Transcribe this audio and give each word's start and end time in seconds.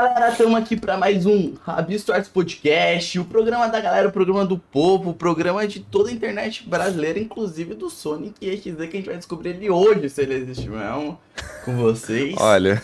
galera, 0.00 0.28
estamos 0.28 0.54
aqui 0.54 0.76
para 0.76 0.96
mais 0.96 1.26
um 1.26 1.54
Rabisto 1.60 2.12
Arts 2.12 2.28
Podcast, 2.28 3.18
o 3.18 3.24
programa 3.24 3.66
da 3.66 3.80
galera, 3.80 4.06
o 4.06 4.12
programa 4.12 4.46
do 4.46 4.56
povo, 4.56 5.10
o 5.10 5.14
programa 5.14 5.66
de 5.66 5.80
toda 5.80 6.08
a 6.08 6.12
internet 6.12 6.68
brasileira, 6.68 7.18
inclusive 7.18 7.74
do 7.74 7.90
Sonic 7.90 8.34
e 8.40 8.56
que 8.58 8.70
a 8.70 8.84
gente 8.84 9.06
vai 9.06 9.16
descobrir 9.16 9.50
ele 9.50 9.68
hoje, 9.68 10.08
se 10.08 10.22
ele 10.22 10.34
existe 10.34 10.68
mesmo, 10.68 11.18
com 11.64 11.76
vocês. 11.76 12.36
Olha, 12.38 12.80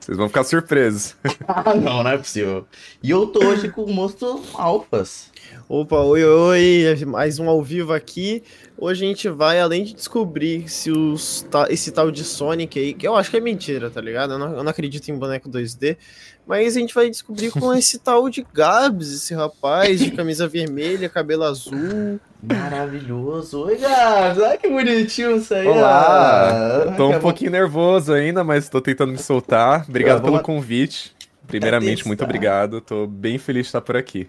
vocês 0.00 0.16
vão 0.16 0.28
ficar 0.28 0.44
surpresos. 0.44 1.14
ah, 1.46 1.74
não, 1.76 2.02
não 2.02 2.10
é 2.10 2.16
possível. 2.16 2.66
E 3.02 3.10
eu 3.10 3.26
tô 3.26 3.44
hoje 3.44 3.68
com 3.68 3.84
o 3.84 3.92
monstro 3.92 4.42
Alfas. 4.54 5.30
Opa, 5.68 6.00
oi, 6.00 6.24
oi, 6.24 7.04
mais 7.06 7.38
um 7.38 7.48
ao 7.48 7.62
vivo 7.62 7.92
aqui. 7.92 8.42
Hoje 8.78 9.04
a 9.04 9.08
gente 9.08 9.28
vai, 9.28 9.60
além 9.60 9.84
de 9.84 9.92
descobrir 9.94 10.68
se 10.68 10.90
os, 10.90 11.46
esse 11.68 11.92
tal 11.92 12.10
de 12.10 12.24
Sonic 12.24 12.78
aí, 12.78 12.94
que 12.94 13.06
eu 13.06 13.14
acho 13.14 13.30
que 13.30 13.36
é 13.36 13.40
mentira, 13.40 13.90
tá 13.90 14.00
ligado? 14.00 14.32
Eu 14.32 14.38
não, 14.38 14.56
eu 14.56 14.64
não 14.64 14.70
acredito 14.70 15.08
em 15.10 15.18
boneco 15.18 15.50
2D, 15.50 15.98
mas 16.46 16.76
a 16.76 16.80
gente 16.80 16.94
vai 16.94 17.10
descobrir 17.10 17.50
com 17.50 17.72
esse 17.76 17.98
tal 17.98 18.28
de 18.30 18.44
Gabs, 18.52 19.12
esse 19.12 19.34
rapaz 19.34 20.00
de 20.00 20.10
camisa 20.10 20.48
vermelha, 20.48 21.08
cabelo 21.08 21.44
azul. 21.44 22.18
Maravilhoso. 22.42 23.64
Oi, 23.64 23.76
Gabs, 23.76 24.38
olha 24.38 24.56
que 24.56 24.68
bonitinho 24.68 25.36
isso 25.36 25.52
aí. 25.54 25.66
Olá, 25.66 26.84
eu 26.86 26.96
tô 26.96 27.10
um 27.10 27.20
pouquinho 27.20 27.50
nervoso 27.50 28.12
ainda, 28.12 28.42
mas 28.42 28.68
tô 28.68 28.80
tentando 28.80 29.12
me 29.12 29.18
soltar. 29.18 29.84
Obrigado 29.88 30.22
pelo 30.22 30.40
convite. 30.40 31.14
Primeiramente, 31.46 32.06
muito 32.06 32.24
obrigado. 32.24 32.80
Tô 32.80 33.06
bem 33.06 33.36
feliz 33.36 33.62
de 33.62 33.68
estar 33.68 33.80
por 33.80 33.96
aqui. 33.96 34.28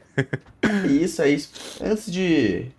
Isso, 0.90 1.22
é 1.22 1.30
isso. 1.30 1.50
Antes 1.84 2.12
de 2.12 2.72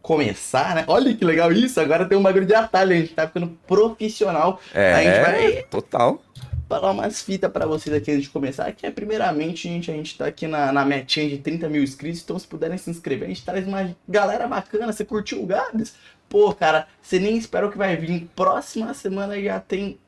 começar, 0.00 0.74
né? 0.74 0.84
Olha 0.86 1.12
que 1.12 1.24
legal 1.24 1.52
isso, 1.52 1.78
agora 1.80 2.06
tem 2.06 2.16
um 2.16 2.22
bagulho 2.22 2.46
de 2.46 2.54
atalho, 2.54 2.92
a 2.92 2.96
gente 2.96 3.12
tá 3.12 3.26
ficando 3.26 3.48
profissional. 3.66 4.58
É, 4.72 4.94
a 4.94 5.02
gente 5.02 5.20
vai 5.20 5.62
total. 5.64 6.22
Falar 6.68 6.90
umas 6.90 7.22
fitas 7.22 7.50
para 7.50 7.66
vocês 7.66 7.94
aqui 7.96 8.10
antes 8.10 8.24
de 8.24 8.30
começar, 8.30 8.70
que 8.72 8.84
é 8.84 8.90
primeiramente, 8.90 9.62
gente, 9.68 9.90
a 9.90 9.94
gente 9.94 10.18
tá 10.18 10.26
aqui 10.26 10.46
na, 10.46 10.70
na 10.70 10.84
metinha 10.84 11.28
de 11.28 11.38
30 11.38 11.68
mil 11.68 11.82
inscritos, 11.82 12.22
então 12.22 12.38
se 12.38 12.46
puderem 12.46 12.76
se 12.76 12.90
inscrever, 12.90 13.24
a 13.24 13.28
gente 13.28 13.44
traz 13.44 13.66
uma 13.66 13.96
galera 14.06 14.46
bacana, 14.46 14.92
você 14.92 15.04
curtiu 15.04 15.42
o 15.42 15.46
Gabs? 15.46 15.94
Pô, 16.28 16.52
cara, 16.54 16.86
você 17.00 17.18
nem 17.18 17.38
espera 17.38 17.66
o 17.66 17.70
que 17.70 17.78
vai 17.78 17.96
vir. 17.96 18.28
Próxima 18.36 18.92
semana 18.92 19.40
já 19.40 19.58
tem 19.58 19.98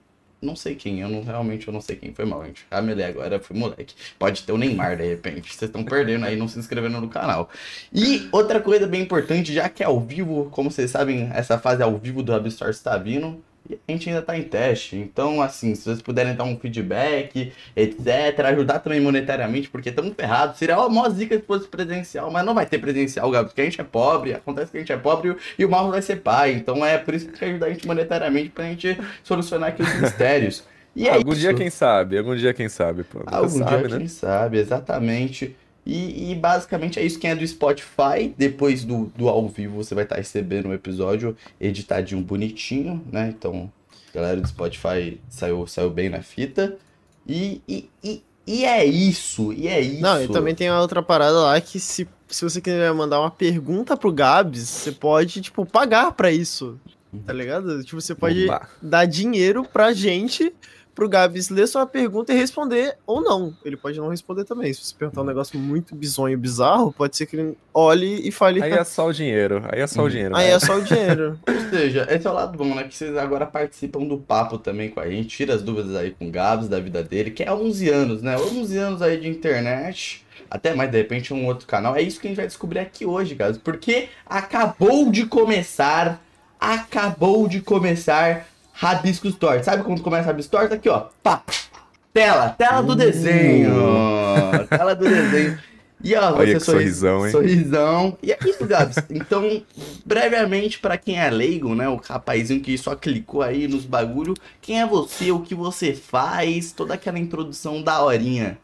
não 0.42 0.56
sei 0.56 0.74
quem, 0.74 1.00
eu 1.00 1.08
não 1.08 1.22
realmente 1.22 1.68
eu 1.68 1.72
não 1.72 1.80
sei 1.80 1.96
quem 1.96 2.14
foi 2.14 2.24
mal, 2.24 2.44
gente. 2.44 2.66
A 2.70 2.80
Melé 2.80 3.04
agora 3.04 3.38
foi 3.38 3.56
moleque. 3.56 3.94
Pode 4.18 4.42
ter 4.42 4.52
o 4.52 4.58
Neymar 4.58 4.96
de 4.96 5.06
repente. 5.06 5.54
Vocês 5.54 5.68
estão 5.68 5.84
perdendo 5.84 6.24
aí 6.24 6.36
não 6.36 6.48
se 6.48 6.58
inscrevendo 6.58 7.00
no 7.00 7.08
canal. 7.08 7.50
E 7.92 8.26
outra 8.32 8.60
coisa 8.60 8.86
bem 8.86 9.02
importante, 9.02 9.52
já 9.52 9.68
que 9.68 9.82
é 9.82 9.86
ao 9.86 10.00
vivo, 10.00 10.48
como 10.50 10.70
vocês 10.70 10.90
sabem, 10.90 11.30
essa 11.34 11.58
fase 11.58 11.82
ao 11.82 11.96
vivo 11.98 12.22
do 12.22 12.32
Abstore 12.32 12.70
está 12.70 12.96
vindo. 12.96 13.42
E 13.70 13.78
a 13.88 13.92
gente 13.92 14.08
ainda 14.08 14.20
está 14.20 14.36
em 14.36 14.42
teste. 14.42 14.96
Então, 14.96 15.40
assim, 15.40 15.74
se 15.74 15.84
vocês 15.84 16.02
puderem 16.02 16.34
dar 16.34 16.44
um 16.44 16.58
feedback, 16.58 17.52
etc., 17.76 18.40
ajudar 18.46 18.80
também 18.80 19.00
monetariamente, 19.00 19.68
porque 19.68 19.90
estamos 19.90 20.14
ferrados. 20.14 20.58
Seria 20.58 20.78
uma 20.78 20.88
maior 20.88 21.10
zica 21.10 21.36
se 21.36 21.42
fosse 21.42 21.68
presencial, 21.68 22.30
mas 22.30 22.44
não 22.44 22.54
vai 22.54 22.66
ter 22.66 22.78
presencial, 22.78 23.30
Gabi, 23.30 23.48
porque 23.48 23.60
a 23.60 23.64
gente 23.64 23.80
é 23.80 23.84
pobre, 23.84 24.34
acontece 24.34 24.72
que 24.72 24.78
a 24.78 24.80
gente 24.80 24.92
é 24.92 24.96
pobre 24.96 25.36
e 25.58 25.64
o 25.64 25.70
Marlon 25.70 25.90
vai 25.90 26.02
ser 26.02 26.16
pai. 26.16 26.52
Então 26.52 26.84
é 26.84 26.98
por 26.98 27.14
isso 27.14 27.28
que 27.28 27.44
ajudar 27.44 27.66
a 27.66 27.70
gente 27.70 27.86
monetariamente 27.86 28.50
pra 28.50 28.64
gente 28.64 28.98
solucionar 29.22 29.70
aqueles 29.70 30.00
mistérios. 30.00 30.64
E 30.94 31.06
é 31.06 31.14
algum 31.14 31.32
isso. 31.32 31.40
dia, 31.40 31.54
quem 31.54 31.70
sabe? 31.70 32.18
Algum 32.18 32.34
dia, 32.34 32.52
quem 32.52 32.68
sabe? 32.68 33.04
Pô, 33.04 33.22
algum 33.26 33.48
sabe, 33.48 33.78
dia, 33.78 33.88
né? 33.88 33.98
quem 33.98 34.08
sabe, 34.08 34.58
exatamente. 34.58 35.56
E, 35.84 36.30
e, 36.30 36.34
basicamente 36.34 36.98
é 36.98 37.04
isso. 37.04 37.18
Quem 37.18 37.30
é 37.30 37.34
do 37.34 37.46
Spotify, 37.46 38.34
depois 38.36 38.84
do, 38.84 39.06
do 39.16 39.28
ao 39.28 39.48
vivo, 39.48 39.76
você 39.76 39.94
vai 39.94 40.04
estar 40.04 40.16
recebendo 40.16 40.68
um 40.68 40.74
episódio 40.74 41.36
editadinho 41.60 42.20
bonitinho, 42.20 43.02
né? 43.10 43.34
Então, 43.36 43.70
galera 44.14 44.40
do 44.40 44.46
Spotify 44.46 45.18
saiu, 45.28 45.66
saiu 45.66 45.90
bem 45.90 46.08
na 46.08 46.22
fita. 46.22 46.76
E, 47.26 47.62
e, 47.66 47.88
e, 48.04 48.22
e 48.46 48.64
é 48.64 48.84
isso, 48.84 49.52
e 49.52 49.68
é 49.68 49.80
isso. 49.80 50.02
Não, 50.02 50.22
e 50.22 50.28
também 50.28 50.54
tem 50.54 50.70
uma 50.70 50.80
outra 50.80 51.02
parada 51.02 51.38
lá 51.38 51.60
que 51.60 51.80
se, 51.80 52.06
se 52.28 52.44
você 52.44 52.60
quiser 52.60 52.92
mandar 52.92 53.20
uma 53.20 53.30
pergunta 53.30 53.96
pro 53.96 54.12
Gabs, 54.12 54.68
você 54.68 54.92
pode, 54.92 55.40
tipo, 55.40 55.64
pagar 55.64 56.12
pra 56.12 56.30
isso. 56.30 56.78
Tá 57.26 57.32
ligado? 57.32 57.82
Tipo, 57.82 58.00
você 58.00 58.14
pode 58.14 58.44
Oba. 58.44 58.68
dar 58.80 59.04
dinheiro 59.04 59.64
pra 59.64 59.92
gente 59.92 60.52
pro 61.00 61.08
Gabs 61.08 61.48
ler 61.48 61.66
sua 61.66 61.86
pergunta 61.86 62.30
e 62.30 62.36
responder 62.36 62.98
ou 63.06 63.22
não. 63.22 63.56
Ele 63.64 63.74
pode 63.74 63.98
não 63.98 64.08
responder 64.08 64.44
também. 64.44 64.70
Se 64.70 64.84
você 64.84 64.94
perguntar 64.94 65.22
um 65.22 65.24
negócio 65.24 65.58
muito 65.58 65.94
bizonho, 65.94 66.36
bizarro, 66.36 66.92
pode 66.92 67.16
ser 67.16 67.24
que 67.24 67.36
ele 67.36 67.56
olhe 67.72 68.28
e 68.28 68.30
fale. 68.30 68.62
Aí 68.62 68.70
é 68.70 68.84
só 68.84 69.08
o 69.08 69.12
dinheiro. 69.12 69.62
Aí 69.72 69.80
é 69.80 69.86
só 69.86 70.00
o 70.00 70.04
uhum. 70.04 70.10
dinheiro. 70.10 70.36
Aí 70.36 70.48
né? 70.48 70.52
é 70.52 70.58
só 70.58 70.76
o 70.76 70.82
dinheiro. 70.82 71.40
Ou 71.48 71.70
seja, 71.70 72.06
esse 72.10 72.26
é 72.26 72.30
o 72.30 72.34
lado 72.34 72.58
bom, 72.58 72.74
né? 72.74 72.84
Que 72.84 72.94
vocês 72.94 73.16
agora 73.16 73.46
participam 73.46 74.04
do 74.04 74.18
papo 74.18 74.58
também 74.58 74.90
com 74.90 75.00
a 75.00 75.08
gente. 75.08 75.34
Tira 75.34 75.54
as 75.54 75.62
dúvidas 75.62 75.96
aí 75.96 76.10
com 76.10 76.28
o 76.28 76.30
Gabs 76.30 76.68
da 76.68 76.78
vida 76.78 77.02
dele, 77.02 77.30
que 77.30 77.42
é 77.42 77.50
11 77.50 77.88
anos, 77.88 78.20
né? 78.20 78.36
11 78.36 78.76
anos 78.76 79.00
aí 79.00 79.18
de 79.18 79.26
internet 79.26 80.26
até 80.50 80.74
mais 80.74 80.90
de 80.90 80.98
repente 80.98 81.32
um 81.32 81.46
outro 81.46 81.66
canal. 81.66 81.96
É 81.96 82.02
isso 82.02 82.20
que 82.20 82.26
a 82.26 82.30
gente 82.30 82.36
vai 82.36 82.46
descobrir 82.46 82.80
aqui 82.80 83.06
hoje, 83.06 83.34
Gabs, 83.34 83.56
porque 83.56 84.10
acabou 84.26 85.10
de 85.10 85.24
começar, 85.24 86.22
acabou 86.60 87.48
de 87.48 87.62
começar 87.62 88.50
Rabiscos 88.80 89.34
Tortos. 89.34 89.66
Sabe 89.66 89.82
como 89.82 90.00
começa 90.00 90.28
Rabiscos 90.28 90.50
Tortos? 90.50 90.72
Aqui, 90.72 90.88
ó. 90.88 91.08
Pá. 91.22 91.42
Tela. 92.14 92.48
Tela 92.48 92.82
do 92.82 92.96
desenho. 92.96 93.72
Uh. 93.74 94.66
Tela 94.66 94.96
do 94.96 95.04
desenho. 95.04 95.58
E 96.02 96.14
ó, 96.14 96.32
Olha 96.34 96.58
você 96.58 96.64
sorrisão, 96.64 97.26
hein? 97.26 97.30
Sorrisão. 97.30 98.18
E 98.22 98.32
é 98.32 98.38
isso, 98.42 98.66
Gabs. 98.66 98.96
Então, 99.10 99.62
brevemente, 100.02 100.78
para 100.78 100.96
quem 100.96 101.20
é 101.20 101.28
leigo, 101.28 101.74
né? 101.74 101.90
O 101.90 101.96
rapazinho 101.96 102.62
que 102.62 102.76
só 102.78 102.96
clicou 102.96 103.42
aí 103.42 103.68
nos 103.68 103.84
bagulho. 103.84 104.32
Quem 104.62 104.80
é 104.80 104.86
você? 104.86 105.30
O 105.30 105.40
que 105.40 105.54
você 105.54 105.92
faz? 105.92 106.72
Toda 106.72 106.94
aquela 106.94 107.18
introdução 107.18 107.82
da 107.82 108.02
horinha 108.02 108.56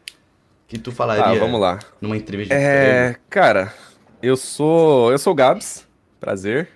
que 0.67 0.79
tu 0.79 0.91
falaria. 0.91 1.25
Ah, 1.25 1.35
vamos 1.35 1.61
lá. 1.61 1.77
Numa 2.01 2.17
entrevista. 2.17 2.55
É, 2.55 3.17
cara, 3.29 3.71
eu 4.19 4.35
sou, 4.35 5.11
eu 5.11 5.19
sou 5.19 5.31
o 5.33 5.35
Gabs. 5.35 5.86
Prazer. 6.19 6.67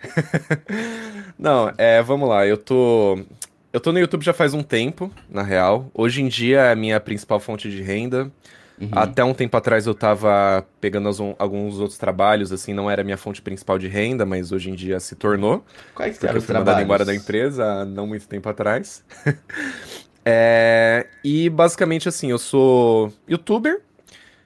Não, 1.38 1.74
é, 1.78 2.02
vamos 2.02 2.30
lá, 2.30 2.46
eu 2.46 2.58
tô. 2.58 3.20
Eu 3.74 3.80
tô 3.80 3.92
no 3.92 4.00
YouTube 4.00 4.24
já 4.24 4.34
faz 4.34 4.54
um 4.54 4.62
tempo, 4.62 5.12
na 5.30 5.44
real. 5.44 5.90
Hoje 5.94 6.22
em 6.22 6.28
dia 6.28 6.60
é 6.62 6.72
a 6.74 6.76
minha 6.76 7.00
principal 7.00 7.40
fonte 7.40 7.70
de 7.70 7.82
renda. 7.82 8.30
Uhum. 8.82 8.90
Até 8.92 9.24
um 9.24 9.34
tempo 9.34 9.56
atrás 9.56 9.86
eu 9.86 9.94
tava 9.94 10.66
pegando 10.80 11.08
alguns 11.38 11.80
outros 11.80 12.00
trabalhos, 12.00 12.52
assim, 12.52 12.74
não 12.74 12.90
era 12.90 13.02
a 13.02 13.06
minha 13.06 13.18
fonte 13.18 13.40
principal 13.40 13.78
de 13.78 13.88
renda, 13.88 14.26
mas 14.26 14.52
hoje 14.52 14.72
em 14.72 14.74
dia 14.74 15.00
se 15.00 15.16
tornou. 15.16 15.64
Quais 15.94 16.18
que 16.18 16.26
eram 16.26 16.38
eu 16.38 16.42
fui 16.42 16.54
mandado 16.56 16.82
embora 16.82 17.06
da 17.06 17.14
empresa 17.14 17.64
há 17.64 17.86
não 17.86 18.08
muito 18.08 18.28
tempo 18.28 18.50
atrás. 18.50 19.06
é, 20.26 21.06
e 21.24 21.48
basicamente 21.50 22.10
assim, 22.10 22.32
eu 22.32 22.40
sou 22.40 23.14
youtuber, 23.30 23.82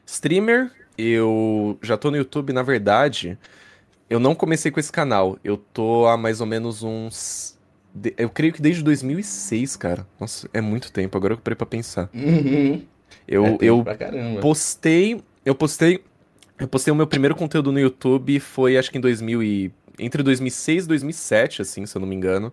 streamer, 0.06 0.70
eu 0.98 1.80
já 1.82 1.96
tô 1.96 2.12
no 2.12 2.18
YouTube, 2.18 2.52
na 2.52 2.62
verdade, 2.62 3.38
eu 4.10 4.20
não 4.20 4.36
comecei 4.36 4.72
com 4.72 4.80
esse 4.80 4.92
canal. 4.92 5.38
Eu 5.44 5.58
tô 5.58 6.08
há 6.08 6.18
mais 6.18 6.40
ou 6.40 6.48
menos 6.48 6.84
uns. 6.84 7.58
Eu 8.18 8.30
creio 8.30 8.54
que 8.54 8.62
desde 8.62 8.84
2006, 8.84 9.76
cara. 9.78 10.06
Nossa, 10.20 10.50
é 10.54 10.62
muito 10.62 10.92
tempo. 10.92 11.18
Agora 11.18 11.34
eu 11.34 11.38
parei 11.38 11.56
pra 11.56 11.66
pensar. 11.66 12.10
Uhum. 12.14 12.82
Eu, 13.28 13.46
é 13.46 13.58
eu 13.62 13.86
postei. 14.42 15.22
Eu 15.44 15.56
postei. 15.56 16.04
Eu 16.58 16.68
postei 16.68 16.92
o 16.92 16.96
meu 16.96 17.08
primeiro 17.08 17.36
conteúdo 17.36 17.72
no 17.72 17.80
YouTube 17.80 18.40
foi 18.40 18.78
acho 18.78 18.92
que 18.92 18.98
em 18.98 19.02
2000 19.02 19.44
e. 19.44 19.72
Entre 19.98 20.22
2006 20.22 20.84
e 20.84 20.88
2007, 20.90 21.62
assim, 21.62 21.86
se 21.86 21.96
eu 21.96 22.02
não 22.02 22.08
me 22.08 22.16
engano. 22.16 22.52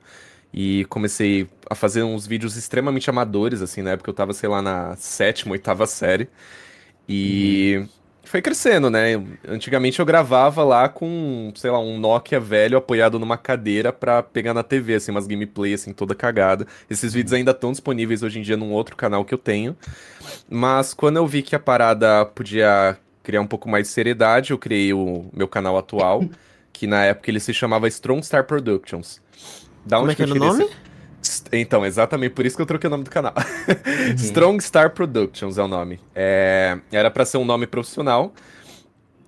E 0.54 0.84
comecei 0.84 1.48
a 1.68 1.74
fazer 1.74 2.02
uns 2.02 2.26
vídeos 2.26 2.56
extremamente 2.56 3.08
amadores, 3.10 3.62
assim, 3.62 3.82
na 3.82 3.92
época 3.92 4.10
eu 4.10 4.14
tava, 4.14 4.32
sei 4.32 4.48
lá, 4.48 4.60
na 4.62 4.94
sétima, 4.96 5.52
oitava 5.52 5.86
série. 5.86 6.28
E. 7.08 7.78
Uhum 7.78 8.01
foi 8.25 8.41
crescendo, 8.41 8.88
né? 8.88 9.22
Antigamente 9.47 9.99
eu 9.99 10.06
gravava 10.06 10.62
lá 10.62 10.88
com, 10.88 11.53
sei 11.55 11.71
lá, 11.71 11.78
um 11.78 11.99
Nokia 11.99 12.41
velho 12.41 12.78
apoiado 12.78 13.19
numa 13.19 13.37
cadeira 13.37 13.93
pra 13.93 14.22
pegar 14.22 14.55
na 14.55 14.62
TV, 14.62 14.94
assim, 14.94 15.10
umas 15.10 15.27
gameplay, 15.27 15.75
assim, 15.75 15.93
toda 15.93 16.15
cagada. 16.15 16.66
Esses 16.88 17.12
vídeos 17.12 17.33
ainda 17.33 17.50
estão 17.50 17.72
disponíveis 17.72 18.22
hoje 18.22 18.38
em 18.38 18.43
dia 18.43 18.56
num 18.56 18.72
outro 18.72 18.97
canal 18.97 19.25
que 19.25 19.34
eu 19.34 19.38
tenho. 19.38 19.77
Mas 20.48 20.95
quando 20.95 21.16
eu 21.16 21.27
vi 21.27 21.42
que 21.42 21.57
a 21.57 21.60
parada 21.60 22.24
podia 22.24 22.97
criar 23.22 23.41
um 23.41 23.47
pouco 23.47 23.69
mais 23.69 23.89
de 23.89 23.92
seriedade, 23.92 24.53
eu 24.53 24.59
criei 24.59 24.92
o 24.92 25.27
meu 25.33 25.48
canal 25.48 25.77
atual, 25.77 26.25
que 26.72 26.86
na 26.86 27.04
época 27.04 27.30
ele 27.30 27.41
se 27.41 27.53
chamava 27.53 27.89
Strong 27.89 28.25
Star 28.25 28.45
Productions. 28.45 29.21
Da 29.84 29.98
onde 29.98 30.03
Como 30.03 30.13
é 30.13 30.15
que 30.15 30.22
era 30.22 30.33
o 30.33 30.34
nome? 30.34 30.65
Esse... 30.65 30.91
Então, 31.52 31.84
exatamente 31.84 32.32
por 32.32 32.44
isso 32.44 32.56
que 32.56 32.62
eu 32.62 32.66
troquei 32.66 32.88
o 32.88 32.90
nome 32.90 33.04
do 33.04 33.10
canal. 33.10 33.34
Uhum. 33.36 34.14
Strong 34.16 34.62
Star 34.62 34.90
Productions 34.90 35.58
é 35.58 35.62
o 35.62 35.68
nome. 35.68 36.00
É, 36.14 36.78
era 36.90 37.10
para 37.10 37.24
ser 37.24 37.38
um 37.38 37.44
nome 37.44 37.66
profissional. 37.66 38.32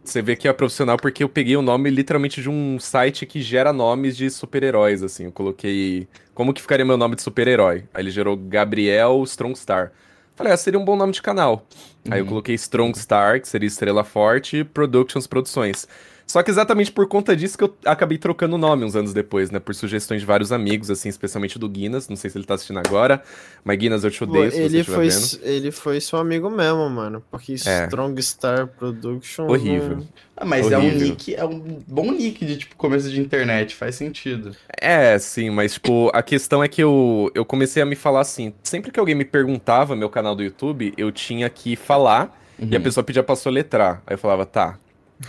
Você 0.04 0.20
vê 0.20 0.36
que 0.36 0.46
é 0.46 0.52
profissional 0.52 0.98
porque 0.98 1.24
eu 1.24 1.28
peguei 1.28 1.56
o 1.56 1.62
nome 1.62 1.88
literalmente 1.88 2.42
de 2.42 2.50
um 2.50 2.78
site 2.78 3.24
que 3.24 3.40
gera 3.40 3.72
nomes 3.72 4.16
de 4.16 4.28
super-heróis, 4.28 5.02
assim. 5.02 5.24
Eu 5.24 5.32
coloquei. 5.32 6.06
Como 6.34 6.52
que 6.52 6.60
ficaria 6.60 6.84
meu 6.84 6.98
nome 6.98 7.16
de 7.16 7.22
super-herói? 7.22 7.84
Aí 7.94 8.02
ele 8.02 8.10
gerou 8.10 8.36
Gabriel 8.36 9.22
Strong 9.24 9.58
Star. 9.58 9.92
Falei, 10.36 10.52
ah, 10.52 10.56
seria 10.56 10.78
um 10.78 10.84
bom 10.84 10.96
nome 10.96 11.12
de 11.12 11.22
canal. 11.22 11.66
Uhum. 12.04 12.12
Aí 12.12 12.18
eu 12.18 12.24
uhum. 12.24 12.28
coloquei 12.28 12.54
Strong 12.54 12.98
Star, 12.98 13.40
que 13.40 13.48
seria 13.48 13.66
Estrela 13.66 14.04
Forte, 14.04 14.58
e 14.58 14.64
Productions 14.64 15.26
Produções. 15.26 15.88
Só 16.26 16.42
que 16.42 16.50
exatamente 16.50 16.90
por 16.90 17.06
conta 17.06 17.36
disso 17.36 17.56
que 17.56 17.64
eu 17.64 17.74
acabei 17.84 18.18
trocando 18.18 18.56
o 18.56 18.58
nome 18.58 18.84
uns 18.84 18.96
anos 18.96 19.12
depois, 19.12 19.50
né? 19.50 19.58
Por 19.58 19.74
sugestões 19.74 20.20
de 20.20 20.26
vários 20.26 20.52
amigos, 20.52 20.90
assim, 20.90 21.08
especialmente 21.08 21.58
do 21.58 21.68
Guinness. 21.68 22.08
Não 22.08 22.16
sei 22.16 22.30
se 22.30 22.38
ele 22.38 22.44
tá 22.44 22.54
assistindo 22.54 22.78
agora, 22.78 23.22
mas 23.62 23.78
Guinness, 23.78 24.04
eu 24.04 24.10
te 24.10 24.24
odeio 24.24 24.50
Pô, 24.50 24.56
ele 24.56 24.82
foi, 24.82 25.08
vendo. 25.08 25.40
Ele 25.42 25.70
foi 25.70 26.00
seu 26.00 26.18
amigo 26.18 26.50
mesmo, 26.50 26.88
mano. 26.88 27.22
Porque 27.30 27.52
é. 27.52 27.84
Strong 27.84 28.22
Star 28.22 28.66
Production... 28.66 29.46
Horrível. 29.46 30.04
Ah, 30.36 30.44
mas 30.44 30.66
Horrível. 30.66 30.78
é 30.78 30.92
um 30.92 30.98
nick, 30.98 31.34
é 31.34 31.44
um 31.44 31.60
bom 31.86 32.10
nick 32.10 32.44
de, 32.44 32.56
tipo, 32.56 32.74
começo 32.74 33.08
de 33.08 33.20
internet, 33.20 33.74
faz 33.74 33.94
sentido. 33.94 34.56
É, 34.80 35.16
sim, 35.18 35.50
mas, 35.50 35.74
tipo, 35.74 36.10
a 36.12 36.22
questão 36.22 36.64
é 36.64 36.68
que 36.68 36.82
eu, 36.82 37.30
eu 37.34 37.44
comecei 37.44 37.82
a 37.82 37.86
me 37.86 37.94
falar 37.94 38.22
assim, 38.22 38.52
sempre 38.62 38.90
que 38.90 38.98
alguém 38.98 39.14
me 39.14 39.24
perguntava 39.24 39.94
meu 39.94 40.10
canal 40.10 40.34
do 40.34 40.42
YouTube, 40.42 40.92
eu 40.96 41.12
tinha 41.12 41.48
que 41.48 41.76
falar 41.76 42.36
uhum. 42.58 42.68
e 42.68 42.74
a 42.74 42.78
uhum. 42.78 42.82
pessoa 42.82 43.04
pedia 43.04 43.22
pra 43.22 43.36
soletrar. 43.36 44.02
Aí 44.06 44.14
eu 44.14 44.18
falava, 44.18 44.44
tá, 44.44 44.76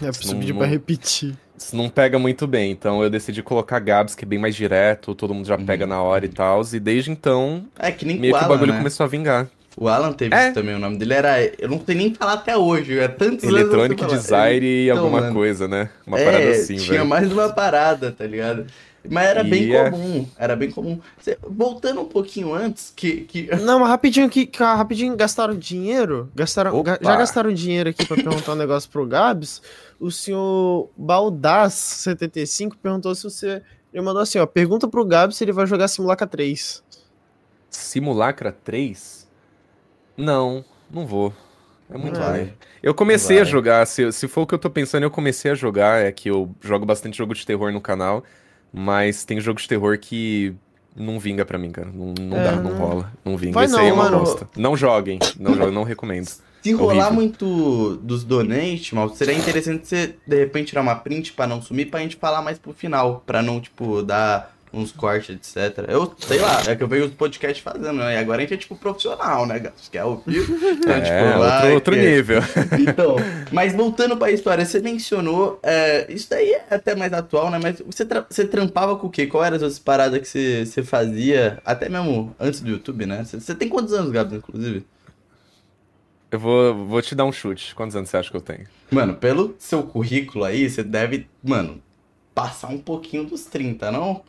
é, 0.01 0.07
preciso 0.07 0.35
pedir 0.35 0.53
pra 0.53 0.65
repetir. 0.65 1.35
Isso 1.57 1.75
não 1.75 1.89
pega 1.89 2.19
muito 2.19 2.45
bem, 2.45 2.71
então 2.71 3.01
eu 3.01 3.09
decidi 3.09 3.41
colocar 3.41 3.79
Gabs, 3.79 4.13
que 4.13 4.25
é 4.25 4.27
bem 4.27 4.37
mais 4.37 4.55
direto, 4.55 5.15
todo 5.15 5.33
mundo 5.33 5.47
já 5.47 5.55
uhum. 5.55 5.65
pega 5.65 5.87
na 5.87 6.01
hora 6.01 6.25
e 6.25 6.29
tal. 6.29 6.61
E 6.73 6.79
desde 6.79 7.11
então, 7.11 7.65
é, 7.79 7.91
que 7.91 8.05
nem 8.05 8.19
meio 8.19 8.35
o 8.35 8.39
que 8.39 8.45
o 8.45 8.47
bagulho 8.47 8.73
né? 8.73 8.77
começou 8.77 9.05
a 9.05 9.07
vingar. 9.07 9.47
O 9.77 9.89
Alan 9.89 10.13
teve 10.13 10.33
é. 10.33 10.45
isso 10.45 10.53
também, 10.53 10.75
o 10.75 10.79
nome 10.79 10.97
dele 10.97 11.13
era. 11.13 11.43
Eu 11.59 11.69
não 11.69 11.81
sei 11.85 11.95
nem 11.95 12.13
falar 12.13 12.33
até 12.33 12.55
hoje, 12.57 12.97
é 12.97 13.07
tantos 13.07 13.43
Electronic 13.43 14.05
Design 14.05 14.65
e 14.65 14.89
então, 14.89 15.03
alguma 15.03 15.21
mano, 15.21 15.33
coisa, 15.33 15.67
né? 15.67 15.89
Uma 16.07 16.19
é, 16.19 16.25
parada 16.25 16.49
assim, 16.51 16.75
tinha 16.77 16.99
velho. 16.99 17.09
mais 17.09 17.31
uma 17.31 17.49
parada, 17.49 18.11
tá 18.11 18.25
ligado? 18.25 18.65
Mas 19.09 19.27
era 19.27 19.41
e 19.41 19.49
bem 19.49 19.75
é... 19.75 19.89
comum, 19.89 20.27
era 20.37 20.55
bem 20.55 20.71
comum. 20.71 20.99
Voltando 21.41 22.01
um 22.01 22.05
pouquinho 22.05 22.53
antes, 22.53 22.93
que. 22.95 23.21
que... 23.21 23.55
Não, 23.63 23.79
mas 23.79 23.89
rapidinho 23.89 24.29
que, 24.29 24.49
rapidinho, 24.57 25.15
gastaram 25.15 25.55
dinheiro? 25.55 26.31
Gastaram, 26.35 26.81
ga, 26.83 26.99
já 27.01 27.15
gastaram 27.15 27.53
dinheiro 27.53 27.89
aqui 27.89 28.05
pra 28.05 28.15
perguntar 28.15 28.53
um 28.53 28.55
negócio 28.55 28.89
pro 28.89 29.05
Gabs? 29.05 29.61
O 29.99 30.11
senhor 30.11 30.89
Baldas75 30.99 32.73
perguntou 32.81 33.13
se 33.15 33.23
você. 33.23 33.61
Ele 33.93 34.03
mandou 34.03 34.21
assim, 34.21 34.39
ó. 34.39 34.45
Pergunta 34.45 34.87
pro 34.87 35.05
Gabs 35.05 35.37
se 35.37 35.43
ele 35.43 35.53
vai 35.53 35.65
jogar 35.65 35.87
Simulacra 35.87 36.27
3. 36.27 36.83
Simulacra 37.69 38.51
3? 38.51 39.27
Não, 40.17 40.65
não 40.91 41.05
vou. 41.05 41.33
É 41.89 41.97
muito 41.97 42.19
vai. 42.19 42.53
Eu 42.81 42.93
comecei 42.93 43.37
vai. 43.37 43.45
a 43.45 43.45
jogar, 43.45 43.85
se, 43.85 44.11
se 44.11 44.27
for 44.27 44.41
o 44.41 44.47
que 44.47 44.53
eu 44.53 44.59
tô 44.59 44.69
pensando, 44.69 45.03
eu 45.03 45.11
comecei 45.11 45.51
a 45.51 45.55
jogar. 45.55 46.03
É 46.03 46.11
que 46.11 46.29
eu 46.29 46.53
jogo 46.61 46.85
bastante 46.85 47.17
jogo 47.17 47.33
de 47.33 47.45
terror 47.45 47.71
no 47.71 47.81
canal. 47.81 48.23
Mas 48.75 49.23
tem 49.23 49.39
jogo 49.39 49.59
de 49.59 49.67
terror 49.67 49.97
que 49.97 50.53
não 50.95 51.19
vinga 51.19 51.45
pra 51.45 51.57
mim, 51.57 51.71
cara. 51.71 51.89
Não, 51.93 52.13
não 52.19 52.37
é, 52.37 52.43
dá, 52.43 52.55
não 52.57 52.75
rola. 52.75 53.11
Não 53.23 53.37
vinga. 53.37 53.53
Vai 53.53 53.65
Esse 53.65 53.73
não, 53.73 53.79
aí 53.81 53.87
é 53.87 53.93
uma 53.93 54.03
mano. 54.05 54.19
bosta. 54.19 54.49
Não 54.55 54.75
joguem. 54.75 55.19
Não 55.39 55.55
joguem, 55.55 55.73
não 55.73 55.83
recomendo. 55.83 56.27
Se 56.61 56.73
rolar 56.73 56.93
Horrível. 56.93 57.13
muito 57.13 57.95
dos 57.97 58.23
donate, 58.23 58.95
mal, 58.95 59.09
seria 59.09 59.35
interessante 59.35 59.87
você, 59.87 60.15
de 60.25 60.35
repente, 60.39 60.69
tirar 60.69 60.81
uma 60.81 60.95
print 60.95 61.33
pra 61.33 61.45
não 61.45 61.61
sumir, 61.61 61.91
pra 61.91 61.99
gente 61.99 62.15
falar 62.15 62.41
mais 62.41 62.57
pro 62.57 62.73
final. 62.73 63.23
Pra 63.25 63.43
não, 63.43 63.61
tipo, 63.61 64.01
dar 64.01 64.54
uns 64.75 64.91
cortes, 64.91 65.29
etc. 65.29 65.85
Eu 65.87 66.13
sei 66.19 66.39
lá, 66.39 66.61
é 66.67 66.75
que 66.75 66.83
eu 66.83 66.87
vejo 66.87 67.05
os 67.05 67.13
podcasts 67.13 67.63
fazendo, 67.63 67.93
né? 67.93 68.15
E 68.15 68.17
agora 68.17 68.39
a 68.39 68.41
gente 68.41 68.53
é 68.53 68.57
tipo 68.57 68.75
profissional, 68.75 69.45
né, 69.45 69.59
Gatos? 69.59 69.87
Que 69.89 69.97
é 69.97 70.05
o. 70.05 70.21
Então, 70.75 70.93
é, 70.93 71.01
tipo, 71.01 71.39
lá, 71.39 71.55
outro, 71.57 71.73
outro 71.73 71.95
nível. 71.95 72.39
Então, 72.79 73.15
mas 73.51 73.73
voltando 73.73 74.17
pra 74.17 74.31
história, 74.31 74.65
você 74.65 74.79
mencionou, 74.79 75.59
é, 75.63 76.11
isso 76.11 76.29
daí 76.29 76.51
é 76.51 76.65
até 76.69 76.95
mais 76.95 77.13
atual, 77.13 77.49
né? 77.49 77.59
Mas 77.61 77.81
você, 77.81 78.05
tra 78.05 78.25
você 78.29 78.45
trampava 78.45 78.95
com 78.95 79.07
o 79.07 79.09
quê? 79.09 79.25
Qual 79.25 79.43
eram 79.43 79.55
as 79.55 79.61
outras 79.63 79.79
paradas 79.79 80.19
que 80.19 80.27
você, 80.27 80.65
você 80.65 80.83
fazia, 80.83 81.59
até 81.65 81.89
mesmo 81.89 82.35
antes 82.39 82.59
do 82.61 82.69
YouTube, 82.69 83.05
né? 83.05 83.23
Você, 83.23 83.39
você 83.39 83.55
tem 83.55 83.69
quantos 83.69 83.93
anos, 83.93 84.11
Gabs, 84.11 84.33
inclusive? 84.33 84.85
Eu 86.31 86.39
vou, 86.39 86.85
vou 86.85 87.01
te 87.01 87.15
dar 87.15 87.25
um 87.25 87.31
chute. 87.31 87.73
Quantos 87.73 87.95
anos 87.95 88.09
você 88.09 88.17
acha 88.17 88.29
que 88.29 88.35
eu 88.35 88.41
tenho? 88.41 88.65
Mano, 88.91 89.15
pelo 89.15 89.55
seu 89.57 89.83
currículo 89.83 90.43
aí, 90.43 90.69
você 90.69 90.83
deve, 90.83 91.27
mano, 91.43 91.81
passar 92.33 92.67
um 92.67 92.77
pouquinho 92.77 93.23
dos 93.23 93.45
30, 93.45 93.89
não? 93.91 94.21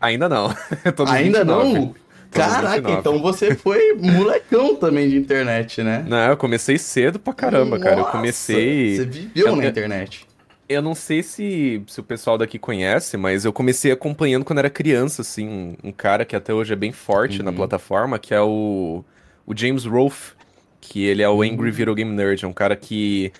Ainda 0.00 0.28
não. 0.28 0.54
Ainda 1.08 1.44
não? 1.44 1.94
Caraca, 2.30 2.90
então 2.90 3.20
você 3.20 3.54
foi 3.54 3.94
molecão 3.94 4.76
também 4.76 5.08
de 5.08 5.16
internet, 5.16 5.82
né? 5.82 6.04
Não, 6.06 6.30
eu 6.30 6.36
comecei 6.36 6.78
cedo 6.78 7.18
pra 7.18 7.32
caramba, 7.32 7.78
Nossa, 7.78 7.84
cara. 7.90 8.00
Eu 8.00 8.04
comecei. 8.06 8.96
Você 8.96 9.04
viveu 9.04 9.46
eu, 9.48 9.56
na 9.56 9.66
internet. 9.66 10.26
Eu 10.68 10.82
não 10.82 10.94
sei 10.94 11.22
se, 11.22 11.82
se 11.86 12.00
o 12.00 12.02
pessoal 12.02 12.36
daqui 12.36 12.58
conhece, 12.58 13.16
mas 13.16 13.46
eu 13.46 13.52
comecei 13.52 13.90
acompanhando 13.90 14.44
quando 14.44 14.58
era 14.58 14.68
criança, 14.68 15.22
assim, 15.22 15.48
um, 15.48 15.76
um 15.84 15.92
cara 15.92 16.26
que 16.26 16.36
até 16.36 16.52
hoje 16.52 16.72
é 16.72 16.76
bem 16.76 16.92
forte 16.92 17.38
uhum. 17.38 17.46
na 17.46 17.52
plataforma, 17.52 18.18
que 18.18 18.34
é 18.34 18.40
o, 18.40 19.02
o 19.46 19.56
James 19.56 19.86
Rolfe, 19.86 20.32
que 20.80 21.06
ele 21.06 21.22
é 21.22 21.28
o 21.28 21.40
Angry 21.40 21.68
uhum. 21.68 21.72
Video 21.72 21.94
Game 21.94 22.14
Nerd, 22.14 22.44
é 22.44 22.48
um 22.48 22.52
cara 22.52 22.76
que 22.76 23.32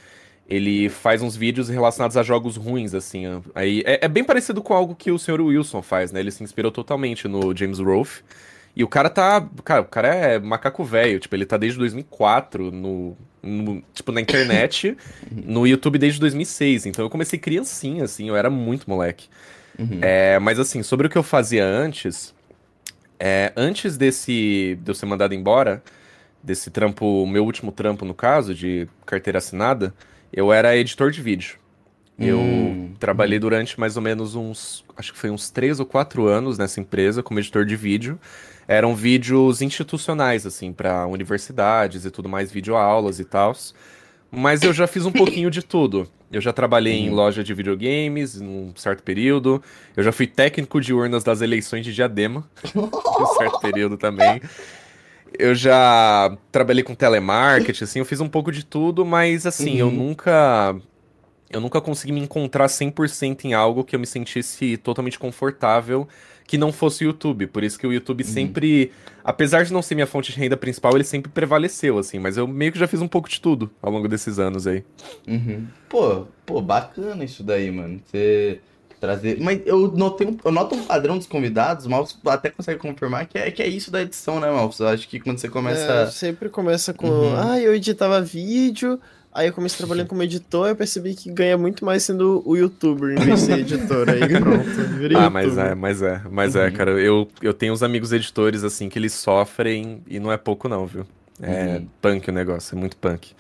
ele 0.49 0.89
faz 0.89 1.21
uns 1.21 1.37
vídeos 1.37 1.69
relacionados 1.69 2.17
a 2.17 2.23
jogos 2.23 2.57
ruins, 2.57 2.95
assim. 2.95 3.25
Aí 3.55 3.83
é, 3.85 4.07
é, 4.07 4.09
bem 4.09 4.25
parecido 4.25 4.63
com 4.63 4.73
algo 4.73 4.95
que 4.95 5.11
o 5.11 5.19
Sr. 5.19 5.43
Wilson 5.43 5.83
faz, 5.83 6.11
né? 6.11 6.21
Ele 6.21 6.31
se 6.31 6.43
inspirou 6.43 6.73
totalmente 6.73 7.29
no 7.29 7.55
James 7.55 7.79
Rolfe. 7.79 8.23
E 8.75 8.83
o 8.83 8.89
cara 8.89 9.11
tá. 9.11 9.47
Cara, 9.63 9.83
o 9.83 9.85
cara 9.85 10.09
é 10.09 10.39
macaco 10.39 10.83
velho. 10.85 11.21
Tipo, 11.21 11.37
ele 11.37 11.45
tá 11.45 11.59
desde 11.59 11.79
2004 11.79 12.71
no, 12.71 13.15
no, 13.43 13.83
tipo, 13.93 14.11
na 14.11 14.23
internet, 14.23 14.97
no 15.31 15.67
YouTube 15.67 15.99
desde 15.99 16.19
2006. 16.19 16.87
Então 16.87 17.05
eu 17.05 17.11
comecei 17.11 17.39
criancinha, 17.39 18.05
assim, 18.05 18.29
eu 18.29 18.37
era 18.37 18.49
muito 18.49 18.89
moleque. 18.89 19.29
Uhum. 19.79 19.99
É, 20.01 20.39
mas 20.39 20.59
assim, 20.59 20.83
sobre 20.83 21.07
o 21.07 21.11
que 21.11 21.19
eu 21.19 21.23
fazia 21.23 21.65
antes. 21.65 22.35
É, 23.21 23.53
antes 23.55 23.99
desse. 23.99 24.79
de 24.81 24.91
eu 24.91 24.95
ser 24.95 25.05
mandado 25.05 25.35
embora, 25.35 25.83
desse 26.43 26.71
trampo, 26.71 27.27
meu 27.27 27.45
último 27.45 27.71
trampo, 27.71 28.07
no 28.07 28.15
caso, 28.15 28.55
de 28.55 28.89
carteira 29.05 29.37
assinada 29.39 29.93
eu 30.33 30.53
era 30.53 30.77
editor 30.77 31.11
de 31.11 31.23
vídeo. 31.23 31.59
Eu 32.19 32.39
hum. 32.39 32.95
trabalhei 32.99 33.39
durante 33.39 33.79
mais 33.79 33.97
ou 33.97 34.03
menos 34.03 34.35
uns, 34.35 34.85
acho 34.97 35.13
que 35.13 35.19
foi 35.19 35.31
uns 35.31 35.51
três 35.51 35.79
ou 35.79 35.87
quatro 35.87 36.27
anos 36.27 36.59
nessa 36.59 36.81
empresa 36.81 37.23
como 37.23 37.39
editor 37.39 37.65
de 37.65 37.77
vídeo. 37.77 38.19
Eram 38.67 38.95
vídeos 38.95 39.63
institucionais, 39.63 40.45
assim, 40.45 40.73
para 40.73 41.07
universidades 41.07 42.05
e 42.05 42.11
tudo 42.11 42.29
mais, 42.29 42.51
videoaulas 42.51 43.21
e 43.21 43.25
tal. 43.25 43.55
Mas 44.31 44.63
eu 44.63 44.73
já 44.73 44.87
fiz 44.87 45.07
um 45.07 45.13
pouquinho 45.13 45.51
de 45.51 45.63
tudo. 45.63 46.09
Eu 46.31 46.41
já 46.41 46.53
trabalhei 46.53 46.93
em 46.93 47.09
loja 47.09 47.43
de 47.43 47.55
videogames 47.55 48.39
num 48.39 48.73
certo 48.77 49.03
período. 49.03 49.63
Eu 49.97 50.03
já 50.03 50.13
fui 50.13 50.27
técnico 50.27 50.81
de 50.81 50.93
urnas 50.93 51.25
das 51.25 51.41
eleições 51.41 51.85
de 51.85 51.95
Diadema, 51.95 52.45
em 52.75 52.79
um 52.79 53.27
certo 53.39 53.61
período 53.61 53.97
também. 53.97 54.43
Eu 55.37 55.55
já 55.55 56.37
trabalhei 56.53 56.83
com 56.83 56.95
telemarketing, 56.95 57.85
assim, 57.85 57.99
eu 57.99 58.05
fiz 58.05 58.21
um 58.21 58.29
pouco 58.29 58.53
de 58.53 58.65
tudo, 58.65 59.05
mas 59.05 59.47
assim, 59.47 59.83
uhum. 59.83 59.89
eu 59.89 59.91
nunca 59.91 60.77
eu 61.51 61.61
nunca 61.61 61.81
consegui 61.81 62.13
me 62.13 62.21
encontrar 62.21 62.67
100% 62.67 63.45
em 63.45 63.55
algo 63.55 63.83
que 63.83 63.97
eu 63.97 64.01
me 64.01 64.07
sentisse 64.07 64.77
totalmente 64.77 65.19
confortável 65.19 66.07
que 66.47 66.57
não 66.57 66.73
fosse 66.73 67.05
o 67.05 67.07
YouTube. 67.07 67.47
Por 67.47 67.63
isso 67.63 67.79
que 67.79 67.87
o 67.87 67.93
YouTube 67.93 68.25
uhum. 68.25 68.31
sempre, 68.31 68.91
apesar 69.23 69.65
de 69.65 69.73
não 69.73 69.83
ser 69.83 69.95
minha 69.95 70.07
fonte 70.07 70.33
de 70.33 70.39
renda 70.39 70.57
principal, 70.57 70.95
ele 70.95 71.05
sempre 71.05 71.31
prevaleceu, 71.31 71.99
assim. 71.99 72.19
Mas 72.19 72.37
eu 72.37 72.47
meio 72.47 72.73
que 72.73 72.79
já 72.79 72.87
fiz 72.87 73.03
um 73.03 73.09
pouco 73.09 73.29
de 73.29 73.41
tudo 73.41 73.71
ao 73.83 73.93
longo 73.93 74.09
desses 74.09 74.39
anos 74.39 74.67
aí. 74.67 74.83
Uhum. 75.27 75.67
Pô, 75.89 76.27
pô, 76.47 76.61
bacana 76.63 77.23
isso 77.23 77.43
daí, 77.43 77.71
mano. 77.71 78.01
Você 78.05 78.61
trazer. 78.99 79.39
Mas 79.41 79.61
eu 79.65 79.91
notei 79.93 80.27
um, 80.27 80.37
eu 80.45 80.53
noto 80.53 80.75
um 80.75 80.83
padrão 80.83 81.17
dos 81.17 81.27
convidados, 81.27 81.87
o 81.87 81.91
Malfos 81.91 82.19
até 82.27 82.51
consegue 82.51 82.81
confirmar 82.81 83.27
que 83.27 83.39
é, 83.39 83.51
que 83.51 83.63
é 83.63 83.69
isso 83.69 83.91
da 83.91 84.03
edição, 84.03 84.41
né, 84.41 84.51
Malfos? 84.51 84.81
Eu 84.81 84.89
acho 84.89 85.09
que 85.09 85.19
quando 85.21 85.39
você 85.39 85.49
começa. 85.49 85.93
É, 85.93 86.07
sempre 86.07 86.49
começa 86.49 86.93
com. 86.93 87.09
Uhum. 87.09 87.37
Ah, 87.37 87.61
eu 87.61 87.75
editava 87.75 88.21
vídeo. 88.21 89.01
Aí 89.33 89.47
eu 89.47 89.53
comecei 89.53 89.79
trabalhando 89.79 90.09
como 90.09 90.23
editor, 90.23 90.69
eu 90.69 90.75
percebi 90.75 91.15
que 91.15 91.31
ganha 91.31 91.57
muito 91.57 91.85
mais 91.85 92.03
sendo 92.03 92.43
o 92.45 92.57
youtuber 92.57 93.11
em 93.13 93.25
vez 93.25 93.41
de 93.41 93.47
ser 93.47 93.59
editor. 93.59 94.09
Aí 94.09 94.21
pronto. 94.41 95.17
ah, 95.17 95.31
mas 95.31 95.57
é, 95.57 95.75
mas 95.75 96.03
é, 96.03 96.23
mas 96.31 96.57
é, 96.57 96.61
uhum. 96.61 96.67
é, 96.67 96.71
cara. 96.71 96.91
Eu, 96.93 97.29
eu 97.41 97.55
tenho 97.55 97.73
uns 97.73 97.83
amigos 97.83 98.11
editores, 98.11 98.65
assim, 98.65 98.89
que 98.89 98.99
eles 98.99 99.13
sofrem 99.13 100.03
e 100.09 100.19
não 100.19 100.33
é 100.33 100.37
pouco, 100.37 100.69
não, 100.69 100.87
viu? 100.87 101.07
É 101.41 101.77
uhum. 101.77 101.89
punk 102.03 102.29
o 102.29 102.33
negócio, 102.33 102.77
é 102.77 102.81
muito 102.81 102.97
punk. 102.97 103.33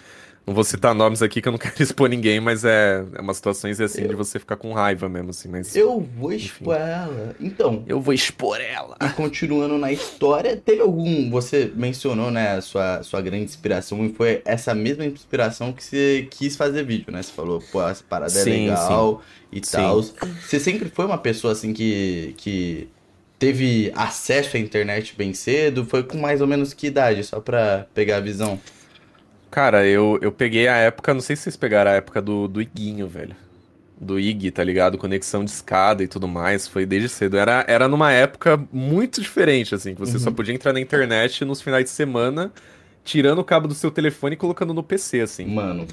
Não 0.49 0.55
vou 0.55 0.65
citar 0.65 0.95
nomes 0.95 1.21
aqui 1.21 1.43
que 1.43 1.49
eu 1.49 1.53
não 1.53 1.59
quero 1.61 1.83
expor 1.83 2.09
ninguém, 2.09 2.41
mas 2.41 2.65
é, 2.65 3.05
é 3.15 3.21
umas 3.21 3.37
situações 3.37 3.79
assim 3.83 4.03
eu... 4.03 4.09
de 4.09 4.15
você 4.15 4.39
ficar 4.39 4.57
com 4.57 4.73
raiva 4.73 5.07
mesmo, 5.07 5.29
assim. 5.29 5.47
Mas, 5.47 5.77
eu 5.77 6.01
vou 6.01 6.33
expor 6.33 6.75
enfim. 6.75 6.87
ela. 6.91 7.37
Então. 7.39 7.85
Eu 7.87 8.01
vou 8.01 8.15
expor 8.15 8.59
ela. 8.59 8.97
E 8.99 9.11
continuando 9.11 9.77
na 9.77 9.93
história, 9.93 10.57
teve 10.57 10.81
algum. 10.81 11.29
Você 11.29 11.71
mencionou, 11.75 12.31
né, 12.31 12.57
a 12.57 12.63
sua, 12.63 13.03
sua 13.03 13.21
grande 13.21 13.45
inspiração, 13.45 14.03
e 14.07 14.09
foi 14.15 14.41
essa 14.47 14.75
mesma 14.75 15.05
inspiração 15.05 15.71
que 15.71 15.85
você 15.85 16.27
quis 16.31 16.57
fazer 16.57 16.83
vídeo, 16.83 17.13
né? 17.13 17.23
Você 17.23 17.33
falou, 17.33 17.63
pô, 17.71 17.87
essa 17.87 18.03
parada 18.09 18.33
é 18.33 18.43
sim, 18.43 18.69
é 18.69 18.71
legal 18.71 19.23
sim. 19.53 19.59
e 19.59 19.61
tal. 19.61 20.03
Você 20.03 20.59
sempre 20.59 20.89
foi 20.89 21.05
uma 21.05 21.19
pessoa 21.19 21.53
assim 21.53 21.75
que. 21.75 22.35
que 22.39 22.89
teve 23.39 23.93
acesso 23.95 24.57
à 24.57 24.61
internet 24.61 25.15
bem 25.17 25.35
cedo? 25.35 25.85
Foi 25.85 26.03
com 26.03 26.17
mais 26.17 26.41
ou 26.41 26.47
menos 26.47 26.73
que 26.73 26.87
idade, 26.87 27.23
só 27.23 27.39
pra 27.39 27.87
pegar 27.93 28.17
a 28.17 28.21
visão? 28.21 28.59
Cara, 29.51 29.87
eu, 29.87 30.19
eu 30.21 30.31
peguei 30.31 30.69
a 30.69 30.77
época, 30.77 31.15
não 31.15 31.21
sei 31.21 31.35
se 31.35 31.43
vocês 31.43 31.57
pegaram 31.57 31.91
a 31.91 31.95
época 31.95 32.21
do, 32.21 32.47
do 32.47 32.61
Iguinho, 32.61 33.07
velho. 33.07 33.35
Do 34.01 34.19
IG, 34.19 34.51
tá 34.51 34.63
ligado? 34.63 34.97
Conexão 34.97 35.45
de 35.45 35.51
escada 35.51 36.05
e 36.05 36.09
tudo 36.09 36.29
mais. 36.29 36.69
Foi 36.69 36.87
desde 36.87 37.09
cedo. 37.09 37.37
Era, 37.37 37.65
era 37.67 37.89
numa 37.89 38.13
época 38.13 38.61
muito 38.73 39.21
diferente, 39.21 39.75
assim, 39.75 39.95
que 39.95 40.01
você 40.01 40.15
uhum. 40.15 40.21
só 40.21 40.31
podia 40.31 40.55
entrar 40.55 40.73
na 40.73 40.81
internet 40.81 41.45
nos 41.45 41.61
finais 41.61 41.85
de 41.85 41.91
semana, 41.91 42.53
tirando 43.05 43.41
o 43.41 43.45
cabo 43.45 43.67
do 43.67 43.75
seu 43.75 43.91
telefone 43.91 44.35
e 44.35 44.37
colocando 44.37 44.73
no 44.73 44.83
PC, 44.83 45.21
assim. 45.23 45.47
Mano. 45.47 45.87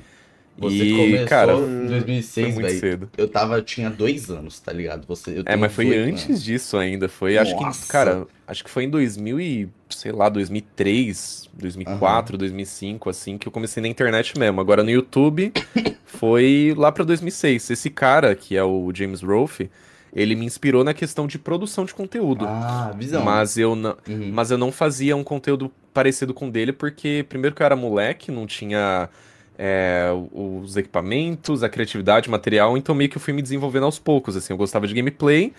Você 0.57 0.83
e, 0.83 0.95
começou 0.95 1.27
cara, 1.27 1.53
em 1.53 1.87
2006, 1.87 2.55
velho. 2.55 3.09
Eu 3.17 3.27
tava, 3.27 3.61
tinha 3.61 3.89
dois 3.89 4.29
anos, 4.29 4.57
tá 4.59 4.71
ligado? 4.71 5.05
Você, 5.05 5.43
é, 5.45 5.55
mas 5.55 5.73
foi 5.73 5.97
antes 5.97 6.25
anos. 6.25 6.43
disso 6.43 6.77
ainda. 6.77 7.09
Foi, 7.09 7.35
Nossa. 7.35 7.51
acho 7.51 7.81
que, 7.81 7.87
cara, 7.87 8.25
acho 8.47 8.63
que 8.63 8.69
foi 8.69 8.85
em 8.85 8.89
2000 8.89 9.39
e, 9.41 9.69
sei 9.89 10.13
lá, 10.13 10.29
2003, 10.29 11.49
2004, 11.53 12.35
uhum. 12.35 12.39
2005, 12.39 13.09
assim, 13.09 13.37
que 13.37 13.47
eu 13.47 13.51
comecei 13.51 13.81
na 13.81 13.89
internet 13.89 14.37
mesmo. 14.39 14.61
Agora 14.61 14.81
no 14.81 14.89
YouTube 14.89 15.51
foi 16.05 16.73
lá 16.77 16.89
pra 16.89 17.03
2006. 17.03 17.69
Esse 17.69 17.89
cara, 17.89 18.33
que 18.33 18.55
é 18.55 18.63
o 18.63 18.89
James 18.93 19.21
Rolfe, 19.21 19.69
ele 20.13 20.35
me 20.35 20.45
inspirou 20.45 20.85
na 20.85 20.93
questão 20.93 21.27
de 21.27 21.37
produção 21.37 21.83
de 21.83 21.93
conteúdo. 21.93 22.45
Ah, 22.47 22.93
visão. 22.97 23.25
Mas 23.25 23.57
eu 23.57 23.75
não, 23.75 23.97
uhum. 24.07 24.31
mas 24.31 24.51
eu 24.51 24.57
não 24.57 24.71
fazia 24.71 25.17
um 25.17 25.23
conteúdo 25.23 25.69
parecido 25.93 26.33
com 26.33 26.47
o 26.47 26.51
dele, 26.51 26.71
porque 26.71 27.25
primeiro 27.27 27.53
que 27.53 27.61
eu 27.61 27.65
era 27.65 27.75
moleque, 27.75 28.31
não 28.31 28.47
tinha 28.47 29.09
é, 29.57 30.09
os 30.31 30.77
equipamentos, 30.77 31.63
a 31.63 31.69
criatividade, 31.69 32.27
o 32.27 32.31
material, 32.31 32.77
então 32.77 32.93
meio 32.95 33.09
que 33.09 33.17
eu 33.17 33.21
fui 33.21 33.33
me 33.33 33.41
desenvolvendo 33.41 33.83
aos 33.83 33.99
poucos, 33.99 34.35
assim, 34.35 34.53
eu 34.53 34.57
gostava 34.57 34.87
de 34.87 34.93
gameplay, 34.93 35.53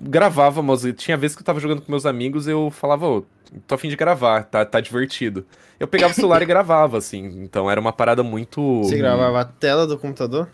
gravava, 0.00 0.62
mas 0.62 0.82
tinha 0.96 1.16
vezes 1.16 1.36
que 1.36 1.42
eu 1.42 1.46
tava 1.46 1.60
jogando 1.60 1.82
com 1.82 1.90
meus 1.90 2.06
amigos, 2.06 2.46
eu 2.46 2.70
falava, 2.70 3.06
ô, 3.06 3.18
oh, 3.18 3.24
tô 3.66 3.74
afim 3.74 3.88
de 3.88 3.96
gravar, 3.96 4.44
tá, 4.44 4.64
tá 4.64 4.80
divertido. 4.80 5.44
Eu 5.78 5.86
pegava 5.88 6.12
o 6.12 6.14
celular 6.16 6.42
e 6.42 6.46
gravava, 6.46 6.98
assim, 6.98 7.42
então 7.42 7.70
era 7.70 7.80
uma 7.80 7.92
parada 7.92 8.22
muito... 8.22 8.82
Você 8.82 8.96
gravava 8.96 9.40
a 9.40 9.44
tela 9.44 9.86
do 9.86 9.98
computador? 9.98 10.48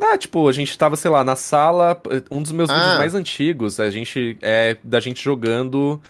Ah, 0.00 0.16
tipo, 0.16 0.48
a 0.48 0.52
gente 0.52 0.76
tava, 0.78 0.96
sei 0.96 1.10
lá, 1.10 1.22
na 1.22 1.36
sala, 1.36 2.00
um 2.30 2.42
dos 2.42 2.52
meus 2.52 2.70
ah. 2.70 2.74
vídeos 2.74 2.98
mais 2.98 3.14
antigos, 3.14 3.78
a 3.78 3.90
gente, 3.90 4.38
é 4.40 4.76
da 4.82 4.98
gente 4.98 5.22
jogando 5.22 6.00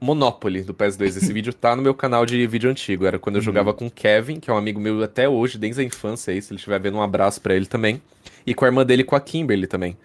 Monopoly 0.00 0.62
do 0.62 0.74
PS2. 0.74 1.16
Esse 1.16 1.32
vídeo 1.34 1.52
tá 1.52 1.74
no 1.74 1.82
meu 1.82 1.94
canal 1.94 2.24
de 2.24 2.46
vídeo 2.46 2.70
antigo. 2.70 3.06
Era 3.06 3.18
quando 3.18 3.36
eu 3.36 3.40
uhum. 3.40 3.44
jogava 3.44 3.74
com 3.74 3.86
o 3.86 3.90
Kevin, 3.90 4.40
que 4.40 4.50
é 4.50 4.52
um 4.52 4.56
amigo 4.56 4.80
meu 4.80 5.02
até 5.02 5.28
hoje, 5.28 5.58
desde 5.58 5.80
a 5.80 5.84
infância 5.84 6.32
aí. 6.32 6.40
Se 6.40 6.52
ele 6.52 6.58
estiver 6.58 6.80
vendo, 6.80 6.96
um 6.96 7.02
abraço 7.02 7.40
para 7.40 7.54
ele 7.54 7.66
também. 7.66 8.00
E 8.46 8.54
com 8.54 8.64
a 8.64 8.68
irmã 8.68 8.84
dele, 8.84 9.04
com 9.04 9.16
a 9.16 9.20
Kimberly 9.20 9.66
também. 9.66 9.96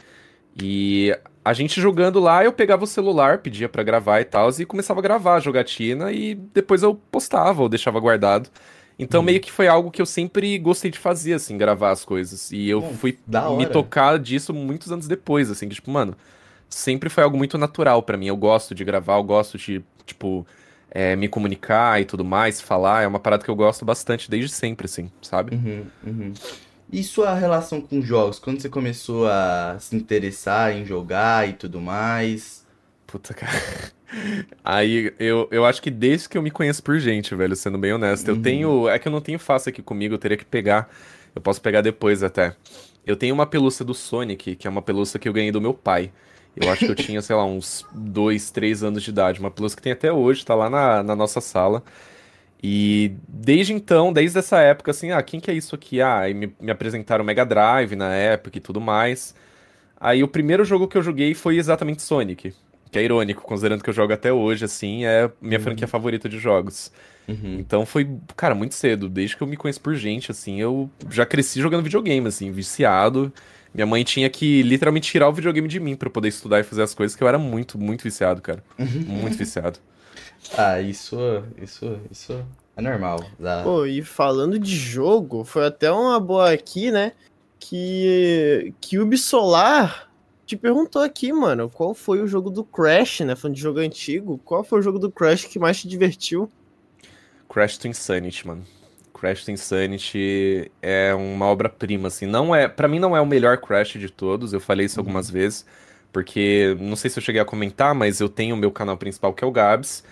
E 0.61 1.15
a 1.43 1.53
gente 1.53 1.81
jogando 1.81 2.19
lá, 2.19 2.43
eu 2.43 2.53
pegava 2.53 2.83
o 2.83 2.87
celular, 2.87 3.39
pedia 3.39 3.67
para 3.67 3.83
gravar 3.83 4.21
e 4.21 4.25
tal, 4.25 4.49
e 4.57 4.65
começava 4.65 4.99
a 4.99 5.03
gravar 5.03 5.35
a 5.35 5.39
jogatina 5.39 6.11
e 6.11 6.35
depois 6.35 6.83
eu 6.83 6.95
postava 7.11 7.61
ou 7.61 7.69
deixava 7.69 7.99
guardado. 7.99 8.49
Então 8.97 9.21
uhum. 9.21 9.25
meio 9.25 9.41
que 9.41 9.51
foi 9.51 9.67
algo 9.67 9.89
que 9.89 10.01
eu 10.01 10.05
sempre 10.05 10.57
gostei 10.59 10.91
de 10.91 10.99
fazer, 10.99 11.33
assim, 11.33 11.57
gravar 11.57 11.91
as 11.91 12.05
coisas. 12.05 12.51
E 12.51 12.69
eu 12.69 12.81
fui 12.93 13.17
me 13.57 13.65
tocar 13.65 14.19
disso 14.19 14.53
muitos 14.53 14.91
anos 14.91 15.07
depois, 15.07 15.49
assim, 15.49 15.67
que 15.67 15.75
tipo, 15.75 15.89
mano, 15.89 16.15
sempre 16.73 17.09
foi 17.09 17.23
algo 17.23 17.37
muito 17.37 17.57
natural 17.57 18.01
para 18.01 18.17
mim. 18.17 18.27
Eu 18.27 18.37
gosto 18.37 18.73
de 18.73 18.83
gravar, 18.83 19.17
eu 19.17 19.23
gosto 19.23 19.57
de, 19.57 19.83
tipo, 20.05 20.45
é, 20.89 21.15
me 21.15 21.27
comunicar 21.27 22.01
e 22.01 22.05
tudo 22.05 22.23
mais, 22.23 22.61
falar. 22.61 23.03
É 23.03 23.07
uma 23.07 23.19
parada 23.19 23.43
que 23.43 23.49
eu 23.49 23.55
gosto 23.55 23.85
bastante 23.85 24.29
desde 24.29 24.49
sempre, 24.53 24.85
assim, 24.85 25.11
sabe? 25.21 25.55
Uhum, 25.55 25.85
uhum. 26.05 26.33
E 26.91 27.03
sua 27.03 27.33
relação 27.33 27.81
com 27.81 28.01
jogos? 28.01 28.37
Quando 28.37 28.61
você 28.61 28.69
começou 28.69 29.27
a 29.27 29.77
se 29.79 29.95
interessar 29.95 30.75
em 30.75 30.85
jogar 30.85 31.49
e 31.49 31.53
tudo 31.53 31.81
mais? 31.81 32.65
Puta, 33.07 33.33
cara. 33.35 33.51
Aí 34.63 35.11
eu, 35.19 35.47
eu 35.51 35.65
acho 35.65 35.81
que 35.81 35.89
desde 35.89 36.29
que 36.29 36.37
eu 36.37 36.41
me 36.41 36.51
conheço 36.51 36.83
por 36.83 36.99
gente, 36.99 37.33
velho, 37.33 37.55
sendo 37.55 37.77
bem 37.77 37.93
honesto. 37.93 38.29
Uhum. 38.29 38.35
Eu 38.35 38.41
tenho. 38.41 38.89
É 38.89 38.99
que 38.99 39.07
eu 39.07 39.11
não 39.11 39.21
tenho 39.21 39.39
fácil 39.39 39.69
aqui 39.69 39.81
comigo, 39.81 40.13
eu 40.13 40.19
teria 40.19 40.37
que 40.37 40.45
pegar. 40.45 40.89
Eu 41.35 41.41
posso 41.41 41.59
pegar 41.59 41.81
depois 41.81 42.21
até. 42.21 42.55
Eu 43.05 43.15
tenho 43.15 43.33
uma 43.33 43.45
pelúcia 43.45 43.83
do 43.83 43.93
Sonic, 43.93 44.55
que 44.55 44.67
é 44.67 44.69
uma 44.69 44.81
pelúcia 44.81 45.19
que 45.19 45.27
eu 45.27 45.33
ganhei 45.33 45.51
do 45.51 45.59
meu 45.59 45.73
pai. 45.73 46.11
Eu 46.55 46.71
acho 46.71 46.85
que 46.85 46.91
eu 46.91 46.95
tinha, 46.95 47.21
sei 47.21 47.35
lá, 47.35 47.45
uns 47.45 47.85
dois, 47.93 48.51
três 48.51 48.83
anos 48.83 49.03
de 49.03 49.09
idade. 49.09 49.39
Uma 49.39 49.51
Plus 49.51 49.75
que 49.75 49.81
tem 49.81 49.91
até 49.91 50.11
hoje, 50.11 50.45
tá 50.45 50.55
lá 50.55 50.69
na, 50.69 51.03
na 51.03 51.15
nossa 51.15 51.41
sala. 51.41 51.83
E 52.61 53.11
desde 53.27 53.73
então, 53.73 54.13
desde 54.13 54.39
essa 54.39 54.59
época, 54.59 54.91
assim, 54.91 55.11
ah, 55.11 55.21
quem 55.21 55.39
que 55.39 55.51
é 55.51 55.53
isso 55.53 55.75
aqui? 55.75 56.01
Ah, 56.01 56.29
e 56.29 56.33
me, 56.33 56.55
me 56.61 56.71
apresentaram 56.71 57.21
o 57.21 57.27
Mega 57.27 57.45
Drive 57.45 57.95
na 57.95 58.13
época 58.13 58.57
e 58.57 58.61
tudo 58.61 58.79
mais. 58.79 59.35
Aí 59.99 60.23
o 60.23 60.27
primeiro 60.27 60.63
jogo 60.63 60.87
que 60.87 60.97
eu 60.97 61.01
joguei 61.01 61.33
foi 61.33 61.57
exatamente 61.57 62.01
Sonic. 62.01 62.53
Que 62.89 62.99
é 62.99 63.03
irônico, 63.03 63.41
considerando 63.41 63.83
que 63.83 63.89
eu 63.89 63.93
jogo 63.93 64.13
até 64.13 64.31
hoje, 64.31 64.63
assim, 64.63 65.03
é 65.03 65.29
minha 65.41 65.57
uhum. 65.57 65.63
franquia 65.63 65.87
favorita 65.87 66.29
de 66.29 66.37
jogos. 66.37 66.91
Uhum. 67.27 67.57
Então 67.59 67.85
foi, 67.85 68.07
cara, 68.35 68.53
muito 68.53 68.75
cedo. 68.75 69.09
Desde 69.09 69.35
que 69.35 69.43
eu 69.43 69.47
me 69.47 69.57
conheço 69.57 69.81
por 69.81 69.95
gente, 69.95 70.31
assim, 70.31 70.61
eu 70.61 70.89
já 71.09 71.25
cresci 71.25 71.59
jogando 71.59 71.83
videogame, 71.83 72.27
assim, 72.27 72.51
viciado. 72.51 73.31
Minha 73.73 73.87
mãe 73.87 74.03
tinha 74.03 74.29
que 74.29 74.61
literalmente 74.61 75.09
tirar 75.09 75.27
o 75.29 75.33
videogame 75.33 75.67
de 75.67 75.79
mim 75.79 75.95
para 75.95 76.09
poder 76.09 76.27
estudar 76.27 76.59
e 76.59 76.63
fazer 76.63 76.83
as 76.83 76.93
coisas, 76.93 77.15
que 77.15 77.23
eu 77.23 77.27
era 77.27 77.39
muito, 77.39 77.77
muito 77.77 78.03
viciado, 78.03 78.41
cara. 78.41 78.63
muito 78.77 79.35
viciado. 79.35 79.79
Ah, 80.57 80.79
isso, 80.79 81.17
isso, 81.61 81.99
isso 82.11 82.45
é 82.75 82.81
normal. 82.81 83.25
Dá. 83.39 83.63
Pô, 83.63 83.85
e 83.85 84.03
falando 84.03 84.59
de 84.59 84.75
jogo, 84.75 85.43
foi 85.43 85.65
até 85.65 85.91
uma 85.91 86.19
boa 86.19 86.51
aqui, 86.51 86.91
né? 86.91 87.13
Que, 87.59 88.73
que 88.81 88.99
o 88.99 89.17
Solar 89.17 90.11
te 90.45 90.57
perguntou 90.57 91.01
aqui, 91.01 91.31
mano, 91.31 91.69
qual 91.69 91.93
foi 91.93 92.21
o 92.21 92.27
jogo 92.27 92.49
do 92.49 92.63
Crash, 92.63 93.21
né? 93.21 93.35
Falando 93.35 93.55
de 93.55 93.61
jogo 93.61 93.79
antigo, 93.79 94.39
qual 94.43 94.63
foi 94.63 94.79
o 94.79 94.81
jogo 94.81 94.99
do 94.99 95.09
Crash 95.11 95.45
que 95.45 95.57
mais 95.57 95.79
te 95.81 95.87
divertiu? 95.87 96.51
Crash 97.49 97.77
to 97.77 97.87
Insanity, 97.87 98.45
mano. 98.45 98.63
Crash 99.23 99.47
Insanity 99.47 100.69
é 100.81 101.13
uma 101.13 101.45
obra-prima, 101.45 102.09
assim. 102.09 102.25
Não 102.25 102.53
é, 102.53 102.67
para 102.67 102.89
mim 102.89 102.99
não 102.99 103.15
é 103.15 103.21
o 103.21 103.25
melhor 103.25 103.57
Crash 103.57 103.93
de 103.93 104.09
todos. 104.09 104.51
Eu 104.51 104.59
falei 104.59 104.85
isso 104.85 104.99
algumas 104.99 105.27
uhum. 105.27 105.33
vezes, 105.33 105.65
porque 106.11 106.75
não 106.77 106.97
sei 106.97 107.09
se 107.09 107.19
eu 107.19 107.23
cheguei 107.23 107.39
a 107.39 107.45
comentar, 107.45 107.95
mas 107.95 108.19
eu 108.19 108.27
tenho 108.27 108.53
o 108.53 108.57
meu 108.57 108.69
canal 108.69 108.97
principal 108.97 109.33
que 109.33 109.41
é 109.41 109.47
o 109.47 109.51
Gabs, 109.51 110.03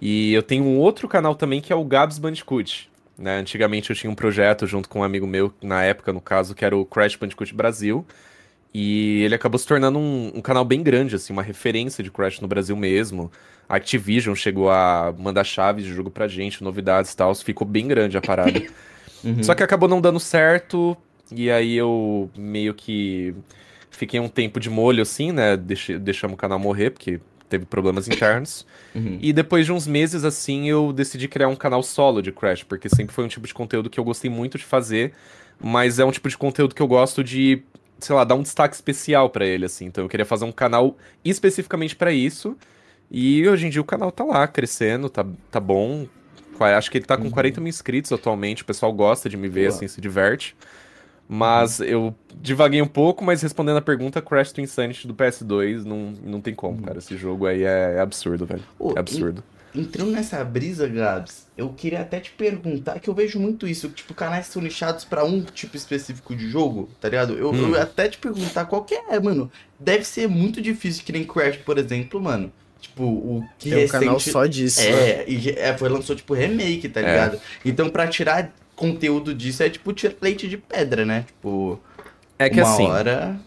e 0.00 0.32
eu 0.32 0.42
tenho 0.44 0.62
um 0.62 0.78
outro 0.78 1.08
canal 1.08 1.34
também 1.34 1.60
que 1.60 1.72
é 1.72 1.76
o 1.76 1.82
Gabs 1.82 2.16
Bandicoot. 2.16 2.88
Né? 3.18 3.38
Antigamente 3.38 3.90
eu 3.90 3.96
tinha 3.96 4.08
um 4.08 4.14
projeto 4.14 4.68
junto 4.68 4.88
com 4.88 5.00
um 5.00 5.04
amigo 5.04 5.26
meu, 5.26 5.52
na 5.60 5.82
época, 5.82 6.12
no 6.12 6.20
caso, 6.20 6.54
que 6.54 6.64
era 6.64 6.76
o 6.76 6.84
Crash 6.84 7.16
Bandicoot 7.16 7.52
Brasil. 7.52 8.06
E 8.72 9.22
ele 9.22 9.34
acabou 9.34 9.58
se 9.58 9.66
tornando 9.66 9.98
um, 9.98 10.32
um, 10.34 10.40
canal 10.40 10.64
bem 10.64 10.82
grande, 10.82 11.16
assim, 11.16 11.32
uma 11.32 11.42
referência 11.42 12.04
de 12.04 12.10
Crash 12.10 12.40
no 12.40 12.46
Brasil 12.46 12.76
mesmo. 12.76 13.30
A 13.68 13.76
Activision 13.76 14.34
chegou 14.34 14.70
a 14.70 15.12
mandar 15.18 15.44
chaves 15.44 15.84
de 15.84 15.92
jogo 15.92 16.10
pra 16.10 16.28
gente, 16.28 16.62
novidades 16.62 17.12
e 17.12 17.16
tal. 17.16 17.34
Ficou 17.34 17.66
bem 17.66 17.88
grande 17.88 18.16
a 18.16 18.20
parada. 18.20 18.62
Uhum. 19.22 19.42
Só 19.42 19.54
que 19.54 19.62
acabou 19.62 19.86
não 19.86 20.00
dando 20.00 20.18
certo. 20.18 20.96
E 21.30 21.50
aí 21.50 21.76
eu 21.76 22.30
meio 22.34 22.72
que 22.72 23.34
fiquei 23.90 24.18
um 24.18 24.30
tempo 24.30 24.58
de 24.58 24.70
molho, 24.70 25.02
assim, 25.02 25.30
né? 25.30 25.58
Deixe, 25.58 25.98
deixamos 25.98 26.36
o 26.36 26.38
canal 26.38 26.58
morrer, 26.58 26.88
porque 26.88 27.20
teve 27.46 27.66
problemas 27.66 28.08
internos. 28.08 28.66
Uhum. 28.92 29.18
E 29.20 29.32
depois 29.32 29.66
de 29.66 29.72
uns 29.72 29.86
meses, 29.86 30.24
assim, 30.24 30.68
eu 30.68 30.92
decidi 30.92 31.28
criar 31.28 31.46
um 31.46 31.54
canal 31.54 31.80
solo 31.80 32.20
de 32.20 32.32
Crash, 32.32 32.64
porque 32.64 32.88
sempre 32.88 33.14
foi 33.14 33.24
um 33.24 33.28
tipo 33.28 33.46
de 33.46 33.54
conteúdo 33.54 33.88
que 33.88 34.00
eu 34.00 34.04
gostei 34.04 34.28
muito 34.28 34.58
de 34.58 34.64
fazer. 34.64 35.12
Mas 35.62 36.00
é 36.00 36.04
um 36.04 36.10
tipo 36.10 36.28
de 36.28 36.36
conteúdo 36.36 36.74
que 36.74 36.82
eu 36.82 36.88
gosto 36.88 37.22
de 37.22 37.62
sei 38.00 38.14
lá, 38.14 38.24
dar 38.24 38.34
um 38.34 38.42
destaque 38.42 38.74
especial 38.74 39.30
para 39.30 39.44
ele, 39.46 39.66
assim. 39.66 39.86
Então 39.86 40.04
eu 40.04 40.08
queria 40.08 40.26
fazer 40.26 40.44
um 40.44 40.52
canal 40.52 40.96
especificamente 41.24 41.94
para 41.96 42.12
isso. 42.12 42.56
E 43.10 43.46
hoje 43.48 43.66
em 43.66 43.70
dia 43.70 43.80
o 43.80 43.84
canal 43.84 44.12
tá 44.12 44.24
lá, 44.24 44.46
crescendo, 44.46 45.08
tá, 45.08 45.26
tá 45.50 45.60
bom. 45.60 46.06
Acho 46.58 46.90
que 46.90 46.98
ele 46.98 47.06
tá 47.06 47.16
com 47.16 47.24
uhum. 47.24 47.30
40 47.30 47.60
mil 47.60 47.68
inscritos 47.68 48.12
atualmente. 48.12 48.62
O 48.62 48.66
pessoal 48.66 48.92
gosta 48.92 49.28
de 49.28 49.36
me 49.36 49.48
ver, 49.48 49.68
Boa. 49.68 49.76
assim, 49.76 49.88
se 49.88 50.00
diverte. 50.00 50.54
Mas 51.26 51.78
uhum. 51.78 51.86
eu 51.86 52.14
divaguei 52.34 52.82
um 52.82 52.88
pouco, 52.88 53.24
mas 53.24 53.40
respondendo 53.40 53.76
a 53.76 53.82
pergunta, 53.82 54.20
Crash 54.20 54.52
to 54.52 54.60
Insanity 54.60 55.06
do 55.06 55.14
PS2 55.14 55.84
não, 55.84 56.12
não 56.22 56.40
tem 56.40 56.54
como, 56.54 56.78
uhum. 56.78 56.82
cara. 56.82 56.98
Esse 56.98 57.16
jogo 57.16 57.46
aí 57.46 57.62
é, 57.62 57.94
é 57.96 58.00
absurdo, 58.00 58.44
velho. 58.44 58.64
Oh, 58.78 58.92
é 58.96 58.98
absurdo. 58.98 59.42
Entrando 59.74 60.10
nessa 60.10 60.42
brisa, 60.44 60.88
Gabs, 60.88 61.46
eu 61.56 61.68
queria 61.68 62.00
até 62.00 62.18
te 62.18 62.32
perguntar, 62.32 62.98
que 62.98 63.08
eu 63.08 63.14
vejo 63.14 63.38
muito 63.38 63.68
isso, 63.68 63.88
tipo, 63.90 64.12
canais 64.12 64.46
são 64.46 64.60
nichados 64.60 65.04
para 65.04 65.24
um 65.24 65.42
tipo 65.42 65.76
específico 65.76 66.34
de 66.34 66.48
jogo, 66.50 66.88
tá 67.00 67.08
ligado? 67.08 67.34
Eu, 67.34 67.52
hum. 67.52 67.74
eu 67.74 67.80
até 67.80 68.08
te 68.08 68.18
perguntar 68.18 68.64
qual 68.64 68.82
que 68.82 68.94
é, 68.94 69.20
mano. 69.20 69.50
Deve 69.78 70.04
ser 70.04 70.28
muito 70.28 70.60
difícil, 70.60 71.04
que 71.04 71.12
nem 71.12 71.24
Crash, 71.24 71.58
por 71.58 71.78
exemplo, 71.78 72.20
mano. 72.20 72.52
Tipo, 72.80 73.04
o 73.04 73.48
que 73.58 73.70
Tem 73.70 73.78
recente... 73.80 73.96
um 73.96 74.00
canal 74.00 74.20
só 74.20 74.46
disso. 74.46 74.80
É, 74.80 75.18
né? 75.18 75.24
e 75.28 75.50
é, 75.50 75.76
foi 75.76 75.88
lançou, 75.88 76.16
tipo, 76.16 76.34
remake, 76.34 76.88
tá 76.88 77.00
é. 77.00 77.04
ligado? 77.04 77.36
É. 77.36 77.40
Então, 77.64 77.88
pra 77.88 78.08
tirar 78.08 78.52
conteúdo 78.74 79.34
disso, 79.34 79.62
é 79.62 79.70
tipo 79.70 79.92
tirar 79.92 80.14
leite 80.20 80.48
de 80.48 80.56
pedra, 80.56 81.04
né? 81.04 81.24
Tipo, 81.26 81.78
é 82.38 82.48
que 82.48 82.60
uma 82.60 82.72
assim, 82.72 82.86
hora... 82.86 83.38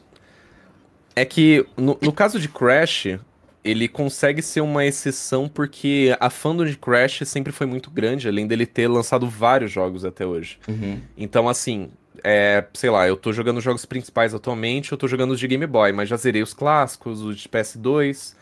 É 1.15 1.25
que, 1.25 1.65
no, 1.77 1.98
no 2.01 2.12
caso 2.12 2.39
de 2.39 2.48
Crash, 2.48 3.20
ele 3.63 3.88
consegue 3.88 4.41
ser 4.41 4.62
uma 4.62 4.86
exceção 4.86 5.48
porque 5.48 6.15
a 6.20 6.29
fandom 6.29 6.65
de 6.65 6.77
Crash 6.77 7.22
sempre 7.25 7.53
foi 7.53 7.65
muito 7.65 7.89
grande, 7.89 8.27
além 8.27 8.46
dele 8.46 8.65
ter 8.65 8.88
lançado 8.88 9.27
vários 9.27 9.72
jogos 9.72 10.03
até 10.03 10.25
hoje. 10.25 10.60
Uhum. 10.67 11.00
Então, 11.17 11.48
assim, 11.48 11.89
é, 12.24 12.65
sei 12.74 12.89
lá, 12.89 13.08
eu 13.08 13.15
tô 13.15 13.32
jogando 13.32 13.58
os 13.58 13.63
jogos 13.63 13.86
principais 13.86 14.34
atualmente, 14.34 14.91
eu 14.91 14.98
tô 14.98 15.08
jogando 15.08 15.32
os 15.32 15.39
de 15.39 15.48
Game 15.48 15.65
Boy, 15.65 15.93
mas 15.93 16.10
já 16.10 16.17
zerei 16.17 16.41
os 16.41 16.53
clássicos, 16.53 17.22
os 17.22 17.38
de 17.38 17.48
PS2, 17.48 18.36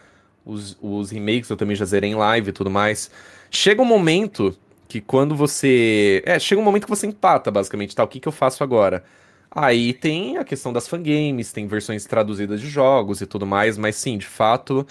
os, 0.44 0.78
os 0.82 1.12
remakes 1.12 1.50
eu 1.50 1.58
também 1.58 1.76
já 1.76 1.86
zerei 1.86 2.10
em 2.10 2.16
live 2.16 2.50
e 2.50 2.54
tudo 2.54 2.70
mais. 2.70 3.12
Chega 3.52 3.82
um 3.82 3.86
momento 3.86 4.58
que 4.88 5.00
quando 5.00 5.36
você. 5.36 6.22
É, 6.26 6.40
chega 6.40 6.60
um 6.60 6.64
momento 6.64 6.84
que 6.84 6.90
você 6.90 7.08
empata, 7.08 7.52
basicamente, 7.52 7.96
tá? 7.96 8.04
O 8.04 8.08
que, 8.08 8.20
que 8.20 8.28
eu 8.28 8.32
faço 8.32 8.64
agora? 8.64 9.04
Aí 9.54 9.94
tem 9.94 10.38
a 10.38 10.46
questão 10.46 10.72
das 10.72 10.88
fangames, 10.88 11.52
tem 11.52 11.68
versões 11.68 12.06
traduzidas 12.06 12.62
de 12.62 12.70
jogos 12.70 13.20
e 13.20 13.26
tudo 13.26 13.46
mais, 13.46 13.78
mas 13.78 13.98
sim, 13.98 14.18
de 14.18 14.26
fato, 14.26 14.88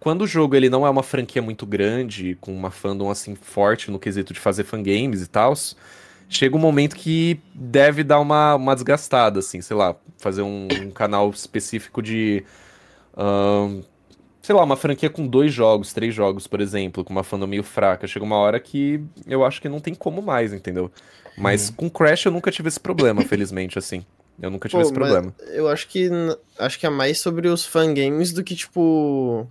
quando 0.00 0.22
o 0.22 0.26
jogo 0.26 0.56
ele 0.56 0.70
não 0.70 0.86
é 0.86 0.90
uma 0.90 1.02
franquia 1.02 1.42
muito 1.42 1.66
grande, 1.66 2.36
com 2.40 2.54
uma 2.54 2.70
fandom 2.70 3.10
assim 3.10 3.34
forte 3.34 3.90
no 3.90 3.98
quesito 3.98 4.32
de 4.32 4.40
fazer 4.40 4.64
fangames 4.64 5.20
e 5.20 5.26
tal, 5.26 5.52
chega 6.28 6.56
um 6.56 6.58
momento 6.58 6.96
que 6.96 7.38
deve 7.54 8.02
dar 8.02 8.20
uma, 8.20 8.54
uma 8.54 8.74
desgastada, 8.74 9.40
assim, 9.40 9.60
sei 9.60 9.76
lá, 9.76 9.94
fazer 10.16 10.42
um, 10.42 10.68
um 10.84 10.90
canal 10.90 11.28
específico 11.30 12.02
de. 12.02 12.44
Sei 14.40 14.54
lá, 14.54 14.64
uma 14.64 14.76
franquia 14.76 15.10
com 15.10 15.26
dois 15.26 15.52
jogos, 15.52 15.92
três 15.92 16.14
jogos, 16.14 16.46
por 16.46 16.60
exemplo, 16.60 17.04
com 17.04 17.12
uma 17.12 17.22
fandom 17.22 17.46
meio 17.46 17.62
fraca. 17.62 18.06
Chega 18.06 18.24
uma 18.24 18.36
hora 18.36 18.58
que 18.58 19.02
eu 19.26 19.44
acho 19.44 19.60
que 19.60 19.68
não 19.68 19.80
tem 19.80 19.94
como 19.94 20.22
mais, 20.22 20.54
entendeu? 20.54 20.90
Mas 21.38 21.68
uhum. 21.68 21.74
com 21.74 21.90
Crash 21.90 22.26
eu 22.26 22.32
nunca 22.32 22.50
tive 22.50 22.68
esse 22.68 22.80
problema, 22.80 23.22
felizmente, 23.26 23.78
assim. 23.78 24.04
Eu 24.40 24.50
nunca 24.50 24.68
tive 24.68 24.80
Pô, 24.80 24.86
esse 24.86 24.94
problema. 24.94 25.34
Eu 25.48 25.68
acho 25.68 25.88
que 25.88 26.08
acho 26.58 26.78
que 26.78 26.86
é 26.86 26.90
mais 26.90 27.18
sobre 27.18 27.48
os 27.48 27.64
fangames 27.64 28.32
do 28.32 28.44
que, 28.44 28.54
tipo. 28.54 29.46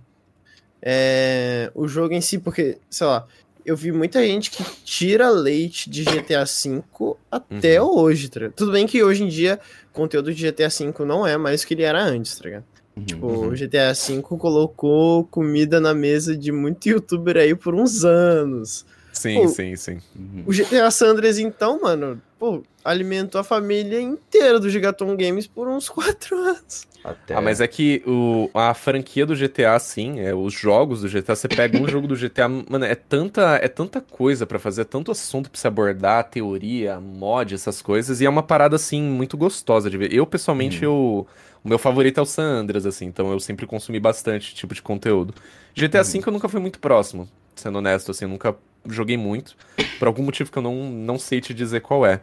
É, 0.80 1.70
o 1.74 1.88
jogo 1.88 2.14
em 2.14 2.20
si, 2.20 2.38
porque, 2.38 2.78
sei 2.88 3.06
lá, 3.06 3.26
eu 3.68 3.76
vi 3.76 3.92
muita 3.92 4.24
gente 4.24 4.50
que 4.50 4.64
tira 4.82 5.28
leite 5.28 5.90
de 5.90 6.02
GTA 6.04 6.44
V 6.44 6.82
até 7.30 7.82
uhum. 7.82 7.98
hoje, 7.98 8.30
tá 8.30 8.40
ligado? 8.40 8.54
Tudo 8.54 8.72
bem 8.72 8.86
que 8.86 9.02
hoje 9.02 9.24
em 9.24 9.28
dia 9.28 9.60
o 9.90 9.92
conteúdo 9.92 10.32
de 10.32 10.50
GTA 10.50 10.68
V 10.68 11.04
não 11.04 11.26
é 11.26 11.36
mais 11.36 11.62
o 11.62 11.66
que 11.66 11.74
ele 11.74 11.82
era 11.82 12.02
antes, 12.02 12.38
tá 12.38 12.44
ligado? 12.44 12.64
Uhum. 12.96 13.04
Tipo, 13.04 13.26
o 13.26 13.50
GTA 13.50 13.92
V 13.92 14.22
colocou 14.22 15.24
comida 15.24 15.80
na 15.80 15.92
mesa 15.92 16.34
de 16.34 16.50
muito 16.50 16.88
youtuber 16.88 17.36
aí 17.36 17.54
por 17.54 17.74
uns 17.74 18.04
anos. 18.04 18.86
Sim, 19.18 19.42
pô, 19.42 19.48
sim, 19.48 19.76
sim. 19.76 19.98
Uhum. 20.16 20.44
O 20.46 20.52
GTA 20.52 20.90
Sandres, 20.90 21.38
então, 21.38 21.80
mano, 21.80 22.22
pô, 22.38 22.62
alimentou 22.84 23.40
a 23.40 23.44
família 23.44 24.00
inteira 24.00 24.60
do 24.60 24.70
Gigaton 24.70 25.16
Games 25.16 25.46
por 25.46 25.68
uns 25.68 25.88
quatro 25.90 26.36
anos. 26.38 26.86
Até... 27.02 27.34
Ah, 27.34 27.40
mas 27.40 27.60
é 27.60 27.66
que 27.66 28.02
o, 28.06 28.50
a 28.54 28.74
franquia 28.74 29.24
do 29.24 29.34
GTA, 29.34 29.78
sim, 29.78 30.20
é, 30.20 30.34
os 30.34 30.52
jogos 30.52 31.02
do 31.02 31.08
GTA, 31.08 31.34
você 31.34 31.48
pega 31.48 31.78
um 31.78 31.86
jogo 31.88 32.06
do 32.06 32.16
GTA, 32.16 32.48
mano, 32.48 32.84
é 32.84 32.94
tanta, 32.94 33.56
é 33.62 33.68
tanta 33.68 34.00
coisa 34.00 34.46
para 34.46 34.58
fazer, 34.58 34.82
é 34.82 34.84
tanto 34.84 35.10
assunto 35.10 35.50
pra 35.50 35.60
se 35.60 35.66
abordar, 35.66 36.24
teoria, 36.30 37.00
mod, 37.00 37.54
essas 37.54 37.82
coisas, 37.82 38.20
e 38.20 38.26
é 38.26 38.30
uma 38.30 38.42
parada, 38.42 38.76
assim, 38.76 39.02
muito 39.02 39.36
gostosa 39.36 39.90
de 39.90 39.96
ver. 39.96 40.12
Eu, 40.12 40.26
pessoalmente, 40.26 40.84
uhum. 40.84 40.92
eu, 40.92 41.26
o 41.64 41.68
meu 41.68 41.78
favorito 41.78 42.18
é 42.18 42.22
o 42.22 42.26
San 42.26 42.60
Andreas, 42.60 42.86
assim, 42.86 43.06
então 43.06 43.32
eu 43.32 43.40
sempre 43.40 43.66
consumi 43.66 43.98
bastante 43.98 44.54
tipo 44.54 44.74
de 44.74 44.82
conteúdo. 44.82 45.34
GTA 45.74 46.02
V 46.02 46.22
eu 46.26 46.32
nunca 46.32 46.48
fui 46.48 46.60
muito 46.60 46.78
próximo, 46.78 47.28
sendo 47.54 47.78
honesto, 47.78 48.10
assim, 48.10 48.24
eu 48.24 48.28
nunca 48.28 48.56
joguei 48.86 49.16
muito, 49.16 49.56
por 49.98 50.08
algum 50.08 50.22
motivo 50.22 50.50
que 50.50 50.58
eu 50.58 50.62
não, 50.62 50.90
não 50.90 51.18
sei 51.18 51.40
te 51.40 51.54
dizer 51.54 51.80
qual 51.80 52.04
é. 52.04 52.20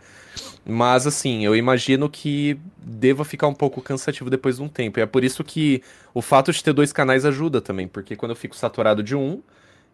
Mas 0.66 1.06
assim, 1.06 1.46
eu 1.46 1.56
imagino 1.56 2.10
que 2.10 2.60
deva 2.78 3.24
ficar 3.24 3.48
um 3.48 3.54
pouco 3.54 3.82
cansativo 3.82 4.30
depois 4.30 4.58
de 4.58 4.64
um 4.64 4.68
tempo. 4.68 5.00
E 5.00 5.02
é 5.02 5.06
por 5.06 5.24
isso 5.24 5.44
que 5.44 5.82
o 6.14 6.22
fato 6.22 6.52
de 6.52 6.64
ter 6.64 6.74
dois 6.74 6.92
canais 6.92 7.26
ajuda 7.26 7.62
também, 7.62 7.88
porque 7.88 8.16
quando 8.16 8.32
eu 8.32 8.36
fico 8.36 8.56
saturado 8.56 9.04
de 9.04 9.16
um, 9.16 9.42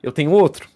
eu 0.02 0.12
tenho 0.12 0.32
outro. 0.32 0.70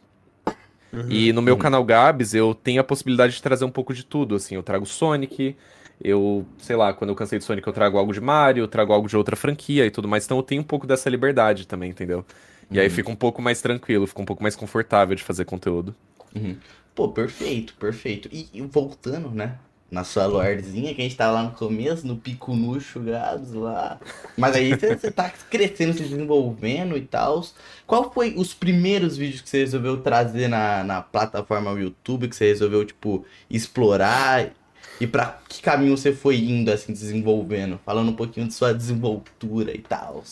Uhum, 0.92 1.08
e 1.10 1.34
no 1.34 1.42
meu 1.42 1.56
uhum. 1.56 1.60
canal 1.60 1.84
Gabs 1.84 2.34
eu 2.34 2.54
tenho 2.54 2.80
a 2.80 2.84
possibilidade 2.84 3.34
de 3.34 3.42
trazer 3.42 3.66
um 3.66 3.72
pouco 3.72 3.94
de 3.94 4.06
tudo, 4.06 4.36
assim, 4.36 4.56
eu 4.56 4.64
trago 4.64 4.86
Sonic, 4.86 5.56
eu, 6.02 6.46
sei 6.58 6.76
lá, 6.76 6.94
quando 6.94 7.10
eu 7.10 7.16
cansei 7.16 7.40
de 7.40 7.46
Sonic 7.46 7.66
eu 7.66 7.74
trago 7.74 7.98
algo 7.98 8.14
de 8.14 8.22
Mario, 8.22 8.64
eu 8.64 8.68
trago 8.68 8.94
algo 8.94 9.08
de 9.08 9.18
outra 9.18 9.36
franquia 9.36 9.86
e 9.86 9.92
tudo 9.92 10.08
mais, 10.08 10.26
então 10.26 10.38
eu 10.38 10.44
tenho 10.44 10.62
um 10.62 10.66
pouco 10.66 10.86
dessa 10.86 11.10
liberdade 11.10 11.68
também, 11.68 11.90
entendeu? 11.90 12.26
E 12.70 12.78
uhum. 12.78 12.84
aí 12.84 12.90
fica 12.90 13.10
um 13.10 13.16
pouco 13.16 13.42
mais 13.42 13.62
tranquilo, 13.62 14.08
fica 14.08 14.22
um 14.22 14.26
pouco 14.26 14.42
mais 14.42 14.56
confortável 14.56 15.16
de 15.16 15.24
fazer 15.24 15.46
conteúdo. 15.46 15.96
Uhum. 16.36 16.58
Pô, 16.94 17.10
perfeito, 17.10 17.74
perfeito. 17.76 18.30
E, 18.32 18.48
e, 18.54 18.62
voltando, 18.62 19.30
né? 19.30 19.58
Na 19.92 20.04
sua 20.04 20.26
lorezinha, 20.26 20.94
que 20.96 21.02
a 21.02 21.04
gente 21.04 21.16
tava 21.16 21.34
lá 21.34 21.44
no 21.44 21.52
começo, 21.52 22.08
no 22.08 22.18
pico 22.18 22.56
nuxo, 22.56 23.00
gados 23.00 23.54
lá. 23.54 24.00
Mas 24.36 24.56
aí 24.56 24.74
você 24.74 25.12
tá 25.12 25.32
crescendo, 25.50 25.94
se 25.94 26.04
desenvolvendo 26.04 26.98
e 26.98 27.02
tal. 27.02 27.46
Qual 27.86 28.12
foi 28.12 28.34
os 28.36 28.54
primeiros 28.54 29.16
vídeos 29.16 29.42
que 29.42 29.50
você 29.50 29.60
resolveu 29.60 30.02
trazer 30.02 30.48
na, 30.48 30.84
na 30.84 31.02
plataforma 31.02 31.72
YouTube, 31.80 32.28
que 32.28 32.36
você 32.36 32.48
resolveu, 32.48 32.84
tipo, 32.84 33.26
explorar? 33.50 34.52
E 35.00 35.06
pra 35.06 35.40
que 35.48 35.62
caminho 35.62 35.96
você 35.96 36.14
foi 36.14 36.38
indo, 36.38 36.72
assim, 36.72 36.92
desenvolvendo? 36.92 37.80
Falando 37.86 38.10
um 38.10 38.16
pouquinho 38.16 38.48
de 38.48 38.54
sua 38.54 38.74
desenvoltura 38.74 39.76
e 39.76 39.80
tal. 39.80 40.24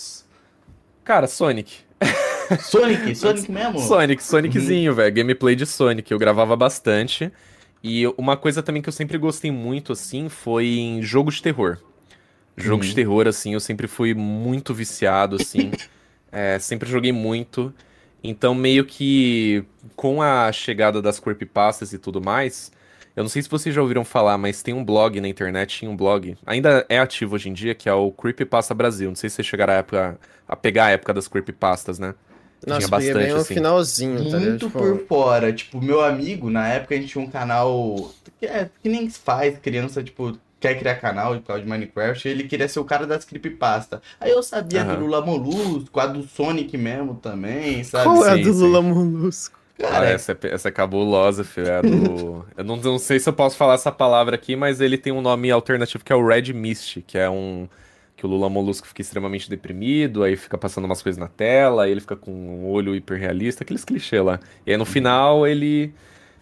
Cara, 1.04 1.28
Sonic. 1.28 1.80
Sonic, 2.62 3.16
Sonic 3.16 3.52
mesmo? 3.52 3.80
Sonic, 3.80 4.24
Soniczinho, 4.24 4.92
uhum. 4.92 4.98
velho. 4.98 5.16
Gameplay 5.16 5.56
de 5.56 5.66
Sonic. 5.66 6.12
Eu 6.12 6.20
gravava 6.20 6.56
bastante. 6.56 7.32
E 7.84 8.06
uma 8.18 8.38
coisa 8.38 8.64
também 8.64 8.82
que 8.82 8.90
eu 8.90 8.94
sempre 8.94 9.18
gostei 9.18 9.52
muito, 9.52 9.92
assim, 9.92 10.30
foi 10.30 10.68
em 10.68 11.02
jogo 11.02 11.32
de 11.32 11.42
terror. 11.42 11.78
Jogo 12.56 12.84
uhum. 12.84 12.90
de 12.90 12.96
terror, 12.96 13.28
assim, 13.28 13.54
eu 13.54 13.60
sempre 13.60 13.88
fui 13.88 14.14
muito 14.14 14.74
viciado, 14.74 15.36
assim. 15.36 15.72
é, 16.32 16.58
sempre 16.60 16.90
joguei 16.90 17.12
muito. 17.12 17.74
Então, 18.24 18.56
meio 18.56 18.86
que 18.86 19.66
com 19.96 20.22
a 20.22 20.52
chegada 20.52 21.02
das 21.02 21.20
creepypastas 21.20 21.92
e 21.92 21.98
tudo 21.98 22.22
mais, 22.22 22.72
eu 23.16 23.24
não 23.24 23.30
sei 23.30 23.42
se 23.42 23.50
vocês 23.50 23.74
já 23.74 23.82
ouviram 23.82 24.04
falar, 24.04 24.38
mas 24.38 24.64
tem 24.64 24.74
um 24.74 24.84
blog 24.84 25.22
na 25.22 25.28
internet, 25.28 25.80
tinha 25.80 25.90
um 25.92 25.96
blog, 25.96 26.36
ainda 26.46 26.86
é 26.90 26.98
ativo 26.98 27.36
hoje 27.36 27.50
em 27.50 27.54
dia, 27.54 27.76
que 27.76 27.88
é 27.88 27.94
o 27.94 28.12
Creepypasta 28.12 28.74
Brasil. 28.74 29.10
Não 29.10 29.16
sei 29.16 29.30
se 29.30 29.38
vocês 29.38 29.48
chegaram 29.48 29.74
a, 29.74 29.78
época, 29.78 30.20
a 30.48 30.56
pegar 30.56 30.86
a 30.86 30.90
época 30.92 31.14
das 31.14 31.28
creepypastas, 31.28 32.00
né? 32.00 32.16
Nossa, 32.66 32.80
tinha 32.80 32.88
bastante, 32.88 33.14
bem 33.14 33.32
assim. 33.32 33.54
finalzinho, 33.56 34.32
tá 34.32 34.40
Muito 34.40 34.68
tipo... 34.68 34.80
por 34.80 35.06
fora. 35.06 35.52
Tipo, 35.52 35.82
meu 35.82 36.02
amigo, 36.02 36.50
na 36.50 36.68
época 36.68 36.96
a 36.96 36.98
gente 36.98 37.10
tinha 37.10 37.24
um 37.24 37.30
canal 37.30 38.12
que, 38.40 38.46
é, 38.46 38.70
que 38.82 38.90
nem 38.90 39.10
se 39.10 39.20
faz, 39.20 39.60
criança, 39.60 40.02
tipo, 40.02 40.38
quer 40.60 40.80
criar 40.80 40.96
canal 40.96 41.36
de 41.36 41.42
de 41.42 41.68
Minecraft, 41.68 42.28
ele 42.28 42.46
queria 42.46 42.68
ser 42.70 42.80
o 42.80 42.86
cara 42.86 43.06
das 43.06 43.26
creepypasta. 43.26 44.02
Aí 44.20 44.32
eu 44.32 44.42
sabia 44.42 44.84
uhum. 44.86 44.96
do 44.96 45.02
Lula 45.02 45.22
Molusco, 45.22 46.00
a 46.00 46.08
do 46.08 46.24
Sonic 46.24 46.78
mesmo 46.78 47.16
também, 47.16 47.84
sabe? 47.84 48.06
Qual 48.06 48.26
é 48.26 48.32
a 48.32 48.36
do 48.38 48.54
sim. 48.54 48.62
Lula 48.62 48.82
Molusco? 48.82 49.60
Cara, 49.78 50.08
ah, 50.08 50.10
essa, 50.10 50.32
é, 50.32 50.48
essa 50.48 50.70
é 50.70 50.72
cabulosa, 50.72 51.44
filho. 51.44 51.68
É 51.68 51.82
do... 51.82 52.46
eu 52.56 52.64
não, 52.64 52.78
não 52.78 53.00
sei 53.00 53.20
se 53.20 53.28
eu 53.28 53.34
posso 53.34 53.58
falar 53.58 53.74
essa 53.74 53.92
palavra 53.92 54.36
aqui, 54.36 54.56
mas 54.56 54.80
ele 54.80 54.98
tem 54.98 55.12
um 55.12 55.22
nome 55.22 55.50
alternativo 55.52 56.04
que 56.04 56.14
é 56.14 56.16
o 56.16 56.26
Red 56.26 56.54
Mist, 56.54 57.02
que 57.02 57.18
é 57.18 57.30
um 57.30 57.68
que 58.16 58.26
o 58.26 58.30
Lula 58.30 58.50
Molusco 58.50 58.88
fica 58.88 59.02
extremamente 59.02 59.50
deprimido, 59.50 60.24
aí 60.24 60.38
fica 60.38 60.58
passando 60.58 60.86
umas 60.86 61.02
coisas 61.02 61.20
na 61.20 61.28
tela, 61.28 61.84
aí 61.84 61.92
ele 61.92 62.00
fica 62.00 62.16
com 62.16 62.32
um 62.32 62.70
olho 62.70 62.96
hiperrealista, 62.96 63.64
aqueles 63.64 63.84
clichês 63.84 64.24
lá. 64.24 64.40
E 64.66 64.72
aí 64.72 64.78
no 64.78 64.86
final 64.86 65.46
ele. 65.46 65.94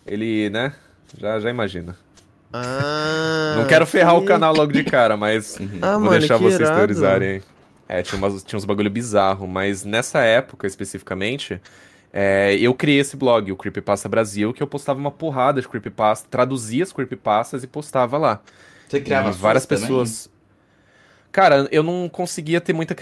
ele, 0.06 0.50
né? 0.50 0.74
Já, 1.18 1.40
já 1.40 1.50
imagina. 1.50 1.98
Ah, 2.54 3.56
Não 3.58 3.66
quero 3.66 3.86
ferrar 3.88 4.16
que... 4.16 4.22
o 4.22 4.26
canal 4.26 4.54
logo 4.54 4.72
de 4.72 4.84
cara, 4.84 5.16
mas 5.16 5.58
ah, 5.82 5.94
vou 5.94 6.02
mano, 6.02 6.20
deixar 6.20 6.38
vocês 6.38 6.60
irado. 6.60 6.76
teorizarem. 6.76 7.42
É, 7.88 8.02
tinha, 8.02 8.18
umas, 8.18 8.44
tinha 8.44 8.58
uns 8.58 8.66
bagulho 8.66 8.90
bizarro, 8.90 9.48
mas 9.48 9.84
nessa 9.84 10.20
época 10.20 10.68
especificamente, 10.68 11.60
é, 12.14 12.58
eu 12.60 12.74
criei 12.74 13.00
esse 13.00 13.16
blog, 13.16 13.52
o 13.52 13.56
Creepypasta 13.56 14.10
Brasil, 14.10 14.54
que 14.54 14.62
eu 14.62 14.68
postava 14.68 15.00
uma 15.00 15.12
porrada 15.12 15.62
de 15.62 15.68
creepypasta, 15.68 16.28
traduzia 16.30 16.84
as 16.84 16.92
creepypastas 16.92 17.64
e 17.64 17.68
postava 17.68 18.18
lá. 18.18 18.42
Você 18.88 19.00
criava 19.00 19.30
e 19.30 19.34
várias 19.34 19.66
pessoas. 19.66 20.26
Também? 20.26 20.42
Cara, 21.32 21.68
eu 21.72 21.82
não 21.82 22.10
conseguia 22.10 22.60
ter 22.60 22.74
muita 22.74 22.94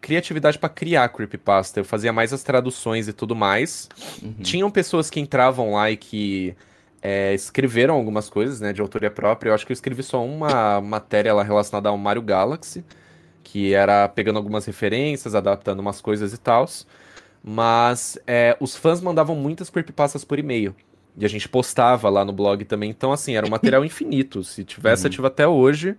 criatividade 0.00 0.58
para 0.58 0.70
criar 0.70 1.06
creepypasta. 1.10 1.80
Eu 1.80 1.84
fazia 1.84 2.14
mais 2.14 2.32
as 2.32 2.42
traduções 2.42 3.08
e 3.08 3.12
tudo 3.12 3.36
mais. 3.36 3.90
Uhum. 4.22 4.32
Tinham 4.42 4.70
pessoas 4.70 5.10
que 5.10 5.20
entravam 5.20 5.74
lá 5.74 5.90
e 5.90 5.96
que 5.98 6.56
é, 7.02 7.34
escreveram 7.34 7.94
algumas 7.94 8.30
coisas, 8.30 8.58
né, 8.62 8.72
de 8.72 8.80
autoria 8.80 9.10
própria. 9.10 9.50
Eu 9.50 9.54
acho 9.54 9.66
que 9.66 9.72
eu 9.72 9.74
escrevi 9.74 10.02
só 10.02 10.24
uma 10.24 10.80
matéria 10.80 11.34
lá 11.34 11.42
relacionada 11.42 11.90
ao 11.90 11.98
Mario 11.98 12.22
Galaxy, 12.22 12.82
que 13.42 13.74
era 13.74 14.08
pegando 14.08 14.38
algumas 14.38 14.64
referências, 14.64 15.34
adaptando 15.34 15.80
umas 15.80 16.00
coisas 16.00 16.32
e 16.32 16.38
tal. 16.38 16.66
Mas 17.46 18.18
é, 18.26 18.56
os 18.58 18.74
fãs 18.74 19.02
mandavam 19.02 19.36
muitas 19.36 19.68
creepypastas 19.68 20.24
por 20.24 20.38
e-mail. 20.38 20.74
E 21.16 21.26
a 21.26 21.28
gente 21.28 21.46
postava 21.46 22.08
lá 22.08 22.24
no 22.24 22.32
blog 22.32 22.64
também. 22.64 22.88
Então, 22.88 23.12
assim, 23.12 23.36
era 23.36 23.46
um 23.46 23.50
material 23.50 23.84
infinito. 23.86 24.42
Se 24.42 24.64
tivesse 24.64 25.04
uhum. 25.04 25.08
ativo 25.08 25.26
até 25.26 25.46
hoje, 25.46 25.94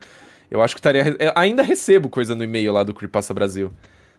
eu 0.50 0.62
acho 0.64 0.74
que 0.74 0.80
estaria. 0.80 1.16
Eu 1.20 1.32
ainda 1.36 1.62
recebo 1.62 2.10
coisa 2.10 2.34
no 2.34 2.44
e-mail 2.44 2.74
lá 2.74 2.82
do 2.82 2.94
Creepypasta 2.96 3.32
Brasil. 3.32 3.72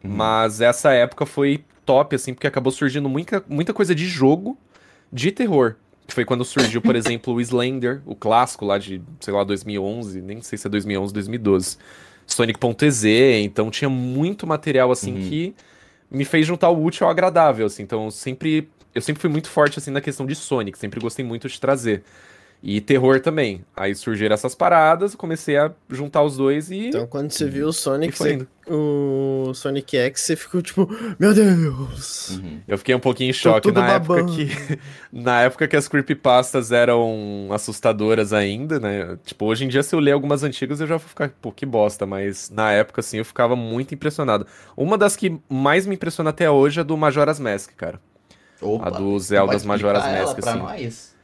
Uhum. 0.05 0.11
Mas 0.13 0.61
essa 0.61 0.93
época 0.93 1.27
foi 1.27 1.65
top, 1.85 2.15
assim, 2.15 2.33
porque 2.33 2.47
acabou 2.47 2.73
surgindo 2.73 3.09
muita, 3.09 3.45
muita 3.49 3.75
coisa 3.75 3.93
de 3.93 4.07
jogo 4.07 4.57
de 5.13 5.33
terror. 5.33 5.75
Que 6.07 6.15
foi 6.15 6.25
quando 6.25 6.45
surgiu, 6.45 6.81
por 6.81 6.95
exemplo, 6.97 7.35
o 7.35 7.41
Slender, 7.41 8.03
o 8.07 8.15
clássico 8.15 8.65
lá 8.65 8.79
de, 8.79 9.03
sei 9.19 9.35
lá, 9.35 9.43
2011, 9.43 10.23
nem 10.23 10.41
sei 10.43 10.57
se 10.57 10.69
é 10.69 10.71
2011, 10.71 11.13
2012. 11.13 11.77
Sonic.ez, 12.25 13.05
então 13.05 13.71
tinha 13.71 13.89
muito 13.89 14.47
material, 14.47 14.91
assim, 14.91 15.15
uhum. 15.15 15.29
que 15.29 15.55
me 16.11 16.25
fez 16.25 16.47
juntar 16.47 16.71
o 16.71 16.83
útil 16.83 17.07
ao 17.07 17.11
agradável, 17.11 17.67
assim. 17.67 17.83
Então, 17.83 18.11
sempre, 18.11 18.69
eu 18.95 19.03
sempre 19.03 19.21
fui 19.21 19.31
muito 19.31 19.49
forte, 19.49 19.79
assim, 19.79 19.91
na 19.91 20.01
questão 20.01 20.27
de 20.27 20.35
Sonic, 20.35 20.79
sempre 20.79 21.01
gostei 21.01 21.25
muito 21.25 21.49
de 21.49 21.61
trazer. 21.61 22.03
E 22.63 22.81
terror 22.81 23.21
também. 23.21 23.65
Aí 23.77 23.95
surgiram 23.95 24.35
essas 24.35 24.55
paradas, 24.55 25.15
comecei 25.15 25.57
a 25.57 25.71
juntar 25.89 26.23
os 26.23 26.37
dois 26.37 26.71
e. 26.71 26.89
Então 26.89 27.07
quando 27.07 27.31
você 27.31 27.49
viu 27.49 27.69
o 27.69 27.73
Sonic, 27.73 28.17
você, 28.17 28.47
o 28.69 29.53
Sonic 29.55 29.97
X, 29.97 30.21
você 30.21 30.37
ficou 30.37 30.61
tipo, 30.61 30.89
meu 31.19 31.33
Deus! 31.33 32.31
Uhum. 32.31 32.61
Eu 32.67 32.77
fiquei 32.79 32.95
um 32.95 33.01
pouquinho 33.01 33.31
em 33.31 33.33
choque 33.33 33.71
na 33.71 33.93
época 33.93 34.25
que. 34.25 34.49
Na 35.13 35.41
época 35.43 35.67
que 35.67 35.77
as 35.77 35.89
creepypastas 35.89 36.73
eram 36.73 37.49
assustadoras 37.51 38.35
ainda, 38.35 38.79
né? 38.79 39.17
Tipo, 39.25 39.47
hoje 39.47 39.65
em 39.65 39.69
dia, 39.69 39.83
se 39.83 39.95
eu 39.95 40.01
ler 40.01 40.13
algumas 40.13 40.43
antigas, 40.43 40.79
eu 40.79 40.87
já 40.87 40.99
vou 40.99 41.09
ficar, 41.09 41.31
pô, 41.41 41.51
que 41.51 41.65
bosta, 41.65 42.05
mas 42.05 42.51
na 42.51 42.71
época, 42.73 43.01
assim, 43.01 43.17
eu 43.17 43.25
ficava 43.25 43.57
muito 43.57 43.95
impressionado. 43.95 44.47
Uma 44.77 44.99
das 44.99 45.17
que 45.17 45.41
mais 45.49 45.87
me 45.87 45.95
impressiona 45.95 46.31
até 46.31 46.51
hoje 46.51 46.81
é 46.81 46.85
do 46.85 46.97
Majora's 46.99 47.41
Mask, 47.41 47.71
cara. 47.77 47.99
Opa, 48.61 48.89
a 48.89 48.91
do 48.91 49.19
Zeldas 49.19 49.65
Majora's 49.65 50.05
Mask, 50.05 50.39
assim. 50.39 50.59
Nós? 50.59 51.16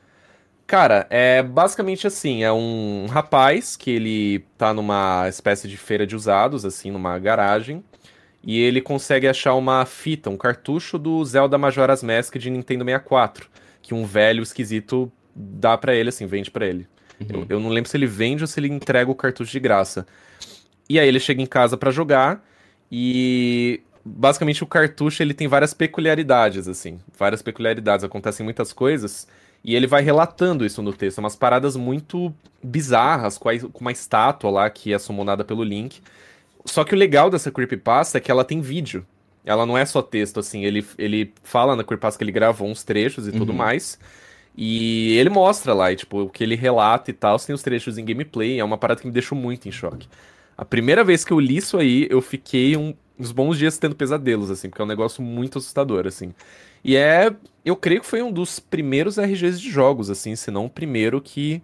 Cara, 0.67 1.07
é 1.11 1.43
basicamente 1.43 2.07
assim, 2.07 2.43
é 2.43 2.53
um 2.53 3.07
rapaz 3.07 3.77
que 3.77 3.91
ele 3.91 4.45
tá 4.57 4.73
numa 4.73 5.29
espécie 5.29 5.69
de 5.69 5.77
feira 5.77 6.07
de 6.07 6.17
usados, 6.17 6.65
assim, 6.65 6.91
numa 6.91 7.19
garagem, 7.19 7.85
e 8.43 8.59
ele 8.61 8.81
consegue 8.81 9.29
achar 9.29 9.55
uma 9.55 9.85
fita, 9.85 10.31
um 10.31 10.37
cartucho 10.37 10.99
do 10.99 11.25
Zelda 11.25 11.59
Majora's 11.59 12.03
Mask 12.03 12.37
de 12.37 12.51
Nintendo 12.51 12.85
64, 12.85 13.49
que 13.83 13.93
um 13.93 14.05
velho 14.05 14.43
esquisito 14.43 15.13
dá 15.35 15.77
para 15.77 15.95
ele, 15.95 16.09
assim, 16.09 16.27
vende 16.27 16.51
para 16.51 16.67
ele. 16.67 16.87
Uhum. 17.21 17.41
Eu, 17.41 17.47
eu, 17.51 17.61
não 17.61 17.69
lembro 17.69 17.91
se 17.91 17.97
ele 17.97 18.07
vende 18.07 18.43
ou 18.43 18.47
se 18.47 18.59
ele 18.59 18.69
entrega 18.69 19.11
o 19.11 19.15
cartucho 19.15 19.53
de 19.53 19.61
graça. 19.61 20.07
E 20.89 20.99
aí 20.99 21.07
ele 21.07 21.21
chega 21.21 21.43
em 21.43 21.47
casa 21.47 21.77
para 21.77 21.91
jogar 21.91 22.45
e 22.91 23.81
basicamente 24.05 24.63
o 24.65 24.67
cartucho 24.67 25.23
ele 25.23 25.35
tem 25.35 25.47
várias 25.47 25.73
peculiaridades, 25.73 26.67
assim, 26.67 26.99
várias 27.17 27.41
peculiaridades, 27.41 28.05
acontecem 28.05 28.43
muitas 28.43 28.73
coisas 28.73 29.27
e 29.65 29.77
ele 29.77 29.87
vai 29.87 30.03
relatando 30.03 30.67
isso 30.67 30.83
no 30.83 30.93
texto, 30.93 31.19
umas 31.19 31.37
paradas 31.37 31.77
muito 31.77 32.35
bizarras, 32.63 33.39
com, 33.39 33.49
uma 33.81 33.93
estátua 33.93 34.51
lá 34.51 34.71
que 34.71 34.93
é 34.93 34.99
summonada 34.99 35.45
pelo 35.45 35.63
Link. 35.63 36.01
Só 36.65 36.85
que 36.85 36.95
o 36.95 36.99
legal 36.99 37.31
dessa 37.31 37.51
creepypasta 37.51 38.19
é 38.19 38.21
que 38.21 38.31
ela 38.31 38.45
tem 38.45 38.61
vídeo. 38.61 39.07
Ela 39.45 39.67
não 39.67 39.77
é 39.77 39.85
só 39.85 40.01
texto, 40.01 40.39
assim. 40.41 40.65
Ele, 40.65 40.87
ele 40.99 41.33
fala 41.43 41.75
na 41.75 41.85
creepypasta 41.85 42.19
que 42.19 42.25
ele 42.25 42.33
gravou 42.33 42.69
uns 42.69 42.85
trechos 42.85 43.27
e 43.27 43.31
uhum. 43.31 43.39
tudo 43.39 43.53
mais. 43.53 43.99
E 44.57 45.17
ele 45.17 45.31
mostra 45.31 45.73
lá, 45.73 45.91
e, 45.91 45.97
tipo, 45.97 46.23
o 46.23 46.29
que 46.29 46.45
ele 46.45 46.55
relata 46.55 47.11
e 47.11 47.15
tal. 47.15 47.39
Tem 47.39 47.55
os 47.55 47.63
trechos 47.63 47.99
em 47.99 48.05
gameplay. 48.05 48.61
É 48.61 48.65
uma 48.65 48.79
parada 48.79 49.01
que 49.01 49.07
me 49.07 49.13
deixou 49.13 49.37
muito 49.37 49.69
em 49.69 49.73
choque. 49.73 50.09
A 50.57 50.65
primeira 50.65 51.03
vez 51.03 51.25
que 51.25 51.33
eu 51.33 51.41
li 51.41 51.57
isso 51.57 51.77
aí, 51.79 52.07
eu 52.11 52.21
fiquei 52.21 52.77
um, 52.77 52.95
uns 53.19 53.33
bons 53.33 53.59
dias 53.59 53.79
tendo 53.79 53.97
pesadelos, 53.97 54.51
assim, 54.51 54.69
porque 54.69 54.83
é 54.83 54.85
um 54.85 54.89
negócio 54.89 55.23
muito 55.23 55.59
assustador, 55.59 56.07
assim. 56.07 56.33
E 56.85 56.97
é. 56.97 57.35
Eu 57.65 57.77
creio 57.77 58.01
que 58.01 58.07
foi 58.07 58.21
um 58.23 58.33
dos 58.33 58.59
primeiros 58.59 59.19
RGs 59.19 59.61
de 59.61 59.71
jogos, 59.71 60.11
assim, 60.11 60.35
se 60.35 60.51
não 60.51 60.67
o 60.67 60.71
primeiro 60.71 61.21
que, 61.21 61.63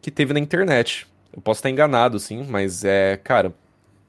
que 0.00 0.10
teve 0.10 0.32
na 0.32 0.40
internet. 0.40 1.06
Eu 1.30 1.42
posso 1.42 1.58
estar 1.58 1.68
enganado, 1.68 2.18
sim, 2.18 2.46
mas 2.48 2.82
é. 2.82 3.18
Cara, 3.22 3.54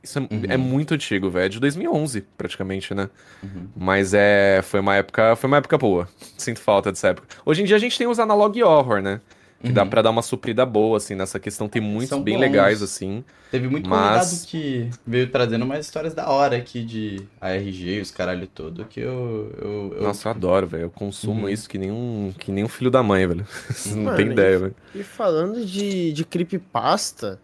isso 0.02 0.18
é, 0.18 0.22
uhum. 0.22 0.42
é 0.48 0.58
muito 0.58 0.94
antigo, 0.94 1.30
velho. 1.30 1.46
É 1.46 1.50
de 1.50 1.60
2011, 1.60 2.22
praticamente, 2.38 2.94
né? 2.94 3.10
Uhum. 3.44 3.68
Mas 3.76 4.14
é. 4.14 4.62
Foi 4.64 4.80
uma 4.80 4.96
época. 4.96 5.36
Foi 5.36 5.48
uma 5.48 5.58
época 5.58 5.78
boa. 5.78 6.08
Sinto 6.38 6.60
falta 6.62 6.92
dessa 6.92 7.10
época. 7.10 7.28
Hoje 7.46 7.62
em 7.62 7.66
dia 7.66 7.76
a 7.76 7.80
gente 7.80 7.98
tem 7.98 8.08
os 8.08 8.20
analog 8.20 8.64
horror, 8.64 9.02
né? 9.02 9.20
Que 9.62 9.68
uhum. 9.68 9.74
dá 9.74 9.86
pra 9.86 10.02
dar 10.02 10.10
uma 10.10 10.22
suprida 10.22 10.66
boa, 10.66 10.98
assim, 10.98 11.16
nessa 11.16 11.38
questão. 11.38 11.68
Tem 11.68 11.82
muitos 11.82 12.10
São 12.10 12.24
bem 12.24 12.36
bons. 12.36 12.42
legais, 12.42 12.82
assim. 12.82 13.26
Teve 13.52 13.68
muito 13.68 13.90
mas... 13.90 14.22
convidado 14.22 14.48
que 14.48 14.90
veio 15.06 15.30
trazendo 15.30 15.66
umas 15.66 15.86
histórias 15.86 16.14
da 16.14 16.30
hora 16.30 16.56
aqui 16.56 16.82
de 16.82 17.22
ARG 17.42 17.98
e 17.98 18.00
os 18.00 18.10
caralho 18.10 18.48
todo, 18.48 18.86
que 18.86 19.02
eu... 19.02 19.52
eu, 19.62 19.96
eu... 19.98 20.04
Nossa, 20.04 20.30
eu 20.30 20.32
adoro, 20.32 20.66
velho. 20.66 20.84
Eu 20.84 20.90
consumo 20.90 21.44
uhum. 21.44 21.50
isso 21.50 21.68
que 21.68 21.78
nem, 21.78 21.92
um, 21.92 22.34
que 22.40 22.54
nem 22.54 22.64
um 22.64 22.70
filho 22.70 22.90
da 22.90 23.04
mãe, 23.04 23.28
velho. 23.28 23.46
Não 23.88 24.04
Mano, 24.04 24.18
tem 24.18 24.32
ideia, 24.32 24.60
velho. 24.60 24.76
E 24.96 25.04
falando 25.04 25.66
de, 25.66 26.14
de 26.14 26.24
creepypasta, 26.24 27.38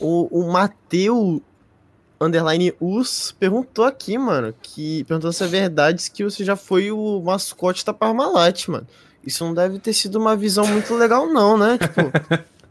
o, 0.00 0.40
o 0.40 0.52
Mateu 0.52 1.40
underline 2.20 2.74
us 2.80 3.34
perguntou 3.38 3.84
aqui, 3.84 4.18
mano, 4.18 4.54
que 4.60 5.04
perguntou 5.04 5.32
se 5.32 5.42
é 5.42 5.46
verdade 5.46 6.10
que 6.10 6.22
você 6.22 6.44
já 6.44 6.54
foi 6.54 6.90
o 6.90 7.22
mascote 7.22 7.84
da 7.84 7.94
Parmalat, 7.94 8.68
mano. 8.68 8.86
Isso 9.24 9.44
não 9.44 9.54
deve 9.54 9.78
ter 9.78 9.92
sido 9.92 10.18
uma 10.18 10.36
visão 10.36 10.66
muito 10.66 10.94
legal, 10.94 11.26
não, 11.26 11.56
né? 11.56 11.78
Tipo, 11.80 12.10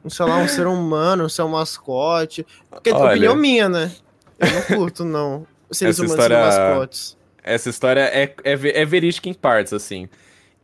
um, 0.03 0.09
sei 0.09 0.25
lá, 0.25 0.37
um 0.37 0.47
ser 0.47 0.67
humano, 0.67 1.25
um 1.25 1.29
ser 1.29 1.43
um 1.43 1.49
mascote. 1.49 2.45
Porque 2.69 2.89
é 2.89 2.93
Olha, 2.93 3.11
opinião 3.11 3.35
minha, 3.35 3.69
né? 3.69 3.91
Eu 4.39 4.51
não 4.51 4.61
curto, 4.61 5.03
não. 5.05 5.45
Seres 5.71 5.99
humanos 5.99 6.15
história, 6.15 6.39
mascotes. 6.39 7.17
Essa 7.43 7.69
história 7.69 8.01
é, 8.01 8.33
é, 8.43 8.81
é 8.81 8.85
verídica 8.85 9.29
em 9.29 9.33
partes, 9.33 9.73
assim. 9.73 10.09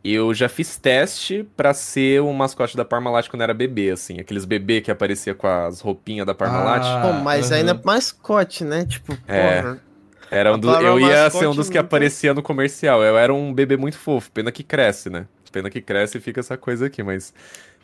Eu 0.04 0.34
já 0.34 0.48
fiz 0.48 0.78
teste 0.78 1.48
para 1.58 1.74
ser 1.74 2.22
o 2.22 2.32
mascote 2.32 2.78
da 2.78 2.86
Parmalat 2.86 3.28
quando 3.28 3.42
era 3.42 3.54
bebê, 3.54 3.90
assim. 3.90 4.20
Aqueles 4.20 4.46
bebê 4.46 4.80
que 4.80 4.92
aparecia 4.92 5.34
com 5.34 5.48
as 5.48 5.82
roupinhas 5.82 6.28
da 6.28 6.36
Parmalat. 6.36 6.84
Ah, 6.86 7.02
Pô, 7.02 7.14
mas 7.24 7.50
uhum. 7.50 7.58
ainda 7.58 7.72
é 7.72 7.80
mascote, 7.84 8.64
né? 8.64 8.86
Tipo, 8.86 9.18
é. 9.28 9.62
porra. 9.62 9.82
Era 10.30 10.54
um 10.54 10.60
do, 10.60 10.70
eu 10.70 11.00
ia 11.00 11.30
ser 11.30 11.48
um 11.48 11.56
dos 11.56 11.70
que 11.70 11.78
aparecia 11.78 12.34
no 12.34 12.42
comercial. 12.42 13.04
Eu 13.04 13.18
era 13.18 13.34
um 13.34 13.54
bebê 13.54 13.78
muito 13.78 13.98
fofo, 13.98 14.32
pena 14.32 14.52
que 14.52 14.64
cresce, 14.64 15.10
né? 15.10 15.28
Pena 15.56 15.70
que 15.70 15.80
cresce 15.80 16.18
e 16.18 16.22
fica 16.22 16.42
essa 16.42 16.58
coisa 16.58 16.88
aqui, 16.88 17.02
mas 17.02 17.34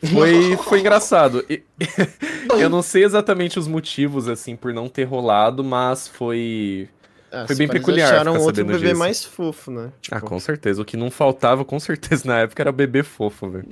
foi, 0.04 0.58
foi 0.58 0.80
engraçado. 0.80 1.42
E, 1.48 1.62
eu 2.60 2.68
não 2.68 2.82
sei 2.82 3.02
exatamente 3.02 3.58
os 3.58 3.66
motivos, 3.66 4.28
assim, 4.28 4.54
por 4.54 4.74
não 4.74 4.90
ter 4.90 5.04
rolado, 5.04 5.64
mas 5.64 6.06
foi. 6.06 6.86
Ah, 7.32 7.46
foi 7.46 7.56
bem 7.56 7.66
peculiar. 7.66 8.12
acharam 8.12 8.36
outro 8.38 8.62
bebê 8.62 8.88
disso. 8.88 8.98
mais 8.98 9.24
fofo, 9.24 9.70
né? 9.70 9.90
Tipo... 10.02 10.14
Ah, 10.14 10.20
com 10.20 10.38
certeza. 10.38 10.82
O 10.82 10.84
que 10.84 10.98
não 10.98 11.10
faltava, 11.10 11.64
com 11.64 11.80
certeza, 11.80 12.24
na 12.26 12.40
época 12.40 12.62
era 12.62 12.70
bebê 12.70 13.02
fofo, 13.02 13.48
velho. 13.48 13.64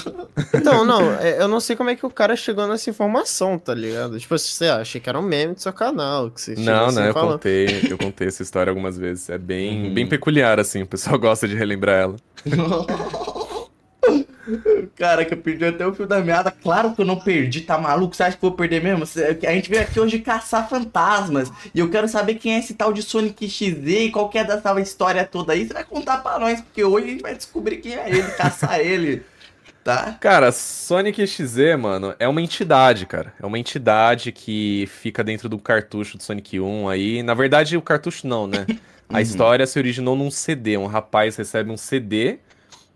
então, 0.54 0.82
não, 0.82 1.12
é, 1.20 1.42
eu 1.42 1.46
não 1.46 1.60
sei 1.60 1.76
como 1.76 1.90
é 1.90 1.94
que 1.94 2.06
o 2.06 2.10
cara 2.10 2.34
chegou 2.36 2.66
nessa 2.66 2.88
informação, 2.88 3.58
tá 3.58 3.74
ligado? 3.74 4.18
Tipo, 4.18 4.38
você 4.38 4.64
achei 4.64 4.98
que 4.98 5.10
era 5.10 5.18
um 5.18 5.22
meme 5.22 5.52
do 5.52 5.60
seu 5.60 5.74
canal. 5.74 6.30
Que 6.30 6.40
você 6.40 6.54
não, 6.54 6.86
assim, 6.86 6.96
não, 6.96 7.04
eu 7.04 7.12
contei, 7.12 7.86
eu 7.90 7.98
contei 7.98 8.28
essa 8.28 8.42
história 8.42 8.70
algumas 8.70 8.96
vezes. 8.96 9.28
É 9.28 9.36
bem, 9.36 9.88
uhum. 9.88 9.94
bem 9.94 10.08
peculiar, 10.08 10.58
assim, 10.58 10.80
o 10.80 10.86
pessoal 10.86 11.18
gosta 11.18 11.46
de 11.46 11.54
relembrar 11.54 12.00
ela. 12.00 12.16
Cara, 14.96 15.24
que 15.24 15.34
eu 15.34 15.38
perdi 15.38 15.64
até 15.64 15.86
o 15.86 15.94
fio 15.94 16.06
da 16.06 16.20
meada. 16.20 16.50
Claro 16.50 16.92
que 16.94 17.00
eu 17.00 17.04
não 17.04 17.18
perdi, 17.18 17.60
tá 17.60 17.78
maluco? 17.78 18.14
Você 18.14 18.24
acha 18.24 18.36
que 18.36 18.44
eu 18.44 18.50
vou 18.50 18.56
perder 18.56 18.82
mesmo? 18.82 19.04
A 19.04 19.52
gente 19.52 19.70
veio 19.70 19.82
aqui 19.82 20.00
hoje 20.00 20.18
caçar 20.18 20.68
fantasmas. 20.68 21.50
E 21.74 21.78
eu 21.78 21.88
quero 21.90 22.08
saber 22.08 22.34
quem 22.34 22.54
é 22.54 22.58
esse 22.58 22.74
tal 22.74 22.92
de 22.92 23.02
Sonic 23.02 23.48
XZ 23.48 23.86
e 23.86 24.10
qual 24.10 24.28
que 24.28 24.38
é 24.38 24.44
dessa 24.44 24.78
história 24.80 25.24
toda 25.24 25.52
aí. 25.52 25.66
Você 25.66 25.72
vai 25.72 25.84
contar 25.84 26.18
pra 26.18 26.38
nós, 26.38 26.60
porque 26.60 26.82
hoje 26.82 27.06
a 27.06 27.10
gente 27.10 27.22
vai 27.22 27.34
descobrir 27.34 27.76
quem 27.76 27.94
é 27.94 28.08
ele, 28.08 28.30
caçar 28.32 28.80
ele. 28.84 29.22
Tá? 29.84 30.16
Cara, 30.20 30.52
Sonic 30.52 31.26
XZ, 31.26 31.76
mano, 31.76 32.14
é 32.18 32.28
uma 32.28 32.40
entidade, 32.40 33.04
cara. 33.04 33.34
É 33.40 33.44
uma 33.44 33.58
entidade 33.58 34.30
que 34.30 34.88
fica 34.88 35.24
dentro 35.24 35.48
do 35.48 35.58
cartucho 35.58 36.16
do 36.16 36.22
Sonic 36.22 36.60
1 36.60 36.88
aí. 36.88 37.22
Na 37.22 37.34
verdade, 37.34 37.76
o 37.76 37.82
cartucho 37.82 38.26
não, 38.26 38.46
né? 38.46 38.66
A 39.08 39.16
uhum. 39.16 39.20
história 39.20 39.66
se 39.66 39.78
originou 39.78 40.16
num 40.16 40.30
CD. 40.30 40.78
Um 40.78 40.86
rapaz 40.86 41.36
recebe 41.36 41.70
um 41.70 41.76
CD 41.76 42.38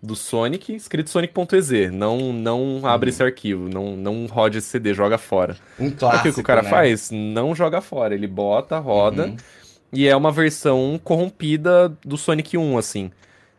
do 0.03 0.15
Sonic, 0.15 0.75
escrito 0.75 1.11
Sonic.exe. 1.11 1.91
Não, 1.91 2.33
não 2.33 2.81
abre 2.85 3.11
esse 3.11 3.23
arquivo, 3.23 3.69
não, 3.69 3.97
não 3.97 4.27
roda 4.27 4.59
esse 4.59 4.69
CD, 4.69 4.95
joga 4.95 5.19
fora. 5.19 5.57
Um 5.79 5.91
clássico, 5.91 6.29
o 6.29 6.35
que 6.35 6.41
o 6.41 6.45
cara 6.45 6.63
né? 6.63 6.71
faz? 6.71 7.11
Não 7.11 7.55
joga 7.55 7.81
fora, 7.81 8.15
ele 8.15 8.27
bota, 8.27 8.79
roda, 8.79 9.27
uhum. 9.27 9.37
e 9.93 10.07
é 10.07 10.15
uma 10.17 10.31
versão 10.31 11.01
corrompida 11.03 11.89
do 12.05 12.17
Sonic 12.17 12.57
1, 12.57 12.79
assim. 12.79 13.11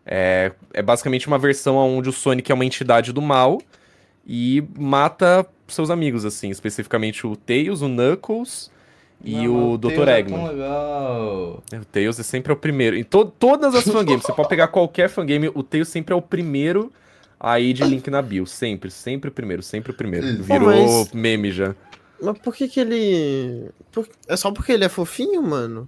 É, 0.06 0.52
é 0.74 0.82
basicamente 0.82 1.28
uma 1.28 1.38
versão 1.38 1.76
onde 1.76 2.10
o 2.10 2.14
Sonic 2.14 2.52
é 2.52 2.56
uma 2.56 2.66
entidade 2.66 3.12
do 3.12 3.22
mal 3.22 3.62
e 4.26 4.64
mata 4.78 5.46
seus 5.68 5.90
amigos, 5.90 6.24
assim, 6.24 6.50
especificamente 6.50 7.28
o 7.28 7.36
Tails, 7.36 7.82
o 7.82 7.90
Knuckles 7.90 8.72
e 9.24 9.48
não, 9.48 9.74
o 9.74 9.78
Dr. 9.78 10.08
É 10.08 10.20
Eggman. 10.20 10.46
É 10.46 10.52
legal. 10.52 11.64
O 11.74 11.86
Tails 11.86 12.20
é 12.20 12.24
sempre 12.24 12.54
o 12.54 12.56
primeiro. 12.56 12.96
Em 12.96 13.04
to 13.04 13.26
todas 13.26 13.74
as 13.76 13.84
fangames, 13.84 14.24
você 14.24 14.34
pode 14.34 14.50
pegar 14.50 14.68
qualquer 14.68 15.10
fangame, 15.10 15.52
o 15.54 15.64
Tails 15.64 15.90
sempre 15.90 16.14
é 16.14 16.16
o 16.16 16.22
primeiro 16.22 16.92
aí 17.40 17.74
de 17.74 17.84
link 17.84 18.10
na 18.10 18.22
bio. 18.22 18.46
Sempre, 18.46 18.92
sempre 18.92 19.30
o 19.30 19.34
primeiro, 19.34 19.64
sempre 19.64 19.92
o 19.92 19.94
primeiro. 19.94 20.44
Virou 20.44 20.72
Pô, 20.72 21.00
mas... 21.00 21.12
meme 21.12 21.52
já. 21.52 21.76
Mas 22.22 22.38
por 22.40 22.56
que 22.56 22.68
que 22.68 22.80
ele... 22.80 23.70
Por... 23.92 24.08
É 24.28 24.36
só 24.36 24.52
porque 24.52 24.72
ele 24.72 24.86
é 24.86 24.90
fofinho, 24.90 25.42
mano? 25.44 25.88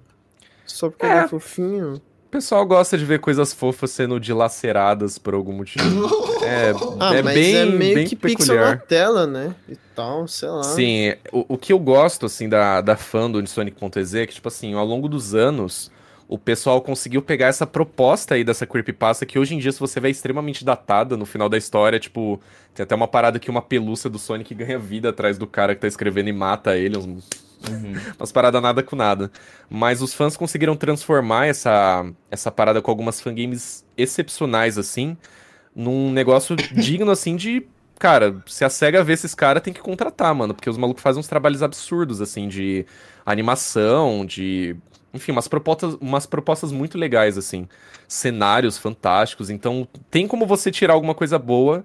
Só 0.66 0.90
porque 0.90 1.06
é. 1.06 1.10
ele 1.10 1.20
é 1.26 1.28
fofinho? 1.28 2.02
O 2.30 2.32
pessoal 2.32 2.64
gosta 2.64 2.96
de 2.96 3.04
ver 3.04 3.20
coisas 3.20 3.52
fofas 3.52 3.90
sendo 3.90 4.20
dilaceradas 4.20 5.18
por 5.18 5.34
algum 5.34 5.52
motivo. 5.52 6.06
é, 6.46 6.72
ah, 7.00 7.16
é 7.16 7.24
bem, 7.24 7.56
é 7.56 7.66
meio 7.66 7.96
bem 7.96 8.08
que 8.08 8.16
peculiar. 8.16 8.76
na 8.76 8.78
tela, 8.78 9.26
né? 9.26 9.56
E 9.68 9.76
tal, 9.96 10.28
sei 10.28 10.48
lá. 10.48 10.62
Sim, 10.62 11.16
o, 11.32 11.56
o 11.56 11.58
que 11.58 11.74
eu 11.74 11.80
gosto, 11.80 12.28
assim, 12.28 12.48
da, 12.48 12.82
da 12.82 12.96
fandom 12.96 13.42
de 13.42 13.50
Sonic.exe 13.50 14.20
é 14.20 14.28
que, 14.28 14.36
tipo 14.36 14.48
assim, 14.48 14.76
ao 14.76 14.86
longo 14.86 15.10
dos 15.10 15.34
anos, 15.34 15.90
o 16.28 16.38
pessoal 16.38 16.80
conseguiu 16.84 17.24
pegar 17.24 17.48
essa 17.48 17.66
proposta 17.66 18.36
aí 18.36 18.44
dessa 18.44 18.68
creepypasta 18.68 19.26
que 19.26 19.40
hoje 19.40 19.56
em 19.56 19.58
dia, 19.58 19.72
se 19.72 19.80
você 19.80 20.00
vê, 20.00 20.10
é 20.10 20.12
extremamente 20.12 20.64
datada 20.64 21.18
no 21.18 21.26
final 21.26 21.50
da 21.50 21.58
história. 21.58 22.00
Tipo, 22.00 22.40
tem 22.76 22.84
até 22.84 22.94
uma 22.94 23.08
parada 23.08 23.40
que 23.40 23.50
uma 23.50 23.64
pelúcia 23.64 24.08
do 24.08 24.20
Sonic 24.20 24.54
ganha 24.54 24.78
vida 24.78 25.10
atrás 25.10 25.40
do 25.40 25.48
cara 25.48 25.74
que 25.74 25.82
tá 25.82 25.88
escrevendo 25.88 26.30
e 26.30 26.34
mata 26.34 26.78
ele, 26.78 26.96
uns 26.96 27.49
Uhum. 27.68 27.94
Umas 28.18 28.32
paradas 28.32 28.62
nada 28.62 28.82
com 28.82 28.96
nada. 28.96 29.32
Mas 29.70 30.02
os 30.02 30.14
fãs 30.14 30.38
conseguiram 30.38 30.76
transformar 30.76 31.48
essa, 31.48 32.06
essa 32.32 32.52
parada 32.52 32.82
com 32.82 32.90
algumas 32.90 33.20
fangames 33.20 33.86
excepcionais, 33.98 34.78
assim, 34.78 35.18
num 35.76 36.12
negócio 36.12 36.56
digno, 36.74 37.12
assim, 37.12 37.36
de. 37.36 37.66
Cara, 37.98 38.42
se 38.46 38.64
a 38.64 38.70
SEGA 38.70 39.04
vê 39.04 39.12
esses 39.14 39.36
caras, 39.36 39.62
tem 39.62 39.74
que 39.74 39.82
contratar, 39.82 40.34
mano. 40.34 40.54
Porque 40.54 40.70
os 40.70 40.78
malucos 40.78 41.04
fazem 41.04 41.20
uns 41.20 41.28
trabalhos 41.28 41.62
absurdos, 41.62 42.22
assim, 42.22 42.48
de 42.48 42.86
animação, 43.26 44.26
de. 44.26 44.76
Enfim, 45.14 45.32
umas 45.32 45.48
propostas, 45.48 45.96
umas 46.00 46.26
propostas 46.26 46.72
muito 46.72 46.98
legais, 46.98 47.38
assim. 47.38 47.68
Cenários 48.08 48.78
fantásticos. 48.78 49.50
Então, 49.50 49.88
tem 50.10 50.28
como 50.28 50.46
você 50.46 50.72
tirar 50.72 50.94
alguma 50.94 51.16
coisa 51.16 51.38
boa 51.38 51.84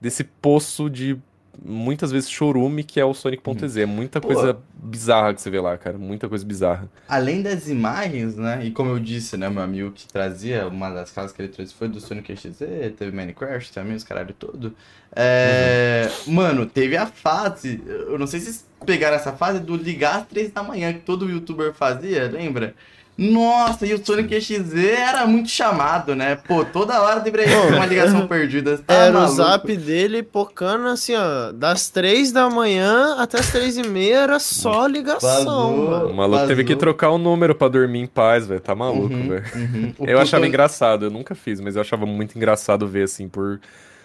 desse 0.00 0.24
poço 0.24 0.90
de 0.90 1.18
muitas 1.64 2.12
vezes 2.12 2.30
chorume, 2.30 2.84
que 2.84 3.00
é 3.00 3.04
o 3.04 3.14
Sonic.exe. 3.14 3.82
É 3.82 3.86
muita 3.86 4.20
Pô. 4.20 4.28
coisa 4.28 4.58
bizarra 4.74 5.34
que 5.34 5.40
você 5.40 5.50
vê 5.50 5.60
lá, 5.60 5.76
cara. 5.76 5.98
Muita 5.98 6.28
coisa 6.28 6.44
bizarra. 6.44 6.88
Além 7.08 7.42
das 7.42 7.68
imagens, 7.68 8.36
né? 8.36 8.64
E 8.64 8.70
como 8.70 8.90
eu 8.90 8.98
disse, 8.98 9.36
né, 9.36 9.48
meu 9.48 9.62
amigo 9.62 9.90
que 9.90 10.06
trazia, 10.06 10.66
uma 10.68 10.90
das 10.90 11.10
casas 11.10 11.32
que 11.32 11.42
ele 11.42 11.48
trouxe 11.48 11.74
foi 11.74 11.88
do 11.88 12.00
Sonic 12.00 12.36
XZ, 12.36 12.58
teve 12.96 13.10
Minecraft 13.10 13.72
também, 13.72 13.96
os 13.96 14.04
caralho 14.04 14.34
todo. 14.34 14.74
É... 15.14 16.10
Uhum. 16.26 16.34
Mano, 16.34 16.66
teve 16.66 16.96
a 16.96 17.06
fase. 17.06 17.82
Eu 17.86 18.18
não 18.18 18.26
sei 18.26 18.40
se 18.40 18.46
vocês 18.46 18.66
pegaram 18.84 19.16
essa 19.16 19.32
fase 19.32 19.60
do 19.60 19.76
ligar 19.76 20.16
às 20.16 20.26
três 20.26 20.50
da 20.50 20.62
manhã, 20.62 20.92
que 20.92 21.00
todo 21.00 21.30
youtuber 21.30 21.72
fazia, 21.72 22.28
lembra? 22.28 22.74
Nossa, 23.18 23.86
e 23.86 23.94
o 23.94 24.04
Sonic 24.04 24.38
XZ 24.38 24.74
era 24.74 25.26
muito 25.26 25.48
chamado, 25.48 26.14
né? 26.14 26.36
Pô, 26.36 26.66
toda 26.66 27.00
hora 27.00 27.20
deveria 27.20 27.46
ter 27.46 27.74
uma 27.74 27.86
ligação 27.86 28.26
perdida. 28.28 28.76
Tá 28.76 28.92
era 28.92 29.12
maluco. 29.12 29.32
o 29.32 29.36
zap 29.36 29.76
dele 29.76 30.22
pocando 30.22 30.86
assim, 30.88 31.14
ó, 31.14 31.50
das 31.50 31.88
três 31.88 32.30
da 32.30 32.50
manhã 32.50 33.16
até 33.18 33.38
as 33.38 33.50
três 33.50 33.78
e 33.78 33.88
meia 33.88 34.18
era 34.18 34.38
só 34.38 34.86
ligação, 34.86 35.86
vazou. 35.86 36.10
O 36.10 36.14
maluco 36.14 36.36
vazou. 36.36 36.48
teve 36.48 36.64
que 36.64 36.76
trocar 36.76 37.10
o 37.10 37.16
número 37.16 37.54
pra 37.54 37.68
dormir 37.68 38.00
em 38.00 38.06
paz, 38.06 38.46
velho. 38.46 38.60
Tá 38.60 38.74
maluco, 38.74 39.14
uhum, 39.14 39.28
velho. 39.28 39.44
Uhum. 39.54 39.94
Eu 40.00 40.20
achava 40.20 40.46
engraçado, 40.46 41.06
eu 41.06 41.10
nunca 41.10 41.34
fiz, 41.34 41.58
mas 41.58 41.74
eu 41.74 41.80
achava 41.80 42.04
muito 42.04 42.36
engraçado 42.36 42.86
ver, 42.86 43.04
assim, 43.04 43.28
por... 43.28 43.60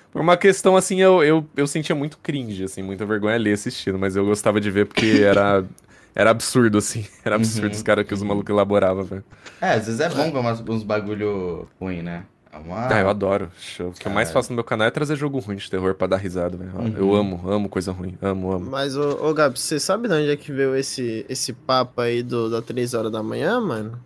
Por 0.09 0.21
uma 0.21 0.35
questão 0.35 0.75
assim, 0.75 1.01
eu, 1.01 1.23
eu, 1.23 1.45
eu 1.55 1.65
sentia 1.65 1.95
muito 1.95 2.17
cringe, 2.21 2.65
assim, 2.65 2.81
muita 2.81 3.05
vergonha 3.05 3.35
ali 3.35 3.49
assistindo, 3.53 3.97
mas 3.97 4.13
eu 4.13 4.25
gostava 4.25 4.59
de 4.59 4.69
ver 4.69 4.85
porque 4.85 5.21
era 5.23 5.63
era 6.15 6.29
absurdo, 6.29 6.77
assim. 6.77 7.05
Era 7.23 7.35
absurdo 7.35 7.67
uhum. 7.67 7.71
os 7.71 7.83
caras 7.83 8.05
que 8.05 8.13
os 8.13 8.21
malucos 8.21 8.49
elaboravam, 8.49 9.03
velho. 9.03 9.23
É, 9.61 9.73
às 9.73 9.85
vezes 9.85 9.99
é 9.99 10.09
bom 10.09 10.31
ver 10.31 10.37
umas, 10.37 10.59
uns 10.61 10.83
bagulho 10.83 11.67
ruim, 11.79 12.01
né? 12.01 12.25
É 12.51 12.57
uma... 12.57 12.93
Ah, 12.93 12.99
eu 12.99 13.09
adoro. 13.09 13.49
O 13.79 13.91
que 13.91 14.07
eu 14.07 14.11
mais 14.11 14.29
faço 14.29 14.49
no 14.49 14.55
meu 14.55 14.63
canal 14.63 14.87
é 14.87 14.91
trazer 14.91 15.15
jogo 15.15 15.39
ruim 15.39 15.55
de 15.55 15.69
terror 15.69 15.95
pra 15.95 16.07
dar 16.07 16.17
risada, 16.17 16.57
velho. 16.57 16.71
Uhum. 16.75 16.93
Eu 16.97 17.15
amo, 17.15 17.49
amo 17.49 17.69
coisa 17.69 17.93
ruim. 17.93 18.17
Amo, 18.21 18.51
amo. 18.51 18.69
Mas, 18.69 18.97
ô, 18.97 19.25
ô 19.25 19.33
Gabi, 19.33 19.57
você 19.57 19.79
sabe 19.79 20.09
de 20.09 20.13
onde 20.13 20.29
é 20.29 20.35
que 20.35 20.51
veio 20.51 20.75
esse, 20.75 21.25
esse 21.29 21.53
papo 21.53 22.01
aí 22.01 22.21
do, 22.21 22.49
da 22.49 22.61
3 22.61 22.93
horas 22.93 23.11
da 23.11 23.23
manhã, 23.23 23.61
mano? 23.61 23.97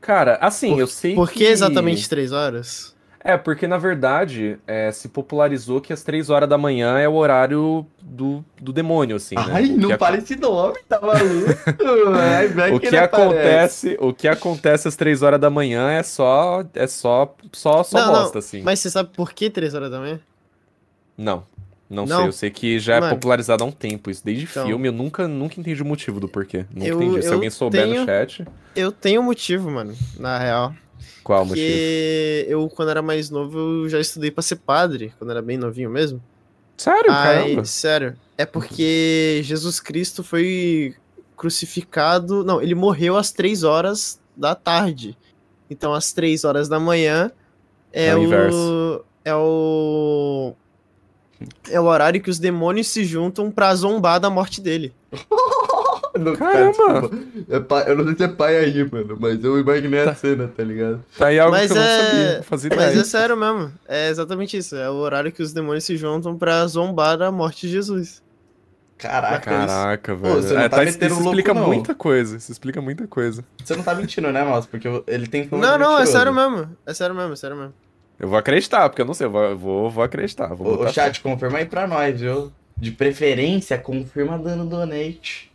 Cara, 0.00 0.38
assim, 0.40 0.70
Por, 0.70 0.80
eu 0.80 0.86
sei 0.86 1.14
Por 1.14 1.30
que, 1.30 1.40
que 1.40 1.44
exatamente 1.44 2.08
3 2.08 2.32
horas? 2.32 2.95
É, 3.26 3.36
porque 3.36 3.66
na 3.66 3.76
verdade 3.76 4.56
é, 4.66 4.92
se 4.92 5.08
popularizou 5.08 5.80
que 5.80 5.92
às 5.92 6.04
três 6.04 6.30
horas 6.30 6.48
da 6.48 6.56
manhã 6.56 6.96
é 6.98 7.08
o 7.08 7.14
horário 7.14 7.84
do, 8.00 8.44
do 8.60 8.72
demônio, 8.72 9.16
assim. 9.16 9.34
Né? 9.34 9.44
Ai, 9.48 9.66
não 9.66 9.90
ac... 9.90 9.98
fale 9.98 10.18
esse 10.18 10.36
nome, 10.36 10.78
tá 10.88 11.00
maluco? 11.00 11.50
o 12.72 12.80
que, 12.80 12.90
que 12.90 12.96
acontece, 12.96 13.96
o 14.00 14.12
que 14.12 14.28
acontece 14.28 14.86
às 14.86 14.94
três 14.94 15.22
horas 15.22 15.40
da 15.40 15.50
manhã 15.50 15.90
é 15.90 16.04
só 16.04 16.64
é 16.72 16.86
só 16.86 17.34
só 17.52 17.82
só 17.82 17.98
não, 17.98 18.12
bosta, 18.12 18.34
não. 18.34 18.38
assim. 18.38 18.62
Mas 18.62 18.78
você 18.78 18.90
sabe 18.90 19.10
por 19.12 19.32
que 19.32 19.50
três 19.50 19.74
horas 19.74 19.90
da 19.90 19.98
manhã? 19.98 20.20
Não. 21.18 21.42
Não, 21.88 22.04
não, 22.04 22.18
sei, 22.18 22.26
eu 22.26 22.32
sei 22.32 22.50
que 22.50 22.78
já 22.80 22.96
é 22.96 23.00
Mano, 23.00 23.14
popularizado 23.14 23.62
há 23.62 23.66
um 23.66 23.70
tempo 23.70 24.10
isso. 24.10 24.24
Desde 24.24 24.44
então, 24.44 24.66
filme, 24.66 24.88
eu 24.88 24.92
nunca, 24.92 25.28
nunca 25.28 25.60
entendi 25.60 25.80
o 25.82 25.84
motivo 25.84 26.18
do 26.18 26.28
porquê. 26.28 26.64
Nunca 26.72 26.88
eu, 26.88 27.02
entendi. 27.02 27.22
Se 27.22 27.32
alguém 27.32 27.50
souber 27.50 27.84
tenho, 27.84 28.00
no 28.00 28.06
chat. 28.06 28.44
Eu 28.74 28.90
tenho 28.90 29.22
motivo, 29.22 29.70
mano, 29.70 29.94
na 30.18 30.36
real. 30.36 30.74
Qual 31.22 31.44
motivo? 31.44 31.66
Porque 31.66 32.46
eu, 32.48 32.68
quando 32.68 32.90
era 32.90 33.02
mais 33.02 33.30
novo, 33.30 33.58
eu 33.58 33.88
já 33.88 34.00
estudei 34.00 34.30
pra 34.30 34.42
ser 34.42 34.56
padre, 34.56 35.12
quando 35.18 35.30
era 35.30 35.42
bem 35.42 35.56
novinho 35.56 35.90
mesmo. 35.90 36.22
Sério, 36.76 37.10
Aí, 37.10 37.42
caramba? 37.42 37.64
Sério. 37.64 38.16
É 38.36 38.44
porque 38.44 39.40
Jesus 39.42 39.80
Cristo 39.80 40.22
foi 40.22 40.94
crucificado. 41.36 42.44
Não, 42.44 42.60
ele 42.60 42.74
morreu 42.74 43.16
às 43.16 43.32
três 43.32 43.62
horas 43.62 44.20
da 44.36 44.54
tarde. 44.54 45.16
Então, 45.70 45.94
às 45.94 46.12
três 46.12 46.44
horas 46.44 46.68
da 46.68 46.78
manhã 46.78 47.30
é, 47.92 48.08
é 48.08 48.16
o. 48.16 48.22
Inverso. 48.22 49.04
É 49.24 49.34
o. 49.34 50.54
É 51.70 51.80
o 51.80 51.84
horário 51.84 52.20
que 52.22 52.30
os 52.30 52.38
demônios 52.38 52.88
se 52.88 53.04
juntam 53.04 53.50
pra 53.50 53.74
zombar 53.74 54.20
da 54.20 54.30
morte 54.30 54.60
dele. 54.60 54.94
Não, 56.18 56.36
Caramba! 56.36 57.10
é 57.48 57.60
pai, 57.60 57.84
eu 57.90 57.96
não 57.96 58.04
sei 58.04 58.16
se 58.16 58.24
é 58.24 58.28
pai 58.28 58.56
aí, 58.56 58.90
mano, 58.90 59.16
mas 59.20 59.42
eu 59.42 59.58
imaginei 59.58 60.04
tá. 60.04 60.10
a 60.10 60.14
cena, 60.14 60.48
tá 60.48 60.62
ligado? 60.62 61.04
Tá 61.18 61.26
aí 61.26 61.38
algo 61.38 61.52
mas 61.52 61.70
que 61.70 61.76
eu 61.76 61.82
é... 61.82 61.98
não 61.98 62.04
sabia, 62.04 62.42
fazia 62.42 62.70
Mas 62.74 62.96
é 62.96 63.04
sério 63.04 63.36
mesmo, 63.36 63.72
é 63.88 64.08
exatamente 64.08 64.56
isso. 64.56 64.76
É 64.76 64.90
o 64.90 64.94
horário 64.94 65.32
que 65.32 65.42
os 65.42 65.52
demônios 65.52 65.84
se 65.84 65.96
juntam 65.96 66.36
pra 66.36 66.66
zombar 66.66 67.16
da 67.16 67.30
morte 67.30 67.66
de 67.66 67.72
Jesus. 67.72 68.22
Caraca, 68.98 69.50
Caraca, 69.50 70.12
isso... 70.12 70.22
velho. 70.22 70.34
Pô, 70.34 70.42
você 70.42 70.54
não 70.54 70.60
é, 70.62 70.68
tá, 70.68 70.84
isso, 70.84 70.98
isso 71.04 71.20
explica 71.20 71.52
louco, 71.52 71.68
muita 71.68 71.94
coisa. 71.94 72.36
Isso 72.36 72.50
explica 72.50 72.80
muita 72.80 73.06
coisa. 73.06 73.44
Você 73.62 73.76
não 73.76 73.84
tá 73.84 73.94
mentindo, 73.94 74.32
né, 74.32 74.42
Mouse? 74.42 74.66
Porque 74.66 74.88
ele 75.06 75.26
tem 75.26 75.46
Não, 75.52 75.78
não, 75.78 75.98
é 75.98 76.06
sério 76.06 76.32
mesmo. 76.32 76.76
É 76.86 76.94
sério 76.94 77.14
mesmo, 77.14 77.32
é 77.32 77.36
sério 77.36 77.56
mesmo. 77.56 77.74
Eu 78.18 78.28
vou 78.28 78.38
acreditar, 78.38 78.88
porque 78.88 79.02
eu 79.02 79.06
não 79.06 79.12
sei, 79.12 79.26
eu 79.26 79.30
vou, 79.30 79.56
vou, 79.56 79.90
vou 79.90 80.04
acreditar. 80.04 80.54
Vou 80.54 80.84
o, 80.84 80.92
chat, 80.92 81.20
confirma 81.20 81.58
aí 81.58 81.66
pra 81.66 81.86
nós, 81.86 82.18
viu? 82.18 82.50
De 82.74 82.90
preferência, 82.90 83.76
confirma 83.76 84.38
dando 84.38 84.64
donate. 84.64 85.52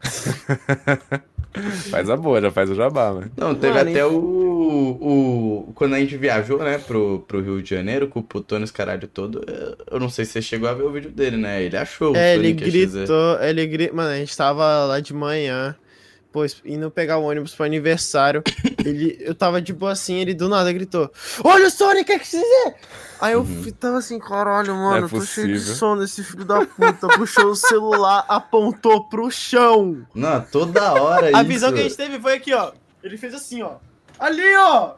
faz 1.90 2.08
a 2.08 2.16
boa, 2.16 2.40
já 2.40 2.50
faz 2.50 2.70
o 2.70 2.74
jabá, 2.74 3.12
mano. 3.12 3.30
Não, 3.36 3.54
teve 3.54 3.78
até 3.78 4.04
o, 4.06 4.12
o. 4.12 5.72
Quando 5.74 5.94
a 5.94 5.98
gente 5.98 6.16
viajou, 6.16 6.58
né, 6.58 6.78
pro, 6.78 7.24
pro 7.26 7.40
Rio 7.40 7.62
de 7.62 7.70
Janeiro, 7.70 8.08
com 8.08 8.20
o 8.20 8.22
Putone 8.22 8.64
esse 8.64 8.72
caralho 8.72 9.08
todo. 9.08 9.44
Eu 9.90 9.98
não 9.98 10.08
sei 10.08 10.24
se 10.24 10.32
você 10.32 10.42
chegou 10.42 10.68
a 10.68 10.74
ver 10.74 10.84
o 10.84 10.92
vídeo 10.92 11.10
dele, 11.10 11.36
né? 11.36 11.62
Ele 11.62 11.76
achou. 11.76 12.14
É, 12.16 12.34
ele 12.34 12.52
gritou, 12.52 13.40
ele 13.40 13.66
gritou. 13.66 13.96
Mano, 13.96 14.10
a 14.10 14.16
gente 14.16 14.36
tava 14.36 14.84
lá 14.84 15.00
de 15.00 15.14
manhã. 15.14 15.74
Pô, 16.30 16.44
indo 16.64 16.90
pegar 16.90 17.18
o 17.18 17.24
ônibus 17.24 17.54
pro 17.54 17.64
aniversário. 17.64 18.42
ele, 18.84 19.16
eu 19.20 19.34
tava 19.34 19.62
de 19.62 19.72
boa 19.72 19.92
assim, 19.92 20.20
ele 20.20 20.34
do 20.34 20.48
nada 20.48 20.72
gritou: 20.72 21.10
Olha 21.42 21.68
o 21.68 21.70
Sonic, 21.70 22.12
o 22.12 22.18
que 22.18 22.26
você 22.26 22.42
Aí 23.20 23.32
eu 23.32 23.40
uhum. 23.40 23.70
tava 23.72 23.98
assim, 23.98 24.18
caralho, 24.18 24.74
mano, 24.76 25.06
é 25.06 25.08
tô 25.08 25.20
cheio 25.22 25.48
de 25.48 25.60
sono 25.60 26.04
esse 26.04 26.22
filho 26.22 26.44
da 26.44 26.64
puta. 26.64 27.08
Puxou 27.16 27.46
o 27.50 27.56
celular, 27.56 28.24
apontou 28.28 29.08
pro 29.08 29.30
chão. 29.30 30.06
Não, 30.14 30.40
toda 30.40 30.92
hora 30.92 31.26
a 31.26 31.30
isso. 31.30 31.38
A 31.38 31.42
visão 31.42 31.72
que 31.72 31.80
a 31.80 31.82
gente 31.82 31.96
teve 31.96 32.20
foi 32.20 32.34
aqui, 32.34 32.54
ó. 32.54 32.72
Ele 33.02 33.16
fez 33.16 33.34
assim, 33.34 33.62
ó. 33.62 33.76
Ali, 34.18 34.56
ó! 34.56 34.94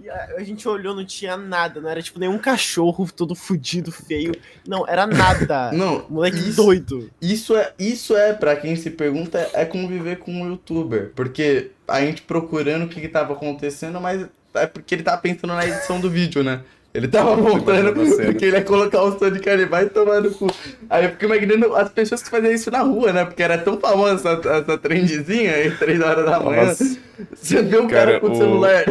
E 0.00 0.08
a, 0.08 0.42
gente 0.44 0.68
olhou, 0.68 0.94
não 0.94 1.04
tinha 1.04 1.36
nada, 1.36 1.80
não 1.80 1.90
era 1.90 2.00
tipo 2.00 2.20
nenhum 2.20 2.38
cachorro 2.38 3.08
todo 3.14 3.34
fudido, 3.34 3.90
feio. 3.90 4.32
Não, 4.66 4.86
era 4.86 5.06
nada. 5.06 5.72
Não, 5.74 6.06
moleque 6.08 6.38
isso, 6.38 6.62
doido. 6.62 7.10
Isso 7.20 7.56
é, 7.56 7.72
isso 7.78 8.16
é 8.16 8.32
para 8.32 8.54
quem 8.54 8.76
se 8.76 8.90
pergunta, 8.90 9.50
é 9.52 9.64
conviver 9.64 10.18
com 10.18 10.32
um 10.32 10.50
youtuber. 10.50 11.12
Porque 11.16 11.72
a 11.86 12.00
gente 12.00 12.22
procurando 12.22 12.84
o 12.84 12.88
que, 12.88 13.00
que 13.00 13.08
tava 13.08 13.32
acontecendo, 13.32 14.00
mas 14.00 14.26
é 14.54 14.66
porque 14.66 14.94
ele 14.94 15.02
tava 15.02 15.20
pensando 15.20 15.54
na 15.54 15.66
edição 15.66 16.00
do 16.00 16.08
vídeo, 16.08 16.44
né? 16.44 16.60
Ele 16.94 17.06
tava 17.06 17.36
montando 17.36 17.92
porque 17.92 18.44
ele 18.44 18.56
ia 18.56 18.64
colocar 18.64 19.02
o 19.02 19.18
Sonic 19.18 19.48
ali, 19.48 19.66
vai 19.66 19.86
tomar 19.86 20.20
no 20.22 20.30
cu. 20.30 20.46
Aí 20.88 21.04
eu 21.04 21.10
fico 21.10 21.26
imaginando 21.26 21.74
as 21.76 21.90
pessoas 21.90 22.22
que 22.22 22.30
faziam 22.30 22.52
isso 22.52 22.70
na 22.70 22.80
rua, 22.80 23.12
né? 23.12 23.24
Porque 23.24 23.42
era 23.42 23.58
tão 23.58 23.78
famosa 23.78 24.14
essa, 24.14 24.48
essa 24.48 24.78
trendzinha 24.78 25.54
aí, 25.54 25.70
3 25.70 26.00
horas 26.00 26.24
da 26.24 26.40
manhã. 26.40 26.66
Nossa. 26.66 26.98
Você 27.34 27.62
vê 27.62 27.78
um 27.78 27.86
cara, 27.86 28.12
cara 28.12 28.20
com 28.20 28.32
o 28.32 28.36
celular. 28.36 28.84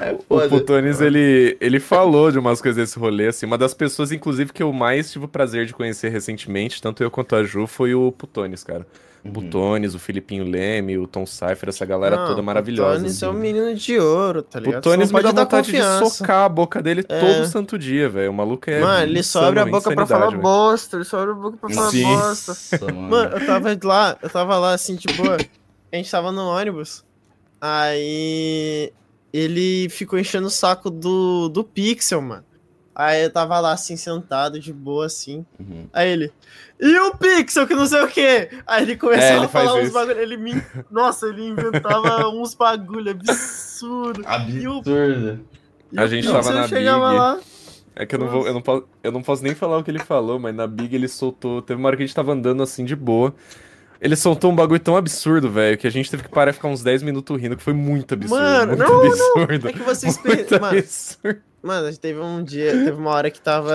É 0.00 0.16
o 0.28 0.48
Putones, 0.48 1.00
ele, 1.00 1.56
ele 1.60 1.80
falou 1.80 2.30
de 2.30 2.38
umas 2.38 2.60
coisas 2.60 2.76
desse 2.76 2.98
rolê, 2.98 3.28
assim. 3.28 3.46
Uma 3.46 3.56
das 3.56 3.72
pessoas, 3.72 4.12
inclusive, 4.12 4.52
que 4.52 4.62
eu 4.62 4.72
mais 4.72 5.10
tive 5.10 5.24
o 5.24 5.28
prazer 5.28 5.66
de 5.66 5.72
conhecer 5.72 6.08
recentemente, 6.08 6.82
tanto 6.82 7.02
eu 7.02 7.10
quanto 7.10 7.36
a 7.36 7.44
Ju, 7.44 7.66
foi 7.66 7.94
o 7.94 8.10
Putones, 8.12 8.64
cara. 8.64 8.86
Uhum. 9.24 9.32
Butones, 9.32 9.94
o 9.94 9.98
Filipinho 9.98 10.44
Leme, 10.44 10.98
o 10.98 11.06
Tom 11.06 11.24
Cypher, 11.24 11.70
essa 11.70 11.86
galera 11.86 12.16
não, 12.16 12.26
toda 12.26 12.42
maravilhosa. 12.42 12.96
Butones 12.98 13.16
assim. 13.16 13.24
é 13.24 13.28
um 13.28 13.32
menino 13.32 13.74
de 13.74 13.98
ouro, 13.98 14.42
tá 14.42 14.60
ligado? 14.60 14.82
Butones 14.82 15.10
me 15.10 15.22
dá 15.22 15.32
vontade 15.32 15.72
confiança. 15.72 16.04
de 16.04 16.10
socar 16.10 16.44
a 16.44 16.48
boca 16.48 16.82
dele 16.82 17.04
é. 17.08 17.20
todo 17.20 17.46
santo 17.46 17.78
dia, 17.78 18.08
velho. 18.08 18.30
O 18.30 18.34
maluco 18.34 18.68
é. 18.68 18.80
Mano, 18.80 19.02
ele 19.04 19.22
só 19.22 19.46
abre 19.46 19.60
a 19.60 19.66
boca 19.66 19.94
pra 19.94 20.06
falar 20.06 20.28
véio. 20.28 20.42
bosta. 20.42 20.96
Ele 20.96 21.04
só 21.04 21.20
abre 21.20 21.30
a 21.32 21.34
boca 21.34 21.56
pra 21.56 21.70
falar 21.70 21.90
Sim. 21.90 22.02
bosta. 22.02 22.92
mano. 22.92 23.08
mano, 23.08 23.36
eu 23.36 23.46
tava 23.46 23.78
lá, 23.82 24.18
eu 24.22 24.28
tava 24.28 24.58
lá 24.58 24.74
assim, 24.74 24.96
tipo, 24.96 25.22
a 25.30 25.96
gente 25.96 26.10
tava 26.10 26.30
no 26.30 26.42
ônibus. 26.42 27.02
Aí 27.58 28.92
ele 29.34 29.88
ficou 29.88 30.16
enchendo 30.16 30.46
o 30.46 30.50
saco 30.50 30.88
do, 30.88 31.48
do 31.48 31.64
Pixel, 31.64 32.22
mano. 32.22 32.44
Aí 32.94 33.24
eu 33.24 33.30
tava 33.30 33.58
lá 33.58 33.72
assim, 33.72 33.96
sentado, 33.96 34.60
de 34.60 34.72
boa, 34.72 35.06
assim. 35.06 35.44
Uhum. 35.58 35.88
Aí 35.92 36.08
ele. 36.08 36.32
E 36.80 36.96
o 37.00 37.16
Pixel, 37.16 37.66
que 37.66 37.74
não 37.74 37.84
sei 37.84 38.02
o 38.02 38.06
quê. 38.06 38.48
Aí 38.64 38.84
ele 38.84 38.96
começava 38.96 39.32
é, 39.32 39.36
ele 39.38 39.46
a 39.46 39.48
falar 39.48 39.74
uns 39.74 39.90
bagulho. 39.90 40.20
Ele 40.20 40.36
me. 40.36 40.62
Nossa, 40.88 41.26
ele 41.26 41.48
inventava 41.48 42.28
uns 42.28 42.54
bagulho 42.54 43.10
absurdo. 43.10 44.22
Absurdo. 44.24 45.40
E 45.90 45.98
o... 45.98 46.00
a 46.00 46.06
gente 46.06 46.30
tava 46.30 46.52
na 46.52 46.68
Big. 46.68 46.84
Lá... 46.84 47.40
É 47.96 48.06
que 48.06 48.14
eu 48.14 48.20
não, 48.20 48.28
vou, 48.28 48.46
eu, 48.46 48.54
não 48.54 48.62
posso, 48.62 48.84
eu 49.02 49.10
não 49.10 49.22
posso 49.22 49.42
nem 49.42 49.54
falar 49.54 49.78
o 49.78 49.82
que 49.82 49.90
ele 49.90 49.98
falou, 49.98 50.38
mas 50.38 50.54
na 50.54 50.68
Big 50.68 50.94
ele 50.94 51.08
soltou. 51.08 51.60
Teve 51.60 51.80
uma 51.80 51.88
hora 51.88 51.96
que 51.96 52.04
a 52.04 52.06
gente 52.06 52.14
tava 52.14 52.32
andando 52.32 52.62
assim 52.62 52.84
de 52.84 52.94
boa. 52.94 53.34
Ele 54.04 54.16
soltou 54.16 54.52
um 54.52 54.54
bagulho 54.54 54.78
tão 54.78 54.98
absurdo, 54.98 55.50
velho, 55.50 55.78
que 55.78 55.86
a 55.86 55.90
gente 55.90 56.10
teve 56.10 56.24
que 56.24 56.28
parar 56.28 56.50
e 56.50 56.52
ficar 56.52 56.68
uns 56.68 56.82
10 56.82 57.02
minutos 57.02 57.40
rindo, 57.40 57.56
que 57.56 57.62
foi 57.62 57.72
muito 57.72 58.12
absurdo. 58.12 58.38
Mano, 58.38 58.76
muito 58.76 58.92
não, 58.92 59.06
absurdo. 59.06 59.64
Não. 59.64 59.70
É 59.70 59.72
que 59.72 59.82
vocês 59.82 60.18
pensam. 60.18 60.60
Mano, 60.60 61.40
mano, 61.62 61.86
a 61.86 61.90
gente 61.90 62.00
teve 62.00 62.20
um 62.20 62.44
dia, 62.44 62.72
teve 62.72 62.98
uma 62.98 63.12
hora 63.12 63.30
que 63.30 63.40
tava. 63.40 63.72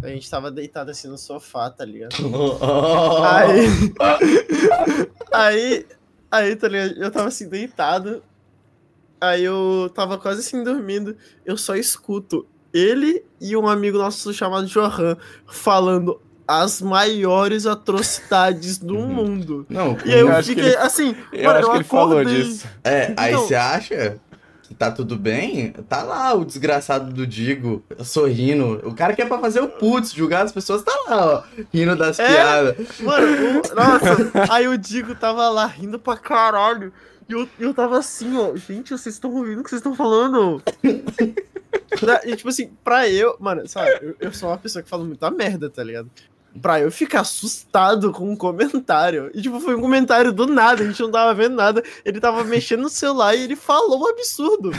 A 0.00 0.08
gente 0.10 0.30
tava 0.30 0.52
deitado 0.52 0.92
assim 0.92 1.08
no 1.08 1.18
sofá, 1.18 1.68
tá 1.70 1.84
ligado? 1.84 2.14
aí. 3.24 3.66
aí. 5.34 5.86
Aí, 6.30 6.54
tá 6.54 6.68
ligado? 6.68 6.92
Eu 6.92 7.10
tava 7.10 7.26
assim, 7.26 7.48
deitado. 7.48 8.22
Aí 9.20 9.42
eu 9.42 9.90
tava 9.92 10.18
quase 10.18 10.38
assim 10.38 10.62
dormindo. 10.62 11.16
Eu 11.44 11.56
só 11.56 11.74
escuto 11.74 12.46
ele 12.72 13.24
e 13.40 13.56
um 13.56 13.66
amigo 13.66 13.98
nosso 13.98 14.32
chamado 14.32 14.68
Johan 14.68 15.16
falando 15.48 16.20
as 16.46 16.80
maiores 16.80 17.66
atrocidades 17.66 18.78
do 18.78 18.96
uhum. 18.96 19.06
mundo. 19.06 19.66
Não, 19.68 19.96
e 20.04 20.12
aí 20.12 20.20
eu, 20.20 20.30
eu 20.30 20.42
fiquei 20.42 20.64
ele, 20.64 20.76
assim, 20.76 21.16
eu 21.32 21.44
mano, 21.44 21.58
acho 21.58 21.66
eu 21.66 21.70
que 21.70 21.76
ele 21.78 21.84
falou 21.84 22.24
disso. 22.24 22.66
É, 22.82 23.10
então, 23.10 23.24
aí 23.24 23.34
você 23.34 23.54
acha 23.54 24.20
que 24.62 24.74
tá 24.74 24.90
tudo 24.90 25.16
bem? 25.16 25.72
Tá 25.88 26.02
lá 26.02 26.34
o 26.34 26.44
desgraçado 26.44 27.12
do 27.12 27.26
Digo 27.26 27.84
sorrindo. 28.02 28.80
O 28.84 28.94
cara 28.94 29.14
que 29.14 29.22
é 29.22 29.26
pra 29.26 29.38
fazer 29.38 29.60
o 29.60 29.68
putz, 29.68 30.12
julgar 30.12 30.44
as 30.44 30.52
pessoas, 30.52 30.82
tá 30.82 30.92
lá, 31.08 31.26
ó, 31.26 31.42
rindo 31.72 31.96
das 31.96 32.18
é, 32.18 32.26
piadas. 32.26 33.00
Mano, 33.00 33.26
o, 33.26 33.54
nossa, 33.74 34.52
aí 34.52 34.66
o 34.68 34.76
Digo 34.76 35.14
tava 35.14 35.48
lá 35.48 35.66
rindo 35.66 35.98
pra 35.98 36.16
caralho. 36.16 36.92
E 37.28 37.32
eu, 37.32 37.48
eu 37.58 37.72
tava 37.72 37.98
assim, 37.98 38.36
ó, 38.36 38.54
gente, 38.54 38.90
vocês 38.90 39.14
estão 39.14 39.32
ouvindo 39.32 39.60
o 39.60 39.64
que 39.64 39.70
vocês 39.70 39.80
estão 39.80 39.94
falando? 39.94 40.62
e 42.24 42.36
tipo 42.36 42.48
assim, 42.48 42.70
pra 42.82 43.08
eu, 43.08 43.36
mano, 43.40 43.66
sabe, 43.66 43.90
eu, 44.02 44.16
eu 44.20 44.32
sou 44.32 44.50
uma 44.50 44.58
pessoa 44.58 44.82
que 44.82 44.88
fala 44.88 45.04
muita 45.04 45.30
merda, 45.30 45.70
tá 45.70 45.82
ligado? 45.82 46.10
Pra 46.60 46.80
eu 46.80 46.90
ficar 46.90 47.20
assustado 47.20 48.12
com 48.12 48.30
um 48.30 48.36
comentário. 48.36 49.30
E, 49.34 49.42
tipo, 49.42 49.60
foi 49.60 49.74
um 49.74 49.80
comentário 49.80 50.32
do 50.32 50.46
nada, 50.46 50.82
a 50.82 50.86
gente 50.86 51.00
não 51.00 51.10
tava 51.10 51.34
vendo 51.34 51.56
nada. 51.56 51.82
Ele 52.04 52.20
tava 52.20 52.44
mexendo 52.44 52.82
no 52.82 52.88
celular 52.88 53.34
e 53.34 53.42
ele 53.42 53.56
falou 53.56 54.02
um 54.02 54.08
absurdo. 54.08 54.70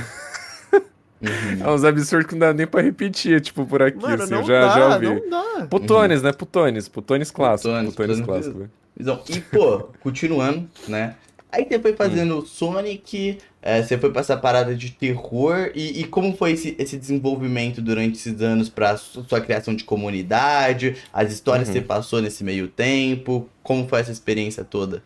Uhum. 1.21 1.65
É 1.65 1.71
uns 1.71 1.83
absurdos 1.83 2.27
que 2.27 2.33
não 2.33 2.39
dá 2.39 2.53
nem 2.53 2.67
pra 2.67 2.81
repetir, 2.81 3.39
tipo, 3.41 3.65
por 3.65 3.81
aqui, 3.81 3.97
Mano, 3.97 4.23
assim, 4.23 4.35
eu 4.35 4.43
já, 4.43 4.67
dá, 4.67 4.69
já 4.75 4.93
ouvi. 4.93 5.07
Não 5.07 5.29
dá. 5.29 5.65
Putones, 5.67 6.19
uhum. 6.19 6.25
né? 6.25 6.33
Putones, 6.33 6.87
Putones 6.87 7.31
clássico. 7.31 7.69
Putones, 7.69 7.95
Putones, 7.95 8.19
Putones 8.19 8.45
clássico. 8.45 8.69
Então, 8.99 9.21
e, 9.29 9.39
pô, 9.39 9.89
continuando, 10.01 10.69
né? 10.87 11.15
Aí 11.55 11.65
você 11.65 11.79
foi 11.79 11.93
fazendo 11.93 12.39
hum. 12.39 12.45
Sonic, 12.45 13.37
é, 13.61 13.81
você 13.81 13.97
foi 13.97 14.11
pra 14.11 14.19
essa 14.19 14.35
parada 14.35 14.75
de 14.75 14.91
terror, 14.91 15.71
e, 15.73 16.01
e, 16.01 16.03
como 16.03 16.35
foi 16.35 16.51
esse, 16.51 16.75
esse 16.77 16.97
desenvolvimento 16.97 17.81
durante 17.81 18.17
esses 18.17 18.41
anos 18.41 18.67
pra 18.67 18.97
sua 18.97 19.39
criação 19.39 19.73
de 19.73 19.85
comunidade, 19.85 20.97
as 21.13 21.31
histórias 21.31 21.69
uhum. 21.69 21.73
que 21.73 21.79
você 21.79 21.85
passou 21.85 22.21
nesse 22.21 22.43
meio 22.43 22.67
tempo, 22.67 23.47
como 23.63 23.87
foi 23.87 24.01
essa 24.01 24.11
experiência 24.11 24.65
toda? 24.65 25.01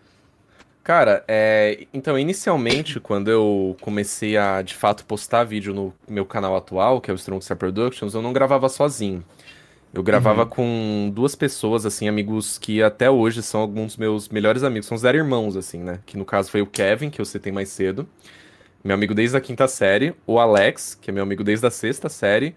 Cara, 0.83 1.23
é, 1.27 1.85
então, 1.93 2.17
inicialmente, 2.17 2.99
quando 2.99 3.29
eu 3.29 3.77
comecei 3.79 4.35
a, 4.35 4.63
de 4.63 4.73
fato, 4.73 5.05
postar 5.05 5.43
vídeo 5.43 5.71
no 5.71 5.93
meu 6.07 6.25
canal 6.25 6.55
atual, 6.55 6.99
que 6.99 7.11
é 7.11 7.13
o 7.13 7.15
Strong 7.15 7.45
Star 7.45 7.57
Productions, 7.57 8.15
eu 8.15 8.23
não 8.23 8.33
gravava 8.33 8.67
sozinho. 8.67 9.23
Eu 9.93 10.03
gravava 10.03 10.43
uhum. 10.43 10.49
com 10.49 11.11
duas 11.13 11.33
pessoas, 11.33 11.85
assim, 11.85 12.07
amigos 12.07 12.57
que 12.59 12.81
até 12.81 13.09
hoje 13.09 13.41
são 13.41 13.59
alguns 13.59 13.87
dos 13.87 13.97
meus 13.97 14.29
melhores 14.29 14.63
amigos. 14.63 14.87
São 14.87 14.95
os 14.95 15.01
zero 15.01 15.17
irmãos, 15.17 15.57
assim, 15.57 15.79
né? 15.79 15.99
Que 16.05 16.15
no 16.15 16.23
caso 16.23 16.51
foi 16.51 16.61
o 16.61 16.67
Kevin, 16.67 17.09
que 17.09 17.19
eu 17.19 17.25
citei 17.25 17.51
mais 17.51 17.69
cedo. 17.69 18.07
Meu 18.83 18.93
amigo 18.93 19.15
desde 19.15 19.35
a 19.35 19.41
quinta 19.41 19.67
série. 19.67 20.13
O 20.27 20.39
Alex, 20.39 20.97
que 20.99 21.09
é 21.09 21.13
meu 21.13 21.23
amigo 21.23 21.43
desde 21.43 21.65
a 21.65 21.71
sexta 21.71 22.07
série. 22.07 22.55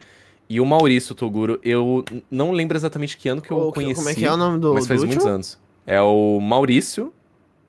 E 0.49 0.61
o 0.61 0.67
Maurício 0.67 1.15
Toguro. 1.15 1.59
Eu 1.63 2.05
não 2.31 2.53
lembro 2.53 2.77
exatamente 2.77 3.17
que 3.17 3.29
ano 3.31 3.41
que 3.41 3.51
eu 3.51 3.69
o, 3.69 3.73
conheci. 3.73 3.95
Como 3.95 4.09
é 4.11 4.15
que 4.15 4.25
é 4.27 4.33
o 4.33 4.37
nome 4.37 4.59
do 4.59 4.75
Mas 4.75 4.87
faz 4.87 5.01
do 5.01 5.07
muitos 5.07 5.25
anos. 5.25 5.59
É 5.87 6.01
o 6.03 6.39
Maurício. 6.39 7.13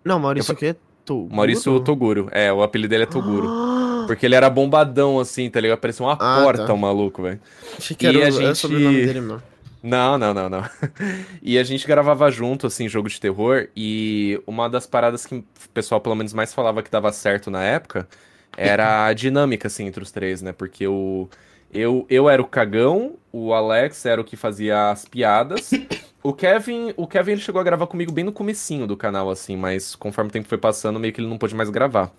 Não, 0.03 0.19
Maurício 0.19 0.51
eu... 0.51 0.55
o 0.55 0.57
quê? 0.57 0.75
Toguro? 1.05 1.35
Maurício 1.35 1.79
Toguro. 1.79 2.27
É, 2.31 2.51
o 2.51 2.61
apelido 2.61 2.89
dele 2.89 3.03
é 3.03 3.07
Toguro. 3.07 3.47
Ah. 3.47 4.03
Porque 4.05 4.25
ele 4.25 4.35
era 4.35 4.49
bombadão, 4.49 5.19
assim, 5.19 5.49
tá 5.49 5.61
ligado? 5.61 5.79
Parecia 5.79 6.05
uma 6.05 6.13
ah, 6.13 6.43
porta, 6.43 6.65
tá. 6.65 6.73
o 6.73 6.77
maluco, 6.77 7.23
velho. 7.23 7.39
Achei 7.77 7.95
que 7.95 8.05
era, 8.05 8.17
e 8.17 8.23
a 8.23 8.29
gente... 8.29 8.43
era 8.43 8.51
o 8.51 8.55
sobrenome 8.55 9.05
dele, 9.05 9.21
mano. 9.21 9.43
Não, 9.83 10.17
não, 10.17 10.33
não, 10.33 10.49
não. 10.49 10.63
e 11.43 11.57
a 11.59 11.63
gente 11.63 11.85
gravava 11.85 12.31
junto, 12.31 12.65
assim, 12.67 12.87
jogo 12.87 13.09
de 13.09 13.19
terror. 13.19 13.67
E 13.75 14.41
uma 14.47 14.69
das 14.69 14.87
paradas 14.87 15.25
que 15.25 15.35
o 15.35 15.45
pessoal, 15.73 15.99
pelo 15.99 16.15
menos, 16.15 16.33
mais 16.33 16.53
falava 16.53 16.81
que 16.81 16.89
dava 16.89 17.11
certo 17.11 17.51
na 17.51 17.61
época 17.61 18.07
era 18.55 19.05
a 19.05 19.11
dinâmica, 19.13 19.67
assim, 19.67 19.85
entre 19.85 20.01
os 20.01 20.09
três, 20.11 20.41
né? 20.41 20.53
Porque 20.53 20.87
o. 20.87 21.27
Eu, 21.73 22.05
eu 22.09 22.29
era 22.29 22.41
o 22.41 22.45
cagão, 22.45 23.15
o 23.31 23.51
Alex 23.51 24.05
era 24.05 24.21
o 24.21 24.23
que 24.23 24.37
fazia 24.37 24.91
as 24.91 25.05
piadas. 25.05 25.71
O 26.25 26.31
Kevin, 26.31 26.93
o 26.95 27.05
Kevin 27.05 27.33
ele 27.33 27.41
chegou 27.41 27.59
a 27.59 27.63
gravar 27.65 27.85
comigo 27.85 28.09
bem 28.09 28.23
no 28.23 28.31
comecinho 28.31 28.87
do 28.87 28.95
canal, 28.95 29.29
assim, 29.29 29.57
mas 29.57 29.93
conforme 29.93 30.29
o 30.29 30.31
tempo 30.31 30.47
foi 30.47 30.57
passando, 30.57 30.97
meio 30.97 31.11
que 31.11 31.19
ele 31.19 31.27
não 31.27 31.37
pôde 31.37 31.53
mais 31.53 31.69
gravar. 31.69 32.13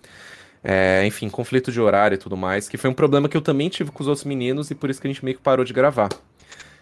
É, 0.62 1.06
enfim, 1.06 1.30
conflito 1.30 1.72
de 1.72 1.80
horário 1.80 2.14
e 2.16 2.18
tudo 2.18 2.36
mais, 2.36 2.68
que 2.68 2.76
foi 2.76 2.90
um 2.90 2.94
problema 2.94 3.30
que 3.30 3.36
eu 3.36 3.40
também 3.40 3.70
tive 3.70 3.90
com 3.90 4.02
os 4.02 4.06
outros 4.06 4.26
meninos 4.26 4.70
e 4.70 4.74
por 4.74 4.90
isso 4.90 5.00
que 5.00 5.06
a 5.06 5.10
gente 5.10 5.24
meio 5.24 5.38
que 5.38 5.42
parou 5.42 5.64
de 5.64 5.72
gravar. 5.72 6.10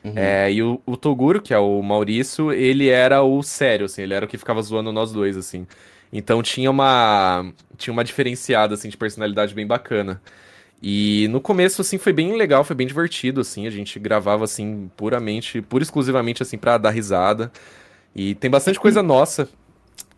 Uhum. 0.05 0.13
É, 0.17 0.53
e 0.53 0.63
o, 0.63 0.81
o, 0.85 0.97
Toguro, 0.97 1.41
que 1.41 1.55
é 1.55 1.59
o 1.59 1.81
Maurício, 1.81 2.53
ele 2.53 2.89
era 2.89 3.23
o 3.23 3.43
sério, 3.43 3.87
assim, 3.87 4.03
ele 4.03 4.15
era 4.15 4.25
o 4.25 4.29
que 4.29 4.37
ficava 4.37 4.61
zoando 4.61 4.93
nós 4.93 5.13
dois, 5.13 5.37
assim. 5.37 5.67
Então 6.13 6.43
tinha 6.43 6.71
uma 6.71 7.47
tinha 7.79 7.93
uma 7.93 8.05
diferenciada 8.05 8.75
assim 8.75 8.89
de 8.89 8.97
personalidade 8.97 9.55
bem 9.55 9.67
bacana. 9.67 10.21
E 10.83 11.29
no 11.29 11.41
começo 11.41 11.81
assim 11.81 11.97
foi 11.97 12.13
bem 12.13 12.37
legal, 12.37 12.65
foi 12.65 12.77
bem 12.77 12.87
divertido 12.87 13.41
assim, 13.41 13.67
a 13.67 13.71
gente 13.71 13.99
gravava 13.99 14.45
assim 14.45 14.91
puramente, 14.97 15.63
pura 15.63 15.83
exclusivamente 15.83 16.43
assim 16.43 16.59
para 16.59 16.77
dar 16.77 16.91
risada. 16.91 17.51
E 18.15 18.35
tem 18.35 18.51
bastante 18.51 18.79
coisa 18.79 19.03
nossa 19.03 19.49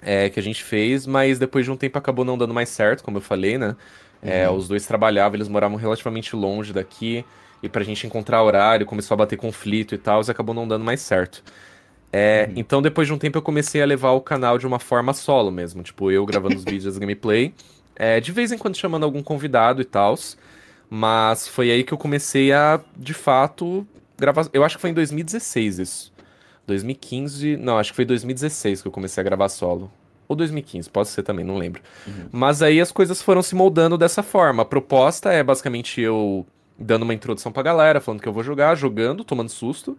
é, 0.03 0.29
que 0.31 0.41
a 0.41 0.43
gente 0.43 0.65
fez, 0.65 1.07
mas 1.07 1.39
depois 1.39 1.65
de 1.65 1.71
um 1.71 1.77
tempo 1.77 1.97
acabou 1.99 2.25
não 2.25 2.37
dando 2.37 2.53
mais 2.53 2.71
certo, 2.71 3.05
como 3.05 3.19
eu 3.19 3.23
falei, 3.23 3.57
né? 3.59 3.77
É, 4.23 4.49
uhum. 4.49 4.57
os 4.57 4.67
dois 4.67 4.87
trabalhavam, 4.87 5.37
eles 5.37 5.49
moravam 5.49 5.77
relativamente 5.77 6.35
longe 6.35 6.73
daqui 6.73 7.25
e 7.65 7.69
pra 7.69 7.83
gente 7.83 8.07
encontrar 8.07 8.43
horário, 8.43 8.85
começou 8.85 9.15
a 9.15 9.19
bater 9.19 9.39
conflito 9.39 9.95
e 9.95 9.99
tal, 9.99 10.21
e 10.23 10.31
acabou 10.31 10.55
não 10.55 10.69
dando 10.69 10.85
mais 10.85 11.01
certo. 11.01 11.43
É, 12.13 12.47
uhum. 12.49 12.55
Então, 12.57 12.83
depois 12.83 13.09
de 13.09 13.15
um 13.15 13.19
tempo, 13.19 13.39
eu 13.39 13.43
comecei 13.43 13.83
a 13.83 13.87
levar 13.87 14.11
o 14.11 14.21
canal 14.21 14.59
de 14.59 14.67
uma 14.67 14.79
forma 14.79 15.15
solo 15.15 15.51
mesmo. 15.51 15.83
Tipo, 15.83 16.11
eu 16.11 16.25
gravando 16.27 16.57
os 16.57 16.63
vídeos 16.65 16.99
gameplay. 16.99 17.55
É, 17.97 18.21
de 18.21 18.31
vez 18.33 18.53
em 18.53 18.59
quando 18.59 18.77
chamando 18.77 19.05
algum 19.05 19.23
convidado 19.23 19.81
e 19.81 19.85
tal. 19.85 20.15
Mas 20.91 21.49
foi 21.49 21.71
aí 21.71 21.83
que 21.83 21.93
eu 21.93 21.99
comecei 21.99 22.53
a, 22.53 22.79
de 22.95 23.15
fato, 23.15 23.87
gravar. 24.17 24.47
Eu 24.53 24.63
acho 24.63 24.77
que 24.77 24.81
foi 24.83 24.91
em 24.91 24.95
2016 24.95 25.79
isso. 25.79 26.13
2015. 26.67 27.57
Não, 27.57 27.79
acho 27.79 27.91
que 27.91 27.97
foi 27.97 28.05
2016 28.05 28.83
que 28.83 28.89
eu 28.89 28.93
comecei 28.93 29.21
a 29.21 29.25
gravar 29.25 29.49
solo. 29.49 29.91
Ou 30.29 30.37
2015, 30.37 30.89
pode 30.91 31.09
ser 31.09 31.23
também, 31.23 31.45
não 31.45 31.59
lembro. 31.59 31.83
Uhum. 32.07 32.29
Mas 32.31 32.63
aí 32.63 32.81
as 32.81 32.93
coisas 32.93 33.21
foram 33.21 33.43
se 33.43 33.55
moldando 33.55 33.99
dessa 33.99 34.23
forma. 34.23 34.63
A 34.63 34.67
proposta 34.67 35.33
é 35.33 35.43
basicamente 35.43 36.01
eu 36.01 36.47
dando 36.79 37.03
uma 37.03 37.15
introdução 37.15 37.53
pra 37.53 37.63
galera, 37.63 38.01
falando 38.01 38.21
que 38.21 38.29
eu 38.29 38.33
vou 38.33 38.43
jogar, 38.43 38.75
jogando, 38.75 39.25
tomando 39.25 39.49
susto. 39.49 39.97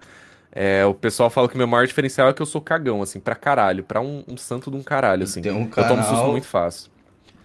É, 0.52 0.86
o 0.86 0.94
pessoal 0.94 1.30
fala 1.30 1.50
que 1.50 1.58
meu 1.58 1.68
maior 1.68 1.86
diferencial 1.86 2.30
é 2.30 2.34
que 2.34 2.42
eu 2.42 2.46
sou 2.46 2.62
cagão, 2.62 3.02
assim, 3.02 3.20
pra 3.20 3.36
caralho, 3.36 3.84
pra 3.84 4.00
um, 4.00 4.24
um 4.28 4.38
santo 4.38 4.72
de 4.72 4.78
um 4.78 4.84
caralho, 4.84 5.24
assim. 5.24 5.42
Tem 5.42 5.52
um 5.52 5.68
canal... 5.68 5.92
Eu 5.92 5.96
tomo 5.98 6.08
susto 6.08 6.32
muito 6.32 6.48
fácil. 6.48 6.90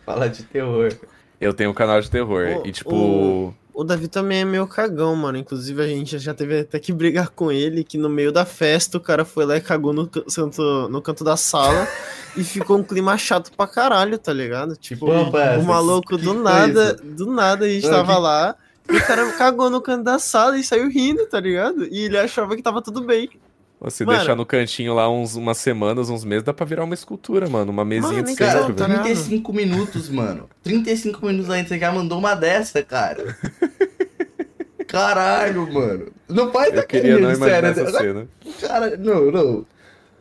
Fala 0.07 0.29
de 0.29 0.45
terror. 0.45 0.93
Eu 1.41 1.55
tenho 1.55 1.71
um 1.71 1.75
canal 1.75 2.01
de 2.01 2.11
terror. 2.11 2.61
O, 2.63 2.67
e 2.67 2.73
tipo. 2.73 2.95
O, 2.95 3.55
o, 3.73 3.83
Davi 3.83 4.09
também 4.09 4.41
é 4.41 4.45
meio 4.45 4.67
cagão, 4.67 5.17
mano. 5.17 5.39
Inclusive, 5.39 5.83
a 5.83 5.87
gente 5.87 6.19
já 6.19 6.35
teve 6.35 6.61
até 6.61 6.79
que 6.79 6.93
brigar 6.93 7.31
com 7.31 7.51
ele, 7.51 7.83
que 7.83 7.97
no 7.97 8.09
meio 8.09 8.31
da 8.31 8.45
festa 8.45 8.99
o 8.99 9.01
cara 9.01 9.25
foi 9.25 9.47
lá 9.47 9.57
e 9.57 9.61
cagou 9.61 9.93
no, 9.93 10.07
canto, 10.07 10.89
no 10.89 11.01
canto 11.01 11.25
da 11.25 11.37
sala 11.37 11.89
e 12.37 12.45
ficou 12.45 12.77
um 12.77 12.83
clima 12.83 13.17
chato 13.17 13.51
pra 13.57 13.67
caralho, 13.67 14.19
tá 14.19 14.33
ligado? 14.33 14.77
Tipo, 14.77 15.07
o 15.11 15.63
maluco 15.65 16.19
do 16.19 16.35
nada, 16.35 16.95
do 16.95 17.27
nada 17.27 17.65
a 17.65 17.69
gente 17.69 17.89
tava 17.89 18.19
lá. 18.19 18.55
E 18.93 18.97
o 18.97 19.07
cara 19.07 19.31
cagou 19.33 19.71
no 19.71 19.81
canto 19.81 20.05
da 20.05 20.19
sala 20.19 20.59
e 20.59 20.65
saiu 20.65 20.89
rindo, 20.89 21.27
tá 21.27 21.41
ligado? 21.41 21.87
E 21.87 22.05
ele 22.05 22.19
achava 22.19 22.57
que 22.57 22.63
tava 22.63 22.83
tudo 22.83 23.03
bem. 23.03 23.31
Se 23.89 24.05
mano, 24.05 24.19
deixar 24.19 24.37
no 24.37 24.45
cantinho 24.45 24.93
lá 24.93 25.11
uns, 25.11 25.37
umas 25.37 25.57
semanas, 25.57 26.11
uns 26.11 26.23
meses, 26.23 26.45
dá 26.45 26.53
pra 26.53 26.67
virar 26.67 26.85
uma 26.85 26.93
escultura, 26.93 27.49
mano. 27.49 27.73
Uma 27.73 27.85
mesinha 27.85 28.23
mano, 28.23 28.25
de 28.25 28.35
centro, 28.35 28.75
cara, 28.75 29.01
35 29.03 29.53
minutos, 29.55 30.09
mano. 30.11 30.51
35 30.63 31.25
minutos 31.25 31.49
ainda, 31.49 31.69
você 31.69 31.79
já 31.79 31.91
mandou 31.91 32.19
uma 32.19 32.35
dessa, 32.35 32.83
cara. 32.83 33.35
Caralho, 34.87 35.73
mano. 35.73 36.13
Não 36.29 36.53
faz 36.53 36.75
Eu 36.75 36.87
queria 36.87 37.19
não 37.19 37.33
imaginar 37.33 37.65
essa 37.65 37.91
cena. 37.91 38.29
Cara, 38.61 38.97
não, 38.99 39.31
não. 39.31 39.67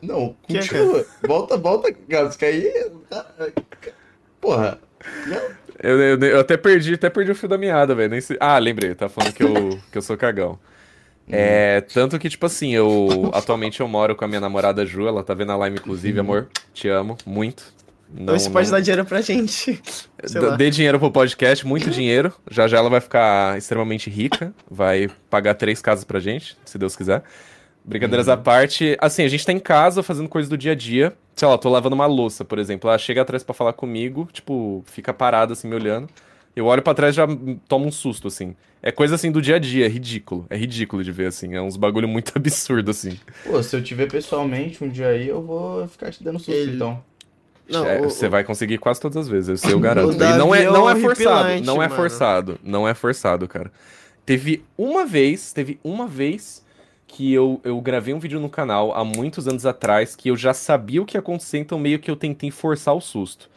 Não, 0.02 0.36
é, 0.48 0.54
continua. 0.54 1.06
Volta, 1.28 1.58
volta, 1.58 1.94
Gabs, 2.08 2.38
que 2.38 2.46
aí... 2.46 2.72
Porra. 4.40 4.80
Não. 5.28 5.59
Eu, 5.82 6.00
eu, 6.00 6.20
eu, 6.20 6.40
até 6.40 6.58
perdi, 6.58 6.94
até 6.94 7.10
perdi 7.10 7.32
o 7.32 7.36
fio 7.36 7.48
da 7.48 7.58
meada, 7.58 7.96
velho. 7.96 8.14
Ah, 8.40 8.58
lembrei, 8.58 8.94
tá 8.94 9.08
falando 9.08 9.34
que 9.34 9.44
eu, 9.44 9.80
que 9.92 9.98
eu 9.98 10.02
sou 10.02 10.18
cagão. 10.18 10.60
É, 11.32 11.82
tanto 11.82 12.18
que, 12.18 12.28
tipo 12.28 12.46
assim, 12.46 12.74
eu 12.74 13.30
atualmente 13.34 13.80
eu 13.80 13.88
moro 13.88 14.16
com 14.16 14.26
a 14.26 14.28
minha 14.28 14.42
namorada 14.42 14.84
Ju, 14.86 15.08
ela 15.08 15.24
tá 15.24 15.34
vendo 15.34 15.52
a 15.52 15.56
live, 15.58 15.78
inclusive, 15.78 16.20
amor. 16.20 16.50
Te 16.74 16.88
amo 16.90 17.18
muito. 17.26 17.72
Não, 18.12 18.24
então 18.24 18.40
você 18.40 18.50
pode 18.50 18.72
dar 18.72 18.80
dinheiro 18.80 19.06
pra 19.06 19.22
gente. 19.22 19.80
Dê 20.58 20.72
dinheiro 20.72 20.98
pro 20.98 21.12
podcast, 21.12 21.66
muito 21.66 21.92
dinheiro. 21.92 22.34
Já 22.50 22.68
já 22.68 22.78
ela 22.78 22.90
vai 22.90 23.00
ficar 23.00 23.56
extremamente 23.58 24.10
rica. 24.10 24.52
Vai 24.70 25.10
pagar 25.30 25.54
três 25.54 25.80
casas 25.80 26.04
pra 26.04 26.20
gente, 26.20 26.58
se 26.66 26.78
Deus 26.80 26.96
quiser. 26.96 27.22
Brincadeiras 27.86 28.28
uhum. 28.28 28.34
à 28.34 28.38
parte, 28.38 28.98
assim, 29.00 29.24
a 29.24 29.28
gente 29.28 29.46
tá 29.46 29.54
em 29.54 29.60
casa 29.60 30.02
fazendo 30.02 30.28
coisas 30.28 30.50
do 30.50 30.58
dia 30.58 30.72
a 30.72 30.76
dia. 30.76 31.14
Sei 31.40 31.48
lá, 31.48 31.58
tô 31.58 31.70
lavando 31.70 31.96
uma 31.96 32.06
louça, 32.06 32.44
por 32.44 32.60
exemplo. 32.60 32.90
Ela 32.90 32.98
chega 32.98 33.22
atrás 33.22 33.46
para 33.46 33.54
falar 33.54 33.72
comigo, 33.72 34.28
tipo, 34.30 34.84
fica 34.86 35.14
parada 35.14 35.54
assim 35.54 35.70
me 35.70 35.76
olhando. 35.76 36.10
Eu 36.54 36.66
olho 36.66 36.82
para 36.82 36.94
trás 36.94 37.16
e 37.16 37.16
já 37.16 37.26
tomo 37.66 37.86
um 37.86 37.92
susto, 37.94 38.28
assim. 38.28 38.58
É 38.84 38.92
coisa 38.92 39.16
assim 39.16 39.32
do 39.32 39.42
dia 39.42 39.56
a 39.56 39.60
dia, 39.60 39.86
é 39.86 39.88
ridículo. 39.88 40.46
É 40.50 40.58
ridículo 40.58 41.02
de 41.02 41.14
ver, 41.14 41.28
assim. 41.28 41.56
É 41.56 41.62
uns 41.62 41.78
bagulho 41.78 42.10
muito 42.10 42.34
absurdo, 42.36 42.92
assim. 42.92 43.18
Pô, 43.46 43.64
se 43.64 43.74
eu 43.74 43.82
te 43.82 43.96
ver 43.96 44.12
pessoalmente 44.12 44.84
um 44.84 44.90
dia 44.90 45.08
aí, 45.08 45.30
eu 45.30 45.42
vou 45.42 45.88
ficar 45.88 46.12
te 46.12 46.22
dando 46.22 46.40
susto, 46.40 46.52
Ele... 46.52 46.76
então. 46.76 47.02
Não, 47.70 47.86
é, 47.86 48.02
o, 48.02 48.10
você 48.10 48.28
vai 48.28 48.44
conseguir 48.44 48.78
quase 48.78 49.00
todas 49.00 49.16
as 49.16 49.30
vezes, 49.30 49.64
eu 49.64 49.80
garanto. 49.80 50.16
E 50.16 50.38
não 50.38 50.54
é, 50.54 50.66
não 50.66 50.90
é 50.90 50.96
forçado, 50.98 51.64
não 51.64 51.82
é 51.82 51.88
mano. 51.88 51.96
forçado, 51.96 52.60
não 52.62 52.86
é 52.86 52.94
forçado, 52.94 53.48
cara. 53.48 53.72
Teve 54.26 54.62
uma 54.78 55.06
vez, 55.06 55.54
teve 55.54 55.80
uma 55.86 56.06
vez 56.06 56.66
que 57.10 57.34
eu, 57.34 57.60
eu 57.64 57.82
gravei 57.82 58.14
um 58.14 58.20
vídeo 58.20 58.40
no 58.40 58.50
canal 58.50 58.94
há 58.94 59.04
muitos 59.04 59.48
anos 59.48 59.66
atrás 59.66 60.16
que 60.16 60.30
eu 60.30 60.38
já 60.38 60.54
sabia 60.54 61.02
o 61.02 61.06
que 61.06 61.18
ia 61.18 61.20
acontecer, 61.20 61.58
então 61.58 61.80
meio 61.80 62.00
que 62.00 62.10
eu 62.10 62.16
tentei 62.16 62.52
forçar 62.52 62.96
o 62.96 63.02
susto. 63.02 63.50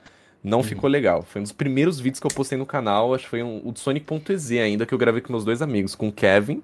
Não 0.42 0.58
uhum. 0.58 0.64
ficou 0.64 0.88
legal. 0.88 1.22
Foi 1.22 1.40
um 1.40 1.44
dos 1.44 1.52
primeiros 1.52 2.00
vídeos 2.00 2.18
que 2.18 2.26
eu 2.26 2.30
postei 2.34 2.58
no 2.58 2.66
canal, 2.66 3.14
acho 3.14 3.24
que 3.24 3.30
foi 3.30 3.42
um, 3.42 3.60
o 3.64 3.70
do 3.70 3.78
Sonic.exe 3.78 4.58
ainda, 4.58 4.86
que 4.86 4.92
eu 4.92 4.98
gravei 4.98 5.20
com 5.20 5.32
meus 5.32 5.44
dois 5.44 5.62
amigos, 5.62 5.94
com 5.94 6.08
o 6.08 6.12
Kevin, 6.12 6.62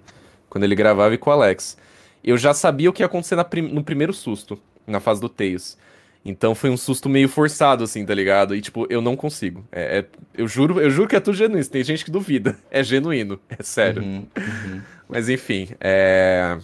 quando 0.48 0.64
ele 0.64 0.74
gravava, 0.74 1.14
e 1.14 1.18
com 1.18 1.30
o 1.30 1.32
Alex. 1.32 1.76
Eu 2.24 2.36
já 2.36 2.52
sabia 2.54 2.90
o 2.90 2.92
que 2.92 3.02
ia 3.02 3.06
acontecer 3.06 3.42
prim 3.44 3.62
no 3.62 3.84
primeiro 3.84 4.12
susto, 4.12 4.58
na 4.86 4.98
fase 4.98 5.20
do 5.20 5.28
Tails. 5.28 5.76
Então 6.24 6.54
foi 6.54 6.70
um 6.70 6.76
susto 6.76 7.08
meio 7.08 7.28
forçado, 7.28 7.84
assim, 7.84 8.04
tá 8.04 8.14
ligado? 8.14 8.56
E, 8.56 8.60
tipo, 8.60 8.86
eu 8.90 9.00
não 9.00 9.14
consigo. 9.14 9.64
É, 9.70 9.98
é, 9.98 10.04
eu, 10.34 10.48
juro, 10.48 10.80
eu 10.80 10.90
juro 10.90 11.06
que 11.06 11.16
é 11.16 11.20
tudo 11.20 11.36
genuíno. 11.36 11.64
Tem 11.66 11.84
gente 11.84 12.04
que 12.04 12.10
duvida. 12.10 12.58
É 12.70 12.82
genuíno. 12.82 13.38
É 13.48 13.62
sério. 13.62 14.02
Uhum, 14.02 14.26
uhum. 14.36 14.82
Mas 15.08 15.28
enfim, 15.28 15.68
é. 15.80 16.58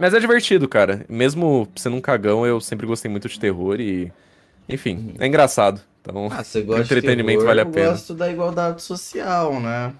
Mas 0.00 0.14
é 0.14 0.18
divertido, 0.18 0.66
cara. 0.66 1.04
Mesmo 1.10 1.68
sendo 1.76 1.96
um 1.96 2.00
cagão, 2.00 2.46
eu 2.46 2.58
sempre 2.58 2.86
gostei 2.86 3.10
muito 3.10 3.28
de 3.28 3.38
terror 3.38 3.78
e. 3.78 4.10
Enfim, 4.66 5.14
é 5.18 5.26
engraçado. 5.26 5.80
Então, 6.00 6.28
ah, 6.30 6.42
você 6.42 6.62
gosta 6.62 6.82
entretenimento 6.82 7.40
de 7.40 7.44
terror, 7.44 7.46
vale 7.46 7.60
a 7.60 7.66
pena. 7.66 7.86
Eu 7.86 7.90
gosto 7.92 8.14
da 8.14 8.30
igualdade 8.30 8.80
social, 8.80 9.60
né? 9.60 9.92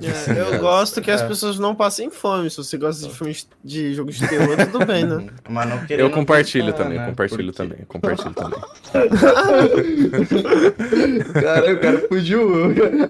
É, 0.00 0.30
eu 0.40 0.60
gosto 0.60 1.00
que 1.00 1.10
as 1.10 1.22
é. 1.22 1.26
pessoas 1.26 1.58
não 1.58 1.74
passem 1.74 2.08
fome. 2.08 2.48
Se 2.48 2.58
você 2.58 2.78
gosta 2.78 3.04
de 3.06 3.14
filmes 3.14 3.48
de 3.64 3.94
jogos 3.94 4.16
de 4.16 4.28
terror, 4.28 4.56
tudo 4.70 4.86
bem, 4.86 5.04
né? 5.04 5.26
Mas 5.50 5.68
não 5.68 5.80
eu 5.88 6.08
compartilho 6.10 6.66
pensar, 6.66 6.84
também, 6.84 6.98
né? 6.98 7.06
compartilho 7.06 7.52
Porque... 7.52 7.68
também, 7.68 7.84
compartilho 7.86 8.34
também. 8.34 8.60
Cara, 11.32 11.72
o 11.72 11.80
cara 11.80 11.98
fugiu. 12.08 12.48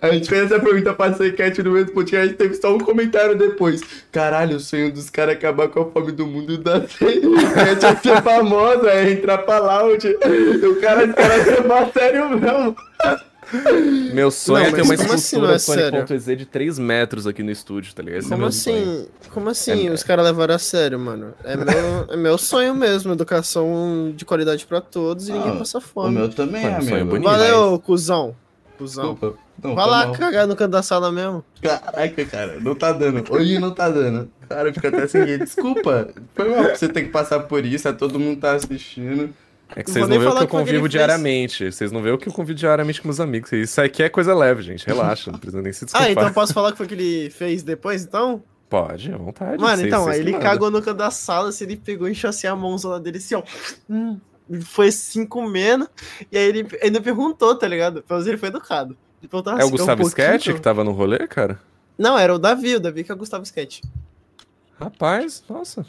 A 0.01 0.11
gente 0.12 0.28
fez 0.28 0.51
essa 0.51 0.61
pergunta 0.61 0.95
pra 0.95 1.12
Sequete 1.12 1.62
no 1.62 1.72
mesmo 1.72 1.93
podcast, 1.93 2.34
teve 2.34 2.55
só 2.55 2.74
um 2.74 2.78
comentário 2.78 3.36
depois. 3.36 3.82
Caralho, 4.11 4.57
o 4.57 4.61
sonho 4.61 4.91
dos 4.93 5.11
caras 5.11 5.34
é 5.34 5.39
acabar 5.39 5.68
com 5.68 5.82
a 5.82 5.91
fome 5.91 6.12
do 6.12 6.26
mundo 6.26 6.57
da 6.59 6.80
Sequete 6.86 7.84
é 7.84 7.97
ser 7.97 8.22
famosa, 8.22 8.91
é 8.91 9.12
entrar 9.12 9.39
pra 9.39 9.59
loud. 9.59 10.09
O 10.09 10.80
cara, 10.80 11.07
os 11.07 11.14
caras 11.14 11.47
levar 11.47 11.91
sério 11.93 12.30
mesmo. 12.30 12.76
Meu 14.12 14.30
sonho 14.30 14.64
não, 14.64 14.70
é 14.70 14.72
ter 14.72 14.82
uma 14.82 14.94
escultura 14.94 15.57
assim, 15.57 15.72
é 15.72 15.90
Sonic.exe 15.90 16.36
de 16.36 16.46
3 16.46 16.78
metros 16.78 17.26
aqui 17.26 17.42
no 17.42 17.51
estúdio, 17.51 17.94
tá 17.94 18.03
ligado? 18.03 18.20
Esse 18.20 18.32
é 18.32 18.36
como 18.36 18.44
é 18.44 18.49
assim? 18.49 18.84
Sonho. 18.84 19.09
Como 19.30 19.49
assim? 19.51 19.88
É, 19.88 19.90
os 19.90 20.03
caras 20.03 20.24
levaram 20.24 20.55
a 20.55 20.59
sério, 20.59 20.99
mano. 20.99 21.34
É 21.44 21.57
meu, 21.57 22.07
é 22.11 22.16
meu 22.16 22.38
sonho 22.38 22.74
mesmo, 22.74 23.12
educação 23.12 24.12
de 24.14 24.24
qualidade 24.24 24.66
pra 24.66 24.80
todos 24.80 25.28
e 25.28 25.32
ah, 25.32 25.36
ninguém 25.36 25.59
passa 25.59 25.80
fome. 25.80 26.09
O 26.09 26.12
meu 26.12 26.28
também 26.28 26.64
é, 26.64 26.74
amigo. 26.74 27.05
Bonito, 27.07 27.24
Valeu, 27.24 27.72
mas... 27.72 27.80
cuzão. 27.82 28.36
Cusão. 28.76 29.12
Desculpa. 29.12 29.38
Não, 29.62 29.74
Vai 29.74 29.86
lá 29.86 30.12
cagar 30.12 30.46
no 30.46 30.55
canto 30.55 30.70
da 30.70 30.82
sala 30.82 31.11
mesmo. 31.11 31.44
Caraca, 31.61 32.24
cara, 32.26 32.61
não 32.61 32.76
tá 32.76 32.92
dando. 32.92 33.24
Hoje 33.28 33.59
não 33.59 33.72
tá 33.72 33.88
dando. 33.88 34.30
Cara, 34.49 34.72
fica 34.72 34.88
até 34.88 35.07
sem 35.09 35.38
Desculpa. 35.38 36.09
Foi 36.34 36.49
mal 36.49 36.64
você 36.64 36.88
ter 36.88 37.03
que 37.03 37.09
passar 37.09 37.40
por 37.40 37.64
isso, 37.64 37.88
é 37.88 37.92
todo 37.92 38.20
mundo 38.20 38.40
tá 38.40 38.53
assistindo. 38.53 39.30
É 39.76 39.82
que 39.82 39.90
vocês 39.90 40.08
não, 40.08 40.18
vêem 40.18 40.28
o 40.28 40.36
que 40.36 40.42
eu 40.42 40.48
convivo 40.48 40.82
que 40.84 40.88
diariamente. 40.88 41.70
Vocês 41.70 41.92
não 41.92 42.02
vêem 42.02 42.14
o 42.14 42.18
que 42.18 42.28
eu 42.28 42.32
convivo 42.32 42.58
diariamente 42.58 43.00
com 43.02 43.08
meus 43.08 43.20
amigos. 43.20 43.52
Isso 43.52 43.80
aqui 43.80 44.02
é 44.02 44.08
coisa 44.08 44.34
leve, 44.34 44.62
gente. 44.62 44.86
Relaxa, 44.86 45.30
não 45.30 45.38
precisa 45.38 45.62
nem 45.62 45.72
se 45.72 45.84
desculpar. 45.84 46.08
Ah, 46.08 46.12
então 46.12 46.32
posso 46.32 46.54
falar 46.54 46.72
que 46.72 46.78
foi 46.78 46.86
que 46.86 46.94
ele 46.94 47.30
fez 47.30 47.62
depois, 47.62 48.02
então? 48.02 48.42
Pode, 48.68 49.12
à 49.12 49.16
vontade. 49.16 49.62
Mano, 49.62 49.86
então, 49.86 50.06
aí 50.08 50.20
ele 50.20 50.38
cagou 50.38 50.70
no 50.70 50.82
canto 50.82 50.98
da 50.98 51.10
sala, 51.10 51.50
se 51.52 51.64
assim, 51.64 51.72
ele 51.72 51.80
pegou 51.80 52.06
e 52.08 52.12
encheu 52.12 52.30
assim 52.30 52.46
a 52.46 52.54
mãozona 52.54 53.00
dele 53.00 53.18
assim, 53.18 53.34
ó. 53.34 53.42
Hum, 53.88 54.18
foi 54.62 54.88
assim 54.88 55.24
comendo. 55.24 55.88
E 56.30 56.36
aí 56.36 56.44
ele 56.44 56.66
ainda 56.82 57.00
perguntou, 57.00 57.54
tá 57.54 57.66
ligado? 57.66 58.02
Pelo 58.02 58.18
menos 58.18 58.26
ele 58.26 58.36
foi 58.36 58.48
educado. 58.48 58.96
Ele 59.22 59.30
é 59.32 59.52
assim, 59.52 59.66
o 59.66 59.70
Gustavo 59.70 60.02
um 60.02 60.06
Sketch 60.06 60.52
que 60.52 60.60
tava 60.60 60.84
no 60.84 60.92
rolê, 60.92 61.26
cara? 61.26 61.58
Não, 61.96 62.16
era 62.16 62.32
o 62.32 62.38
Davi, 62.38 62.76
o 62.76 62.80
Davi 62.80 63.02
que 63.02 63.10
é 63.10 63.14
o 63.14 63.18
Gustavo 63.18 63.42
Sketch. 63.42 63.80
Rapaz, 64.78 65.42
nossa. 65.48 65.84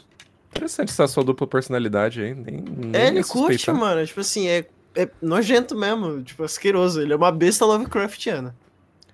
Interessante 0.50 0.90
essa 0.90 1.06
sua 1.06 1.22
dupla 1.22 1.46
personalidade 1.46 2.22
aí. 2.22 2.34
Nem, 2.34 2.56
nem 2.60 3.00
é, 3.00 3.06
ele 3.08 3.22
curte, 3.22 3.70
mano. 3.70 4.04
Tipo 4.04 4.20
assim, 4.20 4.48
é, 4.48 4.66
é 4.96 5.08
nojento 5.22 5.76
mesmo. 5.76 6.22
Tipo, 6.22 6.42
asqueroso. 6.42 7.00
Ele 7.00 7.12
é 7.12 7.16
uma 7.16 7.30
besta 7.30 7.64
Lovecraftiana. 7.64 8.54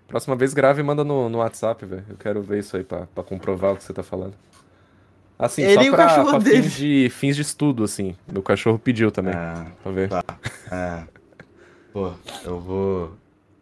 Próxima 0.08 0.34
vez 0.34 0.54
grave 0.54 0.80
e 0.80 0.84
manda 0.84 1.04
no, 1.04 1.28
no 1.28 1.38
WhatsApp, 1.38 1.84
velho. 1.84 2.04
Eu 2.08 2.16
quero 2.16 2.42
ver 2.42 2.60
isso 2.60 2.76
aí 2.76 2.84
pra, 2.84 3.06
pra 3.06 3.22
comprovar 3.22 3.74
o 3.74 3.76
que 3.76 3.84
você 3.84 3.92
tá 3.92 4.02
falando. 4.02 4.34
Assim, 5.38 5.62
ele 5.62 5.84
só 5.84 5.90
pra, 5.90 6.24
pra 6.24 6.40
fins, 6.40 6.72
de, 6.72 7.08
fins 7.10 7.36
de 7.36 7.42
estudo, 7.42 7.84
assim. 7.84 8.16
Meu 8.32 8.42
cachorro 8.42 8.78
pediu 8.78 9.10
também. 9.10 9.34
Ah, 9.34 9.66
pra 9.82 9.92
ver. 9.92 10.08
Tá. 10.08 10.24
É. 10.72 11.02
Pô, 11.92 12.12
eu 12.44 12.58
vou 12.58 13.12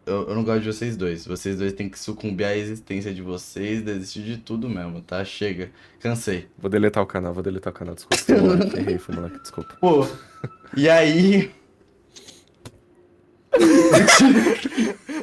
eu, 0.05 0.29
eu, 0.29 0.35
não 0.35 0.43
gosto 0.43 0.61
de 0.61 0.71
vocês 0.71 0.95
dois. 0.95 1.25
Vocês 1.25 1.57
dois 1.57 1.73
têm 1.73 1.89
que 1.89 1.97
sucumbir 1.97 2.45
à 2.45 2.55
existência 2.55 3.13
de 3.13 3.21
vocês, 3.21 3.81
desistir 3.81 4.21
de 4.21 4.37
tudo 4.37 4.69
mesmo, 4.69 5.01
tá? 5.01 5.23
Chega. 5.25 5.71
Cansei. 5.99 6.47
Vou 6.57 6.69
deletar 6.69 7.03
o 7.03 7.07
canal, 7.07 7.33
vou 7.33 7.43
deletar 7.43 7.73
o 7.73 7.75
canal, 7.75 7.95
desculpa. 7.95 8.23
Errei, 8.77 8.97
foi 8.97 9.15
moleque, 9.15 9.39
desculpa. 9.39 9.75
Pô, 9.81 10.07
e 10.77 10.87
aí. 10.87 11.51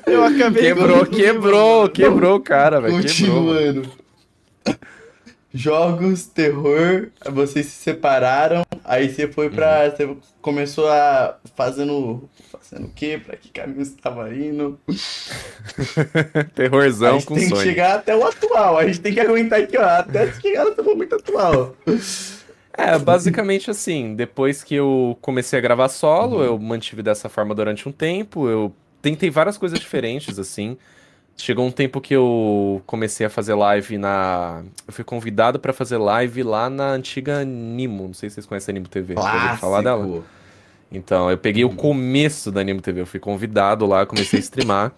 eu 0.07 0.25
acabei 0.25 0.63
Quebrou, 0.63 1.07
quebrou, 1.07 1.89
quebrou 1.89 2.37
o 2.37 2.41
cara, 2.41 2.81
velho. 2.81 2.95
Continuando. 2.95 4.03
Jogos, 5.55 6.27
terror, 6.27 7.11
vocês 7.31 7.67
se 7.67 7.83
separaram, 7.83 8.65
aí 8.83 9.13
você 9.13 9.29
foi 9.29 9.51
pra. 9.51 9.85
Uhum. 9.85 9.91
Você 9.91 10.17
começou 10.41 10.89
a 10.89 11.37
fazendo. 11.55 12.29
Fazendo 12.51 12.87
o 12.87 12.91
quê? 12.91 13.21
Pra 13.23 13.37
que 13.37 13.51
caminho 13.51 13.85
você 13.85 13.95
tava 14.01 14.35
indo? 14.35 14.81
Terrorzão 16.55 17.21
com 17.21 17.35
tem 17.35 17.49
sonho. 17.49 17.61
que 17.61 17.69
chegar 17.69 17.97
até 17.97 18.17
o 18.17 18.25
atual, 18.25 18.79
a 18.79 18.87
gente 18.87 19.01
tem 19.01 19.13
que 19.13 19.21
aguentar 19.21 19.61
aqui, 19.61 19.77
ó, 19.77 19.85
até 19.85 20.33
chegar 20.41 20.65
no 20.65 20.85
momento 20.85 21.17
atual. 21.17 21.77
É, 22.73 22.99
basicamente 22.99 23.71
assim, 23.71 24.15
depois 24.15 24.65
que 24.65 24.75
eu 24.75 25.19
comecei 25.21 25.59
a 25.59 25.63
gravar 25.63 25.91
solo, 25.91 26.39
uhum. 26.39 26.45
eu 26.45 26.59
mantive 26.59 27.03
dessa 27.03 27.29
forma 27.29 27.55
durante 27.55 27.87
um 27.87 27.93
tempo, 27.93 28.49
eu 28.49 28.75
tentei 29.03 29.29
várias 29.29 29.59
coisas 29.59 29.79
diferentes, 29.79 30.39
assim. 30.39 30.79
Chegou 31.37 31.67
um 31.67 31.71
tempo 31.71 32.01
que 32.01 32.15
eu 32.15 32.83
comecei 32.87 33.27
a 33.27 33.31
fazer 33.31 33.55
live 33.55 33.99
na. 33.99 34.63
Eu 34.87 34.93
fui 34.93 35.05
convidado 35.05 35.59
para 35.59 35.73
fazer 35.73 35.97
live 35.97 36.43
lá 36.43 36.71
na 36.71 36.91
antiga 36.91 37.45
Nimo. 37.45 38.07
Não 38.09 38.15
sei 38.15 38.29
se 38.29 38.35
vocês 38.35 38.47
conhecem 38.47 38.73
a 38.73 38.75
Nimo 38.75 38.89
TV. 38.89 39.15
Clássico. 39.15 39.57
falar 39.57 39.83
dela? 39.83 40.23
Então, 40.91 41.31
eu 41.31 41.39
peguei 41.39 41.65
o 41.65 41.69
uhum. 41.69 41.77
começo 41.77 42.53
da 42.53 42.63
Nimo 42.63 42.81
TV. 42.81 43.01
Eu 43.01 43.07
fui 43.07 43.19
convidado 43.19 43.87
lá, 43.87 44.05
comecei 44.05 44.39
a 44.39 44.43
streamar. 44.43 44.93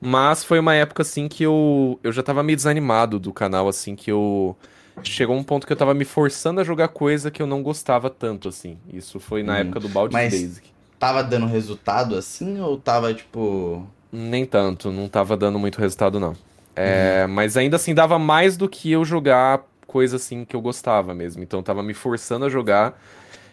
Mas 0.00 0.44
foi 0.44 0.60
uma 0.60 0.74
época 0.74 1.02
assim 1.02 1.26
que 1.26 1.42
eu, 1.42 1.98
eu 2.04 2.12
já 2.12 2.22
tava 2.22 2.42
meio 2.42 2.56
desanimado 2.56 3.18
do 3.18 3.32
canal, 3.32 3.68
assim, 3.68 3.96
que 3.96 4.10
eu. 4.10 4.56
Chegou 5.02 5.36
um 5.36 5.44
ponto 5.44 5.66
que 5.66 5.72
eu 5.72 5.76
tava 5.76 5.94
me 5.94 6.04
forçando 6.04 6.60
a 6.60 6.64
jogar 6.64 6.88
coisa 6.88 7.30
que 7.30 7.40
eu 7.40 7.46
não 7.46 7.62
gostava 7.62 8.10
tanto, 8.10 8.48
assim. 8.48 8.78
Isso 8.92 9.20
foi 9.20 9.42
na 9.42 9.54
hum. 9.54 9.56
época 9.56 9.80
do 9.80 9.88
Baldi 9.88 10.12
Basic. 10.12 10.68
Tava 10.98 11.22
dando 11.22 11.46
resultado 11.46 12.16
assim 12.16 12.60
ou 12.60 12.76
tava 12.76 13.14
tipo. 13.14 13.86
Nem 14.10 14.46
tanto, 14.46 14.90
não 14.90 15.08
tava 15.08 15.36
dando 15.36 15.58
muito 15.58 15.78
resultado, 15.78 16.18
não. 16.18 16.34
É, 16.74 17.24
uhum. 17.26 17.34
Mas 17.34 17.56
ainda 17.56 17.76
assim 17.76 17.94
dava 17.94 18.18
mais 18.18 18.56
do 18.56 18.68
que 18.68 18.90
eu 18.90 19.04
jogar 19.04 19.66
coisa 19.88 20.16
assim 20.16 20.44
que 20.44 20.54
eu 20.54 20.60
gostava 20.60 21.14
mesmo. 21.14 21.42
Então 21.42 21.62
tava 21.62 21.82
me 21.82 21.94
forçando 21.94 22.44
a 22.44 22.48
jogar. 22.48 23.00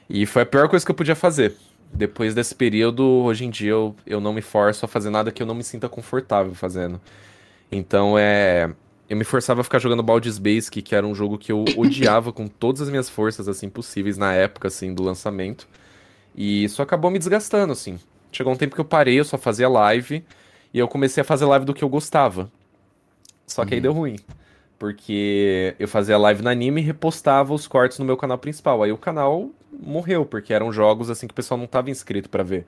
E 0.07 0.25
foi 0.27 0.43
a 0.43 0.45
pior 0.45 0.69
coisa 0.69 0.85
que 0.85 0.91
eu 0.91 0.95
podia 0.95 1.15
fazer. 1.15 1.55
Depois 1.91 2.35
desse 2.35 2.53
período, 2.53 3.03
hoje 3.03 3.45
em 3.45 3.49
dia 3.49 3.71
eu, 3.71 3.95
eu 4.05 4.19
não 4.19 4.33
me 4.33 4.41
forço 4.41 4.85
a 4.85 4.87
fazer 4.87 5.09
nada 5.09 5.31
que 5.31 5.41
eu 5.41 5.47
não 5.47 5.55
me 5.55 5.63
sinta 5.63 5.89
confortável 5.89 6.53
fazendo. 6.53 7.01
Então 7.71 8.15
é. 8.17 8.71
Eu 9.07 9.15
me 9.15 9.23
forçava 9.23 9.61
a 9.61 9.63
ficar 9.63 9.77
jogando 9.77 10.01
Baldur's 10.01 10.39
Basic, 10.39 10.81
que 10.81 10.95
era 10.95 11.05
um 11.05 11.13
jogo 11.13 11.37
que 11.37 11.51
eu 11.51 11.63
odiava 11.77 12.33
com 12.33 12.47
todas 12.47 12.81
as 12.81 12.89
minhas 12.89 13.09
forças 13.09 13.47
assim 13.47 13.69
possíveis 13.69 14.17
na 14.17 14.33
época 14.33 14.67
assim 14.67 14.93
do 14.93 15.01
lançamento. 15.03 15.67
E 16.35 16.63
isso 16.63 16.81
acabou 16.81 17.09
me 17.09 17.17
desgastando 17.17 17.71
assim. 17.71 17.97
Chegou 18.31 18.51
um 18.51 18.57
tempo 18.57 18.75
que 18.75 18.81
eu 18.81 18.85
parei, 18.85 19.19
eu 19.19 19.23
só 19.23 19.37
fazia 19.37 19.69
live. 19.69 20.23
E 20.75 20.79
eu 20.79 20.89
comecei 20.89 21.21
a 21.21 21.23
fazer 21.23 21.45
live 21.45 21.63
do 21.63 21.73
que 21.73 21.85
eu 21.85 21.87
gostava. 21.87 22.51
Só 23.47 23.63
que 23.63 23.71
uhum. 23.71 23.75
aí 23.75 23.81
deu 23.81 23.93
ruim. 23.93 24.17
Porque 24.77 25.73
eu 25.79 25.87
fazia 25.87 26.17
live 26.17 26.43
na 26.43 26.51
anime 26.51 26.81
e 26.81 26.83
repostava 26.83 27.53
os 27.53 27.65
cortes 27.65 27.97
no 27.97 28.03
meu 28.03 28.17
canal 28.17 28.37
principal. 28.37 28.83
Aí 28.83 28.91
o 28.91 28.97
canal 28.97 29.51
morreu, 29.71 30.25
porque 30.25 30.53
eram 30.53 30.73
jogos 30.73 31.09
assim 31.09 31.27
que 31.27 31.31
o 31.31 31.35
pessoal 31.35 31.57
não 31.57 31.63
estava 31.63 31.89
inscrito 31.89 32.29
para 32.29 32.43
ver. 32.43 32.65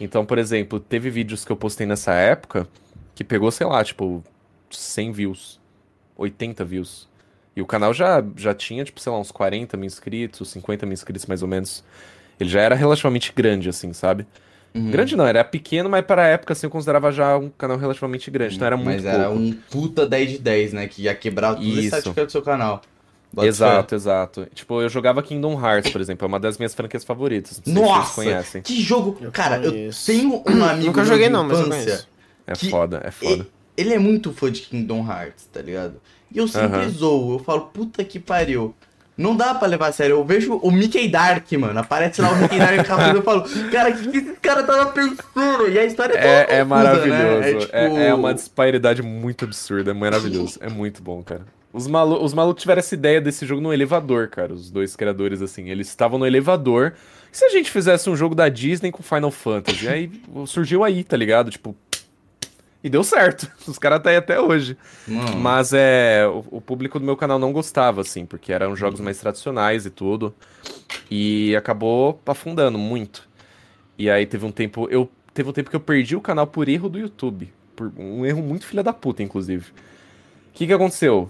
Então, 0.00 0.26
por 0.26 0.38
exemplo, 0.38 0.80
teve 0.80 1.08
vídeos 1.08 1.44
que 1.44 1.52
eu 1.52 1.56
postei 1.56 1.86
nessa 1.86 2.12
época 2.14 2.66
que 3.14 3.22
pegou, 3.22 3.52
sei 3.52 3.68
lá, 3.68 3.84
tipo, 3.84 4.24
100 4.68 5.12
views, 5.12 5.60
80 6.16 6.64
views. 6.64 7.08
E 7.54 7.62
o 7.62 7.66
canal 7.66 7.94
já, 7.94 8.24
já 8.34 8.54
tinha, 8.54 8.84
tipo, 8.84 8.98
sei 8.98 9.12
lá, 9.12 9.20
uns 9.20 9.30
40 9.30 9.76
mil 9.76 9.86
inscritos, 9.86 10.50
50 10.50 10.84
mil 10.84 10.94
inscritos 10.94 11.26
mais 11.26 11.42
ou 11.42 11.48
menos. 11.48 11.84
Ele 12.40 12.50
já 12.50 12.60
era 12.60 12.74
relativamente 12.74 13.32
grande, 13.32 13.68
assim, 13.68 13.92
sabe? 13.92 14.26
Uhum. 14.76 14.90
Grande 14.90 15.16
não, 15.16 15.26
era 15.26 15.42
pequeno, 15.42 15.88
mas 15.88 16.04
para 16.04 16.24
a 16.24 16.26
época 16.26 16.52
assim, 16.52 16.66
eu 16.66 16.70
considerava 16.70 17.10
já 17.10 17.36
um 17.36 17.48
canal 17.48 17.78
relativamente 17.78 18.30
grande, 18.30 18.56
então 18.56 18.66
era 18.66 18.76
muito 18.76 19.02
Mas 19.02 19.04
era 19.04 19.30
um 19.30 19.52
puta 19.70 20.06
10 20.06 20.30
de 20.32 20.38
10, 20.38 20.72
né? 20.74 20.86
Que 20.86 21.02
ia 21.02 21.14
quebrar 21.14 21.54
tudo 21.54 21.66
Isso. 21.66 21.80
estatística 21.80 22.26
do 22.26 22.32
seu 22.32 22.42
canal. 22.42 22.82
Bota 23.32 23.48
exato, 23.48 23.90
fé. 23.90 23.96
exato. 23.96 24.48
Tipo, 24.54 24.80
eu 24.80 24.88
jogava 24.88 25.22
Kingdom 25.22 25.60
Hearts, 25.60 25.90
por 25.90 26.00
exemplo, 26.00 26.24
é 26.24 26.28
uma 26.28 26.40
das 26.40 26.58
minhas 26.58 26.74
franquias 26.74 27.04
favoritas. 27.04 27.60
Não 27.66 27.82
Nossa, 27.82 28.08
se 28.08 28.14
conhecem. 28.14 28.62
que 28.62 28.80
jogo! 28.80 29.16
Eu 29.20 29.32
Cara, 29.32 29.58
conheço. 29.60 30.10
eu 30.10 30.16
tenho 30.16 30.42
um 30.46 30.64
amigo 30.64 30.86
Nunca 30.86 31.04
joguei 31.04 31.28
não, 31.28 31.44
mas 31.44 31.58
eu 31.58 31.68
conheço. 31.68 32.08
É 32.46 32.54
foda, 32.54 33.00
é 33.04 33.10
foda. 33.10 33.46
Ele 33.76 33.92
é 33.92 33.98
muito 33.98 34.32
fã 34.32 34.50
de 34.50 34.62
Kingdom 34.62 35.06
Hearts, 35.10 35.46
tá 35.52 35.60
ligado? 35.60 36.00
E 36.32 36.38
eu 36.38 36.48
sempre 36.48 36.78
uhum. 36.78 36.90
zoo. 36.90 37.32
Eu 37.34 37.38
falo, 37.40 37.62
puta 37.66 38.02
que 38.04 38.18
pariu. 38.18 38.74
Não 39.16 39.34
dá 39.34 39.54
pra 39.54 39.66
levar 39.66 39.88
a 39.88 39.92
sério. 39.92 40.16
Eu 40.16 40.24
vejo 40.24 40.56
o 40.56 40.70
Mickey 40.70 41.08
Dark, 41.08 41.50
mano. 41.52 41.80
Aparece 41.80 42.20
lá 42.20 42.30
o 42.30 42.36
Mickey 42.36 42.58
Dark 42.58 42.86
e 42.86 43.16
eu 43.16 43.22
falo, 43.22 43.44
cara, 43.70 43.90
o 43.90 43.96
que, 43.96 44.10
que 44.10 44.18
esse 44.18 44.32
cara 44.40 44.62
tava 44.62 44.86
pensando? 44.92 45.70
E 45.70 45.78
a 45.78 45.84
história 45.84 46.14
é 46.14 46.16
toda 46.16 46.54
É, 46.54 46.58
é 46.58 46.64
maravilhoso. 46.64 47.40
Né? 47.40 47.50
É, 47.50 47.54
tipo... 47.54 47.76
é, 47.76 48.08
é, 48.08 48.14
uma 48.14 48.34
disparidade 48.34 49.02
muito 49.02 49.46
absurda. 49.46 49.90
É 49.92 49.94
maravilhoso. 49.94 50.58
é 50.60 50.68
muito 50.68 51.02
bom, 51.02 51.22
cara. 51.22 51.42
Os, 51.72 51.86
malu 51.86 52.22
os 52.22 52.34
malucos 52.34 52.62
tiveram 52.62 52.78
essa 52.80 52.94
ideia 52.94 53.20
desse 53.20 53.46
jogo 53.46 53.62
no 53.62 53.72
elevador, 53.72 54.28
cara. 54.28 54.52
Os 54.52 54.70
dois 54.70 54.94
criadores, 54.94 55.40
assim. 55.40 55.70
Eles 55.70 55.88
estavam 55.88 56.18
no 56.18 56.26
elevador. 56.26 56.92
E 57.32 57.36
se 57.36 57.44
a 57.44 57.48
gente 57.48 57.70
fizesse 57.70 58.10
um 58.10 58.16
jogo 58.16 58.34
da 58.34 58.48
Disney 58.48 58.92
com 58.92 59.02
Final 59.02 59.30
Fantasy? 59.30 59.88
Aí 59.88 60.10
surgiu 60.46 60.84
aí, 60.84 61.02
tá 61.02 61.16
ligado? 61.16 61.50
Tipo, 61.50 61.74
e 62.86 62.88
deu 62.88 63.02
certo. 63.02 63.50
Os 63.66 63.80
caras 63.80 64.00
tá 64.00 64.10
aí 64.10 64.16
até 64.16 64.40
hoje. 64.40 64.76
Mano. 65.08 65.38
Mas 65.38 65.72
é. 65.72 66.24
O, 66.28 66.44
o, 66.52 66.60
público 66.60 67.00
do 67.00 67.04
meu 67.04 67.16
canal 67.16 67.36
não 67.36 67.52
gostava, 67.52 68.00
assim, 68.00 68.24
porque 68.24 68.52
eram 68.52 68.76
jogos 68.76 69.00
mais 69.00 69.18
tradicionais 69.18 69.84
e 69.84 69.90
tudo. 69.90 70.32
E 71.10 71.56
acabou 71.56 72.20
afundando 72.24 72.78
muito. 72.78 73.28
E 73.98 74.08
aí 74.08 74.24
teve 74.24 74.46
um 74.46 74.52
tempo. 74.52 74.86
Eu 74.88 75.10
teve 75.34 75.50
um 75.50 75.52
tempo 75.52 75.68
que 75.68 75.74
eu 75.74 75.80
perdi 75.80 76.14
o 76.14 76.20
canal 76.20 76.46
por 76.46 76.68
erro 76.68 76.88
do 76.88 76.96
YouTube. 76.96 77.52
Por 77.74 77.92
um 77.98 78.24
erro 78.24 78.40
muito 78.40 78.64
filha 78.64 78.84
da 78.84 78.92
puta, 78.92 79.20
inclusive. 79.20 79.64
O 79.70 80.52
que, 80.52 80.64
que 80.68 80.72
aconteceu? 80.72 81.28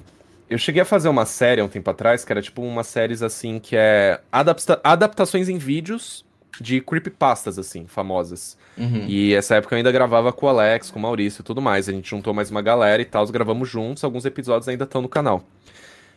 Eu 0.51 0.59
cheguei 0.59 0.83
a 0.83 0.85
fazer 0.85 1.09
uma 1.09 1.25
série 1.25 1.63
há 1.63 1.65
um 1.65 1.69
tempo 1.69 1.91
atrás, 1.91 2.23
que 2.23 2.31
era 2.31 2.43
tipo 2.43 2.61
uma 2.61 2.85
série 2.85 3.15
assim 3.25 3.59
que 3.59 3.75
é 3.75 4.21
adapta 4.31 4.79
adaptações 4.85 5.49
em 5.49 5.57
vídeos 5.57 6.26
de 6.61 6.81
creepypastas, 6.81 7.59
assim, 7.59 7.87
famosas. 7.87 8.57
Uhum. 8.77 9.05
E 9.07 9.35
essa 9.35 9.57
época 9.57 9.75
eu 9.75 9.79
ainda 9.79 9.93
gravava 9.93 10.33
com 10.33 10.47
o 10.47 10.49
Alex, 10.49 10.91
com 10.91 10.99
o 10.99 11.03
Maurício 11.03 11.41
e 11.41 11.45
tudo 11.45 11.63
mais. 11.63 11.89
A 11.89 11.93
gente 11.93 12.09
juntou 12.09 12.33
mais 12.35 12.51
uma 12.51 12.63
galera 12.63 13.01
e 13.01 13.05
tal, 13.05 13.27
gravamos 13.29 13.69
juntos. 13.69 14.05
Alguns 14.05 14.25
episódios 14.25 14.69
ainda 14.69 14.85
estão 14.85 15.03
no 15.03 15.09
canal. 15.09 15.45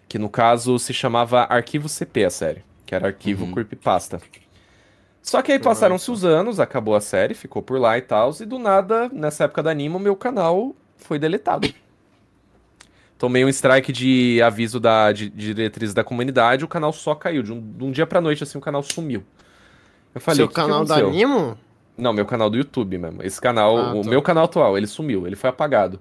Que 0.08 0.18
no 0.18 0.30
caso 0.30 0.78
se 0.80 0.94
chamava 0.94 1.42
Arquivo 1.44 1.88
CP, 1.88 2.26
a 2.26 2.30
série. 2.30 2.64
Que 2.86 2.96
era 2.96 3.08
Arquivo 3.08 3.46
uhum. 3.46 3.52
Creepypasta. 3.52 4.22
Só 5.22 5.42
que 5.42 5.52
aí 5.52 5.60
passaram-se 5.60 6.10
os 6.10 6.26
anos, 6.26 6.60
acabou 6.60 6.96
a 6.96 7.02
série, 7.02 7.34
ficou 7.34 7.62
por 7.62 7.80
lá 7.80 7.98
e 7.98 8.02
tal. 8.02 8.32
E 8.40 8.46
do 8.46 8.58
nada, 8.58 9.10
nessa 9.14 9.44
época 9.44 9.62
da 9.62 9.70
Anima, 9.70 9.98
o 9.98 10.00
meu 10.00 10.16
canal 10.16 10.76
foi 10.98 11.20
deletado. 11.20 11.72
Tomei 13.20 13.44
um 13.44 13.50
strike 13.50 13.92
de 13.92 14.42
aviso 14.42 14.80
da 14.80 15.12
de, 15.12 15.30
de 15.30 15.54
diretriz 15.54 15.94
da 15.94 16.06
comunidade, 16.06 16.64
o 16.64 16.70
canal 16.70 16.94
só 16.94 17.14
caiu. 17.14 17.44
De 17.44 17.52
um, 17.52 17.62
de 17.62 17.84
um 17.84 17.92
dia 17.92 18.08
pra 18.08 18.22
noite, 18.22 18.44
assim, 18.44 18.58
o 18.58 18.62
canal 18.62 18.82
sumiu. 18.82 19.24
Eu 20.14 20.22
falei, 20.22 20.38
Seu 20.38 20.50
canal 20.50 20.86
da 20.86 20.96
Animo? 20.96 21.58
Não, 21.98 22.14
meu 22.14 22.26
canal 22.26 22.50
do 22.50 22.58
YouTube 22.58 22.98
mesmo. 22.98 23.22
Esse 23.24 23.40
canal, 23.40 23.78
ah, 23.78 23.94
o 23.94 24.06
meu 24.06 24.22
canal 24.22 24.46
atual, 24.46 24.78
ele 24.78 24.88
sumiu, 24.88 25.28
ele 25.28 25.36
foi 25.36 25.50
apagado. 25.50 26.00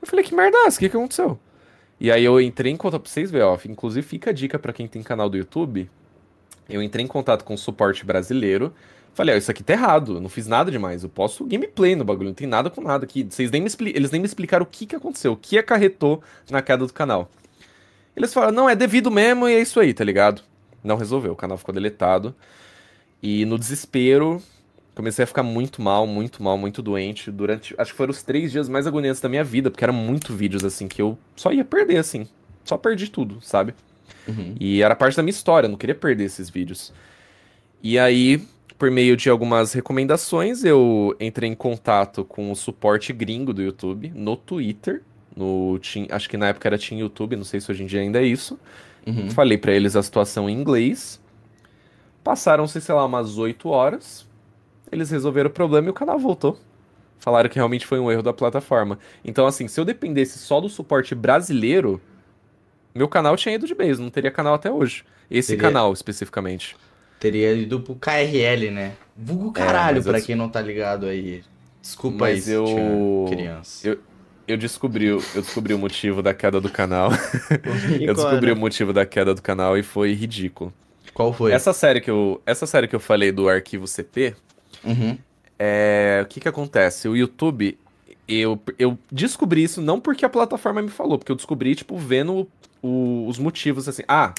Eu 0.00 0.08
falei, 0.08 0.24
que 0.24 0.34
merda? 0.34 0.56
O 0.66 0.70
que, 0.70 0.88
que 0.88 0.96
aconteceu? 0.96 1.38
E 2.00 2.10
aí 2.10 2.24
eu 2.24 2.40
entrei 2.40 2.72
em 2.72 2.76
contato 2.76 3.02
pra 3.02 3.10
vocês 3.10 3.30
verem, 3.30 3.46
ó. 3.46 3.58
Inclusive, 3.68 4.06
fica 4.06 4.30
a 4.30 4.32
dica 4.32 4.58
para 4.58 4.72
quem 4.72 4.86
tem 4.86 5.02
canal 5.02 5.28
do 5.28 5.36
YouTube. 5.36 5.90
Eu 6.68 6.82
entrei 6.82 7.04
em 7.04 7.08
contato 7.08 7.44
com 7.44 7.54
o 7.54 7.58
suporte 7.58 8.04
brasileiro. 8.04 8.72
Falei, 9.14 9.34
ó, 9.34 9.38
isso 9.38 9.50
aqui 9.50 9.62
tá 9.62 9.72
errado, 9.72 10.16
eu 10.16 10.20
não 10.20 10.28
fiz 10.28 10.46
nada 10.46 10.70
demais. 10.70 11.02
Eu 11.02 11.08
posso 11.08 11.44
gameplay 11.46 11.96
no 11.96 12.04
bagulho, 12.04 12.28
não 12.28 12.34
tem 12.34 12.46
nada 12.46 12.68
com 12.68 12.82
nada 12.82 13.04
aqui. 13.04 13.26
Vocês 13.28 13.50
nem 13.50 13.62
me 13.62 13.70
Eles 13.94 14.10
nem 14.10 14.20
me 14.20 14.26
explicaram 14.26 14.64
o 14.64 14.66
que, 14.66 14.84
que 14.84 14.94
aconteceu, 14.94 15.32
o 15.32 15.36
que 15.36 15.58
acarretou 15.58 16.22
na 16.50 16.60
queda 16.60 16.86
do 16.86 16.92
canal. 16.92 17.30
Eles 18.14 18.32
falaram, 18.32 18.52
não, 18.52 18.68
é 18.68 18.74
devido 18.74 19.10
mesmo 19.10 19.48
e 19.48 19.54
é 19.54 19.60
isso 19.60 19.80
aí, 19.80 19.94
tá 19.94 20.04
ligado? 20.04 20.42
Não 20.84 20.96
resolveu, 20.96 21.32
o 21.32 21.36
canal 21.36 21.56
ficou 21.56 21.74
deletado. 21.74 22.34
E 23.22 23.44
no 23.44 23.58
desespero, 23.58 24.42
comecei 24.94 25.22
a 25.22 25.26
ficar 25.26 25.42
muito 25.42 25.82
mal, 25.82 26.06
muito 26.06 26.42
mal, 26.42 26.56
muito 26.56 26.82
doente. 26.82 27.30
Durante. 27.30 27.74
Acho 27.78 27.92
que 27.92 27.96
foram 27.96 28.10
os 28.10 28.22
três 28.22 28.50
dias 28.52 28.68
mais 28.68 28.86
agoniantes 28.86 29.20
da 29.20 29.28
minha 29.28 29.44
vida, 29.44 29.70
porque 29.70 29.84
eram 29.84 29.94
muito 29.94 30.34
vídeos 30.34 30.64
assim 30.64 30.88
que 30.88 31.00
eu 31.00 31.18
só 31.34 31.52
ia 31.52 31.64
perder, 31.64 31.98
assim. 31.98 32.26
Só 32.64 32.76
perdi 32.76 33.10
tudo, 33.10 33.38
sabe? 33.40 33.74
Uhum. 34.26 34.54
E 34.58 34.82
era 34.82 34.96
parte 34.96 35.16
da 35.16 35.22
minha 35.22 35.30
história, 35.30 35.68
não 35.68 35.76
queria 35.76 35.94
perder 35.94 36.24
esses 36.24 36.50
vídeos. 36.50 36.92
E 37.82 37.98
aí, 37.98 38.42
por 38.78 38.90
meio 38.90 39.16
de 39.16 39.30
algumas 39.30 39.72
recomendações, 39.72 40.64
eu 40.64 41.14
entrei 41.20 41.48
em 41.48 41.54
contato 41.54 42.24
com 42.24 42.50
o 42.50 42.56
suporte 42.56 43.12
gringo 43.12 43.52
do 43.52 43.62
YouTube 43.62 44.12
no 44.14 44.36
Twitter. 44.36 45.02
No, 45.36 45.78
acho 46.10 46.30
que 46.30 46.36
na 46.36 46.48
época 46.48 46.66
era 46.66 46.78
Team 46.78 46.98
YouTube, 46.98 47.36
não 47.36 47.44
sei 47.44 47.60
se 47.60 47.70
hoje 47.70 47.82
em 47.82 47.86
dia 47.86 48.00
ainda 48.00 48.20
é 48.20 48.24
isso. 48.24 48.58
Uhum. 49.06 49.30
Falei 49.30 49.58
para 49.58 49.72
eles 49.72 49.94
a 49.94 50.02
situação 50.02 50.48
em 50.48 50.58
inglês. 50.58 51.20
Passaram-se, 52.26 52.80
sei 52.80 52.92
lá, 52.92 53.06
umas 53.06 53.38
8 53.38 53.68
horas. 53.68 54.26
Eles 54.90 55.12
resolveram 55.12 55.48
o 55.48 55.52
problema 55.52 55.86
e 55.86 55.90
o 55.90 55.94
canal 55.94 56.18
voltou. 56.18 56.58
Falaram 57.20 57.48
que 57.48 57.54
realmente 57.54 57.86
foi 57.86 58.00
um 58.00 58.10
erro 58.10 58.20
da 58.20 58.32
plataforma. 58.32 58.98
Então, 59.24 59.46
assim, 59.46 59.68
se 59.68 59.78
eu 59.78 59.84
dependesse 59.84 60.36
só 60.40 60.60
do 60.60 60.68
suporte 60.68 61.14
brasileiro, 61.14 62.00
meu 62.92 63.06
canal 63.06 63.36
tinha 63.36 63.54
ido 63.54 63.64
de 63.64 63.76
base, 63.76 64.02
não 64.02 64.10
teria 64.10 64.32
canal 64.32 64.54
até 64.54 64.68
hoje. 64.68 65.04
Esse 65.30 65.50
teria, 65.50 65.62
canal, 65.62 65.92
especificamente. 65.92 66.76
Teria 67.20 67.52
ido 67.52 67.78
pro 67.78 67.94
KRL, 67.94 68.72
né? 68.72 68.94
Vulgo 69.16 69.50
é, 69.50 69.64
caralho, 69.64 70.00
é, 70.00 70.02
pra 70.02 70.18
eu... 70.18 70.24
quem 70.24 70.34
não 70.34 70.48
tá 70.48 70.60
ligado 70.60 71.06
aí. 71.06 71.44
Desculpa 71.80 72.24
mas 72.24 72.48
aí, 72.48 72.54
eu... 72.54 73.26
criança. 73.28 73.86
Eu, 73.86 74.00
eu 74.48 74.56
descobri, 74.56 75.06
eu 75.06 75.22
descobri 75.36 75.72
o 75.74 75.78
motivo 75.78 76.22
da 76.22 76.34
queda 76.34 76.60
do 76.60 76.70
canal. 76.70 77.10
eu 78.00 78.14
descobri 78.14 78.50
o 78.50 78.56
motivo 78.56 78.92
da 78.92 79.06
queda 79.06 79.32
do 79.32 79.40
canal 79.40 79.78
e 79.78 79.84
foi 79.84 80.12
ridículo. 80.12 80.74
Qual 81.16 81.32
foi? 81.32 81.50
Essa 81.50 81.72
série 81.72 82.02
que 82.02 82.10
eu, 82.10 82.42
essa 82.44 82.66
série 82.66 82.86
que 82.86 82.94
eu 82.94 83.00
falei 83.00 83.32
do 83.32 83.48
arquivo 83.48 83.86
CP, 83.86 84.36
uhum. 84.84 85.16
é, 85.58 86.20
o 86.22 86.26
que 86.26 86.40
que 86.40 86.46
acontece? 86.46 87.08
O 87.08 87.16
YouTube, 87.16 87.78
eu, 88.28 88.60
eu 88.78 88.98
descobri 89.10 89.62
isso 89.62 89.80
não 89.80 89.98
porque 89.98 90.26
a 90.26 90.28
plataforma 90.28 90.82
me 90.82 90.90
falou, 90.90 91.16
porque 91.16 91.32
eu 91.32 91.36
descobri, 91.36 91.74
tipo, 91.74 91.96
vendo 91.96 92.46
o, 92.82 93.26
os 93.26 93.38
motivos, 93.38 93.88
assim. 93.88 94.02
Ah, 94.06 94.34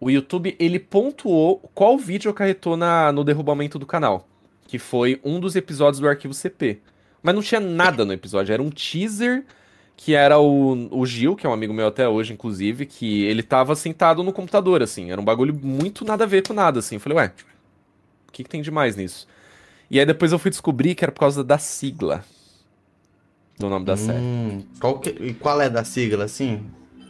o 0.00 0.10
YouTube, 0.10 0.56
ele 0.58 0.80
pontuou 0.80 1.60
qual 1.72 1.96
vídeo 1.96 2.28
acarretou 2.28 2.76
na, 2.76 3.12
no 3.12 3.22
derrubamento 3.22 3.78
do 3.78 3.86
canal. 3.86 4.26
Que 4.66 4.80
foi 4.80 5.20
um 5.22 5.38
dos 5.38 5.54
episódios 5.54 6.00
do 6.00 6.08
arquivo 6.08 6.34
CP. 6.34 6.80
Mas 7.22 7.36
não 7.36 7.42
tinha 7.42 7.60
nada 7.60 8.04
no 8.04 8.12
episódio, 8.12 8.52
era 8.52 8.60
um 8.60 8.70
teaser 8.70 9.44
que 9.98 10.14
era 10.14 10.38
o, 10.38 10.88
o 10.96 11.04
Gil, 11.04 11.34
que 11.34 11.44
é 11.44 11.50
um 11.50 11.52
amigo 11.52 11.74
meu 11.74 11.88
até 11.88 12.08
hoje, 12.08 12.32
inclusive, 12.32 12.86
que 12.86 13.24
ele 13.24 13.42
tava 13.42 13.74
sentado 13.74 14.22
no 14.22 14.32
computador, 14.32 14.80
assim. 14.80 15.10
Era 15.10 15.20
um 15.20 15.24
bagulho 15.24 15.52
muito 15.52 16.04
nada 16.04 16.22
a 16.22 16.26
ver 16.26 16.46
com 16.46 16.54
nada, 16.54 16.78
assim. 16.78 16.94
Eu 16.94 17.00
falei, 17.00 17.18
ué, 17.18 17.32
o 18.28 18.32
que, 18.32 18.44
que 18.44 18.48
tem 18.48 18.62
de 18.62 18.70
mais 18.70 18.94
nisso? 18.94 19.26
E 19.90 19.98
aí 19.98 20.06
depois 20.06 20.30
eu 20.30 20.38
fui 20.38 20.52
descobrir 20.52 20.94
que 20.94 21.04
era 21.04 21.10
por 21.10 21.18
causa 21.18 21.42
da 21.42 21.58
sigla 21.58 22.24
do 23.58 23.68
nome 23.68 23.84
da 23.84 23.94
hum, 23.94 23.96
série. 23.96 24.66
Qual, 24.80 25.00
que, 25.00 25.10
e 25.10 25.34
qual 25.34 25.60
é 25.60 25.68
da 25.68 25.82
sigla, 25.82 26.26
assim? 26.26 26.62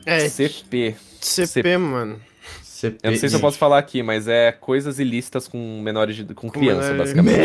É. 0.07 0.27
CP. 0.27 0.97
CP, 1.21 1.47
CP 1.47 1.77
mano. 1.77 2.19
CP, 2.63 2.99
eu 3.03 3.11
não 3.11 3.19
sei 3.19 3.29
se 3.29 3.37
eu 3.37 3.41
posso 3.41 3.59
falar 3.59 3.77
aqui, 3.77 4.03
mas 4.03 4.27
é 4.27 4.51
coisas 4.51 4.99
ilícitas 4.99 5.47
com 5.47 5.83
menores 5.83 6.17
de, 6.17 6.25
com, 6.25 6.35
com 6.35 6.51
criança, 6.51 6.93
menores... 6.93 7.13
basicamente. 7.13 7.39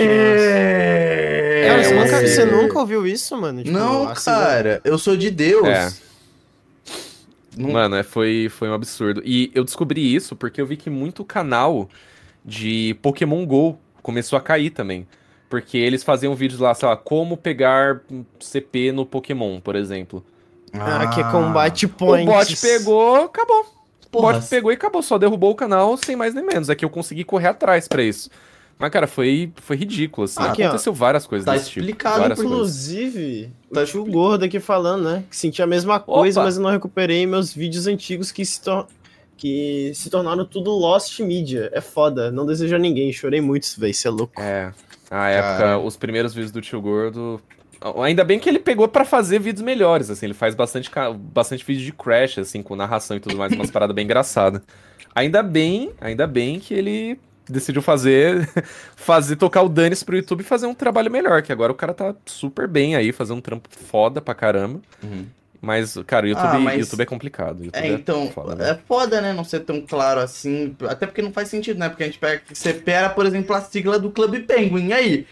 É, 1.64 1.68
cara, 1.68 1.84
você, 1.84 1.94
nunca, 1.94 2.28
você, 2.28 2.46
nunca, 2.46 2.80
ouviu 2.80 3.08
isso, 3.08 3.36
mano? 3.38 3.64
Tipo, 3.64 3.78
não, 3.78 4.10
assim, 4.10 4.26
cara, 4.26 4.82
eu 4.84 4.98
sou 4.98 5.16
de 5.16 5.32
Deus. 5.32 5.68
É. 5.68 5.92
Mano, 7.58 7.96
é, 7.96 8.04
foi, 8.04 8.50
foi 8.50 8.70
um 8.70 8.74
absurdo. 8.74 9.22
E 9.24 9.52
eu 9.54 9.64
descobri 9.64 10.14
isso 10.14 10.36
porque 10.36 10.60
eu 10.60 10.66
vi 10.66 10.76
que 10.76 10.90
muito 10.90 11.24
canal 11.24 11.90
de 12.44 12.98
Pokémon 13.02 13.46
GO 13.46 13.78
começou 14.02 14.38
a 14.38 14.42
cair 14.42 14.72
também. 14.72 15.08
Porque 15.50 15.78
eles 15.78 16.04
faziam 16.04 16.34
vídeos 16.34 16.60
lá, 16.60 16.74
sei 16.74 16.88
lá, 16.88 16.98
como 16.98 17.38
pegar 17.38 18.02
CP 18.40 18.92
no 18.92 19.06
Pokémon, 19.06 19.60
por 19.60 19.76
exemplo. 19.76 20.26
Ah, 20.74 21.08
que 21.08 21.22
é 21.22 21.24
combate 21.30 21.88
points. 21.88 22.28
O 22.28 22.38
bot 22.38 22.58
pegou, 22.58 23.16
acabou. 23.26 23.66
Porra. 24.10 24.30
O 24.30 24.34
bot 24.34 24.50
pegou 24.50 24.72
e 24.72 24.76
acabou, 24.76 25.04
só 25.04 25.20
derrubou 25.20 25.52
o 25.52 25.56
canal 25.56 25.96
sem 25.96 26.16
mais 26.16 26.34
nem 26.34 26.44
menos. 26.44 26.70
É 26.70 26.76
que 26.76 26.84
eu 26.84 26.90
consegui 26.90 27.24
correr 27.24 27.50
atrás 27.50 27.88
para 27.88 28.04
isso. 28.04 28.32
Mas, 28.78 28.90
cara, 28.90 29.08
foi, 29.08 29.52
foi 29.58 29.76
ridículo, 29.76 30.26
assim. 30.26 30.42
Aqui, 30.42 30.64
Aconteceu 30.64 30.92
ó, 30.92 30.96
várias 30.96 31.26
coisas 31.26 31.46
tá 31.46 31.54
desse 31.54 31.70
tipo. 31.70 31.80
explicado, 31.80 32.30
tipo. 32.36 32.44
Inclusive, 32.44 33.52
tá 33.74 33.82
o 33.82 33.86
tio 33.86 34.06
Gordo 34.06 34.46
aqui 34.46 34.60
falando, 34.60 35.04
né? 35.04 35.24
Que 35.30 35.36
sentia 35.36 35.66
a 35.66 35.68
mesma 35.68 36.00
coisa, 36.00 36.40
Opa. 36.40 36.46
mas 36.46 36.58
eu 36.58 36.64
não 36.64 36.70
recuperei 36.70 37.26
meus 37.26 37.54
vídeos 37.54 37.88
antigos 37.88 38.32
que 38.32 38.46
se, 38.46 38.62
tor 38.62 38.88
que 39.38 39.92
se 39.96 40.10
tornaram 40.10 40.46
tudo 40.46 40.72
Lost 40.72 41.20
Media. 41.20 41.70
É 41.72 41.82
foda, 41.82 42.32
não 42.32 42.46
desejo 42.46 42.76
a 42.76 42.80
ninguém. 42.80 43.12
Chorei 43.14 43.42
muito, 43.42 43.68
velho, 43.78 43.92
isso 43.92 44.08
é 44.08 44.12
louco. 44.12 44.42
É, 44.42 44.74
a 45.10 45.30
época, 45.30 45.78
os 45.80 45.96
primeiros 45.96 46.34
vídeos 46.34 46.52
do 46.52 46.62
tio 46.62 46.82
Gordo... 46.82 47.42
Ainda 48.02 48.24
bem 48.24 48.40
que 48.40 48.48
ele 48.48 48.60
pegou 48.60 48.88
para 48.88 49.04
fazer 49.04 49.40
vídeos 49.40 49.62
melhores, 49.62 50.10
assim. 50.10 50.28
Ele 50.28 50.34
faz 50.34 50.56
bastante, 50.56 50.90
bastante 51.34 51.66
vídeo 51.66 51.84
de 51.84 51.92
Crash, 51.92 52.40
assim, 52.40 52.64
com 52.64 52.78
narração 52.78 53.18
e 53.18 53.20
tudo 53.20 53.36
mais, 53.36 53.52
umas 53.52 53.70
paradas 53.72 53.94
bem 53.94 54.06
engraçadas. 54.06 54.62
Ainda 55.14 55.44
bem, 55.44 55.92
ainda 56.00 56.26
bem 56.26 56.62
que 56.62 56.74
ele 56.74 57.20
decidiu 57.50 57.82
fazer, 57.82 58.50
fazer 58.96 59.36
tocar 59.36 59.62
o 59.64 59.70
Danis 59.70 60.04
pro 60.04 60.16
YouTube 60.16 60.42
e 60.42 60.44
fazer 60.44 60.68
um 60.68 60.74
trabalho 60.74 61.12
melhor, 61.12 61.42
que 61.42 61.52
agora 61.52 61.72
o 61.72 61.76
cara 61.76 61.94
tá 61.94 62.16
super 62.26 62.68
bem 62.68 62.96
aí, 62.96 63.12
fazendo 63.12 63.38
um 63.38 63.42
trampo 63.42 63.70
foda 63.70 64.22
pra 64.22 64.34
caramba. 64.34 64.82
Uhum. 65.04 65.26
Mas, 65.64 65.98
cara, 66.06 66.26
o 66.26 66.30
YouTube, 66.30 66.46
ah, 66.46 66.60
mas... 66.60 66.80
YouTube 66.80 67.02
é 67.02 67.06
complicado. 67.06 67.64
YouTube 67.64 67.86
é, 67.86 67.94
então, 67.94 68.24
é 68.24 68.32
foda, 68.32 68.56
né? 68.56 68.70
é 68.72 68.80
foda, 68.86 69.22
né? 69.22 69.32
Não 69.32 69.46
ser 69.46 69.62
tão 69.62 69.80
claro 69.80 70.20
assim. 70.20 70.76
Até 70.90 71.06
porque 71.06 71.22
não 71.22 71.32
faz 71.32 71.48
sentido, 71.48 71.80
né? 71.80 71.88
Porque 71.88 72.04
a 72.04 72.06
gente 72.06 72.20
pega. 72.20 72.42
Você 72.52 72.74
pega, 72.74 73.10
por 73.12 73.26
exemplo, 73.26 73.56
a 73.56 73.62
sigla 73.62 73.98
do 73.98 74.12
Club 74.12 74.46
Penguin. 74.46 74.88
E 74.88 74.94
aí? 74.94 75.28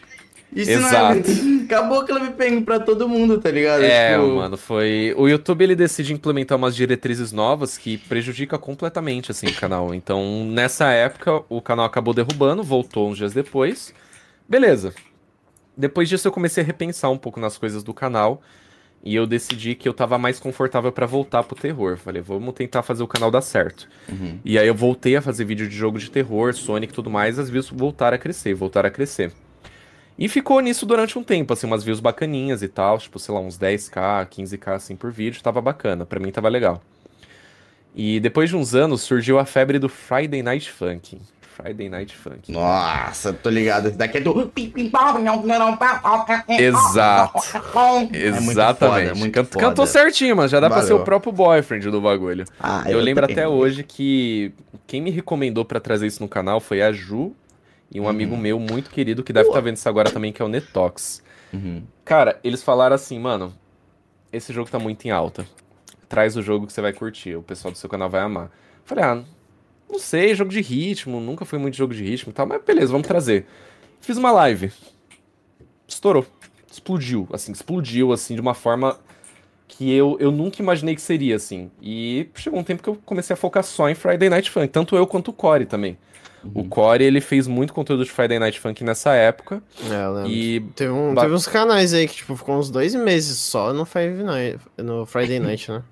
Isso 0.53 0.71
Exato. 0.71 1.29
não 1.29 1.59
é... 1.59 1.63
Acabou 1.71 2.03
que 2.03 2.11
ela 2.11 2.19
me 2.19 2.31
pegou 2.31 2.61
pra 2.63 2.79
todo 2.79 3.07
mundo, 3.07 3.39
tá 3.39 3.49
ligado? 3.49 3.83
É, 3.83 4.13
tipo... 4.17 4.35
mano, 4.35 4.57
foi... 4.57 5.13
O 5.17 5.27
YouTube, 5.27 5.63
ele 5.63 5.75
decide 5.75 6.13
implementar 6.13 6.57
umas 6.57 6.75
diretrizes 6.75 7.31
novas 7.31 7.77
que 7.77 7.97
prejudica 7.97 8.57
completamente, 8.57 9.31
assim, 9.31 9.47
o 9.47 9.55
canal. 9.55 9.93
Então, 9.95 10.45
nessa 10.45 10.91
época, 10.91 11.43
o 11.47 11.61
canal 11.61 11.85
acabou 11.85 12.13
derrubando, 12.13 12.61
voltou 12.61 13.09
uns 13.09 13.17
dias 13.17 13.33
depois. 13.33 13.93
Beleza. 14.47 14.93
Depois 15.77 16.09
disso, 16.09 16.27
eu 16.27 16.31
comecei 16.31 16.61
a 16.61 16.65
repensar 16.65 17.09
um 17.09 17.17
pouco 17.17 17.39
nas 17.39 17.57
coisas 17.57 17.83
do 17.83 17.93
canal. 17.93 18.41
E 19.03 19.15
eu 19.15 19.25
decidi 19.25 19.73
que 19.73 19.89
eu 19.89 19.93
tava 19.93 20.17
mais 20.17 20.39
confortável 20.39 20.91
para 20.91 21.07
voltar 21.07 21.41
pro 21.43 21.55
terror. 21.55 21.97
Falei, 21.97 22.21
vamos 22.21 22.53
tentar 22.53 22.83
fazer 22.83 23.01
o 23.01 23.07
canal 23.07 23.31
dar 23.31 23.41
certo. 23.41 23.87
Uhum. 24.07 24.39
E 24.45 24.59
aí 24.59 24.67
eu 24.67 24.75
voltei 24.75 25.15
a 25.15 25.21
fazer 25.21 25.45
vídeo 25.45 25.67
de 25.67 25.75
jogo 25.75 25.97
de 25.97 26.11
terror, 26.11 26.53
Sonic 26.53 26.91
e 26.91 26.95
tudo 26.95 27.09
mais, 27.09 27.39
as 27.39 27.49
views 27.49 27.69
voltaram 27.69 28.15
a 28.15 28.19
crescer, 28.19 28.53
voltaram 28.53 28.87
a 28.87 28.91
crescer. 28.91 29.31
E 30.21 30.29
ficou 30.29 30.59
nisso 30.59 30.85
durante 30.85 31.17
um 31.17 31.23
tempo, 31.23 31.51
assim, 31.51 31.65
umas 31.65 31.83
views 31.83 31.99
bacaninhas 31.99 32.61
e 32.61 32.67
tal, 32.67 32.99
tipo, 32.99 33.17
sei 33.17 33.33
lá, 33.33 33.41
uns 33.41 33.57
10k, 33.57 34.27
15k 34.27 34.75
assim 34.75 34.95
por 34.95 35.11
vídeo, 35.11 35.41
tava 35.41 35.59
bacana, 35.59 36.05
para 36.05 36.19
mim 36.19 36.29
tava 36.29 36.47
legal. 36.47 36.79
E 37.95 38.19
depois 38.19 38.47
de 38.47 38.55
uns 38.55 38.75
anos 38.75 39.01
surgiu 39.01 39.39
a 39.39 39.45
febre 39.45 39.79
do 39.79 39.89
Friday 39.89 40.43
Night 40.43 40.71
Funk. 40.71 41.19
Friday 41.41 41.89
Night 41.89 42.15
Funk. 42.15 42.51
Nossa, 42.51 43.33
tô 43.33 43.49
ligado. 43.49 43.87
Esse 43.87 43.97
daqui 43.97 44.19
é 44.19 44.21
do. 44.21 44.51
Exato. 46.47 47.39
É 48.13 48.27
Exatamente. 48.27 49.17
Muito 49.17 49.33
foda, 49.33 49.41
muito 49.41 49.57
Cantou 49.57 49.87
certinho, 49.87 50.35
mas 50.35 50.51
já 50.51 50.59
dá 50.59 50.69
Valeu. 50.69 50.83
pra 50.83 50.87
ser 50.87 51.01
o 51.01 51.03
próprio 51.03 51.33
boyfriend 51.33 51.89
do 51.89 51.99
bagulho. 51.99 52.45
Ah, 52.59 52.83
eu, 52.85 52.99
eu 52.99 52.99
lembro 52.99 53.25
até 53.25 53.47
hoje 53.47 53.81
que 53.81 54.53
quem 54.85 55.01
me 55.01 55.09
recomendou 55.09 55.65
para 55.65 55.79
trazer 55.79 56.05
isso 56.05 56.21
no 56.21 56.29
canal 56.29 56.59
foi 56.59 56.79
a 56.83 56.91
Ju 56.91 57.35
e 57.91 57.99
um 57.99 58.03
uhum. 58.03 58.09
amigo 58.09 58.37
meu 58.37 58.59
muito 58.59 58.89
querido 58.89 59.23
que 59.23 59.33
deve 59.33 59.49
estar 59.49 59.59
tá 59.59 59.63
vendo 59.63 59.75
isso 59.75 59.89
agora 59.89 60.09
também, 60.09 60.31
que 60.31 60.41
é 60.41 60.45
o 60.45 60.47
Netox. 60.47 61.21
Uhum. 61.53 61.83
Cara, 62.05 62.39
eles 62.43 62.63
falaram 62.63 62.95
assim, 62.95 63.19
mano, 63.19 63.53
esse 64.31 64.53
jogo 64.53 64.69
tá 64.69 64.79
muito 64.79 65.05
em 65.05 65.11
alta. 65.11 65.45
Traz 66.07 66.37
o 66.37 66.41
jogo 66.41 66.67
que 66.67 66.73
você 66.73 66.81
vai 66.81 66.93
curtir, 66.93 67.35
o 67.35 67.43
pessoal 67.43 67.71
do 67.71 67.77
seu 67.77 67.89
canal 67.89 68.09
vai 68.09 68.21
amar. 68.21 68.49
Falei, 68.85 69.03
ah, 69.03 69.23
não 69.89 69.99
sei, 69.99 70.33
jogo 70.33 70.51
de 70.51 70.61
ritmo, 70.61 71.19
nunca 71.19 71.43
foi 71.43 71.59
muito 71.59 71.75
jogo 71.75 71.93
de 71.93 72.03
ritmo 72.03 72.31
e 72.31 72.33
tal, 72.33 72.45
mas 72.45 72.63
beleza, 72.63 72.91
vamos 72.91 73.07
trazer. 73.07 73.45
Fiz 73.99 74.17
uma 74.17 74.31
live. 74.31 74.71
Estourou. 75.87 76.25
Explodiu, 76.71 77.27
assim, 77.33 77.51
explodiu, 77.51 78.13
assim, 78.13 78.33
de 78.33 78.41
uma 78.41 78.53
forma 78.53 78.97
que 79.67 79.91
eu, 79.91 80.17
eu 80.19 80.31
nunca 80.31 80.61
imaginei 80.61 80.95
que 80.95 81.01
seria, 81.01 81.35
assim. 81.35 81.69
E 81.81 82.29
chegou 82.35 82.59
um 82.59 82.63
tempo 82.63 82.81
que 82.81 82.89
eu 82.89 82.97
comecei 83.05 83.33
a 83.33 83.37
focar 83.37 83.63
só 83.63 83.89
em 83.89 83.95
Friday 83.95 84.29
Night 84.29 84.49
Funk, 84.49 84.69
tanto 84.69 84.95
eu 84.95 85.05
quanto 85.05 85.29
o 85.29 85.33
Core 85.33 85.65
também. 85.65 85.97
Uhum. 86.43 86.51
O 86.55 86.67
Core, 86.67 87.03
ele 87.03 87.21
fez 87.21 87.47
muito 87.47 87.73
conteúdo 87.73 88.03
de 88.03 88.11
Friday 88.11 88.39
Night 88.39 88.59
Funk 88.59 88.83
nessa 88.83 89.13
época. 89.13 89.61
É, 89.89 90.05
eu 90.05 90.13
lembro. 90.13 90.31
E... 90.31 90.59
Teve, 90.75 90.91
um, 90.91 91.13
teve 91.15 91.33
uns 91.33 91.47
canais 91.47 91.93
aí 91.93 92.07
que, 92.07 92.15
tipo, 92.15 92.35
ficou 92.35 92.57
uns 92.57 92.69
dois 92.69 92.95
meses 92.95 93.37
só 93.37 93.73
no, 93.73 93.85
Five 93.85 94.23
Night, 94.23 94.59
no 94.77 95.05
Friday 95.05 95.37
Night, 95.39 95.71
né? 95.71 95.83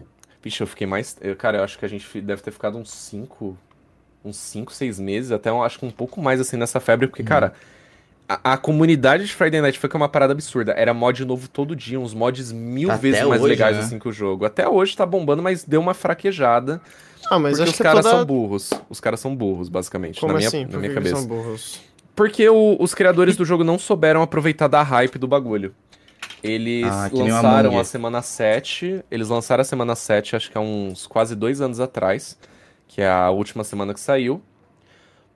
Vixe, 0.42 0.62
eu 0.62 0.68
fiquei 0.68 0.88
mais... 0.88 1.18
Eu, 1.22 1.36
cara, 1.36 1.58
eu 1.58 1.64
acho 1.64 1.78
que 1.78 1.86
a 1.86 1.90
gente 1.90 2.22
deve 2.22 2.42
ter 2.42 2.52
ficado 2.52 2.78
uns 2.78 2.92
cinco 2.92 3.58
uns 4.24 4.38
5, 4.38 4.74
6 4.74 5.00
meses, 5.00 5.32
até 5.32 5.50
eu 5.50 5.64
acho 5.64 5.80
que 5.80 5.86
um 5.86 5.92
pouco 5.92 6.22
mais 6.22 6.42
assim 6.42 6.58
nessa 6.58 6.80
febre, 6.80 7.08
porque, 7.08 7.22
uhum. 7.22 7.28
cara, 7.28 7.54
a, 8.28 8.54
a, 8.54 8.58
comunidade 8.58 9.26
de 9.26 9.34
Friday 9.34 9.62
Night 9.62 9.80
foi 9.80 9.90
uma 9.94 10.10
parada 10.10 10.34
absurda. 10.34 10.74
Era 10.74 10.94
mod 10.94 11.24
novo 11.26 11.48
todo 11.48 11.76
dia, 11.76 12.00
uns 12.00 12.14
mods 12.14 12.52
mil 12.52 12.92
até 12.92 13.02
vezes 13.02 13.28
mais 13.28 13.42
hoje, 13.42 13.50
legais 13.50 13.78
né? 13.78 13.84
assim 13.84 13.98
que 13.98 14.08
o 14.08 14.12
jogo. 14.12 14.46
Até 14.46 14.68
hoje 14.68 14.96
tá 14.96 15.06
bombando, 15.06 15.42
mas 15.42 15.64
deu 15.64 15.82
uma 15.82 15.94
fraquejada. 15.94 16.82
Ah, 17.30 17.40
mas 17.40 17.58
porque 17.58 17.72
os 17.72 17.78
caras 17.78 18.06
toda... 18.06 18.18
são 18.18 18.26
burros. 18.26 18.70
Os 18.90 19.00
caras 19.00 19.20
são 19.20 19.36
burros, 19.36 19.70
basicamente, 19.70 20.20
Como 20.20 20.34
na 20.34 20.40
minha, 20.40 20.48
assim? 20.48 20.66
na 20.66 20.78
minha 20.78 20.94
cabeça. 20.94 21.16
São 21.16 21.26
burros? 21.26 21.82
Porque 22.16 22.48
o, 22.50 22.78
os 22.80 22.94
criadores 22.94 23.38
do 23.38 23.46
jogo 23.46 23.64
não 23.64 23.80
souberam 23.80 24.22
aproveitar 24.22 24.68
da 24.68 24.82
hype 24.82 25.18
do 25.18 25.28
bagulho. 25.28 25.74
Eles 26.44 26.88
ah, 26.88 27.10
lançaram 27.12 27.80
a 27.80 27.84
semana 27.84 28.22
7. 28.22 29.04
Eles 29.10 29.30
lançaram 29.30 29.62
a 29.62 29.66
semana 29.66 29.96
7, 29.96 30.36
acho 30.36 30.52
que 30.52 30.58
há 30.58 30.62
uns 30.62 31.08
quase 31.08 31.36
dois 31.36 31.62
anos 31.62 31.80
atrás 31.80 32.38
que 32.90 33.02
é 33.02 33.10
a 33.10 33.30
última 33.30 33.64
semana 33.64 33.94
que 33.94 34.00
saiu. 34.00 34.42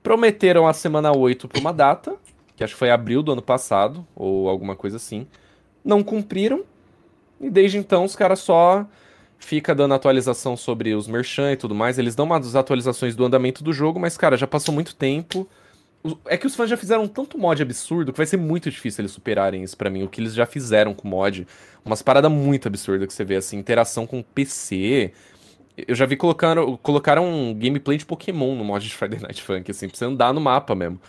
Prometeram 0.02 0.66
a 0.66 0.74
semana 0.74 1.16
8 1.16 1.48
para 1.48 1.60
uma 1.60 1.72
data, 1.72 2.16
que 2.54 2.62
acho 2.62 2.74
que 2.74 2.78
foi 2.78 2.90
abril 2.90 3.22
do 3.22 3.32
ano 3.32 3.40
passado, 3.40 4.06
ou 4.14 4.48
alguma 4.48 4.76
coisa 4.76 4.96
assim. 4.96 5.26
Não 5.82 6.02
cumpriram. 6.02 6.64
E 7.40 7.48
desde 7.48 7.78
então 7.78 8.04
os 8.04 8.16
caras 8.16 8.40
só 8.40 8.84
fica 9.44 9.74
dando 9.74 9.94
atualização 9.94 10.56
sobre 10.56 10.94
os 10.94 11.06
merchan 11.06 11.52
e 11.52 11.56
tudo 11.56 11.74
mais. 11.74 11.98
Eles 11.98 12.14
dão 12.14 12.26
umas 12.26 12.56
atualizações 12.56 13.14
do 13.14 13.24
andamento 13.24 13.62
do 13.62 13.72
jogo, 13.72 14.00
mas, 14.00 14.16
cara, 14.16 14.36
já 14.36 14.46
passou 14.46 14.74
muito 14.74 14.94
tempo. 14.94 15.48
É 16.26 16.36
que 16.36 16.46
os 16.46 16.54
fãs 16.54 16.68
já 16.68 16.76
fizeram 16.76 17.08
tanto 17.08 17.38
mod 17.38 17.62
absurdo 17.62 18.12
que 18.12 18.18
vai 18.18 18.26
ser 18.26 18.36
muito 18.36 18.70
difícil 18.70 19.02
eles 19.02 19.12
superarem 19.12 19.62
isso 19.62 19.76
para 19.76 19.88
mim. 19.88 20.02
O 20.02 20.08
que 20.08 20.20
eles 20.20 20.34
já 20.34 20.44
fizeram 20.46 20.92
com 20.92 21.08
mod. 21.08 21.46
Umas 21.84 22.02
paradas 22.02 22.30
muito 22.30 22.68
absurdas 22.68 23.06
que 23.06 23.14
você 23.14 23.24
vê, 23.24 23.36
assim, 23.36 23.56
interação 23.58 24.06
com 24.06 24.22
PC, 24.22 25.12
eu 25.76 25.94
já 25.94 26.06
vi 26.06 26.16
colocaram, 26.16 26.76
colocaram 26.76 27.26
um 27.26 27.54
gameplay 27.54 27.98
de 27.98 28.06
Pokémon 28.06 28.54
no 28.54 28.64
mod 28.64 28.86
de 28.86 28.94
Friday 28.94 29.20
Night 29.20 29.42
Funk, 29.42 29.70
assim, 29.70 29.88
pra 29.88 29.98
você 29.98 30.04
andar 30.04 30.32
no 30.32 30.40
mapa 30.40 30.74
mesmo. 30.74 31.00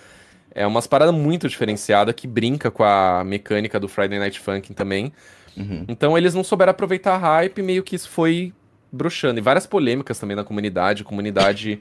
É 0.52 0.66
umas 0.66 0.88
paradas 0.88 1.14
muito 1.14 1.48
diferenciadas 1.48 2.16
que 2.16 2.28
brinca 2.28 2.72
com 2.72 2.84
a 2.84 3.24
mecânica 3.24 3.80
do 3.80 3.88
Friday 3.88 4.18
Night 4.18 4.40
Funk 4.40 4.74
também. 4.74 5.12
Uhum. 5.58 5.86
Então 5.88 6.18
eles 6.18 6.34
não 6.34 6.44
souberam 6.44 6.72
aproveitar 6.72 7.16
a 7.16 7.18
hype, 7.18 7.62
meio 7.62 7.84
que 7.84 7.96
isso 7.96 8.10
foi 8.10 8.54
bruxando. 8.92 9.40
E 9.40 9.42
várias 9.42 9.66
polêmicas 9.66 10.20
também 10.20 10.36
na 10.36 10.44
comunidade. 10.44 11.04
A 11.04 11.06
comunidade 11.06 11.80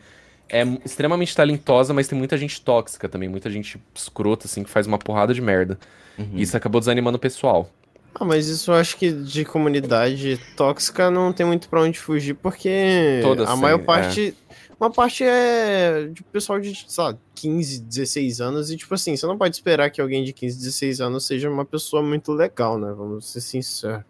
é 0.48 0.62
extremamente 0.84 1.34
talentosa, 1.34 1.94
mas 1.94 2.08
tem 2.08 2.18
muita 2.18 2.36
gente 2.36 2.60
tóxica 2.60 3.08
também, 3.08 3.28
muita 3.28 3.50
gente 3.50 3.80
escrota, 3.94 4.46
assim, 4.46 4.62
que 4.62 4.70
faz 4.70 4.86
uma 4.86 4.98
porrada 4.98 5.32
de 5.32 5.40
merda. 5.40 5.78
Uhum. 6.18 6.30
E 6.34 6.42
isso 6.42 6.56
acabou 6.56 6.80
desanimando 6.80 7.16
o 7.16 7.20
pessoal. 7.20 7.70
Ah, 8.14 8.24
mas 8.24 8.46
isso 8.46 8.70
eu 8.70 8.76
acho 8.76 8.96
que 8.96 9.10
de 9.10 9.44
comunidade 9.44 10.38
tóxica 10.56 11.10
não 11.10 11.32
tem 11.32 11.44
muito 11.44 11.68
pra 11.68 11.80
onde 11.80 11.98
fugir, 11.98 12.34
porque 12.34 13.18
Toda 13.22 13.44
a 13.48 13.56
maior 13.56 13.80
parte. 13.80 14.34
É. 14.50 14.54
Uma 14.78 14.90
parte 14.90 15.24
é 15.24 16.08
de 16.12 16.22
pessoal 16.24 16.60
de, 16.60 16.84
sei 16.88 17.04
lá, 17.04 17.16
15, 17.34 17.80
16 17.82 18.40
anos, 18.40 18.70
e 18.70 18.76
tipo 18.76 18.94
assim, 18.94 19.16
você 19.16 19.26
não 19.26 19.38
pode 19.38 19.54
esperar 19.56 19.90
que 19.90 20.00
alguém 20.00 20.24
de 20.24 20.32
15, 20.32 20.58
16 20.58 21.00
anos 21.00 21.26
seja 21.26 21.48
uma 21.48 21.64
pessoa 21.64 22.02
muito 22.02 22.32
legal, 22.32 22.78
né? 22.78 22.92
Vamos 22.96 23.30
ser 23.30 23.40
sinceros. 23.40 24.04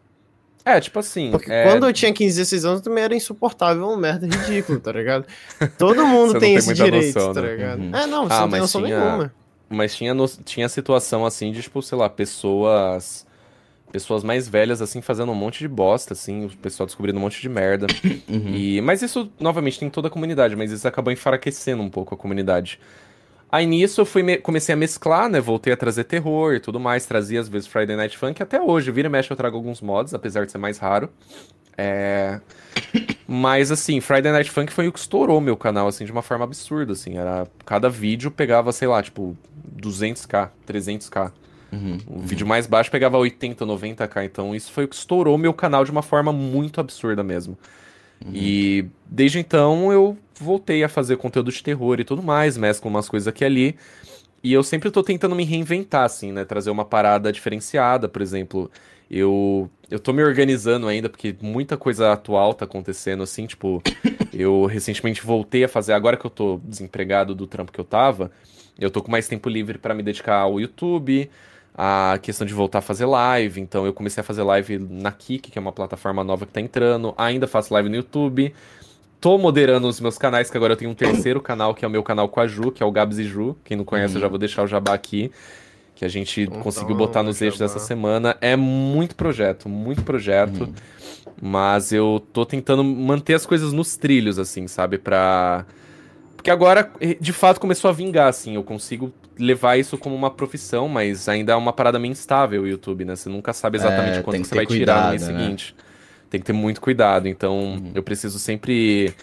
É, 0.64 0.80
tipo 0.80 0.98
assim. 0.98 1.30
Porque 1.30 1.52
é... 1.52 1.64
quando 1.64 1.86
eu 1.86 1.92
tinha 1.92 2.12
15, 2.12 2.36
16 2.36 2.64
anos, 2.64 2.80
também 2.80 3.04
era 3.04 3.14
insuportável, 3.14 3.86
um 3.86 3.96
merda 3.96 4.26
ridículo, 4.26 4.80
tá 4.80 4.92
ligado? 4.92 5.26
Todo 5.76 6.06
mundo 6.06 6.32
tem, 6.32 6.40
tem, 6.40 6.54
esse 6.54 6.72
direito, 6.72 7.14
noção, 7.14 7.34
tá 7.34 7.42
né? 7.42 7.50
ligado? 7.50 7.80
Uhum. 7.80 7.94
É, 7.94 8.06
não, 8.06 8.24
você 8.26 8.34
ah, 8.34 8.40
não 8.40 8.50
tem 8.50 8.60
noção 8.60 8.82
tinha... 8.82 8.98
nenhuma. 8.98 9.34
Mas 9.68 9.94
tinha, 9.94 10.14
no... 10.14 10.26
tinha 10.26 10.68
situação 10.68 11.26
assim 11.26 11.52
de, 11.52 11.60
tipo, 11.60 11.82
sei 11.82 11.98
lá, 11.98 12.08
pessoas 12.08 13.26
pessoas 13.95 14.24
mais 14.24 14.49
velhas, 14.49 14.82
assim, 14.82 15.01
fazendo 15.01 15.30
um 15.30 15.36
monte 15.36 15.61
de 15.61 15.68
bosta, 15.68 16.14
assim, 16.14 16.47
o 16.47 16.51
pessoal 16.57 16.84
descobrindo 16.84 17.16
um 17.16 17.22
monte 17.22 17.40
de 17.40 17.49
merda. 17.49 17.86
Uhum. 18.26 18.55
E, 18.55 18.80
mas 18.80 19.03
isso, 19.03 19.30
novamente, 19.38 19.78
tem 19.78 19.90
toda 19.90 20.09
a 20.09 20.11
comunidade, 20.11 20.57
mas 20.57 20.72
isso 20.72 20.88
acabou 20.88 21.12
enfraquecendo 21.12 21.82
um 21.82 21.90
pouco 21.90 22.14
a 22.14 22.18
comunidade. 22.18 22.80
Aí 23.53 23.66
nisso 23.66 24.01
eu 24.01 24.07
fui 24.07 24.38
comecei 24.38 24.72
a 24.72 24.76
mesclar, 24.76 25.28
né? 25.28 25.40
Voltei 25.40 25.72
a 25.72 25.76
trazer 25.76 26.05
terror 26.05 26.55
e 26.55 26.61
tudo 26.61 26.80
mais, 26.80 27.07
trazia 27.07 27.38
às 27.38 27.49
vezes 27.49 27.68
Friday 27.68 27.95
Night 27.95 28.16
Funk, 28.16 28.42
até 28.42 28.61
hoje, 28.61 28.90
vira 28.90 29.07
e 29.07 29.11
mexe 29.11 29.30
eu 29.30 29.36
trago 29.36 29.57
alguns 29.57 29.80
mods, 29.80 30.14
apesar 30.14 30.47
de 30.47 30.53
ser 30.53 30.59
mais 30.59 30.78
raro. 30.78 31.11
É... 31.76 32.40
Mas 33.28 33.70
assim, 33.70 34.01
Friday 34.01 34.32
Night 34.32 34.51
Funk 34.51 34.72
foi 34.72 34.88
o 34.88 34.92
que 34.92 34.99
estourou 34.99 35.40
meu 35.40 35.57
canal, 35.57 35.86
assim, 35.86 36.05
de 36.05 36.12
uma 36.12 36.22
forma 36.22 36.45
absurda, 36.45 36.92
assim. 36.95 37.18
Era... 37.18 37.47
Cada 37.64 37.88
vídeo 37.88 38.30
pegava, 38.30 38.72
sei 38.72 38.88
lá, 38.88 39.03
tipo, 39.03 39.36
200k, 39.80 40.51
300k. 40.66 41.30
Uhum, 41.74 41.98
o 42.06 42.12
uhum. 42.14 42.26
vídeo 42.26 42.46
mais 42.46 42.66
baixo 42.66 42.90
pegava 42.90 43.18
80, 43.18 43.66
90k, 43.66 44.24
então 44.24 44.54
isso 44.54 44.70
foi 44.70 44.84
o 44.84 44.88
que 44.88 44.94
estourou 44.94 45.36
meu 45.36 45.52
canal 45.52 45.84
de 45.84 45.90
uma 45.90 46.02
forma 46.02 46.32
muito 46.32 46.80
absurda 46.80 47.22
mesmo. 47.22 47.58
Uhum. 48.24 48.32
E 48.32 48.86
desde 49.06 49.38
então 49.38 49.92
eu 49.92 50.16
voltei 50.38 50.84
a 50.84 50.88
fazer 50.88 51.16
conteúdo 51.16 51.50
de 51.50 51.62
terror 51.62 51.98
e 52.00 52.04
tudo 52.04 52.22
mais, 52.22 52.56
mesclo 52.56 52.88
umas 52.88 53.08
coisas 53.08 53.26
aqui 53.26 53.44
e 53.44 53.46
ali. 53.46 53.76
E 54.42 54.52
eu 54.52 54.62
sempre 54.62 54.90
tô 54.90 55.02
tentando 55.02 55.34
me 55.34 55.44
reinventar, 55.44 56.04
assim, 56.04 56.30
né? 56.30 56.44
Trazer 56.44 56.70
uma 56.70 56.84
parada 56.84 57.32
diferenciada, 57.32 58.08
por 58.08 58.20
exemplo. 58.20 58.70
Eu, 59.10 59.70
eu 59.90 59.98
tô 59.98 60.12
me 60.12 60.22
organizando 60.22 60.86
ainda, 60.86 61.08
porque 61.08 61.34
muita 61.40 61.78
coisa 61.78 62.12
atual 62.12 62.52
tá 62.52 62.66
acontecendo, 62.66 63.22
assim, 63.22 63.46
tipo, 63.46 63.82
eu 64.34 64.66
recentemente 64.66 65.22
voltei 65.22 65.64
a 65.64 65.68
fazer, 65.68 65.94
agora 65.94 66.16
que 66.16 66.26
eu 66.26 66.30
tô 66.30 66.60
desempregado 66.62 67.34
do 67.34 67.46
trampo 67.46 67.72
que 67.72 67.80
eu 67.80 67.84
tava, 67.84 68.30
eu 68.78 68.90
tô 68.90 69.02
com 69.02 69.10
mais 69.10 69.28
tempo 69.28 69.48
livre 69.48 69.78
para 69.78 69.94
me 69.94 70.02
dedicar 70.02 70.40
ao 70.40 70.60
YouTube, 70.60 71.30
a 71.76 72.18
questão 72.22 72.46
de 72.46 72.54
voltar 72.54 72.78
a 72.78 72.82
fazer 72.82 73.04
live. 73.04 73.60
Então 73.60 73.84
eu 73.84 73.92
comecei 73.92 74.20
a 74.20 74.24
fazer 74.24 74.42
live 74.42 74.78
na 74.78 75.10
Kik, 75.10 75.50
que 75.50 75.58
é 75.58 75.60
uma 75.60 75.72
plataforma 75.72 76.22
nova 76.22 76.46
que 76.46 76.52
tá 76.52 76.60
entrando. 76.60 77.12
Ainda 77.18 77.46
faço 77.46 77.74
live 77.74 77.88
no 77.88 77.96
YouTube. 77.96 78.54
Tô 79.20 79.38
moderando 79.38 79.88
os 79.88 80.00
meus 80.00 80.18
canais, 80.18 80.50
que 80.50 80.56
agora 80.56 80.74
eu 80.74 80.76
tenho 80.76 80.90
um 80.90 80.94
terceiro 80.94 81.40
canal, 81.42 81.74
que 81.74 81.84
é 81.84 81.88
o 81.88 81.90
meu 81.90 82.02
canal 82.02 82.28
com 82.28 82.40
a 82.40 82.46
Ju, 82.46 82.70
que 82.70 82.82
é 82.82 82.86
o 82.86 82.92
Gabs 82.92 83.18
e 83.18 83.24
Ju. 83.24 83.56
Quem 83.64 83.76
não 83.76 83.84
conhece, 83.84 84.12
uhum. 84.12 84.18
eu 84.18 84.22
já 84.22 84.28
vou 84.28 84.38
deixar 84.38 84.62
o 84.62 84.66
jabá 84.66 84.94
aqui. 84.94 85.32
Que 85.94 86.04
a 86.04 86.08
gente 86.08 86.42
então, 86.42 86.60
conseguiu 86.60 86.94
botar 86.96 87.22
nos 87.22 87.40
eixos 87.40 87.58
dessa 87.58 87.78
semana. 87.78 88.36
É 88.40 88.56
muito 88.56 89.14
projeto, 89.14 89.68
muito 89.68 90.02
projeto. 90.02 90.64
Uhum. 90.64 90.74
Mas 91.40 91.92
eu 91.92 92.24
tô 92.32 92.44
tentando 92.44 92.82
manter 92.84 93.34
as 93.34 93.46
coisas 93.46 93.72
nos 93.72 93.96
trilhos, 93.96 94.38
assim, 94.38 94.66
sabe? 94.66 94.98
Pra. 94.98 95.64
Porque 96.36 96.50
agora, 96.50 96.90
de 97.20 97.32
fato, 97.32 97.60
começou 97.60 97.88
a 97.88 97.92
vingar, 97.92 98.28
assim. 98.28 98.56
Eu 98.56 98.62
consigo 98.62 99.12
levar 99.39 99.76
isso 99.78 99.99
como 99.99 100.14
uma 100.14 100.30
profissão, 100.30 100.89
mas 100.89 101.28
ainda 101.28 101.53
é 101.53 101.57
uma 101.57 101.72
parada 101.72 101.99
meio 101.99 102.12
instável 102.12 102.62
o 102.62 102.66
YouTube, 102.66 103.05
né? 103.05 103.16
Você 103.16 103.28
nunca 103.28 103.53
sabe 103.53 103.78
exatamente 103.78 104.18
é, 104.18 104.22
quanto 104.22 104.41
que 104.41 104.49
você 104.49 104.55
vai 104.55 104.66
cuidado, 104.66 104.97
tirar 104.97 105.05
no 105.05 105.11
mês 105.11 105.28
né? 105.28 105.45
seguinte. 105.45 105.76
Tem 106.30 106.41
que 106.41 106.47
ter 106.47 106.53
muito 106.53 106.80
cuidado. 106.80 107.28
Então, 107.28 107.59
uhum. 107.59 107.93
eu 107.95 108.03
preciso 108.03 108.39
sempre 108.39 109.14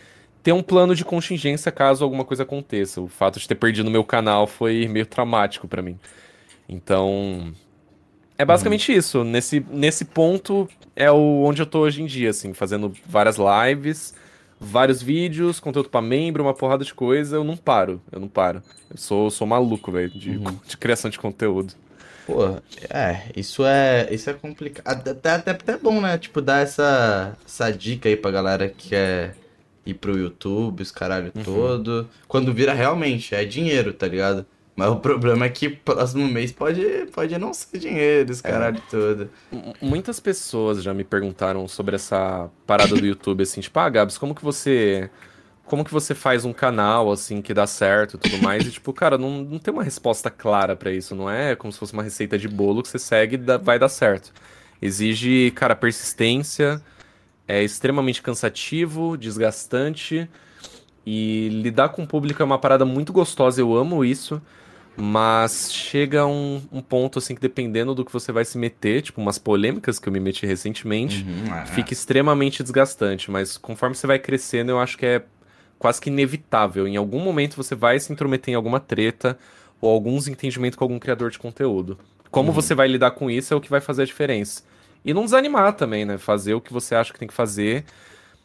ter 0.43 0.51
um 0.51 0.63
plano 0.63 0.95
de 0.95 1.05
contingência 1.05 1.71
caso 1.71 2.03
alguma 2.03 2.25
coisa 2.25 2.43
aconteça. 2.43 3.01
O 3.01 3.07
fato 3.07 3.39
de 3.39 3.47
ter 3.47 3.55
perdido 3.55 3.89
meu 3.91 4.03
canal 4.03 4.47
foi 4.47 4.87
meio 4.87 5.05
traumático 5.05 5.67
para 5.67 5.81
mim. 5.81 5.97
Então, 6.67 7.53
é 8.37 8.45
basicamente 8.45 8.91
uhum. 8.91 8.97
isso. 8.97 9.23
Nesse, 9.23 9.65
nesse 9.69 10.05
ponto 10.05 10.67
é 10.95 11.11
o 11.11 11.43
onde 11.43 11.61
eu 11.61 11.65
tô 11.65 11.79
hoje 11.81 12.01
em 12.01 12.05
dia, 12.05 12.29
assim, 12.29 12.53
fazendo 12.53 12.93
várias 13.05 13.37
lives, 13.37 14.13
vários 14.61 15.01
vídeos, 15.01 15.59
conteúdo 15.59 15.89
para 15.89 16.01
membro, 16.01 16.43
uma 16.43 16.53
porrada 16.53 16.85
de 16.85 16.93
coisa. 16.93 17.35
Eu 17.35 17.43
não 17.43 17.57
paro, 17.57 17.99
eu 18.11 18.19
não 18.19 18.27
paro. 18.27 18.61
Eu 18.89 18.97
sou, 18.97 19.31
sou 19.31 19.47
maluco, 19.47 19.91
velho, 19.91 20.11
de, 20.11 20.37
uhum. 20.37 20.59
de 20.65 20.77
criação 20.77 21.09
de 21.09 21.17
conteúdo. 21.17 21.73
Pô, 22.27 22.45
é, 22.89 23.23
isso 23.35 23.65
é, 23.65 24.07
isso 24.11 24.29
é 24.29 24.33
complicado. 24.33 25.07
Até, 25.07 25.31
até, 25.31 25.51
até 25.51 25.77
bom, 25.77 25.99
né? 25.99 26.17
Tipo, 26.19 26.39
dar 26.39 26.61
essa, 26.61 27.35
essa 27.43 27.71
dica 27.71 28.07
aí 28.07 28.15
pra 28.15 28.29
galera 28.29 28.69
que 28.69 28.89
quer 28.89 29.35
ir 29.83 29.95
pro 29.95 30.17
YouTube, 30.17 30.81
os 30.83 30.91
caralho 30.91 31.31
uhum. 31.35 31.43
todo. 31.43 32.07
Quando 32.27 32.53
vira 32.53 32.73
realmente, 32.73 33.33
é 33.33 33.43
dinheiro, 33.43 33.91
tá 33.91 34.07
ligado? 34.07 34.45
Mas 34.81 34.89
o 34.89 34.95
problema 34.95 35.45
é 35.45 35.49
que 35.49 35.69
próximo 35.69 36.27
mês 36.27 36.51
pode, 36.51 36.83
pode 37.13 37.37
não 37.37 37.53
ser 37.53 37.77
dinheiro, 37.77 38.31
esse 38.31 38.41
é. 38.43 38.49
caralho 38.49 38.77
é. 38.77 38.89
todo. 38.89 39.29
Muitas 39.79 40.19
pessoas 40.19 40.81
já 40.81 40.91
me 40.91 41.03
perguntaram 41.03 41.67
sobre 41.67 41.95
essa 41.95 42.49
parada 42.65 42.95
do 42.95 43.05
YouTube, 43.05 43.43
assim, 43.43 43.61
tipo, 43.61 43.79
ah, 43.79 43.87
Gabs, 43.87 44.17
como 44.17 44.33
que 44.33 44.43
você. 44.43 45.07
Como 45.65 45.85
que 45.85 45.93
você 45.93 46.15
faz 46.15 46.45
um 46.45 46.51
canal, 46.51 47.11
assim, 47.11 47.43
que 47.43 47.53
dá 47.53 47.67
certo 47.67 48.15
e 48.15 48.17
tudo 48.17 48.41
mais? 48.41 48.65
E, 48.65 48.71
tipo, 48.71 48.91
cara, 48.91 49.19
não, 49.19 49.43
não 49.43 49.59
tem 49.59 49.71
uma 49.71 49.83
resposta 49.83 50.31
clara 50.31 50.75
para 50.75 50.91
isso. 50.91 51.13
Não 51.13 51.29
é 51.29 51.55
como 51.55 51.71
se 51.71 51.77
fosse 51.77 51.93
uma 51.93 52.01
receita 52.01 52.35
de 52.35 52.47
bolo 52.47 52.81
que 52.81 52.89
você 52.89 52.97
segue 52.97 53.35
e 53.35 53.57
vai 53.59 53.77
dar 53.77 53.87
certo. 53.87 54.33
Exige, 54.81 55.51
cara, 55.51 55.75
persistência, 55.75 56.81
é 57.47 57.63
extremamente 57.63 58.21
cansativo, 58.21 59.15
desgastante. 59.15 60.27
E 61.05 61.49
lidar 61.49 61.89
com 61.89 62.03
o 62.03 62.07
público 62.07 62.41
é 62.41 62.45
uma 62.45 62.57
parada 62.57 62.83
muito 62.83 63.13
gostosa, 63.13 63.61
eu 63.61 63.75
amo 63.75 64.03
isso. 64.03 64.41
Mas 64.97 65.73
chega 65.73 66.25
um, 66.25 66.61
um 66.71 66.81
ponto 66.81 67.17
assim 67.17 67.33
que 67.33 67.41
dependendo 67.41 67.95
do 67.95 68.03
que 68.03 68.11
você 68.11 68.31
vai 68.31 68.43
se 68.43 68.57
meter, 68.57 69.01
tipo 69.01 69.21
umas 69.21 69.37
polêmicas 69.37 69.97
que 69.97 70.07
eu 70.07 70.13
me 70.13 70.19
meti 70.19 70.45
recentemente, 70.45 71.25
uhum, 71.25 71.55
é. 71.55 71.65
fica 71.65 71.93
extremamente 71.93 72.61
desgastante. 72.61 73.31
Mas 73.31 73.57
conforme 73.57 73.95
você 73.95 74.05
vai 74.05 74.19
crescendo, 74.19 74.71
eu 74.71 74.79
acho 74.79 74.97
que 74.97 75.05
é 75.05 75.23
quase 75.79 75.99
que 75.99 76.09
inevitável. 76.09 76.87
Em 76.87 76.97
algum 76.97 77.19
momento 77.19 77.55
você 77.55 77.73
vai 77.73 77.99
se 77.99 78.11
intrometer 78.11 78.51
em 78.51 78.55
alguma 78.55 78.79
treta 78.79 79.37
ou 79.79 79.89
alguns 79.89 80.27
entendimentos 80.27 80.77
com 80.77 80.83
algum 80.83 80.99
criador 80.99 81.31
de 81.31 81.39
conteúdo. 81.39 81.97
Como 82.29 82.49
uhum. 82.49 82.53
você 82.53 82.75
vai 82.75 82.87
lidar 82.87 83.11
com 83.11 83.31
isso 83.31 83.53
é 83.53 83.57
o 83.57 83.61
que 83.61 83.69
vai 83.69 83.81
fazer 83.81 84.03
a 84.03 84.05
diferença. 84.05 84.63
E 85.03 85.13
não 85.13 85.23
desanimar 85.23 85.73
também, 85.73 86.05
né? 86.05 86.17
Fazer 86.17 86.53
o 86.53 86.61
que 86.61 86.71
você 86.71 86.93
acha 86.93 87.11
que 87.11 87.17
tem 87.17 87.27
que 87.27 87.33
fazer. 87.33 87.85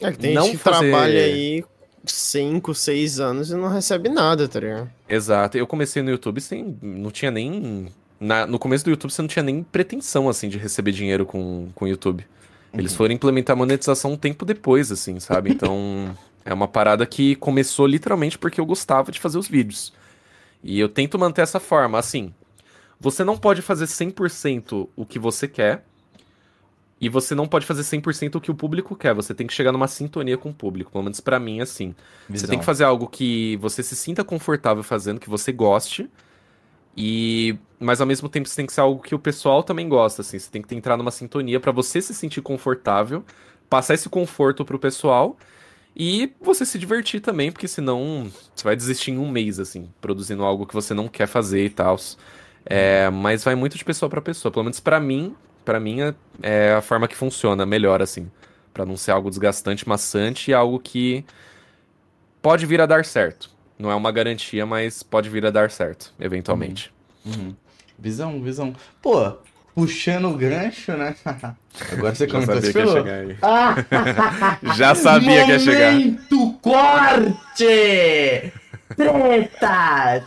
É 0.01 0.11
que 0.11 0.19
tem 0.19 0.35
não 0.35 0.45
gente 0.45 0.57
que 0.57 0.63
fazer... 0.63 0.91
trabalha 0.91 1.21
aí 1.21 1.65
5, 2.13 2.75
6 2.75 3.21
anos 3.21 3.51
e 3.51 3.55
não 3.55 3.69
recebe 3.69 4.09
nada, 4.09 4.49
tá 4.49 4.61
ligado? 4.61 4.91
Exato. 5.09 5.59
Eu 5.59 5.67
comecei 5.67 6.03
no 6.03 6.11
YouTube 6.11 6.41
sem. 6.41 6.77
Não 6.83 7.11
tinha 7.11 7.31
nem. 7.31 7.89
Na, 8.19 8.47
no 8.47 8.59
começo 8.59 8.85
do 8.85 8.91
YouTube 8.91 9.13
você 9.13 9.23
não 9.23 9.29
tinha 9.29 9.43
nem 9.43 9.63
pretensão, 9.63 10.29
assim, 10.29 10.49
de 10.49 10.59
receber 10.59 10.93
dinheiro 10.93 11.27
com 11.27 11.69
o 11.81 11.87
YouTube. 11.87 12.27
Eles 12.73 12.93
uhum. 12.93 12.99
foram 12.99 13.15
implementar 13.15 13.57
monetização 13.57 14.13
um 14.13 14.17
tempo 14.17 14.45
depois, 14.45 14.91
assim, 14.93 15.21
sabe? 15.21 15.51
Então. 15.51 16.17
é 16.47 16.55
uma 16.55 16.69
parada 16.69 17.05
que 17.05 17.35
começou 17.37 17.87
literalmente 17.87 18.39
porque 18.39 18.61
eu 18.61 18.65
gostava 18.65 19.11
de 19.11 19.19
fazer 19.19 19.37
os 19.37 19.49
vídeos. 19.49 19.93
E 20.63 20.79
eu 20.79 20.89
tento 20.89 21.19
manter 21.19 21.43
essa 21.43 21.59
forma, 21.59 21.99
assim. 21.99 22.33
Você 23.01 23.25
não 23.25 23.37
pode 23.37 23.61
fazer 23.61 23.85
100% 23.87 24.89
o 24.97 25.05
que 25.05 25.19
você 25.19 25.47
quer, 25.49 25.85
e 27.01 27.09
você 27.09 27.35
não 27.35 27.47
pode 27.47 27.67
fazer 27.67 27.83
100% 27.83 28.37
o 28.37 28.41
que 28.41 28.51
o 28.51 28.55
público 28.55 28.97
quer, 28.97 29.15
você 29.15 29.35
tem 29.35 29.47
que 29.47 29.53
chegar 29.53 29.71
numa 29.71 29.87
sintonia 29.87 30.39
com 30.39 30.51
o 30.51 30.55
público, 30.55 30.91
pelo 30.91 31.05
menos 31.05 31.21
para 31.21 31.39
mim 31.39 31.61
assim. 31.61 31.95
Visão. 32.29 32.47
Você 32.47 32.51
tem 32.51 32.59
que 32.59 32.65
fazer 32.65 32.85
algo 32.85 33.07
que 33.07 33.57
você 33.59 33.83
se 33.83 33.95
sinta 33.95 34.25
confortável 34.25 34.83
fazendo, 34.83 35.21
que 35.21 35.29
você 35.29 35.53
goste, 35.53 36.11
e 36.97 37.59
mas 37.79 38.01
ao 38.01 38.07
mesmo 38.07 38.29
tempo 38.29 38.49
você 38.49 38.57
tem 38.57 38.67
que 38.67 38.73
ser 38.73 38.81
algo 38.81 39.03
que 39.03 39.15
o 39.15 39.19
pessoal 39.19 39.63
também 39.63 39.87
gosta, 39.89 40.23
assim, 40.23 40.39
você 40.39 40.51
tem 40.51 40.63
que 40.63 40.75
entrar 40.75 40.97
numa 40.97 41.11
sintonia 41.11 41.61
para 41.61 41.71
você 41.71 42.01
se 42.01 42.15
sentir 42.15 42.41
confortável, 42.41 43.23
passar 43.69 43.93
esse 43.95 44.09
conforto 44.09 44.65
pro 44.65 44.79
pessoal 44.79 45.37
e 45.95 46.33
você 46.41 46.65
se 46.65 46.79
divertir 46.79 47.21
também, 47.21 47.53
porque 47.53 47.69
senão 47.69 48.31
você 48.55 48.65
vai 48.65 48.75
desistir 48.75 49.11
em 49.11 49.19
um 49.19 49.31
mês 49.31 49.61
assim, 49.61 49.91
produzindo 50.01 50.43
algo 50.43 50.67
que 50.67 50.73
você 50.73 50.95
não 50.95 51.09
quer 51.09 51.27
fazer 51.27 51.67
e 51.67 51.71
tal. 51.71 51.97
É, 52.65 53.11
mas 53.11 53.45
vai 53.45 53.55
muito 53.55 53.77
de 53.77 53.85
pessoa 53.85 54.09
para 54.09 54.21
pessoa, 54.21 54.51
pelo 54.51 54.65
menos 54.65 54.81
para 54.81 54.99
mim, 54.99 55.35
para 55.67 55.81
mim, 55.81 56.01
é, 56.01 56.15
é 56.41 56.73
a 56.75 56.81
forma 56.81 57.07
que 57.09 57.17
funciona 57.17 57.67
melhor, 57.67 58.01
assim. 58.01 58.31
para 58.73 58.87
não 58.87 58.97
ser 58.97 59.11
algo 59.11 59.29
desgastante, 59.29 59.87
maçante 59.87 60.51
e 60.51 60.55
algo 60.55 60.79
que 60.79 61.25
pode 62.41 62.65
vir 62.65 62.81
a 62.81 62.87
dar 62.87 63.05
certo. 63.05 63.51
Não 63.79 63.91
é 63.91 63.95
uma 63.95 64.13
garantia, 64.13 64.65
mas 64.65 65.03
pode 65.03 65.29
vir 65.29 65.45
a 65.45 65.51
dar 65.51 65.71
certo, 65.71 66.15
eventualmente. 66.19 66.93
Uhum. 67.25 67.33
Uhum. 67.33 67.57
Visão, 67.99 68.41
visão. 68.41 68.75
Pô, 69.03 69.33
puxando 69.75 70.29
o 70.29 70.37
gancho, 70.37 70.93
né? 70.93 71.15
Agora 71.93 72.15
você 72.15 72.27
comentou, 72.27 72.55
Já 72.63 72.63
sabia 72.63 72.73
que 72.73 72.79
ia 72.79 72.87
chegar 72.87 73.15
aí. 73.15 73.37
Já 74.77 74.95
sabia 74.95 75.45
que 75.45 75.51
ia 75.51 75.59
chegar. 75.59 75.93
Momento 75.93 76.53
corte! 76.63 78.53
Treta! 78.95 80.23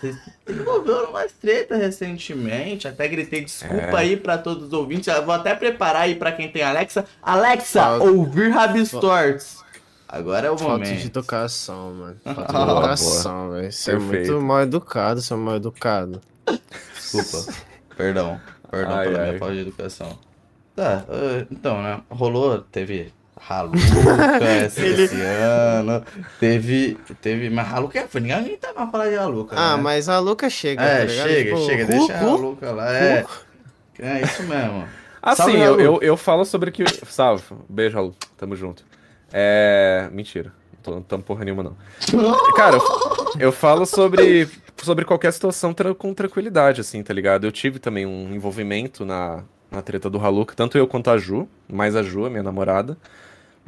envolveu 0.51 1.12
mais 1.12 1.32
treta 1.34 1.78
recentemente. 1.78 2.88
Até 2.88 3.07
gritei 3.07 3.43
desculpa 3.43 3.76
é. 3.76 3.97
aí 3.97 4.18
para 4.18 4.38
todos 4.38 4.68
os 4.68 4.74
ouvintes. 4.74 5.07
Eu 5.07 5.26
vou 5.26 5.34
até 5.34 5.55
preparar 5.55 6.03
aí 6.03 6.16
para 6.16 6.32
quem 6.32 6.51
tem 6.51 6.64
Alexa. 6.64 7.05
Alexa, 7.22 7.82
Falta... 7.82 8.05
ouvir 8.05 8.49
Rabistorts. 8.49 9.64
Agora 10.07 10.47
é 10.47 10.51
o 10.51 10.57
Falta 10.57 10.74
momento. 10.74 10.88
Falta 10.88 11.01
de 11.01 11.07
educação, 11.07 11.93
mano. 11.93 12.18
Falta 12.24 12.53
de 12.53 12.72
educação, 12.72 13.51
velho. 13.51 13.72
Você 13.72 13.91
é 13.91 13.99
muito 13.99 14.41
mal 14.41 14.62
educado, 14.62 15.22
é 15.30 15.36
mal 15.36 15.55
educado. 15.55 16.22
Desculpa. 16.95 17.53
Perdão. 17.95 18.41
Perdão 18.72 18.95
ai, 18.95 19.07
pela 19.07 19.20
ai. 19.20 19.28
minha 19.28 19.39
falta 19.39 19.53
de 19.53 19.62
educação. 19.62 20.20
Tá, 20.76 21.05
uh, 21.10 21.47
então, 21.51 21.82
né? 21.82 22.01
Rolou, 22.10 22.60
teve 22.60 23.12
Haluca 23.48 23.78
esse, 24.66 24.82
Ele... 24.82 25.04
esse 25.04 25.22
ano. 25.22 26.04
Teve. 26.40 26.98
Teve. 27.22 27.50
Mas 27.50 27.74
Haluca 27.74 28.08
foi. 28.08 28.22
Ninguém 28.22 28.58
tá 28.58 28.74
mais 28.76 28.92
falar 28.92 29.10
de 29.10 29.16
Haluca. 29.16 29.56
Ah, 29.58 29.78
né? 29.78 29.84
mas 29.84 30.10
a 30.10 30.16
Haluca 30.16 30.50
chega. 30.50 30.84
É, 30.84 31.06
tá 31.06 31.08
chega, 31.08 31.44
tipo, 31.44 31.66
chega. 31.66 31.84
Uh, 31.84 31.88
deixa 31.88 32.14
uh, 32.14 32.16
a 32.16 32.20
Haluca 32.20 32.72
lá. 32.72 32.94
É. 32.94 33.26
É 34.00 34.22
isso 34.22 34.44
mesmo. 34.44 34.88
Assim, 35.22 35.44
Salve, 35.44 35.60
eu, 35.60 35.80
eu, 35.80 36.00
eu, 36.02 36.18
falo 36.18 36.46
sobre 36.46 36.72
que. 36.72 36.84
Salve. 37.06 37.44
Beijo, 37.68 37.98
Halu. 37.98 38.16
Tamo 38.38 38.56
junto. 38.56 38.84
É. 39.32 40.10
Mentira. 40.12 40.54
Não 40.88 41.02
tô, 41.02 41.20
porra 41.20 41.44
nenhuma, 41.44 41.62
não. 41.62 41.76
Cara, 42.56 42.78
eu, 42.78 42.82
eu 43.40 43.52
falo 43.52 43.86
sobre. 43.86 44.48
Sobre 44.82 45.04
qualquer 45.04 45.34
situação 45.34 45.74
tra 45.74 45.94
com 45.94 46.14
tranquilidade, 46.14 46.80
assim, 46.80 47.04
tá 47.04 47.14
ligado? 47.14 47.46
Eu 47.46 47.52
tive 47.52 47.80
também 47.80 48.06
um 48.06 48.34
envolvimento 48.34 49.04
na, 49.04 49.44
na 49.70 49.82
treta 49.82 50.10
do 50.10 50.18
Haluca, 50.18 50.56
tanto 50.56 50.78
eu 50.78 50.88
quanto 50.88 51.10
a 51.10 51.18
Ju, 51.18 51.50
mais 51.68 51.98
a 51.98 52.02
Ju, 52.02 52.26
a 52.26 52.30
minha 52.30 52.42
namorada. 52.42 52.98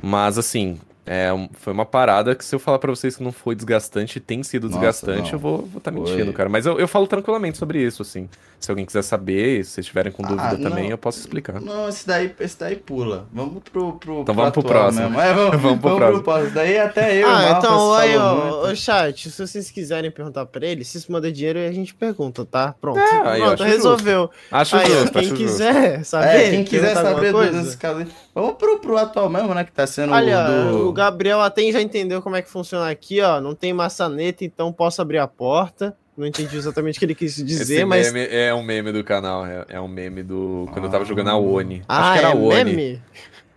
Mas 0.02 0.38
assim, 0.38 0.80
é, 1.06 1.30
foi 1.54 1.74
uma 1.74 1.86
parada 1.86 2.36
que 2.36 2.46
se 2.46 2.54
eu 2.54 2.60
falar 2.60 2.78
para 2.78 2.92
vocês 2.92 3.16
que 3.16 3.24
não 3.24 3.32
foi 3.32 3.56
desgastante, 3.56 4.20
tem 4.20 4.44
sido 4.44 4.66
Nossa, 4.68 4.80
desgastante, 4.80 5.32
não. 5.32 5.32
eu 5.32 5.40
vou 5.40 5.60
estar 5.78 5.80
tá 5.80 5.92
mentindo, 5.92 6.32
cara. 6.32 6.48
Mas 6.48 6.66
eu, 6.66 6.80
eu 6.80 6.88
falo 6.88 7.08
tranquilamente 7.08 7.58
sobre 7.58 7.82
isso, 7.84 8.02
assim. 8.02 8.30
Se 8.60 8.70
alguém 8.70 8.86
quiser 8.86 9.02
saber, 9.02 9.66
se 9.66 9.72
vocês 9.72 9.86
estiverem 9.86 10.12
com 10.12 10.22
dúvida 10.22 10.50
ah, 10.50 10.56
também, 10.56 10.92
eu 10.92 10.98
posso 10.98 11.20
explicar. 11.20 11.60
Não, 11.60 11.90
esse 11.90 12.06
daí, 12.06 12.32
esse 12.40 12.60
daí 12.60 12.76
pula. 12.76 13.28
Vamos 13.34 13.64
pro, 13.64 13.94
pro 13.94 14.22
Então 14.22 14.36
vamos 14.36 14.52
pro 14.54 14.62
próximo. 14.62 15.20
É, 15.20 15.34
vamos, 15.34 15.60
vamos, 15.60 15.80
pro, 15.80 15.90
vamos 15.90 15.98
próximo. 15.98 16.12
pro 16.12 16.24
próximo. 16.24 16.52
Daí 16.52 16.78
até 16.78 17.18
eu, 17.18 17.28
Ah, 17.28 17.56
então 17.58 17.94
aí, 17.96 18.16
ó, 18.16 18.70
o 18.70 18.76
chat, 18.76 19.32
se 19.32 19.48
vocês 19.48 19.72
quiserem 19.72 20.12
perguntar 20.12 20.46
pra 20.46 20.64
ele, 20.64 20.84
se 20.86 21.00
isso 21.00 21.12
manda 21.12 21.32
dinheiro, 21.32 21.58
a 21.58 21.72
gente 21.72 21.96
pergunta, 21.96 22.46
tá? 22.46 22.76
Pronto. 22.80 23.00
É, 23.00 23.28
aí, 23.30 23.42
Pronto, 23.42 23.64
resolveu. 23.64 24.22
Justo. 24.22 24.36
Acho 24.52 24.76
aí, 24.76 24.92
justo, 24.92 25.12
quem 25.12 25.22
acho 25.22 25.34
quiser 25.34 25.98
justo. 25.98 26.06
saber, 26.06 26.28
é, 26.28 26.50
quem 26.52 26.64
quiser 26.64 26.94
saber 26.94 27.34
nesse 27.52 27.78
caso, 27.78 28.06
vamos 28.36 28.54
pro, 28.58 28.80
pro 28.80 28.96
atual 28.96 29.28
mesmo, 29.28 29.56
né, 29.56 29.64
que 29.64 29.72
tá 29.72 29.88
sendo 29.88 30.14
Olha, 30.14 30.44
do... 30.46 30.91
o 30.92 30.94
Gabriel 30.94 31.42
até 31.42 31.72
já 31.72 31.82
entendeu 31.82 32.22
como 32.22 32.36
é 32.36 32.42
que 32.42 32.50
funciona 32.50 32.90
aqui, 32.90 33.22
ó. 33.22 33.42
Não 33.42 33.56
tem 33.56 33.74
maçaneta, 33.74 34.44
então 34.44 34.72
posso 34.72 35.02
abrir 35.02 35.18
a 35.18 35.28
porta. 35.28 35.96
Não 36.16 36.28
entendi 36.28 36.58
exatamente 36.58 36.98
o 36.98 37.00
que 37.00 37.06
ele 37.06 37.16
quis 37.16 37.36
dizer, 37.36 37.76
Esse 37.76 37.86
mas. 37.86 38.14
É 38.14 38.54
um 38.54 38.62
meme 38.62 38.92
do 38.92 39.04
canal, 39.04 39.46
é, 39.46 39.66
é 39.70 39.82
um 39.82 39.88
meme 39.88 40.22
do. 40.22 40.68
Quando 40.72 40.86
ah. 40.86 40.88
eu 40.88 40.92
tava 40.92 41.06
jogando 41.06 41.30
a 41.30 41.38
Oni. 41.38 41.82
Ah, 41.88 42.02
Acho 42.02 42.14
que 42.14 42.20
era 42.20 42.28
é 42.28 42.32
a 42.32 42.36
Oni. 42.36 42.74
Meme? 42.76 43.02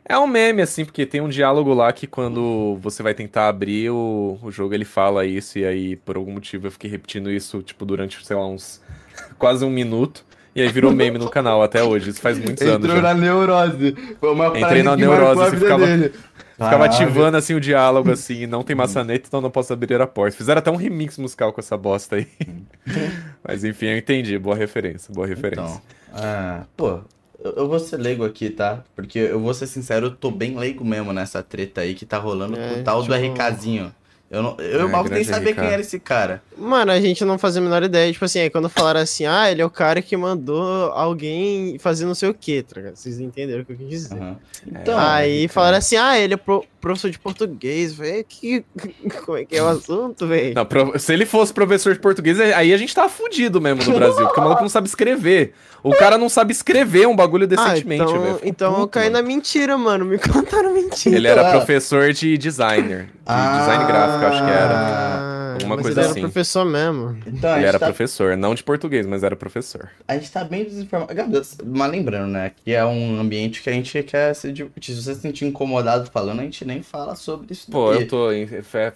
É 0.06 0.18
um 0.18 0.26
meme, 0.26 0.62
assim, 0.62 0.84
porque 0.84 1.06
tem 1.06 1.20
um 1.20 1.28
diálogo 1.28 1.72
lá 1.72 1.90
que 1.92 2.06
quando 2.06 2.78
você 2.80 3.02
vai 3.02 3.14
tentar 3.14 3.48
abrir 3.48 3.90
o, 3.90 4.38
o 4.42 4.50
jogo, 4.50 4.74
ele 4.74 4.84
fala 4.84 5.24
isso, 5.24 5.58
e 5.58 5.64
aí, 5.64 5.96
por 5.96 6.16
algum 6.16 6.32
motivo, 6.32 6.66
eu 6.66 6.70
fiquei 6.70 6.90
repetindo 6.90 7.30
isso, 7.30 7.62
tipo, 7.62 7.86
durante, 7.86 8.24
sei 8.24 8.36
lá, 8.36 8.46
uns. 8.46 8.82
quase 9.38 9.64
um 9.64 9.70
minuto. 9.70 10.24
E 10.54 10.62
aí 10.62 10.68
virou 10.68 10.92
meme 10.92 11.18
no 11.18 11.28
canal 11.28 11.62
até 11.62 11.82
hoje. 11.82 12.10
Isso 12.10 12.20
faz 12.20 12.38
muitos 12.38 12.62
Entrou 12.62 12.76
anos. 12.76 12.86
Entrou 12.86 13.02
na 13.02 13.14
neurose. 13.14 13.96
Foi 14.20 14.32
uma 14.32 14.56
Entrei 14.56 14.84
na 14.84 14.96
neurose 14.96 15.56
e 15.56 15.58
ficava. 15.58 15.84
Dele. 15.84 16.12
Ficava 16.54 16.84
ativando 16.84 17.36
assim 17.36 17.54
o 17.54 17.60
diálogo 17.60 18.12
assim, 18.12 18.46
não 18.46 18.62
tem 18.62 18.76
maçaneta, 18.76 19.26
então 19.26 19.40
não 19.40 19.50
posso 19.50 19.72
abrir 19.72 20.00
a 20.00 20.06
porta. 20.06 20.36
Fizeram 20.36 20.60
até 20.60 20.70
um 20.70 20.76
remix 20.76 21.18
musical 21.18 21.52
com 21.52 21.60
essa 21.60 21.76
bosta 21.76 22.16
aí. 22.16 22.28
Mas 23.42 23.64
enfim, 23.64 23.86
eu 23.86 23.98
entendi. 23.98 24.38
Boa 24.38 24.54
referência, 24.54 25.12
boa 25.12 25.26
referência. 25.26 25.64
Então, 25.64 25.82
ah, 26.14 26.64
pô, 26.76 27.00
eu 27.42 27.68
vou 27.68 27.80
ser 27.80 27.96
leigo 27.96 28.24
aqui, 28.24 28.50
tá? 28.50 28.84
Porque 28.94 29.18
eu 29.18 29.40
vou 29.40 29.52
ser 29.52 29.66
sincero, 29.66 30.06
eu 30.06 30.10
tô 30.14 30.30
bem 30.30 30.56
leigo 30.56 30.84
mesmo 30.84 31.12
nessa 31.12 31.42
treta 31.42 31.80
aí 31.80 31.94
que 31.94 32.06
tá 32.06 32.18
rolando 32.18 32.58
é, 32.58 32.68
com 32.68 32.80
o 32.80 32.84
tal 32.84 33.02
tipo... 33.02 33.14
do 33.14 33.20
RKzinho. 33.20 33.92
Eu, 34.34 34.42
não, 34.42 34.56
eu 34.58 34.80
é, 34.80 34.86
mal 34.88 35.04
nem 35.04 35.22
saber 35.22 35.54
quem 35.54 35.64
era 35.64 35.80
esse 35.80 36.00
cara. 36.00 36.42
Mano, 36.58 36.90
a 36.90 37.00
gente 37.00 37.24
não 37.24 37.38
fazia 37.38 37.60
a 37.60 37.64
menor 37.64 37.84
ideia. 37.84 38.12
Tipo 38.12 38.24
assim, 38.24 38.40
aí 38.40 38.50
quando 38.50 38.68
falaram 38.68 38.98
assim, 38.98 39.26
ah, 39.26 39.48
ele 39.48 39.62
é 39.62 39.64
o 39.64 39.70
cara 39.70 40.02
que 40.02 40.16
mandou 40.16 40.90
alguém 40.90 41.78
fazer 41.78 42.04
não 42.04 42.16
sei 42.16 42.28
o 42.30 42.34
quê, 42.34 42.62
tá 42.62 42.80
Vocês 42.92 43.20
entenderam 43.20 43.62
o 43.62 43.64
que 43.64 43.72
eu 43.72 43.76
quis 43.76 43.88
dizer. 43.88 44.14
Uhum. 44.14 44.36
Então, 44.66 44.98
aí 44.98 45.46
falaram 45.46 45.78
assim, 45.78 45.96
ah, 45.96 46.18
ele 46.18 46.34
é 46.34 46.36
pro, 46.36 46.64
professor 46.80 47.10
de 47.10 47.18
português, 47.18 47.94
velho. 47.94 48.24
Que... 48.28 48.64
Como 49.24 49.38
é 49.38 49.44
que 49.44 49.56
é 49.56 49.62
o 49.62 49.68
assunto, 49.68 50.26
velho? 50.26 50.54
Se 50.98 51.12
ele 51.12 51.26
fosse 51.26 51.52
professor 51.52 51.94
de 51.94 52.00
português, 52.00 52.40
aí 52.40 52.74
a 52.74 52.76
gente 52.76 52.92
tava 52.94 53.08
fudido 53.08 53.60
mesmo 53.60 53.84
no 53.84 53.96
Brasil, 53.96 54.26
porque 54.26 54.40
o 54.40 54.42
maluco 54.42 54.62
não 54.62 54.68
sabe 54.68 54.88
escrever. 54.88 55.54
O 55.82 55.94
cara 55.94 56.16
não 56.16 56.30
sabe 56.30 56.52
escrever 56.52 57.06
um 57.06 57.14
bagulho 57.14 57.46
decentemente, 57.46 58.02
ah, 58.02 58.06
então, 58.06 58.22
velho. 58.22 58.40
Então 58.42 58.70
puto, 58.72 58.82
eu 58.82 58.88
caí 58.88 59.10
mano. 59.10 59.22
na 59.22 59.22
mentira, 59.22 59.76
mano. 59.76 60.04
Me 60.04 60.16
contaram 60.18 60.72
mentira. 60.72 61.14
Ele 61.14 61.28
era 61.28 61.50
professor 61.50 62.12
de 62.12 62.38
designer. 62.38 63.10
De 63.26 63.32
ah, 63.32 63.58
design 63.58 63.86
gráfico, 63.86 64.26
acho 64.26 64.44
que 64.44 64.50
era. 64.50 65.33
Alguma 65.54 65.76
coisa 65.76 66.00
ele 66.00 66.08
assim. 66.08 66.20
era 66.20 66.28
professor 66.28 66.64
mesmo. 66.64 67.18
Então, 67.26 67.56
ele 67.56 67.66
era 67.66 67.78
tá... 67.78 67.86
professor, 67.86 68.36
não 68.36 68.54
de 68.54 68.62
português, 68.62 69.06
mas 69.06 69.22
era 69.22 69.36
professor. 69.36 69.88
A 70.06 70.14
gente 70.14 70.30
tá 70.30 70.44
bem 70.44 70.64
desinformado. 70.64 71.14
Mas 71.64 71.90
lembrando, 71.90 72.30
né? 72.30 72.52
Que 72.64 72.72
é 72.72 72.84
um 72.84 73.20
ambiente 73.20 73.62
que 73.62 73.70
a 73.70 73.72
gente 73.72 74.02
quer 74.02 74.34
se 74.34 74.52
divertir. 74.52 74.94
Se 74.94 75.02
você 75.02 75.14
se 75.14 75.20
sentir 75.20 75.44
incomodado 75.44 76.10
falando, 76.10 76.40
a 76.40 76.44
gente 76.44 76.64
nem 76.64 76.82
fala 76.82 77.14
sobre 77.14 77.52
isso. 77.52 77.70
Pô, 77.70 77.92
eu 77.92 78.06
tô. 78.06 78.28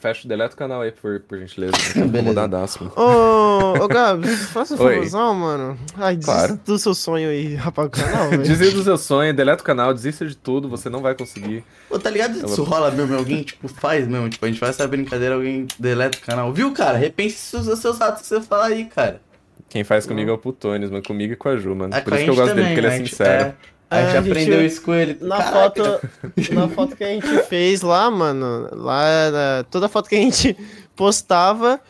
Fecha, 0.00 0.26
deleta 0.26 0.54
o 0.54 0.59
canal 0.59 0.82
aí, 0.82 0.92
por, 0.92 1.20
por 1.20 1.38
gentileza. 1.38 1.72
Incomodadaço. 1.96 2.90
Ô, 2.96 3.84
ô 3.84 3.88
Gabi, 3.88 4.28
faça 4.28 4.74
um 4.74 4.76
favorzão, 4.76 5.34
mano. 5.34 5.78
Ai, 5.96 6.16
desista 6.16 6.46
claro. 6.46 6.61
do 6.64 6.78
seu 6.78 6.94
sonho 6.94 7.30
aí, 7.30 7.54
rapaz, 7.54 7.88
canal. 7.90 8.30
desista 8.38 8.76
do 8.76 8.84
seu 8.84 8.98
sonho, 8.98 9.34
deleta 9.34 9.62
o 9.62 9.66
canal, 9.66 9.94
desista 9.94 10.26
de 10.26 10.36
tudo, 10.36 10.68
você 10.68 10.88
não 10.88 11.00
vai 11.00 11.14
conseguir. 11.14 11.64
Pô, 11.88 11.98
tá 11.98 12.11
ligado? 12.11 12.44
Isso 12.44 12.62
rola 12.64 12.90
mesmo, 12.90 13.16
alguém, 13.16 13.42
tipo, 13.42 13.68
faz 13.68 14.06
mesmo. 14.06 14.28
Tipo, 14.28 14.44
a 14.44 14.48
gente 14.48 14.61
faz 14.61 14.76
essa 14.76 14.86
brincadeira, 14.86 15.34
alguém 15.34 15.66
deleta 15.78 16.18
o 16.18 16.20
canal. 16.20 16.47
Viu, 16.53 16.72
cara? 16.72 16.99
Repense 16.99 17.57
os 17.57 17.78
seus 17.78 18.01
atos 18.01 18.22
que 18.22 18.28
você 18.28 18.40
fala 18.40 18.66
aí, 18.66 18.84
cara. 18.86 19.20
Quem 19.68 19.84
faz 19.84 20.07
comigo 20.07 20.30
é 20.30 20.32
o 20.32 20.38
Putones, 20.38 20.90
mano. 20.90 21.03
Comigo 21.03 21.32
e 21.34 21.36
com 21.36 21.49
a 21.49 21.57
Ju, 21.57 21.74
mano. 21.74 21.94
É, 21.94 22.01
Por 22.01 22.14
isso 22.14 22.24
que 22.24 22.30
eu 22.30 22.36
gosto 22.36 22.49
também, 22.49 22.64
dele, 22.64 22.74
porque 22.76 22.86
ele 22.86 23.03
é 23.03 23.07
sincero. 23.07 23.44
É... 23.44 23.78
A 23.90 24.03
gente, 24.03 24.09
a 24.09 24.20
gente 24.20 24.30
aprendeu 24.30 24.66
isso 24.66 24.82
com 24.82 24.94
ele. 24.94 25.18
Na 25.20 25.40
foto, 25.40 25.82
na 26.53 26.68
foto 26.68 26.94
que 26.94 27.05
a 27.05 27.09
gente 27.09 27.42
fez 27.44 27.80
lá, 27.80 28.11
mano, 28.11 28.68
lá 28.72 29.64
toda 29.70 29.88
foto 29.88 30.09
que 30.09 30.14
a 30.14 30.20
gente 30.20 30.57
postava, 30.94 31.80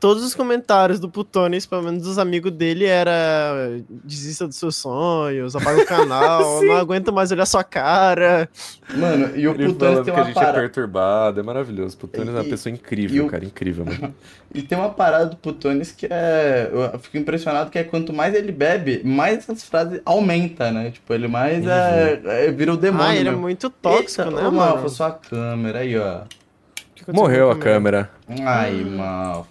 todos 0.00 0.22
os 0.22 0.34
comentários 0.34 1.00
do 1.00 1.08
Putones, 1.08 1.66
pelo 1.66 1.82
menos 1.82 2.02
dos 2.02 2.18
amigos 2.18 2.52
dele, 2.52 2.84
era 2.84 3.80
desista 4.04 4.46
dos 4.46 4.56
seus 4.56 4.76
sonhos, 4.76 5.56
apaga 5.56 5.82
o 5.82 5.86
canal, 5.86 6.62
não 6.64 6.76
aguento 6.76 7.12
mais 7.12 7.32
olhar 7.32 7.46
sua 7.46 7.64
cara. 7.64 8.48
Mano, 8.94 9.36
e 9.36 9.46
o 9.46 9.52
Ele 9.52 9.66
Putones 9.66 10.04
tem 10.04 10.14
uma 10.14 10.14
que 10.14 10.20
a 10.20 10.24
gente 10.24 10.30
é 10.30 10.34
parada... 10.34 10.58
é 10.58 10.60
perturbado, 10.62 11.40
é 11.40 11.42
maravilhoso. 11.42 11.96
O 11.96 11.98
Putones 11.98 12.28
e... 12.28 12.30
é 12.30 12.40
uma 12.40 12.44
pessoa 12.44 12.72
incrível, 12.72 13.26
o... 13.26 13.28
cara, 13.28 13.44
incrível, 13.44 13.84
mano. 13.84 14.14
e 14.54 14.62
tem 14.62 14.78
uma 14.78 14.90
parada 14.90 15.26
do 15.26 15.36
Putones 15.36 15.92
que 15.92 16.06
é... 16.08 16.70
Eu 16.72 16.98
fico 16.98 17.18
impressionado 17.18 17.70
que 17.70 17.78
é 17.78 17.84
quanto 17.84 18.12
mais 18.12 18.34
ele 18.34 18.52
bebe, 18.52 19.02
mais 19.04 19.38
essas 19.38 19.64
frases 19.64 20.00
aumenta, 20.04 20.70
né? 20.70 20.90
Tipo, 20.90 21.12
ele 21.12 21.28
mais 21.28 21.64
uhum. 21.64 21.70
é... 21.70 22.46
é... 22.46 22.50
vira 22.52 22.72
o 22.72 22.76
demônio. 22.76 23.06
Ah, 23.06 23.16
ele 23.16 23.28
é 23.28 23.32
muito 23.32 23.68
tóxico, 23.68 24.22
Eita, 24.22 24.42
né, 24.42 24.48
mano? 24.48 24.88
sua 24.88 25.10
câmera 25.10 25.80
aí, 25.80 25.98
ó. 25.98 26.22
Morreu 27.12 27.50
a 27.50 27.58
câmera. 27.58 28.10
Ai, 28.28 28.84
mal. 28.84 29.46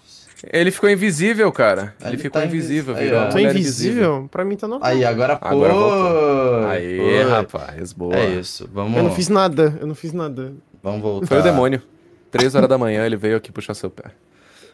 Ele 0.52 0.70
ficou 0.70 0.88
invisível, 0.88 1.50
cara. 1.50 1.94
Ele, 2.00 2.10
ele 2.10 2.16
ficou 2.18 2.40
tá 2.40 2.46
invisível, 2.46 2.94
invis... 2.94 3.04
virou. 3.04 3.28
Tô 3.28 3.38
invisível? 3.38 3.50
invisível? 3.50 4.28
Pra 4.30 4.44
mim 4.44 4.56
tá 4.56 4.68
normal. 4.68 4.88
Aí, 4.88 5.04
agora 5.04 5.36
pô. 5.36 5.48
Agora 5.48 5.72
voltou. 5.72 6.66
Aí, 6.68 7.22
rapaz, 7.22 7.92
boa. 7.92 8.14
É 8.14 8.26
isso, 8.26 8.68
vamos. 8.72 8.96
Eu 8.96 9.02
não 9.02 9.12
fiz 9.12 9.28
nada, 9.28 9.76
eu 9.80 9.86
não 9.86 9.94
fiz 9.94 10.12
nada. 10.12 10.52
Vamos 10.82 11.02
voltar. 11.02 11.26
Foi 11.26 11.38
o 11.38 11.42
demônio. 11.42 11.82
Três 12.30 12.54
horas 12.54 12.68
da 12.68 12.78
manhã 12.78 13.04
ele 13.04 13.16
veio 13.16 13.36
aqui 13.36 13.50
puxar 13.50 13.74
seu 13.74 13.90
pé. 13.90 14.12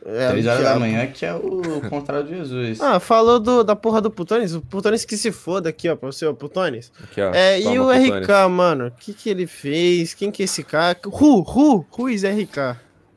É, 0.06 0.28
Três 0.28 0.46
horas 0.46 0.64
da 0.64 0.78
manhã 0.78 1.06
que 1.06 1.24
é 1.24 1.32
o 1.34 1.80
contrário 1.88 2.26
de 2.26 2.36
Jesus. 2.36 2.80
Ah, 2.80 3.00
falou 3.00 3.40
do, 3.40 3.64
da 3.64 3.74
porra 3.74 4.02
do 4.02 4.10
Putones. 4.10 4.54
O 4.54 4.60
Putones 4.60 5.04
que 5.04 5.16
se 5.16 5.32
foda 5.32 5.70
aqui, 5.70 5.88
ó, 5.88 5.96
pra 5.96 6.12
você, 6.12 6.26
o 6.26 6.34
Putones. 6.34 6.92
Aqui, 7.02 7.22
ó. 7.22 7.32
É, 7.32 7.58
e 7.58 7.78
o 7.78 7.86
Putones. 7.86 8.26
RK, 8.26 8.48
mano? 8.50 8.86
O 8.88 8.90
que 8.90 9.14
que 9.14 9.30
ele 9.30 9.46
fez? 9.46 10.12
Quem 10.12 10.30
que 10.30 10.42
é 10.42 10.44
esse 10.44 10.62
cara? 10.62 10.98
Ru, 11.06 11.40
Ru, 11.40 11.86
Ru 11.90 12.10
is 12.10 12.22
RK. 12.22 12.76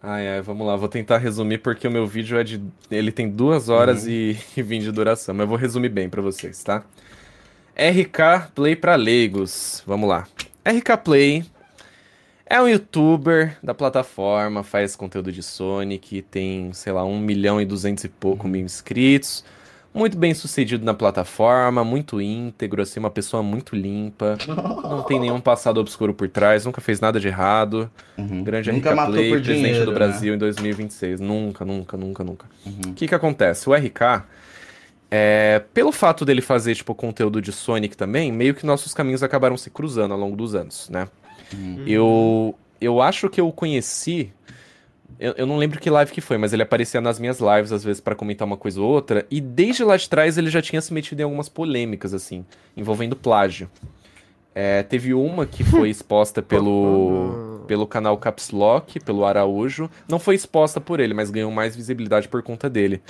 Ai, 0.10 0.26
ai, 0.26 0.42
vamos 0.42 0.66
lá. 0.66 0.74
Vou 0.78 0.88
tentar 0.88 1.18
resumir 1.18 1.58
porque 1.58 1.86
o 1.86 1.92
meu 1.92 2.08
vídeo 2.08 2.38
é 2.38 2.44
de. 2.44 2.64
Ele 2.90 3.12
tem 3.12 3.30
duas 3.30 3.68
horas 3.68 4.06
uhum. 4.06 4.10
e, 4.10 4.38
e 4.56 4.62
20 4.62 4.84
de 4.84 4.92
duração, 4.94 5.36
mas 5.36 5.44
eu 5.44 5.50
vou 5.50 5.58
resumir 5.58 5.90
bem 5.90 6.08
para 6.08 6.22
vocês, 6.22 6.64
tá? 6.64 6.86
RK 7.76 8.54
Play 8.56 8.78
para 8.78 8.96
leigos. 8.96 9.84
Vamos 9.86 10.08
lá. 10.08 10.26
RK 10.66 11.04
Play 11.04 11.46
é 12.46 12.62
um 12.62 12.70
youtuber 12.70 13.58
da 13.62 13.74
plataforma, 13.74 14.64
faz 14.64 14.96
conteúdo 14.96 15.30
de 15.30 15.44
Sonic, 15.44 16.22
tem, 16.22 16.72
sei 16.72 16.94
lá, 16.94 17.04
1 17.04 17.20
milhão 17.20 17.60
e 17.60 17.66
200 17.66 18.06
e 18.06 18.08
pouco 18.08 18.48
mil 18.48 18.62
inscritos 18.62 19.44
muito 19.98 20.18
bem 20.18 20.34
sucedido 20.34 20.86
na 20.86 20.94
plataforma, 20.94 21.84
muito 21.84 22.22
íntegro, 22.22 22.82
assim, 22.82 23.00
uma 23.00 23.10
pessoa 23.10 23.42
muito 23.42 23.76
limpa, 23.76 24.38
não 24.48 25.04
tem 25.04 25.20
nenhum 25.20 25.42
passado 25.42 25.80
obscuro 25.80 26.14
por 26.14 26.30
trás, 26.30 26.66
nunca 26.66 26.80
fez 26.80 27.00
nada 27.00 27.20
de 27.20 27.28
errado. 27.28 27.90
Uhum. 28.18 28.44
Grande 28.44 28.72
nunca 28.72 28.94
RK 28.94 29.12
Play, 29.12 29.32
presidente 29.32 29.62
dinheiro, 29.62 29.86
do 29.86 29.92
né? 29.92 29.98
Brasil 29.98 30.36
em 30.36 30.38
2026. 30.38 31.20
Nunca, 31.20 31.66
nunca, 31.66 31.98
nunca, 31.98 32.24
nunca. 32.24 32.46
O 32.66 32.70
uhum. 32.70 32.94
que 32.94 33.08
que 33.08 33.16
acontece? 33.16 33.70
O 33.70 33.74
RK, 33.74 34.24
é, 35.10 35.64
pelo 35.74 35.92
fato 35.92 36.24
dele 36.24 36.42
fazer, 36.42 36.76
tipo, 36.76 36.94
conteúdo 36.94 37.42
de 37.42 37.52
Sonic 37.52 37.98
também, 37.98 38.32
meio 38.32 38.54
que 38.54 38.66
nossos 38.66 38.94
caminhos 38.94 39.24
acabaram 39.24 39.58
se 39.58 39.70
cruzando 39.70 40.14
ao 40.14 40.20
longo 40.20 40.36
dos 40.36 40.54
anos, 40.54 40.90
né? 40.90 41.08
Uhum. 41.54 41.84
Eu, 41.88 42.56
eu 42.80 43.02
acho 43.02 43.30
que 43.30 43.40
eu 43.40 43.52
conheci 43.52 44.32
eu, 45.20 45.34
eu, 45.38 45.46
não 45.46 45.58
lembro 45.58 45.80
que 45.80 45.90
live 45.90 46.12
que 46.12 46.22
foi, 46.22 46.38
mas 46.38 46.54
ele 46.54 46.62
aparecia 46.62 47.02
nas 47.02 47.20
minhas 47.20 47.40
lives 47.40 47.72
às 47.72 47.84
vezes 47.84 48.00
para 48.00 48.14
comentar 48.14 48.46
uma 48.46 48.58
coisa 48.58 48.80
ou 48.80 48.88
outra. 48.88 49.26
E 49.32 49.42
desde 49.42 49.84
lá 49.84 49.98
de 49.98 50.08
trás 50.08 50.38
ele 50.38 50.50
já 50.50 50.62
tinha 50.62 50.82
se 50.82 50.94
metido 50.94 51.20
em 51.20 51.24
algumas 51.24 51.50
polêmicas, 51.50 52.14
assim, 52.14 52.46
envolvendo 52.76 53.16
plágio. 53.16 53.70
É, 54.54 54.84
teve 54.84 55.14
uma 55.14 55.46
que 55.46 55.64
foi 55.64 55.90
exposta 55.90 56.42
pelo, 56.42 57.64
pelo 57.68 57.86
canal 57.86 58.18
Caps 58.18 58.52
Lock, 58.52 59.00
pelo 59.00 59.26
Araújo. 59.26 59.90
Não 60.08 60.20
foi 60.20 60.36
exposta 60.36 60.82
por 60.82 61.00
ele, 61.00 61.14
mas 61.14 61.30
ganhou 61.30 61.52
mais 61.52 61.76
visibilidade 61.76 62.28
por 62.28 62.42
conta 62.44 62.70
dele. 62.70 63.02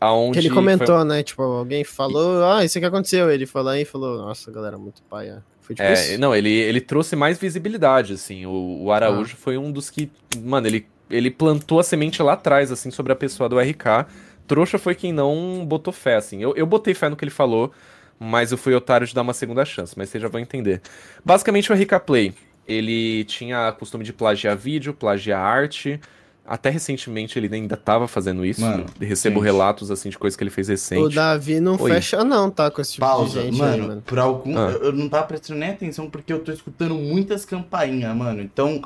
Aonde 0.00 0.40
que 0.40 0.46
ele 0.46 0.54
comentou, 0.54 0.96
foi... 0.98 1.04
né? 1.04 1.22
Tipo, 1.22 1.42
alguém 1.42 1.84
falou, 1.84 2.44
ah, 2.44 2.64
isso 2.64 2.80
que 2.80 2.84
aconteceu. 2.84 3.30
Ele 3.30 3.46
falou 3.46 3.70
aí 3.70 3.82
e 3.82 3.84
falou, 3.84 4.18
nossa, 4.18 4.50
galera, 4.50 4.76
muito 4.76 5.02
paia. 5.02 5.44
Foi 5.60 5.76
tipo 5.76 5.86
é, 5.86 5.92
isso? 5.92 6.18
Não, 6.18 6.34
ele, 6.34 6.50
ele 6.50 6.80
trouxe 6.80 7.14
mais 7.14 7.38
visibilidade, 7.38 8.14
assim. 8.14 8.44
O, 8.44 8.82
o 8.82 8.90
Araújo 8.90 9.36
ah. 9.38 9.40
foi 9.40 9.56
um 9.56 9.70
dos 9.70 9.88
que. 9.88 10.10
Mano, 10.42 10.66
ele 10.66 10.84
ele 11.12 11.30
plantou 11.30 11.78
a 11.78 11.84
semente 11.84 12.22
lá 12.22 12.32
atrás, 12.32 12.72
assim, 12.72 12.90
sobre 12.90 13.12
a 13.12 13.16
pessoa 13.16 13.48
do 13.48 13.58
RK. 13.58 14.06
Trouxa 14.46 14.78
foi 14.78 14.94
quem 14.94 15.12
não 15.12 15.64
botou 15.66 15.92
fé, 15.92 16.16
assim. 16.16 16.42
Eu, 16.42 16.54
eu 16.56 16.66
botei 16.66 16.94
fé 16.94 17.08
no 17.08 17.16
que 17.16 17.24
ele 17.24 17.30
falou, 17.30 17.70
mas 18.18 18.50
eu 18.50 18.58
fui 18.58 18.74
otário 18.74 19.06
de 19.06 19.14
dar 19.14 19.22
uma 19.22 19.34
segunda 19.34 19.64
chance, 19.64 19.94
mas 19.96 20.08
vocês 20.08 20.22
já 20.22 20.28
vão 20.28 20.40
entender. 20.40 20.80
Basicamente, 21.24 21.70
o 21.70 21.74
RK 21.74 22.00
Play, 22.04 22.34
ele 22.66 23.24
tinha 23.24 23.70
costume 23.72 24.04
de 24.04 24.12
plagiar 24.12 24.56
vídeo, 24.56 24.94
plagiar 24.94 25.40
arte. 25.40 26.00
Até 26.44 26.70
recentemente 26.70 27.38
ele 27.38 27.54
ainda 27.54 27.76
tava 27.76 28.08
fazendo 28.08 28.44
isso. 28.44 28.62
Mano, 28.62 28.86
recebo 29.00 29.36
gente. 29.36 29.44
relatos 29.44 29.92
assim 29.92 30.08
de 30.08 30.18
coisas 30.18 30.36
que 30.36 30.42
ele 30.42 30.50
fez 30.50 30.66
recente. 30.66 31.00
O 31.00 31.08
Davi 31.08 31.60
não 31.60 31.80
Oi. 31.80 31.92
fecha 31.92 32.24
não, 32.24 32.50
tá 32.50 32.68
com 32.68 32.80
esse 32.80 32.94
tipo 32.94 33.06
Pausa. 33.06 33.40
de 33.40 33.46
gente 33.46 33.58
mano, 33.58 33.72
aí, 33.74 33.88
mano. 33.88 34.02
Por 34.02 34.18
algum 34.18 34.58
ah. 34.58 34.70
eu 34.82 34.92
não 34.92 35.08
tava 35.08 35.24
prestando 35.28 35.60
nem 35.60 35.70
atenção 35.70 36.10
porque 36.10 36.32
eu 36.32 36.40
tô 36.40 36.50
escutando 36.50 36.96
muitas 36.96 37.44
campainhas, 37.44 38.14
mano. 38.16 38.42
Então, 38.42 38.82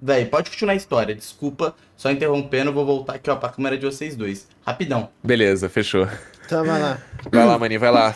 Véi, 0.00 0.26
pode 0.26 0.50
continuar 0.50 0.74
a 0.74 0.76
história, 0.76 1.14
desculpa, 1.14 1.74
só 1.96 2.10
interrompendo, 2.10 2.72
vou 2.72 2.84
voltar 2.84 3.14
aqui, 3.14 3.30
ó, 3.30 3.36
pra 3.36 3.48
câmera 3.48 3.78
de 3.78 3.86
vocês 3.86 4.14
dois. 4.14 4.46
Rapidão. 4.64 5.08
Beleza, 5.24 5.68
fechou. 5.68 6.06
Então 6.44 6.64
vai 6.64 6.80
lá. 6.80 6.98
Vai 7.30 7.46
lá, 7.46 7.58
maninho, 7.58 7.80
vai 7.80 7.90
lá. 7.90 8.14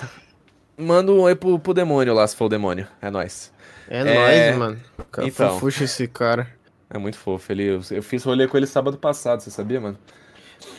Manda 0.77 1.11
um 1.11 1.21
oi 1.21 1.35
pro, 1.35 1.59
pro 1.59 1.75
demônio 1.75 2.15
lá, 2.15 2.27
se 2.27 2.37
for 2.37 2.47
o 2.47 2.49
demônio. 2.49 2.87
É 3.01 3.11
nóis. 3.11 3.53
É, 3.89 4.01
é... 4.01 4.15
nóis, 4.15 4.59
mano. 4.59 4.81
Cara, 5.11 5.29
então, 5.29 5.49
fofuxa 5.55 5.85
esse 5.85 6.07
cara. 6.07 6.49
É 6.89 6.99
muito 6.99 7.17
fofo. 7.17 7.53
Ele, 7.53 7.65
eu, 7.65 7.81
eu 7.91 8.03
fiz 8.03 8.25
rolê 8.25 8.47
com 8.47 8.57
ele 8.57 8.67
sábado 8.67 8.99
passado, 8.99 9.41
você 9.41 9.51
sabia, 9.51 9.81
mano? 9.81 9.99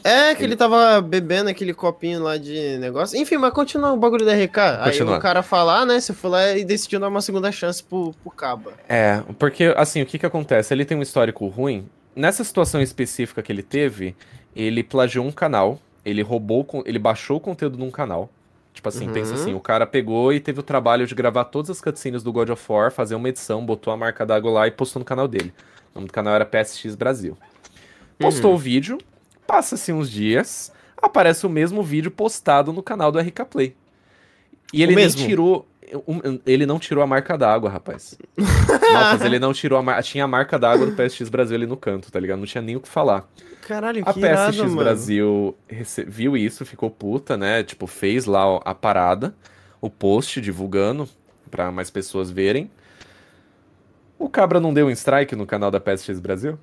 É, 0.04 0.34
que 0.34 0.42
ele... 0.42 0.54
ele 0.54 0.56
tava 0.56 1.02
bebendo 1.02 1.50
aquele 1.50 1.74
copinho 1.74 2.22
lá 2.24 2.38
de 2.38 2.78
negócio. 2.78 3.18
Enfim, 3.20 3.38
mas 3.38 3.54
continua 3.54 3.92
o 3.92 3.98
bagulho 3.98 4.26
da 4.26 4.34
RK. 4.34 4.84
Continua. 4.84 5.14
Aí 5.14 5.18
o 5.18 5.22
cara 5.22 5.44
falar, 5.44 5.86
né? 5.86 6.00
Você 6.00 6.14
foi 6.14 6.30
lá 6.30 6.58
e 6.58 6.64
decidiu 6.64 7.00
dar 7.00 7.08
uma 7.08 7.22
segunda 7.22 7.52
chance 7.52 7.84
pro, 7.84 8.14
pro 8.22 8.32
Caba. 8.32 8.74
É, 8.88 9.22
porque 9.38 9.74
assim, 9.78 10.02
o 10.02 10.06
que 10.06 10.18
que 10.18 10.26
acontece? 10.26 10.74
Ele 10.74 10.86
tem 10.86 10.98
um 10.98 11.02
histórico 11.02 11.48
ruim. 11.48 11.88
Nessa 12.16 12.44
situação 12.44 12.82
específica 12.82 13.42
que 13.42 13.52
ele 13.52 13.64
teve, 13.64 14.16
ele 14.56 14.84
plagiou 14.84 15.26
um 15.26 15.32
canal, 15.32 15.80
ele 16.04 16.22
roubou, 16.22 16.68
ele 16.86 17.00
baixou 17.00 17.38
o 17.38 17.40
conteúdo 17.40 17.78
de 17.78 17.84
um 17.84 17.92
canal. 17.92 18.30
Tipo 18.74 18.88
assim, 18.90 19.08
uhum. 19.08 19.14
pensa 19.14 19.34
assim, 19.34 19.54
o 19.54 19.60
cara 19.60 19.86
pegou 19.86 20.32
e 20.32 20.40
teve 20.40 20.60
o 20.60 20.64
trabalho 20.64 21.06
de 21.06 21.14
gravar 21.14 21.46
todas 21.46 21.70
as 21.70 21.82
cutscenes 21.82 22.24
do 22.24 22.32
God 22.32 22.50
of 22.50 22.64
War, 22.70 22.90
fazer 22.92 23.16
uma 23.16 23.28
edição, 23.28 23.66
botou 23.66 23.92
a 23.92 23.98
marca 23.98 24.26
d'água 24.26 24.52
lá 24.52 24.68
e 24.68 24.72
postou 24.72 25.00
no 25.00 25.06
canal 25.06 25.28
dele. 25.28 25.54
O 25.94 26.00
nome 26.00 26.08
do 26.08 26.14
canal 26.14 26.34
era 26.34 26.46
PSX 26.46 26.96
Brasil. 26.96 27.38
Postou 28.18 28.52
uhum. 28.52 28.56
o 28.56 28.60
vídeo, 28.60 28.98
Passa-se 29.46 29.92
uns 29.92 30.10
dias, 30.10 30.72
aparece 31.02 31.46
o 31.46 31.50
mesmo 31.50 31.84
vídeo 31.84 32.12
postado 32.12 32.72
no 32.72 32.84
canal 32.84 33.12
do 33.12 33.20
RK 33.20 33.46
Play. 33.50 33.76
E 34.74 34.82
ele 34.82 34.96
nem 34.96 35.08
tirou. 35.10 35.68
Ele 36.46 36.66
não 36.66 36.80
tirou 36.80 37.04
a 37.04 37.08
marca 37.08 37.38
d'água, 37.38 37.70
rapaz. 37.70 38.18
Nossa, 38.38 39.26
ele 39.26 39.40
não 39.40 39.52
tirou 39.52 39.78
a 39.78 39.84
marca. 39.84 40.02
Tinha 40.04 40.24
a 40.24 40.28
marca 40.28 40.58
d'água 40.58 40.86
do 40.86 40.94
PSX 40.94 41.28
Brasil 41.28 41.58
ali 41.58 41.66
no 41.66 41.76
canto, 41.76 42.10
tá 42.10 42.20
ligado? 42.20 42.40
Não 42.40 42.46
tinha 42.46 42.62
nem 42.62 42.78
o 42.78 42.80
que 42.80 42.88
falar. 42.88 43.30
Caralho, 43.62 44.02
a 44.06 44.14
que 44.14 44.20
PSX 44.20 44.58
irado, 44.58 44.76
Brasil 44.76 45.56
rece... 45.68 46.06
viu 46.06 46.38
isso, 46.38 46.66
ficou 46.66 46.90
puta, 46.90 47.36
né? 47.36 47.62
Tipo, 47.64 47.88
fez 47.88 48.26
lá 48.26 48.58
a 48.64 48.74
parada, 48.74 49.36
o 49.82 49.90
post 49.90 50.40
divulgando 50.40 51.10
para 51.50 51.70
mais 51.72 51.90
pessoas 51.90 52.32
verem. 52.32 52.72
O 54.18 54.30
Cabra 54.30 54.60
não 54.60 54.74
deu 54.74 54.88
um 54.88 54.92
strike 54.92 55.36
no 55.36 55.46
canal 55.46 55.70
da 55.70 55.80
PSX 55.80 56.20
Brasil? 56.20 56.58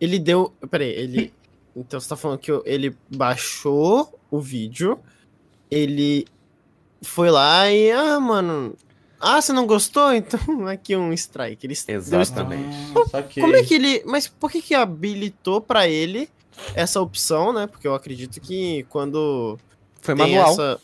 Ele 0.00 0.18
deu. 0.18 0.52
Peraí, 0.70 0.88
ele. 0.88 1.32
Então 1.76 1.98
você 1.98 2.08
tá 2.08 2.16
falando 2.16 2.38
que 2.38 2.52
ele 2.64 2.96
baixou 3.08 4.18
o 4.30 4.40
vídeo, 4.40 4.98
ele 5.70 6.26
foi 7.02 7.30
lá 7.30 7.70
e. 7.70 7.90
Ah, 7.90 8.20
mano. 8.20 8.74
Ah, 9.20 9.40
você 9.40 9.52
não 9.52 9.66
gostou? 9.66 10.12
Então 10.14 10.66
aqui 10.68 10.94
um 10.96 11.12
strike. 11.12 11.66
Ele 11.66 11.74
Exatamente. 11.88 12.76
Ah, 13.12 13.22
Como 13.22 13.56
é 13.56 13.62
que 13.62 13.74
ele. 13.74 14.02
Mas 14.06 14.28
por 14.28 14.50
que 14.50 14.62
que 14.62 14.74
habilitou 14.74 15.60
para 15.60 15.88
ele 15.88 16.28
essa 16.74 17.00
opção, 17.00 17.52
né? 17.52 17.66
Porque 17.66 17.86
eu 17.86 17.94
acredito 17.94 18.40
que 18.40 18.84
quando. 18.88 19.58
Foi 20.00 20.14
manual. 20.14 20.52
Essa... 20.52 20.80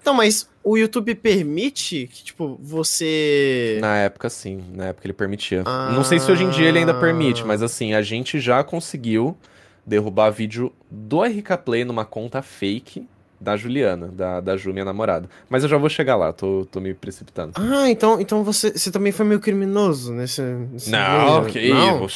Então, 0.00 0.14
mas 0.14 0.48
o 0.62 0.76
YouTube 0.76 1.14
permite 1.14 2.08
que, 2.12 2.24
tipo, 2.24 2.58
você. 2.62 3.78
Na 3.80 3.96
época, 3.96 4.28
sim. 4.30 4.62
Na 4.74 4.86
época 4.86 5.06
ele 5.06 5.14
permitia. 5.14 5.62
Ah... 5.64 5.90
Não 5.92 6.04
sei 6.04 6.20
se 6.20 6.30
hoje 6.30 6.44
em 6.44 6.50
dia 6.50 6.68
ele 6.68 6.78
ainda 6.78 6.94
permite, 6.94 7.44
mas 7.44 7.62
assim, 7.62 7.94
a 7.94 8.02
gente 8.02 8.38
já 8.38 8.62
conseguiu 8.62 9.36
derrubar 9.86 10.30
vídeo 10.30 10.72
do 10.90 11.22
RK 11.22 11.58
Play 11.64 11.84
numa 11.84 12.04
conta 12.04 12.42
fake 12.42 13.06
da 13.40 13.56
Juliana, 13.56 14.08
da, 14.08 14.40
da 14.40 14.56
Ju, 14.56 14.72
minha 14.72 14.84
namorada. 14.84 15.28
Mas 15.48 15.62
eu 15.62 15.68
já 15.68 15.76
vou 15.76 15.88
chegar 15.88 16.16
lá, 16.16 16.32
tô, 16.32 16.66
tô 16.70 16.80
me 16.80 16.94
precipitando. 16.94 17.52
Ah, 17.56 17.90
então, 17.90 18.20
então 18.20 18.42
você, 18.42 18.70
você 18.70 18.90
também 18.90 19.12
foi 19.12 19.26
meio 19.26 19.40
criminoso 19.40 20.12
nesse. 20.12 20.40
nesse 20.40 20.90
não, 20.90 21.44
que 21.44 21.68
não? 21.68 22.06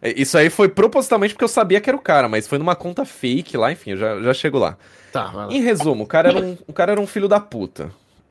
É, 0.00 0.12
isso 0.16 0.38
aí 0.38 0.48
foi 0.48 0.68
propositalmente 0.68 1.34
porque 1.34 1.44
eu 1.44 1.48
sabia 1.48 1.80
que 1.80 1.90
era 1.90 1.96
o 1.96 2.00
cara, 2.00 2.28
mas 2.28 2.46
foi 2.46 2.58
numa 2.58 2.76
conta 2.76 3.04
fake 3.04 3.56
lá, 3.56 3.72
enfim, 3.72 3.90
eu 3.90 3.96
já, 3.96 4.20
já 4.20 4.34
chego 4.34 4.58
lá. 4.58 4.76
Tá, 5.12 5.24
vai 5.26 5.46
lá. 5.46 5.52
Em 5.52 5.60
resumo, 5.60 6.04
o 6.04 6.06
cara 6.06 6.28
era 6.28 6.38
um, 6.38 6.56
o 6.66 6.72
cara 6.72 6.92
era 6.92 7.00
um 7.00 7.06
filho 7.06 7.26
da 7.26 7.40
puta. 7.40 7.90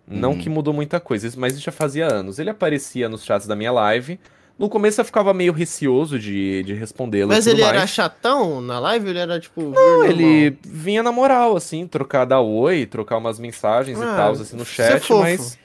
Não 0.09 0.31
hum. 0.31 0.37
que 0.37 0.49
mudou 0.49 0.73
muita 0.73 1.01
coisa, 1.01 1.29
mas 1.35 1.55
isso 1.55 1.65
já 1.65 1.71
fazia 1.71 2.07
anos. 2.07 2.39
Ele 2.39 2.49
aparecia 2.49 3.09
nos 3.09 3.25
chats 3.25 3.45
da 3.45 3.57
minha 3.57 3.73
live 3.73 4.17
no 4.57 4.67
começo 4.67 4.99
eu 4.99 5.05
ficava 5.05 5.33
meio 5.33 5.53
receoso 5.53 6.17
de, 6.17 6.63
de 6.63 6.73
respondê-lo. 6.73 7.29
Mas 7.29 7.45
ele 7.45 7.61
mais. 7.61 7.75
era 7.75 7.87
chatão 7.87 8.59
na 8.59 8.79
live? 8.79 9.09
Ele 9.09 9.19
era 9.19 9.39
tipo. 9.39 9.61
Não, 9.61 10.03
ele 10.03 10.57
vinha 10.63 11.03
na 11.03 11.11
moral, 11.11 11.55
assim, 11.55 11.85
trocar 11.85 12.25
da 12.25 12.41
oi, 12.41 12.85
trocar 12.85 13.17
umas 13.17 13.37
mensagens 13.39 14.01
ah, 14.01 14.03
e 14.03 14.15
tal, 14.15 14.31
assim, 14.31 14.57
no 14.57 14.65
chat, 14.65 15.13
mas. 15.13 15.57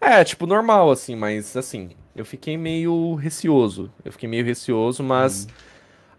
É, 0.00 0.22
tipo, 0.22 0.46
normal, 0.46 0.90
assim, 0.90 1.16
mas 1.16 1.56
assim, 1.56 1.90
eu 2.14 2.26
fiquei 2.26 2.58
meio 2.58 3.14
receoso. 3.14 3.90
Eu 4.04 4.12
fiquei 4.12 4.28
meio 4.28 4.44
receoso, 4.44 5.02
mas. 5.02 5.46
Hum. 5.46 5.54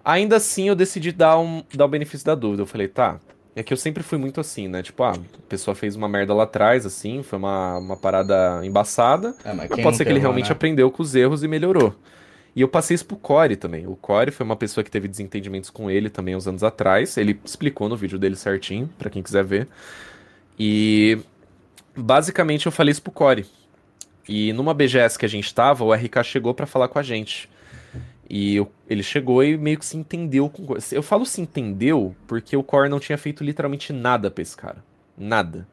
Ainda 0.04 0.36
assim 0.36 0.68
eu 0.68 0.76
decidi 0.76 1.12
dar, 1.12 1.40
um, 1.40 1.64
dar 1.74 1.86
o 1.86 1.88
benefício 1.88 2.26
da 2.26 2.36
dúvida. 2.36 2.62
Eu 2.62 2.68
falei, 2.68 2.88
tá. 2.88 3.20
É 3.56 3.64
que 3.64 3.72
eu 3.72 3.78
sempre 3.78 4.04
fui 4.04 4.18
muito 4.18 4.42
assim, 4.42 4.68
né? 4.68 4.84
Tipo, 4.84 5.04
ah, 5.04 5.14
a 5.14 5.48
pessoa 5.48 5.74
fez 5.74 5.96
uma 5.96 6.10
merda 6.10 6.34
lá 6.34 6.44
atrás, 6.44 6.86
assim, 6.86 7.24
foi 7.24 7.40
uma, 7.40 7.78
uma 7.78 7.96
parada 7.96 8.60
embaçada. 8.66 9.34
É, 9.46 9.54
mas, 9.54 9.70
mas 9.70 9.82
pode 9.82 9.96
ser 9.96 10.04
que 10.04 10.12
ele 10.12 10.20
realmente 10.20 10.50
né? 10.50 10.52
aprendeu 10.52 10.92
com 10.92 11.02
os 11.02 11.16
erros 11.16 11.42
e 11.42 11.48
melhorou. 11.48 11.96
E 12.54 12.62
eu 12.62 12.68
passei 12.68 12.96
isso 12.96 13.06
pro 13.06 13.16
Core 13.16 13.56
também. 13.56 13.88
O 13.88 13.96
Core 13.96 14.32
foi 14.32 14.46
uma 14.46 14.58
pessoa 14.58 14.84
que 14.84 14.92
teve 14.92 15.08
desentendimentos 15.08 15.70
com 15.70 15.90
ele 15.90 16.10
também 16.10 16.36
uns 16.36 16.48
anos 16.48 16.64
atrás. 16.64 17.18
Ele 17.18 17.40
explicou 17.46 17.88
no 17.88 17.96
vídeo 17.96 18.20
dele 18.20 18.36
certinho, 18.36 18.90
para 18.98 19.10
quem 19.10 19.24
quiser 19.24 19.44
ver. 19.44 19.68
E 20.60 21.18
basicamente 21.96 22.66
eu 22.66 22.72
falei 22.72 22.92
isso 22.92 23.02
pro 23.02 23.12
Core. 23.12 23.46
E 24.28 24.52
numa 24.54 24.74
BGS 24.74 25.18
que 25.18 25.26
a 25.26 25.30
gente 25.30 25.54
tava, 25.54 25.84
o 25.84 25.94
RK 25.94 26.24
chegou 26.24 26.54
para 26.54 26.66
falar 26.66 26.88
com 26.88 27.00
a 27.00 27.04
gente. 27.04 27.50
E 28.30 28.56
eu, 28.56 28.72
ele 28.90 29.04
chegou 29.04 29.44
e 29.44 29.58
meio 29.58 29.78
que 29.78 29.86
se 29.86 29.98
entendeu 29.98 30.50
com. 30.50 30.76
Eu 30.92 31.04
falo 31.04 31.26
se 31.26 31.42
entendeu 31.42 32.16
porque 32.28 32.58
o 32.58 32.64
Core 32.64 32.90
não 32.90 33.00
tinha 33.00 33.18
feito 33.18 33.44
literalmente 33.44 33.94
nada 33.94 34.32
pra 34.32 34.42
esse 34.42 34.58
cara. 34.58 34.84
Nada. 35.18 35.68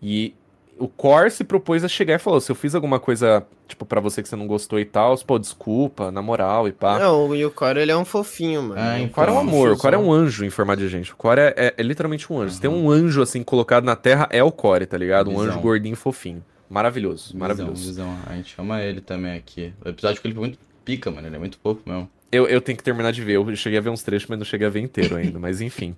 E 0.00 0.34
o 0.78 0.88
Core 0.88 1.30
se 1.30 1.44
propôs 1.44 1.84
a 1.84 1.88
chegar 1.88 2.14
e 2.14 2.18
falou: 2.18 2.40
se 2.40 2.50
eu 2.50 2.56
fiz 2.56 2.74
alguma 2.74 2.98
coisa, 2.98 3.46
tipo, 3.68 3.84
para 3.84 4.00
você 4.00 4.22
que 4.22 4.28
você 4.28 4.36
não 4.36 4.46
gostou 4.46 4.80
e 4.80 4.84
tal, 4.84 5.16
pô, 5.18 5.38
desculpa, 5.38 6.10
na 6.10 6.22
moral 6.22 6.66
e 6.66 6.72
pá. 6.72 6.98
Não, 6.98 7.34
e 7.34 7.44
o 7.44 7.50
Core 7.50 7.80
ele 7.80 7.92
é 7.92 7.96
um 7.96 8.04
fofinho, 8.04 8.62
mano. 8.62 8.80
É, 8.80 9.04
o 9.04 9.10
Core 9.10 9.28
é 9.28 9.32
um 9.32 9.38
amor, 9.38 9.72
o 9.72 9.76
Core 9.76 9.94
é 9.94 9.98
um 9.98 10.12
anjo 10.12 10.44
em 10.44 10.50
forma 10.50 10.76
de 10.76 10.88
gente. 10.88 11.12
O 11.12 11.16
Core 11.16 11.40
é, 11.40 11.54
é, 11.56 11.74
é 11.76 11.82
literalmente 11.82 12.32
um 12.32 12.36
anjo. 12.36 12.46
Uhum. 12.46 12.54
Se 12.54 12.60
tem 12.60 12.70
um 12.70 12.90
anjo 12.90 13.22
assim 13.22 13.42
colocado 13.42 13.84
na 13.84 13.96
terra, 13.96 14.28
é 14.30 14.42
o 14.42 14.50
Core, 14.50 14.86
tá 14.86 14.96
ligado? 14.96 15.30
Um 15.30 15.38
anjo 15.38 15.60
gordinho 15.60 15.96
fofinho. 15.96 16.42
Maravilhoso, 16.68 17.26
visão, 17.26 17.38
maravilhoso. 17.40 17.84
Visão. 17.84 18.16
A 18.26 18.34
gente 18.34 18.54
ama 18.58 18.80
ele 18.80 19.02
também 19.02 19.36
aqui. 19.36 19.74
O 19.84 19.90
episódio 19.90 20.22
que 20.22 20.26
ele 20.26 20.34
foi 20.34 20.40
muito 20.40 20.58
pica, 20.84 21.10
mano. 21.10 21.26
Ele 21.26 21.36
é 21.36 21.38
muito 21.38 21.58
fofo 21.62 21.82
mesmo. 21.86 22.08
Eu, 22.30 22.46
eu 22.46 22.60
tenho 22.60 22.78
que 22.78 22.84
terminar 22.84 23.12
de 23.12 23.22
ver. 23.22 23.34
Eu 23.34 23.56
cheguei 23.56 23.78
a 23.78 23.82
ver 23.82 23.90
uns 23.90 24.02
trechos, 24.02 24.28
mas 24.28 24.38
não 24.38 24.44
cheguei 24.44 24.66
a 24.66 24.70
ver 24.70 24.80
inteiro 24.80 25.16
ainda. 25.16 25.38
mas 25.38 25.60
enfim. 25.60 25.94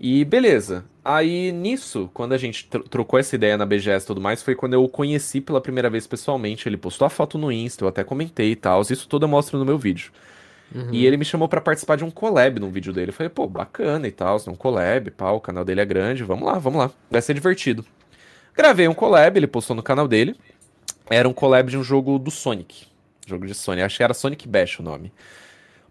E 0.00 0.24
beleza. 0.24 0.84
Aí 1.04 1.50
nisso, 1.50 2.10
quando 2.12 2.32
a 2.32 2.38
gente 2.38 2.68
tr 2.68 2.80
trocou 2.88 3.18
essa 3.18 3.34
ideia 3.34 3.56
na 3.56 3.66
BGS 3.66 4.04
e 4.04 4.06
tudo 4.06 4.20
mais, 4.20 4.42
foi 4.42 4.54
quando 4.54 4.74
eu 4.74 4.84
o 4.84 4.88
conheci 4.88 5.40
pela 5.40 5.60
primeira 5.60 5.88
vez 5.88 6.06
pessoalmente. 6.06 6.68
Ele 6.68 6.76
postou 6.76 7.06
a 7.06 7.10
foto 7.10 7.38
no 7.38 7.50
Insta, 7.50 7.84
eu 7.84 7.88
até 7.88 8.04
comentei 8.04 8.52
e 8.52 8.56
tal. 8.56 8.82
Isso 8.82 9.08
tudo 9.08 9.24
eu 9.24 9.28
mostro 9.28 9.58
no 9.58 9.64
meu 9.64 9.78
vídeo. 9.78 10.12
Uhum. 10.74 10.88
E 10.92 11.06
ele 11.06 11.16
me 11.16 11.24
chamou 11.24 11.48
para 11.48 11.60
participar 11.60 11.96
de 11.96 12.04
um 12.04 12.10
collab 12.10 12.60
no 12.60 12.70
vídeo 12.70 12.92
dele. 12.92 13.10
Eu 13.10 13.14
falei, 13.14 13.30
pô, 13.30 13.46
bacana 13.46 14.06
e 14.06 14.12
tal, 14.12 14.36
um 14.48 14.54
collab, 14.54 15.10
pá, 15.12 15.30
o 15.30 15.40
canal 15.40 15.64
dele 15.64 15.80
é 15.80 15.84
grande, 15.84 16.22
vamos 16.22 16.46
lá, 16.46 16.58
vamos 16.58 16.78
lá, 16.78 16.90
vai 17.10 17.22
ser 17.22 17.34
divertido. 17.34 17.84
Gravei 18.54 18.86
um 18.88 18.94
collab, 18.94 19.38
ele 19.38 19.46
postou 19.46 19.74
no 19.74 19.82
canal 19.82 20.06
dele. 20.06 20.36
Era 21.08 21.28
um 21.28 21.32
collab 21.32 21.70
de 21.70 21.78
um 21.78 21.82
jogo 21.82 22.18
do 22.18 22.30
Sonic. 22.30 22.86
Jogo 23.28 23.46
de 23.46 23.54
Sonic, 23.54 23.84
acho 23.84 23.96
que 23.96 24.02
era 24.02 24.14
Sonic 24.14 24.48
Bash 24.48 24.78
o 24.80 24.82
nome. 24.82 25.12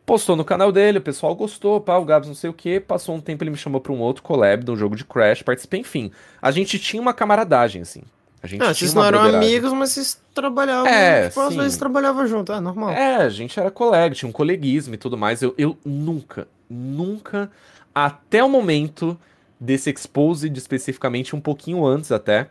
Postou 0.06 0.36
no 0.36 0.46
canal 0.46 0.72
dele, 0.72 1.00
o 1.00 1.02
pessoal 1.02 1.36
gostou, 1.36 1.82
pá, 1.82 1.98
o 1.98 2.06
Gabs 2.06 2.28
não 2.28 2.36
sei 2.36 2.50
o 2.50 2.54
que. 2.54 2.80
Passou 2.80 3.16
um 3.16 3.20
tempo, 3.20 3.44
ele 3.44 3.52
me 3.52 3.58
chamou 3.58 3.82
pra 3.82 3.92
um 3.92 4.00
outro 4.00 4.24
collab 4.24 4.64
de 4.64 4.72
um 4.72 4.76
jogo 4.78 4.96
de 4.96 5.04
Crash, 5.04 5.42
participei, 5.42 5.82
enfim. 5.82 6.12
A 6.42 6.50
gente 6.50 6.80
tinha 6.80 7.02
uma 7.02 7.14
camaradagem, 7.14 7.82
assim. 7.82 8.02
A 8.42 8.48
gente 8.48 8.64
ah, 8.64 8.74
vocês 8.74 8.94
não 8.94 9.04
eram 9.04 9.20
amigos, 9.22 9.74
mas 9.74 9.92
vocês 9.92 10.22
trabalhavam. 10.34 10.88
É, 10.88 11.28
tipo, 11.28 11.42
às 11.42 11.56
vezes 11.56 11.78
trabalhavam 11.78 12.26
junto, 12.28 12.54
é 12.54 12.60
normal. 12.60 12.92
É, 12.92 13.18
a 13.18 13.30
gente 13.30 13.60
era 13.60 13.70
colega, 13.70 14.16
tinha 14.16 14.30
um 14.30 14.32
coleguismo 14.32 14.94
e 14.94 14.98
tudo 14.98 15.18
mais. 15.18 15.42
Eu, 15.42 15.54
eu 15.58 15.78
nunca, 15.84 16.48
nunca, 16.70 17.52
até 17.94 18.44
o 18.44 18.50
momento 18.50 19.20
desse 19.60 19.90
Exposed, 19.90 20.56
especificamente 20.56 21.36
um 21.36 21.42
pouquinho 21.42 21.86
antes 21.86 22.12
até, 22.12 22.48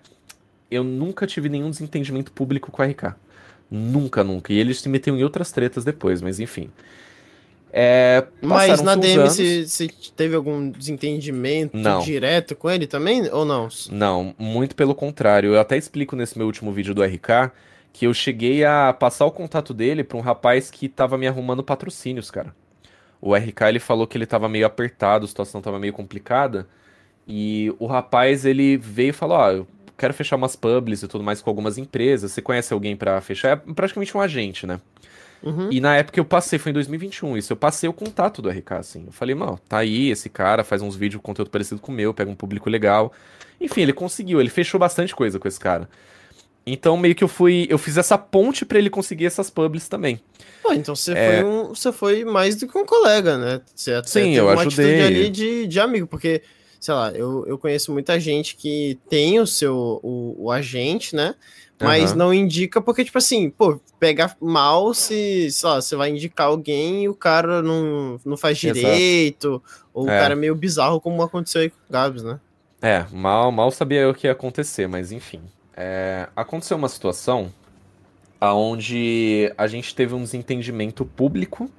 eu 0.70 0.82
nunca 0.82 1.26
tive 1.26 1.48
nenhum 1.48 1.70
desentendimento 1.70 2.32
público 2.32 2.70
com 2.70 2.82
a 2.82 2.86
RK. 2.86 3.14
Nunca, 3.70 4.22
nunca. 4.22 4.52
E 4.52 4.58
eles 4.58 4.80
se 4.80 4.88
meteram 4.88 5.18
em 5.18 5.24
outras 5.24 5.50
tretas 5.52 5.84
depois, 5.84 6.22
mas 6.22 6.38
enfim. 6.40 6.70
É, 7.78 8.24
Mas 8.40 8.80
na 8.80 8.94
DM 8.94 9.28
você 9.28 9.66
teve 10.16 10.34
algum 10.34 10.70
desentendimento 10.70 11.76
não. 11.76 12.00
direto 12.00 12.56
com 12.56 12.70
ele 12.70 12.86
também, 12.86 13.28
ou 13.30 13.44
não? 13.44 13.68
Não, 13.90 14.34
muito 14.38 14.74
pelo 14.74 14.94
contrário. 14.94 15.52
Eu 15.52 15.60
até 15.60 15.76
explico 15.76 16.16
nesse 16.16 16.38
meu 16.38 16.46
último 16.46 16.72
vídeo 16.72 16.94
do 16.94 17.02
RK 17.02 17.52
que 17.92 18.06
eu 18.06 18.14
cheguei 18.14 18.64
a 18.64 18.92
passar 18.92 19.26
o 19.26 19.30
contato 19.30 19.74
dele 19.74 20.04
para 20.04 20.16
um 20.16 20.22
rapaz 20.22 20.70
que 20.70 20.88
tava 20.88 21.18
me 21.18 21.26
arrumando 21.26 21.62
patrocínios, 21.62 22.30
cara. 22.30 22.54
O 23.20 23.34
RK 23.34 23.62
ele 23.68 23.78
falou 23.78 24.06
que 24.06 24.16
ele 24.16 24.26
tava 24.26 24.48
meio 24.48 24.66
apertado, 24.66 25.24
a 25.24 25.28
situação 25.28 25.60
tava 25.60 25.78
meio 25.78 25.92
complicada. 25.92 26.66
E 27.26 27.74
o 27.78 27.86
rapaz 27.86 28.44
ele 28.44 28.76
veio 28.76 29.10
e 29.10 29.12
falou: 29.12 29.36
Ó, 29.36 29.52
oh, 29.52 29.66
quero 29.96 30.14
fechar 30.14 30.36
umas 30.36 30.56
publis 30.56 31.02
e 31.02 31.08
tudo 31.08 31.24
mais 31.24 31.40
com 31.40 31.50
algumas 31.50 31.78
empresas. 31.78 32.32
Você 32.32 32.42
conhece 32.42 32.72
alguém 32.72 32.96
para 32.96 33.20
fechar? 33.20 33.50
É 33.50 33.56
praticamente 33.56 34.16
um 34.16 34.20
agente, 34.20 34.66
né? 34.66 34.80
Uhum. 35.42 35.68
E 35.70 35.80
na 35.80 35.96
época 35.96 36.18
eu 36.18 36.24
passei, 36.24 36.58
foi 36.58 36.70
em 36.70 36.72
2021, 36.72 37.36
isso, 37.36 37.52
eu 37.52 37.56
passei 37.56 37.88
o 37.88 37.92
contato 37.92 38.40
do 38.40 38.48
RK, 38.48 38.72
assim. 38.72 39.04
Eu 39.06 39.12
falei, 39.12 39.34
mano, 39.34 39.60
tá 39.68 39.78
aí, 39.78 40.10
esse 40.10 40.28
cara 40.28 40.64
faz 40.64 40.82
uns 40.82 40.96
vídeos 40.96 41.20
com 41.20 41.26
conteúdo 41.26 41.50
parecido 41.50 41.80
com 41.80 41.92
o 41.92 41.94
meu, 41.94 42.14
pega 42.14 42.30
um 42.30 42.34
público 42.34 42.68
legal. 42.70 43.12
Enfim, 43.60 43.82
ele 43.82 43.92
conseguiu, 43.92 44.40
ele 44.40 44.50
fechou 44.50 44.80
bastante 44.80 45.14
coisa 45.14 45.38
com 45.38 45.46
esse 45.46 45.60
cara. 45.60 45.88
Então, 46.66 46.96
meio 46.96 47.14
que 47.14 47.22
eu 47.22 47.28
fui. 47.28 47.66
Eu 47.70 47.78
fiz 47.78 47.96
essa 47.96 48.18
ponte 48.18 48.64
para 48.64 48.76
ele 48.78 48.90
conseguir 48.90 49.26
essas 49.26 49.48
publis 49.48 49.88
também. 49.88 50.20
Pô, 50.62 50.72
então 50.72 50.96
você, 50.96 51.12
é... 51.12 51.40
foi 51.40 51.44
um, 51.44 51.68
você 51.68 51.92
foi 51.92 52.24
mais 52.24 52.56
do 52.56 52.66
que 52.66 52.76
um 52.76 52.84
colega, 52.84 53.38
né? 53.38 53.60
Você 53.72 53.92
até 53.92 54.08
Sim, 54.08 54.34
eu 54.34 54.48
uma 54.48 54.60
ajudei. 54.60 55.02
ali 55.02 55.30
de, 55.30 55.68
de 55.68 55.78
amigo, 55.78 56.08
porque, 56.08 56.42
sei 56.80 56.94
lá, 56.94 57.10
eu, 57.12 57.44
eu 57.46 57.58
conheço 57.58 57.92
muita 57.92 58.18
gente 58.18 58.56
que 58.56 58.98
tem 59.08 59.40
o 59.40 59.46
seu 59.46 60.00
o, 60.02 60.46
o 60.46 60.50
agente, 60.50 61.14
né? 61.14 61.34
Mas 61.80 62.12
uhum. 62.12 62.16
não 62.16 62.34
indica 62.34 62.80
porque, 62.80 63.04
tipo 63.04 63.18
assim, 63.18 63.50
pô, 63.50 63.78
pega 64.00 64.34
mal 64.40 64.94
se, 64.94 65.50
sei 65.50 65.68
lá, 65.68 65.80
você 65.80 65.94
vai 65.94 66.10
indicar 66.10 66.46
alguém 66.46 67.04
e 67.04 67.08
o 67.08 67.14
cara 67.14 67.60
não, 67.60 68.18
não 68.24 68.36
faz 68.36 68.56
direito, 68.56 69.48
Exato. 69.48 69.88
ou 69.92 70.08
é. 70.08 70.16
o 70.16 70.20
cara 70.20 70.32
é 70.32 70.36
meio 70.36 70.54
bizarro, 70.54 71.00
como 71.00 71.22
aconteceu 71.22 71.60
aí 71.60 71.70
com 71.70 71.76
o 71.76 71.92
Gabs, 71.92 72.22
né? 72.22 72.40
É, 72.80 73.04
mal, 73.12 73.52
mal 73.52 73.70
sabia 73.70 74.08
o 74.08 74.14
que 74.14 74.26
ia 74.26 74.32
acontecer, 74.32 74.86
mas 74.86 75.12
enfim. 75.12 75.42
É, 75.76 76.28
aconteceu 76.34 76.76
uma 76.78 76.88
situação 76.88 77.52
aonde 78.40 79.52
a 79.58 79.66
gente 79.66 79.94
teve 79.94 80.14
um 80.14 80.22
desentendimento 80.22 81.04
público 81.04 81.70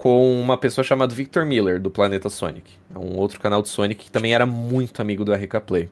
com 0.00 0.40
uma 0.40 0.56
pessoa 0.56 0.82
chamada 0.82 1.14
Victor 1.14 1.44
Miller, 1.44 1.78
do 1.78 1.90
Planeta 1.90 2.30
Sonic. 2.30 2.72
É 2.94 2.98
um 2.98 3.18
outro 3.18 3.38
canal 3.38 3.60
de 3.60 3.68
Sonic 3.68 4.06
que 4.06 4.10
também 4.10 4.34
era 4.34 4.46
muito 4.46 5.02
amigo 5.02 5.26
do 5.26 5.32
RK 5.34 5.60
Play. 5.66 5.90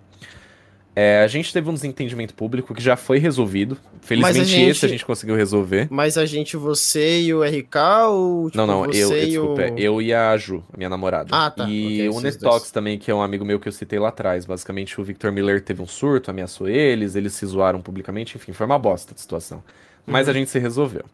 É, 0.96 1.22
a 1.22 1.26
gente 1.26 1.52
teve 1.52 1.68
um 1.68 1.74
desentendimento 1.74 2.32
público 2.32 2.74
que 2.74 2.82
já 2.82 2.96
foi 2.96 3.18
resolvido. 3.18 3.76
Felizmente, 4.00 4.46
gente... 4.46 4.70
esse 4.70 4.86
a 4.86 4.88
gente 4.88 5.04
conseguiu 5.04 5.36
resolver. 5.36 5.88
Mas 5.90 6.16
a 6.16 6.24
gente, 6.24 6.56
você 6.56 7.20
e 7.20 7.34
o 7.34 7.42
RK 7.42 7.76
ou. 8.09 8.50
Tipo, 8.50 8.56
não, 8.56 8.66
não, 8.66 8.84
eu, 8.86 9.12
eu 9.12 9.26
desculpa, 9.26 9.62
o... 9.62 9.78
eu 9.78 10.00
e 10.00 10.14
a 10.14 10.34
Ju, 10.38 10.64
a 10.72 10.76
minha 10.78 10.88
namorada. 10.88 11.28
Ah, 11.30 11.50
tá. 11.50 11.68
E 11.68 12.09
okay, 12.09 12.09
o 12.09 12.20
Netox 12.22 12.70
também, 12.70 12.98
que 12.98 13.11
é 13.11 13.14
um 13.14 13.20
amigo 13.20 13.44
meu 13.44 13.61
que 13.61 13.68
eu 13.68 13.72
citei 13.72 13.98
lá 13.98 14.09
atrás. 14.09 14.46
Basicamente, 14.46 14.98
o 14.98 15.04
Victor 15.04 15.30
Miller 15.30 15.62
teve 15.62 15.82
um 15.82 15.86
surto, 15.86 16.30
ameaçou 16.30 16.66
eles, 16.66 17.14
eles 17.14 17.34
se 17.34 17.44
zoaram 17.44 17.82
publicamente, 17.82 18.38
enfim, 18.38 18.54
foi 18.54 18.64
uma 18.64 18.78
bosta 18.78 19.14
de 19.14 19.20
situação. 19.20 19.62
Mas 20.06 20.26
uhum. 20.26 20.30
a 20.30 20.34
gente 20.34 20.50
se 20.50 20.59
resolveu. 20.59 21.04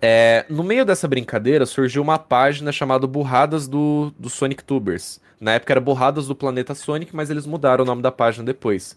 É, 0.00 0.44
no 0.48 0.62
meio 0.62 0.84
dessa 0.84 1.08
brincadeira 1.08 1.64
surgiu 1.64 2.02
uma 2.02 2.18
página 2.18 2.70
chamada 2.70 3.06
Burradas 3.06 3.66
do, 3.66 4.12
do 4.18 4.28
Sonic 4.28 4.62
Tubers. 4.62 5.20
Na 5.40 5.52
época 5.52 5.72
era 5.72 5.80
Burradas 5.80 6.26
do 6.26 6.34
Planeta 6.34 6.74
Sonic, 6.74 7.14
mas 7.14 7.30
eles 7.30 7.46
mudaram 7.46 7.84
o 7.84 7.86
nome 7.86 8.02
da 8.02 8.12
página 8.12 8.44
depois. 8.44 8.96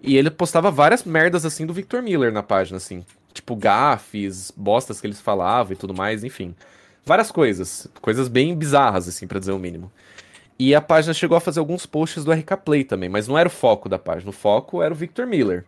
E 0.00 0.16
ele 0.16 0.30
postava 0.30 0.70
várias 0.70 1.04
merdas 1.04 1.44
assim 1.44 1.64
do 1.64 1.72
Victor 1.72 2.02
Miller 2.02 2.32
na 2.32 2.42
página, 2.42 2.76
assim. 2.76 3.04
Tipo, 3.32 3.54
gafes, 3.54 4.52
bostas 4.56 5.00
que 5.00 5.06
eles 5.06 5.20
falavam 5.20 5.72
e 5.72 5.76
tudo 5.76 5.94
mais, 5.94 6.24
enfim. 6.24 6.54
Várias 7.04 7.30
coisas. 7.30 7.88
Coisas 8.00 8.28
bem 8.28 8.54
bizarras, 8.54 9.08
assim, 9.08 9.26
pra 9.26 9.38
dizer 9.38 9.52
o 9.52 9.58
mínimo. 9.58 9.90
E 10.58 10.74
a 10.74 10.80
página 10.80 11.14
chegou 11.14 11.36
a 11.36 11.40
fazer 11.40 11.60
alguns 11.60 11.86
posts 11.86 12.24
do 12.24 12.32
RK 12.32 12.56
Play 12.64 12.84
também, 12.84 13.08
mas 13.08 13.26
não 13.26 13.38
era 13.38 13.48
o 13.48 13.50
foco 13.50 13.88
da 13.88 13.98
página. 13.98 14.30
O 14.30 14.32
foco 14.32 14.82
era 14.82 14.92
o 14.92 14.96
Victor 14.96 15.26
Miller. 15.26 15.64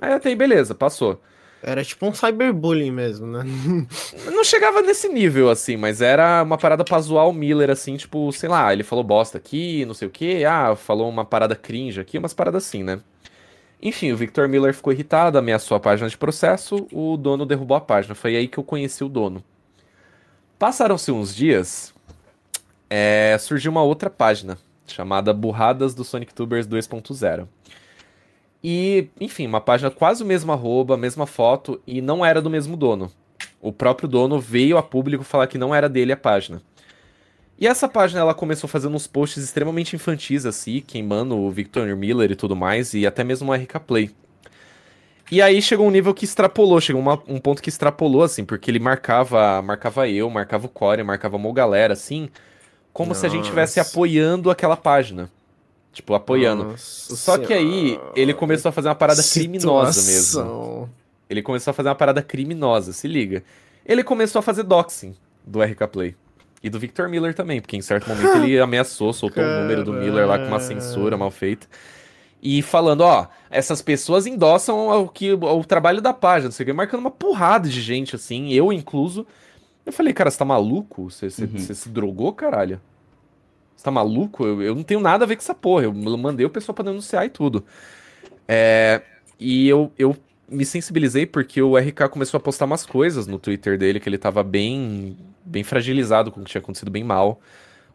Aí 0.00 0.12
até 0.12 0.30
aí, 0.30 0.36
beleza, 0.36 0.74
passou. 0.74 1.20
Era 1.62 1.82
tipo 1.84 2.06
um 2.06 2.14
cyberbullying 2.14 2.90
mesmo, 2.90 3.26
né? 3.26 3.42
Não 4.26 4.44
chegava 4.44 4.82
nesse 4.82 5.08
nível, 5.08 5.50
assim, 5.50 5.76
mas 5.76 6.00
era 6.00 6.42
uma 6.42 6.58
parada 6.58 6.84
pra 6.84 7.00
zoar 7.00 7.28
o 7.28 7.32
Miller, 7.32 7.70
assim, 7.70 7.96
tipo, 7.96 8.30
sei 8.32 8.48
lá, 8.48 8.72
ele 8.72 8.82
falou 8.82 9.02
bosta 9.02 9.38
aqui, 9.38 9.84
não 9.86 9.94
sei 9.94 10.06
o 10.06 10.10
que, 10.10 10.44
ah, 10.44 10.76
falou 10.76 11.08
uma 11.08 11.24
parada 11.24 11.56
cringe 11.56 12.00
aqui, 12.00 12.18
umas 12.18 12.34
paradas 12.34 12.64
assim, 12.64 12.82
né? 12.82 13.00
Enfim, 13.82 14.12
o 14.12 14.16
Victor 14.16 14.48
Miller 14.48 14.74
ficou 14.74 14.92
irritado, 14.92 15.38
ameaçou 15.38 15.76
a 15.76 15.80
página 15.80 16.08
de 16.08 16.16
processo, 16.16 16.86
o 16.92 17.16
dono 17.16 17.44
derrubou 17.44 17.76
a 17.76 17.80
página. 17.80 18.14
Foi 18.14 18.34
aí 18.36 18.48
que 18.48 18.58
eu 18.58 18.64
conheci 18.64 19.04
o 19.04 19.08
dono. 19.08 19.44
Passaram-se 20.58 21.12
uns 21.12 21.34
dias, 21.34 21.94
é, 22.88 23.36
surgiu 23.38 23.70
uma 23.70 23.82
outra 23.82 24.08
página, 24.08 24.56
chamada 24.86 25.32
Burradas 25.32 25.94
do 25.94 26.04
Sonic 26.04 26.32
Tubers 26.32 26.66
2.0. 26.66 27.46
E, 28.62 29.08
enfim, 29.20 29.46
uma 29.46 29.60
página 29.60 29.90
quase 29.90 30.22
o 30.22 30.26
mesmo 30.26 30.52
arroba, 30.52 30.96
mesma 30.96 31.26
foto, 31.26 31.80
e 31.86 32.00
não 32.00 32.24
era 32.24 32.42
do 32.42 32.50
mesmo 32.50 32.76
dono. 32.76 33.10
O 33.60 33.72
próprio 33.72 34.08
dono 34.08 34.40
veio 34.40 34.76
a 34.76 34.82
público 34.82 35.24
falar 35.24 35.46
que 35.46 35.58
não 35.58 35.74
era 35.74 35.88
dele 35.88 36.12
a 36.12 36.16
página. 36.16 36.60
E 37.58 37.66
essa 37.66 37.88
página 37.88 38.20
ela 38.20 38.34
começou 38.34 38.68
fazendo 38.68 38.94
uns 38.94 39.06
posts 39.06 39.42
extremamente 39.42 39.96
infantis, 39.96 40.44
assim, 40.44 40.80
queimando 40.80 41.36
o 41.36 41.50
Victor 41.50 41.86
Miller 41.96 42.30
e 42.30 42.36
tudo 42.36 42.54
mais, 42.54 42.92
e 42.92 43.06
até 43.06 43.24
mesmo 43.24 43.50
o 43.50 43.54
RK 43.54 43.80
Play. 43.86 44.10
E 45.30 45.42
aí 45.42 45.60
chegou 45.60 45.86
um 45.86 45.90
nível 45.90 46.14
que 46.14 46.24
extrapolou, 46.24 46.80
chegou 46.80 47.00
uma, 47.00 47.20
um 47.26 47.40
ponto 47.40 47.62
que 47.62 47.68
extrapolou, 47.68 48.22
assim, 48.22 48.44
porque 48.44 48.70
ele 48.70 48.78
marcava 48.78 49.60
marcava 49.62 50.08
eu, 50.08 50.28
marcava 50.30 50.66
o 50.66 50.68
Core, 50.68 51.02
marcava 51.02 51.36
uma 51.36 51.52
galera, 51.52 51.94
assim, 51.94 52.28
como 52.92 53.08
Nossa. 53.08 53.20
se 53.20 53.26
a 53.26 53.28
gente 53.30 53.44
estivesse 53.44 53.80
apoiando 53.80 54.50
aquela 54.50 54.76
página. 54.76 55.30
Tipo, 55.96 56.12
apoiando. 56.12 56.64
Nossa 56.64 57.16
Só 57.16 57.38
que 57.38 57.54
aí 57.54 57.98
ele 58.14 58.34
começou 58.34 58.68
a 58.68 58.72
fazer 58.72 58.88
uma 58.88 58.94
parada 58.94 59.22
Situação. 59.22 59.50
criminosa 59.50 60.02
mesmo. 60.02 60.90
Ele 61.28 61.40
começou 61.40 61.70
a 61.70 61.74
fazer 61.74 61.88
uma 61.88 61.94
parada 61.94 62.20
criminosa, 62.20 62.92
se 62.92 63.08
liga. 63.08 63.42
Ele 63.82 64.04
começou 64.04 64.40
a 64.40 64.42
fazer 64.42 64.62
doxing 64.62 65.16
do 65.42 65.62
RK 65.62 65.88
Play. 65.90 66.14
E 66.62 66.68
do 66.68 66.78
Victor 66.78 67.08
Miller 67.08 67.32
também, 67.32 67.62
porque 67.62 67.78
em 67.78 67.80
certo 67.80 68.10
momento 68.10 68.36
ele 68.36 68.60
ameaçou, 68.60 69.10
soltou 69.14 69.42
o 69.42 69.60
número 69.62 69.84
do 69.84 69.92
Miller 69.94 70.26
lá 70.26 70.38
com 70.38 70.48
uma 70.48 70.60
censura 70.60 71.16
mal 71.16 71.30
feita. 71.30 71.66
E 72.42 72.60
falando, 72.60 73.00
ó, 73.00 73.28
essas 73.48 73.80
pessoas 73.80 74.26
endossam 74.26 75.02
o, 75.02 75.08
que, 75.08 75.32
o 75.32 75.64
trabalho 75.64 76.02
da 76.02 76.12
página, 76.12 76.48
não 76.48 76.52
sei 76.52 76.64
o 76.64 76.66
que, 76.66 76.72
marcando 76.74 77.00
uma 77.00 77.10
porrada 77.10 77.70
de 77.70 77.80
gente, 77.80 78.14
assim, 78.14 78.52
eu 78.52 78.70
incluso. 78.70 79.26
Eu 79.86 79.94
falei, 79.94 80.12
cara, 80.12 80.30
você 80.30 80.36
tá 80.36 80.44
maluco? 80.44 81.10
Você, 81.10 81.30
você, 81.30 81.44
uhum. 81.44 81.56
você 81.56 81.74
se 81.74 81.88
drogou, 81.88 82.34
caralho? 82.34 82.78
Você 83.76 83.84
tá 83.84 83.90
maluco? 83.90 84.44
Eu, 84.44 84.62
eu 84.62 84.74
não 84.74 84.82
tenho 84.82 85.00
nada 85.00 85.24
a 85.24 85.28
ver 85.28 85.36
com 85.36 85.42
essa 85.42 85.54
porra. 85.54 85.84
Eu 85.84 85.92
mandei 85.92 86.46
o 86.46 86.50
pessoal 86.50 86.74
pra 86.74 86.84
denunciar 86.84 87.26
e 87.26 87.28
tudo. 87.28 87.64
É, 88.48 89.02
e 89.38 89.68
eu, 89.68 89.92
eu 89.98 90.16
me 90.48 90.64
sensibilizei 90.64 91.26
porque 91.26 91.60
o 91.60 91.76
RK 91.76 92.08
começou 92.10 92.38
a 92.38 92.40
postar 92.40 92.64
umas 92.64 92.86
coisas 92.86 93.26
no 93.26 93.38
Twitter 93.38 93.78
dele 93.78 94.00
que 94.00 94.08
ele 94.08 94.18
tava 94.18 94.42
bem, 94.42 95.16
bem 95.44 95.64
fragilizado 95.64 96.30
com 96.30 96.40
o 96.40 96.44
que 96.44 96.50
tinha 96.50 96.60
acontecido 96.60 96.90
bem 96.90 97.04
mal. 97.04 97.40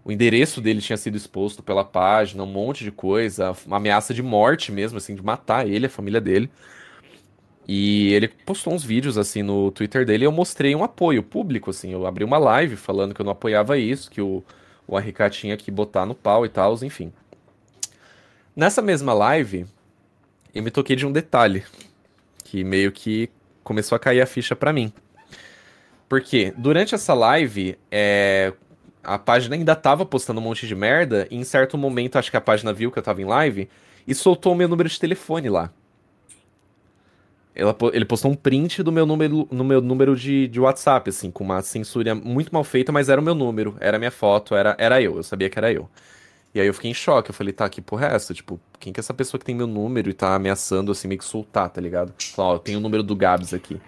O 0.04 0.12
endereço 0.12 0.62
dele 0.62 0.82
tinha 0.82 0.98
sido 0.98 1.16
exposto 1.16 1.62
pela 1.62 1.84
página, 1.84 2.44
um 2.44 2.48
monte 2.48 2.84
de 2.84 2.92
coisa, 2.92 3.56
uma 3.66 3.78
ameaça 3.78 4.14
de 4.14 4.24
morte 4.24 4.72
mesmo, 4.72 4.98
assim, 4.98 5.16
de 5.16 5.24
matar 5.24 5.68
ele, 5.68 5.86
a 5.86 5.90
família 5.90 6.20
dele. 6.20 6.50
E 7.68 8.12
ele 8.14 8.28
postou 8.28 8.74
uns 8.74 8.84
vídeos 8.84 9.18
assim 9.18 9.44
no 9.44 9.72
Twitter 9.72 10.06
dele 10.06 10.26
e 10.26 10.28
eu 10.28 10.32
mostrei 10.32 10.76
um 10.76 10.84
apoio 10.84 11.24
público, 11.24 11.70
assim. 11.70 11.92
Eu 11.92 12.06
abri 12.08 12.24
uma 12.24 12.38
live 12.38 12.76
falando 12.76 13.14
que 13.14 13.22
eu 13.22 13.26
não 13.26 13.32
apoiava 13.32 13.78
isso, 13.78 14.10
que 14.10 14.22
o, 14.22 14.44
o 14.88 14.98
RK 14.98 15.30
tinha 15.32 15.58
que 15.58 15.72
botar 15.72 16.06
no 16.06 16.16
pau 16.16 16.46
e 16.46 16.50
tal, 16.50 16.76
enfim. 16.84 17.12
Nessa 18.56 18.82
mesma 18.82 19.14
live, 19.14 19.66
eu 20.54 20.62
me 20.62 20.72
toquei 20.72 20.96
de 20.96 21.06
um 21.06 21.12
detalhe 21.12 21.64
que 22.44 22.64
meio 22.64 22.92
que 22.92 23.30
começou 23.64 23.96
a 23.96 24.00
cair 24.00 24.22
a 24.22 24.26
ficha 24.26 24.56
para 24.56 24.74
mim. 24.74 24.92
Porque 26.10 26.54
durante 26.58 26.94
essa 26.94 27.14
live, 27.14 27.78
é, 27.90 28.52
a 29.04 29.18
página 29.18 29.56
ainda 29.56 29.76
tava 29.76 30.06
postando 30.06 30.42
um 30.42 30.44
monte 30.44 30.68
de 30.68 30.76
merda, 30.76 31.28
e 31.32 31.38
em 31.38 31.44
certo 31.44 31.78
momento 31.78 32.18
acho 32.18 32.30
que 32.30 32.38
a 32.38 32.42
página 32.42 32.74
viu 32.74 32.92
que 32.92 33.00
eu 33.00 33.04
tava 33.04 33.22
em 33.22 33.26
live 33.26 33.70
e 34.06 34.14
soltou 34.14 34.52
o 34.54 34.56
meu 34.56 34.68
número 34.68 34.90
de 34.90 35.00
telefone 35.00 35.50
lá. 35.50 35.72
Ela, 37.54 37.76
ele 37.92 38.06
postou 38.06 38.32
um 38.32 38.36
print 38.36 38.82
do 38.82 38.92
meu 38.92 39.06
número, 39.06 39.48
no 39.52 39.64
meu 39.64 39.82
número 39.82 40.16
de, 40.16 40.48
de 40.48 40.60
WhatsApp, 40.60 41.10
assim, 41.10 41.30
com 41.30 41.44
uma 41.44 41.62
censura 41.62 42.16
muito 42.16 42.54
mal 42.54 42.64
feita, 42.64 42.92
mas 42.92 43.10
era 43.10 43.20
o 43.20 43.24
meu 43.24 43.36
número, 43.36 43.76
era 43.80 43.98
a 43.98 44.00
minha 44.00 44.12
foto, 44.12 44.56
era, 44.56 44.76
era 44.80 45.02
eu, 45.02 45.18
eu 45.18 45.24
sabia 45.24 45.50
que 45.50 45.60
era 45.60 45.72
eu. 45.72 45.90
E 46.54 46.60
aí 46.60 46.68
eu 46.68 46.74
fiquei 46.74 46.92
em 46.92 46.94
choque, 46.94 47.30
eu 47.30 47.34
falei, 47.34 47.54
tá, 47.54 47.68
que 47.70 47.82
porra 47.82 48.08
é 48.08 48.16
essa? 48.16 48.34
Tipo, 48.34 48.60
quem 48.80 48.92
que 48.92 49.00
é 49.00 49.02
essa 49.02 49.14
pessoa 49.14 49.40
que 49.40 49.46
tem 49.46 49.56
meu 49.56 49.68
número 49.68 50.10
e 50.10 50.14
tá 50.14 50.36
ameaçando, 50.36 50.92
assim, 50.92 51.08
meio 51.08 51.20
que 51.20 51.26
soltar, 51.26 51.70
tá 51.70 51.80
ligado? 51.80 52.14
Falar, 52.36 52.50
ó, 52.50 52.56
eu 52.56 52.60
tenho 52.60 52.80
o 52.80 52.82
número 52.82 53.04
do 53.04 53.16
Gabs 53.16 53.54
aqui. 53.54 53.80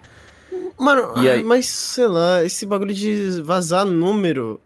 Mano, 0.78 1.12
aí... 1.16 1.42
mas 1.42 1.66
sei 1.66 2.06
lá, 2.06 2.42
esse 2.42 2.66
bagulho 2.66 2.94
de 2.94 3.42
vazar 3.42 3.84
número, 3.84 4.60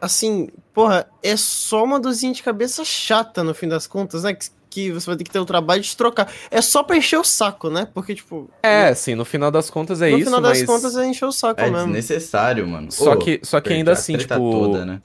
assim, 0.00 0.50
porra, 0.74 1.08
é 1.22 1.36
só 1.36 1.84
uma 1.84 1.98
dozinha 1.98 2.32
de 2.32 2.42
cabeça 2.42 2.84
chata 2.84 3.42
no 3.42 3.54
fim 3.54 3.68
das 3.68 3.86
contas, 3.86 4.24
né? 4.24 4.36
Que 4.72 4.90
você 4.90 5.06
vai 5.06 5.16
ter 5.16 5.24
que 5.24 5.30
ter 5.30 5.38
o 5.38 5.44
trabalho 5.44 5.82
de 5.82 5.96
trocar. 5.96 6.32
É 6.50 6.62
só 6.62 6.82
pra 6.82 6.96
encher 6.96 7.18
o 7.18 7.24
saco, 7.24 7.68
né? 7.68 7.86
Porque, 7.92 8.14
tipo. 8.14 8.48
É, 8.62 8.90
no... 8.90 8.96
sim, 8.96 9.14
no 9.14 9.24
final 9.24 9.50
das 9.50 9.68
contas 9.68 10.00
é 10.00 10.10
no 10.10 10.18
isso. 10.18 10.30
No 10.30 10.36
final 10.36 10.40
das 10.40 10.62
contas 10.62 10.96
é 10.96 11.06
encher 11.06 11.26
o 11.26 11.32
saco 11.32 11.60
é 11.60 11.64
mesmo. 11.64 11.76
É 11.76 11.84
desnecessário, 11.84 12.66
mano. 12.66 12.90
Só 12.90 13.14
que, 13.16 13.40
só 13.42 13.60
que 13.60 13.72
ainda 13.72 13.92
assim, 13.92 14.16
tipo. 14.16 14.34
Toda, 14.34 14.86
né? 14.86 15.02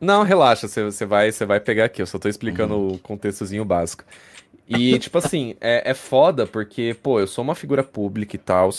Não, 0.00 0.22
relaxa, 0.22 0.66
você 0.68 1.04
vai, 1.04 1.30
vai 1.30 1.60
pegar 1.60 1.86
aqui. 1.86 2.02
Eu 2.02 2.06
só 2.06 2.18
tô 2.18 2.28
explicando 2.28 2.74
uhum. 2.74 2.94
o 2.94 2.98
contextozinho 2.98 3.64
básico. 3.64 4.04
E, 4.68 4.98
tipo 4.98 5.18
assim, 5.18 5.54
é, 5.60 5.90
é 5.90 5.94
foda 5.94 6.46
porque, 6.46 6.96
pô, 7.02 7.20
eu 7.20 7.26
sou 7.26 7.44
uma 7.44 7.54
figura 7.54 7.82
pública 7.82 8.36
e 8.36 8.38
tal. 8.38 8.70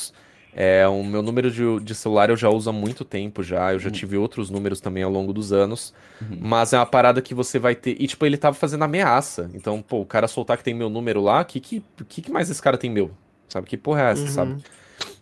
É, 0.56 0.88
o 0.88 1.04
meu 1.04 1.24
número 1.24 1.50
de, 1.50 1.80
de, 1.80 1.96
celular 1.96 2.30
eu 2.30 2.38
já 2.38 2.48
uso 2.48 2.70
há 2.70 2.74
muito 2.74 3.04
tempo 3.04 3.42
já. 3.42 3.74
Eu 3.74 3.80
já 3.80 3.88
uhum. 3.88 3.94
tive 3.94 4.18
outros 4.18 4.50
números 4.50 4.80
também 4.80 5.02
ao 5.02 5.12
longo 5.12 5.34
dos 5.34 5.52
anos. 5.52 5.94
Uhum. 6.22 6.38
Mas 6.42 6.74
é 6.74 6.78
uma 6.78 6.86
parada 6.86 7.22
que 7.22 7.34
você 7.34 7.58
vai 7.58 7.76
ter. 7.76 7.96
E, 8.00 8.08
tipo, 8.08 8.26
ele 8.26 8.38
tava 8.38 8.56
fazendo 8.56 8.84
ameaça. 8.84 9.50
Então, 9.54 9.82
pô, 9.82 10.02
o 10.02 10.06
cara 10.06 10.28
soltar 10.28 10.58
que 10.58 10.64
tem 10.64 10.74
meu 10.74 10.90
número 10.90 11.22
lá, 11.22 11.42
o 11.42 11.46
que, 11.46 11.60
que, 11.60 11.84
que, 12.08 12.22
que 12.22 12.32
mais 12.32 12.50
esse 12.50 12.62
cara 12.62 12.78
tem 12.78 12.90
meu? 12.90 13.12
Sabe? 13.48 13.68
Que 13.68 13.78
porra 13.78 14.02
é 14.02 14.12
essa, 14.12 14.22
uhum. 14.22 14.28
sabe? 14.28 14.64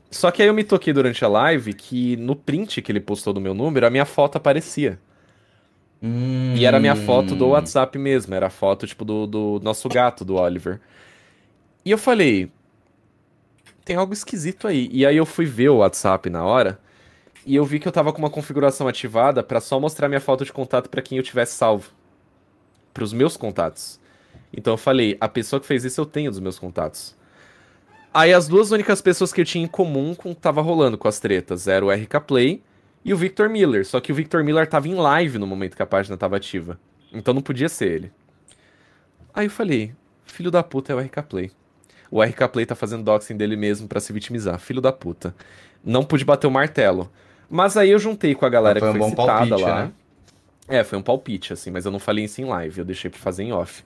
Só 0.09 0.29
que 0.29 0.41
aí 0.41 0.49
eu 0.49 0.53
me 0.53 0.63
toquei 0.63 0.91
durante 0.91 1.23
a 1.23 1.27
live 1.29 1.73
que 1.73 2.17
no 2.17 2.35
print 2.35 2.81
que 2.81 2.91
ele 2.91 2.99
postou 2.99 3.31
do 3.31 3.39
meu 3.39 3.53
número, 3.53 3.87
a 3.87 3.89
minha 3.89 4.05
foto 4.05 4.35
aparecia. 4.37 4.99
Hum. 6.03 6.53
E 6.55 6.65
era 6.65 6.77
a 6.77 6.79
minha 6.79 6.95
foto 6.95 7.35
do 7.35 7.49
WhatsApp 7.49 7.97
mesmo. 7.97 8.33
Era 8.33 8.47
a 8.47 8.49
foto, 8.49 8.85
tipo, 8.85 9.05
do, 9.05 9.25
do 9.25 9.61
nosso 9.63 9.87
gato, 9.87 10.25
do 10.25 10.35
Oliver. 10.35 10.81
E 11.85 11.91
eu 11.91 11.97
falei, 11.97 12.51
tem 13.91 13.97
algo 13.97 14.13
esquisito 14.13 14.69
aí. 14.69 14.89
E 14.89 15.05
aí 15.05 15.17
eu 15.17 15.25
fui 15.25 15.45
ver 15.45 15.67
o 15.67 15.77
WhatsApp 15.77 16.29
na 16.29 16.45
hora 16.45 16.79
e 17.45 17.57
eu 17.57 17.65
vi 17.65 17.77
que 17.77 17.85
eu 17.85 17.91
tava 17.91 18.13
com 18.13 18.19
uma 18.19 18.29
configuração 18.29 18.87
ativada 18.87 19.43
para 19.43 19.59
só 19.59 19.81
mostrar 19.81 20.07
minha 20.07 20.21
foto 20.21 20.45
de 20.45 20.53
contato 20.53 20.89
para 20.89 21.01
quem 21.01 21.17
eu 21.17 21.23
tivesse 21.23 21.55
salvo. 21.55 21.91
Para 22.93 23.03
os 23.03 23.11
meus 23.11 23.35
contatos. 23.35 23.99
Então 24.55 24.75
eu 24.75 24.77
falei, 24.77 25.17
a 25.19 25.27
pessoa 25.27 25.59
que 25.59 25.65
fez 25.65 25.83
isso 25.83 25.99
eu 25.99 26.05
tenho 26.05 26.31
dos 26.31 26.39
meus 26.39 26.57
contatos. 26.57 27.17
Aí 28.13 28.33
as 28.33 28.47
duas 28.47 28.71
únicas 28.71 29.01
pessoas 29.01 29.33
que 29.33 29.41
eu 29.41 29.45
tinha 29.45 29.65
em 29.65 29.67
comum 29.67 30.15
com 30.15 30.33
tava 30.33 30.61
rolando 30.61 30.97
com 30.97 31.09
as 31.09 31.19
tretas 31.19 31.67
era 31.67 31.85
o 31.85 31.91
RK 31.91 32.21
Play 32.25 32.63
e 33.03 33.13
o 33.13 33.17
Victor 33.17 33.49
Miller. 33.49 33.85
Só 33.85 33.99
que 33.99 34.13
o 34.13 34.15
Victor 34.15 34.41
Miller 34.41 34.67
tava 34.67 34.87
em 34.87 34.95
live 34.95 35.37
no 35.37 35.45
momento 35.45 35.75
que 35.75 35.83
a 35.83 35.85
página 35.85 36.15
tava 36.15 36.37
ativa. 36.37 36.79
Então 37.11 37.33
não 37.33 37.41
podia 37.41 37.67
ser 37.67 37.91
ele. 37.91 38.11
Aí 39.33 39.47
eu 39.47 39.51
falei, 39.51 39.93
filho 40.23 40.49
da 40.49 40.63
puta 40.63 40.93
é 40.93 40.95
o 40.95 40.99
RK 40.99 41.23
Play. 41.27 41.51
O 42.11 42.21
RK 42.21 42.49
Play 42.51 42.65
tá 42.65 42.75
fazendo 42.75 43.03
doxing 43.03 43.37
dele 43.37 43.55
mesmo 43.55 43.87
para 43.87 44.01
se 44.01 44.11
vitimizar. 44.11 44.59
Filho 44.59 44.81
da 44.81 44.91
puta. 44.91 45.33
Não 45.83 46.03
pude 46.03 46.25
bater 46.25 46.45
o 46.45 46.51
martelo. 46.51 47.09
Mas 47.49 47.77
aí 47.77 47.89
eu 47.89 47.99
juntei 47.99 48.35
com 48.35 48.45
a 48.45 48.49
galera 48.49 48.79
foi 48.79 48.91
que 48.91 48.97
foi 48.97 49.07
um 49.07 49.09
citada 49.09 49.27
palpite, 49.27 49.61
lá. 49.61 49.85
Né? 49.85 49.91
É, 50.67 50.83
foi 50.83 50.97
um 50.97 51.01
palpite, 51.01 51.53
assim, 51.53 51.71
mas 51.71 51.85
eu 51.85 51.91
não 51.91 51.99
falei 51.99 52.25
isso 52.25 52.41
em 52.41 52.45
live, 52.45 52.79
eu 52.79 52.85
deixei 52.85 53.09
pra 53.09 53.19
fazer 53.19 53.43
em 53.43 53.51
off. 53.51 53.83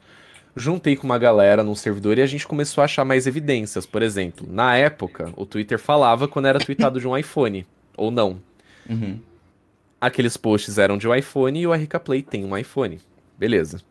Juntei 0.56 0.96
com 0.96 1.06
uma 1.06 1.18
galera 1.18 1.64
num 1.64 1.76
servidor 1.76 2.18
e 2.18 2.22
a 2.22 2.26
gente 2.26 2.48
começou 2.48 2.82
a 2.82 2.86
achar 2.86 3.04
mais 3.04 3.28
evidências. 3.28 3.86
Por 3.86 4.02
exemplo, 4.02 4.48
na 4.50 4.76
época, 4.76 5.32
o 5.36 5.46
Twitter 5.46 5.80
falava 5.80 6.28
quando 6.28 6.48
era 6.48 6.60
tweetado 6.60 7.00
de 7.00 7.08
um 7.08 7.18
iPhone, 7.18 7.66
ou 7.98 8.12
não. 8.12 8.40
Uhum. 8.90 9.20
Aqueles 10.00 10.38
posts 10.38 10.78
eram 10.78 10.98
de 10.98 11.08
um 11.08 11.16
iPhone 11.16 11.60
e 11.60 11.68
o 11.68 11.74
RK 11.74 12.00
Play 12.04 12.22
tem 12.22 12.46
um 12.46 12.56
iPhone. 12.56 13.00
Beleza. 13.38 13.82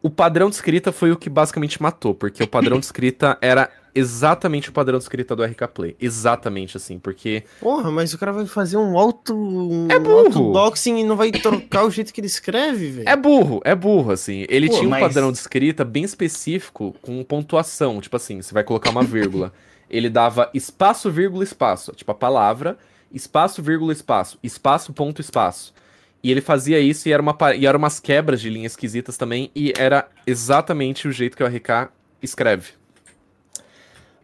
O 0.00 0.08
padrão 0.08 0.48
de 0.48 0.54
escrita 0.54 0.92
foi 0.92 1.10
o 1.10 1.16
que 1.16 1.28
basicamente 1.28 1.82
matou, 1.82 2.14
porque 2.14 2.42
o 2.42 2.46
padrão 2.46 2.78
de 2.78 2.86
escrita 2.86 3.36
era 3.40 3.68
exatamente 3.94 4.68
o 4.68 4.72
padrão 4.72 4.96
de 4.96 5.04
escrita 5.04 5.34
do 5.34 5.42
RK 5.42 5.68
Play. 5.74 5.96
Exatamente 6.00 6.76
assim, 6.76 6.98
porque. 6.98 7.42
Porra, 7.60 7.90
mas 7.90 8.14
o 8.14 8.18
cara 8.18 8.32
vai 8.32 8.46
fazer 8.46 8.76
um 8.76 8.96
auto. 8.96 9.34
Um 9.34 9.88
é 9.90 9.98
burro. 9.98 10.52
boxing 10.52 10.98
e 10.98 11.04
não 11.04 11.16
vai 11.16 11.32
trocar 11.32 11.84
o 11.84 11.90
jeito 11.90 12.12
que 12.12 12.20
ele 12.20 12.28
escreve, 12.28 12.90
velho. 12.90 13.08
É 13.08 13.16
burro, 13.16 13.60
é 13.64 13.74
burro, 13.74 14.12
assim. 14.12 14.46
Ele 14.48 14.68
Pô, 14.68 14.74
tinha 14.74 14.86
um 14.86 14.90
mas... 14.90 15.00
padrão 15.00 15.32
de 15.32 15.38
escrita 15.38 15.84
bem 15.84 16.04
específico 16.04 16.94
com 17.02 17.22
pontuação. 17.24 18.00
Tipo 18.00 18.16
assim, 18.16 18.40
você 18.40 18.54
vai 18.54 18.62
colocar 18.62 18.90
uma 18.90 19.02
vírgula. 19.02 19.52
ele 19.90 20.08
dava 20.08 20.48
espaço, 20.54 21.10
vírgula, 21.10 21.42
espaço. 21.42 21.92
Tipo 21.92 22.12
a 22.12 22.14
palavra, 22.14 22.78
espaço, 23.12 23.62
vírgula, 23.62 23.92
espaço. 23.92 24.38
Espaço, 24.42 24.92
ponto, 24.92 25.20
espaço. 25.20 25.74
E 26.22 26.30
ele 26.30 26.40
fazia 26.40 26.80
isso 26.80 27.08
e 27.08 27.12
era, 27.12 27.22
uma, 27.22 27.36
e 27.54 27.66
era 27.66 27.78
umas 27.78 28.00
quebras 28.00 28.40
de 28.40 28.50
linhas 28.50 28.72
esquisitas 28.72 29.16
também, 29.16 29.50
e 29.54 29.72
era 29.78 30.08
exatamente 30.26 31.06
o 31.06 31.12
jeito 31.12 31.36
que 31.36 31.42
o 31.42 31.46
RK 31.46 31.90
escreve. 32.22 32.72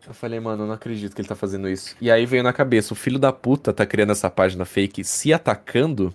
Eu 0.07 0.13
falei, 0.13 0.39
mano, 0.39 0.65
eu 0.65 0.67
não 0.67 0.75
acredito 0.75 1.15
que 1.15 1.21
ele 1.21 1.29
tá 1.29 1.35
fazendo 1.35 1.69
isso. 1.69 1.97
E 2.01 2.11
aí 2.11 2.27
veio 2.27 2.43
na 2.43 2.53
cabeça, 2.53 2.93
o 2.93 2.97
filho 2.97 3.19
da 3.19 3.33
puta 3.33 3.73
tá 3.73 3.87
criando 3.87 4.13
essa 4.13 4.29
página 4.29 4.65
fake 4.65 5.03
se 5.03 5.33
atacando 5.33 6.15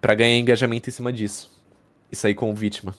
para 0.00 0.14
ganhar 0.14 0.38
engajamento 0.38 0.88
em 0.88 0.92
cima 0.92 1.12
disso. 1.12 1.50
E 2.10 2.16
sair 2.16 2.34
como 2.34 2.54
vítima. 2.54 2.94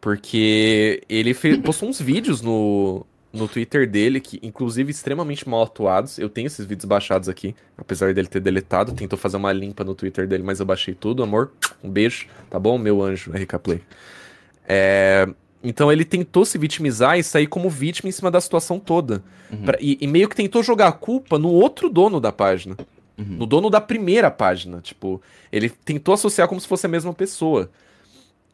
Porque 0.00 1.02
ele 1.08 1.32
fez, 1.32 1.56
postou 1.58 1.88
uns 1.88 2.00
vídeos 2.00 2.42
no, 2.42 3.06
no 3.32 3.48
Twitter 3.48 3.88
dele, 3.88 4.20
que 4.20 4.38
inclusive 4.42 4.90
extremamente 4.90 5.48
mal 5.48 5.62
atuados. 5.62 6.18
Eu 6.18 6.28
tenho 6.28 6.46
esses 6.46 6.66
vídeos 6.66 6.84
baixados 6.84 7.28
aqui, 7.28 7.54
apesar 7.78 8.12
dele 8.12 8.28
ter 8.28 8.40
deletado. 8.40 8.92
Tentou 8.92 9.18
fazer 9.18 9.38
uma 9.38 9.52
limpa 9.52 9.82
no 9.82 9.94
Twitter 9.94 10.28
dele, 10.28 10.42
mas 10.42 10.60
eu 10.60 10.66
baixei 10.66 10.94
tudo, 10.94 11.22
amor. 11.22 11.52
Um 11.82 11.90
beijo, 11.90 12.26
tá 12.50 12.58
bom, 12.58 12.76
meu 12.76 13.02
anjo, 13.02 13.32
RK 13.32 13.58
Play. 13.58 13.80
É... 14.68 15.26
Então 15.64 15.92
ele 15.92 16.04
tentou 16.04 16.44
se 16.44 16.58
vitimizar 16.58 17.18
e 17.18 17.22
sair 17.22 17.46
como 17.46 17.70
vítima 17.70 18.08
em 18.08 18.12
cima 18.12 18.30
da 18.30 18.40
situação 18.40 18.78
toda. 18.78 19.22
Uhum. 19.50 19.62
Pra... 19.64 19.78
E, 19.80 19.96
e, 20.00 20.06
meio 20.06 20.28
que 20.28 20.36
tentou 20.36 20.62
jogar 20.62 20.88
a 20.88 20.92
culpa 20.92 21.38
no 21.38 21.48
outro 21.48 21.88
dono 21.88 22.20
da 22.20 22.32
página. 22.32 22.76
Uhum. 23.16 23.24
No 23.24 23.46
dono 23.46 23.70
da 23.70 23.80
primeira 23.80 24.30
página. 24.30 24.80
Tipo, 24.80 25.22
ele 25.50 25.70
tentou 25.70 26.12
associar 26.12 26.48
como 26.48 26.60
se 26.60 26.66
fosse 26.66 26.84
a 26.84 26.88
mesma 26.88 27.14
pessoa. 27.14 27.70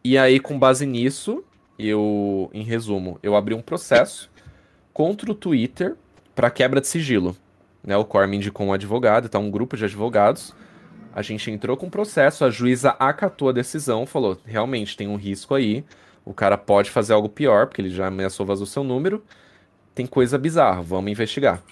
E 0.04 0.18
aí, 0.18 0.38
com 0.38 0.58
base 0.58 0.84
nisso, 0.84 1.42
eu, 1.78 2.50
em 2.52 2.62
resumo, 2.62 3.18
eu 3.22 3.34
abri 3.34 3.54
um 3.54 3.62
processo 3.62 4.30
contra 4.98 5.30
o 5.30 5.34
Twitter 5.34 5.94
para 6.34 6.50
quebra 6.50 6.80
de 6.80 6.88
sigilo. 6.88 7.36
Né, 7.84 7.96
o 7.96 8.04
Core 8.04 8.26
me 8.26 8.36
indicou 8.36 8.66
um 8.66 8.72
advogado, 8.72 9.28
tá 9.28 9.38
um 9.38 9.48
grupo 9.48 9.76
de 9.76 9.84
advogados. 9.84 10.52
A 11.14 11.22
gente 11.22 11.48
entrou 11.52 11.76
com 11.76 11.86
o 11.86 11.90
processo, 11.90 12.44
a 12.44 12.50
juíza 12.50 12.90
acatou 12.98 13.48
a 13.48 13.52
decisão, 13.52 14.04
falou: 14.04 14.36
realmente 14.44 14.96
tem 14.96 15.06
um 15.06 15.14
risco 15.14 15.54
aí, 15.54 15.84
o 16.24 16.34
cara 16.34 16.58
pode 16.58 16.90
fazer 16.90 17.12
algo 17.12 17.28
pior, 17.28 17.68
porque 17.68 17.80
ele 17.80 17.90
já 17.90 18.08
ameaçou 18.08 18.44
vazar 18.44 18.64
o 18.64 18.66
seu 18.66 18.82
número. 18.82 19.22
Tem 19.94 20.04
coisa 20.04 20.36
bizarra, 20.36 20.82
vamos 20.82 21.12
investigar. 21.12 21.62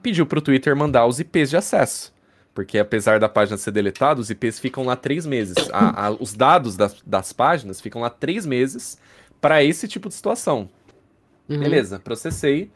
Pediu 0.00 0.24
pro 0.24 0.40
Twitter 0.40 0.76
mandar 0.76 1.06
os 1.06 1.18
IPs 1.18 1.50
de 1.50 1.56
acesso. 1.56 2.14
Porque 2.54 2.78
apesar 2.78 3.18
da 3.18 3.28
página 3.28 3.58
ser 3.58 3.72
deletada, 3.72 4.20
os 4.20 4.30
IPs 4.30 4.60
ficam 4.60 4.84
lá 4.84 4.94
três 4.94 5.26
meses. 5.26 5.56
A, 5.72 6.06
a, 6.06 6.10
os 6.12 6.34
dados 6.34 6.76
das, 6.76 7.02
das 7.04 7.32
páginas 7.32 7.80
ficam 7.80 8.00
lá 8.00 8.10
três 8.10 8.46
meses 8.46 8.96
para 9.40 9.64
esse 9.64 9.88
tipo 9.88 10.08
de 10.08 10.14
situação. 10.14 10.68
Uhum. 11.50 11.58
Beleza, 11.58 11.98
processei. 11.98 12.70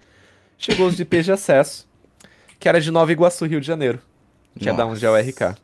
Chegou 0.59 0.89
os 0.89 0.99
IPs 0.99 1.25
de 1.25 1.33
acesso, 1.33 1.89
que 2.59 2.69
era 2.69 2.81
de 2.81 2.91
Nova 2.91 3.13
Iguaçu, 3.13 3.47
Rio 3.47 3.61
de 3.61 3.67
Janeiro, 3.67 4.01
que 4.59 4.67
Nossa. 4.67 4.75
é 4.75 4.77
da 4.77 4.87
onde 4.87 5.07
é 5.07 5.11
o 5.11 5.17
RK. 5.17 5.57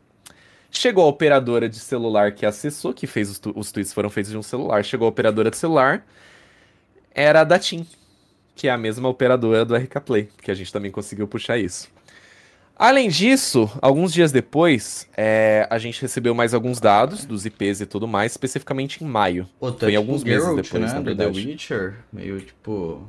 Chegou 0.70 1.04
a 1.04 1.08
operadora 1.08 1.68
de 1.68 1.78
celular 1.78 2.32
que 2.32 2.46
acessou, 2.46 2.94
que 2.94 3.06
fez 3.06 3.28
os, 3.28 3.38
tu 3.40 3.52
os 3.56 3.72
tweets 3.72 3.92
foram 3.92 4.08
feitos 4.08 4.30
de 4.30 4.38
um 4.38 4.42
celular. 4.42 4.84
Chegou 4.84 5.06
a 5.06 5.08
operadora 5.08 5.50
de 5.50 5.56
celular, 5.56 6.06
era 7.12 7.40
a 7.40 7.44
da 7.44 7.58
TIM, 7.58 7.84
que 8.54 8.68
é 8.68 8.70
a 8.70 8.78
mesma 8.78 9.08
operadora 9.08 9.64
do 9.64 9.74
RK 9.74 10.00
Play, 10.00 10.28
que 10.40 10.50
a 10.50 10.54
gente 10.54 10.72
também 10.72 10.90
conseguiu 10.90 11.26
puxar 11.26 11.58
isso. 11.58 11.88
Além 12.80 13.10
disso, 13.10 13.70
alguns 13.82 14.10
dias 14.10 14.32
depois, 14.32 15.06
é, 15.14 15.66
a 15.68 15.76
gente 15.76 16.00
recebeu 16.00 16.34
mais 16.34 16.54
alguns 16.54 16.80
dados 16.80 17.26
dos 17.26 17.44
IPs 17.44 17.82
e 17.82 17.86
tudo 17.86 18.08
mais, 18.08 18.32
especificamente 18.32 19.04
em 19.04 19.06
maio. 19.06 19.46
Pô, 19.58 19.70
tá 19.70 19.80
Foi 19.80 19.90
tipo 19.90 19.98
alguns 19.98 20.24
meses 20.24 20.40
Geralt, 20.44 20.62
depois, 20.62 20.82
né? 20.84 20.94
na 20.94 21.00
verdade. 21.00 21.42
The 21.42 21.50
Witcher, 21.50 21.94
meio 22.10 22.40
tipo... 22.40 23.06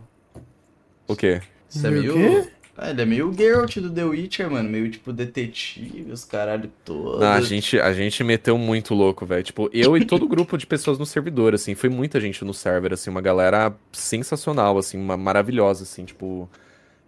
O 1.07 1.15
quê? 1.15 1.41
Você 1.69 1.87
é 1.87 1.89
meio... 1.89 2.13
Quê? 2.13 2.49
Ah, 2.77 2.89
ele 2.89 3.01
é 3.01 3.05
meio 3.05 3.29
o 3.29 3.33
Geralt 3.33 3.77
do 3.77 3.89
The 3.89 4.03
Witcher, 4.03 4.51
mano. 4.51 4.69
Meio 4.69 4.91
tipo 4.91 5.13
detetive, 5.13 6.11
os 6.11 6.25
caralho 6.25 6.69
todos. 6.83 7.21
Não, 7.21 7.31
a 7.31 7.39
gente, 7.39 7.79
a 7.79 7.93
gente 7.93 8.25
meteu 8.25 8.57
muito 8.57 8.93
louco, 8.93 9.25
velho. 9.25 9.43
Tipo, 9.43 9.69
eu 9.71 9.95
e 9.95 10.03
todo 10.03 10.23
o 10.23 10.27
grupo 10.27 10.57
de 10.57 10.67
pessoas 10.67 10.99
no 10.99 11.05
servidor, 11.05 11.53
assim. 11.53 11.75
Foi 11.75 11.89
muita 11.89 12.19
gente 12.19 12.43
no 12.43 12.53
server, 12.53 12.91
assim. 12.91 13.09
Uma 13.09 13.21
galera 13.21 13.73
sensacional, 13.93 14.77
assim. 14.77 14.97
Uma 14.97 15.15
maravilhosa, 15.15 15.83
assim. 15.83 16.03
Tipo, 16.03 16.49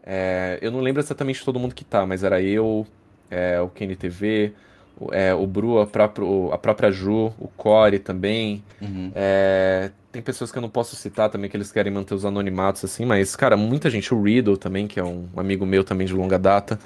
é, 0.06 0.60
eu 0.62 0.72
não 0.72 0.80
lembro 0.80 1.02
exatamente 1.02 1.44
todo 1.44 1.60
mundo 1.60 1.74
que 1.74 1.86
tá, 1.86 2.06
mas 2.06 2.24
era 2.24 2.42
eu, 2.42 2.86
é, 3.32 3.60
o 3.62 3.70
KNTV, 3.70 4.54
o, 5.00 5.14
é, 5.14 5.34
o 5.34 5.48
Bru, 5.48 5.80
a, 5.80 5.88
próprio, 5.88 6.52
a 6.52 6.58
própria 6.58 6.92
Ju, 6.92 7.34
o 7.40 7.48
Core 7.56 8.00
também. 8.00 8.64
Uhum. 8.82 9.12
É, 9.16 9.92
tem 10.12 10.22
pessoas 10.22 10.52
que 10.52 10.58
eu 10.58 10.62
não 10.62 10.70
posso 10.70 10.96
citar 10.96 11.30
também, 11.30 11.50
que 11.50 11.58
eles 11.58 11.72
querem 11.72 11.92
manter 11.92 12.14
os 12.14 12.26
anonimatos, 12.26 12.84
assim, 12.86 13.06
mas, 13.06 13.36
cara, 13.36 13.58
muita 13.58 13.90
gente, 13.90 14.14
o 14.14 14.22
Riddle 14.22 14.58
também, 14.58 14.88
que 14.88 15.00
é 15.00 15.04
um 15.04 15.28
amigo 15.36 15.66
meu 15.66 15.84
também 15.84 16.06
de 16.06 16.14
longa 16.14 16.38
data. 16.38 16.78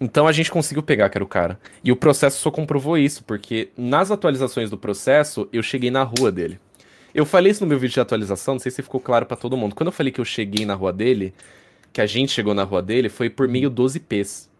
Então 0.00 0.26
a 0.26 0.32
gente 0.32 0.50
conseguiu 0.50 0.82
pegar 0.82 1.08
que 1.08 1.18
era 1.18 1.24
o 1.24 1.28
cara. 1.28 1.58
E 1.82 1.92
o 1.92 1.96
processo 1.96 2.40
só 2.40 2.50
comprovou 2.50 2.96
isso, 2.96 3.22
porque 3.24 3.70
nas 3.76 4.10
atualizações 4.10 4.70
do 4.70 4.78
processo, 4.78 5.48
eu 5.52 5.62
cheguei 5.62 5.90
na 5.90 6.02
rua 6.02 6.32
dele. 6.32 6.58
Eu 7.14 7.24
falei 7.24 7.52
isso 7.52 7.62
no 7.62 7.68
meu 7.68 7.78
vídeo 7.78 7.94
de 7.94 8.00
atualização, 8.00 8.54
não 8.54 8.58
sei 8.58 8.72
se 8.72 8.82
ficou 8.82 9.00
claro 9.00 9.24
para 9.24 9.36
todo 9.36 9.56
mundo. 9.56 9.74
Quando 9.74 9.88
eu 9.88 9.92
falei 9.92 10.12
que 10.12 10.20
eu 10.20 10.24
cheguei 10.24 10.66
na 10.66 10.74
rua 10.74 10.92
dele, 10.92 11.32
que 11.94 12.00
a 12.00 12.06
gente 12.06 12.32
chegou 12.32 12.52
na 12.54 12.64
rua 12.64 12.82
dele 12.82 13.08
foi 13.08 13.30
por 13.30 13.46
meio 13.46 13.70
dos 13.70 13.94
IPs. 13.94 14.50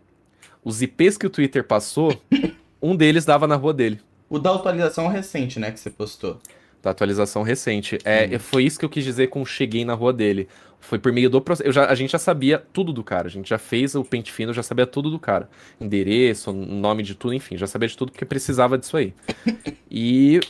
Os 0.65 0.81
IPs 0.81 1.19
que 1.19 1.27
o 1.27 1.31
Twitter 1.31 1.65
passou, 1.65 2.17
um 2.81 2.95
deles 2.95 3.25
dava 3.25 3.49
na 3.49 3.57
rua 3.57 3.75
dele. 3.75 4.01
O 4.31 4.39
da 4.39 4.55
atualização 4.55 5.09
recente, 5.09 5.59
né, 5.59 5.73
que 5.73 5.81
você 5.81 5.91
postou. 5.91 6.39
Da 6.81 6.91
atualização 6.91 7.43
recente. 7.43 7.99
É, 8.05 8.39
foi 8.39 8.63
isso 8.63 8.79
que 8.79 8.85
eu 8.85 8.89
quis 8.89 9.03
dizer 9.03 9.29
com 9.29 9.45
cheguei 9.45 9.85
na 9.85 9.95
rua 9.95 10.13
dele. 10.13 10.49
Foi 10.79 10.99
por 10.99 11.13
meio 11.13 11.29
do 11.29 11.41
processo. 11.41 11.81
a 11.81 11.95
gente 11.95 12.13
já 12.13 12.19
sabia 12.19 12.63
tudo 12.73 12.93
do 12.93 13.03
cara. 13.03 13.27
A 13.27 13.31
gente 13.31 13.49
já 13.49 13.59
fez 13.59 13.97
o 13.97 14.05
pente 14.05 14.31
fino, 14.31 14.53
já 14.53 14.63
sabia 14.63 14.87
tudo 14.87 15.11
do 15.11 15.19
cara. 15.19 15.51
Endereço, 15.81 16.53
nome 16.53 17.03
de 17.03 17.17
tudo, 17.17 17.35
enfim. 17.35 17.57
Já 17.57 17.67
sabia 17.67 17.89
de 17.89 17.97
tudo 17.97 18.13
porque 18.13 18.25
precisava 18.25 18.79
disso 18.79 18.97
aí. 18.97 19.13
E. 19.91 20.41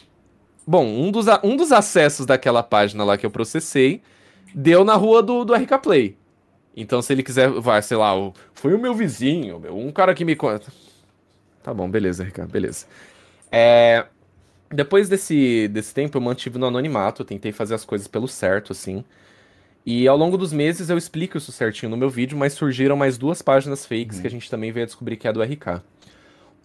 Bom, 0.66 0.86
um 0.86 1.11
dos, 1.11 1.27
um 1.43 1.56
dos 1.56 1.73
acessos 1.73 2.24
daquela 2.24 2.62
página 2.62 3.05
lá 3.05 3.19
que 3.19 3.27
eu 3.27 3.31
processei 3.31 4.02
deu 4.55 4.85
na 4.85 4.94
rua 4.94 5.23
do, 5.23 5.44
do 5.44 5.55
RK 5.55 5.78
Play. 5.82 6.16
Então, 6.76 7.01
se 7.01 7.12
ele 7.12 7.22
quiser, 7.22 7.48
vai, 7.51 7.80
sei 7.82 7.96
lá, 7.96 8.12
foi 8.52 8.74
o 8.74 8.78
meu 8.78 8.94
vizinho, 8.94 9.60
meu, 9.60 9.76
um 9.76 9.92
cara 9.92 10.14
que 10.14 10.24
me 10.24 10.34
conta. 10.34 10.72
Tá 11.62 11.72
bom, 11.72 11.88
beleza, 11.88 12.24
Ricardo, 12.24 12.51
beleza. 12.51 12.86
É, 13.51 14.06
depois 14.70 15.09
desse, 15.09 15.68
desse 15.68 15.94
tempo, 15.94 16.16
eu 16.16 16.20
mantive 16.20 16.59
no 16.59 16.66
anonimato, 16.66 17.22
eu 17.22 17.26
tentei 17.26 17.52
fazer 17.52 17.74
as 17.74 17.84
coisas 17.84 18.09
pelo 18.09 18.26
certo, 18.26 18.72
assim. 18.72 19.05
E 19.86 20.09
ao 20.09 20.16
longo 20.16 20.36
dos 20.36 20.52
meses 20.52 20.90
eu 20.90 20.98
explico 20.98 21.38
isso 21.38 21.52
certinho 21.52 21.90
no 21.90 21.96
meu 21.96 22.10
vídeo, 22.10 22.36
mas 22.36 22.55
surgiram 22.55 22.96
mais 22.96 23.16
duas 23.16 23.40
páginas 23.40 23.86
fakes 23.86 24.16
uhum. 24.16 24.22
que 24.22 24.26
a 24.26 24.30
gente 24.30 24.51
também 24.51 24.72
veio 24.72 24.84
a 24.84 24.86
descobrir 24.86 25.16
que 25.16 25.28
é 25.28 25.32
do 25.32 25.42
RK. 25.42 25.82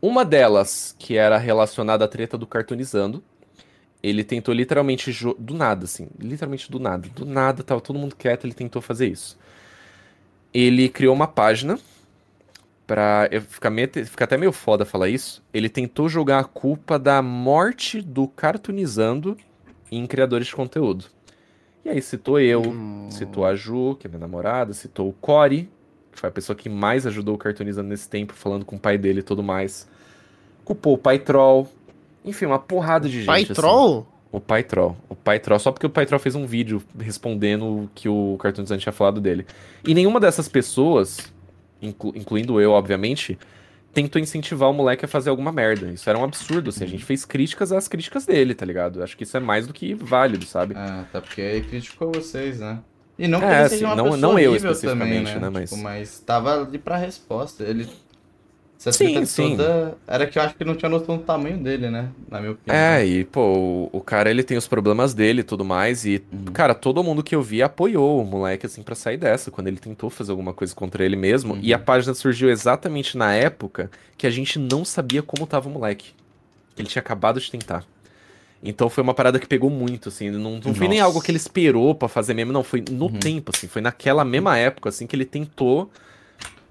Uma 0.02 0.24
delas, 0.24 0.96
que 0.98 1.18
era 1.18 1.38
relacionada 1.38 2.06
à 2.06 2.08
treta 2.08 2.38
do 2.38 2.48
Cartoonizando, 2.48 3.22
ele 4.02 4.24
tentou 4.24 4.54
literalmente 4.54 5.12
do 5.38 5.54
nada, 5.54 5.84
assim, 5.84 6.08
literalmente 6.18 6.72
do 6.72 6.80
nada, 6.80 7.10
do 7.10 7.26
nada, 7.26 7.62
tava 7.62 7.82
todo 7.82 8.00
mundo 8.00 8.16
quieto, 8.16 8.46
ele 8.46 8.54
tentou 8.54 8.82
fazer 8.82 9.08
isso 9.08 9.38
ele 10.54 10.90
criou 10.90 11.14
uma 11.14 11.28
página 11.28 11.80
pra. 12.88 13.30
Fica, 13.48 13.70
meio, 13.70 13.90
fica 14.06 14.24
até 14.24 14.38
meio 14.38 14.52
foda 14.52 14.86
falar 14.86 15.10
isso. 15.10 15.44
Ele 15.54 15.70
tentou 15.70 16.10
jogar 16.10 16.40
a 16.40 16.44
culpa 16.44 16.98
da 16.98 17.22
morte 17.22 18.02
do 18.02 18.28
Cartoonizando 18.28 19.38
em 19.92 20.06
criadores 20.08 20.48
de 20.48 20.56
conteúdo. 20.56 21.06
E 21.86 21.90
aí 21.90 22.02
citou 22.02 22.40
eu, 22.40 22.62
hum. 22.62 23.08
citou 23.10 23.46
a 23.46 23.56
Ju, 23.56 23.96
que 24.00 24.08
é 24.08 24.10
minha 24.10 24.20
namorada, 24.20 24.74
citou 24.74 25.10
o 25.10 25.14
Cory, 25.14 25.70
que 26.12 26.20
foi 26.20 26.30
a 26.30 26.32
pessoa 26.32 26.56
que 26.56 26.68
mais 26.68 27.08
ajudou 27.08 27.36
o 27.36 27.38
Cartoonizando 27.38 27.90
nesse 27.90 28.10
tempo, 28.10 28.34
falando 28.34 28.66
com 28.66 28.76
o 28.76 28.80
pai 28.80 28.98
dele 28.98 29.20
e 29.20 29.24
tudo 29.24 29.42
mais. 29.42 29.88
Culpou 30.66 30.94
o 30.94 30.98
Pai 30.98 31.18
Troll. 31.18 31.68
Enfim, 32.24 32.46
uma 32.46 32.60
porrada 32.60 33.08
de 33.08 33.20
gente. 33.20 33.26
Pai 33.26 33.44
assim. 33.44 33.54
Troll? 33.54 34.06
O 34.32 34.40
Pai 34.40 34.64
Troll. 34.64 34.96
O 35.10 35.16
Pai 35.16 35.40
Troll, 35.40 35.60
só 35.60 35.72
porque 35.72 35.86
o 35.86 35.90
Pai 35.90 36.06
Troll 36.06 36.20
fez 36.20 36.36
um 36.36 36.46
vídeo 36.46 36.82
respondendo 37.00 37.66
o 37.66 37.90
que 37.96 38.08
o 38.08 38.38
Cartoon 38.40 38.64
Design 38.64 38.82
tinha 38.82 38.94
falado 38.94 39.20
dele. 39.20 39.46
E 39.86 39.94
nenhuma 39.94 40.20
dessas 40.20 40.48
pessoas, 40.48 41.34
inclu 41.82 42.14
incluindo 42.16 42.62
eu, 42.62 42.72
obviamente, 42.72 43.40
tentou 43.92 44.22
incentivar 44.22 44.70
o 44.70 44.74
moleque 44.74 45.06
a 45.06 45.08
fazer 45.08 45.32
alguma 45.32 45.52
merda. 45.52 45.88
Isso 45.92 46.10
era 46.10 46.18
um 46.18 46.24
absurdo, 46.24 46.70
assim. 46.70 46.84
A 46.84 46.88
gente 46.88 47.04
fez 47.04 47.26
críticas 47.26 47.72
às 47.72 47.88
críticas 47.88 48.26
dele, 48.26 48.54
tá 48.54 48.66
ligado? 48.66 49.02
Acho 49.02 49.18
que 49.18 49.24
isso 49.24 49.36
é 49.36 49.40
mais 49.40 49.66
do 49.66 49.74
que 49.74 49.96
válido, 49.96 50.46
sabe? 50.46 50.76
Ah, 50.78 51.06
tá 51.12 51.20
porque 51.22 51.42
ele 51.42 51.66
criticou 51.66 52.12
vocês, 52.14 52.60
né? 52.60 52.80
E 53.18 53.28
não 53.28 53.40
que 53.40 53.46
é, 53.46 53.60
ele 53.60 53.70
seja 53.70 53.88
assim, 53.88 53.98
não, 53.98 54.16
não 54.16 54.40
eu 54.40 54.56
especificamente, 54.56 55.34
também, 55.34 55.42
né? 55.42 55.42
né? 55.42 55.50
Mas... 55.50 55.70
Tipo, 55.72 55.82
mas 55.82 56.20
tava 56.20 56.62
ali 56.62 56.78
pra 56.78 56.98
resposta. 56.98 57.64
Ele 57.64 57.90
essa 58.80 58.94
sim, 58.94 59.26
sim. 59.26 59.58
Toda... 59.58 59.98
Era 60.08 60.26
que 60.26 60.40
eu 60.40 60.44
acho 60.44 60.56
que 60.56 60.64
não 60.64 60.74
tinha 60.74 60.88
noção 60.88 61.18
do 61.18 61.24
tamanho 61.24 61.58
dele, 61.58 61.90
né? 61.90 62.10
Na 62.32 62.40
minha 62.40 62.54
opinião. 62.54 62.82
É, 62.82 63.06
e, 63.06 63.26
pô, 63.26 63.42
o, 63.42 63.90
o 63.92 64.00
cara, 64.02 64.32
ele 64.32 64.42
tem 64.42 64.58
os 64.58 64.70
problemas 64.70 65.14
dele 65.14 65.42
e 65.42 65.44
tudo 65.44 65.66
mais. 65.66 66.06
E, 66.06 66.24
uhum. 66.32 66.46
cara, 66.54 66.74
todo 66.74 67.04
mundo 67.04 67.22
que 67.22 67.36
eu 67.36 67.42
vi 67.42 67.62
apoiou 67.62 68.22
o 68.22 68.26
moleque, 68.26 68.66
assim, 68.66 68.82
para 68.82 68.96
sair 68.96 69.18
dessa, 69.18 69.52
quando 69.52 69.68
ele 69.68 69.76
tentou 69.76 70.10
fazer 70.10 70.32
alguma 70.32 70.54
coisa 70.54 70.74
contra 70.74 71.04
ele 71.04 71.18
mesmo. 71.18 71.56
Uhum. 71.56 71.60
E 71.62 71.74
a 71.74 71.78
uhum. 71.78 71.84
página 71.84 72.14
surgiu 72.14 72.50
exatamente 72.50 73.18
na 73.18 73.34
época 73.34 73.92
que 74.18 74.26
a 74.26 74.30
gente 74.30 74.58
não 74.58 74.86
sabia 74.86 75.22
como 75.22 75.46
tava 75.46 75.68
o 75.68 75.72
moleque. 75.72 76.14
Ele 76.78 76.88
tinha 76.88 77.02
acabado 77.02 77.38
de 77.42 77.52
tentar. 77.52 77.84
Então 78.64 78.90
foi 78.90 79.04
uma 79.04 79.14
parada 79.14 79.40
que 79.40 79.48
pegou 79.48 79.70
muito, 79.70 80.08
assim. 80.08 80.30
Não, 80.30 80.60
não 80.64 80.74
foi 80.74 80.88
nem 80.88 81.02
algo 81.02 81.22
que 81.22 81.30
ele 81.30 81.38
esperou 81.38 81.94
para 81.94 82.08
fazer 82.08 82.34
mesmo, 82.34 82.54
não. 82.54 82.64
Foi 82.64 82.82
no 82.90 83.08
uhum. 83.08 83.20
tempo, 83.20 83.52
assim. 83.54 83.68
Foi 83.68 83.82
naquela 83.82 84.24
mesma 84.24 84.58
época, 84.58 84.88
assim, 84.88 85.06
que 85.06 85.18
ele 85.18 85.26
tentou 85.26 85.92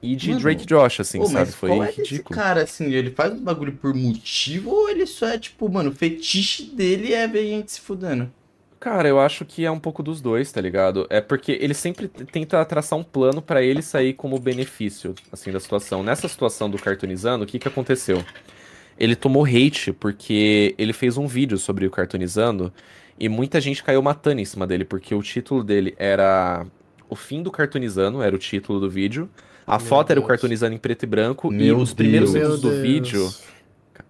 e 0.02 0.14
de 0.14 0.28
Mano, 0.28 0.40
Drake 0.40 0.66
Josh, 0.66 1.00
assim, 1.00 1.18
pô, 1.18 1.26
sabe? 1.26 1.50
Foi 1.50 1.70
é 1.70 1.90
ridículo. 1.90 2.38
cara, 2.38 2.62
assim, 2.62 2.92
ele 2.92 3.10
faz 3.10 3.32
um 3.32 3.42
bagulho 3.42 3.72
por 3.72 3.92
motivo 3.94 4.70
ou 4.70 4.88
ele 4.88 5.06
só 5.06 5.28
é, 5.28 5.38
tipo, 5.38 5.68
mano, 5.68 5.90
o 5.90 5.94
fetiche 5.94 6.64
dele 6.64 7.12
é 7.12 7.26
ver 7.26 7.46
gente 7.46 7.72
se 7.72 7.80
fudendo? 7.80 8.30
Cara, 8.78 9.08
eu 9.08 9.18
acho 9.18 9.44
que 9.44 9.64
é 9.64 9.70
um 9.70 9.80
pouco 9.80 10.04
dos 10.04 10.20
dois, 10.20 10.52
tá 10.52 10.60
ligado? 10.60 11.04
É 11.10 11.20
porque 11.20 11.58
ele 11.60 11.74
sempre 11.74 12.06
tenta 12.06 12.64
traçar 12.64 12.96
um 12.96 13.02
plano 13.02 13.42
para 13.42 13.60
ele 13.60 13.82
sair 13.82 14.14
como 14.14 14.38
benefício, 14.38 15.16
assim, 15.32 15.50
da 15.50 15.58
situação. 15.58 16.02
Nessa 16.04 16.28
situação 16.28 16.70
do 16.70 16.78
cartunizando, 16.78 17.42
o 17.42 17.46
que 17.46 17.58
que 17.58 17.66
aconteceu? 17.66 18.24
Ele 18.96 19.16
tomou 19.16 19.44
hate 19.44 19.92
porque 19.92 20.76
ele 20.78 20.92
fez 20.92 21.16
um 21.16 21.26
vídeo 21.26 21.58
sobre 21.58 21.86
o 21.86 21.90
cartunizando 21.90 22.72
e 23.18 23.28
muita 23.28 23.60
gente 23.60 23.82
caiu 23.82 24.00
matando 24.00 24.40
em 24.40 24.44
cima 24.44 24.64
dele, 24.64 24.84
porque 24.84 25.12
o 25.12 25.22
título 25.22 25.64
dele 25.64 25.94
era 25.98 26.64
O 27.10 27.16
Fim 27.16 27.42
do 27.42 27.50
Cartunizando, 27.50 28.22
era 28.22 28.34
o 28.34 28.38
título 28.38 28.78
do 28.78 28.88
vídeo. 28.88 29.28
A 29.68 29.78
Meu 29.78 29.86
foto 29.86 30.08
Deus. 30.08 30.16
era 30.16 30.20
o 30.20 30.26
cartunizando 30.26 30.74
em 30.74 30.78
preto 30.78 31.02
e 31.02 31.06
branco 31.06 31.50
Meu 31.50 31.78
e 31.78 31.82
os 31.82 31.92
primeiros 31.92 32.32
Deus. 32.32 32.44
segundos 32.44 32.60
do 32.62 32.82
vídeo. 32.82 33.30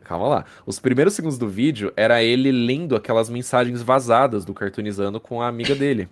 Calma 0.05 0.29
lá. 0.29 0.45
Os 0.65 0.79
primeiros 0.79 1.13
segundos 1.13 1.37
do 1.37 1.49
vídeo 1.49 1.93
era 1.97 2.23
ele 2.23 2.51
lendo 2.51 2.97
aquelas 2.97 3.29
mensagens 3.29 3.83
vazadas 3.83 4.45
do 4.45 4.55
cartunizando 4.55 5.21
com 5.21 5.43
a 5.43 5.49
amiga 5.49 5.75
dele. 5.75 6.09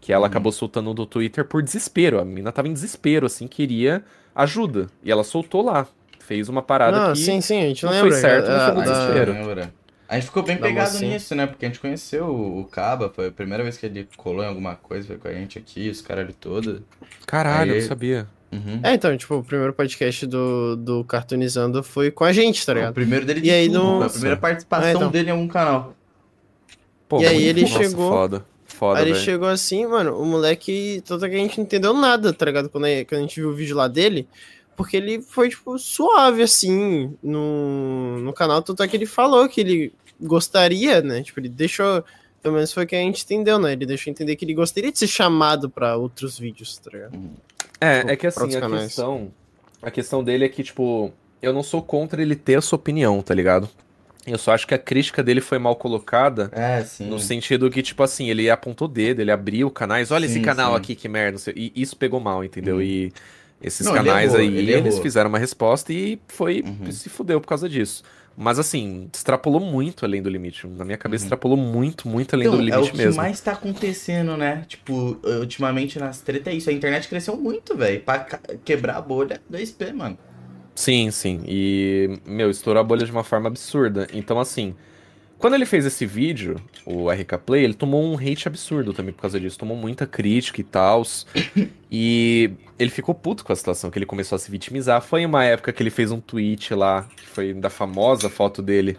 Que 0.00 0.12
ela 0.12 0.22
uhum. 0.22 0.26
acabou 0.30 0.52
soltando 0.52 0.94
no 0.94 1.04
Twitter 1.04 1.44
por 1.44 1.62
desespero. 1.62 2.20
A 2.20 2.24
menina 2.24 2.52
tava 2.52 2.68
em 2.68 2.72
desespero, 2.72 3.26
assim, 3.26 3.48
queria 3.48 4.02
ajuda. 4.34 4.86
E 5.02 5.10
ela 5.10 5.24
soltou 5.24 5.62
lá. 5.62 5.86
Fez 6.20 6.48
uma 6.48 6.62
parada 6.62 7.08
não, 7.08 7.12
que 7.12 7.18
sim, 7.18 7.40
sim, 7.42 7.58
a 7.58 7.66
gente 7.66 7.84
não 7.84 7.92
lembra, 7.92 8.10
foi 8.10 8.20
certo, 8.20 8.48
não 8.48 8.60
foi 8.60 8.74
no 8.74 8.82
desespero. 8.82 9.72
A 10.08 10.14
gente 10.14 10.26
ficou 10.26 10.42
bem 10.42 10.56
pegado 10.56 10.98
nisso, 11.00 11.34
né? 11.34 11.46
Porque 11.46 11.66
a 11.66 11.68
gente 11.68 11.80
conheceu 11.80 12.28
o 12.28 12.64
Caba, 12.64 13.10
foi 13.10 13.28
a 13.28 13.32
primeira 13.32 13.62
vez 13.62 13.76
que 13.76 13.84
ele 13.84 14.08
colou 14.16 14.42
em 14.42 14.46
alguma 14.46 14.76
coisa, 14.76 15.06
foi 15.06 15.18
com 15.18 15.28
a 15.28 15.32
gente 15.32 15.58
aqui, 15.58 15.90
os 15.90 16.00
caras 16.00 16.32
todo. 16.40 16.82
Caralho, 17.26 17.72
Aí... 17.72 17.80
eu 17.80 17.86
sabia. 17.86 18.26
Uhum. 18.54 18.80
É, 18.82 18.94
então, 18.94 19.16
tipo, 19.16 19.34
o 19.34 19.42
primeiro 19.42 19.72
podcast 19.72 20.26
do, 20.26 20.76
do 20.76 21.04
Cartoonizando 21.04 21.82
foi 21.82 22.10
com 22.10 22.24
a 22.24 22.32
gente, 22.32 22.64
tá 22.64 22.72
ligado? 22.72 22.92
O 22.92 22.94
primeiro 22.94 23.26
dele 23.26 23.40
de 23.40 23.48
e 23.48 23.50
aí 23.50 23.66
tudo, 23.66 23.82
no... 23.82 24.02
a 24.02 24.08
primeira 24.08 24.36
participação 24.36 24.88
é, 24.88 24.92
então. 24.92 25.10
dele 25.10 25.28
em 25.28 25.32
algum 25.32 25.48
canal. 25.48 25.94
Pô, 27.08 27.20
e 27.20 27.26
aí 27.26 27.44
ele 27.44 27.62
nossa, 27.62 27.82
chegou. 27.82 28.10
Foda. 28.10 28.44
Foda, 28.64 29.00
aí 29.00 29.08
ele 29.08 29.18
chegou 29.18 29.48
assim, 29.48 29.86
mano, 29.86 30.16
o 30.16 30.24
moleque. 30.24 31.02
Tanto 31.04 31.28
que 31.28 31.34
a 31.34 31.38
gente 31.38 31.58
não 31.58 31.64
entendeu 31.64 31.92
nada, 31.94 32.32
tá 32.32 32.44
ligado? 32.46 32.68
Quando 32.68 32.84
a, 32.84 33.04
quando 33.04 33.18
a 33.18 33.22
gente 33.22 33.40
viu 33.40 33.50
o 33.50 33.54
vídeo 33.54 33.76
lá 33.76 33.88
dele. 33.88 34.28
Porque 34.76 34.96
ele 34.96 35.22
foi, 35.22 35.48
tipo, 35.48 35.78
suave, 35.78 36.42
assim, 36.42 37.16
no, 37.22 38.18
no 38.18 38.32
canal. 38.32 38.60
Tanto 38.60 38.82
é 38.82 38.88
que 38.88 38.96
ele 38.96 39.06
falou 39.06 39.48
que 39.48 39.60
ele 39.60 39.92
gostaria, 40.20 41.00
né? 41.00 41.22
Tipo, 41.22 41.40
ele 41.40 41.48
deixou. 41.48 42.04
Pelo 42.42 42.56
menos 42.56 42.72
foi 42.72 42.84
o 42.84 42.86
que 42.86 42.96
a 42.96 42.98
gente 42.98 43.24
entendeu, 43.24 43.58
né? 43.58 43.72
Ele 43.72 43.86
deixou 43.86 44.10
entender 44.10 44.36
que 44.36 44.44
ele 44.44 44.54
gostaria 44.54 44.92
de 44.92 44.98
ser 44.98 45.06
chamado 45.06 45.70
para 45.70 45.96
outros 45.96 46.38
vídeos, 46.38 46.76
tá 46.78 46.90
ligado? 46.90 47.14
Uhum. 47.14 47.34
É, 47.80 47.98
tipo, 48.00 48.12
é 48.12 48.16
que 48.16 48.26
assim, 48.26 48.56
a 48.56 48.68
questão, 48.68 49.32
a 49.82 49.90
questão 49.90 50.24
dele 50.24 50.44
é 50.44 50.48
que, 50.48 50.62
tipo, 50.62 51.12
eu 51.42 51.52
não 51.52 51.62
sou 51.62 51.82
contra 51.82 52.20
ele 52.22 52.34
ter 52.34 52.56
a 52.56 52.60
sua 52.60 52.76
opinião, 52.76 53.20
tá 53.22 53.34
ligado? 53.34 53.68
Eu 54.26 54.38
só 54.38 54.52
acho 54.52 54.66
que 54.66 54.74
a 54.74 54.78
crítica 54.78 55.22
dele 55.22 55.40
foi 55.40 55.58
mal 55.58 55.76
colocada. 55.76 56.50
É, 56.52 56.82
sim. 56.82 57.06
No 57.06 57.18
sentido 57.18 57.70
que, 57.70 57.82
tipo 57.82 58.02
assim, 58.02 58.30
ele 58.30 58.48
apontou 58.48 58.88
o 58.88 58.90
dedo, 58.90 59.20
ele 59.20 59.30
abriu 59.30 59.70
canais. 59.70 60.10
Olha 60.10 60.26
sim, 60.26 60.36
esse 60.36 60.40
canal 60.40 60.72
sim. 60.72 60.76
aqui, 60.78 60.94
que 60.94 61.08
merda. 61.08 61.38
E 61.54 61.72
isso 61.76 61.96
pegou 61.96 62.18
mal, 62.18 62.42
entendeu? 62.42 62.76
Uhum. 62.76 62.82
E 62.82 63.12
esses 63.62 63.86
não, 63.86 63.92
canais 63.92 64.32
errou, 64.32 64.40
aí, 64.40 64.56
ele 64.56 64.72
eles 64.72 64.98
fizeram 64.98 65.28
uma 65.28 65.38
resposta 65.38 65.92
e 65.92 66.18
foi. 66.28 66.62
Uhum. 66.62 66.90
se 66.90 67.10
fudeu 67.10 67.40
por 67.40 67.48
causa 67.48 67.68
disso. 67.68 68.02
Mas 68.36 68.58
assim, 68.58 69.08
extrapolou 69.12 69.60
muito 69.60 70.04
além 70.04 70.20
do 70.20 70.28
limite. 70.28 70.66
Na 70.66 70.84
minha 70.84 70.98
cabeça, 70.98 71.22
uhum. 71.22 71.26
extrapolou 71.26 71.56
muito, 71.56 72.08
muito 72.08 72.34
além 72.34 72.46
então, 72.46 72.58
do 72.58 72.64
limite 72.64 72.96
mesmo. 72.96 73.02
É 73.02 73.08
o 73.08 73.10
que 73.10 73.16
mais 73.16 73.40
tá 73.40 73.52
acontecendo, 73.52 74.36
né? 74.36 74.64
Tipo, 74.66 75.18
ultimamente 75.40 75.98
nas 75.98 76.20
tretas 76.20 76.52
é 76.52 76.56
isso. 76.56 76.68
A 76.68 76.72
internet 76.72 77.08
cresceu 77.08 77.36
muito, 77.36 77.76
velho. 77.76 78.00
Pra 78.00 78.26
quebrar 78.64 78.96
a 78.96 79.00
bolha 79.00 79.40
do 79.48 79.56
SP, 79.56 79.92
mano. 79.92 80.18
Sim, 80.74 81.10
sim. 81.12 81.42
E, 81.46 82.18
meu, 82.26 82.50
estourou 82.50 82.80
a 82.80 82.84
bolha 82.84 83.06
de 83.06 83.12
uma 83.12 83.22
forma 83.22 83.46
absurda. 83.48 84.08
Então, 84.12 84.40
assim, 84.40 84.74
quando 85.44 85.56
ele 85.56 85.66
fez 85.66 85.84
esse 85.84 86.06
vídeo, 86.06 86.56
o 86.86 87.10
RK 87.10 87.36
Play, 87.44 87.64
ele 87.64 87.74
tomou 87.74 88.02
um 88.02 88.16
hate 88.16 88.48
absurdo 88.48 88.94
também 88.94 89.12
por 89.12 89.20
causa 89.20 89.38
disso. 89.38 89.58
Tomou 89.58 89.76
muita 89.76 90.06
crítica 90.06 90.58
e 90.58 90.64
tal. 90.64 91.02
e 91.92 92.50
ele 92.78 92.88
ficou 92.88 93.14
puto 93.14 93.44
com 93.44 93.52
a 93.52 93.56
situação, 93.56 93.90
que 93.90 93.98
ele 93.98 94.06
começou 94.06 94.36
a 94.36 94.38
se 94.38 94.50
vitimizar. 94.50 95.02
Foi 95.02 95.26
uma 95.26 95.44
época 95.44 95.70
que 95.70 95.82
ele 95.82 95.90
fez 95.90 96.10
um 96.10 96.18
tweet 96.18 96.72
lá, 96.72 97.06
que 97.14 97.26
foi 97.26 97.52
da 97.52 97.68
famosa 97.68 98.30
foto 98.30 98.62
dele, 98.62 98.96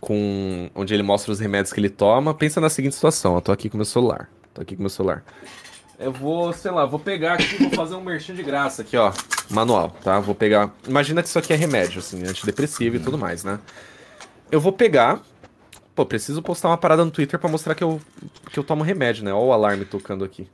com 0.00 0.70
onde 0.76 0.94
ele 0.94 1.02
mostra 1.02 1.32
os 1.32 1.40
remédios 1.40 1.72
que 1.72 1.80
ele 1.80 1.90
toma. 1.90 2.32
Pensa 2.34 2.60
na 2.60 2.70
seguinte 2.70 2.94
situação, 2.94 3.34
eu 3.34 3.40
tô 3.40 3.50
aqui 3.50 3.68
com 3.68 3.76
meu 3.76 3.84
celular. 3.84 4.30
Tô 4.54 4.62
aqui 4.62 4.76
com 4.76 4.82
meu 4.84 4.90
celular. 4.90 5.24
Eu 5.98 6.12
vou, 6.12 6.52
sei 6.52 6.70
lá, 6.70 6.86
vou 6.86 7.00
pegar 7.00 7.32
aqui, 7.32 7.56
vou 7.64 7.70
fazer 7.72 7.96
um 7.96 8.04
merchan 8.04 8.34
de 8.36 8.44
graça 8.44 8.82
aqui, 8.82 8.96
ó. 8.96 9.12
Manual, 9.50 9.90
tá? 10.04 10.20
Vou 10.20 10.36
pegar. 10.36 10.72
Imagina 10.86 11.20
que 11.20 11.26
isso 11.26 11.38
aqui 11.40 11.52
é 11.52 11.56
remédio, 11.56 11.98
assim, 11.98 12.22
antidepressivo 12.24 12.94
e 12.94 13.00
tudo 13.00 13.18
mais, 13.18 13.42
né? 13.42 13.58
Eu 14.52 14.60
vou 14.60 14.72
pegar, 14.72 15.20
Pô, 16.00 16.06
preciso 16.06 16.40
postar 16.40 16.68
uma 16.68 16.78
parada 16.78 17.04
no 17.04 17.10
Twitter 17.10 17.38
para 17.38 17.50
mostrar 17.50 17.74
que 17.74 17.84
eu, 17.84 18.00
que 18.50 18.58
eu 18.58 18.64
tomo 18.64 18.82
remédio, 18.82 19.22
né? 19.22 19.34
Olha 19.34 19.44
o 19.44 19.52
alarme 19.52 19.84
tocando 19.84 20.24
aqui. 20.24 20.48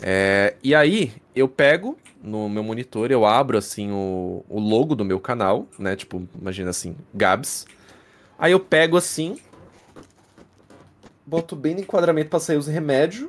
É, 0.00 0.54
e 0.64 0.74
aí, 0.74 1.12
eu 1.36 1.46
pego 1.46 1.98
no 2.22 2.48
meu 2.48 2.62
monitor, 2.62 3.10
eu 3.10 3.26
abro 3.26 3.58
assim 3.58 3.92
o, 3.92 4.42
o 4.48 4.58
logo 4.58 4.94
do 4.94 5.04
meu 5.04 5.20
canal, 5.20 5.66
né? 5.78 5.94
Tipo, 5.94 6.26
imagina 6.40 6.70
assim, 6.70 6.96
Gabs. 7.12 7.66
Aí 8.38 8.52
eu 8.52 8.60
pego 8.60 8.96
assim, 8.96 9.36
boto 11.26 11.54
bem 11.54 11.74
no 11.74 11.82
enquadramento 11.82 12.30
pra 12.30 12.40
sair 12.40 12.56
os 12.56 12.66
remédios 12.66 13.28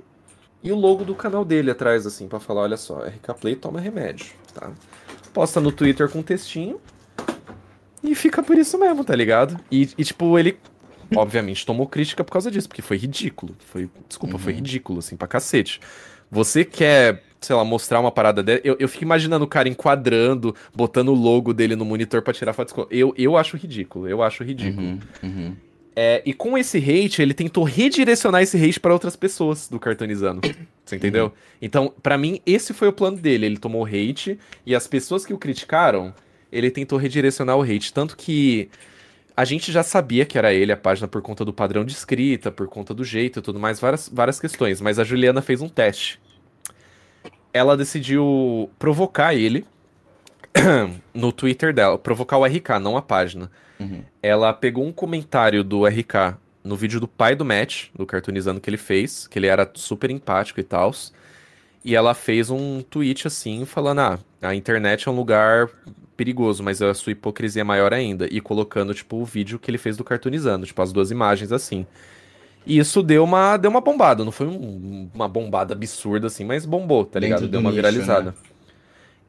e 0.63 0.71
o 0.71 0.77
logo 0.77 1.03
do 1.03 1.13
canal 1.13 1.43
dele 1.43 1.71
atrás, 1.71 2.07
assim, 2.07 2.29
para 2.29 2.39
falar: 2.39 2.61
olha 2.61 2.77
só, 2.77 2.99
RK 2.99 3.33
Play 3.37 3.55
toma 3.57 3.81
remédio, 3.81 4.27
tá? 4.53 4.71
Posta 5.33 5.59
no 5.59 5.73
Twitter 5.73 6.09
com 6.09 6.19
um 6.19 6.23
textinho 6.23 6.79
e 8.01 8.15
fica 8.15 8.41
por 8.41 8.57
isso 8.57 8.77
mesmo, 8.77 9.03
tá 9.03 9.13
ligado? 9.13 9.59
E, 9.69 9.89
e 9.97 10.05
tipo, 10.05 10.39
ele 10.39 10.57
obviamente 11.15 11.65
tomou 11.65 11.87
crítica 11.87 12.23
por 12.23 12.31
causa 12.31 12.51
disso, 12.51 12.67
porque 12.67 12.81
foi 12.81 12.97
ridículo. 12.97 13.55
Foi, 13.59 13.89
desculpa, 14.07 14.35
uhum. 14.35 14.39
foi 14.39 14.53
ridículo, 14.53 14.99
assim, 14.99 15.15
pra 15.15 15.27
cacete. 15.27 15.79
Você 16.31 16.63
quer, 16.63 17.23
sei 17.41 17.55
lá, 17.55 17.63
mostrar 17.65 17.99
uma 17.99 18.11
parada 18.11 18.43
dela. 18.43 18.61
Eu, 18.63 18.75
eu 18.79 18.87
fico 18.87 19.03
imaginando 19.03 19.45
o 19.45 19.47
cara 19.47 19.67
enquadrando, 19.67 20.55
botando 20.73 21.09
o 21.09 21.15
logo 21.15 21.53
dele 21.53 21.75
no 21.75 21.85
monitor 21.85 22.21
para 22.21 22.33
tirar 22.33 22.53
foto. 22.53 22.87
Eu, 22.91 23.13
eu 23.17 23.35
acho 23.35 23.57
ridículo, 23.57 24.07
eu 24.07 24.21
acho 24.21 24.43
ridículo. 24.43 24.87
Uhum, 24.87 24.99
uhum. 25.23 25.55
É, 25.95 26.21
e 26.25 26.33
com 26.33 26.57
esse 26.57 26.77
hate, 26.77 27.21
ele 27.21 27.33
tentou 27.33 27.63
redirecionar 27.63 28.41
esse 28.41 28.57
hate 28.57 28.79
para 28.79 28.93
outras 28.93 29.15
pessoas 29.15 29.67
do 29.67 29.79
Cartonizando. 29.79 30.39
Você 30.85 30.95
entendeu? 30.95 31.25
Uhum. 31.25 31.31
Então, 31.61 31.93
para 32.01 32.17
mim, 32.17 32.41
esse 32.45 32.73
foi 32.73 32.87
o 32.87 32.93
plano 32.93 33.17
dele. 33.17 33.45
Ele 33.45 33.57
tomou 33.57 33.85
hate 33.85 34.39
e 34.65 34.73
as 34.73 34.87
pessoas 34.87 35.25
que 35.25 35.33
o 35.33 35.37
criticaram, 35.37 36.13
ele 36.51 36.71
tentou 36.71 36.97
redirecionar 36.97 37.57
o 37.57 37.63
hate. 37.63 37.91
Tanto 37.91 38.15
que 38.15 38.69
a 39.39 39.45
gente 39.45 39.71
já 39.71 39.83
sabia 39.83 40.25
que 40.25 40.37
era 40.37 40.53
ele 40.53 40.69
a 40.69 40.75
página 40.75 41.07
por 41.07 41.21
conta 41.21 41.45
do 41.45 41.53
padrão 41.53 41.85
de 41.85 41.93
escrita, 41.93 42.51
por 42.51 42.67
conta 42.67 42.93
do 42.93 43.05
jeito 43.05 43.39
e 43.39 43.41
tudo 43.41 43.57
mais, 43.57 43.79
várias, 43.79 44.09
várias 44.09 44.37
questões. 44.37 44.81
Mas 44.81 44.99
a 44.99 45.05
Juliana 45.05 45.41
fez 45.41 45.61
um 45.61 45.69
teste. 45.69 46.19
Ela 47.53 47.77
decidiu 47.77 48.69
provocar 48.77 49.33
ele 49.33 49.65
no 51.13 51.31
Twitter 51.31 51.73
dela, 51.73 51.97
provocar 51.97 52.37
o 52.37 52.43
RK, 52.43 52.79
não 52.81 52.97
a 52.97 53.01
página. 53.01 53.49
Uhum. 53.79 54.03
Ela 54.21 54.51
pegou 54.51 54.85
um 54.85 54.91
comentário 54.91 55.63
do 55.63 55.85
RK 55.85 56.35
no 56.61 56.75
vídeo 56.75 56.99
do 56.99 57.07
pai 57.07 57.33
do 57.33 57.45
Matt, 57.45 57.91
do 57.95 58.05
cartoonizando 58.05 58.59
que 58.59 58.69
ele 58.69 58.75
fez, 58.75 59.25
que 59.25 59.39
ele 59.39 59.47
era 59.47 59.71
super 59.73 60.11
empático 60.11 60.59
e 60.59 60.63
tal. 60.63 60.91
E 61.83 61.95
ela 61.95 62.13
fez 62.13 62.49
um 62.49 62.81
tweet 62.81 63.27
assim, 63.27 63.65
falando: 63.65 63.99
ah, 63.99 64.19
a 64.41 64.53
internet 64.53 65.07
é 65.07 65.11
um 65.11 65.15
lugar 65.15 65.69
perigoso, 66.17 66.61
mas 66.61 66.81
a 66.81 66.93
sua 66.93 67.13
hipocrisia 67.13 67.61
é 67.61 67.63
maior 67.63 67.93
ainda. 67.93 68.27
E 68.29 68.41
colocando, 68.41 68.93
tipo, 68.93 69.17
o 69.17 69.25
vídeo 69.25 69.57
que 69.57 69.71
ele 69.71 69.77
fez 69.77 69.95
do 69.95 70.03
cartoonizando, 70.03 70.65
tipo, 70.65 70.81
as 70.81 70.91
duas 70.91 71.11
imagens 71.11 71.51
assim. 71.51 71.85
E 72.65 72.77
isso 72.77 73.01
deu 73.01 73.23
uma, 73.23 73.55
deu 73.55 73.71
uma 73.71 73.81
bombada. 73.81 74.25
Não 74.25 74.31
foi 74.31 74.47
um, 74.47 75.09
uma 75.13 75.27
bombada 75.27 75.73
absurda, 75.73 76.27
assim, 76.27 76.43
mas 76.43 76.65
bombou, 76.65 77.05
tá 77.05 77.19
ligado? 77.19 77.47
Deu 77.47 77.61
uma 77.61 77.69
nicho, 77.69 77.81
viralizada. 77.81 78.31
Né? 78.31 78.37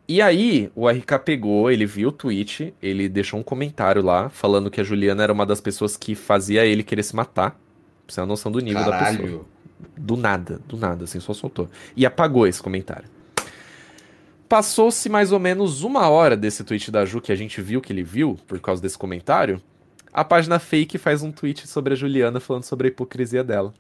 E 0.09 0.21
aí, 0.21 0.69
o 0.75 0.89
RK 0.89 1.21
pegou, 1.25 1.71
ele 1.71 1.87
viu 1.87 2.09
o 2.09 2.13
tweet, 2.13 2.75
ele 2.83 3.09
deixou 3.09 3.39
um 3.39 3.45
comentário 3.45 4.03
lá, 4.03 4.29
falando 4.29 4.69
que 4.69 4.81
a 4.81 4.85
Juliana 4.85 5.23
era 5.23 5.33
uma 5.33 5.47
das 5.47 5.61
pessoas 5.61 5.97
que 5.97 6.17
fazia 6.17 6.67
ele 6.67 6.83
querer 6.83 7.05
se 7.05 7.15
matar. 7.15 7.53
Pra 7.53 7.59
você 8.09 8.17
ter 8.17 8.21
uma 8.23 8.27
noção 8.27 8.51
do 8.51 8.59
nível 8.59 8.85
Caralho. 8.85 9.17
da 9.17 9.23
pessoa. 9.23 9.47
Do 9.97 10.17
nada, 10.17 10.61
do 10.67 10.77
nada, 10.77 11.05
assim, 11.05 11.21
só 11.21 11.33
soltou. 11.33 11.69
E 11.97 12.05
apagou 12.07 12.47
esse 12.47 12.63
comentário. 12.63 13.09
Passou-se 14.49 15.09
mais 15.09 15.31
ou 15.31 15.39
menos 15.39 15.83
uma 15.85 16.09
hora 16.09 16.37
desse 16.37 16.65
tweet 16.65 16.91
da 16.91 17.05
Ju, 17.05 17.21
que 17.21 17.31
a 17.31 17.37
gente 17.37 17.63
viu 17.63 17.81
que 17.81 17.93
ele 17.93 18.03
viu, 18.03 18.37
por 18.49 18.59
causa 18.59 18.83
desse 18.83 18.99
comentário. 18.99 19.63
A 20.13 20.25
página 20.25 20.59
fake 20.59 20.99
faz 20.99 21.23
um 21.23 21.31
tweet 21.31 21.69
sobre 21.69 21.93
a 21.93 21.97
Juliana 21.97 22.41
falando 22.41 22.65
sobre 22.65 22.89
a 22.89 22.91
hipocrisia 22.91 23.45
dela. 23.45 23.73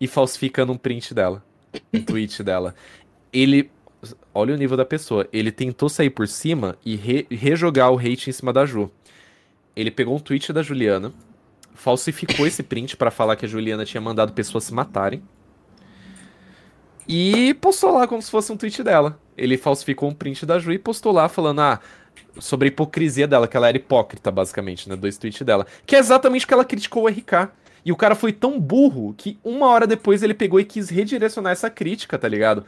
E 0.00 0.08
falsificando 0.08 0.72
um 0.72 0.76
print 0.76 1.14
dela. 1.14 1.44
Um 1.92 2.02
tweet 2.02 2.42
dela. 2.42 2.74
Ele. 3.32 3.70
Olha 4.34 4.54
o 4.54 4.56
nível 4.56 4.76
da 4.76 4.84
pessoa. 4.84 5.28
Ele 5.32 5.52
tentou 5.52 5.88
sair 5.88 6.10
por 6.10 6.26
cima 6.26 6.76
e 6.84 6.96
re, 6.96 7.26
rejogar 7.30 7.92
o 7.92 7.98
hate 7.98 8.30
em 8.30 8.32
cima 8.32 8.52
da 8.52 8.66
Ju. 8.66 8.90
Ele 9.76 9.92
pegou 9.92 10.16
um 10.16 10.20
tweet 10.20 10.52
da 10.52 10.62
Juliana, 10.62 11.12
falsificou 11.80 12.46
esse 12.46 12.62
print 12.62 12.94
para 12.94 13.10
falar 13.10 13.36
que 13.36 13.46
a 13.46 13.48
Juliana 13.48 13.86
tinha 13.86 14.00
mandado 14.00 14.34
pessoas 14.34 14.64
se 14.64 14.74
matarem. 14.74 15.22
E 17.08 17.54
postou 17.54 17.92
lá 17.92 18.06
como 18.06 18.20
se 18.20 18.30
fosse 18.30 18.52
um 18.52 18.56
tweet 18.56 18.82
dela. 18.82 19.18
Ele 19.36 19.56
falsificou 19.56 20.10
um 20.10 20.14
print 20.14 20.44
da 20.44 20.58
Ju 20.58 20.72
e 20.72 20.78
postou 20.78 21.10
lá 21.10 21.28
falando: 21.28 21.60
ah, 21.60 21.80
sobre 22.38 22.68
a 22.68 22.70
hipocrisia 22.70 23.26
dela, 23.26 23.48
que 23.48 23.56
ela 23.56 23.66
era 23.66 23.78
hipócrita, 23.78 24.30
basicamente, 24.30 24.88
né? 24.88 24.94
Dois 24.94 25.16
tweets 25.16 25.40
dela. 25.40 25.66
Que 25.86 25.96
é 25.96 25.98
exatamente 25.98 26.44
o 26.44 26.48
que 26.48 26.54
ela 26.54 26.64
criticou 26.66 27.04
o 27.04 27.08
RK. 27.08 27.50
E 27.82 27.90
o 27.90 27.96
cara 27.96 28.14
foi 28.14 28.30
tão 28.30 28.60
burro 28.60 29.14
que 29.16 29.38
uma 29.42 29.66
hora 29.66 29.86
depois 29.86 30.22
ele 30.22 30.34
pegou 30.34 30.60
e 30.60 30.64
quis 30.64 30.90
redirecionar 30.90 31.52
essa 31.52 31.70
crítica, 31.70 32.18
tá 32.18 32.28
ligado? 32.28 32.66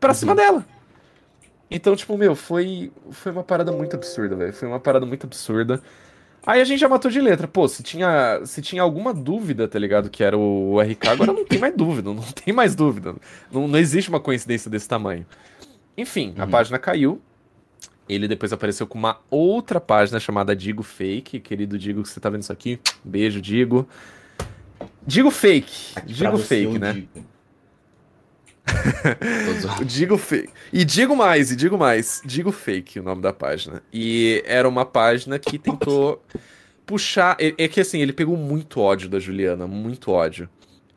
Pra 0.00 0.10
uhum. 0.10 0.14
cima 0.14 0.34
dela. 0.34 0.66
Então, 1.70 1.94
tipo, 1.94 2.18
meu, 2.18 2.34
foi, 2.34 2.90
foi 3.12 3.30
uma 3.30 3.44
parada 3.44 3.70
muito 3.70 3.94
absurda, 3.94 4.34
velho. 4.34 4.52
Foi 4.52 4.66
uma 4.66 4.80
parada 4.80 5.06
muito 5.06 5.24
absurda. 5.24 5.80
Aí 6.46 6.60
a 6.60 6.64
gente 6.64 6.80
já 6.80 6.88
matou 6.88 7.10
de 7.10 7.20
letra. 7.20 7.46
Pô, 7.46 7.68
se 7.68 7.82
tinha, 7.82 8.40
se 8.44 8.62
tinha 8.62 8.82
alguma 8.82 9.12
dúvida, 9.12 9.68
tá 9.68 9.78
ligado? 9.78 10.08
Que 10.08 10.24
era 10.24 10.36
o, 10.36 10.80
RK, 10.80 11.08
agora 11.08 11.32
não 11.32 11.44
tem 11.44 11.58
mais 11.58 11.74
dúvida. 11.76 12.12
Não 12.12 12.22
tem 12.22 12.54
mais 12.54 12.74
dúvida. 12.74 13.14
Não, 13.52 13.68
não 13.68 13.78
existe 13.78 14.08
uma 14.08 14.20
coincidência 14.20 14.70
desse 14.70 14.88
tamanho. 14.88 15.26
Enfim, 15.96 16.34
uhum. 16.36 16.44
a 16.44 16.46
página 16.46 16.78
caiu. 16.78 17.20
Ele 18.08 18.26
depois 18.26 18.52
apareceu 18.52 18.86
com 18.86 18.98
uma 18.98 19.20
outra 19.30 19.80
página 19.80 20.18
chamada 20.18 20.56
Digo 20.56 20.82
Fake. 20.82 21.40
Querido 21.40 21.78
Digo, 21.78 22.02
que 22.02 22.08
você 22.08 22.18
tá 22.18 22.30
vendo 22.30 22.42
isso 22.42 22.52
aqui. 22.52 22.80
Beijo, 23.04 23.40
Digo. 23.40 23.86
Digo 25.06 25.30
Fake. 25.30 25.94
Digo 26.06 26.38
Fake, 26.38 26.78
né? 26.78 26.92
Digo. 26.94 27.26
digo 29.84 30.16
fake. 30.16 30.52
E 30.72 30.84
digo 30.84 31.16
mais, 31.16 31.50
e 31.50 31.56
digo 31.56 31.78
mais. 31.78 32.22
Digo 32.24 32.52
fake 32.52 33.00
o 33.00 33.02
nome 33.02 33.22
da 33.22 33.32
página. 33.32 33.82
E 33.92 34.42
era 34.46 34.68
uma 34.68 34.84
página 34.84 35.38
que 35.38 35.58
tentou 35.58 36.22
puxar. 36.86 37.36
É, 37.38 37.68
que 37.68 37.80
assim, 37.80 38.00
ele 38.00 38.12
pegou 38.12 38.36
muito 38.36 38.80
ódio 38.80 39.08
da 39.08 39.18
Juliana, 39.18 39.66
muito 39.66 40.10
ódio. 40.10 40.48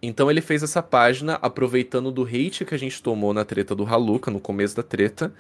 Então 0.01 0.29
ele 0.29 0.41
fez 0.41 0.63
essa 0.63 0.83
página 0.83 1.39
aproveitando 1.41 2.11
do 2.11 2.23
hate 2.23 2.65
que 2.65 2.75
a 2.75 2.79
gente 2.79 3.01
tomou 3.01 3.33
na 3.33 3.45
treta 3.45 3.73
do 3.73 3.85
Haluka, 3.85 4.29
no 4.29 4.39
começo 4.39 4.75
da 4.75 4.83
treta 4.83 5.33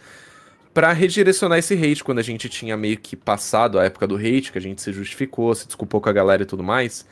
para 0.73 0.91
redirecionar 0.91 1.59
esse 1.59 1.75
hate 1.75 2.03
quando 2.03 2.19
a 2.19 2.23
gente 2.23 2.49
tinha 2.49 2.75
meio 2.75 2.97
que 2.97 3.15
passado 3.15 3.79
a 3.79 3.85
época 3.85 4.07
do 4.07 4.15
hate, 4.15 4.51
que 4.51 4.57
a 4.57 4.61
gente 4.61 4.81
se 4.81 4.91
justificou, 4.91 5.53
se 5.53 5.67
desculpou 5.67 6.01
com 6.01 6.09
a 6.09 6.13
galera 6.13 6.41
e 6.41 6.45
tudo 6.45 6.63
mais. 6.63 7.05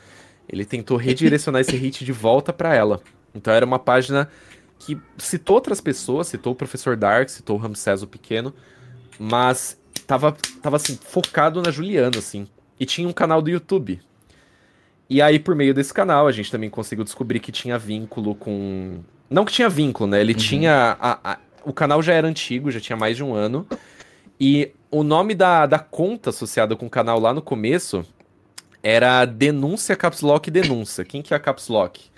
Ele 0.48 0.64
tentou 0.64 0.96
redirecionar 0.96 1.60
esse 1.60 1.76
hate 1.76 2.04
de 2.04 2.12
volta 2.12 2.52
para 2.52 2.74
ela. 2.74 3.00
Então 3.32 3.54
era 3.54 3.64
uma 3.64 3.78
página 3.78 4.28
que 4.84 5.00
citou 5.16 5.54
outras 5.54 5.80
pessoas, 5.80 6.26
citou 6.26 6.52
o 6.52 6.56
professor 6.56 6.96
Dark, 6.96 7.28
citou 7.28 7.56
o 7.56 7.58
Ramsés 7.58 8.02
o 8.02 8.06
Pequeno, 8.06 8.52
mas 9.18 9.78
tava, 10.06 10.36
tava 10.60 10.76
assim, 10.76 10.98
focado 11.00 11.62
na 11.62 11.70
Juliana, 11.70 12.18
assim. 12.18 12.48
E 12.78 12.84
tinha 12.84 13.06
um 13.06 13.12
canal 13.12 13.40
do 13.40 13.48
YouTube. 13.48 14.00
E 15.08 15.22
aí, 15.22 15.38
por 15.38 15.54
meio 15.54 15.72
desse 15.72 15.94
canal, 15.94 16.26
a 16.26 16.32
gente 16.32 16.50
também 16.50 16.68
conseguiu 16.68 17.04
descobrir 17.04 17.38
que 17.38 17.52
tinha 17.52 17.78
vínculo 17.78 18.34
com. 18.34 19.00
Não 19.30 19.44
que 19.44 19.52
tinha 19.52 19.68
vínculo, 19.68 20.10
né? 20.10 20.20
Ele 20.20 20.32
uhum. 20.32 20.38
tinha 20.38 20.96
a, 20.98 21.32
a, 21.32 21.38
o 21.64 21.72
canal 21.72 22.02
já 22.02 22.14
era 22.14 22.26
antigo, 22.26 22.70
já 22.70 22.80
tinha 22.80 22.96
mais 22.96 23.16
de 23.16 23.22
um 23.22 23.34
ano. 23.34 23.66
E 24.40 24.72
o 24.90 25.04
nome 25.04 25.34
da, 25.34 25.66
da 25.66 25.78
conta 25.78 26.30
associada 26.30 26.74
com 26.74 26.86
o 26.86 26.90
canal 26.90 27.20
lá 27.20 27.32
no 27.32 27.40
começo 27.40 28.04
era 28.82 29.24
Denúncia 29.24 29.94
Caps 29.94 30.22
Lock 30.22 30.50
Denúncia. 30.50 31.04
Quem 31.04 31.22
que 31.22 31.32
é 31.32 31.36
a 31.36 31.40
Caps 31.40 31.68
Lock? 31.68 32.11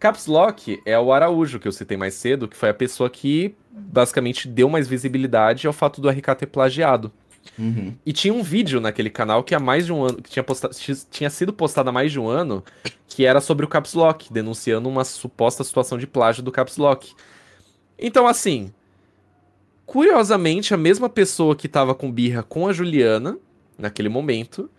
Caps 0.00 0.26
Lock 0.26 0.82
é 0.84 0.98
o 0.98 1.12
Araújo, 1.12 1.60
que 1.60 1.68
eu 1.68 1.72
citei 1.72 1.96
mais 1.96 2.14
cedo, 2.14 2.48
que 2.48 2.56
foi 2.56 2.70
a 2.70 2.74
pessoa 2.74 3.08
que 3.08 3.54
basicamente 3.70 4.48
deu 4.48 4.68
mais 4.68 4.88
visibilidade 4.88 5.66
ao 5.66 5.72
fato 5.72 6.00
do 6.00 6.08
RK 6.08 6.34
ter 6.36 6.46
plagiado. 6.46 7.12
Uhum. 7.58 7.94
E 8.04 8.12
tinha 8.12 8.34
um 8.34 8.42
vídeo 8.42 8.80
naquele 8.80 9.10
canal 9.10 9.44
que 9.44 9.54
há 9.54 9.60
mais 9.60 9.86
de 9.86 9.92
um 9.92 10.02
ano, 10.02 10.20
que 10.20 10.30
tinha, 10.30 10.42
postado, 10.42 10.74
tinha 11.10 11.30
sido 11.30 11.52
postado 11.52 11.90
há 11.90 11.92
mais 11.92 12.10
de 12.10 12.18
um 12.18 12.28
ano, 12.28 12.64
que 13.06 13.24
era 13.24 13.40
sobre 13.40 13.64
o 13.64 13.68
Caps 13.68 13.94
Lock, 13.94 14.32
denunciando 14.32 14.88
uma 14.88 15.04
suposta 15.04 15.62
situação 15.62 15.96
de 15.96 16.06
plágio 16.06 16.42
do 16.42 16.50
Caps 16.50 16.76
Lock. 16.76 17.12
Então, 17.98 18.26
assim, 18.26 18.72
Curiosamente, 19.90 20.72
a 20.72 20.76
mesma 20.76 21.08
pessoa 21.08 21.56
que 21.56 21.66
tava 21.66 21.96
com 21.96 22.12
birra 22.12 22.44
com 22.44 22.68
a 22.68 22.72
Juliana, 22.72 23.36
naquele 23.76 24.08
momento, 24.08 24.70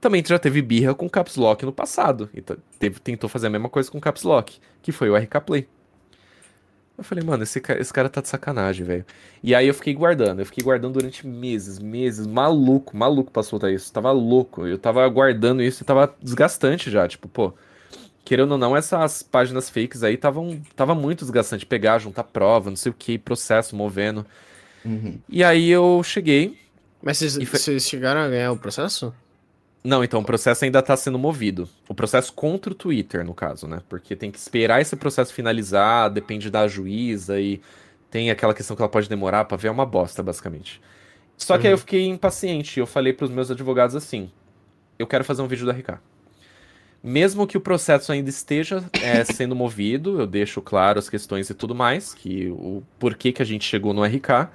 também 0.00 0.22
já 0.24 0.38
teve 0.38 0.62
birra 0.62 0.94
com 0.94 1.08
Caps 1.08 1.36
Lock 1.36 1.64
no 1.64 1.72
passado. 1.72 2.30
E 2.32 2.42
teve, 2.78 3.00
tentou 3.00 3.28
fazer 3.28 3.48
a 3.48 3.50
mesma 3.50 3.68
coisa 3.68 3.90
com 3.90 4.00
Caps 4.00 4.22
Lock, 4.22 4.58
que 4.82 4.92
foi 4.92 5.10
o 5.10 5.16
RK 5.16 5.40
Play. 5.44 5.68
Eu 6.96 7.04
falei, 7.04 7.22
mano, 7.22 7.44
esse, 7.44 7.62
esse 7.78 7.92
cara 7.92 8.08
tá 8.08 8.20
de 8.20 8.28
sacanagem, 8.28 8.84
velho. 8.84 9.06
E 9.40 9.54
aí 9.54 9.68
eu 9.68 9.74
fiquei 9.74 9.94
guardando, 9.94 10.40
eu 10.40 10.46
fiquei 10.46 10.64
guardando 10.64 10.94
durante 10.94 11.24
meses, 11.24 11.78
meses, 11.78 12.26
maluco, 12.26 12.96
maluco 12.96 13.30
pra 13.30 13.44
soltar 13.44 13.72
isso. 13.72 13.92
Tava 13.92 14.10
louco, 14.10 14.66
eu 14.66 14.76
tava 14.76 15.08
guardando 15.08 15.62
isso 15.62 15.82
e 15.82 15.86
tava 15.86 16.12
desgastante 16.20 16.90
já, 16.90 17.06
tipo, 17.06 17.28
pô. 17.28 17.52
Querendo 18.24 18.52
ou 18.52 18.58
não, 18.58 18.76
essas 18.76 19.22
páginas 19.22 19.70
fakes 19.70 20.02
aí 20.02 20.14
estavam 20.14 20.60
tava 20.74 20.92
muito 20.94 21.20
desgastante. 21.20 21.64
Pegar, 21.64 22.00
juntar 22.00 22.24
prova, 22.24 22.68
não 22.68 22.76
sei 22.76 22.90
o 22.90 22.94
que, 22.94 23.16
processo 23.16 23.76
movendo. 23.76 24.26
Uhum. 24.84 25.18
E 25.28 25.44
aí 25.44 25.70
eu 25.70 26.02
cheguei. 26.02 26.58
Mas 27.00 27.18
vocês, 27.18 27.64
foi... 27.64 27.78
chegaram 27.78 28.20
a 28.20 28.28
ganhar 28.28 28.50
o 28.50 28.58
processo? 28.58 29.14
Não, 29.88 30.04
então 30.04 30.20
o 30.20 30.24
processo 30.24 30.66
ainda 30.66 30.80
está 30.80 30.94
sendo 30.98 31.18
movido. 31.18 31.66
O 31.88 31.94
processo 31.94 32.30
contra 32.34 32.70
o 32.70 32.74
Twitter, 32.74 33.24
no 33.24 33.32
caso, 33.32 33.66
né? 33.66 33.80
Porque 33.88 34.14
tem 34.14 34.30
que 34.30 34.36
esperar 34.36 34.82
esse 34.82 34.94
processo 34.94 35.32
finalizar, 35.32 36.10
depende 36.10 36.50
da 36.50 36.68
juíza 36.68 37.40
e 37.40 37.58
tem 38.10 38.30
aquela 38.30 38.52
questão 38.52 38.76
que 38.76 38.82
ela 38.82 38.88
pode 38.90 39.08
demorar 39.08 39.46
para 39.46 39.56
ver, 39.56 39.68
é 39.68 39.70
uma 39.70 39.86
bosta, 39.86 40.22
basicamente. 40.22 40.78
Só 41.38 41.54
uhum. 41.54 41.60
que 41.60 41.66
aí 41.66 41.72
eu 41.72 41.76
uhum. 41.76 41.80
fiquei 41.80 42.06
impaciente. 42.06 42.78
Eu 42.78 42.86
falei 42.86 43.14
para 43.14 43.24
os 43.24 43.30
meus 43.30 43.50
advogados 43.50 43.96
assim: 43.96 44.30
eu 44.98 45.06
quero 45.06 45.24
fazer 45.24 45.40
um 45.40 45.48
vídeo 45.48 45.64
da 45.64 45.72
RK. 45.72 45.98
Mesmo 47.02 47.46
que 47.46 47.56
o 47.56 47.60
processo 47.60 48.12
ainda 48.12 48.28
esteja 48.28 48.84
é, 48.92 49.24
sendo 49.24 49.56
movido, 49.56 50.20
eu 50.20 50.26
deixo 50.26 50.60
claro 50.60 50.98
as 50.98 51.08
questões 51.08 51.48
e 51.48 51.54
tudo 51.54 51.74
mais, 51.74 52.12
que 52.12 52.50
o 52.50 52.82
porquê 52.98 53.32
que 53.32 53.40
a 53.40 53.46
gente 53.46 53.64
chegou 53.64 53.94
no 53.94 54.04
RK. 54.04 54.50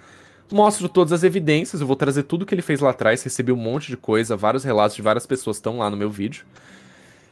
Mostro 0.52 0.88
todas 0.88 1.11
as 1.11 1.24
evidências, 1.24 1.82
eu 1.82 1.88
vou 1.88 1.95
trazer 1.95 2.24
tudo 2.24 2.45
que 2.45 2.53
ele 2.53 2.61
fez 2.61 2.80
lá 2.80 2.91
atrás, 2.91 3.24
recebi 3.24 3.52
um 3.52 3.57
monte 3.57 3.88
de 3.88 3.98
coisa, 3.98 4.36
vários 4.36 4.64
relatos 4.64 4.95
de 4.95 5.02
várias 5.02 5.26
pessoas 5.26 5.57
estão 5.57 5.80
lá 5.80 5.90
no 5.90 5.98
meu 5.98 6.10
vídeo. 6.10 6.45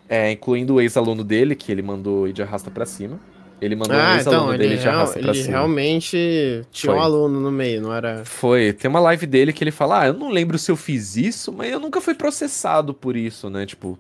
É, 0.09 0.31
incluindo 0.31 0.75
o 0.75 0.81
ex-aluno 0.81 1.23
dele, 1.23 1.55
que 1.55 1.71
ele 1.71 1.81
mandou 1.81 2.27
ir 2.27 2.33
de 2.33 2.41
arrasta 2.41 2.69
para 2.69 2.85
cima. 2.85 3.19
Ele 3.61 3.75
mandou 3.75 3.95
ah, 3.95 4.13
um 4.13 4.15
ex-aluno 4.15 4.43
então, 4.45 4.57
dele 4.57 4.77
de 4.77 4.87
arrasta 4.89 5.19
pra 5.19 5.29
ele 5.29 5.37
cima. 5.37 5.45
Ele 5.45 5.51
realmente 5.51 6.65
tinha 6.71 6.91
Foi. 6.91 6.99
um 6.99 7.03
aluno 7.03 7.39
no 7.39 7.51
meio, 7.51 7.79
não 7.79 7.93
era. 7.93 8.25
Foi. 8.25 8.73
Tem 8.73 8.89
uma 8.89 8.99
live 8.99 9.27
dele 9.27 9.53
que 9.53 9.63
ele 9.63 9.71
fala: 9.71 10.01
Ah, 10.01 10.07
eu 10.07 10.13
não 10.13 10.29
lembro 10.29 10.57
se 10.57 10.71
eu 10.71 10.75
fiz 10.75 11.15
isso, 11.15 11.53
mas 11.53 11.71
eu 11.71 11.79
nunca 11.79 12.01
fui 12.01 12.15
processado 12.15 12.91
por 12.91 13.15
isso, 13.15 13.51
né? 13.51 13.65
Tipo, 13.67 13.99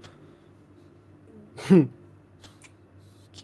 que 1.67 1.87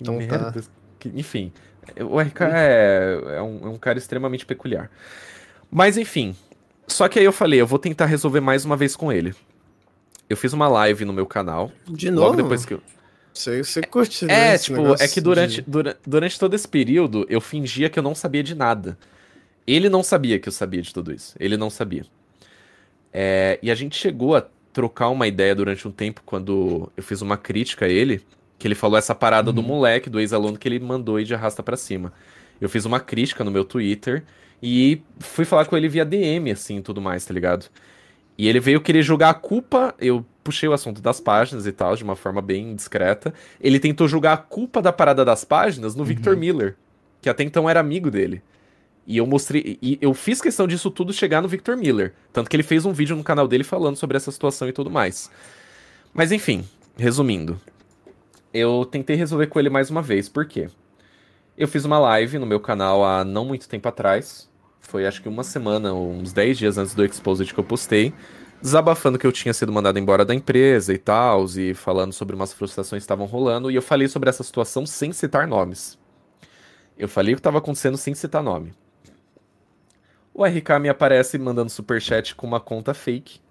então 0.02 0.16
tá. 0.16 0.20
merda. 0.20 0.52
Tá. 0.54 0.68
Enfim, 1.14 1.54
o 2.02 2.20
RK 2.20 2.42
é, 2.42 3.22
é, 3.38 3.42
um, 3.42 3.60
é 3.64 3.70
um 3.70 3.78
cara 3.78 3.98
extremamente 4.00 4.46
peculiar. 4.46 4.90
Mas 5.70 5.98
enfim, 5.98 6.36
só 6.88 7.08
que 7.08 7.20
aí 7.20 7.26
eu 7.26 7.34
falei, 7.34 7.60
eu 7.60 7.68
vou 7.68 7.78
tentar 7.78 8.06
resolver 8.06 8.40
mais 8.40 8.64
uma 8.64 8.78
vez 8.78 8.96
com 8.96 9.12
ele. 9.12 9.36
Eu 10.30 10.38
fiz 10.38 10.54
uma 10.54 10.68
live 10.68 11.06
no 11.06 11.14
meu 11.14 11.26
canal. 11.26 11.72
De 11.88 12.10
novo? 12.10 12.28
Logo 12.28 12.38
depois 12.38 12.66
que 12.66 12.74
eu... 12.74 12.82
Você, 13.34 13.64
você 13.64 13.82
curte, 13.84 14.26
né, 14.26 14.56
É, 14.56 14.58
tipo, 14.58 14.96
é 15.00 15.08
que 15.08 15.22
durante, 15.22 15.62
de... 15.62 15.70
durante, 15.70 16.00
durante 16.06 16.40
todo 16.40 16.54
esse 16.56 16.68
período 16.68 17.26
eu 17.30 17.40
fingia 17.40 17.90
que 17.90 18.00
eu 18.00 18.04
não 18.04 18.16
sabia 18.16 18.42
de 18.42 18.56
nada. 18.56 18.98
Ele 19.66 19.90
não 19.90 20.02
sabia 20.02 20.40
que 20.40 20.50
eu 20.50 20.54
sabia 20.54 20.82
de 20.82 20.94
tudo 20.94 21.14
isso. 21.14 21.36
Ele 21.40 21.56
não 21.56 21.70
sabia. 21.70 22.06
É, 23.14 23.60
e 23.62 23.70
a 23.70 23.76
gente 23.76 23.96
chegou 23.96 24.36
a 24.36 24.46
trocar 24.74 25.10
uma 25.10 25.28
ideia 25.28 25.54
durante 25.54 25.88
um 25.88 25.92
tempo 25.92 26.22
quando 26.26 26.92
eu 26.96 27.04
fiz 27.04 27.22
uma 27.22 27.38
crítica 27.38 27.86
a 27.86 27.90
ele, 27.90 28.22
que 28.58 28.68
ele 28.68 28.76
falou 28.76 28.98
essa 28.98 29.14
parada 29.14 29.50
uhum. 29.50 29.56
do 29.56 29.64
moleque, 29.64 30.10
do 30.10 30.20
ex-aluno 30.20 30.58
que 30.58 30.68
ele 30.68 30.80
mandou 30.80 31.20
ir 31.20 31.26
de 31.26 31.36
arrasta 31.36 31.62
para 31.62 31.78
cima. 31.78 32.14
Eu 32.60 32.70
fiz 32.70 32.86
uma 32.86 33.00
crítica 33.00 33.44
no 33.44 33.52
meu 33.52 33.64
Twitter 33.64 34.24
e 34.62 35.02
fui 35.20 35.46
falar 35.46 35.66
com 35.66 35.78
ele 35.78 35.88
via 35.88 36.06
DM, 36.06 36.52
assim, 36.52 36.82
tudo 36.82 37.02
mais, 37.02 37.26
tá 37.26 37.34
ligado? 37.34 37.68
E 38.38 38.48
ele 38.48 38.60
veio 38.60 38.82
querer 38.82 39.02
jogar 39.02 39.30
a 39.30 39.34
culpa, 39.34 39.96
eu 40.00 40.26
puxei 40.44 40.70
o 40.70 40.74
assunto 40.74 41.02
das 41.02 41.20
páginas 41.20 41.66
e 41.66 41.72
tal, 41.72 41.96
de 41.96 42.04
uma 42.04 42.16
forma 42.16 42.42
bem 42.42 42.76
discreta. 42.76 43.34
Ele 43.60 43.80
tentou 43.80 44.08
jogar 44.08 44.34
a 44.34 44.38
culpa 44.38 44.82
da 44.82 44.94
parada 44.94 45.26
das 45.26 45.44
páginas 45.44 45.96
no 45.96 46.02
uhum. 46.02 46.08
Victor 46.08 46.38
Miller, 46.38 46.76
que 47.22 47.30
até 47.30 47.44
então 47.44 47.70
era 47.70 47.80
amigo 47.80 48.12
dele. 48.12 48.42
E 49.08 49.18
eu 49.18 49.26
mostrei. 49.26 49.80
E 49.82 49.98
eu 50.02 50.14
fiz 50.14 50.42
questão 50.42 50.68
disso 50.68 50.92
tudo 50.92 51.14
chegar 51.14 51.42
no 51.42 51.48
Victor 51.48 51.78
Miller. 51.78 52.14
Tanto 52.34 52.50
que 52.50 52.56
ele 52.56 52.64
fez 52.64 52.86
um 52.86 52.92
vídeo 52.92 53.16
no 53.16 53.24
canal 53.24 53.48
dele 53.48 53.64
falando 53.64 53.96
sobre 53.96 54.18
essa 54.18 54.32
situação 54.32 54.68
e 54.68 54.74
tudo 54.74 54.92
mais. 54.92 55.32
Mas 56.14 56.32
enfim, 56.32 56.66
resumindo. 56.98 57.60
Eu 58.54 58.86
tentei 58.86 59.16
resolver 59.16 59.48
com 59.48 59.60
ele 59.60 59.70
mais 59.70 59.90
uma 59.90 60.02
vez. 60.02 60.28
Por 60.28 60.46
quê? 60.46 60.70
Eu 61.58 61.68
fiz 61.68 61.86
uma 61.86 61.98
live 61.98 62.38
no 62.38 62.46
meu 62.46 62.60
canal 62.60 63.04
há 63.04 63.24
não 63.24 63.46
muito 63.46 63.68
tempo 63.68 63.88
atrás. 63.88 64.47
Foi 64.88 65.06
acho 65.06 65.22
que 65.22 65.28
uma 65.28 65.44
semana, 65.44 65.94
uns 65.94 66.32
10 66.32 66.58
dias 66.58 66.78
antes 66.78 66.96
do 66.96 67.04
Exposed 67.04 67.54
que 67.54 67.60
eu 67.60 67.64
postei. 67.64 68.14
Desabafando 68.62 69.20
que 69.20 69.28
eu 69.28 69.34
tinha 69.34 69.54
sido 69.54 69.70
mandado 69.70 70.00
embora 70.00 70.24
da 70.24 70.34
empresa 70.34 70.94
e 70.94 70.98
tal, 70.98 71.46
e 71.58 71.74
falando 71.74 72.14
sobre 72.14 72.34
umas 72.38 72.54
frustrações 72.54 73.02
que 73.02 73.04
estavam 73.04 73.26
rolando. 73.26 73.70
E 73.70 73.76
eu 73.76 73.82
falei 73.82 74.08
sobre 74.08 74.30
essa 74.30 74.44
situação 74.44 74.86
sem 74.86 75.12
citar 75.12 75.46
nomes. 75.46 76.00
Eu 76.98 77.10
falei 77.10 77.34
o 77.34 77.36
que 77.36 77.42
estava 77.42 77.58
acontecendo 77.58 77.98
sem 77.98 78.16
citar 78.16 78.42
nome. 78.42 78.74
O 80.34 80.46
RK 80.46 80.80
me 80.80 80.88
aparece 80.88 81.38
mandando 81.38 81.70
superchat 81.70 82.34
com 82.34 82.48
uma 82.48 82.62
conta 82.62 82.94
fake. 82.94 83.42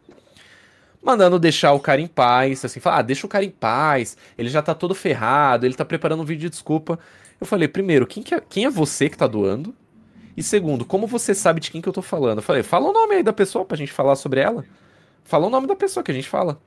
Mandando 1.03 1.39
deixar 1.39 1.75
o 1.75 1.81
cara 1.81 2.01
em 2.01 2.07
paz, 2.07 2.65
assim, 2.65 2.81
falar, 2.81 3.01
ah, 3.01 3.03
deixa 3.03 3.27
o 3.27 3.29
cara 3.29 3.45
em 3.45 3.51
paz, 3.51 4.17
ele 4.39 4.49
já 4.49 4.63
tá 4.63 4.75
todo 4.75 4.95
ferrado, 4.95 5.67
ele 5.67 5.75
tá 5.75 5.85
preparando 5.85 6.23
um 6.23 6.27
vídeo 6.27 6.49
de 6.49 6.51
desculpa. 6.51 6.99
Eu 7.39 7.47
falei, 7.47 7.69
primeiro, 7.69 8.07
quem, 8.07 8.23
que 8.23 8.35
é, 8.35 8.41
quem 8.41 8.65
é 8.65 8.71
você 8.71 9.11
que 9.11 9.19
tá 9.19 9.27
doando? 9.27 9.75
E 10.37 10.43
segundo, 10.43 10.85
como 10.85 11.07
você 11.07 11.35
sabe 11.35 11.61
de 11.61 11.71
quem 11.71 11.81
que 11.81 11.89
eu 11.89 11.93
tô 11.93 12.03
falando? 12.03 12.39
Eu 12.39 12.43
falei, 12.43 12.63
fala 12.63 12.91
o 12.91 12.93
nome 12.93 13.15
aí 13.15 13.23
da 13.23 13.33
pessoa 13.33 13.65
pra 13.65 13.77
gente 13.77 13.93
falar 13.93 14.17
sobre 14.17 14.41
ela. 14.41 14.65
Fala 15.25 15.47
o 15.47 15.51
nome 15.51 15.67
da 15.67 15.75
pessoa 15.75 16.05
que 16.05 16.11
a 16.11 16.15
gente 16.15 16.29
fala. 16.29 16.61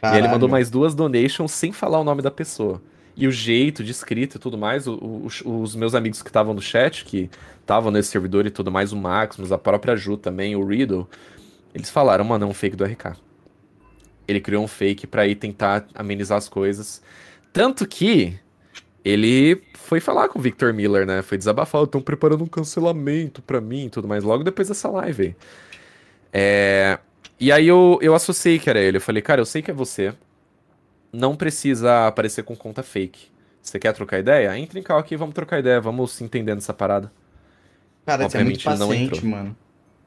Caralho. 0.00 0.18
E 0.18 0.20
ele 0.20 0.28
mandou 0.32 0.48
mais 0.48 0.70
duas 0.70 0.94
donations 0.94 1.50
sem 1.50 1.72
falar 1.72 1.98
o 1.98 2.04
nome 2.04 2.22
da 2.22 2.30
pessoa. 2.30 2.80
E 3.16 3.26
o 3.26 3.32
jeito 3.32 3.82
de 3.82 3.90
escrita 3.90 4.36
e 4.36 4.40
tudo 4.40 4.56
mais, 4.56 4.86
o, 4.86 4.94
o, 4.94 5.60
os 5.60 5.74
meus 5.74 5.96
amigos 5.96 6.22
que 6.22 6.30
estavam 6.30 6.54
no 6.54 6.62
chat, 6.62 7.04
que 7.04 7.28
estavam 7.60 7.90
nesse 7.90 8.10
servidor 8.10 8.46
e 8.46 8.50
tudo 8.50 8.70
mais, 8.70 8.92
o 8.92 8.96
Maximus, 8.96 9.50
a 9.50 9.58
própria 9.58 9.96
Ju 9.96 10.16
também, 10.16 10.54
o 10.54 10.64
Riddle, 10.64 11.08
eles 11.74 11.90
falaram, 11.90 12.24
mano, 12.24 12.44
é 12.44 12.48
um 12.48 12.54
fake 12.54 12.76
do 12.76 12.84
RK. 12.84 13.16
Ele 14.28 14.40
criou 14.40 14.62
um 14.62 14.68
fake 14.68 15.06
para 15.08 15.26
ir 15.26 15.34
tentar 15.34 15.88
amenizar 15.94 16.38
as 16.38 16.48
coisas. 16.48 17.02
Tanto 17.52 17.88
que 17.88 18.38
ele 19.04 19.60
foi 19.88 20.00
falar 20.00 20.28
com 20.28 20.38
o 20.38 20.42
Victor 20.42 20.74
Miller, 20.74 21.06
né? 21.06 21.22
Foi 21.22 21.38
desabafar, 21.38 21.82
estão 21.82 22.02
preparando 22.02 22.44
um 22.44 22.46
cancelamento 22.46 23.40
para 23.40 23.58
mim 23.58 23.86
e 23.86 23.90
tudo 23.90 24.06
mais, 24.06 24.22
logo 24.22 24.44
depois 24.44 24.68
dessa 24.68 24.86
live. 24.90 25.34
É... 26.30 26.98
E 27.40 27.50
aí 27.50 27.66
eu, 27.66 27.98
eu 28.02 28.14
associei 28.14 28.58
que 28.58 28.68
era 28.68 28.78
ele. 28.78 28.98
Eu 28.98 29.00
falei, 29.00 29.22
cara, 29.22 29.40
eu 29.40 29.46
sei 29.46 29.62
que 29.62 29.70
é 29.70 29.74
você 29.74 30.12
não 31.10 31.34
precisa 31.34 32.06
aparecer 32.06 32.44
com 32.44 32.54
conta 32.54 32.82
fake. 32.82 33.30
Você 33.62 33.78
quer 33.78 33.94
trocar 33.94 34.18
ideia? 34.18 34.56
Entra 34.58 34.78
em 34.78 34.82
cal 34.82 34.98
aqui, 34.98 35.16
vamos 35.16 35.34
trocar 35.34 35.58
ideia, 35.58 35.80
vamos 35.80 36.12
se 36.12 36.22
entender 36.22 36.54
nessa 36.54 36.74
parada. 36.74 37.10
Cara, 38.04 38.28
você 38.28 38.38
é 38.38 38.44
muito 38.44 38.62
paciente, 38.62 39.24
não 39.24 39.30
mano. 39.30 39.56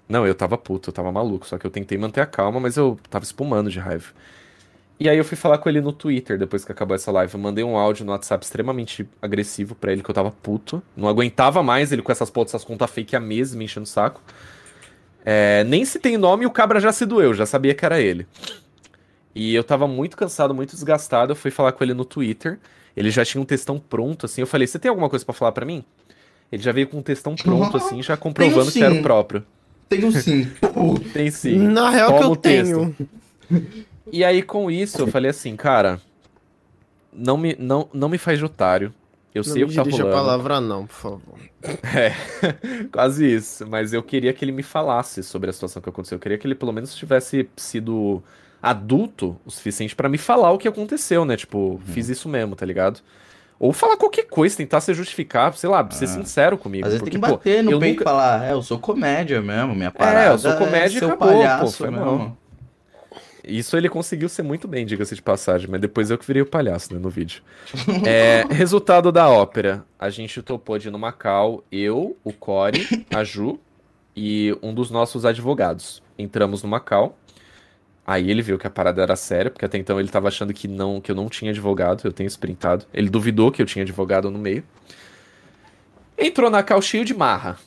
Não, 0.07 0.27
eu 0.27 0.35
tava 0.35 0.59
puto, 0.59 0.89
eu 0.89 0.93
tava 0.93 1.11
maluco, 1.11 1.47
só 1.47 1.57
que 1.57 1.65
eu 1.65 1.71
tentei 1.71 1.97
manter 1.97 2.21
a 2.21 2.25
calma, 2.27 2.59
mas 2.59 2.77
eu 2.77 2.99
tava 3.09 3.23
espumando 3.23 3.71
de 3.71 3.79
raiva. 3.79 4.09
E 5.01 5.09
aí 5.09 5.17
eu 5.17 5.25
fui 5.25 5.35
falar 5.35 5.57
com 5.57 5.67
ele 5.67 5.81
no 5.81 5.91
Twitter 5.91 6.37
depois 6.37 6.63
que 6.63 6.71
acabou 6.71 6.93
essa 6.93 7.11
live. 7.11 7.33
Eu 7.33 7.39
mandei 7.39 7.63
um 7.63 7.75
áudio 7.75 8.05
no 8.05 8.11
WhatsApp 8.11 8.45
extremamente 8.45 9.09
agressivo 9.19 9.73
para 9.73 9.91
ele, 9.91 10.03
que 10.03 10.11
eu 10.11 10.13
tava 10.13 10.29
puto. 10.29 10.79
Não 10.95 11.09
aguentava 11.09 11.63
mais 11.63 11.91
ele 11.91 12.03
com 12.03 12.11
essas 12.11 12.31
essas 12.45 12.63
contas 12.63 12.87
fake 12.91 13.15
a 13.15 13.19
mesa, 13.19 13.57
me 13.57 13.65
enchendo 13.65 13.85
o 13.85 13.89
saco. 13.89 14.21
É, 15.25 15.63
nem 15.63 15.83
se 15.85 15.97
tem 15.97 16.19
nome, 16.19 16.45
o 16.45 16.51
cabra 16.51 16.79
já 16.79 16.91
se 16.91 17.03
doeu, 17.03 17.33
já 17.33 17.47
sabia 17.47 17.73
que 17.73 17.83
era 17.83 17.99
ele. 17.99 18.27
E 19.33 19.55
eu 19.55 19.63
tava 19.63 19.87
muito 19.87 20.15
cansado, 20.15 20.53
muito 20.53 20.75
desgastado. 20.75 21.31
Eu 21.31 21.35
fui 21.35 21.49
falar 21.49 21.71
com 21.71 21.83
ele 21.83 21.95
no 21.95 22.05
Twitter. 22.05 22.59
Ele 22.95 23.09
já 23.09 23.25
tinha 23.25 23.41
um 23.41 23.45
textão 23.45 23.79
pronto, 23.79 24.27
assim. 24.27 24.41
Eu 24.41 24.47
falei, 24.47 24.67
você 24.67 24.77
tem 24.77 24.89
alguma 24.89 25.09
coisa 25.09 25.25
para 25.25 25.33
falar 25.33 25.51
para 25.51 25.65
mim? 25.65 25.83
Ele 26.51 26.61
já 26.61 26.71
veio 26.71 26.87
com 26.87 26.99
um 26.99 27.01
textão 27.01 27.35
pronto, 27.35 27.75
assim, 27.75 28.03
já 28.03 28.15
comprovando 28.15 28.71
que 28.71 28.83
era 28.83 28.93
o 28.93 29.01
próprio. 29.01 29.43
Tenho 29.89 30.11
sim. 30.11 30.47
tem 31.11 31.31
sim. 31.31 31.57
Na 31.57 31.89
real 31.89 32.11
Toma 32.11 32.21
que 32.21 32.27
eu 32.27 32.35
tenho. 32.35 32.95
E 34.11 34.23
aí, 34.23 34.41
com 34.41 34.71
isso, 34.71 35.01
eu 35.01 35.07
falei 35.07 35.31
assim, 35.31 35.55
cara, 35.55 35.99
não 37.11 37.37
me, 37.37 37.55
não, 37.59 37.89
não 37.93 38.07
me 38.07 38.17
faz 38.17 38.39
de 38.39 38.45
otário. 38.45 38.93
Eu 39.33 39.43
não 39.45 39.53
sei 39.53 39.63
o 39.63 39.67
que 39.67 39.75
tá 39.75 39.83
rolando. 39.83 40.03
Não 40.03 40.09
a 40.09 40.13
palavra 40.13 40.61
não, 40.61 40.85
por 40.85 40.95
favor. 40.95 41.39
É, 41.95 42.13
quase 42.91 43.35
isso. 43.35 43.67
Mas 43.67 43.93
eu 43.93 44.01
queria 44.01 44.33
que 44.33 44.43
ele 44.43 44.51
me 44.51 44.63
falasse 44.63 45.21
sobre 45.21 45.49
a 45.49 45.53
situação 45.53 45.81
que 45.81 45.87
aconteceu. 45.87 46.15
Eu 46.15 46.19
queria 46.19 46.37
que 46.37 46.47
ele 46.47 46.55
pelo 46.55 46.71
menos 46.71 46.95
tivesse 46.95 47.47
sido 47.55 48.23
adulto 48.61 49.37
o 49.45 49.51
suficiente 49.51 49.95
para 49.95 50.09
me 50.09 50.17
falar 50.17 50.51
o 50.51 50.57
que 50.57 50.67
aconteceu, 50.67 51.23
né? 51.23 51.37
Tipo, 51.37 51.57
uhum. 51.57 51.79
fiz 51.85 52.09
isso 52.09 52.27
mesmo, 52.27 52.55
tá 52.55 52.65
ligado? 52.65 53.01
Ou 53.59 53.71
falar 53.71 53.95
qualquer 53.95 54.23
coisa, 54.23 54.57
tentar 54.57 54.81
se 54.81 54.91
justificar, 54.93 55.53
sei 55.53 55.69
lá, 55.69 55.87
ser 55.91 56.05
ah. 56.05 56.07
sincero 56.07 56.57
comigo. 56.57 56.85
Às 56.85 56.93
vezes 56.93 57.03
porque, 57.03 57.11
tem 57.11 57.21
que 57.21 57.31
bater 57.31 57.63
pô, 57.63 57.71
no 57.71 57.79
peito 57.79 57.99
nunca... 57.99 58.03
e 58.03 58.11
falar, 58.11 58.43
é, 58.43 58.53
eu 58.53 58.61
sou 58.63 58.79
comédia 58.79 59.39
mesmo, 59.39 59.75
minha 59.75 59.91
parada 59.91 60.19
É, 60.19 60.29
eu 60.29 60.37
sou 60.39 60.55
comédia 60.57 60.97
é 60.97 61.01
e 61.01 61.05
acabou, 61.05 61.27
palhaço 61.27 61.65
pô, 61.65 61.71
foi 61.71 61.91
mesmo. 61.91 62.05
Mal. 62.05 62.37
Isso 63.43 63.75
ele 63.75 63.89
conseguiu 63.89 64.29
ser 64.29 64.43
muito 64.43 64.67
bem, 64.67 64.85
diga-se 64.85 65.15
de 65.15 65.21
passagem, 65.21 65.67
mas 65.69 65.81
depois 65.81 66.11
eu 66.11 66.17
que 66.17 66.25
virei 66.25 66.41
o 66.41 66.45
palhaço, 66.45 66.93
né, 66.93 66.99
no 66.99 67.09
vídeo. 67.09 67.41
é, 68.05 68.45
resultado 68.49 69.11
da 69.11 69.29
ópera. 69.29 69.83
A 69.97 70.09
gente 70.09 70.41
topou 70.41 70.77
de 70.77 70.87
ir 70.87 70.91
no 70.91 70.99
Macau, 70.99 71.63
eu, 71.71 72.17
o 72.23 72.31
Core, 72.31 73.05
a 73.13 73.23
Ju 73.23 73.59
e 74.15 74.55
um 74.61 74.73
dos 74.73 74.91
nossos 74.91 75.25
advogados. 75.25 76.03
Entramos 76.17 76.61
no 76.61 76.69
Macau. 76.69 77.17
Aí 78.05 78.29
ele 78.29 78.41
viu 78.41 78.57
que 78.57 78.67
a 78.67 78.69
parada 78.69 79.01
era 79.01 79.15
séria, 79.15 79.49
porque 79.49 79.65
até 79.65 79.77
então 79.77 79.99
ele 79.99 80.09
tava 80.09 80.27
achando 80.27 80.53
que 80.53 80.67
não 80.67 80.99
que 80.99 81.11
eu 81.11 81.15
não 81.15 81.29
tinha 81.29 81.51
advogado, 81.51 82.01
eu 82.03 82.11
tenho 82.11 82.27
sprintado. 82.27 82.85
Ele 82.93 83.09
duvidou 83.09 83.51
que 83.51 83.61
eu 83.61 83.65
tinha 83.65 83.83
advogado 83.83 84.29
no 84.29 84.39
meio. 84.39 84.63
Entrou 86.17 86.49
na 86.49 86.61
cal 86.61 86.81
cheio 86.81 87.05
de 87.05 87.13
marra, 87.13 87.57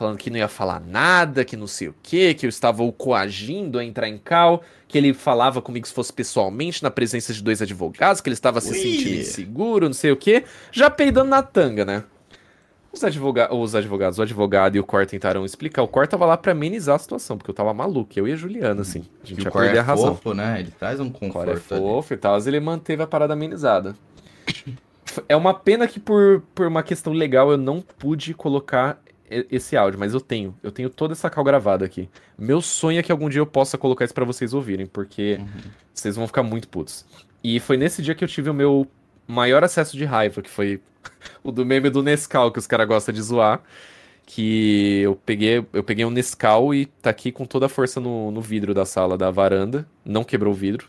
falando 0.00 0.16
que 0.16 0.30
não 0.30 0.38
ia 0.38 0.48
falar 0.48 0.80
nada, 0.80 1.44
que 1.44 1.58
não 1.58 1.66
sei 1.66 1.88
o 1.88 1.94
que, 2.02 2.32
que 2.32 2.46
eu 2.46 2.48
estava 2.48 2.82
o 2.82 2.90
coagindo 2.90 3.78
a 3.78 3.84
entrar 3.84 4.08
em 4.08 4.16
cal, 4.16 4.62
que 4.88 4.96
ele 4.96 5.12
falava 5.12 5.60
comigo 5.60 5.86
se 5.86 5.92
fosse 5.92 6.10
pessoalmente, 6.10 6.82
na 6.82 6.90
presença 6.90 7.34
de 7.34 7.42
dois 7.42 7.60
advogados, 7.60 8.22
que 8.22 8.28
ele 8.30 8.34
estava 8.34 8.62
se 8.62 8.72
sentindo 8.72 9.20
inseguro, 9.20 9.84
não 9.84 9.92
sei 9.92 10.10
o 10.10 10.16
que, 10.16 10.44
já 10.72 10.88
peidando 10.88 11.28
na 11.28 11.42
tanga, 11.42 11.84
né? 11.84 12.04
Os, 12.90 13.04
advoga 13.04 13.54
os 13.54 13.74
advogados, 13.74 14.18
o 14.18 14.22
advogado 14.22 14.74
e 14.74 14.80
o 14.80 14.84
Cor 14.84 15.04
tentaram 15.04 15.44
explicar. 15.44 15.82
O 15.82 15.88
Cor 15.88 16.08
tava 16.08 16.24
lá 16.24 16.36
pra 16.36 16.52
amenizar 16.52 16.96
a 16.96 16.98
situação, 16.98 17.36
porque 17.36 17.50
eu 17.50 17.54
tava 17.54 17.72
maluco. 17.74 18.10
Eu 18.16 18.26
e 18.26 18.32
a 18.32 18.36
Juliana, 18.36 18.80
assim. 18.80 19.04
A 19.22 19.26
gente 19.26 19.44
ia 19.44 19.50
perder 19.50 19.76
é 19.76 19.78
a 19.78 19.82
razão. 19.82 20.16
Fofo, 20.16 20.34
né? 20.34 20.58
Ele 20.58 20.72
traz 20.72 20.98
um 20.98 21.08
conforto. 21.08 21.28
O 21.28 21.32
Cor 21.32 21.48
é 21.50 21.56
fofo 21.56 22.14
ali. 22.14 22.18
e 22.18 22.20
tal, 22.20 22.32
mas 22.32 22.46
ele 22.48 22.58
manteve 22.58 23.02
a 23.02 23.06
parada 23.06 23.34
amenizada. 23.34 23.94
É 25.28 25.36
uma 25.36 25.54
pena 25.54 25.86
que 25.86 26.00
por, 26.00 26.42
por 26.54 26.66
uma 26.66 26.82
questão 26.82 27.12
legal 27.12 27.50
eu 27.50 27.58
não 27.58 27.80
pude 27.80 28.34
colocar 28.34 29.00
esse 29.50 29.76
áudio, 29.76 29.98
mas 29.98 30.12
eu 30.12 30.20
tenho. 30.20 30.54
Eu 30.62 30.72
tenho 30.72 30.90
toda 30.90 31.12
essa 31.12 31.30
cal 31.30 31.44
gravada 31.44 31.84
aqui. 31.84 32.08
Meu 32.36 32.60
sonho 32.60 32.98
é 32.98 33.02
que 33.02 33.12
algum 33.12 33.28
dia 33.28 33.40
eu 33.40 33.46
possa 33.46 33.78
colocar 33.78 34.04
isso 34.04 34.14
para 34.14 34.24
vocês 34.24 34.52
ouvirem, 34.52 34.86
porque 34.86 35.38
uhum. 35.40 35.70
vocês 35.94 36.16
vão 36.16 36.26
ficar 36.26 36.42
muito 36.42 36.68
putos. 36.68 37.06
E 37.42 37.60
foi 37.60 37.76
nesse 37.76 38.02
dia 38.02 38.14
que 38.14 38.24
eu 38.24 38.28
tive 38.28 38.50
o 38.50 38.54
meu 38.54 38.86
maior 39.26 39.62
acesso 39.62 39.96
de 39.96 40.04
raiva, 40.04 40.42
que 40.42 40.50
foi 40.50 40.80
o 41.42 41.52
do 41.52 41.64
meme 41.64 41.88
do 41.88 42.02
Nescau, 42.02 42.50
que 42.50 42.58
os 42.58 42.66
caras 42.66 42.88
gostam 42.88 43.14
de 43.14 43.22
zoar. 43.22 43.62
Que 44.26 45.00
eu 45.00 45.16
peguei, 45.16 45.64
eu 45.72 45.82
peguei 45.82 46.04
um 46.04 46.10
Nescau 46.10 46.74
e 46.74 46.86
tá 46.86 47.10
aqui 47.10 47.32
com 47.32 47.44
toda 47.44 47.66
a 47.66 47.68
força 47.68 48.00
no, 48.00 48.30
no 48.30 48.40
vidro 48.40 48.72
da 48.72 48.84
sala 48.84 49.16
da 49.16 49.30
varanda. 49.30 49.86
Não 50.04 50.22
quebrou 50.22 50.52
o 50.52 50.56
vidro, 50.56 50.88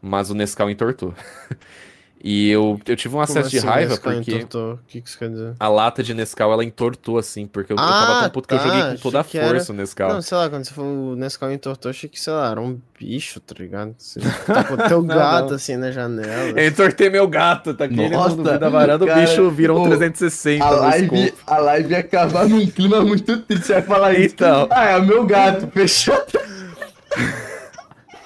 mas 0.00 0.30
o 0.30 0.34
Nescau 0.34 0.70
entortou. 0.70 1.14
E 2.22 2.50
eu, 2.50 2.80
eu 2.84 2.96
tive 2.96 3.14
um 3.14 3.20
acesso 3.20 3.46
assim, 3.46 3.60
de 3.60 3.66
raiva 3.66 3.96
porque. 3.96 4.46
O 4.54 4.78
que, 4.88 5.00
que 5.00 5.08
isso 5.08 5.18
quer 5.18 5.30
dizer? 5.30 5.54
A 5.58 5.68
lata 5.68 6.02
de 6.02 6.12
Nescau 6.14 6.52
ela 6.52 6.64
entortou 6.64 7.16
assim, 7.16 7.46
porque 7.46 7.72
eu, 7.72 7.76
ah, 7.78 7.82
eu 7.82 7.88
tava 7.88 8.20
tão 8.22 8.30
puto 8.30 8.48
tá. 8.48 8.58
que 8.58 8.60
eu 8.60 8.66
joguei 8.66 8.82
tá, 8.82 8.90
com 8.90 9.02
toda 9.02 9.20
a 9.20 9.24
força 9.24 9.46
era... 9.46 9.72
o 9.72 9.74
Nescau. 9.74 10.12
Não, 10.12 10.22
sei 10.22 10.36
lá, 10.36 10.50
quando 10.50 10.64
você 10.64 10.74
falou 10.74 11.12
o 11.12 11.16
Nescau 11.16 11.52
entortou, 11.52 11.90
achei 11.90 12.08
que, 12.08 12.20
sei 12.20 12.32
lá, 12.32 12.50
era 12.50 12.60
um 12.60 12.80
bicho, 12.98 13.38
tá 13.38 13.54
ligado? 13.56 13.94
Você 13.96 14.18
tá 14.46 14.64
com 14.64 14.76
teu 14.76 15.02
gato 15.02 15.50
não. 15.50 15.54
assim 15.54 15.76
na 15.76 15.92
janela. 15.92 16.60
Eu 16.60 16.66
entortei 16.66 17.08
meu 17.08 17.28
gato, 17.28 17.72
tá 17.74 17.84
aqui 17.84 18.08
Nossa, 18.08 18.34
no 18.34 18.42
da 18.42 18.68
varanda, 18.68 19.06
cara, 19.06 19.18
o 19.18 19.22
bicho 19.22 19.50
virou 19.50 19.86
um 19.86 19.88
360. 19.88 20.64
A 20.64 20.70
live, 20.70 21.34
a 21.46 21.58
live 21.58 21.90
ia 21.92 21.98
acabar 21.98 22.48
num 22.48 22.66
clima 22.66 23.00
muito 23.00 23.38
triste. 23.42 23.66
Você 23.66 23.74
vai 23.74 23.82
falar 23.82 24.14
isso. 24.14 24.34
Então. 24.34 24.66
Ah, 24.70 24.86
é 24.86 24.96
o 24.96 25.04
meu 25.04 25.24
gato, 25.24 25.68
fechou. 25.68 26.20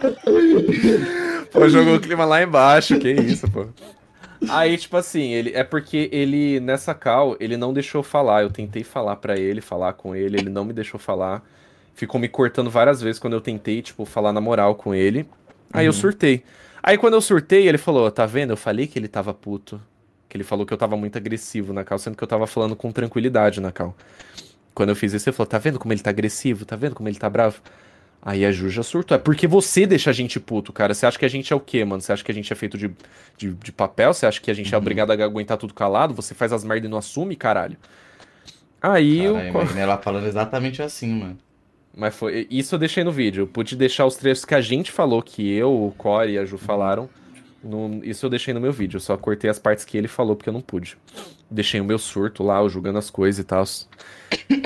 Pô, 1.53 1.69
jogou 1.69 1.97
o 1.97 2.01
clima 2.01 2.25
lá 2.25 2.43
embaixo, 2.43 2.99
que 2.99 3.11
isso, 3.13 3.51
pô. 3.51 3.67
Aí, 4.49 4.77
tipo 4.77 4.97
assim, 4.97 5.33
ele 5.33 5.53
é 5.55 5.63
porque 5.63 6.09
ele, 6.11 6.59
nessa 6.61 6.95
cal, 6.95 7.37
ele 7.39 7.57
não 7.57 7.73
deixou 7.73 8.03
falar. 8.03 8.43
Eu 8.43 8.51
tentei 8.51 8.83
falar 8.83 9.17
para 9.17 9.39
ele, 9.39 9.61
falar 9.61 9.93
com 9.93 10.17
ele, 10.17 10.39
ele 10.39 10.51
não 10.51 10.65
me 10.65 10.73
deixou 10.73 10.99
falar. 10.99 11.43
Ficou 11.95 12.21
me 12.21 12.29
cortando 12.29 12.71
várias 12.71 13.01
vezes 13.01 13.19
quando 13.19 13.35
eu 13.35 13.41
tentei, 13.41 13.83
tipo, 13.83 14.05
falar 14.05 14.33
na 14.33 14.41
moral 14.41 14.75
com 14.75 14.95
ele. 14.95 15.29
Aí 15.73 15.85
uhum. 15.85 15.89
eu 15.89 15.93
surtei. 15.93 16.43
Aí 16.83 16.99
quando 16.99 17.15
eu 17.15 17.21
surtei, 17.21 17.69
ele 17.69 17.79
falou: 17.79 18.11
tá 18.11 18.27
vendo? 18.27 18.51
Eu 18.51 18.57
falei 18.57 18.87
que 18.87 18.99
ele 18.99 19.09
tava 19.09 19.33
puto. 19.33 19.81
Que 20.29 20.37
ele 20.37 20.45
falou 20.45 20.65
que 20.65 20.73
eu 20.73 20.79
tava 20.79 20.97
muito 20.97 21.17
agressivo 21.17 21.73
na 21.73 21.85
cal, 21.85 21.99
sendo 21.99 22.17
que 22.17 22.25
eu 22.25 22.29
tava 22.29 22.47
falando 22.47 22.75
com 22.75 22.91
tranquilidade 22.91 23.61
na 23.61 23.71
cal. 23.71 23.95
Quando 24.75 24.89
eu 24.89 24.97
fiz 24.97 25.13
isso, 25.13 25.29
ele 25.29 25.37
falou: 25.37 25.47
tá 25.47 25.59
vendo 25.59 25.79
como 25.79 25.93
ele 25.93 26.01
tá 26.01 26.11
agressivo? 26.11 26.65
Tá 26.65 26.75
vendo 26.75 26.95
como 26.95 27.09
ele 27.09 27.19
tá 27.19 27.31
bravo? 27.31 27.61
Aí 28.25 28.47
a 28.47 28.53
Ju 28.53 28.69
já 28.71 28.85
surtou. 28.85 29.17
É 29.17 29.19
porque 29.19 29.49
você 29.49 29.85
deixa 29.85 30.11
a 30.11 30.13
gente 30.13 30.39
puto, 30.39 30.73
cara. 30.73 30.95
Você 30.95 31.05
acha 31.05 31.19
que 31.19 31.25
a 31.25 31.29
gente 31.29 31.53
é 31.53 31.57
o 31.57 31.61
quê, 31.61 31.85
mano? 31.85 32.01
Você 32.01 32.13
acha 32.13 32.23
que 32.23 32.31
a 32.31 32.35
gente 32.35 32.53
é 32.53 32.57
feito 32.57 32.79
de, 32.79 32.89
de, 33.37 33.53
de 33.53 33.73
papel? 33.73 34.15
Você 34.15 34.25
acha 34.25 34.41
que 34.41 34.49
a 34.49 34.55
gente 34.55 34.73
é 34.73 34.77
uhum. 34.77 34.81
é 34.81 34.83
obrigado 34.83 35.11
a 35.11 35.25
aguentar 35.25 35.59
tudo 35.59 35.75
calado? 35.75 36.15
Você 36.15 36.33
faz 36.33 36.53
as 36.53 36.63
merdas 36.63 36.87
e 36.87 36.91
não 36.91 36.99
assume, 36.99 37.35
caralho? 37.35 37.77
Aí 38.81 39.25
Cara, 39.25 39.33
o. 39.33 39.49
Imaginei 39.49 39.83
ela 39.83 39.99
falando 39.99 40.27
exatamente 40.27 40.81
assim, 40.81 41.13
mano. 41.13 41.39
Mas 41.97 42.15
foi. 42.15 42.47
Isso 42.49 42.77
eu 42.77 42.79
deixei 42.79 43.03
no 43.03 43.11
vídeo. 43.11 43.43
Eu 43.43 43.47
pude 43.49 43.75
deixar 43.75 44.07
os 44.07 44.15
trechos 44.15 44.45
que 44.45 44.55
a 44.55 44.61
gente 44.61 44.93
falou, 44.93 45.21
que 45.21 45.53
eu, 45.53 45.87
o 45.87 45.91
Core 45.91 46.33
e 46.33 46.39
a 46.39 46.45
Ju 46.45 46.57
falaram. 46.57 47.11
No... 47.63 48.05
Isso 48.05 48.25
eu 48.25 48.31
deixei 48.31 48.55
no 48.55 48.61
meu 48.61 48.73
vídeo. 48.73 48.99
Eu 48.99 49.01
só 49.01 49.17
cortei 49.17 49.51
as 49.51 49.59
partes 49.59 49.85
que 49.85 49.99
ele 49.99 50.09
falou 50.09 50.37
porque 50.37 50.49
eu 50.49 50.55
não 50.55 50.61
pude. 50.61 50.97
Deixei 51.51 51.81
o 51.81 51.85
meu 51.85 51.99
surto 51.99 52.45
lá, 52.45 52.61
eu 52.61 52.69
julgando 52.69 52.99
as 52.99 53.11
coisas 53.11 53.41
e 53.41 53.45
tal. 53.45 53.65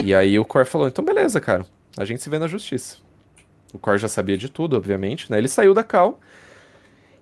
E 0.04 0.14
aí 0.14 0.38
o 0.38 0.44
Core 0.44 0.66
falou: 0.66 0.88
então 0.88 1.02
beleza, 1.02 1.40
cara. 1.40 1.64
A 1.96 2.04
gente 2.04 2.22
se 2.22 2.28
vê 2.28 2.38
na 2.38 2.46
justiça. 2.46 3.05
O 3.72 3.78
Core 3.78 3.98
já 3.98 4.08
sabia 4.08 4.38
de 4.38 4.48
tudo, 4.48 4.76
obviamente, 4.76 5.30
né? 5.30 5.38
Ele 5.38 5.48
saiu 5.48 5.74
da 5.74 5.82
Cal. 5.82 6.20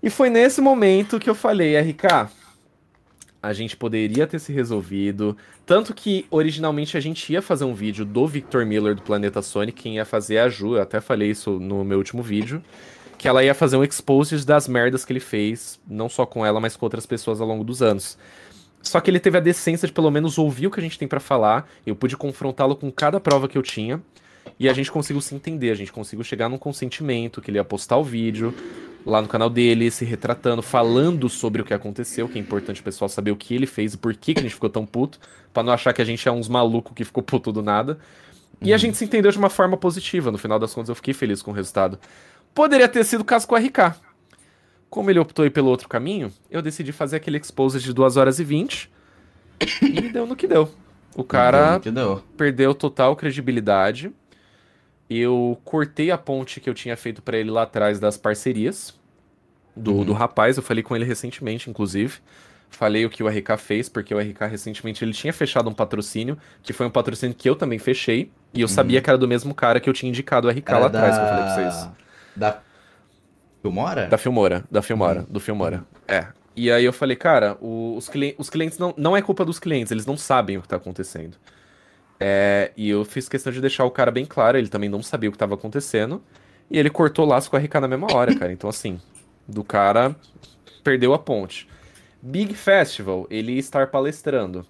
E 0.03 0.11
foi 0.11 0.29
nesse 0.29 0.61
momento 0.61 1.19
que 1.19 1.31
eu 1.31 1.35
falei, 1.35 1.79
RK, 1.81 2.29
a 3.43 3.53
gente 3.53 3.77
poderia 3.77 4.27
ter 4.27 4.39
se 4.39 4.53
resolvido. 4.53 5.37
Tanto 5.67 5.95
que 5.95 6.27
originalmente 6.31 6.97
a 6.97 7.01
gente 7.01 7.33
ia 7.33 7.43
fazer 7.43 7.65
um 7.65 7.75
vídeo 7.75 8.05
do 8.05 8.27
Victor 8.27 8.65
Miller 8.65 8.95
do 8.95 9.03
Planeta 9.03 9.43
Sonic, 9.43 9.83
quem 9.83 9.97
ia 9.97 10.05
fazer 10.05 10.37
é 10.37 10.41
a 10.43 10.49
Ju, 10.49 10.77
eu 10.77 10.83
até 10.83 11.01
falei 11.01 11.31
isso 11.31 11.59
no 11.59 11.85
meu 11.85 11.99
último 11.99 12.23
vídeo. 12.23 12.63
Que 13.19 13.29
ela 13.29 13.45
ia 13.45 13.55
fazer 13.55 13.77
um 13.77 13.85
expose 13.85 14.45
das 14.45 14.67
merdas 14.67 15.05
que 15.05 15.13
ele 15.13 15.21
fez, 15.21 15.79
não 15.87 16.09
só 16.09 16.27
com 16.27 16.45
ela, 16.45 16.61
mas 16.61 16.77
com 16.77 16.85
outras 16.87 17.07
pessoas 17.07 17.41
ao 17.41 17.47
longo 17.47 17.65
dos 17.65 17.83
anos. 17.83 18.19
Só 18.83 19.01
que 19.01 19.11
ele 19.11 19.21
teve 19.21 19.39
a 19.39 19.41
decência 19.41 19.89
de 19.89 19.95
pelo 19.95 20.11
menos 20.11 20.37
ouvir 20.37 20.67
o 20.67 20.71
que 20.71 20.79
a 20.79 20.83
gente 20.83 20.99
tem 20.99 21.09
para 21.09 21.21
falar. 21.21 21.69
Eu 21.87 21.97
pude 21.97 22.17
confrontá-lo 22.17 22.77
com 22.77 22.93
cada 22.93 23.19
prova 23.19 23.49
que 23.49 23.57
eu 23.57 23.63
tinha. 23.63 24.03
E 24.59 24.69
a 24.69 24.73
gente 24.73 24.91
conseguiu 24.91 25.21
se 25.21 25.35
entender, 25.35 25.71
a 25.71 25.75
gente 25.75 25.93
conseguiu 25.93 26.25
chegar 26.25 26.49
num 26.49 26.59
consentimento 26.59 27.41
que 27.41 27.51
ele 27.51 27.59
ia 27.59 27.65
postar 27.65 27.97
o 27.97 28.05
vídeo 28.05 28.55
lá 29.05 29.21
no 29.21 29.29
canal 29.29 29.51
dele, 29.51 29.91
se 29.91 30.05
retratando, 30.05 30.63
falando 30.63 31.29
sobre 31.29 31.61
o 31.61 31.65
que 31.65 31.75
aconteceu, 31.75 32.29
que 32.29 32.39
é 32.39 32.41
importante 32.41 32.81
o 32.81 32.85
pessoal 32.85 33.09
saber 33.09 33.31
o 33.31 33.37
que 33.37 33.55
ele 33.55 33.67
fez 33.67 33.95
e 33.95 33.99
por 33.99 34.15
que, 34.15 34.33
que 34.33 34.41
a 34.41 34.43
gente 34.43 34.55
ficou 34.55 34.71
tão 34.71 34.87
puto, 34.87 35.19
para 35.53 35.63
não 35.63 35.73
achar 35.73 35.93
que 35.93 36.01
a 36.01 36.05
gente 36.05 36.27
é 36.27 36.33
uns 36.33 36.49
malucos 36.49 36.93
que 36.95 37.05
ficou 37.05 37.23
puto 37.23 37.53
do 37.53 37.63
nada. 37.63 37.99
E 38.63 38.73
a 38.73 38.75
uhum. 38.75 38.79
gente 38.79 38.97
se 38.97 39.05
entendeu 39.05 39.31
de 39.31 39.39
uma 39.39 39.51
forma 39.51 39.77
positiva, 39.77 40.31
no 40.31 40.39
final 40.39 40.59
das 40.59 40.73
contas 40.73 40.89
eu 40.89 40.95
fiquei 40.95 41.13
feliz 41.13 41.43
com 41.43 41.51
o 41.51 41.55
resultado. 41.55 41.99
Poderia 42.55 42.89
ter 42.89 43.05
sido 43.05 43.21
o 43.21 43.25
caso 43.25 43.47
com 43.47 43.55
o 43.55 43.59
RK. 43.59 43.97
Como 44.89 45.11
ele 45.11 45.19
optou 45.19 45.49
pelo 45.51 45.69
outro 45.69 45.89
caminho, 45.89 46.33
eu 46.51 46.63
decidi 46.63 46.93
fazer 46.93 47.17
aquele 47.17 47.37
expose 47.37 47.81
de 47.81 47.93
2 47.93 48.17
horas 48.17 48.39
e 48.39 48.45
20 48.45 48.91
e 49.83 50.09
deu 50.09 50.27
no 50.27 50.37
que 50.37 50.47
deu. 50.47 50.71
O 51.17 51.25
cara 51.25 51.79
deu 51.79 51.93
deu. 51.93 52.23
perdeu 52.37 52.75
total 52.75 53.15
credibilidade 53.15 54.13
eu 55.09 55.59
cortei 55.65 56.11
a 56.11 56.19
ponte 56.19 56.61
que 56.61 56.69
eu 56.69 56.75
tinha 56.75 56.97
feito 56.97 57.23
para 57.23 57.37
ele 57.37 57.51
lá 57.51 57.63
atrás 57.63 58.01
das 58.01 58.17
parcerias 58.17 58.95
do, 59.77 59.97
uhum. 59.97 60.05
do 60.05 60.13
rapaz. 60.13 60.57
Eu 60.57 60.63
falei 60.63 60.83
com 60.83 60.95
ele 60.97 61.05
recentemente, 61.05 61.69
inclusive. 61.69 62.19
Falei 62.71 63.05
o 63.07 63.11
que 63.11 63.23
o 63.23 63.29
RK 63.29 63.57
fez, 63.59 63.89
porque 63.89 64.13
o 64.15 64.19
RK 64.19 64.47
recentemente 64.51 65.05
ele 65.05 65.13
tinha 65.13 65.33
fechado 65.33 65.71
um 65.71 65.75
patrocínio, 65.75 66.37
que 66.63 66.73
foi 66.73 66.87
um 66.87 66.91
patrocínio 66.91 67.37
que 67.37 67.49
eu 67.49 67.55
também 67.55 67.79
fechei. 67.79 68.33
E 68.53 68.61
eu 68.61 68.65
uhum. 68.65 68.69
sabia 68.69 69.01
que 69.01 69.09
era 69.09 69.19
do 69.19 69.29
mesmo 69.29 69.55
cara 69.55 69.79
que 69.79 69.89
eu 69.89 69.93
tinha 69.93 70.09
indicado 70.09 70.49
o 70.49 70.51
RK 70.51 70.69
era 70.69 70.79
lá 70.79 70.89
da... 70.89 70.99
atrás, 70.99 71.17
que 71.17 71.23
eu 71.23 71.29
falei 71.29 71.45
pra 71.45 71.55
vocês. 71.55 71.91
Da 72.35 72.61
Filmora? 73.63 74.07
Da 74.09 74.19
Filmora, 74.19 74.65
da 74.71 74.83
Filmora, 74.83 75.21
uhum. 75.21 75.27
do 75.31 75.41
Filmora. 75.41 75.85
É. 76.09 76.27
E 76.57 76.71
aí 76.71 76.85
eu 76.85 76.93
falei, 76.93 77.17
cara, 77.17 77.57
os, 77.61 78.09
cli 78.09 78.35
os 78.39 78.49
clientes 78.49 78.79
não, 78.79 78.95
não 78.97 79.17
é 79.17 79.23
culpa 79.23 79.45
dos 79.45 79.59
clientes, 79.59 79.91
eles 79.91 80.07
não 80.07 80.17
sabem 80.17 80.59
o 80.59 80.63
que 80.63 80.69
tá 80.69 80.77
acontecendo. 80.77 81.37
É, 82.19 82.73
e 82.77 82.89
eu 82.89 83.05
fiz 83.05 83.29
questão 83.29 83.53
de 83.53 83.61
deixar 83.61 83.85
o 83.85 83.91
cara 83.91 84.11
bem 84.11 84.25
claro, 84.25 84.57
ele 84.57 84.69
também 84.69 84.89
não 84.89 85.03
sabia 85.03 85.29
o 85.29 85.33
que 85.33 85.37
estava 85.37 85.55
acontecendo. 85.55 86.23
E 86.71 86.79
ele 86.79 86.91
cortou 86.91 87.25
o 87.25 87.29
laço 87.29 87.51
com 87.51 87.57
a 87.57 87.61
RK 87.61 87.75
na 87.75 87.89
mesma 87.89 88.13
hora, 88.13 88.35
cara. 88.35 88.53
Então, 88.53 88.71
assim, 88.71 89.01
do 89.47 89.63
cara 89.63 90.17
perdeu 90.83 91.13
a 91.13 91.19
ponte. 91.19 91.69
Big 92.23 92.55
Festival, 92.55 93.27
ele 93.31 93.59
estar 93.59 93.89
palestrando. 93.89 94.67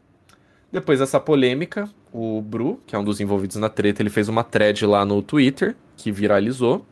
Depois 0.73 0.99
dessa 0.99 1.21
polêmica, 1.21 1.89
o 2.13 2.43
Bru, 2.43 2.81
que 2.85 2.97
é 2.97 2.99
um 2.99 3.05
dos 3.05 3.21
envolvidos 3.21 3.57
na 3.57 3.69
treta, 3.69 4.03
ele 4.03 4.11
fez 4.11 4.29
uma 4.29 4.43
thread 4.43 4.85
lá 4.85 5.05
no 5.05 5.23
Twitter, 5.23 5.77
que 5.97 6.11
viralizou. 6.11 6.85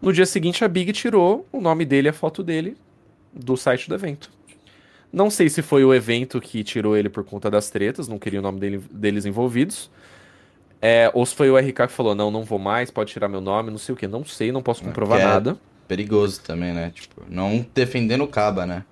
No 0.00 0.12
dia 0.12 0.24
seguinte, 0.24 0.64
a 0.64 0.68
Big 0.68 0.90
tirou 0.92 1.46
o 1.52 1.60
nome 1.60 1.84
dele 1.84 2.08
e 2.08 2.10
a 2.10 2.12
foto 2.14 2.42
dele 2.42 2.76
do 3.32 3.56
site 3.56 3.88
do 3.88 3.94
evento. 3.94 4.30
Não 5.12 5.30
sei 5.30 5.48
se 5.48 5.60
foi 5.60 5.84
o 5.84 5.92
evento 5.92 6.40
que 6.40 6.64
tirou 6.64 6.96
ele 6.96 7.08
por 7.08 7.22
conta 7.22 7.50
das 7.50 7.68
tretas, 7.68 8.08
não 8.08 8.18
queria 8.18 8.40
o 8.40 8.42
nome 8.42 8.58
dele, 8.58 8.82
deles 8.90 9.26
envolvidos. 9.26 9.90
É, 10.80 11.10
ou 11.14 11.24
se 11.24 11.34
foi 11.34 11.50
o 11.50 11.56
RK 11.56 11.86
que 11.86 11.92
falou, 11.92 12.14
não, 12.14 12.30
não 12.30 12.42
vou 12.42 12.58
mais, 12.58 12.90
pode 12.90 13.12
tirar 13.12 13.28
meu 13.28 13.40
nome, 13.40 13.70
não 13.70 13.78
sei 13.78 13.92
o 13.92 13.96
que. 13.96 14.08
Não 14.08 14.24
sei, 14.24 14.50
não 14.50 14.62
posso 14.62 14.82
comprovar 14.82 15.20
é 15.20 15.24
nada. 15.24 15.56
Perigoso 15.86 16.40
também, 16.42 16.72
né? 16.72 16.90
Tipo, 16.94 17.22
não 17.28 17.64
defendendo 17.74 18.24
o 18.24 18.28
Caba, 18.28 18.66
né? 18.66 18.84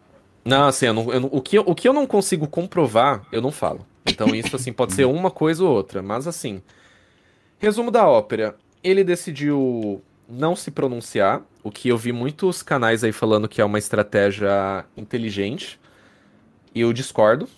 Não, 0.44 0.68
assim, 0.68 0.86
eu 0.86 0.94
não, 0.94 1.12
eu 1.12 1.20
não, 1.20 1.28
o, 1.32 1.40
que, 1.40 1.58
o 1.58 1.74
que 1.74 1.88
eu 1.88 1.92
não 1.92 2.06
consigo 2.06 2.46
comprovar, 2.46 3.22
eu 3.32 3.40
não 3.40 3.50
falo. 3.50 3.86
Então 4.06 4.28
isso, 4.36 4.54
assim, 4.54 4.72
pode 4.72 4.92
ser 4.92 5.06
uma 5.06 5.30
coisa 5.30 5.64
ou 5.64 5.70
outra. 5.70 6.02
Mas, 6.02 6.26
assim, 6.26 6.62
resumo 7.58 7.90
da 7.90 8.06
ópera. 8.06 8.56
Ele 8.82 9.02
decidiu 9.04 10.02
não 10.28 10.54
se 10.54 10.70
pronunciar, 10.70 11.42
o 11.62 11.70
que 11.70 11.88
eu 11.88 11.98
vi 11.98 12.12
muitos 12.12 12.62
canais 12.62 13.02
aí 13.04 13.12
falando 13.12 13.48
que 13.48 13.60
é 13.60 13.64
uma 13.64 13.78
estratégia 13.78 14.84
inteligente. 14.96 15.78
E 16.74 16.80
eu 16.80 16.92
discordo. 16.92 17.48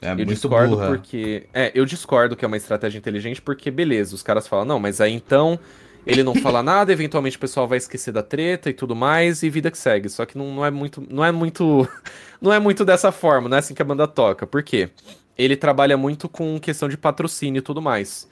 É 0.00 0.12
eu 0.12 0.24
discordo 0.24 0.76
burra. 0.76 0.88
porque. 0.88 1.44
É, 1.54 1.70
eu 1.74 1.84
discordo 1.84 2.34
que 2.34 2.44
é 2.44 2.48
uma 2.48 2.56
estratégia 2.56 2.98
inteligente, 2.98 3.40
porque 3.40 3.70
beleza, 3.70 4.14
os 4.14 4.22
caras 4.22 4.48
falam, 4.48 4.64
não, 4.64 4.80
mas 4.80 5.00
aí 5.00 5.12
então 5.12 5.58
ele 6.04 6.24
não 6.24 6.34
fala 6.34 6.60
nada, 6.64 6.92
eventualmente 6.92 7.36
o 7.36 7.40
pessoal 7.40 7.68
vai 7.68 7.78
esquecer 7.78 8.12
da 8.12 8.22
treta 8.22 8.68
e 8.68 8.74
tudo 8.74 8.96
mais, 8.96 9.42
e 9.42 9.50
vida 9.50 9.70
que 9.70 9.78
segue. 9.78 10.08
Só 10.08 10.26
que 10.26 10.36
não, 10.36 10.56
não 10.56 10.66
é 10.66 10.70
muito. 10.70 11.06
Não 11.08 11.24
é 11.24 11.30
muito. 11.30 11.88
Não 12.40 12.52
é 12.52 12.58
muito 12.58 12.84
dessa 12.84 13.12
forma, 13.12 13.48
não 13.48 13.56
é 13.56 13.60
assim 13.60 13.72
que 13.72 13.80
a 13.80 13.84
banda 13.84 14.04
toca. 14.08 14.44
Por 14.44 14.64
quê? 14.64 14.90
Ele 15.38 15.56
trabalha 15.56 15.96
muito 15.96 16.28
com 16.28 16.58
questão 16.58 16.88
de 16.88 16.96
patrocínio 16.96 17.60
e 17.60 17.62
tudo 17.62 17.80
mais. 17.80 18.28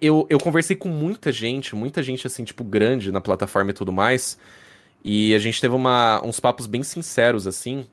Eu, 0.00 0.26
eu 0.30 0.38
conversei 0.38 0.74
com 0.74 0.88
muita 0.88 1.30
gente, 1.30 1.76
muita 1.76 2.02
gente 2.02 2.26
assim, 2.26 2.42
tipo, 2.42 2.64
grande 2.64 3.12
na 3.12 3.20
plataforma 3.20 3.70
e 3.70 3.74
tudo 3.74 3.92
mais. 3.92 4.38
E 5.04 5.34
a 5.34 5.38
gente 5.38 5.60
teve 5.60 5.74
uma, 5.74 6.24
uns 6.24 6.40
papos 6.40 6.66
bem 6.66 6.82
sinceros, 6.82 7.46
assim, 7.46 7.86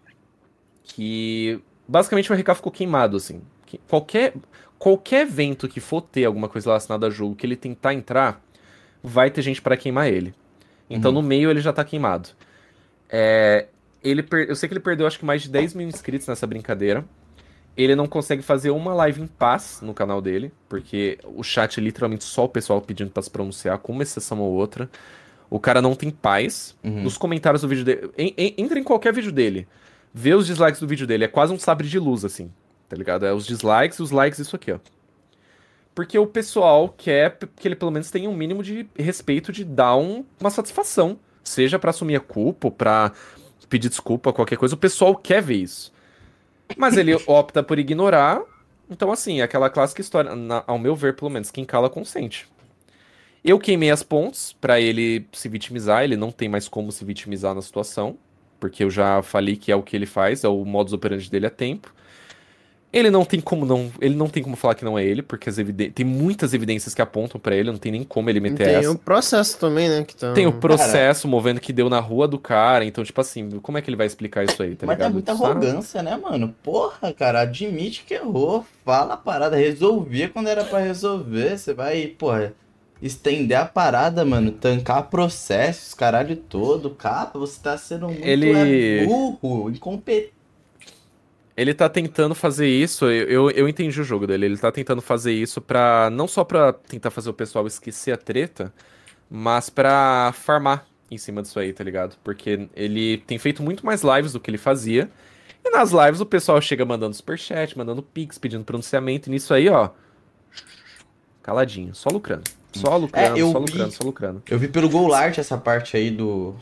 que 0.84 1.62
basicamente 1.88 2.32
o 2.32 2.36
RK 2.36 2.56
ficou 2.56 2.72
queimado, 2.72 3.18
assim. 3.18 3.42
Qualquer, 3.88 4.34
qualquer 4.78 5.22
evento 5.22 5.68
que 5.68 5.80
for 5.80 6.02
ter 6.02 6.26
alguma 6.26 6.48
coisa 6.48 6.70
relacionada 6.70 7.08
a 7.08 7.10
jogo 7.10 7.36
que 7.36 7.46
ele 7.46 7.56
tentar 7.56 7.94
entrar, 7.94 8.42
vai 9.02 9.32
ter 9.32 9.42
gente 9.42 9.62
para 9.62 9.76
queimar 9.76 10.08
ele. 10.08 10.34
Então 10.90 11.12
uhum. 11.12 11.22
no 11.22 11.28
meio 11.28 11.50
ele 11.50 11.62
já 11.62 11.74
tá 11.74 11.84
queimado. 11.84 12.30
É, 13.10 13.68
ele 14.04 14.22
per... 14.22 14.48
Eu 14.48 14.56
sei 14.56 14.68
que 14.68 14.74
ele 14.74 14.80
perdeu 14.80 15.08
acho 15.08 15.18
que 15.18 15.26
mais 15.26 15.42
de 15.42 15.50
10 15.50 15.74
mil 15.74 15.88
inscritos 15.88 16.28
nessa 16.28 16.46
brincadeira. 16.46 17.04
Ele 17.76 17.96
não 17.96 18.06
consegue 18.06 18.44
fazer 18.44 18.70
uma 18.70 18.94
live 18.94 19.20
em 19.20 19.26
paz 19.26 19.80
no 19.82 19.96
canal 19.96 20.22
dele, 20.22 20.52
porque 20.70 21.18
o 21.24 21.42
chat 21.42 21.80
é 21.80 21.84
literalmente 21.84 22.24
só 22.24 22.46
o 22.46 22.50
pessoal 22.50 22.80
pedindo 22.80 23.10
para 23.10 23.24
se 23.24 23.32
pronunciar, 23.32 23.80
com 23.80 23.92
uma 23.92 24.04
exceção 24.04 24.40
ou 24.40 24.54
outra. 24.54 24.88
O 25.50 25.60
cara 25.60 25.82
não 25.82 25.96
tem 25.96 26.12
paz. 26.12 26.76
Uhum. 26.84 27.02
Nos 27.02 27.18
comentários 27.18 27.64
do 27.64 27.68
vídeo 27.68 27.84
dele. 27.84 28.12
Entra 28.16 28.78
em 28.78 28.84
qualquer 28.84 29.12
vídeo 29.12 29.32
dele 29.32 29.68
vê 30.14 30.36
os 30.36 30.46
dislikes 30.46 30.80
do 30.80 30.88
vídeo 30.88 31.08
dele. 31.08 31.26
É 31.26 31.28
quase 31.28 31.52
um 31.52 31.60
sabre 31.60 31.88
de 31.88 31.98
luz, 31.98 32.24
assim. 32.24 32.52
Tá 32.88 32.96
ligado? 32.96 33.26
É 33.26 33.34
os 33.34 33.46
dislikes 33.46 33.98
e 33.98 34.04
os 34.04 34.12
likes, 34.12 34.40
isso 34.40 34.56
aqui, 34.56 34.72
ó. 34.72 34.80
Porque 35.96 36.18
o 36.18 36.28
pessoal 36.28 36.90
quer 36.90 37.38
que 37.56 37.68
ele 37.68 37.76
pelo 37.76 37.92
menos 37.92 38.10
tenha 38.10 38.30
um 38.30 38.36
mínimo 38.36 38.64
de 38.64 38.88
respeito 38.96 39.52
de 39.52 39.64
dar 39.64 39.96
um, 39.96 40.24
uma 40.40 40.50
satisfação. 40.50 41.20
Seja 41.44 41.78
para 41.78 41.90
assumir 41.90 42.16
a 42.16 42.20
culpa, 42.20 42.72
pra 42.72 43.12
pedir 43.70 43.90
desculpa, 43.90 44.34
qualquer 44.34 44.58
coisa. 44.58 44.76
O 44.76 44.78
pessoal 44.78 45.16
quer 45.16 45.42
ver 45.42 45.56
isso. 45.56 45.92
Mas 46.78 46.98
ele 46.98 47.14
opta 47.28 47.62
por 47.62 47.78
ignorar. 47.78 48.42
Então, 48.90 49.12
assim, 49.12 49.40
é 49.40 49.44
aquela 49.44 49.70
clássica 49.70 50.02
história. 50.02 50.36
Na, 50.36 50.64
ao 50.66 50.80
meu 50.80 50.96
ver, 50.96 51.16
pelo 51.16 51.30
menos, 51.30 51.52
quem 51.52 51.66
cala 51.66 51.90
consente. 51.90 52.48
Eu 53.44 53.60
queimei 53.60 53.92
as 53.92 54.02
pontes 54.02 54.54
para 54.54 54.80
ele 54.80 55.28
se 55.32 55.48
vitimizar. 55.48 56.04
Ele 56.04 56.16
não 56.16 56.32
tem 56.32 56.50
mais 56.50 56.68
como 56.68 56.92
se 56.92 57.06
vitimizar 57.06 57.54
na 57.54 57.62
situação 57.62 58.18
porque 58.64 58.82
eu 58.82 58.90
já 58.90 59.22
falei 59.22 59.58
que 59.58 59.74
é 59.74 59.76
o 59.76 59.84
que 59.84 59.94
ele 59.94 60.06
faz, 60.06 60.46
é 60.46 60.48
o 60.48 60.64
modus 60.64 60.94
operandi 60.94 61.30
dele 61.30 61.46
a 61.46 61.50
tempo. 61.50 61.94
Ele 62.94 63.12
não 63.12 63.26
tem 63.26 63.42
como 63.42 63.66
não, 63.66 63.92
ele 64.00 64.16
não 64.16 64.30
tem 64.30 64.42
como 64.42 64.56
falar 64.56 64.74
que 64.74 64.86
não 64.86 64.98
é 64.98 65.04
ele, 65.04 65.22
porque 65.22 65.50
as 65.50 65.58
tem 65.94 66.06
muitas 66.06 66.54
evidências 66.54 66.94
que 66.94 67.02
apontam 67.02 67.42
para 67.42 67.58
ele, 67.58 67.70
não 67.70 67.78
tem 67.78 67.92
nem 67.92 68.06
como 68.06 68.30
ele 68.30 68.40
meter 68.40 68.64
tem 68.64 68.76
essa. 68.76 68.80
Tem 68.80 68.90
o 68.90 68.98
processo 68.98 69.58
também, 69.60 69.90
né, 69.90 70.06
que 70.06 70.16
tá... 70.16 70.32
Tem 70.32 70.48
o 70.48 70.54
processo 70.54 71.24
cara... 71.24 71.32
movendo 71.32 71.60
que 71.60 71.74
deu 71.74 71.90
na 71.90 72.00
rua 72.00 72.26
do 72.26 72.40
cara, 72.40 72.86
então 72.86 73.04
tipo 73.04 73.20
assim, 73.20 73.50
como 73.60 73.78
é 73.78 73.82
que 73.82 73.90
ele 73.90 73.98
vai 73.98 74.08
explicar 74.08 74.46
isso 74.46 74.64
aí, 74.64 74.76
tá 74.76 74.86
Mas 74.86 74.96
ligado? 74.96 75.10
é 75.10 75.14
muita 75.14 75.34
arrogância, 75.34 76.02
né, 76.02 76.16
mano? 76.16 76.56
Porra, 76.64 77.12
cara, 77.12 77.42
admite 77.42 78.06
que 78.08 78.14
errou, 78.14 78.66
fala 78.86 79.16
a 79.16 79.18
parada, 79.18 79.58
resolvia 79.58 80.30
quando 80.30 80.48
era 80.48 80.64
para 80.64 80.80
resolver, 80.80 81.58
você 81.58 81.74
vai, 81.74 82.08
porra, 82.08 82.54
estender 83.02 83.58
a 83.58 83.66
parada, 83.66 84.24
mano, 84.24 84.52
tancar 84.52 85.10
processos, 85.10 85.94
caralho 85.94 86.36
todo. 86.36 86.90
Capa, 86.92 87.38
você 87.38 87.60
tá 87.62 87.78
sendo 87.78 88.08
muito 88.08 88.26
ele... 88.26 89.06
burro, 89.06 89.70
incompetente. 89.70 90.34
Ele 91.56 91.74
tá 91.74 91.88
tentando 91.88 92.34
fazer 92.34 92.68
isso, 92.68 93.06
eu, 93.06 93.28
eu, 93.28 93.52
eu, 93.52 93.70
entendi 93.70 94.02
o 94.02 94.04
jogo 94.04 94.26
dele, 94.26 94.48
ele 94.48 94.58
tá 94.58 94.72
tentando 94.72 95.04
fazer 95.04 95.34
isso 95.34 95.62
pra. 95.62 96.10
Não 96.10 96.28
só 96.28 96.44
pra 96.44 96.74
tentar 96.74 97.12
fazer 97.12 97.30
o 97.30 97.34
pessoal 97.34 97.68
esquecer 97.68 98.12
a 98.12 98.18
treta, 98.18 98.74
mas 99.30 99.70
pra 99.70 100.34
farmar 100.34 100.88
em 101.12 101.18
cima 101.18 101.44
disso 101.44 101.60
aí, 101.60 101.72
tá 101.72 101.84
ligado? 101.84 102.18
Porque 102.24 102.68
ele 102.76 103.20
tem 103.20 103.38
feito 103.38 103.62
muito 103.62 103.86
mais 103.86 104.02
lives 104.02 104.34
do 104.34 104.40
que 104.40 104.50
ele 104.50 104.58
fazia. 104.58 105.12
E 105.64 105.70
nas 105.70 105.92
lives 105.92 106.20
o 106.20 106.26
pessoal 106.26 106.60
chega 106.60 106.84
mandando 106.86 107.16
superchat, 107.16 107.78
mandando 107.78 108.02
pix, 108.02 108.40
pedindo 108.40 108.66
pronunciamento, 108.66 109.30
e 109.30 109.32
nisso 109.32 109.54
aí, 109.54 109.70
ó. 109.70 109.92
Caladinho, 111.44 111.94
só 111.94 112.10
lucrando. 112.10 112.50
Só 112.74 112.98
lucrando, 112.98 113.38
é, 113.38 113.40
só 113.40 113.60
vi, 113.60 113.72
lucrando, 113.72 113.92
só 113.92 114.04
lucrando. 114.04 114.44
Eu 114.50 114.60
vi 114.60 114.68
pelo 114.68 114.90
Goulart 114.90 115.38
essa 115.38 115.58
parte 115.58 115.96
aí 115.96 116.10
do. 116.10 116.56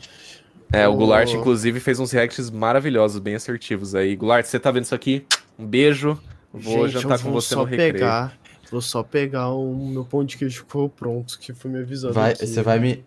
É, 0.72 0.88
o 0.88 0.94
Goulart, 0.94 1.32
inclusive, 1.32 1.80
fez 1.80 2.00
uns 2.00 2.12
reacts 2.12 2.50
maravilhosos, 2.50 3.18
bem 3.18 3.34
assertivos 3.34 3.94
aí. 3.94 4.16
Goulart, 4.16 4.44
você 4.46 4.58
tá 4.58 4.70
vendo 4.70 4.84
isso 4.84 4.94
aqui? 4.94 5.26
Um 5.58 5.66
beijo. 5.66 6.18
Vou 6.52 6.86
Gente, 6.88 7.00
jantar 7.00 7.18
com 7.20 7.32
você 7.32 7.54
no 7.54 7.64
recreio. 7.64 7.94
Pegar, 7.94 8.38
vou 8.70 8.80
só 8.80 9.02
pegar 9.02 9.50
o 9.50 9.74
meu 9.74 10.04
pão 10.04 10.24
de 10.24 10.36
queijo 10.36 10.62
que 10.62 10.66
ficou 10.66 10.88
pronto, 10.88 11.38
que 11.38 11.52
foi 11.52 11.70
me 11.70 11.78
avisado. 11.78 12.14
Vai, 12.14 12.34
você 12.34 12.62
vai 12.62 12.78
me. 12.78 13.04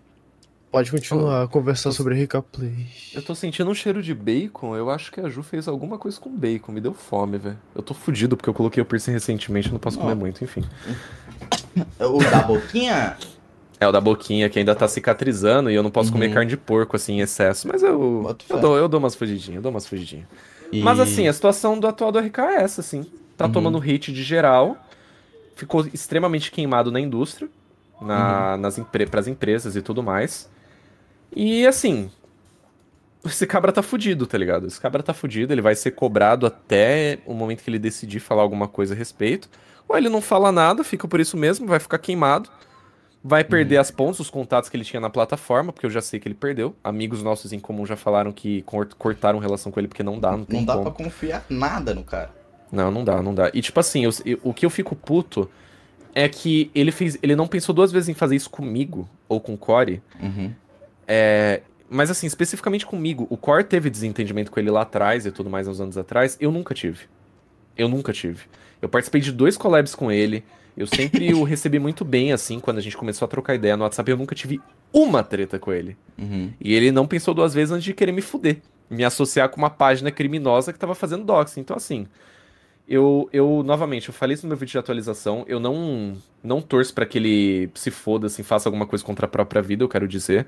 Pode 0.72 0.91
continuar 0.91 1.44
a 1.44 1.48
conversar 1.48 1.91
sobre 1.94 2.15
Rica 2.15 2.41
Play. 2.41 2.88
Eu 3.14 3.22
tô 3.22 3.34
sentindo 3.34 3.69
um 3.72 3.73
cheiro 3.73 4.03
de 4.03 4.14
bacon. 4.14 4.76
Eu 4.76 4.90
acho 4.90 5.10
que 5.10 5.22
a 5.22 5.30
Ju 5.30 5.41
fez 5.41 5.69
alguma 5.69 5.98
coisa 5.98 6.19
com 6.19 6.30
bacon. 6.30 6.72
Me 6.73 6.82
deu 6.82 6.94
fome, 6.94 7.38
velho. 7.38 7.57
Eu 7.73 7.82
tô 7.82 7.94
fudido 7.94 8.36
porque 8.36 8.49
eu 8.49 8.53
coloquei 8.53 8.84
o 8.84 8.86
piercing 8.86 9.11
recentemente. 9.11 9.72
Não 9.72 9.80
posso 9.80 9.98
comer 9.98 10.15
muito, 10.15 10.44
enfim. 10.44 10.65
O 11.99 12.19
da 12.19 12.41
boquinha? 12.41 13.18
É, 13.80 13.88
o 13.88 13.91
da 13.91 13.99
boquinha, 13.99 14.49
que 14.49 14.57
ainda 14.60 14.73
tá 14.73 14.88
cicatrizando 14.88 15.69
e 15.69 15.76
eu 15.76 15.84
não 15.84 15.91
posso 15.91 16.10
uhum. 16.10 16.14
comer 16.14 16.34
carne 16.34 16.49
de 16.49 16.57
porco, 16.57 16.95
assim, 16.95 17.15
em 17.15 17.19
excesso. 17.22 17.68
Mas 17.68 17.84
eu, 17.84 18.35
eu, 18.49 18.60
dou, 18.60 18.77
eu 18.77 18.88
dou 18.88 18.99
umas 18.99 19.15
fugidinhas, 19.15 19.57
eu 19.57 19.61
dou 19.61 19.72
umas 19.72 19.88
fugidinhas. 19.88 20.27
E... 20.72 20.81
Mas 20.81 20.99
assim, 20.99 21.27
a 21.27 21.34
situação 21.34 21.80
do 21.80 21.88
atual 21.88 22.11
do 22.11 22.19
RK 22.19 22.39
é 22.39 22.64
essa, 22.64 22.81
assim. 22.81 23.06
Tá 23.38 23.45
uhum. 23.45 23.52
tomando 23.52 23.80
hit 23.80 24.11
de 24.14 24.23
geral. 24.23 24.77
Ficou 25.56 25.85
extremamente 25.93 26.52
queimado 26.52 26.91
na 26.91 26.99
indústria, 26.99 27.49
na, 28.02 28.53
uhum. 28.53 28.61
nas 28.61 28.77
empre 28.77 29.06
pras 29.06 29.27
empresas 29.27 29.76
e 29.76 29.81
tudo 29.81 30.02
mais. 30.02 30.49
E 31.35 31.65
assim, 31.68 32.10
esse 33.26 33.45
cabra 33.47 33.72
tá 33.72 33.81
fudido, 33.81 34.26
tá 34.27 34.38
ligado? 34.38 34.68
Esse 34.68 34.80
cabra 34.80 35.02
tá 35.02 35.14
fudido, 35.14 35.53
ele 35.53 35.61
vai 35.61 35.76
ser 35.76 35.91
cobrado 35.91 36.45
até 36.45 37.19
o 37.26 37.34
momento 37.34 37.64
que 37.64 37.69
ele 37.69 37.80
decidir 37.80 38.19
falar 38.19 38.41
alguma 38.41 38.68
coisa 38.68 38.93
a 38.93 38.97
respeito. 38.97 39.49
Ou 39.88 39.98
ele 39.98 40.10
não 40.10 40.22
fala 40.22 40.52
nada, 40.52 40.84
fica 40.84 41.07
por 41.07 41.20
isso 41.20 41.38
mesmo, 41.38 41.68
vai 41.68 41.80
ficar 41.80 41.98
queimado. 41.98 42.49
Vai 43.28 43.44
perder 43.44 43.76
uhum. 43.76 43.82
as 43.82 43.90
pontes, 43.90 44.20
os 44.20 44.30
contatos 44.30 44.70
que 44.70 44.78
ele 44.78 44.84
tinha 44.84 44.99
na 44.99 45.10
plataforma, 45.10 45.74
porque 45.74 45.88
eu 45.88 45.90
já 45.90 45.99
sei 45.99 46.20
que 46.20 46.28
ele 46.28 46.36
perdeu. 46.36 46.76
Amigos 46.84 47.24
nossos 47.24 47.52
em 47.52 47.60
comum 47.60 47.84
já 47.84 47.95
falaram 47.95 48.32
que 48.32 48.64
cortaram 48.99 49.40
relação 49.40 49.72
com 49.72 49.80
ele 49.80 49.88
porque 49.88 50.03
não 50.03 50.20
dá, 50.20 50.38
não 50.38 50.45
tem 50.45 50.60
Não 50.60 50.66
dá 50.66 50.74
como. 50.74 50.91
pra 50.91 51.03
confiar 51.03 51.44
nada 51.49 51.95
no 51.95 52.03
cara. 52.03 52.30
Não, 52.72 52.91
não 52.91 53.03
dá, 53.03 53.24
não 53.24 53.34
dá. 53.34 53.49
E 53.52 53.62
tipo 53.62 53.80
assim, 53.80 54.03
eu, 54.03 54.12
eu, 54.24 54.40
o 54.44 54.53
que 54.53 54.64
eu 54.64 54.70
fico 54.70 54.95
puto 54.95 55.49
é 56.14 56.30
que 56.30 56.70
ele 56.76 56.91
fez. 56.91 57.18
Ele 57.24 57.36
não 57.36 57.48
pensou 57.48 57.74
duas 57.74 57.91
vezes 57.91 58.10
em 58.10 58.14
fazer 58.14 58.36
isso 58.36 58.49
comigo 58.49 59.10
ou 59.28 59.41
com 59.41 59.56
o 59.56 59.57
Core. 59.57 60.03
Uhum. 60.22 60.53
É, 61.07 61.62
mas 61.90 62.12
assim, 62.12 62.28
especificamente 62.28 62.86
comigo, 62.86 63.26
o 63.30 63.38
Core 63.38 63.64
teve 63.64 63.90
desentendimento 63.90 64.52
com 64.52 64.60
ele 64.60 64.70
lá 64.70 64.82
atrás 64.82 65.26
e 65.26 65.32
tudo 65.32 65.49
mais 65.49 65.68
uns 65.68 65.80
anos 65.80 65.98
atrás. 65.98 66.38
Eu 66.40 66.52
nunca 66.52 66.74
tive. 66.74 67.06
Eu 67.78 67.90
nunca 67.90 68.14
tive. 68.14 68.44
Eu 68.86 68.90
participei 68.90 69.20
de 69.20 69.32
dois 69.32 69.57
collabs 69.57 69.95
com 69.95 70.12
ele. 70.12 70.44
Eu 70.78 70.86
sempre 70.86 71.34
o 71.34 71.41
recebi 71.44 71.80
muito 71.80 72.06
bem, 72.06 72.32
assim, 72.32 72.60
quando 72.60 72.78
a 72.78 72.82
gente 72.82 72.95
começou 72.95 73.26
a 73.26 73.30
trocar 73.30 73.56
ideia 73.56 73.76
no 73.76 73.84
WhatsApp. 73.84 74.12
Eu 74.12 74.18
nunca 74.18 74.36
tive 74.36 74.62
uma 74.94 75.24
treta 75.24 75.57
com 75.57 75.74
ele. 75.74 75.98
Uhum. 76.18 76.53
E 76.62 76.74
ele 76.74 76.91
não 76.91 77.07
pensou 77.07 77.34
duas 77.34 77.53
vezes 77.53 77.72
antes 77.72 77.84
de 77.84 77.94
querer 77.94 78.12
me 78.12 78.22
fuder. 78.22 78.62
Me 78.88 79.03
associar 79.03 79.49
com 79.49 79.57
uma 79.57 79.72
página 79.72 80.12
criminosa 80.12 80.72
que 80.72 80.78
tava 80.78 80.94
fazendo 80.94 81.26
doxing. 81.26 81.62
Então, 81.62 81.76
assim, 81.76 82.06
eu, 82.88 83.28
eu 83.34 83.64
novamente, 83.66 84.10
eu 84.10 84.14
falei 84.14 84.36
isso 84.36 84.45
no 84.45 84.49
meu 84.49 84.57
vídeo 84.57 84.74
de 84.74 84.78
atualização. 84.78 85.44
Eu 85.48 85.60
não, 85.60 86.16
não 86.44 86.62
torço 86.62 86.94
para 86.94 87.07
que 87.07 87.18
ele 87.18 87.72
se 87.74 87.90
foda, 87.90 88.28
assim, 88.28 88.44
faça 88.44 88.70
alguma 88.70 88.86
coisa 88.86 89.03
contra 89.03 89.26
a 89.26 89.30
própria 89.30 89.64
vida, 89.64 89.84
eu 89.84 89.90
quero 89.90 90.07
dizer. 90.07 90.45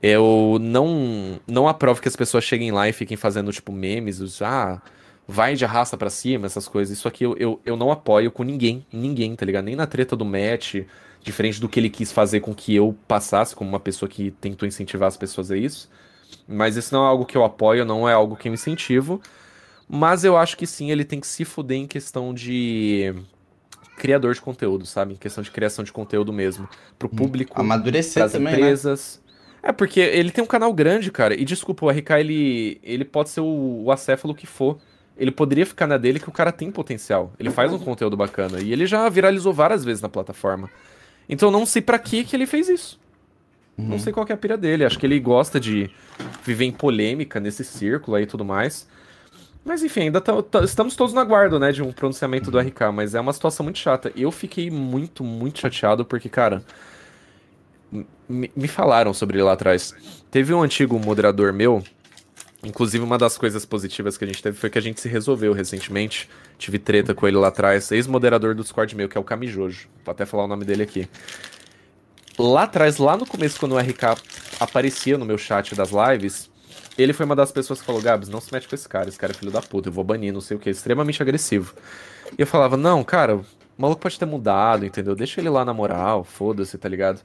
Eu 0.00 0.58
não, 0.60 1.40
não 1.44 1.66
aprovo 1.66 2.00
que 2.00 2.06
as 2.06 2.14
pessoas 2.14 2.44
cheguem 2.44 2.70
lá 2.70 2.88
e 2.88 2.92
fiquem 2.92 3.16
fazendo, 3.16 3.50
tipo, 3.50 3.72
memes, 3.72 4.20
os, 4.20 4.40
ah 4.42 4.80
vai 5.30 5.54
de 5.54 5.64
arrasta 5.66 5.94
para 5.94 6.08
cima, 6.08 6.46
essas 6.46 6.66
coisas. 6.66 6.96
Isso 6.96 7.06
aqui 7.06 7.22
eu, 7.22 7.36
eu, 7.36 7.60
eu 7.66 7.76
não 7.76 7.92
apoio 7.92 8.32
com 8.32 8.42
ninguém, 8.42 8.86
ninguém, 8.90 9.36
tá 9.36 9.44
ligado? 9.44 9.66
Nem 9.66 9.76
na 9.76 9.86
treta 9.86 10.16
do 10.16 10.24
match, 10.24 10.76
diferente 11.20 11.60
do 11.60 11.68
que 11.68 11.78
ele 11.78 11.90
quis 11.90 12.10
fazer 12.10 12.40
com 12.40 12.54
que 12.54 12.74
eu 12.74 12.96
passasse 13.06 13.54
como 13.54 13.68
uma 13.68 13.78
pessoa 13.78 14.08
que 14.08 14.30
tentou 14.30 14.66
incentivar 14.66 15.06
as 15.06 15.18
pessoas 15.18 15.50
a 15.50 15.56
isso. 15.56 15.90
Mas 16.48 16.76
isso 16.76 16.94
não 16.94 17.04
é 17.04 17.08
algo 17.08 17.26
que 17.26 17.36
eu 17.36 17.44
apoio, 17.44 17.84
não 17.84 18.08
é 18.08 18.14
algo 18.14 18.36
que 18.36 18.48
eu 18.48 18.54
incentivo. 18.54 19.20
Mas 19.86 20.24
eu 20.24 20.34
acho 20.34 20.56
que 20.56 20.66
sim, 20.66 20.90
ele 20.90 21.04
tem 21.04 21.20
que 21.20 21.26
se 21.26 21.44
fuder 21.44 21.76
em 21.76 21.86
questão 21.86 22.32
de 22.32 23.14
criador 23.98 24.32
de 24.32 24.40
conteúdo, 24.40 24.86
sabe? 24.86 25.12
Em 25.12 25.16
questão 25.16 25.44
de 25.44 25.50
criação 25.50 25.84
de 25.84 25.92
conteúdo 25.92 26.32
mesmo. 26.32 26.66
Pro 26.98 27.08
hum, 27.12 27.16
público, 27.16 27.60
Amadurecer 27.60 28.22
pras 28.22 28.32
também, 28.32 28.52
né? 28.52 28.58
empresas. 28.60 29.20
Né? 29.62 29.68
É, 29.70 29.72
porque 29.72 30.00
ele 30.00 30.30
tem 30.30 30.42
um 30.42 30.46
canal 30.46 30.72
grande, 30.72 31.10
cara. 31.10 31.34
E 31.34 31.44
desculpa, 31.44 31.84
o 31.84 31.90
RK, 31.90 32.12
ele, 32.18 32.80
ele 32.82 33.04
pode 33.04 33.28
ser 33.28 33.40
o, 33.40 33.82
o 33.84 33.92
acéfalo 33.92 34.34
que 34.34 34.46
for 34.46 34.78
ele 35.18 35.32
poderia 35.32 35.66
ficar 35.66 35.86
na 35.86 35.96
dele 35.96 36.20
que 36.20 36.28
o 36.28 36.32
cara 36.32 36.52
tem 36.52 36.70
potencial. 36.70 37.32
Ele 37.38 37.50
faz 37.50 37.72
um 37.72 37.78
conteúdo 37.78 38.16
bacana. 38.16 38.60
E 38.60 38.72
ele 38.72 38.86
já 38.86 39.08
viralizou 39.08 39.52
várias 39.52 39.84
vezes 39.84 40.00
na 40.00 40.08
plataforma. 40.08 40.70
Então 41.28 41.50
não 41.50 41.66
sei 41.66 41.82
para 41.82 41.98
que 41.98 42.24
que 42.24 42.36
ele 42.36 42.46
fez 42.46 42.68
isso. 42.68 43.00
Uhum. 43.76 43.88
Não 43.88 43.98
sei 43.98 44.12
qual 44.12 44.26
é 44.28 44.32
a 44.32 44.36
pira 44.36 44.56
dele. 44.56 44.84
Acho 44.84 44.98
que 44.98 45.04
ele 45.04 45.18
gosta 45.18 45.58
de 45.58 45.90
viver 46.44 46.64
em 46.64 46.72
polêmica 46.72 47.40
nesse 47.40 47.64
círculo 47.64 48.16
aí 48.16 48.22
e 48.22 48.26
tudo 48.26 48.44
mais. 48.44 48.88
Mas 49.64 49.82
enfim, 49.82 50.02
ainda 50.02 50.22
estamos 50.64 50.96
todos 50.96 51.12
na 51.12 51.24
guarda, 51.24 51.58
né, 51.58 51.72
de 51.72 51.82
um 51.82 51.92
pronunciamento 51.92 52.50
do 52.50 52.58
RK, 52.58 52.90
mas 52.94 53.14
é 53.14 53.20
uma 53.20 53.32
situação 53.32 53.64
muito 53.64 53.78
chata. 53.78 54.10
Eu 54.16 54.30
fiquei 54.30 54.70
muito, 54.70 55.22
muito 55.22 55.58
chateado 55.58 56.06
porque, 56.06 56.28
cara, 56.28 56.64
me 58.28 58.68
falaram 58.68 59.12
sobre 59.12 59.36
ele 59.36 59.44
lá 59.44 59.52
atrás. 59.52 59.94
Teve 60.30 60.54
um 60.54 60.62
antigo 60.62 60.98
moderador 60.98 61.52
meu, 61.52 61.82
Inclusive, 62.62 63.04
uma 63.04 63.16
das 63.16 63.38
coisas 63.38 63.64
positivas 63.64 64.18
que 64.18 64.24
a 64.24 64.26
gente 64.26 64.42
teve 64.42 64.56
foi 64.56 64.68
que 64.68 64.78
a 64.78 64.82
gente 64.82 65.00
se 65.00 65.08
resolveu 65.08 65.52
recentemente. 65.52 66.28
Tive 66.58 66.78
treta 66.78 67.14
com 67.14 67.26
ele 67.28 67.36
lá 67.36 67.48
atrás, 67.48 67.92
ex-moderador 67.92 68.54
do 68.54 68.62
Discord 68.62 68.96
meu, 68.96 69.08
que 69.08 69.16
é 69.16 69.20
o 69.20 69.24
Camijojo. 69.24 69.88
Vou 70.04 70.12
até 70.12 70.26
falar 70.26 70.44
o 70.44 70.48
nome 70.48 70.64
dele 70.64 70.82
aqui. 70.82 71.08
Lá 72.36 72.64
atrás, 72.64 72.98
lá 72.98 73.16
no 73.16 73.26
começo, 73.26 73.58
quando 73.60 73.72
o 73.72 73.78
RK 73.78 74.20
aparecia 74.58 75.16
no 75.16 75.24
meu 75.24 75.38
chat 75.38 75.74
das 75.74 75.90
lives, 75.90 76.50
ele 76.96 77.12
foi 77.12 77.26
uma 77.26 77.36
das 77.36 77.52
pessoas 77.52 77.80
que 77.80 77.86
falou: 77.86 78.02
Gabs, 78.02 78.28
não 78.28 78.40
se 78.40 78.52
mete 78.52 78.68
com 78.68 78.74
esse 78.74 78.88
cara, 78.88 79.08
esse 79.08 79.18
cara 79.18 79.32
é 79.32 79.36
filho 79.36 79.52
da 79.52 79.62
puta, 79.62 79.88
eu 79.88 79.92
vou 79.92 80.02
banir, 80.02 80.32
não 80.32 80.40
sei 80.40 80.56
o 80.56 80.60
que, 80.60 80.68
extremamente 80.68 81.22
agressivo. 81.22 81.74
E 82.36 82.42
eu 82.42 82.46
falava: 82.46 82.76
Não, 82.76 83.04
cara, 83.04 83.36
o 83.36 83.44
maluco 83.76 84.00
pode 84.00 84.18
ter 84.18 84.26
mudado, 84.26 84.84
entendeu? 84.84 85.14
Deixa 85.14 85.40
ele 85.40 85.48
lá 85.48 85.64
na 85.64 85.72
moral, 85.72 86.24
foda-se, 86.24 86.76
tá 86.76 86.88
ligado? 86.88 87.20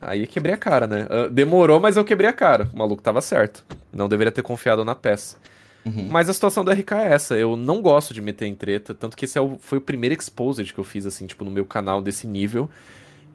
Aí 0.00 0.26
quebrei 0.26 0.54
a 0.54 0.56
cara, 0.56 0.86
né? 0.86 1.06
Uh, 1.10 1.30
demorou, 1.30 1.80
mas 1.80 1.96
eu 1.96 2.04
quebrei 2.04 2.28
a 2.28 2.32
cara. 2.32 2.68
O 2.72 2.78
maluco 2.78 3.02
tava 3.02 3.20
certo. 3.20 3.64
Não 3.92 4.08
deveria 4.08 4.32
ter 4.32 4.42
confiado 4.42 4.84
na 4.84 4.94
peça. 4.94 5.36
Uhum. 5.84 6.08
Mas 6.10 6.28
a 6.28 6.34
situação 6.34 6.64
do 6.64 6.70
RK 6.70 6.92
é 6.92 7.12
essa. 7.12 7.36
Eu 7.36 7.56
não 7.56 7.82
gosto 7.82 8.14
de 8.14 8.20
meter 8.20 8.46
em 8.46 8.54
treta. 8.54 8.94
Tanto 8.94 9.16
que 9.16 9.24
esse 9.24 9.36
é 9.36 9.40
o, 9.40 9.58
foi 9.60 9.78
o 9.78 9.80
primeiro 9.80 10.14
exposed 10.14 10.72
que 10.72 10.78
eu 10.78 10.84
fiz, 10.84 11.06
assim, 11.06 11.26
tipo, 11.26 11.44
no 11.44 11.50
meu 11.50 11.64
canal 11.64 12.00
desse 12.00 12.26
nível. 12.26 12.68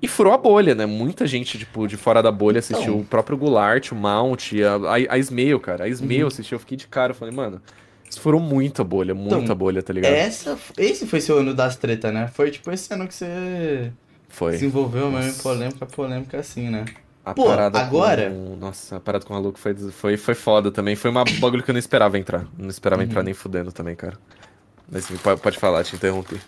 E 0.02 0.07
furou 0.07 0.34
a 0.34 0.38
bolha, 0.38 0.73
né? 0.73 0.86
Muita 0.86 1.27
gente, 1.27 1.57
tipo, 1.57 1.86
de 1.88 1.98
fora 1.98 2.23
da 2.23 2.31
bolha 2.31 2.60
assistiu. 2.60 2.94
Então... 2.94 2.99
O 3.02 3.06
próprio 3.06 3.38
Goulart, 3.38 3.91
o 3.91 3.95
Mount, 3.95 4.53
a, 4.53 4.91
a, 4.91 5.14
a 5.14 5.18
Ismail, 5.18 5.60
cara. 5.60 5.84
A 5.84 5.88
Ismail 5.88 6.22
uhum. 6.22 6.27
assistiu. 6.27 6.56
Eu 6.56 6.60
fiquei 6.60 6.77
de 6.77 6.88
cara. 6.88 7.11
Eu 7.11 7.15
falei, 7.15 7.34
mano, 7.34 7.61
isso 8.10 8.19
furou 8.19 8.40
muita 8.40 8.84
bolha, 8.84 9.14
muita 9.14 9.38
então, 9.38 9.56
bolha, 9.56 9.84
tá 9.84 9.94
ligado? 9.94 10.14
Essa, 10.14 10.57
esse 10.77 11.06
foi 11.06 11.22
seu 11.22 11.38
ano 11.38 11.53
das 11.53 11.76
tretas, 11.76 12.11
né? 12.14 12.27
Foi, 12.34 12.49
tipo, 12.49 12.72
esse 12.72 12.91
ano 12.94 13.07
que 13.07 13.14
você 13.14 13.91
foi. 14.30 14.53
Desenvolveu 14.53 15.11
mesmo 15.11 15.31
em 15.31 15.43
polêmica, 15.43 15.85
polêmica 15.85 16.39
assim, 16.39 16.69
né? 16.69 16.85
A 17.26 17.34
Pô, 17.34 17.49
agora. 17.51 18.30
Com... 18.30 18.56
Nossa, 18.56 18.95
a 18.95 18.99
parada 18.99 19.26
com 19.26 19.34
o 19.34 19.35
maluco 19.35 19.60
foi, 19.60 19.76
foi, 19.76 20.18
foi 20.18 20.35
foda 20.35 20.72
também. 20.72 20.95
Foi 20.95 21.11
uma 21.11 21.23
bagulho 21.39 21.61
que 21.61 21.69
eu 21.69 21.73
não 21.73 21.80
esperava 21.80 22.18
entrar. 22.18 22.47
Não 22.57 22.69
esperava 22.69 23.01
uhum. 23.01 23.07
entrar 23.07 23.23
nem 23.23 23.34
fudendo 23.34 23.72
também, 23.72 23.95
cara. 23.95 24.18
Mas 24.89 25.07
pode, 25.22 25.41
pode 25.41 25.57
falar, 25.60 25.84
te 25.84 25.95
interrompi. 25.95 26.39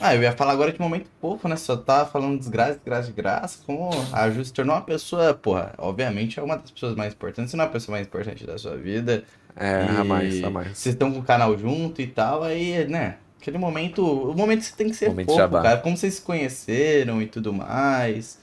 Ah, 0.00 0.14
eu 0.14 0.22
ia 0.22 0.32
falar 0.32 0.52
agora 0.52 0.72
de 0.72 0.80
momento 0.80 1.10
pouco, 1.20 1.46
né? 1.46 1.56
Só 1.56 1.76
tá 1.76 2.06
falando 2.06 2.38
desgraça, 2.38 2.74
desgraça, 2.74 3.08
de 3.08 3.12
graça. 3.12 3.58
Como 3.66 3.90
a 4.12 4.30
Ju 4.30 4.44
se 4.44 4.52
tornou 4.52 4.74
uma 4.74 4.82
pessoa, 4.82 5.34
porra, 5.34 5.74
obviamente 5.76 6.40
é 6.40 6.42
uma 6.42 6.56
das 6.56 6.70
pessoas 6.70 6.94
mais 6.94 7.12
importantes, 7.12 7.50
se 7.50 7.56
não 7.56 7.64
é 7.64 7.66
a 7.66 7.70
pessoa 7.70 7.96
mais 7.96 8.06
importante 8.06 8.46
da 8.46 8.56
sua 8.56 8.76
vida. 8.76 9.24
É, 9.56 9.84
e... 9.84 9.96
a 9.96 10.04
mais, 10.04 10.44
a 10.44 10.48
mais. 10.48 10.78
Vocês 10.78 10.94
estão 10.94 11.12
com 11.12 11.18
o 11.18 11.22
canal 11.22 11.56
junto 11.58 12.00
e 12.00 12.06
tal, 12.06 12.42
aí, 12.42 12.86
né? 12.86 13.16
Aquele 13.40 13.56
momento. 13.56 14.04
O 14.04 14.34
momento 14.34 14.60
que 14.60 14.66
você 14.66 14.76
tem 14.76 14.88
que 14.90 14.94
ser 14.94 15.08
momento 15.08 15.28
pouco, 15.28 15.50
cara. 15.62 15.78
Como 15.78 15.96
vocês 15.96 16.14
se 16.14 16.22
conheceram 16.22 17.22
e 17.22 17.26
tudo 17.26 17.52
mais. 17.52 18.38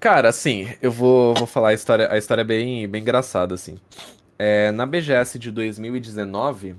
Cara, 0.00 0.28
assim, 0.28 0.68
eu 0.82 0.90
vou, 0.90 1.34
vou 1.34 1.46
falar 1.46 1.68
a 1.68 1.74
história. 1.74 2.10
A 2.10 2.18
história 2.18 2.42
é 2.42 2.44
bem, 2.44 2.88
bem 2.88 3.00
engraçada, 3.02 3.54
assim. 3.54 3.78
É, 4.38 4.72
na 4.72 4.84
BGS 4.84 5.38
de 5.38 5.50
2019. 5.50 6.74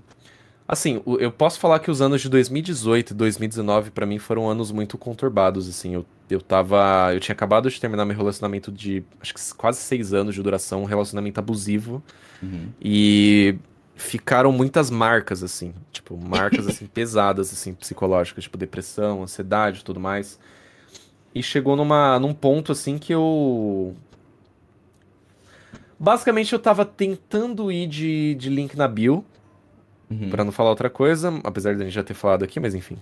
Assim, 0.67 1.01
eu 1.19 1.31
posso 1.31 1.57
falar 1.57 1.79
que 1.79 1.89
os 1.89 2.01
anos 2.01 2.21
de 2.21 2.27
2018 2.27 3.11
e 3.11 3.13
2019 3.13 3.89
para 3.91 4.05
mim 4.05 4.19
foram 4.19 4.49
anos 4.49 4.69
muito 4.69 4.97
conturbados, 4.97 5.69
assim. 5.69 5.93
Eu, 5.93 6.05
eu 6.29 6.41
tava. 6.41 7.13
Eu 7.13 7.21
tinha 7.21 7.33
acabado 7.33 7.69
de 7.69 7.79
terminar 7.79 8.03
meu 8.03 8.17
relacionamento 8.17 8.69
de 8.69 9.01
acho 9.21 9.33
que 9.33 9.41
quase 9.55 9.79
seis 9.79 10.13
anos 10.13 10.35
de 10.35 10.43
duração, 10.43 10.81
um 10.81 10.85
relacionamento 10.85 11.39
abusivo. 11.39 12.03
Uhum. 12.43 12.67
E 12.81 13.55
ficaram 13.97 14.51
muitas 14.51 14.89
marcas, 14.89 15.43
assim. 15.43 15.73
Tipo, 15.91 16.15
marcas, 16.17 16.65
assim, 16.69 16.85
pesadas, 16.85 17.51
assim, 17.51 17.73
psicológicas. 17.73 18.43
Tipo, 18.43 18.57
depressão, 18.57 19.23
ansiedade 19.23 19.81
e 19.81 19.83
tudo 19.83 19.99
mais. 19.99 20.39
E 21.33 21.43
chegou 21.43 21.75
numa, 21.75 22.19
num 22.19 22.33
ponto, 22.33 22.71
assim, 22.71 22.97
que 22.97 23.13
eu... 23.13 23.95
Basicamente, 25.99 26.53
eu 26.53 26.59
tava 26.59 26.85
tentando 26.85 27.71
ir 27.71 27.87
de, 27.87 28.35
de 28.35 28.49
link 28.49 28.75
na 28.77 28.87
bio. 28.87 29.25
Uhum. 30.09 30.29
Pra 30.29 30.43
não 30.43 30.51
falar 30.51 30.69
outra 30.69 30.89
coisa, 30.89 31.33
apesar 31.43 31.75
de 31.75 31.81
a 31.81 31.85
gente 31.85 31.93
já 31.93 32.03
ter 32.03 32.13
falado 32.13 32.43
aqui, 32.43 32.59
mas 32.59 32.73
enfim. 32.73 32.97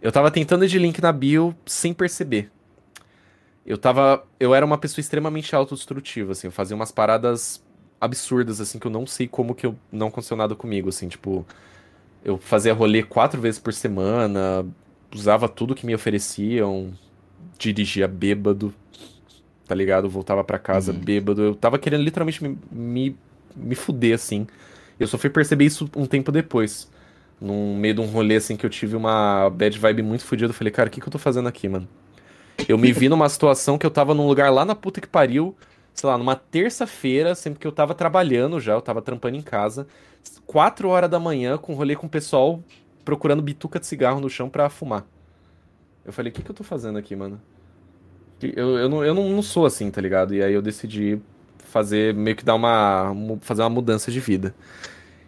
Eu 0.00 0.12
tava 0.12 0.30
tentando 0.30 0.64
ir 0.64 0.68
de 0.68 0.78
link 0.78 1.00
na 1.00 1.10
bio 1.10 1.56
sem 1.64 1.92
perceber. 1.92 2.50
Eu 3.64 3.76
tava. 3.76 4.24
Eu 4.38 4.54
era 4.54 4.64
uma 4.64 4.78
pessoa 4.78 5.00
extremamente 5.00 5.56
autodestrutiva, 5.56 6.32
assim. 6.32 6.46
Eu 6.46 6.52
fazia 6.52 6.76
umas 6.76 6.92
paradas 6.92 7.60
absurdas, 8.00 8.60
assim, 8.60 8.78
que 8.78 8.86
eu 8.86 8.90
não 8.90 9.06
sei 9.06 9.26
como 9.26 9.54
que 9.54 9.66
eu 9.66 9.76
não 9.90 10.08
aconteceu 10.08 10.36
nada 10.36 10.54
comigo, 10.54 10.88
assim, 10.88 11.08
tipo. 11.08 11.46
Eu 12.24 12.38
fazia 12.38 12.74
rolê 12.74 13.02
quatro 13.04 13.40
vezes 13.40 13.60
por 13.60 13.72
semana, 13.72 14.66
usava 15.14 15.48
tudo 15.48 15.76
que 15.76 15.86
me 15.86 15.94
ofereciam, 15.94 16.92
dirigia 17.56 18.08
bêbado, 18.08 18.74
tá 19.66 19.74
ligado? 19.74 20.08
Voltava 20.08 20.42
para 20.42 20.58
casa 20.58 20.92
uhum. 20.92 20.98
bêbado. 20.98 21.42
Eu 21.42 21.54
tava 21.54 21.78
querendo 21.78 22.02
literalmente 22.02 22.42
me, 22.42 22.58
me, 22.70 23.16
me 23.54 23.74
fuder, 23.74 24.14
assim. 24.14 24.46
Eu 24.98 25.06
só 25.06 25.18
fui 25.18 25.30
perceber 25.30 25.66
isso 25.66 25.88
um 25.94 26.06
tempo 26.06 26.32
depois. 26.32 26.90
Num 27.40 27.76
meio 27.76 27.94
de 27.94 28.00
um 28.00 28.06
rolê, 28.06 28.36
assim, 28.36 28.56
que 28.56 28.64
eu 28.64 28.70
tive 28.70 28.96
uma 28.96 29.50
bad 29.50 29.78
vibe 29.78 30.02
muito 30.02 30.24
fodida. 30.24 30.50
Eu 30.50 30.54
falei, 30.54 30.72
cara, 30.72 30.88
o 30.88 30.92
que, 30.92 31.00
que 31.00 31.06
eu 31.06 31.12
tô 31.12 31.18
fazendo 31.18 31.48
aqui, 31.48 31.68
mano? 31.68 31.86
Eu 32.68 32.78
me 32.78 32.92
vi 32.92 33.08
numa 33.08 33.28
situação 33.28 33.76
que 33.76 33.84
eu 33.84 33.90
tava 33.90 34.14
num 34.14 34.26
lugar 34.26 34.50
lá 34.50 34.64
na 34.64 34.74
puta 34.74 35.00
que 35.00 35.06
pariu, 35.06 35.54
sei 35.96 36.08
lá, 36.08 36.18
numa 36.18 36.36
terça-feira, 36.36 37.34
sempre 37.34 37.58
que 37.58 37.66
eu 37.66 37.72
tava 37.72 37.94
trabalhando 37.94 38.60
já, 38.60 38.74
eu 38.74 38.82
tava 38.82 39.00
trampando 39.00 39.36
em 39.36 39.42
casa, 39.42 39.86
quatro 40.46 40.88
horas 40.90 41.10
da 41.10 41.18
manhã, 41.18 41.56
com 41.56 41.74
rolê 41.74 41.96
com 41.96 42.06
o 42.06 42.10
pessoal 42.10 42.62
procurando 43.04 43.40
bituca 43.42 43.80
de 43.80 43.86
cigarro 43.86 44.20
no 44.20 44.28
chão 44.28 44.48
pra 44.48 44.68
fumar. 44.68 45.06
Eu 46.04 46.12
falei, 46.12 46.30
o 46.30 46.34
que, 46.34 46.42
que 46.42 46.50
eu 46.50 46.54
tô 46.54 46.62
fazendo 46.62 46.98
aqui, 46.98 47.16
mano? 47.16 47.40
Eu, 48.42 48.78
eu, 48.78 48.88
não, 48.88 49.04
eu 49.04 49.14
não, 49.14 49.30
não 49.30 49.42
sou 49.42 49.64
assim, 49.64 49.90
tá 49.90 50.00
ligado? 50.00 50.34
E 50.34 50.42
aí 50.42 50.52
eu 50.52 50.60
decidi 50.60 51.18
fazer, 51.58 52.14
meio 52.14 52.36
que 52.36 52.44
dar 52.44 52.54
uma. 52.54 53.14
fazer 53.40 53.62
uma 53.62 53.70
mudança 53.70 54.10
de 54.10 54.20
vida. 54.20 54.54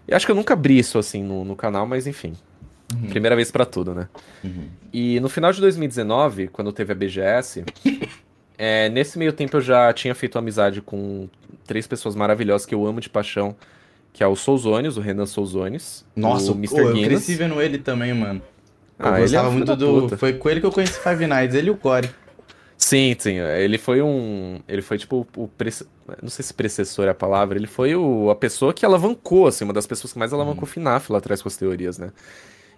E 0.06 0.14
acho 0.14 0.26
que 0.26 0.32
eu 0.32 0.36
nunca 0.36 0.52
abri 0.52 0.78
isso 0.78 0.98
assim 0.98 1.22
no, 1.22 1.44
no 1.44 1.56
canal, 1.56 1.86
mas 1.86 2.06
enfim. 2.06 2.34
Uhum. 2.94 3.08
Primeira 3.08 3.36
vez 3.36 3.50
para 3.50 3.64
tudo, 3.64 3.94
né? 3.94 4.08
Uhum. 4.42 4.68
E 4.92 5.20
no 5.20 5.28
final 5.28 5.52
de 5.52 5.60
2019, 5.60 6.48
quando 6.48 6.72
teve 6.72 6.92
a 6.92 6.96
BGS, 6.96 7.64
é, 8.58 8.88
nesse 8.88 9.18
meio 9.18 9.32
tempo 9.32 9.56
eu 9.56 9.60
já 9.60 9.92
tinha 9.92 10.14
feito 10.14 10.36
amizade 10.36 10.82
com 10.82 11.28
três 11.64 11.86
pessoas 11.86 12.16
maravilhosas 12.16 12.66
que 12.66 12.74
eu 12.74 12.84
amo 12.84 13.00
de 13.00 13.08
paixão, 13.08 13.54
que 14.12 14.22
é 14.24 14.26
o 14.26 14.34
Souzones, 14.34 14.96
o 14.96 15.00
Renan 15.00 15.26
Souzones. 15.26 16.04
Nossa, 16.16 16.50
o 16.50 16.54
Mr. 16.54 16.74
Oh, 16.74 16.90
eu 16.90 17.04
cresci 17.04 17.36
vendo 17.36 17.62
ele 17.62 17.78
também, 17.78 18.12
mano. 18.12 18.42
Eu 18.98 19.06
ah, 19.06 19.20
gostava 19.20 19.46
ele 19.48 19.54
é 19.54 19.56
muito 19.56 19.76
do. 19.76 20.02
Puta. 20.02 20.16
Foi 20.16 20.32
com 20.32 20.50
ele 20.50 20.60
que 20.60 20.66
eu 20.66 20.72
conheci 20.72 20.98
Five 20.98 21.24
Nights, 21.26 21.54
ele 21.54 21.68
e 21.68 21.70
o 21.70 21.76
Core. 21.76 22.10
Sim, 22.76 23.14
sim. 23.18 23.38
Ele 23.38 23.78
foi 23.78 24.02
um. 24.02 24.60
Ele 24.66 24.82
foi 24.82 24.98
tipo 24.98 25.26
o. 25.36 25.48
Pre... 25.48 25.70
Não 26.20 26.28
sei 26.28 26.44
se 26.44 26.52
precessor 26.52 27.06
é 27.06 27.10
a 27.10 27.14
palavra. 27.14 27.58
Ele 27.58 27.66
foi 27.66 27.94
o... 27.94 28.28
a 28.30 28.34
pessoa 28.34 28.74
que 28.74 28.84
alavancou, 28.84 29.46
assim, 29.46 29.64
uma 29.64 29.72
das 29.72 29.86
pessoas 29.86 30.12
que 30.12 30.18
mais 30.18 30.32
alavancou 30.32 30.64
o 30.64 30.66
FNAF 30.66 31.12
lá 31.12 31.18
atrás 31.18 31.40
com 31.40 31.48
as 31.48 31.56
teorias, 31.56 31.98
né? 31.98 32.10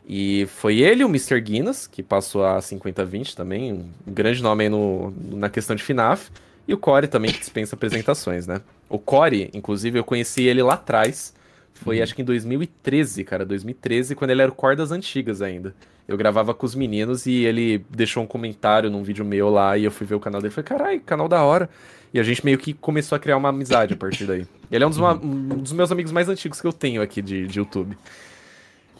E 0.06 0.47
foi 0.56 0.78
ele, 0.78 1.05
o 1.05 1.09
Mr. 1.09 1.40
Guinness, 1.40 1.86
que 1.86 2.02
passou 2.02 2.44
a 2.44 2.59
50-20 2.59 3.35
também, 3.35 3.72
um 3.72 4.12
grande 4.12 4.43
nome 4.43 4.64
aí 4.64 4.70
no, 4.70 5.14
na 5.32 5.48
questão 5.48 5.77
de 5.77 5.82
FNAF. 5.82 6.31
E 6.66 6.74
o 6.74 6.78
Core 6.78 7.09
também, 7.09 7.32
que 7.32 7.39
dispensa 7.39 7.74
apresentações, 7.77 8.47
né? 8.47 8.60
O 8.89 8.98
Core, 8.98 9.51
inclusive, 9.55 9.98
eu 9.98 10.05
conheci 10.05 10.43
ele 10.44 10.62
lá 10.62 10.74
atrás. 10.74 11.35
Foi 11.74 11.98
uhum. 11.98 12.02
acho 12.02 12.14
que 12.14 12.22
em 12.22 12.24
2013, 12.24 13.24
cara. 13.24 13.44
2013, 13.44 14.14
quando 14.14 14.31
ele 14.31 14.43
era 14.43 14.51
o 14.51 14.55
Core 14.55 14.77
das 14.77 14.90
antigas 14.90 15.43
ainda 15.43 15.74
eu 16.10 16.16
gravava 16.16 16.52
com 16.52 16.66
os 16.66 16.74
meninos 16.74 17.24
e 17.24 17.44
ele 17.44 17.85
deixou 17.89 18.24
um 18.24 18.27
comentário 18.27 18.90
num 18.90 19.01
vídeo 19.01 19.24
meu 19.24 19.48
lá 19.48 19.78
e 19.78 19.85
eu 19.85 19.93
fui 19.93 20.05
ver 20.05 20.16
o 20.16 20.20
canal 20.20 20.40
dele 20.40 20.52
e 20.52 20.55
falei, 20.55 20.66
carai, 20.68 20.98
canal 20.98 21.28
da 21.28 21.44
hora. 21.44 21.70
E 22.12 22.18
a 22.18 22.22
gente 22.24 22.44
meio 22.44 22.59
que 22.59 22.74
começou 22.74 23.14
a 23.14 23.18
criar 23.20 23.36
uma 23.36 23.51
amizade 23.51 23.94
a 23.94 23.97
partir 23.97 24.24
daí. 24.24 24.44
Ele 24.72 24.82
é 24.82 24.86
um 24.89 24.90
dos, 24.90 24.98
uhum. 24.98 25.20
um 25.22 25.59
dos 25.59 25.72
meus 25.72 25.93
amigos 25.93 26.10
mais 26.10 26.28
antigos 26.28 26.60
que 26.60 26.66
eu 26.66 26.72
tenho 26.72 27.01
aqui 27.01 27.22
de, 27.22 27.47
de 27.47 27.60
YouTube. 27.60 27.97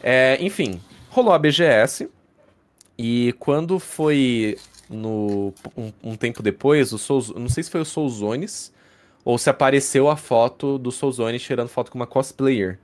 É, 0.01 0.37
enfim, 0.39 0.79
rolou 1.11 1.33
a 1.33 1.39
BGS. 1.39 2.09
E 2.97 3.33
quando 3.39 3.79
foi 3.79 4.57
no 4.89 5.53
um, 5.77 5.91
um 6.03 6.15
tempo 6.15 6.41
depois, 6.41 6.91
o 6.91 6.97
Souls, 6.97 7.29
não 7.29 7.47
sei 7.49 7.63
se 7.63 7.69
foi 7.69 7.81
o 7.81 7.85
Souzones 7.85 8.73
ou 9.23 9.37
se 9.37 9.49
apareceu 9.49 10.09
a 10.09 10.15
foto 10.15 10.77
do 10.77 10.91
Souzones 10.91 11.41
tirando 11.41 11.69
foto 11.69 11.91
com 11.91 11.99
uma 11.99 12.07
cosplayer. 12.07 12.79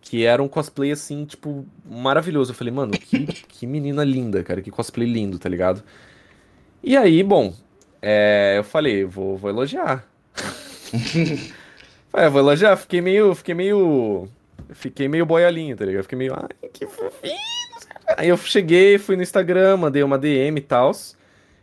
Que 0.00 0.24
era 0.24 0.42
um 0.42 0.48
cosplay, 0.48 0.90
assim, 0.90 1.24
tipo, 1.24 1.64
maravilhoso. 1.88 2.50
Eu 2.50 2.56
falei, 2.56 2.72
mano, 2.72 2.92
que, 2.92 3.24
que 3.26 3.66
menina 3.66 4.02
linda, 4.02 4.42
cara. 4.42 4.60
Que 4.60 4.70
cosplay 4.70 5.06
lindo, 5.06 5.38
tá 5.38 5.48
ligado? 5.48 5.82
E 6.82 6.96
aí, 6.96 7.22
bom, 7.22 7.54
é, 8.00 8.56
eu 8.58 8.64
falei, 8.64 9.04
vou, 9.04 9.36
vou 9.36 9.48
elogiar. 9.48 10.04
é, 12.12 12.28
vou 12.28 12.40
elogiar. 12.40 12.76
Fiquei 12.76 13.00
meio, 13.00 13.32
fiquei 13.32 13.54
meio, 13.54 14.28
fiquei 14.74 15.08
meio 15.08 15.26
boiolinho, 15.26 15.76
tá 15.76 15.84
ligado? 15.84 16.02
Fiquei 16.02 16.18
meio, 16.18 16.34
ai, 16.34 16.68
que 16.72 16.86
fofinho. 16.86 17.36
Aí 18.16 18.28
eu 18.28 18.36
cheguei, 18.36 18.98
fui 18.98 19.16
no 19.16 19.22
Instagram, 19.22 19.76
mandei 19.76 20.02
uma 20.02 20.18
DM 20.18 20.58
e 20.58 20.62
tal. 20.62 20.92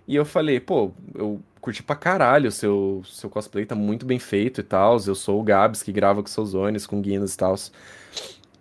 E 0.08 0.16
eu 0.16 0.26
falei, 0.26 0.60
pô, 0.60 0.92
eu 1.14 1.40
curti 1.62 1.84
pra 1.84 1.96
caralho 1.96 2.50
o 2.50 2.52
seu, 2.52 3.04
seu 3.06 3.30
cosplay, 3.30 3.66
tá 3.66 3.76
muito 3.76 4.06
bem 4.06 4.20
feito 4.20 4.62
e 4.62 4.64
tal. 4.64 4.98
Eu 5.06 5.16
sou 5.16 5.40
o 5.40 5.44
Gabs, 5.44 5.84
que 5.84 5.92
grava 5.92 6.22
com 6.22 6.28
seus 6.28 6.50
Zones, 6.50 6.88
com 6.88 7.02
Guinness 7.02 7.34
e 7.34 7.38
tal. 7.38 7.56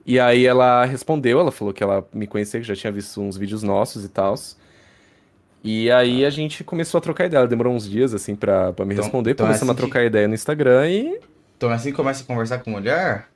E 0.04 0.18
aí 0.18 0.46
ela 0.46 0.84
respondeu, 0.84 1.40
ela 1.40 1.52
falou 1.52 1.72
que 1.72 1.82
ela 1.82 2.06
me 2.12 2.26
conhecia, 2.26 2.60
que 2.60 2.66
já 2.66 2.74
tinha 2.74 2.92
visto 2.92 3.20
uns 3.20 3.36
vídeos 3.36 3.62
nossos 3.62 4.04
e 4.04 4.08
tal. 4.08 4.34
E 5.62 5.90
aí 5.90 6.24
a 6.24 6.30
gente 6.30 6.62
começou 6.64 6.98
a 6.98 7.00
trocar 7.00 7.26
ideia. 7.26 7.46
Demorou 7.46 7.74
uns 7.74 7.88
dias, 7.88 8.14
assim, 8.14 8.34
pra, 8.34 8.72
pra 8.72 8.84
me 8.84 8.94
então, 8.94 9.04
responder. 9.04 9.32
Então 9.32 9.46
Começamos 9.46 9.70
é 9.70 9.72
assim 9.72 9.80
a 9.80 9.86
trocar 9.86 10.00
que... 10.00 10.06
ideia 10.06 10.28
no 10.28 10.34
Instagram 10.34 10.88
e. 10.88 11.20
Então 11.56 11.70
é 11.70 11.74
assim 11.74 11.90
que 11.90 11.96
começa 11.96 12.22
a 12.22 12.26
conversar 12.26 12.58
com 12.58 12.70
mulher? 12.70 13.26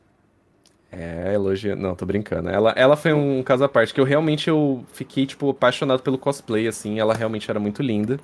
É, 0.92 1.32
elogia. 1.34 1.74
Não, 1.74 1.94
tô 1.94 2.04
brincando. 2.04 2.50
Ela, 2.50 2.74
ela 2.76 2.96
foi 2.96 3.14
um 3.14 3.42
caso 3.42 3.64
à 3.64 3.68
parte, 3.68 3.94
que 3.94 4.00
eu 4.00 4.04
realmente 4.04 4.48
eu 4.48 4.84
fiquei, 4.92 5.24
tipo, 5.24 5.48
apaixonado 5.48 6.02
pelo 6.02 6.18
cosplay, 6.18 6.68
assim. 6.68 7.00
Ela 7.00 7.14
realmente 7.14 7.50
era 7.50 7.58
muito 7.58 7.82
linda. 7.82 8.14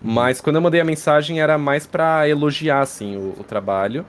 Uhum. 0.00 0.12
Mas 0.12 0.40
quando 0.40 0.56
eu 0.56 0.62
mandei 0.62 0.80
a 0.80 0.84
mensagem 0.84 1.40
era 1.40 1.58
mais 1.58 1.84
para 1.84 2.28
elogiar, 2.28 2.80
assim, 2.80 3.16
o, 3.16 3.34
o 3.40 3.44
trabalho. 3.44 4.06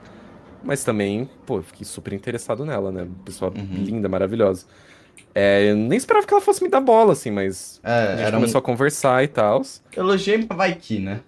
Mas 0.62 0.84
também, 0.84 1.28
pô, 1.44 1.60
fiquei 1.60 1.84
super 1.84 2.12
interessado 2.12 2.64
nela, 2.64 2.92
né? 2.92 3.06
Pessoa 3.24 3.52
uhum. 3.54 3.84
linda, 3.84 4.08
maravilhosa. 4.08 4.66
É, 5.34 5.70
eu 5.70 5.76
nem 5.76 5.96
esperava 5.96 6.26
que 6.26 6.32
ela 6.32 6.40
fosse 6.40 6.62
me 6.62 6.68
dar 6.68 6.80
bola, 6.80 7.12
assim, 7.12 7.30
mas 7.30 7.80
é, 7.82 7.90
a 7.90 8.16
gente 8.16 8.32
começou 8.32 8.60
um... 8.60 8.62
a 8.62 8.62
conversar 8.62 9.24
e 9.24 9.28
tal. 9.28 9.62
Elogiei 9.96 10.44
pra 10.44 10.56
vai 10.56 10.74
que, 10.74 10.98
né? 11.00 11.20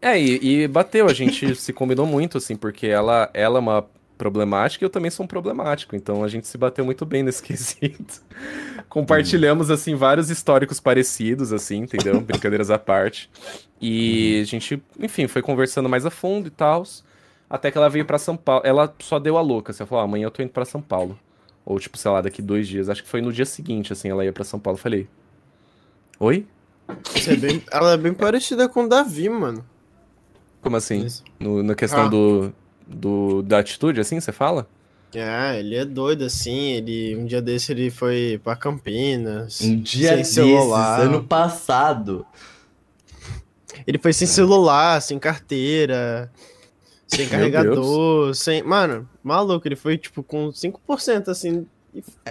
É, 0.00 0.20
e, 0.20 0.62
e 0.62 0.68
bateu, 0.68 1.08
a 1.08 1.12
gente 1.12 1.54
se 1.56 1.72
combinou 1.72 2.06
muito, 2.06 2.38
assim, 2.38 2.56
porque 2.56 2.86
ela, 2.86 3.30
ela 3.32 3.58
é 3.58 3.60
uma 3.60 3.86
problemática 4.16 4.84
e 4.84 4.86
eu 4.86 4.90
também 4.90 5.10
sou 5.10 5.24
um 5.24 5.26
problemático, 5.26 5.96
então 5.96 6.22
a 6.22 6.28
gente 6.28 6.46
se 6.46 6.56
bateu 6.56 6.84
muito 6.84 7.04
bem 7.04 7.22
nesse 7.22 7.42
quesito. 7.44 8.22
Compartilhamos, 8.88 9.68
uhum. 9.68 9.74
assim, 9.74 9.94
vários 9.94 10.30
históricos 10.30 10.80
parecidos, 10.80 11.52
assim, 11.52 11.78
entendeu? 11.78 12.20
Brincadeiras 12.22 12.70
à 12.70 12.78
parte. 12.78 13.30
E 13.80 14.36
uhum. 14.36 14.42
a 14.42 14.44
gente, 14.44 14.82
enfim, 14.98 15.26
foi 15.26 15.42
conversando 15.42 15.88
mais 15.88 16.06
a 16.06 16.10
fundo 16.10 16.46
e 16.48 16.50
tal. 16.50 16.84
Até 17.48 17.70
que 17.70 17.78
ela 17.78 17.88
veio 17.88 18.04
para 18.04 18.18
São 18.18 18.36
Paulo. 18.36 18.62
Ela 18.64 18.92
só 18.98 19.18
deu 19.18 19.36
a 19.36 19.40
louca. 19.40 19.72
Você 19.72 19.82
assim, 19.82 19.88
falou, 19.88 20.02
ah, 20.02 20.04
amanhã 20.04 20.26
eu 20.26 20.30
tô 20.30 20.42
indo 20.42 20.50
para 20.50 20.64
São 20.64 20.80
Paulo. 20.80 21.18
Ou, 21.64 21.78
tipo, 21.78 21.96
sei 21.96 22.10
lá, 22.10 22.20
daqui 22.20 22.42
dois 22.42 22.66
dias. 22.66 22.88
Acho 22.88 23.02
que 23.02 23.08
foi 23.08 23.20
no 23.20 23.32
dia 23.32 23.44
seguinte, 23.44 23.92
assim, 23.92 24.08
ela 24.08 24.24
ia 24.24 24.32
para 24.32 24.44
São 24.44 24.58
Paulo. 24.58 24.76
Eu 24.76 24.82
falei, 24.82 25.08
oi? 26.18 26.46
É 27.26 27.36
bem... 27.36 27.62
ela 27.70 27.92
é 27.92 27.96
bem 27.96 28.12
parecida 28.12 28.68
com 28.68 28.84
o 28.84 28.88
Davi, 28.88 29.28
mano. 29.28 29.64
Como 30.60 30.76
assim? 30.76 31.06
No, 31.38 31.62
na 31.62 31.74
questão 31.74 32.06
ah. 32.06 32.08
do, 32.08 32.52
do, 32.86 33.42
da 33.42 33.58
atitude, 33.58 34.00
assim, 34.00 34.20
você 34.20 34.32
fala? 34.32 34.68
É, 35.14 35.58
ele 35.60 35.76
é 35.76 35.84
doido, 35.84 36.24
assim, 36.24 36.72
ele... 36.72 37.16
Um 37.16 37.24
dia 37.24 37.40
desse 37.40 37.72
ele 37.72 37.90
foi 37.90 38.40
pra 38.42 38.56
Campinas. 38.56 39.60
Um 39.60 39.80
dia 39.80 40.16
desses, 40.16 40.34
celular. 40.34 41.00
ano 41.00 41.22
passado. 41.22 42.26
Ele 43.86 43.98
foi 43.98 44.12
sem 44.12 44.26
celular, 44.26 45.00
sem 45.00 45.18
carteira... 45.18 46.30
Sem 47.06 47.28
carregador, 47.28 48.34
sem. 48.34 48.62
Mano, 48.62 49.08
maluco, 49.22 49.66
ele 49.68 49.76
foi 49.76 49.96
tipo 49.96 50.22
com 50.22 50.48
5% 50.48 51.28
assim. 51.28 51.66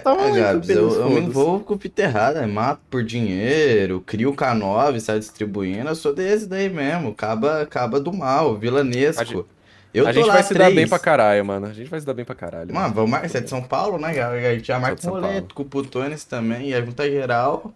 Tava 0.02 0.28
é, 0.28 0.32
Gabs, 0.32 0.68
eu, 0.68 0.92
eu 0.92 1.08
me 1.08 1.20
envolvo 1.20 1.64
com 1.64 1.72
o 1.72 1.78
Peter 1.78 2.04
errado, 2.04 2.36
é 2.36 2.46
mato 2.46 2.82
por 2.90 3.02
dinheiro, 3.02 4.02
crio 4.04 4.30
o 4.30 4.36
K9, 4.36 5.00
sai 5.00 5.18
distribuindo, 5.18 5.88
eu 5.88 5.94
sou 5.94 6.14
desse 6.14 6.46
daí 6.46 6.68
mesmo, 6.68 7.08
acaba, 7.08 7.62
acaba 7.62 7.98
do 7.98 8.12
mal, 8.12 8.58
vilanesco. 8.58 9.46
A 9.94 10.12
gente, 10.12 10.16
eu 10.16 10.22
a 10.22 10.26
gente 10.26 10.26
vai 10.32 10.42
se 10.42 10.54
dar 10.54 10.70
bem 10.72 10.88
pra 10.88 10.98
caralho, 10.98 11.44
mano. 11.44 11.66
A 11.66 11.72
gente 11.72 11.88
vai 11.88 12.00
se 12.00 12.06
dar 12.06 12.14
bem 12.14 12.24
pra 12.24 12.34
caralho. 12.34 12.74
Mano, 12.74 12.94
vamos 12.94 13.10
mais. 13.10 13.30
Você 13.30 13.38
é 13.38 13.40
de 13.40 13.48
São 13.48 13.62
Paulo, 13.62 13.96
né? 13.98 14.08
A 14.20 14.54
gente 14.54 14.66
já 14.66 14.78
marca 14.78 15.06
um 15.08 15.10
rolê 15.10 15.42
com 15.54 15.62
o 15.62 15.66
Putones 15.66 16.24
também, 16.24 16.70
e 16.70 16.74
a 16.74 16.84
junta 16.84 17.08
geral. 17.08 17.72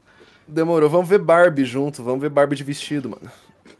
Demorou, 0.47 0.89
vamos 0.89 1.09
ver 1.09 1.19
Barbie 1.19 1.65
junto, 1.65 2.03
vamos 2.03 2.21
ver 2.21 2.31
Barbie 2.31 2.57
de 2.57 2.65
vestido, 2.65 3.11
mano. 3.11 3.31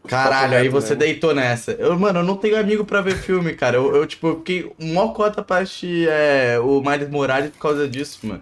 Caralho, 0.07 0.55
aí 0.55 0.69
você 0.69 0.93
né? 0.93 0.99
deitou 1.01 1.35
nessa. 1.35 1.71
Eu, 1.73 1.97
mano, 1.99 2.19
eu 2.19 2.23
não 2.23 2.37
tenho 2.37 2.57
amigo 2.57 2.85
pra 2.85 3.01
ver 3.01 3.15
filme, 3.15 3.53
cara. 3.53 3.75
Eu, 3.75 3.95
eu 3.95 4.07
tipo, 4.07 4.35
fiquei 4.37 4.71
mó 4.79 5.09
cota 5.09 5.43
pra 5.43 5.57
assistir 5.57 6.07
é, 6.09 6.59
o 6.59 6.81
Miles 6.81 7.09
Morales 7.09 7.51
por 7.51 7.59
causa 7.59 7.87
disso, 7.87 8.19
mano. 8.23 8.41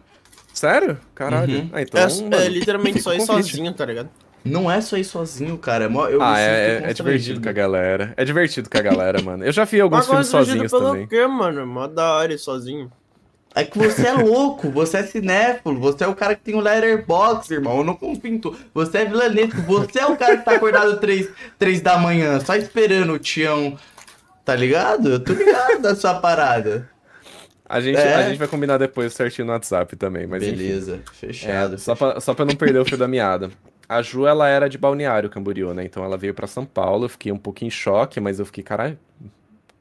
Sério? 0.53 0.97
Caralho. 1.15 1.59
Uhum. 1.59 1.69
Ah, 1.73 1.81
então, 1.81 2.01
é, 2.01 2.07
mano, 2.07 2.35
é 2.35 2.49
literalmente 2.49 3.01
só 3.01 3.13
ir 3.13 3.21
sozinho, 3.21 3.73
tá 3.73 3.85
ligado? 3.85 4.09
Não 4.47 4.71
é 4.71 4.81
só 4.81 4.97
ir 4.97 5.03
sozinho, 5.03 5.57
cara. 5.57 5.85
É 5.85 5.87
eu 5.87 6.21
ah, 6.21 6.39
é, 6.39 6.81
é 6.83 6.93
divertido 6.93 7.41
com 7.41 7.49
a 7.49 7.51
galera. 7.51 8.13
É 8.17 8.25
divertido 8.25 8.69
com 8.69 8.77
a 8.77 8.81
galera, 8.81 9.21
mano. 9.21 9.43
Eu 9.43 9.51
já 9.51 9.63
vi 9.65 9.79
alguns 9.81 10.05
filmes 10.05 10.27
sozinhos 10.27 10.71
pelo 10.71 10.83
também. 10.83 11.07
quê, 11.07 11.25
mano? 11.27 11.65
Mó 11.65 11.87
da 11.87 12.13
hora 12.13 12.33
ir 12.33 12.37
sozinho. 12.37 12.91
É 13.55 13.63
que 13.63 13.77
você 13.77 14.05
é 14.05 14.13
louco, 14.13 14.69
você 14.69 14.97
é 14.97 15.03
cinéfilo, 15.03 15.79
você 15.79 16.03
é 16.03 16.07
o 16.07 16.13
cara 16.13 16.35
que 16.35 16.43
tem 16.43 16.53
o 16.53 16.59
letterbox, 16.59 17.49
irmão. 17.49 17.79
Eu 17.79 17.83
não 17.83 17.95
confio. 17.95 18.39
Você 18.71 18.99
é 18.99 19.05
vilanesco, 19.05 19.61
você 19.63 19.99
é 19.99 20.05
o 20.05 20.15
cara 20.15 20.37
que 20.37 20.45
tá 20.45 20.51
acordado 20.51 20.97
três, 21.01 21.27
três 21.57 21.81
da 21.81 21.97
manhã, 21.97 22.39
só 22.39 22.55
esperando 22.55 23.13
o 23.13 23.19
Tião. 23.19 23.75
Tá 24.45 24.55
ligado? 24.55 25.09
Eu 25.09 25.19
tô 25.19 25.33
ligado 25.33 25.81
da 25.81 25.95
sua 25.95 26.13
parada. 26.15 26.87
A 27.67 27.81
gente, 27.81 27.97
é. 27.97 28.13
a 28.13 28.29
gente 28.29 28.37
vai 28.37 28.47
combinar 28.47 28.77
depois 28.77 29.13
certinho 29.13 29.47
no 29.47 29.53
WhatsApp 29.53 29.95
também, 29.97 30.25
mas 30.25 30.41
Beleza, 30.41 30.95
enfim. 30.95 31.27
fechado. 31.27 31.75
É, 31.75 31.77
só, 31.77 31.95
pra, 31.95 32.21
só 32.21 32.33
pra 32.33 32.45
não 32.45 32.55
perder 32.55 32.79
o 32.79 32.85
fio 32.85 32.97
da 32.97 33.07
meada. 33.07 33.49
A 33.89 34.01
Ju, 34.01 34.25
ela 34.27 34.47
era 34.47 34.69
de 34.69 34.77
Balneário 34.77 35.29
Camboriú, 35.29 35.73
né? 35.73 35.85
Então 35.85 36.03
ela 36.03 36.17
veio 36.17 36.33
para 36.33 36.47
São 36.47 36.65
Paulo, 36.65 37.05
eu 37.05 37.09
fiquei 37.09 37.31
um 37.31 37.37
pouquinho 37.37 37.67
em 37.67 37.71
choque, 37.71 38.19
mas 38.19 38.39
eu 38.39 38.45
fiquei, 38.45 38.63
caralho, 38.63 38.97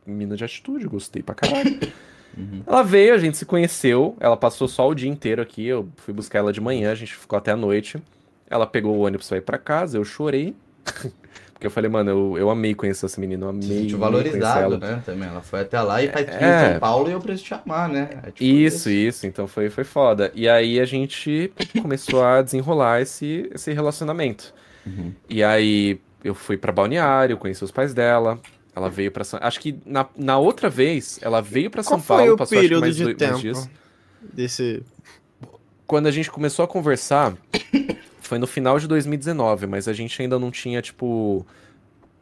mina 0.06 0.36
de 0.36 0.44
atitude, 0.44 0.86
gostei 0.86 1.22
pra 1.22 1.34
caralho. 1.34 1.78
Uhum. 2.36 2.62
Ela 2.66 2.82
veio, 2.82 3.14
a 3.14 3.18
gente 3.18 3.38
se 3.38 3.46
conheceu, 3.46 4.14
ela 4.20 4.36
passou 4.36 4.68
só 4.68 4.86
o 4.86 4.94
dia 4.94 5.08
inteiro 5.08 5.40
aqui, 5.40 5.66
eu 5.66 5.88
fui 5.96 6.12
buscar 6.12 6.40
ela 6.40 6.52
de 6.52 6.60
manhã, 6.60 6.92
a 6.92 6.94
gente 6.94 7.14
ficou 7.14 7.34
até 7.34 7.52
a 7.52 7.56
noite. 7.56 7.98
Ela 8.48 8.66
pegou 8.66 8.94
o 8.94 9.00
ônibus 9.00 9.26
pra 9.26 9.38
ir 9.38 9.40
pra 9.40 9.56
casa, 9.56 9.96
eu 9.96 10.04
chorei. 10.04 10.54
Porque 11.56 11.66
eu 11.66 11.70
falei, 11.70 11.90
mano, 11.90 12.10
eu, 12.10 12.38
eu 12.38 12.50
amei 12.50 12.74
conhecer 12.74 13.06
essa 13.06 13.18
menina, 13.18 13.46
eu 13.46 13.48
amei. 13.48 13.62
Se 13.62 13.78
sentiu 13.80 13.98
valorizado, 13.98 14.76
né? 14.76 15.02
Também. 15.06 15.26
Ela 15.26 15.40
foi 15.40 15.60
até 15.60 15.80
lá 15.80 16.02
e 16.02 16.08
faz 16.08 16.28
é... 16.28 16.34
em 16.34 16.70
São 16.72 16.80
Paulo 16.80 17.08
e 17.08 17.12
eu 17.12 17.20
preciso 17.20 17.44
te 17.44 17.54
amar, 17.54 17.88
né? 17.88 18.10
É 18.24 18.30
tipo 18.30 18.44
isso, 18.44 18.90
isso, 18.90 18.90
isso, 18.90 19.26
Então 19.26 19.46
foi, 19.46 19.70
foi 19.70 19.82
foda. 19.82 20.30
E 20.34 20.46
aí 20.46 20.78
a 20.78 20.84
gente 20.84 21.50
começou 21.80 22.22
a 22.22 22.42
desenrolar 22.42 23.00
esse, 23.00 23.48
esse 23.54 23.72
relacionamento. 23.72 24.52
Uhum. 24.86 25.14
E 25.30 25.42
aí 25.42 25.98
eu 26.22 26.34
fui 26.34 26.58
para 26.58 26.70
Balneário, 26.72 27.38
conheci 27.38 27.64
os 27.64 27.70
pais 27.70 27.94
dela. 27.94 28.38
Ela 28.74 28.90
veio 28.90 29.10
para 29.10 29.24
São... 29.24 29.40
Acho 29.42 29.58
que 29.58 29.78
na, 29.86 30.06
na 30.14 30.36
outra 30.36 30.68
vez, 30.68 31.18
ela 31.22 31.40
veio 31.40 31.70
para 31.70 31.82
São 31.82 31.98
Paulo, 31.98 32.26
foi 32.26 32.36
passou 32.36 32.58
período 32.58 32.84
acho, 32.84 32.92
mais, 32.92 32.96
de 32.96 33.04
dois, 33.04 33.16
tempo 33.16 33.38
dias. 33.38 33.70
Desse... 34.20 34.82
Quando 35.86 36.06
a 36.06 36.10
gente 36.10 36.30
começou 36.30 36.66
a 36.66 36.68
conversar, 36.68 37.34
foi 38.26 38.38
no 38.38 38.46
final 38.46 38.78
de 38.78 38.86
2019, 38.86 39.66
mas 39.66 39.88
a 39.88 39.92
gente 39.92 40.20
ainda 40.20 40.38
não 40.38 40.50
tinha, 40.50 40.82
tipo. 40.82 41.46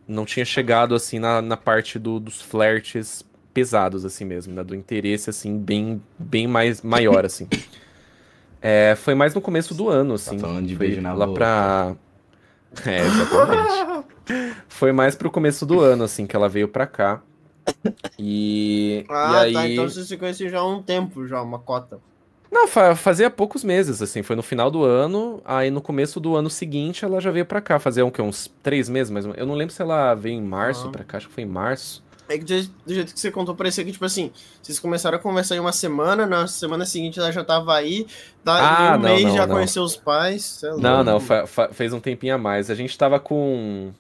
Não 0.07 0.25
tinha 0.25 0.45
chegado, 0.45 0.95
assim, 0.95 1.19
na, 1.19 1.41
na 1.41 1.57
parte 1.57 1.99
do, 1.99 2.21
dos 2.21 2.43
flertes 2.43 3.25
pesados, 3.55 4.05
assim 4.05 4.25
mesmo, 4.25 4.53
né? 4.53 4.63
Do 4.63 4.75
interesse, 4.75 5.31
assim, 5.31 5.59
bem, 5.59 6.03
bem 6.19 6.47
mais 6.47 6.83
maior, 6.83 7.25
assim. 7.27 7.49
É, 8.61 8.95
foi 8.97 9.15
mais 9.15 9.35
no 9.35 9.41
começo 9.41 9.75
do 9.75 9.89
ano, 9.89 10.11
tá 10.11 10.15
assim. 10.15 10.37
Tá 10.37 10.47
falando 10.47 10.67
de 10.67 10.75
beijo 10.75 11.01
na 11.01 11.15
lá 11.15 11.27
boca. 11.27 11.39
pra. 11.39 11.97
É, 12.85 13.07
exatamente. 13.07 14.07
foi 14.67 14.91
mais 14.91 15.15
pro 15.15 15.31
começo 15.31 15.65
do 15.65 15.79
ano, 15.79 16.03
assim, 16.03 16.27
que 16.27 16.35
ela 16.35 16.49
veio 16.49 16.67
pra 16.67 16.89
cá. 16.89 17.23
E. 18.19 19.05
Ah, 19.09 19.29
e 19.29 19.33
tá, 19.33 19.41
aí... 19.41 19.53
tá. 19.53 19.69
Então 19.69 19.89
você 19.89 20.05
se 20.05 20.17
conhece 20.17 20.49
já 20.49 20.59
há 20.59 20.67
um 20.67 20.83
tempo, 20.83 21.25
já, 21.25 21.41
uma 21.41 21.61
cota. 21.61 22.01
Não, 22.55 22.69
fazia 22.69 23.29
poucos 23.29 23.65
meses, 23.65 24.01
assim, 24.01 24.23
foi 24.23 24.37
no 24.37 24.43
final 24.43 24.71
do 24.71 24.85
ano, 24.85 25.43
aí 25.45 25.73
no 25.73 25.83
começo 25.83 26.21
do 26.21 26.37
ano 26.37 26.49
seguinte 26.49 27.05
ela 27.05 27.21
já 27.21 27.33
veio 27.33 27.45
pra 27.45 27.61
cá, 27.61 27.81
fazia 27.81 28.07
um, 28.07 28.13
que, 28.13 28.23
uns 28.23 28.49
três 28.63 28.89
meses, 28.89 29.11
mas 29.11 29.25
eu 29.25 29.45
não 29.45 29.57
lembro 29.57 29.75
se 29.75 29.83
ela 29.83 30.15
veio 30.15 30.37
em 30.37 30.41
março 30.41 30.87
ah. 30.87 30.91
pra 30.93 31.03
cá, 31.03 31.19
acho 31.19 31.27
que 31.27 31.35
foi 31.35 31.43
em 31.43 31.49
março. 31.49 32.01
É 32.29 32.39
que 32.39 32.45
do 32.45 32.95
jeito 32.95 33.13
que 33.13 33.19
você 33.19 33.33
contou, 33.33 33.57
parecia 33.57 33.85
que, 33.85 33.91
tipo 33.91 34.05
assim, 34.05 34.31
vocês 34.63 34.79
começaram 34.79 35.19
a 35.19 35.21
conversar 35.21 35.57
em 35.57 35.59
uma 35.59 35.73
semana, 35.73 36.27
na 36.27 36.47
semana 36.47 36.87
seguinte 36.87 37.19
ela 37.19 37.33
já 37.33 37.43
tava 37.43 37.75
aí, 37.75 38.07
tá, 38.45 38.93
ah, 38.93 38.97
um 38.97 39.01
não, 39.01 39.09
mês 39.09 39.25
não, 39.25 39.35
já 39.35 39.47
não. 39.49 39.57
conheceu 39.57 39.83
os 39.83 39.97
pais. 39.97 40.61
Não, 40.79 41.03
não, 41.03 41.19
fez 41.73 41.93
um 41.93 41.99
tempinho 41.99 42.37
a 42.37 42.39
mais. 42.39 42.71
A 42.71 42.75
gente 42.77 42.97
tava 42.97 43.19
com. 43.19 43.91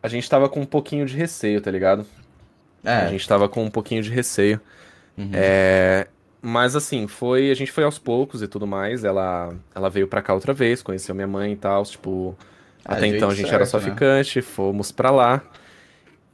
A 0.00 0.06
gente 0.06 0.30
tava 0.30 0.48
com 0.48 0.60
um 0.60 0.66
pouquinho 0.66 1.04
de 1.04 1.16
receio, 1.16 1.60
tá 1.60 1.72
ligado? 1.72 2.06
É. 2.84 2.98
A 2.98 3.08
gente 3.08 3.26
tava 3.26 3.48
com 3.48 3.64
um 3.64 3.70
pouquinho 3.70 4.00
de 4.00 4.10
receio. 4.10 4.60
Uhum. 5.18 5.30
É, 5.34 6.06
mas 6.40 6.76
assim, 6.76 7.06
foi. 7.06 7.50
A 7.50 7.54
gente 7.54 7.72
foi 7.72 7.84
aos 7.84 7.98
poucos 7.98 8.42
e 8.42 8.48
tudo 8.48 8.66
mais. 8.66 9.04
Ela, 9.04 9.54
ela 9.74 9.90
veio 9.90 10.06
pra 10.06 10.22
cá 10.22 10.34
outra 10.34 10.52
vez, 10.52 10.82
conheceu 10.82 11.14
minha 11.14 11.26
mãe 11.26 11.52
e 11.52 11.56
tal. 11.56 11.82
Tipo, 11.84 12.36
é, 12.84 12.92
até 12.94 13.06
então 13.06 13.28
a 13.30 13.34
gente 13.34 13.46
certo, 13.46 13.54
era 13.54 13.66
só 13.66 13.78
né? 13.78 13.84
ficante, 13.84 14.40
fomos 14.40 14.92
pra 14.92 15.10
lá. 15.10 15.42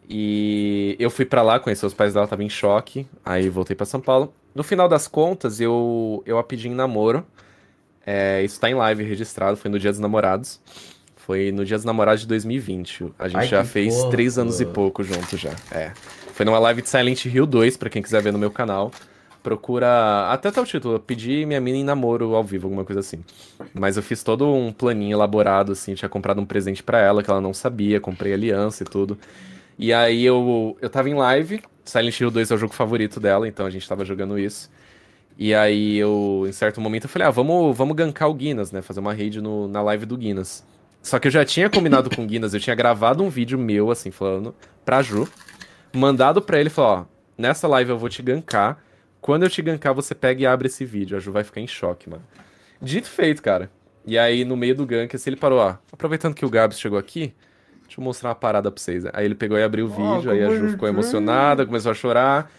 E 0.08 0.96
eu 0.98 1.10
fui 1.10 1.24
para 1.24 1.42
lá, 1.42 1.58
conhecer 1.58 1.86
os 1.86 1.94
pais 1.94 2.12
dela, 2.12 2.26
tava 2.28 2.44
em 2.44 2.48
choque. 2.48 3.06
Aí 3.24 3.48
voltei 3.48 3.74
para 3.74 3.86
São 3.86 4.00
Paulo. 4.00 4.34
No 4.54 4.62
final 4.62 4.88
das 4.88 5.08
contas, 5.08 5.60
eu, 5.60 6.22
eu 6.26 6.38
a 6.38 6.44
pedi 6.44 6.68
em 6.68 6.74
namoro. 6.74 7.26
É, 8.06 8.42
isso 8.42 8.60
tá 8.60 8.68
em 8.68 8.74
live 8.74 9.02
registrado, 9.02 9.56
foi 9.56 9.70
no 9.70 9.78
Dia 9.78 9.90
dos 9.90 9.98
Namorados. 9.98 10.60
Foi 11.16 11.50
no 11.50 11.64
Dia 11.64 11.78
dos 11.78 11.86
Namorados 11.86 12.20
de 12.20 12.28
2020. 12.28 13.14
A 13.18 13.28
gente 13.28 13.38
Ai, 13.38 13.46
já 13.46 13.64
fez 13.64 13.96
porra. 13.96 14.10
três 14.10 14.38
anos 14.38 14.60
e 14.60 14.66
pouco 14.66 15.02
junto 15.02 15.38
já. 15.38 15.52
É. 15.72 15.92
Foi 16.34 16.44
numa 16.44 16.58
live 16.58 16.82
de 16.82 16.88
Silent 16.90 17.24
Hill 17.24 17.46
2, 17.46 17.78
para 17.78 17.88
quem 17.88 18.02
quiser 18.02 18.20
ver 18.20 18.32
no 18.32 18.38
meu 18.38 18.50
canal. 18.50 18.90
Procura. 19.44 20.30
Até 20.30 20.50
tá 20.50 20.62
o 20.62 20.64
título, 20.64 20.98
pedi 20.98 21.44
minha 21.44 21.60
mina 21.60 21.76
em 21.76 21.84
namoro 21.84 22.34
ao 22.34 22.42
vivo, 22.42 22.66
alguma 22.66 22.82
coisa 22.82 23.00
assim. 23.00 23.22
Mas 23.74 23.98
eu 23.98 24.02
fiz 24.02 24.22
todo 24.22 24.50
um 24.50 24.72
planinho 24.72 25.12
elaborado, 25.12 25.72
assim, 25.72 25.92
tinha 25.94 26.08
comprado 26.08 26.40
um 26.40 26.46
presente 26.46 26.82
para 26.82 26.98
ela 26.98 27.22
que 27.22 27.30
ela 27.30 27.42
não 27.42 27.52
sabia, 27.52 28.00
comprei 28.00 28.32
aliança 28.32 28.82
e 28.82 28.86
tudo. 28.86 29.18
E 29.78 29.92
aí 29.92 30.24
eu, 30.24 30.78
eu 30.80 30.88
tava 30.88 31.10
em 31.10 31.14
live, 31.14 31.62
Silent 31.84 32.18
Hill 32.18 32.30
2 32.30 32.52
é 32.52 32.54
o 32.54 32.58
jogo 32.58 32.72
favorito 32.72 33.20
dela, 33.20 33.46
então 33.46 33.66
a 33.66 33.70
gente 33.70 33.86
tava 33.86 34.02
jogando 34.02 34.38
isso. 34.38 34.70
E 35.36 35.54
aí 35.54 35.98
eu, 35.98 36.46
em 36.48 36.52
certo 36.52 36.80
momento, 36.80 37.04
eu 37.04 37.10
falei, 37.10 37.28
ah, 37.28 37.30
vamos, 37.30 37.76
vamos 37.76 37.94
gankar 37.94 38.30
o 38.30 38.34
Guinness, 38.34 38.72
né? 38.72 38.80
Fazer 38.80 39.00
uma 39.00 39.12
raid 39.12 39.42
no, 39.42 39.68
na 39.68 39.82
live 39.82 40.06
do 40.06 40.16
Guinness. 40.16 40.64
Só 41.02 41.18
que 41.18 41.28
eu 41.28 41.32
já 41.32 41.44
tinha 41.44 41.68
combinado 41.68 42.08
com 42.08 42.24
o 42.24 42.26
Guinness, 42.26 42.54
eu 42.54 42.60
tinha 42.60 42.74
gravado 42.74 43.22
um 43.22 43.28
vídeo 43.28 43.58
meu, 43.58 43.90
assim, 43.90 44.10
falando 44.10 44.54
pra 44.86 45.02
Ju, 45.02 45.28
mandado 45.92 46.40
pra 46.40 46.58
ele, 46.58 46.70
falou, 46.70 47.00
ó, 47.00 47.04
nessa 47.36 47.68
live 47.68 47.90
eu 47.90 47.98
vou 47.98 48.08
te 48.08 48.22
gankar, 48.22 48.78
quando 49.24 49.44
eu 49.44 49.48
te 49.48 49.62
gankar, 49.62 49.94
você 49.94 50.14
pega 50.14 50.42
e 50.42 50.46
abre 50.46 50.66
esse 50.66 50.84
vídeo. 50.84 51.16
A 51.16 51.20
Ju 51.20 51.32
vai 51.32 51.42
ficar 51.42 51.58
em 51.58 51.66
choque, 51.66 52.10
mano. 52.10 52.22
Dito 52.78 53.08
feito, 53.08 53.40
cara. 53.40 53.70
E 54.04 54.18
aí, 54.18 54.44
no 54.44 54.54
meio 54.54 54.74
do 54.74 54.84
gank, 54.84 55.16
assim, 55.16 55.30
ele 55.30 55.36
parou, 55.38 55.60
ó. 55.60 55.76
Aproveitando 55.90 56.34
que 56.34 56.44
o 56.44 56.50
Gabs 56.50 56.78
chegou 56.78 56.98
aqui, 56.98 57.32
deixa 57.84 57.98
eu 57.98 58.04
mostrar 58.04 58.28
uma 58.28 58.34
parada 58.34 58.70
pra 58.70 58.78
vocês. 58.78 59.06
Aí 59.14 59.24
ele 59.24 59.34
pegou 59.34 59.56
e 59.56 59.62
abriu 59.62 59.86
o 59.86 59.88
vídeo, 59.88 60.28
oh, 60.28 60.30
aí 60.30 60.44
a 60.44 60.50
Ju 60.54 60.68
ficou 60.68 60.86
emocionada, 60.86 61.64
começou 61.64 61.90
a 61.90 61.94
chorar. 61.94 62.52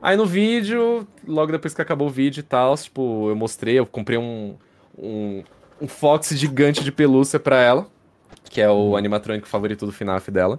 Aí 0.00 0.16
no 0.16 0.24
vídeo, 0.24 1.06
logo 1.28 1.52
depois 1.52 1.74
que 1.74 1.82
acabou 1.82 2.08
o 2.08 2.10
vídeo 2.10 2.40
e 2.40 2.44
tal, 2.44 2.74
tipo, 2.78 3.28
eu 3.28 3.36
mostrei, 3.36 3.78
eu 3.78 3.84
comprei 3.84 4.16
um, 4.16 4.56
um, 4.96 5.44
um 5.82 5.86
Fox 5.86 6.30
gigante 6.30 6.82
de 6.82 6.92
pelúcia 6.92 7.38
pra 7.38 7.60
ela, 7.60 7.86
que 8.48 8.62
é 8.62 8.70
o 8.70 8.96
animatrônico 8.96 9.46
favorito 9.46 9.84
do 9.84 9.92
FNAF 9.92 10.30
dela 10.30 10.58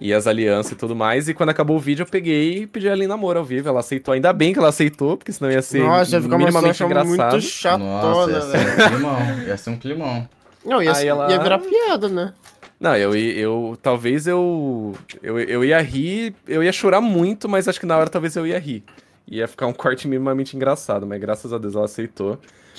e 0.00 0.14
as 0.14 0.26
alianças 0.26 0.72
e 0.72 0.74
tudo 0.74 0.96
mais. 0.96 1.28
E 1.28 1.34
quando 1.34 1.50
acabou 1.50 1.76
o 1.76 1.80
vídeo, 1.80 2.02
eu 2.02 2.06
peguei 2.06 2.62
e 2.62 2.66
pedi 2.66 2.88
ela 2.88 3.04
em 3.04 3.06
namoro 3.06 3.38
ao 3.38 3.44
vivo. 3.44 3.68
Ela 3.68 3.80
aceitou. 3.80 4.14
Ainda 4.14 4.32
bem 4.32 4.52
que 4.52 4.58
ela 4.58 4.68
aceitou, 4.68 5.16
porque 5.16 5.32
senão 5.32 5.50
ia 5.50 5.60
ser 5.60 5.82
Nossa, 5.82 6.16
ia 6.16 6.22
ficar 6.22 6.38
minimamente 6.38 6.82
engraçado. 6.82 7.32
muito 7.32 7.40
chatona, 7.42 8.02
Nossa, 8.02 8.30
ia 8.30 8.40
ser 8.40 8.58
um 8.58 8.88
climão. 8.88 9.38
Ia 9.46 9.56
ser 9.56 9.70
um 9.70 9.76
climão. 9.76 10.28
Não, 10.64 10.82
ia, 10.82 10.90
ela... 10.90 11.30
ia 11.30 11.38
virar 11.38 11.58
piada, 11.58 12.08
né? 12.08 12.32
Não, 12.78 12.96
eu, 12.96 13.14
eu 13.14 13.78
talvez 13.82 14.26
eu, 14.26 14.94
eu 15.22 15.38
eu 15.38 15.62
ia 15.62 15.80
rir, 15.82 16.34
eu 16.48 16.64
ia 16.64 16.72
chorar 16.72 17.02
muito, 17.02 17.46
mas 17.46 17.68
acho 17.68 17.78
que 17.78 17.84
na 17.84 17.96
hora 17.96 18.08
talvez 18.08 18.34
eu 18.36 18.46
ia 18.46 18.58
rir. 18.58 18.82
Ia 19.28 19.46
ficar 19.46 19.66
um 19.66 19.72
corte 19.72 20.08
minimamente 20.08 20.56
engraçado, 20.56 21.06
mas 21.06 21.20
graças 21.20 21.52
a 21.52 21.58
Deus 21.58 21.74
ela 21.74 21.84
aceitou. 21.84 22.38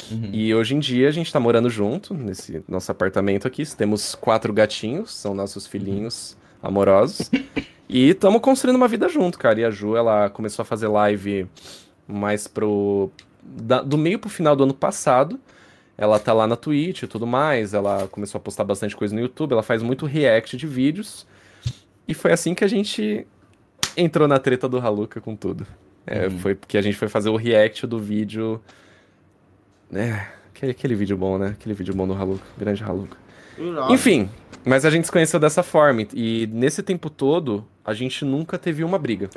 Uhum. 0.10 0.30
E 0.34 0.54
hoje 0.56 0.76
em 0.76 0.80
dia 0.80 1.08
a 1.08 1.12
gente 1.12 1.32
tá 1.32 1.40
morando 1.40 1.70
junto, 1.70 2.16
nesse 2.16 2.64
nosso 2.68 2.92
apartamento 2.92 3.48
aqui. 3.48 3.64
Temos 3.76 4.16
quatro 4.16 4.52
gatinhos, 4.52 5.14
são 5.14 5.36
nossos 5.36 5.68
filhinhos 5.68 6.36
amorosos. 6.62 7.30
e 7.90 8.10
estamos 8.10 8.42
construindo 8.42 8.76
uma 8.76 8.88
vida 8.88 9.08
junto, 9.10 9.38
cara. 9.38 9.60
E 9.60 9.66
a 9.66 9.70
Ju, 9.70 9.96
ela 9.96 10.30
começou 10.30 10.64
a 10.64 10.66
fazer 10.66 10.88
live 10.88 11.48
mais 12.08 12.48
pro. 12.48 13.10
Da, 13.44 13.82
do 13.82 13.98
meio 13.98 14.20
pro 14.20 14.30
final 14.30 14.56
do 14.56 14.64
ano 14.64 14.74
passado. 14.74 15.40
Ela 15.98 16.20
tá 16.20 16.34
lá 16.34 16.48
na 16.48 16.56
Twitch 16.56 17.04
e 17.04 17.08
tudo 17.08 17.28
mais. 17.28 17.74
Ela 17.74 18.08
começou 18.08 18.40
a 18.40 18.42
postar 18.42 18.64
bastante 18.64 18.96
coisa 18.96 19.14
no 19.14 19.22
YouTube. 19.22 19.54
Ela 19.54 19.64
faz 19.64 19.84
muito 19.84 20.06
react 20.06 20.58
de 20.58 20.68
vídeos. 20.68 21.28
E 22.08 22.14
foi 22.14 22.32
assim 22.32 22.54
que 22.54 22.64
a 22.64 22.68
gente 22.68 23.26
entrou 23.96 24.28
na 24.28 24.40
treta 24.40 24.68
do 24.68 24.80
Haluka 24.80 25.22
com 25.22 25.36
tudo. 25.36 25.66
É, 26.06 26.28
uhum. 26.28 26.40
Foi 26.40 26.56
porque 26.56 26.78
a 26.78 26.82
gente 26.82 26.98
foi 26.98 27.08
fazer 27.08 27.30
o 27.30 27.36
react 27.36 27.86
do 27.86 28.00
vídeo. 28.00 28.62
É, 29.94 30.28
aquele, 30.54 30.72
aquele 30.72 30.96
vídeo 30.96 31.18
bom, 31.18 31.38
né? 31.38 31.50
Aquele 31.50 31.76
vídeo 31.76 31.94
bom 31.94 32.08
do 32.08 32.14
Haluka. 32.14 32.46
Grande 32.58 32.84
Haluka. 32.84 33.21
Enfim, 33.90 34.30
mas 34.66 34.86
a 34.86 34.90
gente 34.90 35.06
se 35.06 35.12
conheceu 35.12 35.40
dessa 35.40 35.64
forma. 35.64 36.06
E 36.14 36.48
nesse 36.52 36.84
tempo 36.84 37.10
todo, 37.10 37.66
a 37.84 37.94
gente 37.94 38.24
nunca 38.24 38.58
teve 38.58 38.84
uma 38.84 38.98
briga. 38.98 39.30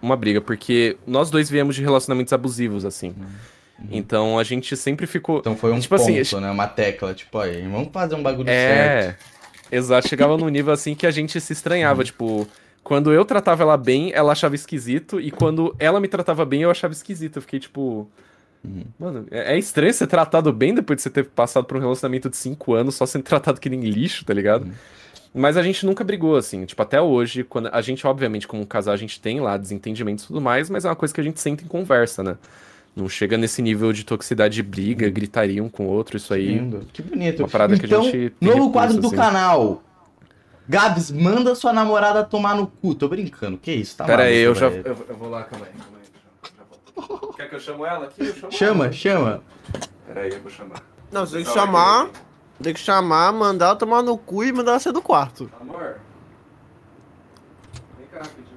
Uma 0.00 0.16
briga, 0.16 0.40
porque 0.40 0.96
nós 1.06 1.30
dois 1.30 1.48
viemos 1.48 1.74
de 1.74 1.82
relacionamentos 1.82 2.32
abusivos, 2.32 2.84
assim. 2.84 3.08
Uhum. 3.08 3.88
Então 3.90 4.38
a 4.38 4.44
gente 4.44 4.76
sempre 4.76 5.06
ficou. 5.06 5.38
Então 5.38 5.56
foi 5.56 5.72
um 5.72 5.80
tipo 5.80 5.94
assim, 5.94 6.14
ponto, 6.14 6.20
assim, 6.20 6.40
né? 6.40 6.50
Uma 6.50 6.66
tecla, 6.66 7.14
tipo, 7.14 7.38
aí, 7.38 7.62
vamos 7.62 7.88
fazer 7.92 8.14
um 8.14 8.22
bagulho 8.22 8.48
é... 8.48 9.02
certo. 9.02 9.24
Exato, 9.72 10.08
chegava 10.08 10.36
num 10.36 10.48
nível 10.48 10.72
assim 10.72 10.94
que 10.94 11.06
a 11.06 11.10
gente 11.10 11.40
se 11.40 11.52
estranhava, 11.52 12.00
uhum. 12.00 12.04
tipo. 12.04 12.48
Quando 12.82 13.14
eu 13.14 13.24
tratava 13.24 13.62
ela 13.62 13.78
bem, 13.78 14.12
ela 14.12 14.32
achava 14.32 14.54
esquisito, 14.54 15.18
e 15.18 15.30
quando 15.30 15.74
ela 15.78 15.98
me 15.98 16.06
tratava 16.06 16.44
bem, 16.44 16.60
eu 16.60 16.70
achava 16.70 16.92
esquisito. 16.92 17.36
Eu 17.36 17.42
fiquei 17.42 17.58
tipo. 17.58 18.08
Uhum. 18.64 18.84
Mano, 18.98 19.26
é, 19.30 19.54
é, 19.54 19.58
estranho 19.58 19.92
ser 19.92 20.06
tratado 20.06 20.52
bem 20.52 20.74
depois 20.74 20.96
de 20.96 21.02
você 21.02 21.10
ter 21.10 21.24
passado 21.26 21.64
por 21.64 21.76
um 21.76 21.80
relacionamento 21.80 22.30
de 22.30 22.36
5 22.36 22.74
anos 22.74 22.94
só 22.94 23.04
sendo 23.04 23.22
tratado 23.24 23.60
que 23.60 23.68
nem 23.68 23.80
lixo, 23.80 24.24
tá 24.24 24.32
ligado? 24.32 24.64
Uhum. 24.64 24.72
Mas 25.34 25.56
a 25.56 25.62
gente 25.62 25.84
nunca 25.84 26.04
brigou, 26.04 26.36
assim. 26.36 26.64
Tipo, 26.64 26.80
até 26.80 27.00
hoje, 27.00 27.42
quando 27.42 27.68
a 27.72 27.82
gente, 27.82 28.06
obviamente, 28.06 28.46
como 28.46 28.64
casal, 28.64 28.94
a 28.94 28.96
gente 28.96 29.20
tem 29.20 29.40
lá 29.40 29.56
desentendimentos 29.56 30.24
e 30.24 30.26
tudo 30.28 30.40
mais, 30.40 30.70
mas 30.70 30.84
é 30.84 30.88
uma 30.88 30.94
coisa 30.94 31.12
que 31.12 31.20
a 31.20 31.24
gente 31.24 31.40
senta 31.40 31.64
em 31.64 31.66
conversa, 31.66 32.22
né? 32.22 32.36
Não 32.94 33.08
chega 33.08 33.36
nesse 33.36 33.60
nível 33.60 33.92
de 33.92 34.04
toxicidade 34.04 34.54
de 34.54 34.62
briga, 34.62 35.10
gritaria 35.10 35.62
um 35.62 35.68
com 35.68 35.86
o 35.86 35.88
outro, 35.88 36.16
isso 36.16 36.32
aí. 36.32 36.46
Lindo. 36.46 36.86
Que 36.92 37.02
bonito. 37.02 37.40
Uma 37.40 37.48
parada 37.48 37.74
então, 37.74 37.88
que 37.88 37.94
a 37.94 38.12
gente. 38.12 38.34
novo 38.40 38.54
recurso, 38.54 38.72
quadro 38.72 39.00
do 39.00 39.06
assim. 39.08 39.16
canal. 39.16 39.82
Gabs, 40.68 41.10
manda 41.10 41.54
sua 41.56 41.72
namorada 41.72 42.22
tomar 42.22 42.54
no 42.54 42.68
cu. 42.68 42.94
Tô 42.94 43.08
brincando. 43.08 43.58
Que 43.58 43.72
isso? 43.72 43.96
Tá 43.96 44.04
Pera 44.04 44.22
aí, 44.24 44.38
eu 44.38 44.54
já. 44.54 44.68
Eu, 44.68 45.04
eu 45.08 45.16
vou 45.16 45.28
lá, 45.28 45.42
calma 45.42 45.66
aí, 45.66 45.72
calma 45.72 45.98
aí. 45.98 46.04
Já, 46.04 46.50
já 46.56 46.64
volto. 46.70 46.83
Quer 47.36 47.48
que 47.48 47.54
eu 47.56 47.60
chamo 47.60 47.84
ela 47.84 48.04
aqui? 48.06 48.24
Eu 48.26 48.34
chamo 48.34 48.52
Chama, 48.52 48.84
ela. 48.84 48.92
chama. 48.92 49.42
Pera 50.06 50.20
aí, 50.22 50.32
eu 50.32 50.40
vou 50.40 50.50
chamar. 50.50 50.82
Não, 51.12 51.26
você 51.26 51.36
tem 51.36 51.44
que 51.44 51.50
chamar. 51.52 52.08
Tem 52.62 52.72
que 52.74 52.80
chamar, 52.80 53.32
mandar 53.32 53.66
ela 53.66 53.76
tomar 53.76 54.02
no 54.02 54.16
cu 54.16 54.44
e 54.44 54.52
mandar 54.52 54.72
ela 54.72 54.80
sair 54.80 54.92
do 54.92 55.02
quarto. 55.02 55.50
Amor. 55.60 55.96
Vem 57.98 58.06
cá 58.12 58.18
rapidinho. 58.18 58.56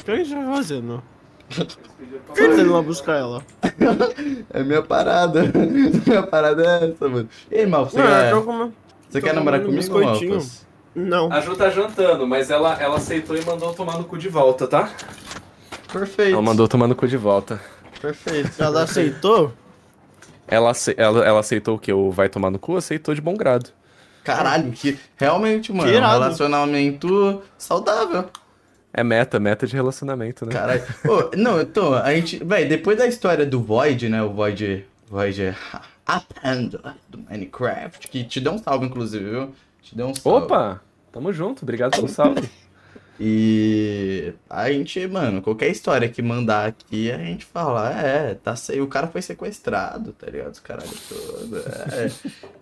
O 0.00 0.04
que 0.04 0.10
a 0.10 0.16
gente 0.16 0.34
vai 0.34 0.54
fazendo? 0.56 1.02
Eles 1.50 1.78
pediram 1.98 2.20
pra- 2.20 2.26
Por 2.26 2.34
que 2.34 2.42
ele 2.42 2.64
tá 2.64 2.70
lá 2.70 2.82
buscar 2.82 3.16
ela? 3.16 3.42
É 4.50 4.62
minha 4.62 4.82
parada. 4.82 5.42
minha 6.06 6.22
parada 6.26 6.62
é 6.62 6.90
essa, 6.90 7.08
mano. 7.08 7.28
Ei, 7.50 7.66
Mal, 7.66 7.86
você, 7.88 7.98
Não, 7.98 8.06
quer, 8.06 8.72
você 9.08 9.20
quer 9.22 9.34
namorar 9.34 9.60
comigo. 9.62 10.00
Malfas? 10.00 10.66
Não. 10.94 11.32
A 11.32 11.40
Ju 11.40 11.54
tá 11.56 11.70
jantando, 11.70 12.26
mas 12.26 12.50
ela, 12.50 12.74
ela 12.80 12.96
aceitou 12.96 13.36
e 13.36 13.44
mandou 13.44 13.72
tomar 13.74 13.96
no 13.98 14.04
cu 14.04 14.18
de 14.18 14.28
volta, 14.28 14.66
tá? 14.66 14.90
Perfeito. 15.92 16.32
Ela 16.32 16.42
mandou 16.42 16.66
tomar 16.68 16.86
no 16.86 16.94
cu 16.94 17.06
de 17.06 17.16
volta. 17.16 17.60
Perfeito. 18.00 18.62
Ela 18.62 18.82
aceitou? 18.82 19.52
Ela, 20.46 20.70
ace- 20.70 20.94
ela, 20.96 21.24
ela 21.24 21.40
aceitou 21.40 21.76
o 21.76 21.78
quê? 21.78 21.92
O 21.92 22.10
vai 22.10 22.28
tomar 22.28 22.50
no 22.50 22.58
cu? 22.58 22.76
Aceitou 22.76 23.14
de 23.14 23.20
bom 23.20 23.36
grado. 23.36 23.70
Caralho, 24.24 24.72
que 24.72 24.98
realmente, 25.16 25.72
mano, 25.72 25.90
Que 25.90 25.96
um 25.96 26.00
relacionamento 26.00 27.42
saudável. 27.56 28.26
É 28.92 29.04
meta, 29.04 29.38
meta 29.38 29.66
de 29.66 29.74
relacionamento, 29.74 30.44
né? 30.46 30.52
Caralho. 30.52 30.82
Ô, 31.06 31.36
não, 31.36 31.60
então, 31.60 31.94
a 31.94 32.14
gente. 32.14 32.42
Véi, 32.42 32.64
depois 32.66 32.96
da 32.98 33.06
história 33.06 33.44
do 33.46 33.60
Void, 33.62 34.08
né? 34.08 34.22
O 34.22 34.30
Void. 34.30 34.86
Void 35.08 35.54
Apando 36.06 36.80
do 37.08 37.18
Minecraft, 37.18 38.08
que 38.08 38.24
te 38.24 38.40
deu 38.40 38.52
um 38.52 38.58
salve, 38.58 38.86
inclusive, 38.86 39.28
viu? 39.28 39.54
Te 39.82 39.94
deu 39.94 40.06
um 40.08 40.14
salve. 40.14 40.44
Opa! 40.46 40.80
Tamo 41.12 41.32
junto, 41.32 41.62
obrigado 41.62 41.92
pelo 41.92 42.08
salve. 42.08 42.48
E 43.20 44.32
a 44.48 44.70
gente, 44.70 45.04
mano, 45.08 45.42
qualquer 45.42 45.68
história 45.68 46.08
que 46.08 46.22
mandar 46.22 46.66
aqui, 46.68 47.10
a 47.10 47.18
gente 47.18 47.44
fala, 47.44 47.90
é, 47.92 48.34
tá 48.34 48.54
se... 48.54 48.80
o 48.80 48.86
cara 48.86 49.08
foi 49.08 49.20
sequestrado, 49.22 50.12
tá 50.12 50.26
ligado? 50.30 50.52
Os 50.52 50.60
caralho 50.60 50.88
todo. 51.08 51.58
É, 51.92 52.10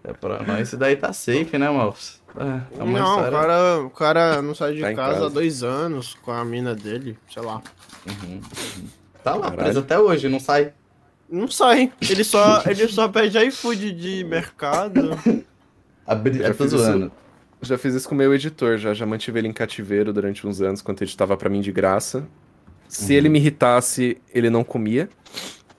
é 0.05 0.13
pra 0.15 0.43
nós 0.43 0.69
isso 0.69 0.77
daí 0.79 0.97
tá 0.97 1.13
safe, 1.13 1.59
né, 1.59 1.69
Malfs? 1.69 2.23
É, 2.39 2.81
é 2.81 2.83
uma 2.83 2.99
não, 2.99 3.07
o 3.07 3.15
história- 3.27 3.39
cara, 3.39 3.81
o 3.83 3.91
cara 3.91 4.43
não 4.43 4.55
sai 4.55 4.75
de 4.75 4.81
Tá 4.81 4.95
casa, 4.95 5.13
casa. 5.15 5.27
há 5.27 5.29
dois 5.29 5.63
anos 5.63 6.15
com 6.23 6.33
a 6.33 6.45
mina 6.45 6.75
dele, 6.75 7.19
sei 7.33 7.43
lá. 7.43 7.63
Uhum, 8.07 8.33
uhum. 8.35 8.41
Tá 9.23 9.35
lá, 9.35 9.41
Caralho. 9.51 9.59
preso 9.63 9.79
até 9.81 9.99
hoje, 9.99 10.29
não 10.29 10.41
sai. 10.41 10.73
Não 11.29 11.49
sai. 11.49 11.93
Ele 12.09 12.23
só, 12.25 12.63
ele 12.67 12.87
só 12.89 13.09
pede 13.09 13.37
iFood 13.47 13.93
de 13.93 14.25
mercado. 14.25 15.11
Abri... 16.07 16.39
Eu 16.41 16.55
tô 16.57 16.65
fiz 16.65 16.73
isso. 16.73 17.11
Já 17.63 17.79
fiz 17.79 17.95
isso 17.95 18.09
com 18.09 18.15
o 18.15 18.19
meu 18.19 18.35
editor, 18.35 18.77
já, 18.79 18.93
já 18.95 19.07
mantive 19.07 19.39
ele 19.39 19.49
em 19.49 19.53
cativeiro 19.53 20.13
durante 20.13 20.47
uns 20.47 20.61
anos, 20.61 20.83
quando 20.83 21.03
editava 21.03 21.37
pra 21.37 21.49
mim 21.49 21.61
de 21.61 21.73
graça. 21.73 22.27
Se 22.89 23.15
ele 23.15 23.29
me 23.29 23.39
irritasse, 23.39 24.19
ele 24.33 24.49
não 24.51 24.63
comia. 24.63 25.09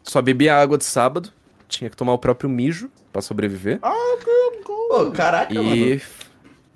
Só 0.03 0.21
bebia 0.21 0.55
água 0.55 0.77
de 0.77 0.83
sábado. 0.85 1.31
Tinha 1.67 1.89
que 1.89 1.95
tomar 1.95 2.13
o 2.13 2.17
próprio 2.17 2.49
mijo 2.49 2.89
pra 3.13 3.21
sobreviver. 3.21 3.79
Pô, 4.65 5.11
caraca, 5.11 5.53
mano. 5.53 5.75
e. 5.75 6.01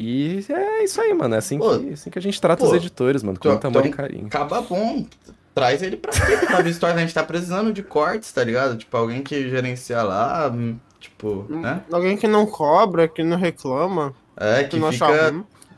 E 0.04 0.44
é 0.50 0.84
isso 0.84 1.00
aí, 1.00 1.14
mano. 1.14 1.36
É 1.36 1.38
assim, 1.38 1.60
Pô, 1.60 1.78
que, 1.78 1.90
assim 1.94 2.10
que 2.10 2.18
a 2.18 2.22
gente 2.22 2.42
trata 2.42 2.64
pô, 2.64 2.70
os 2.72 2.76
editores, 2.76 3.22
mano. 3.22 3.38
Com 3.38 3.44
tô- 3.44 3.50
muito 3.52 3.68
amor 3.68 3.82
tô- 3.84 3.88
e 3.88 3.92
carinho. 3.92 4.28
Acaba 4.28 4.62
bom. 4.62 5.06
Traz 5.54 5.84
ele 5.84 5.96
pra 5.98 6.12
cá, 6.12 6.48
pra 6.48 6.62
Vistória. 6.62 6.96
A 6.96 7.00
gente 7.00 7.14
tá 7.14 7.24
precisando 7.24 7.72
de 7.72 7.84
cortes, 7.84 8.32
tá 8.32 8.44
ligado? 8.44 8.78
Tipo, 8.78 8.98
alguém 8.98 9.22
que 9.22 9.48
gerencia 9.50 10.02
lá, 10.02 10.50
hum, 10.52 10.78
tipo, 11.00 11.46
né? 11.50 11.84
Alguém 11.92 12.18
que 12.18 12.26
não 12.28 12.46
cobra, 12.48 13.08
que 13.08 13.22
não 13.22 13.38
reclama, 13.38 14.14
É, 14.42 14.64
que 14.64 14.78
fica, 14.92 15.08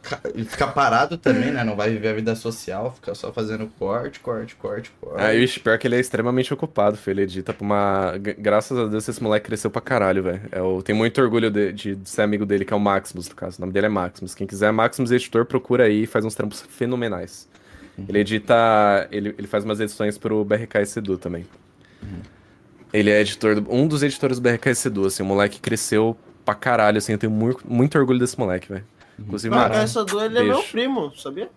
ca- 0.01 0.21
fica 0.45 0.67
parado 0.67 1.17
também, 1.17 1.51
né? 1.51 1.63
Não 1.63 1.75
vai 1.75 1.89
viver 1.89 2.09
a 2.09 2.13
vida 2.13 2.35
social, 2.35 2.93
fica 2.93 3.13
só 3.13 3.31
fazendo 3.33 3.67
corte, 3.77 4.19
corte, 4.19 4.55
corte, 4.55 4.91
corte. 5.01 5.21
Ah, 5.21 5.33
e 5.33 5.43
o 5.43 5.59
pior 5.61 5.77
que 5.77 5.87
ele 5.87 5.95
é 5.95 5.99
extremamente 5.99 6.53
ocupado, 6.53 6.95
filho. 6.97 7.15
Ele 7.15 7.21
edita 7.23 7.53
pra 7.53 7.63
uma. 7.65 8.13
Graças 8.37 8.77
a 8.77 8.85
Deus, 8.87 9.07
esse 9.07 9.21
moleque 9.21 9.47
cresceu 9.47 9.69
pra 9.69 9.81
caralho, 9.81 10.23
velho. 10.23 10.41
Eu 10.51 10.81
tenho 10.83 10.97
muito 10.97 11.21
orgulho 11.21 11.49
de, 11.51 11.73
de- 11.73 11.95
de 11.95 12.09
ser 12.09 12.21
amigo 12.21 12.45
dele, 12.45 12.63
que 12.65 12.73
é 12.73 12.75
o 12.75 12.79
Maximus, 12.79 13.27
no 13.29 13.35
caso. 13.35 13.57
O 13.57 13.61
nome 13.61 13.73
dele 13.73 13.87
é 13.87 13.89
Maximus. 13.89 14.33
Quem 14.35 14.47
quiser, 14.47 14.71
Maximus 14.71 15.11
Editor, 15.11 15.45
procura 15.45 15.85
aí 15.85 16.03
e 16.03 16.07
faz 16.07 16.23
uns 16.25 16.35
trampos 16.35 16.61
fenomenais. 16.69 17.47
Ele 18.09 18.19
edita. 18.19 19.07
Ele, 19.11 19.35
ele 19.37 19.47
faz 19.47 19.63
umas 19.63 19.79
edições 19.79 20.17
pro 20.17 20.43
BRK 20.43 20.85
Sedu 20.85 21.17
também. 21.17 21.45
Ele 22.91 23.09
é 23.09 23.19
editor. 23.21 23.63
um 23.69 23.87
dos 23.87 24.03
editores 24.03 24.39
do 24.39 24.43
BRK 24.49 24.73
Sedu, 24.75 25.05
assim. 25.05 25.23
O 25.23 25.25
moleque 25.25 25.59
cresceu 25.59 26.17
pra 26.43 26.55
caralho, 26.55 26.97
assim. 26.97 27.13
Eu 27.13 27.17
tenho 27.17 27.31
muito, 27.31 27.61
muito 27.65 27.97
orgulho 27.97 28.19
desse 28.19 28.37
moleque, 28.37 28.69
velho. 28.69 28.85
Inclusive, 29.19 29.53
Ah, 29.55 29.69
essa 29.73 30.03
do 30.03 30.19
ele 30.21 30.39
é 30.39 30.43
meu 30.43 30.63
primo, 30.63 31.15
sabia? 31.15 31.49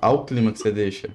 Olha 0.00 0.12
o 0.14 0.24
clima 0.24 0.52
que 0.52 0.58
você 0.58 0.70
deixa. 0.70 1.10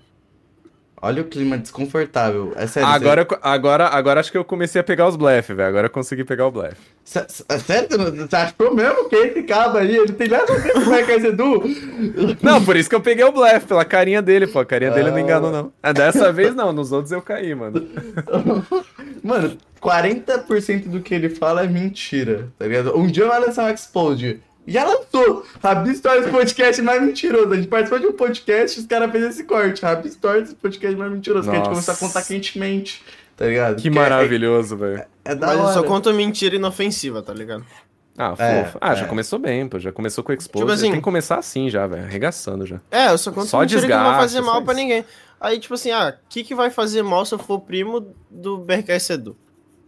Olha 1.03 1.23
o 1.23 1.25
clima 1.25 1.57
desconfortável. 1.57 2.53
É 2.55 2.67
sério. 2.67 2.87
Agora, 2.87 3.21
eu 3.29 3.37
agora, 3.41 3.87
agora 3.87 4.19
acho 4.19 4.31
que 4.31 4.37
eu 4.37 4.45
comecei 4.45 4.79
a 4.79 4.83
pegar 4.83 5.07
os 5.07 5.15
blefe, 5.15 5.51
velho. 5.53 5.67
Agora 5.69 5.87
eu 5.87 5.89
consegui 5.91 6.23
pegar 6.23 6.45
o 6.45 6.51
blefe. 6.51 6.77
É 7.49 7.57
sério? 7.57 7.87
Você 7.89 7.97
não- 7.97 8.27
achou 8.31 8.75
mesmo 8.75 9.09
que 9.09 9.15
esse 9.15 9.41
cabo 9.43 9.79
aí, 9.79 9.95
ele 9.97 10.13
tem 10.13 10.27
nada 10.27 10.53
a 10.53 10.57
ver 10.57 10.73
com 10.73 10.79
o 10.79 10.85
Michael 10.91 11.25
Edu? 11.25 11.63
Não, 12.43 12.63
por 12.63 12.75
isso 12.77 12.87
que 12.87 12.95
eu 12.95 13.01
peguei 13.01 13.25
o 13.25 13.31
blefe, 13.31 13.65
pela 13.65 13.83
carinha 13.83 14.21
dele, 14.21 14.45
pô. 14.45 14.59
A 14.59 14.65
carinha 14.65 14.91
dele 14.91 15.09
não 15.09 15.17
Ah. 15.17 15.21
enganou, 15.21 15.51
não. 15.51 15.73
Ah, 15.81 15.91
dessa 15.91 16.31
vez 16.33 16.53
não, 16.53 16.71
nos 16.71 16.91
outros 16.91 17.11
eu 17.11 17.21
caí, 17.21 17.55
mano. 17.55 17.81
Mano, 19.23 19.57
40% 19.81 20.87
do 20.87 20.99
que 21.01 21.13
ele 21.13 21.29
fala 21.29 21.63
é 21.63 21.67
mentira, 21.67 22.49
tá 22.57 22.65
ligado? 22.65 22.97
Um 22.97 23.07
dia 23.07 23.27
vai 23.27 23.39
lançar 23.39 23.65
um 23.65 23.73
Explode. 23.73 24.41
Já 24.67 24.85
lançou! 24.85 25.45
Rabi 25.61 25.95
Stories 25.95 26.29
podcast 26.29 26.81
mais 26.81 27.01
mentiroso. 27.01 27.51
A 27.51 27.55
gente 27.55 27.67
participou 27.67 27.99
de 27.99 28.07
um 28.07 28.13
podcast 28.13 28.77
e 28.77 28.81
os 28.81 28.87
caras 28.87 29.11
fez 29.11 29.23
esse 29.25 29.43
corte. 29.43 29.81
Rabi 29.81 30.09
Stories 30.11 30.53
podcast 30.53 30.95
mais 30.97 31.11
mentiroso. 31.11 31.49
Que 31.49 31.55
a 31.55 31.59
gente 31.59 31.69
começou 31.69 31.93
a 31.93 31.97
contar 31.97 32.21
quentemente, 32.23 33.03
tá 33.35 33.45
ligado? 33.47 33.75
Que 33.77 33.83
Porque 33.89 33.97
é- 33.97 34.01
maravilhoso, 34.01 34.77
velho. 34.77 35.03
É, 35.25 35.33
da 35.35 35.47
Mas 35.47 35.57
eu 35.57 35.63
hora. 35.63 35.73
só 35.73 35.83
conto 35.83 36.13
mentira 36.13 36.55
inofensiva, 36.55 37.21
tá 37.21 37.33
ligado? 37.33 37.65
Ah, 38.17 38.35
É, 38.37 38.63
fofo. 38.65 38.77
Ah, 38.81 38.93
já 38.93 39.05
é. 39.05 39.07
começou 39.07 39.39
bem, 39.39 39.67
pô. 39.67 39.79
Já 39.79 39.91
começou 39.91 40.23
com 40.23 40.31
o 40.31 40.35
Expose. 40.35 40.63
Tipo 40.63 40.71
assim- 40.73 40.87
Tem 40.91 40.95
que 40.95 41.01
começar 41.01 41.37
assim 41.39 41.69
já, 41.69 41.87
velho. 41.87 42.03
Arregaçando 42.03 42.65
já. 42.65 42.79
É, 42.91 43.07
eu 43.09 43.17
só 43.17 43.31
conto 43.31 43.47
Só 43.47 43.61
mentira 43.61 43.81
que 43.81 43.87
não 43.87 43.95
vai 43.95 44.03
desgaste, 44.05 44.21
fazer 44.35 44.41
mal 44.45 44.61
pra 44.63 44.73
ninguém. 44.75 45.03
Aí, 45.39 45.59
tipo 45.59 45.73
assim, 45.73 45.89
ah, 45.91 46.15
o 46.15 46.29
que, 46.29 46.43
que 46.43 46.53
vai 46.53 46.69
fazer 46.69 47.01
mal 47.01 47.25
se 47.25 47.33
eu 47.33 47.39
for 47.39 47.59
primo 47.61 48.13
do 48.29 48.57
BRK 48.59 48.91
Edu? 49.13 49.35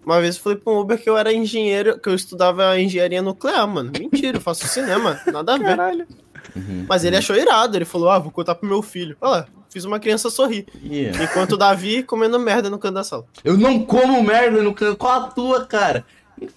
Uma 0.06 0.20
vez 0.20 0.36
eu 0.36 0.42
falei 0.42 0.58
pra 0.58 0.74
um 0.74 0.80
Uber 0.80 1.02
que 1.02 1.10
eu 1.10 1.18
era 1.18 1.34
engenheiro, 1.34 1.98
que 2.00 2.10
eu 2.10 2.14
estudava 2.16 2.78
engenharia 2.80 3.22
nuclear, 3.22 3.68
mano. 3.68 3.92
Mentira, 3.98 4.38
eu 4.38 4.42
faço 4.42 4.68
cinema, 4.68 5.20
nada 5.32 5.54
a 5.54 5.58
ver. 5.58 5.64
Caralho. 5.66 6.08
Uhum. 6.56 6.86
Mas 6.88 7.04
ele 7.04 7.16
achou 7.16 7.36
irado, 7.36 7.78
ele 7.78 7.86
falou, 7.86 8.10
ah, 8.10 8.20
vou 8.20 8.32
contar 8.32 8.56
pro 8.56 8.68
meu 8.68 8.82
filho. 8.82 9.16
Olha 9.22 9.32
lá, 9.32 9.48
fiz 9.70 9.86
uma 9.86 10.00
criança 10.00 10.30
sorrir. 10.30 10.66
Yeah. 10.84 11.24
Enquanto 11.24 11.54
o 11.54 11.58
Davi 11.58 12.04
comendo 12.04 12.38
merda 12.40 12.70
no 12.70 12.78
canto 12.78 12.96
da 12.96 13.04
sala. 13.04 13.26
Eu 13.44 13.58
não 13.58 13.80
como 13.86 14.22
merda 14.22 14.62
no 14.62 14.74
canto. 14.74 14.98
Qual 14.98 15.12
a 15.24 15.28
tua, 15.28 15.66
cara? 15.66 16.06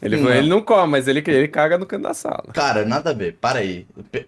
Ele, 0.02 0.16
Não. 0.16 0.30
ele 0.32 0.48
não 0.48 0.60
come, 0.60 0.90
mas 0.90 1.06
ele, 1.06 1.22
ele 1.26 1.46
caga 1.48 1.78
no 1.78 1.86
canto 1.86 2.02
da 2.02 2.14
sala. 2.14 2.44
Cara, 2.52 2.84
nada 2.84 3.10
a 3.10 3.12
ver. 3.12 3.36
Para 3.40 3.60
aí. 3.60 3.86
Pe- 4.10 4.26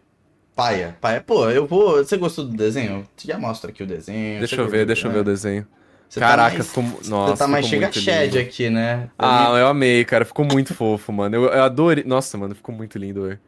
Paia, 0.54 0.96
paia. 1.00 1.20
Pô, 1.20 1.48
eu 1.50 1.66
vou. 1.66 1.98
Você 1.98 2.16
gostou 2.16 2.44
do 2.44 2.56
desenho? 2.56 3.06
Você 3.16 3.28
já 3.28 3.38
mostra 3.38 3.70
aqui 3.70 3.82
o 3.82 3.86
desenho. 3.86 4.38
Deixa 4.40 4.56
eu 4.56 4.68
ver, 4.68 4.84
deixa 4.84 5.06
eu 5.06 5.10
né? 5.10 5.14
ver 5.14 5.20
o 5.20 5.24
desenho. 5.24 5.66
Você 6.08 6.20
tá 6.20 6.28
Caraca, 6.28 6.54
mais- 6.56 6.66
ficou. 6.68 6.84
Nossa, 7.06 7.32
Você 7.32 7.38
tá 7.38 7.46
mais 7.48 7.66
ficou 7.68 7.80
chega 7.80 7.92
Shed 7.92 8.36
lindo. 8.36 8.38
aqui, 8.48 8.70
né? 8.70 9.10
Ah, 9.18 9.54
eu 9.58 9.66
amei, 9.66 10.04
cara. 10.04 10.24
Ficou 10.24 10.44
muito 10.44 10.74
fofo, 10.74 11.12
mano. 11.12 11.36
Eu, 11.36 11.44
eu 11.44 11.62
adorei. 11.62 12.02
Nossa, 12.04 12.38
mano, 12.38 12.54
ficou 12.54 12.74
muito 12.74 12.96
lindo, 12.98 13.22
velho. 13.24 13.38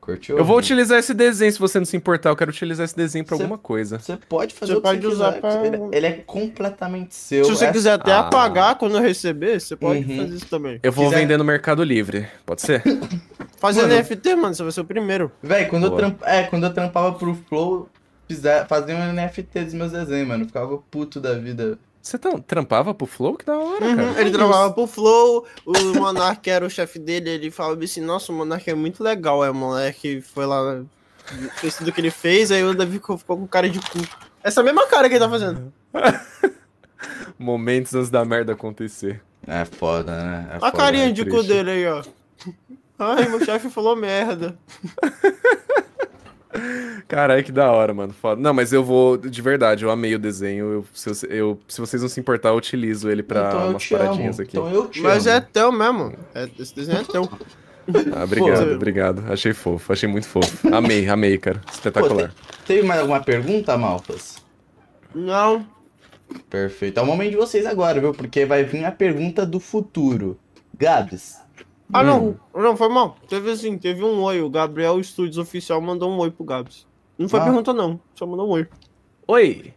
Curtiu? 0.00 0.38
Eu 0.38 0.44
vou 0.44 0.56
utilizar 0.56 1.00
esse 1.00 1.12
desenho, 1.12 1.50
se 1.52 1.58
você 1.58 1.78
não 1.80 1.84
se 1.84 1.96
importar. 1.96 2.30
Eu 2.30 2.36
quero 2.36 2.50
utilizar 2.52 2.84
esse 2.84 2.96
desenho 2.96 3.24
pra 3.24 3.36
Cê- 3.36 3.42
alguma 3.42 3.58
coisa. 3.58 3.98
Você 3.98 4.16
pode 4.28 4.54
fazer 4.54 4.72
Você 4.74 4.78
o 4.78 4.80
que 4.80 4.88
pode 4.88 5.00
você 5.00 5.06
usar 5.08 5.32
quiser. 5.32 5.40
pra- 5.40 5.66
Ele, 5.66 5.78
ele 5.92 6.06
é 6.06 6.12
completamente 6.24 7.12
seu. 7.14 7.44
Se 7.44 7.50
você 7.50 7.64
É- 7.66 7.72
quiser 7.72 7.92
até 7.94 8.12
Ah. 8.12 8.20
apagar 8.20 8.76
quando 8.76 8.96
eu 8.96 9.02
receber, 9.02 9.60
você 9.60 9.74
pode 9.74 10.00
Uhum. 10.08 10.16
fazer 10.16 10.34
isso 10.36 10.46
também. 10.46 10.78
Eu 10.82 10.92
vou 10.92 11.06
quiser- 11.06 11.20
vender 11.20 11.36
no 11.36 11.44
Mercado 11.44 11.82
Livre. 11.82 12.26
Pode 12.46 12.62
ser? 12.62 12.82
Fazer 13.58 13.82
Mano. 13.82 13.94
NFT, 13.94 14.36
mano, 14.36 14.54
você 14.54 14.62
vai 14.62 14.70
ser 14.72 14.80
o 14.80 14.84
primeiro. 14.84 15.32
Véi, 15.42 15.64
quando 15.64 15.86
eu, 15.86 15.90
tramp... 15.96 16.20
é, 16.24 16.42
quando 16.44 16.64
eu 16.64 16.72
trampava 16.74 17.12
pro 17.14 17.34
Flow, 17.48 17.88
fizer... 18.28 18.66
fazia 18.68 18.94
um 18.94 19.12
NFT 19.12 19.64
dos 19.64 19.74
meus 19.74 19.92
desenhos, 19.92 20.28
mano. 20.28 20.44
Eu 20.44 20.46
ficava 20.46 20.78
puto 20.90 21.18
da 21.20 21.32
vida. 21.34 21.78
Você 22.06 22.18
trampava 22.46 22.94
pro 22.94 23.04
Flow? 23.04 23.34
Que 23.34 23.44
da 23.44 23.58
hora, 23.58 23.84
Uhum, 23.84 23.96
cara. 23.96 24.20
Ele 24.20 24.30
trabalhava 24.30 24.72
pro 24.72 24.86
Flow, 24.86 25.44
o 25.64 25.72
Monark 25.98 26.48
era 26.48 26.64
o 26.64 26.70
chefe 26.70 27.00
dele, 27.00 27.30
ele 27.30 27.50
falava 27.50 27.82
assim, 27.82 28.00
nossa, 28.00 28.30
o 28.30 28.34
Monark 28.36 28.70
é 28.70 28.74
muito 28.74 29.02
legal, 29.02 29.40
o 29.40 29.52
moleque 29.52 30.20
foi 30.20 30.46
lá, 30.46 30.84
fez 31.56 31.76
tudo 31.76 31.90
que 31.90 32.00
ele 32.00 32.12
fez, 32.12 32.52
aí 32.52 32.62
o 32.62 32.72
Davi 32.74 32.92
ficou, 32.92 33.18
ficou 33.18 33.36
com 33.36 33.48
cara 33.48 33.68
de 33.68 33.80
cu. 33.80 33.98
Essa 34.40 34.62
mesma 34.62 34.86
cara 34.86 35.08
que 35.08 35.16
ele 35.16 35.24
tá 35.24 35.28
fazendo. 35.28 35.72
Momentos 37.36 37.92
antes 37.92 38.08
da 38.08 38.24
merda 38.24 38.52
acontecer. 38.52 39.20
É 39.44 39.64
foda, 39.64 40.16
né? 40.16 40.48
É 40.52 40.56
a 40.58 40.60
foda, 40.60 40.72
carinha 40.76 41.08
é 41.08 41.10
de 41.10 41.24
cu 41.24 41.30
triste. 41.30 41.48
dele 41.48 41.70
aí, 41.72 41.86
ó. 41.88 42.04
Ai, 43.00 43.28
meu 43.28 43.44
chefe 43.44 43.68
falou 43.68 43.96
merda. 43.96 44.56
Caralho, 47.08 47.44
que 47.44 47.52
da 47.52 47.70
hora, 47.70 47.94
mano. 47.94 48.12
Foda. 48.12 48.40
Não, 48.40 48.52
mas 48.52 48.72
eu 48.72 48.82
vou, 48.82 49.16
de 49.16 49.40
verdade, 49.40 49.84
eu 49.84 49.90
amei 49.90 50.14
o 50.14 50.18
desenho. 50.18 50.72
Eu, 50.72 50.84
se, 50.92 51.26
eu, 51.28 51.58
se 51.68 51.80
vocês 51.80 52.02
não 52.02 52.08
se 52.08 52.18
importar, 52.18 52.48
eu 52.50 52.56
utilizo 52.56 53.08
ele 53.08 53.22
pra 53.22 53.48
então 53.48 53.70
umas 53.70 53.86
paradinhas 53.86 54.38
amo. 54.38 54.42
aqui. 54.48 54.56
Então 54.56 54.68
eu 54.72 54.88
te 54.88 55.00
Mas 55.00 55.26
amo. 55.26 55.36
é 55.36 55.40
teu 55.40 55.70
mesmo. 55.72 56.14
É, 56.34 56.48
esse 56.58 56.74
desenho 56.74 56.98
é 57.00 57.04
teu. 57.04 57.28
Ah, 58.16 58.24
obrigado, 58.24 58.66
Pô, 58.66 58.74
obrigado. 58.74 59.24
Achei 59.32 59.52
fofo, 59.52 59.92
achei 59.92 60.08
muito 60.08 60.26
fofo. 60.26 60.74
Amei, 60.74 61.08
amei, 61.08 61.38
cara. 61.38 61.60
Espetacular. 61.72 62.28
Pô, 62.30 62.56
teve 62.66 62.82
mais 62.82 63.00
alguma 63.00 63.20
pergunta, 63.20 63.78
Malfas? 63.78 64.38
Não. 65.14 65.64
Perfeito. 66.50 66.98
É 66.98 67.02
o 67.02 67.06
momento 67.06 67.30
de 67.30 67.36
vocês 67.36 67.64
agora, 67.64 68.00
viu? 68.00 68.12
Porque 68.12 68.44
vai 68.44 68.64
vir 68.64 68.84
a 68.84 68.90
pergunta 68.90 69.46
do 69.46 69.60
futuro. 69.60 70.36
Gabs. 70.76 71.36
Ah, 71.92 72.02
não. 72.02 72.28
Hum. 72.28 72.36
Não, 72.54 72.76
foi 72.76 72.88
mal. 72.88 73.16
Teve 73.28 73.50
assim, 73.50 73.78
teve 73.78 74.02
um 74.02 74.22
oi. 74.22 74.40
O 74.42 74.50
Gabriel 74.50 75.02
Studios 75.02 75.38
Oficial 75.38 75.80
mandou 75.80 76.10
um 76.10 76.18
oi 76.18 76.30
pro 76.30 76.44
Gabs. 76.44 76.86
Não 77.18 77.28
foi 77.28 77.40
ah. 77.40 77.44
pergunta, 77.44 77.72
não. 77.72 78.00
Só 78.14 78.26
mandou 78.26 78.48
um 78.48 78.50
oi. 78.50 78.68
Oi. 79.28 79.72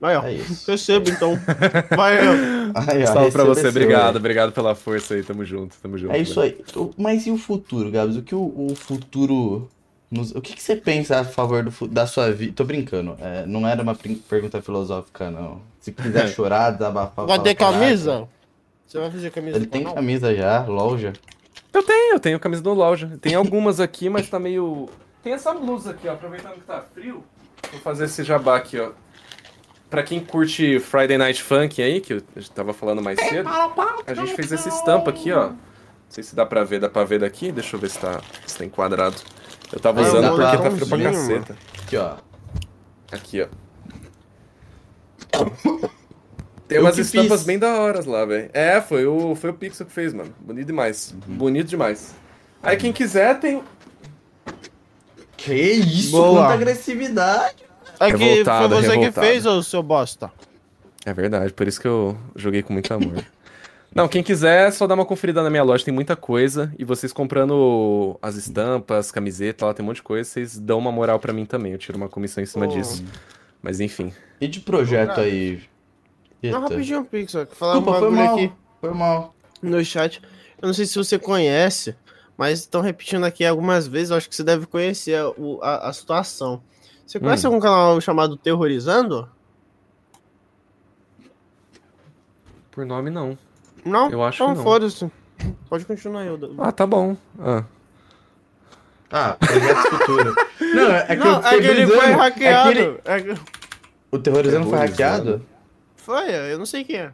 Aí, 0.00 0.16
ó. 0.16 0.22
É 0.22 0.36
Receba, 0.66 1.10
então. 1.10 1.38
Vai, 1.96 2.18
ó. 2.28 3.06
Salve 3.06 3.32
pra 3.32 3.44
você, 3.44 3.68
obrigado. 3.68 4.16
Obrigado 4.16 4.52
pela 4.52 4.74
força 4.74 5.14
aí. 5.14 5.22
Tamo 5.22 5.44
junto, 5.44 5.76
tamo 5.82 5.98
junto. 5.98 6.14
É 6.14 6.18
isso 6.18 6.40
aí. 6.40 6.58
Mas 6.96 7.26
e 7.26 7.30
o 7.30 7.38
futuro, 7.38 7.90
Gabs? 7.90 8.16
O 8.16 8.22
que 8.22 8.34
o, 8.34 8.70
o 8.70 8.74
futuro. 8.74 9.68
Nos... 10.10 10.30
O 10.32 10.40
que, 10.40 10.54
que, 10.54 10.62
você 10.62 10.76
pensa 10.76 11.18
a 11.18 11.24
favor 11.24 11.64
do, 11.64 11.88
da 11.88 12.06
sua 12.06 12.30
vida? 12.30 12.52
Tô 12.54 12.64
brincando. 12.64 13.16
É, 13.20 13.44
não 13.46 13.66
era 13.66 13.82
uma 13.82 13.96
pergunta 14.28 14.62
filosófica, 14.62 15.30
não. 15.30 15.60
Se 15.80 15.90
quiser 15.90 16.28
chorar, 16.32 16.70
desabafar. 16.70 17.26
Vai 17.26 17.42
ter 17.42 17.54
camisa? 17.54 18.28
Você 18.86 18.98
vai 18.98 19.10
fazer 19.10 19.30
camisa 19.30 19.56
Ele 19.56 19.66
tem 19.66 19.82
canal? 19.82 19.94
camisa 19.96 20.34
já, 20.34 20.64
loja. 20.64 21.12
Eu 21.72 21.82
tenho, 21.82 22.14
eu 22.14 22.20
tenho 22.20 22.40
camisa 22.40 22.62
do 22.62 22.72
loja. 22.72 23.18
Tem 23.20 23.34
algumas 23.34 23.80
aqui, 23.80 24.08
mas 24.08 24.28
tá 24.28 24.38
meio. 24.38 24.88
Tem 25.22 25.32
essa 25.32 25.52
blusa 25.52 25.90
aqui, 25.90 26.08
ó. 26.08 26.12
Aproveitando 26.12 26.54
que 26.54 26.60
tá 26.60 26.80
frio, 26.94 27.24
vou 27.70 27.80
fazer 27.80 28.04
esse 28.04 28.22
jabá 28.22 28.56
aqui, 28.56 28.78
ó. 28.78 28.92
Pra 29.90 30.02
quem 30.02 30.20
curte 30.20 30.80
Friday 30.80 31.18
Night 31.18 31.42
Funk 31.42 31.82
aí, 31.82 32.00
que 32.00 32.14
eu 32.14 32.22
tava 32.54 32.72
falando 32.72 33.02
mais 33.02 33.18
cedo, 33.20 33.48
a 34.06 34.14
gente 34.14 34.34
fez 34.34 34.50
essa 34.52 34.68
estampa 34.68 35.10
aqui, 35.10 35.32
ó. 35.32 35.48
Não 35.50 35.58
sei 36.08 36.22
se 36.24 36.34
dá 36.36 36.46
pra 36.46 36.64
ver, 36.64 36.80
dá 36.80 36.88
pra 36.88 37.04
ver 37.04 37.20
daqui. 37.20 37.50
Deixa 37.52 37.76
eu 37.76 37.80
ver 37.80 37.90
se 37.90 37.98
tá, 37.98 38.20
se 38.46 38.56
tá 38.58 38.64
enquadrado. 38.64 39.16
Eu 39.72 39.80
tava 39.80 40.00
usando 40.02 40.28
porque 40.36 40.56
tá 40.56 40.70
frio 40.70 40.86
pra 40.88 41.02
caceta. 41.02 41.56
Aqui, 41.82 41.96
ó. 41.96 42.16
Aqui, 43.12 43.42
ó. 43.42 43.48
Tem 46.68 46.80
umas 46.80 46.98
estampas 46.98 47.38
fiz. 47.38 47.46
bem 47.46 47.58
da 47.58 47.80
horas 47.80 48.06
lá, 48.06 48.24
velho. 48.24 48.50
É, 48.52 48.80
foi 48.80 49.06
o, 49.06 49.34
foi 49.34 49.50
o 49.50 49.54
Pixel 49.54 49.86
que 49.86 49.92
fez, 49.92 50.12
mano. 50.12 50.34
Bonito 50.40 50.66
demais. 50.66 51.14
Uhum. 51.28 51.36
Bonito 51.36 51.68
demais. 51.68 52.14
Aí 52.62 52.76
quem 52.76 52.92
quiser 52.92 53.38
tem. 53.38 53.62
Que 55.36 55.54
isso, 55.54 56.10
Boa. 56.10 56.42
quanta 56.42 56.54
agressividade. 56.54 57.64
É 58.00 58.10
que 58.10 58.18
foi 58.18 58.44
você 58.68 58.88
revoltado. 58.88 59.00
que 59.00 59.12
fez, 59.12 59.46
ô 59.46 59.62
seu 59.62 59.82
bosta. 59.82 60.30
É 61.04 61.14
verdade, 61.14 61.52
por 61.52 61.68
isso 61.68 61.80
que 61.80 61.86
eu 61.86 62.18
joguei 62.34 62.62
com 62.62 62.72
muito 62.72 62.92
amor. 62.92 63.24
Não, 63.94 64.08
quem 64.08 64.22
quiser, 64.22 64.72
só 64.72 64.86
dá 64.86 64.94
uma 64.94 65.06
conferida 65.06 65.42
na 65.42 65.48
minha 65.48 65.62
loja, 65.62 65.84
tem 65.84 65.94
muita 65.94 66.14
coisa. 66.14 66.70
E 66.78 66.84
vocês 66.84 67.12
comprando 67.12 68.18
as 68.20 68.34
estampas, 68.34 69.10
camiseta, 69.10 69.64
lá 69.64 69.72
tem 69.72 69.82
um 69.82 69.86
monte 69.86 69.96
de 69.96 70.02
coisa, 70.02 70.28
vocês 70.28 70.58
dão 70.58 70.78
uma 70.78 70.92
moral 70.92 71.18
para 71.18 71.32
mim 71.32 71.46
também. 71.46 71.72
Eu 71.72 71.78
tiro 71.78 71.96
uma 71.96 72.08
comissão 72.08 72.42
em 72.42 72.46
cima 72.46 72.66
oh. 72.66 72.68
disso. 72.68 73.02
Mas 73.62 73.80
enfim. 73.80 74.12
E 74.38 74.46
de 74.46 74.60
projeto 74.60 75.20
aí? 75.20 75.62
Não, 76.42 76.60
rapidinho, 76.60 77.04
Pixel. 77.04 77.46
Falar 77.46 77.74
Desculpa, 77.74 77.98
um 77.98 78.00
bagulho 78.00 78.16
foi 78.16 78.24
mal, 78.24 78.34
aqui. 78.34 78.52
Foi 78.80 78.94
mal. 78.94 79.34
No 79.62 79.84
chat. 79.84 80.22
Eu 80.60 80.66
não 80.66 80.74
sei 80.74 80.86
se 80.86 80.96
você 80.96 81.18
conhece, 81.18 81.96
mas 82.36 82.60
estão 82.60 82.80
repetindo 82.80 83.24
aqui 83.24 83.44
algumas 83.44 83.86
vezes. 83.86 84.10
Eu 84.10 84.16
acho 84.16 84.28
que 84.28 84.36
você 84.36 84.44
deve 84.44 84.66
conhecer 84.66 85.16
a, 85.16 85.32
a, 85.62 85.88
a 85.88 85.92
situação. 85.92 86.62
Você 87.06 87.20
conhece 87.20 87.46
hum. 87.46 87.50
algum 87.50 87.60
canal 87.60 88.00
chamado 88.00 88.36
Terrorizando? 88.36 89.28
Por 92.70 92.84
nome, 92.84 93.10
não. 93.10 93.38
Não? 93.84 94.10
Eu 94.10 94.22
acho 94.22 94.42
então, 94.42 94.52
que 94.52 94.58
não. 94.58 94.64
foda-se. 94.64 95.10
Pode 95.68 95.84
continuar 95.84 96.22
aí. 96.22 96.28
Ah, 96.58 96.72
tá 96.72 96.86
bom. 96.86 97.16
Ah. 97.38 97.64
Ah, 99.10 99.36
projeto 99.38 99.90
futuro. 99.90 100.34
Não, 100.74 100.90
é 100.90 101.06
que, 101.06 101.16
não, 101.16 101.46
é 101.46 101.60
que 101.60 101.66
ele 101.66 101.86
foi 101.86 102.10
hackeado. 102.10 102.70
É 102.70 102.74
que 102.74 102.80
ele... 102.80 103.00
é 103.04 103.20
que... 103.34 103.40
O 104.10 104.18
terrorizando 104.18 104.68
foi 104.68 104.78
hackeado? 104.78 105.46
Foi, 106.06 106.52
eu 106.52 106.56
não 106.56 106.64
sei 106.64 106.84
quem 106.84 106.98
é. 106.98 107.10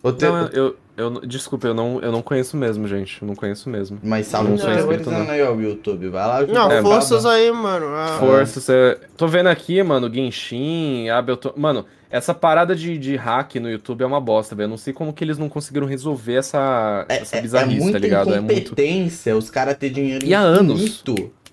O 0.00 0.12
te... 0.12 0.24
Não, 0.24 0.46
eu, 0.50 0.76
eu, 0.96 1.10
desculpa, 1.26 1.66
eu 1.66 1.74
não, 1.74 2.00
eu 2.00 2.12
não 2.12 2.22
conheço 2.22 2.56
mesmo, 2.56 2.86
gente. 2.86 3.20
Eu 3.20 3.26
não 3.26 3.34
conheço 3.34 3.68
mesmo. 3.68 3.98
Mas 4.00 4.28
salve 4.28 4.50
não 4.50 4.56
terrorizando 4.56 5.28
aí, 5.28 5.42
ó, 5.42 5.52
o 5.52 5.60
YouTube. 5.60 6.08
Vai 6.08 6.24
lá. 6.24 6.46
Não, 6.46 6.70
é, 6.70 6.80
forças 6.82 7.24
baba. 7.24 7.34
aí, 7.34 7.50
mano. 7.50 7.86
Ah, 7.88 8.16
forças. 8.20 8.68
É... 8.68 8.96
Tô 9.16 9.26
vendo 9.26 9.48
aqui, 9.48 9.82
mano, 9.82 10.08
Genshin, 10.08 11.08
Abel... 11.08 11.36
Mano, 11.56 11.84
essa 12.08 12.32
parada 12.32 12.76
de, 12.76 12.96
de 12.96 13.16
hack 13.16 13.56
no 13.56 13.68
YouTube 13.68 14.02
é 14.02 14.06
uma 14.06 14.20
bosta, 14.20 14.54
velho. 14.54 14.66
Eu 14.66 14.70
não 14.70 14.78
sei 14.78 14.92
como 14.92 15.12
que 15.12 15.24
eles 15.24 15.36
não 15.36 15.48
conseguiram 15.48 15.88
resolver 15.88 16.34
essa, 16.34 17.04
é, 17.08 17.16
essa 17.22 17.40
bizarrice, 17.40 17.88
é, 17.88 17.92
tá 17.92 17.98
ligado? 17.98 18.32
É 18.32 18.40
muito 18.40 18.70
competência, 18.70 19.36
os 19.36 19.50
caras 19.50 19.76
ter 19.76 19.90
dinheiro 19.90 20.24
E 20.24 20.32
há 20.32 20.38
anos. 20.38 21.02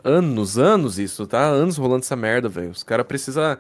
Anos, 0.04 0.60
anos 0.60 1.00
isso, 1.00 1.26
tá? 1.26 1.48
Anos 1.48 1.78
rolando 1.78 2.04
essa 2.04 2.16
merda, 2.16 2.48
velho. 2.48 2.70
Os 2.70 2.84
caras 2.84 3.08
precisam, 3.08 3.58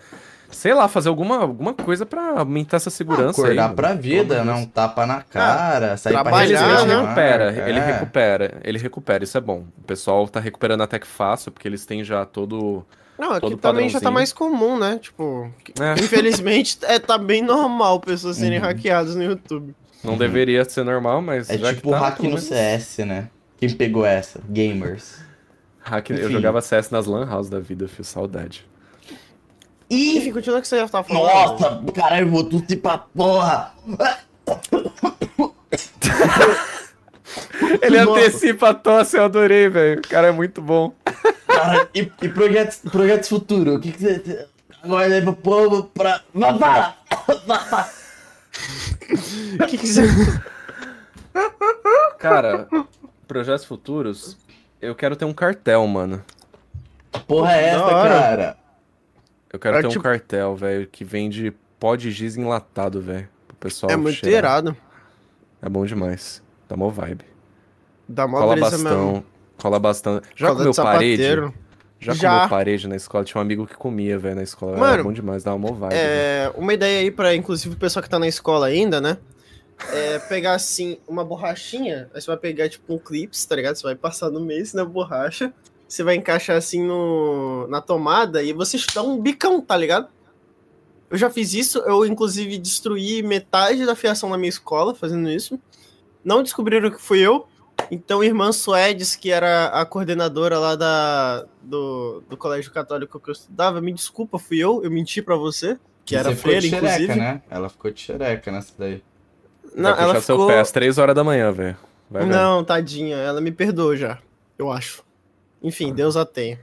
sei 0.50 0.74
lá, 0.74 0.88
fazer 0.88 1.10
alguma, 1.10 1.40
alguma 1.40 1.74
coisa 1.74 2.06
para 2.06 2.40
aumentar 2.40 2.78
essa 2.78 2.90
segurança 2.90 3.42
Acordar 3.42 3.70
aí. 3.70 3.76
pra 3.76 3.94
vida, 3.94 4.44
não 4.44 4.66
tapa 4.66 5.06
na 5.06 5.22
cara, 5.22 5.94
ah, 5.94 5.98
sair 5.98 6.14
trabalhar, 6.14 6.60
pra 6.60 6.76
ele 6.76 6.86
recupera, 6.86 7.52
é. 7.52 7.70
ele 7.70 7.80
recupera, 7.80 8.62
ele 8.64 8.78
recupera, 8.78 9.24
isso 9.24 9.38
é 9.38 9.42
bom. 9.42 9.66
O 9.78 9.84
pessoal 9.84 10.28
tá 10.28 10.40
recuperando 10.40 10.82
até 10.82 11.00
que 11.00 11.08
fácil, 11.08 11.52
porque 11.52 11.68
eles 11.68 11.86
têm 11.86 12.04
já 12.04 12.26
todo 12.26 12.86
não, 13.18 13.34
aqui 13.34 13.54
é 13.54 13.58
também 13.58 13.90
já 13.90 14.00
tá 14.00 14.12
mais 14.12 14.32
comum, 14.32 14.78
né? 14.78 15.00
Tipo, 15.02 15.52
é. 15.80 16.00
infelizmente 16.00 16.78
é, 16.86 17.00
tá 17.00 17.18
bem 17.18 17.42
normal 17.42 18.00
pessoas 18.00 18.38
serem 18.38 18.60
uhum. 18.60 18.66
hackeadas 18.66 19.16
no 19.16 19.24
YouTube. 19.24 19.74
Não 20.04 20.14
uhum. 20.14 20.18
deveria 20.18 20.64
ser 20.64 20.84
normal, 20.84 21.22
mas. 21.22 21.50
É 21.50 21.58
tipo 21.58 21.90
tá, 21.90 22.00
hack 22.00 22.20
no 22.20 22.38
CS, 22.38 23.00
né? 23.00 23.30
Quem 23.58 23.70
pegou 23.72 24.06
essa? 24.06 24.40
Gamers. 24.48 25.20
Hack, 25.80 26.12
eu 26.12 26.30
jogava 26.30 26.62
CS 26.62 26.92
nas 26.92 27.08
Lan 27.08 27.26
House 27.26 27.50
da 27.50 27.60
vida, 27.60 27.88
fio 27.88 28.04
saudade. 28.04 28.66
E... 29.90 30.18
Enfim, 30.18 30.32
continua 30.32 30.62
que 30.62 30.68
você 30.68 30.78
já 30.78 30.88
tava 30.88 31.08
falando. 31.08 31.24
Nossa, 31.24 31.84
caralho, 31.94 32.30
vou 32.30 32.44
tossir 32.44 32.82
pra 32.82 32.98
porra! 32.98 33.74
Ele 37.82 38.04
Nossa. 38.04 38.20
antecipa 38.20 38.70
a 38.70 38.74
tosse, 38.74 39.18
eu 39.18 39.26
adorei, 39.26 39.70
velho. 39.70 40.00
O 40.00 40.08
cara 40.08 40.28
é 40.28 40.32
muito 40.32 40.62
bom. 40.62 40.94
Cara, 41.48 41.90
e, 41.94 42.12
e 42.22 42.30
projetos, 42.30 42.80
projetos 42.92 43.30
futuros? 43.30 43.76
O 43.76 43.80
que, 43.80 43.92
que 43.92 44.00
você. 44.00 44.48
Agora 44.84 45.06
aí 45.14 45.22
pro 45.22 45.34
povo 45.34 45.84
pra. 45.94 46.22
O 49.60 49.66
que, 49.68 49.78
que 49.78 49.88
você. 49.88 50.04
Cara, 52.20 52.68
projetos 53.28 53.66
futuros, 53.66 54.38
eu 54.82 54.96
quero 54.96 55.16
ter 55.16 55.26
um 55.26 55.34
cartel, 55.34 55.86
mano. 55.88 56.24
Porra, 57.28 57.54
é 57.54 57.70
essa, 57.70 57.86
cara? 57.86 58.58
Eu 59.58 59.60
quero 59.60 59.78
é 59.78 59.82
ter 59.82 59.88
tipo... 59.88 60.00
um 60.00 60.04
cartel, 60.04 60.56
velho, 60.56 60.88
que 60.88 61.04
vende 61.04 61.52
pó 61.80 61.96
de 61.96 62.12
giz 62.12 62.38
enlatado, 62.38 63.02
velho. 63.02 63.28
Pro 63.48 63.58
pessoal. 63.58 63.92
É 63.92 63.96
muito 63.96 64.18
cheirar. 64.18 64.60
irado. 64.60 64.78
É 65.60 65.68
bom 65.68 65.84
demais. 65.84 66.44
Dá 66.70 66.78
mó 66.78 66.90
vibe. 66.90 67.26
Dá 68.08 68.28
mó 68.28 68.38
Cola 68.38 68.56
bastão. 68.56 69.08
Mesmo. 69.08 69.26
Cola 69.58 69.80
bastante. 69.80 70.28
Já 70.36 70.48
Cola 70.50 70.60
comeu 70.60 70.74
parede? 70.76 71.24
Já, 72.00 72.14
Já 72.14 72.36
comeu 72.36 72.50
parede 72.50 72.88
na 72.88 72.96
escola? 72.96 73.24
Tinha 73.24 73.40
um 73.40 73.42
amigo 73.42 73.66
que 73.66 73.74
comia, 73.74 74.20
velho, 74.20 74.36
na 74.36 74.44
escola. 74.44 74.78
Mano, 74.78 74.94
Era 74.94 75.04
bom 75.04 75.12
demais, 75.12 75.44
dá 75.44 75.56
uma 75.56 75.72
vibe. 75.72 75.96
É, 75.96 76.42
véio. 76.42 76.54
uma 76.56 76.74
ideia 76.76 77.00
aí 77.00 77.10
pra, 77.10 77.36
inclusive, 77.36 77.74
o 77.74 77.78
pessoal 77.80 78.04
que 78.04 78.10
tá 78.10 78.20
na 78.20 78.28
escola 78.28 78.68
ainda, 78.68 79.02
né? 79.02 79.18
É 79.92 80.20
pegar, 80.20 80.54
assim, 80.54 81.00
uma 81.08 81.26
borrachinha. 81.26 82.12
Aí 82.14 82.22
você 82.22 82.28
vai 82.28 82.38
pegar, 82.38 82.70
tipo, 82.70 82.94
um 82.94 83.00
clips, 83.00 83.44
tá 83.44 83.56
ligado? 83.56 83.76
Você 83.76 83.84
vai 83.84 83.96
passar 83.96 84.30
no 84.30 84.40
mês 84.40 84.72
na 84.76 84.86
borracha. 84.86 85.52
Você 85.88 86.04
vai 86.04 86.16
encaixar, 86.16 86.58
assim, 86.58 86.84
no, 86.84 87.68
na 87.68 87.82
tomada 87.82 88.44
e 88.44 88.52
você 88.52 88.78
dá 88.94 89.02
um 89.02 89.20
bicão, 89.20 89.62
tá 89.62 89.78
ligado? 89.78 90.10
Eu 91.10 91.18
já 91.18 91.30
fiz 91.30 91.54
isso. 91.54 91.80
Eu, 91.80 92.06
inclusive, 92.06 92.58
destruí 92.58 93.24
metade 93.24 93.86
da 93.86 93.96
fiação 93.96 94.30
na 94.30 94.38
minha 94.38 94.50
escola 94.50 94.94
fazendo 94.94 95.30
isso. 95.30 95.60
Não 96.24 96.44
descobriram 96.44 96.92
que 96.92 97.02
fui 97.02 97.20
eu. 97.20 97.48
Então, 97.90 98.24
irmã 98.24 98.52
Suedes, 98.52 99.16
que 99.16 99.32
era 99.32 99.68
a 99.68 99.86
coordenadora 99.86 100.60
lá 100.60 100.76
da, 100.76 101.46
do, 101.62 102.22
do 102.28 102.36
colégio 102.36 102.72
católico 102.72 103.20
que 103.20 103.30
eu 103.30 103.34
estudava, 103.34 103.80
me 103.80 103.94
desculpa, 103.94 104.38
fui 104.38 104.58
eu, 104.58 104.84
eu 104.84 104.92
menti 104.92 105.22
para 105.22 105.36
você, 105.36 105.78
que 106.04 106.16
você 106.16 106.20
era 106.20 106.36
freira, 106.36 106.62
xereca, 106.62 106.78
inclusive. 106.78 107.16
Né? 107.16 107.42
Ela 107.50 107.70
ficou 107.70 107.92
de 107.92 108.02
xereca 108.02 108.52
nessa 108.52 108.74
daí. 108.78 109.04
Não, 109.76 109.94
Vai 109.94 110.04
ela 110.04 110.22
ficou... 110.22 110.38
seu 110.40 110.48
pé 110.48 110.60
às 110.60 110.72
3 110.72 110.98
horas 110.98 111.16
da 111.16 111.24
manhã, 111.24 111.52
velho. 111.52 111.78
Não, 112.10 112.64
tadinha, 112.64 113.18
ela 113.18 113.40
me 113.40 113.52
perdoou 113.52 113.96
já, 113.96 114.18
eu 114.58 114.72
acho. 114.72 115.07
Enfim, 115.68 115.94
Deus 115.94 116.16
a 116.16 116.26
tenha. 116.26 116.60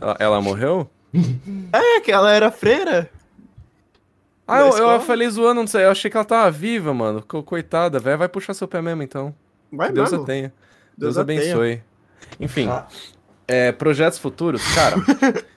Ela, 0.00 0.16
ela 0.20 0.40
morreu? 0.40 0.88
é, 1.72 2.00
que 2.00 2.12
ela 2.12 2.32
era 2.32 2.50
freira. 2.52 3.10
Ah, 4.46 4.60
eu, 4.60 4.76
eu, 4.76 5.00
falei 5.00 5.28
zoando, 5.28 5.60
não 5.60 5.66
sei. 5.66 5.84
Eu 5.84 5.90
achei 5.90 6.10
que 6.10 6.16
ela 6.16 6.24
tava 6.24 6.50
viva, 6.50 6.94
mano. 6.94 7.22
Coitada, 7.22 7.98
velho. 7.98 8.18
Vai 8.18 8.28
puxar 8.28 8.54
seu 8.54 8.68
pé 8.68 8.80
mesmo, 8.80 9.02
então. 9.02 9.34
Vai 9.72 9.92
Deus 9.92 10.10
mesmo. 10.10 10.24
a 10.24 10.26
tenha. 10.26 10.52
Deus, 10.96 11.14
Deus 11.14 11.18
abençoe. 11.18 11.76
Tenha. 11.76 11.84
Enfim. 12.40 12.68
Ah, 12.68 12.86
É, 13.46 13.72
projetos 13.72 14.18
futuros, 14.18 14.62
cara. 14.74 14.96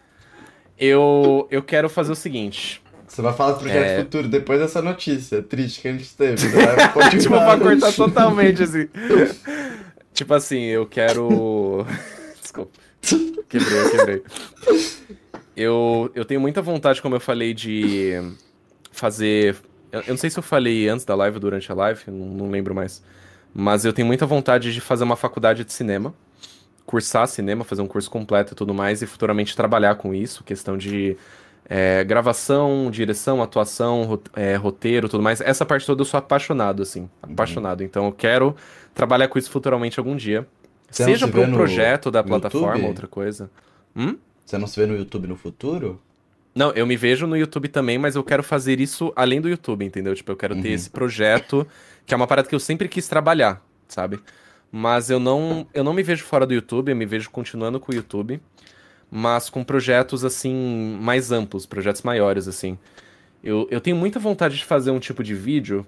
eu, 0.77 1.47
eu 1.51 1.61
quero 1.61 1.89
fazer 1.89 2.11
o 2.11 2.15
seguinte. 2.15 2.81
Você 3.07 3.21
vai 3.21 3.33
falar 3.33 3.51
do 3.51 3.59
projeto 3.59 3.85
é... 3.85 3.99
futuro 3.99 4.27
depois 4.27 4.59
dessa 4.59 4.81
notícia 4.81 5.43
triste 5.43 5.81
que 5.81 5.87
a 5.87 5.91
gente 5.91 6.15
teve. 6.15 6.47
Vai 6.49 7.09
tipo, 7.17 7.29
pra 7.29 7.59
cortar 7.59 7.93
totalmente, 7.97 8.63
assim. 8.63 8.89
tipo 10.13 10.33
assim, 10.33 10.61
eu 10.65 10.85
quero. 10.87 11.85
Desculpa. 12.53 12.71
Quebrei, 13.49 13.89
quebrei. 13.91 14.23
Eu, 15.55 16.11
eu 16.15 16.25
tenho 16.25 16.39
muita 16.41 16.61
vontade, 16.61 17.01
como 17.01 17.15
eu 17.15 17.19
falei, 17.19 17.53
de 17.53 18.13
fazer. 18.91 19.57
Eu, 19.91 20.03
não 20.07 20.17
sei 20.17 20.29
se 20.29 20.39
eu 20.39 20.43
falei 20.43 20.87
antes 20.87 21.05
da 21.05 21.13
live 21.13 21.35
ou 21.35 21.41
durante 21.41 21.71
a 21.71 21.75
live, 21.75 22.01
não, 22.07 22.25
não 22.25 22.49
lembro 22.49 22.73
mais. 22.73 23.03
Mas 23.53 23.85
eu 23.85 23.93
tenho 23.93 24.07
muita 24.07 24.25
vontade 24.25 24.73
de 24.73 24.81
fazer 24.81 25.03
uma 25.03 25.15
faculdade 25.15 25.63
de 25.63 25.71
cinema, 25.71 26.15
cursar 26.85 27.27
cinema, 27.27 27.63
fazer 27.63 27.83
um 27.83 27.87
curso 27.87 28.09
completo 28.09 28.53
e 28.53 28.55
tudo 28.55 28.73
mais, 28.73 29.03
e 29.03 29.05
futuramente 29.05 29.55
trabalhar 29.55 29.95
com 29.95 30.13
isso, 30.13 30.43
questão 30.43 30.75
de 30.75 31.15
é, 31.69 32.03
gravação, 32.03 32.89
direção, 32.89 33.41
atuação, 33.41 34.19
é, 34.35 34.55
roteiro, 34.55 35.07
tudo 35.07 35.21
mais. 35.21 35.41
Essa 35.41 35.65
parte 35.65 35.85
toda 35.85 36.01
eu 36.01 36.05
sou 36.05 36.17
apaixonado, 36.17 36.81
assim. 36.81 37.01
Uhum. 37.01 37.33
Apaixonado. 37.33 37.81
Uhum. 37.81 37.85
Então 37.85 38.05
eu 38.05 38.11
quero 38.11 38.55
trabalhar 38.95 39.27
com 39.27 39.37
isso 39.37 39.51
futuramente 39.51 39.99
algum 39.99 40.15
dia. 40.15 40.47
Você 40.93 41.05
Seja 41.05 41.27
para 41.27 41.41
um 41.41 41.51
projeto 41.51 42.11
da 42.11 42.23
plataforma, 42.23 42.73
YouTube? 42.73 42.87
outra 42.87 43.07
coisa. 43.07 43.49
Hum? 43.95 44.15
Você 44.45 44.59
não 44.59 44.67
se 44.67 44.79
vê 44.79 44.85
no 44.85 44.95
YouTube 44.95 45.27
no 45.27 45.35
futuro? 45.35 45.99
Não, 46.53 46.69
eu 46.71 46.85
me 46.85 46.95
vejo 46.95 47.25
no 47.25 47.35
YouTube 47.35 47.67
também, 47.67 47.97
mas 47.97 48.15
eu 48.15 48.23
quero 48.23 48.43
fazer 48.43 48.79
isso 48.79 49.11
além 49.15 49.41
do 49.41 49.49
YouTube, 49.49 49.83
entendeu? 49.83 50.13
Tipo, 50.13 50.31
eu 50.31 50.35
quero 50.35 50.53
uhum. 50.53 50.61
ter 50.61 50.69
esse 50.69 50.89
projeto, 50.89 51.67
que 52.05 52.13
é 52.13 52.17
uma 52.17 52.27
parada 52.27 52.47
que 52.47 52.53
eu 52.53 52.59
sempre 52.59 52.87
quis 52.87 53.07
trabalhar, 53.07 53.59
sabe? 53.87 54.19
Mas 54.71 55.09
eu 55.09 55.19
não, 55.19 55.65
eu 55.73 55.83
não 55.83 55.93
me 55.93 56.03
vejo 56.03 56.23
fora 56.23 56.45
do 56.45 56.53
YouTube, 56.53 56.89
eu 56.89 56.95
me 56.95 57.07
vejo 57.07 57.31
continuando 57.31 57.79
com 57.79 57.91
o 57.91 57.95
YouTube, 57.95 58.39
mas 59.09 59.49
com 59.49 59.63
projetos, 59.63 60.23
assim, 60.23 60.97
mais 61.01 61.31
amplos, 61.31 61.65
projetos 61.65 62.03
maiores, 62.03 62.47
assim. 62.47 62.77
Eu, 63.43 63.67
eu 63.71 63.81
tenho 63.81 63.97
muita 63.97 64.19
vontade 64.19 64.57
de 64.57 64.63
fazer 64.63 64.91
um 64.91 64.99
tipo 64.99 65.23
de 65.23 65.33
vídeo 65.33 65.83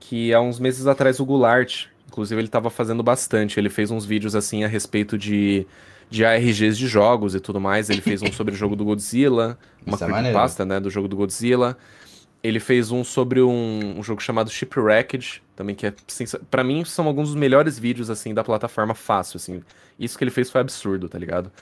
que 0.00 0.34
há 0.34 0.40
uns 0.40 0.58
meses 0.58 0.88
atrás 0.88 1.20
o 1.20 1.24
Goulart, 1.24 1.86
inclusive 2.18 2.40
ele 2.40 2.48
estava 2.48 2.68
fazendo 2.68 3.00
bastante, 3.00 3.60
ele 3.60 3.68
fez 3.68 3.92
uns 3.92 4.04
vídeos, 4.04 4.34
assim, 4.34 4.64
a 4.64 4.68
respeito 4.68 5.16
de 5.16 5.64
de 6.10 6.24
ARGs 6.24 6.78
de 6.78 6.86
jogos 6.88 7.34
e 7.34 7.40
tudo 7.40 7.60
mais. 7.60 7.90
Ele 7.90 8.00
fez 8.00 8.22
um 8.22 8.32
sobre 8.32 8.54
o 8.54 8.56
jogo 8.56 8.74
do 8.74 8.84
Godzilla, 8.84 9.58
uma 9.86 9.94
Isso 9.94 10.04
é 10.04 10.32
pasta, 10.32 10.64
né, 10.64 10.80
do 10.80 10.90
jogo 10.90 11.06
do 11.06 11.14
Godzilla. 11.14 11.76
Ele 12.42 12.58
fez 12.58 12.90
um 12.90 13.04
sobre 13.04 13.42
um, 13.42 13.98
um 13.98 14.02
jogo 14.02 14.22
chamado 14.22 14.50
Shipwrecked, 14.50 15.42
também 15.54 15.74
que 15.74 15.86
é 15.86 15.94
para 16.50 16.64
mim 16.64 16.84
são 16.84 17.06
alguns 17.06 17.28
dos 17.28 17.36
melhores 17.36 17.78
vídeos 17.78 18.08
assim 18.08 18.32
da 18.32 18.42
plataforma 18.42 18.94
fácil 18.94 19.36
assim. 19.36 19.62
Isso 19.98 20.16
que 20.16 20.24
ele 20.24 20.30
fez 20.30 20.50
foi 20.50 20.60
absurdo, 20.62 21.08
tá 21.10 21.18
ligado? 21.18 21.52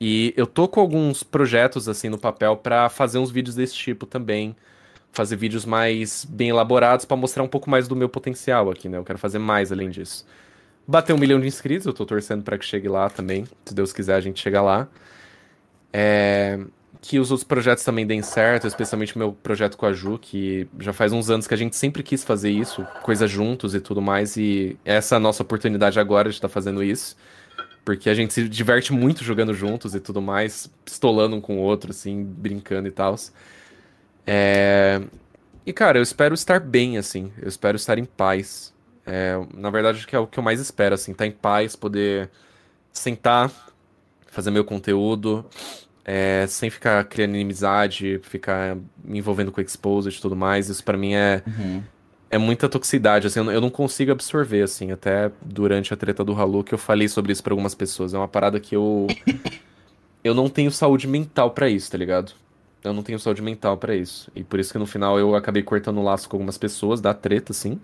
E 0.00 0.32
eu 0.36 0.46
tô 0.46 0.66
com 0.66 0.80
alguns 0.80 1.22
projetos 1.22 1.86
assim 1.88 2.08
no 2.08 2.18
papel 2.18 2.56
para 2.56 2.88
fazer 2.88 3.18
uns 3.18 3.30
vídeos 3.30 3.54
desse 3.54 3.74
tipo 3.74 4.06
também, 4.06 4.56
fazer 5.14 5.36
vídeos 5.36 5.64
mais 5.64 6.26
bem 6.28 6.50
elaborados 6.50 7.06
para 7.06 7.16
mostrar 7.16 7.42
um 7.42 7.48
pouco 7.48 7.70
mais 7.70 7.88
do 7.88 7.96
meu 7.96 8.08
potencial 8.08 8.70
aqui, 8.70 8.88
né? 8.88 8.98
Eu 8.98 9.04
quero 9.04 9.18
fazer 9.18 9.38
mais 9.38 9.72
além 9.72 9.88
disso 9.88 10.26
bater 10.86 11.12
um 11.12 11.18
milhão 11.18 11.40
de 11.40 11.46
inscritos, 11.46 11.86
eu 11.86 11.92
tô 11.92 12.04
torcendo 12.04 12.42
para 12.42 12.58
que 12.58 12.64
chegue 12.64 12.88
lá 12.88 13.08
também. 13.08 13.44
Se 13.64 13.74
Deus 13.74 13.92
quiser, 13.92 14.14
a 14.14 14.20
gente 14.20 14.40
chega 14.40 14.60
lá. 14.60 14.88
É... 15.92 16.58
Que 17.00 17.18
os 17.18 17.30
outros 17.30 17.46
projetos 17.46 17.84
também 17.84 18.06
deem 18.06 18.22
certo, 18.22 18.66
especialmente 18.66 19.14
o 19.14 19.18
meu 19.18 19.32
projeto 19.32 19.76
com 19.76 19.84
a 19.84 19.92
Ju, 19.92 20.18
que 20.18 20.66
já 20.78 20.92
faz 20.92 21.12
uns 21.12 21.28
anos 21.28 21.46
que 21.46 21.52
a 21.52 21.56
gente 21.56 21.76
sempre 21.76 22.02
quis 22.02 22.24
fazer 22.24 22.50
isso, 22.50 22.86
coisa 23.02 23.26
juntos 23.26 23.74
e 23.74 23.80
tudo 23.80 24.00
mais, 24.00 24.38
e 24.38 24.78
essa 24.86 25.14
é 25.14 25.18
a 25.18 25.20
nossa 25.20 25.42
oportunidade 25.42 26.00
agora 26.00 26.30
de 26.30 26.36
estar 26.36 26.48
tá 26.48 26.52
fazendo 26.52 26.82
isso. 26.82 27.14
Porque 27.84 28.08
a 28.08 28.14
gente 28.14 28.32
se 28.32 28.48
diverte 28.48 28.90
muito 28.94 29.22
jogando 29.22 29.52
juntos 29.52 29.94
e 29.94 30.00
tudo 30.00 30.22
mais, 30.22 30.70
pistolando 30.82 31.36
um 31.36 31.40
com 31.42 31.58
o 31.58 31.60
outro, 31.60 31.90
assim, 31.90 32.24
brincando 32.24 32.88
e 32.88 32.90
tal. 32.90 33.14
É... 34.26 35.00
E, 35.66 35.72
cara, 35.72 35.98
eu 35.98 36.02
espero 36.02 36.34
estar 36.34 36.60
bem, 36.60 36.98
assim. 36.98 37.32
Eu 37.40 37.48
espero 37.48 37.76
estar 37.76 37.98
em 37.98 38.04
paz. 38.04 38.74
É, 39.06 39.34
na 39.54 39.70
verdade, 39.70 39.98
acho 39.98 40.06
que 40.06 40.16
é 40.16 40.18
o 40.18 40.26
que 40.26 40.38
eu 40.38 40.42
mais 40.42 40.60
espero, 40.60 40.94
assim, 40.94 41.12
estar 41.12 41.24
tá 41.24 41.28
em 41.28 41.32
paz, 41.32 41.76
poder 41.76 42.30
sentar, 42.92 43.50
fazer 44.26 44.50
meu 44.50 44.64
conteúdo, 44.64 45.44
é, 46.04 46.46
sem 46.48 46.70
ficar 46.70 47.04
criando 47.04 47.34
inimizade, 47.34 48.20
ficar 48.22 48.76
me 49.02 49.18
envolvendo 49.18 49.52
com 49.52 49.60
exposed 49.60 50.16
e 50.16 50.20
tudo 50.20 50.36
mais. 50.36 50.68
Isso 50.68 50.82
para 50.82 50.96
mim 50.96 51.14
é, 51.14 51.42
uhum. 51.46 51.82
é 52.30 52.38
muita 52.38 52.68
toxicidade, 52.68 53.26
assim, 53.26 53.40
eu 53.40 53.60
não 53.60 53.70
consigo 53.70 54.12
absorver, 54.12 54.62
assim, 54.62 54.92
até 54.92 55.30
durante 55.42 55.92
a 55.92 55.96
treta 55.96 56.24
do 56.24 56.34
Halu 56.34 56.64
que 56.64 56.74
eu 56.74 56.78
falei 56.78 57.08
sobre 57.08 57.32
isso 57.32 57.42
para 57.42 57.52
algumas 57.52 57.74
pessoas. 57.74 58.14
É 58.14 58.18
uma 58.18 58.28
parada 58.28 58.58
que 58.60 58.76
eu 58.76 59.06
eu 60.22 60.34
não 60.34 60.48
tenho 60.48 60.70
saúde 60.70 61.06
mental 61.06 61.50
para 61.50 61.68
isso, 61.68 61.90
tá 61.90 61.98
ligado? 61.98 62.32
Eu 62.84 62.92
não 62.92 63.02
tenho 63.02 63.18
saúde 63.18 63.40
mental 63.40 63.78
para 63.78 63.96
isso. 63.96 64.30
E 64.36 64.44
por 64.44 64.60
isso 64.60 64.70
que 64.70 64.78
no 64.78 64.86
final 64.86 65.18
eu 65.18 65.34
acabei 65.34 65.62
cortando 65.62 65.98
o 65.98 66.02
laço 66.04 66.28
com 66.28 66.36
algumas 66.36 66.58
pessoas 66.58 67.00
da 67.00 67.14
treta, 67.14 67.52
assim. 67.52 67.80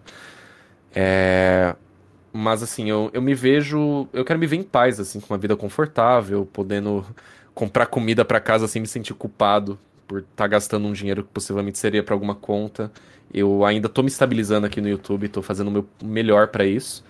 É... 0.94 1.74
Mas 2.32 2.62
assim, 2.62 2.90
eu, 2.90 3.10
eu 3.12 3.22
me 3.22 3.34
vejo. 3.34 4.06
Eu 4.12 4.24
quero 4.24 4.38
me 4.38 4.46
ver 4.46 4.56
em 4.56 4.62
paz, 4.62 5.00
assim, 5.00 5.18
com 5.18 5.32
uma 5.32 5.38
vida 5.38 5.56
confortável, 5.56 6.46
podendo 6.52 7.04
comprar 7.54 7.86
comida 7.86 8.24
para 8.24 8.38
casa 8.40 8.68
sem 8.68 8.80
me 8.82 8.86
sentir 8.86 9.14
culpado 9.14 9.78
por 10.06 10.20
estar 10.20 10.30
tá 10.36 10.46
gastando 10.46 10.86
um 10.86 10.92
dinheiro 10.92 11.24
que 11.24 11.30
possivelmente 11.30 11.78
seria 11.78 12.02
para 12.02 12.14
alguma 12.14 12.34
conta. 12.34 12.92
Eu 13.32 13.64
ainda 13.64 13.88
tô 13.88 14.02
me 14.02 14.08
estabilizando 14.08 14.66
aqui 14.66 14.80
no 14.80 14.88
YouTube, 14.88 15.28
tô 15.28 15.40
fazendo 15.40 15.68
o 15.68 15.70
meu 15.70 15.86
melhor 16.02 16.48
para 16.48 16.64
isso. 16.66 17.04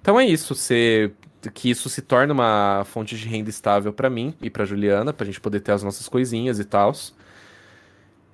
Então 0.00 0.18
é 0.18 0.26
isso, 0.26 0.54
ser 0.54 1.12
que 1.50 1.70
isso 1.70 1.88
se 1.88 2.02
torne 2.02 2.32
uma 2.32 2.84
fonte 2.86 3.16
de 3.16 3.26
renda 3.26 3.50
estável 3.50 3.92
para 3.92 4.08
mim 4.08 4.34
e 4.40 4.48
para 4.48 4.64
Juliana, 4.64 5.12
pra 5.12 5.26
gente 5.26 5.40
poder 5.40 5.60
ter 5.60 5.72
as 5.72 5.82
nossas 5.82 6.08
coisinhas 6.08 6.58
e 6.58 6.64
tal. 6.64 6.92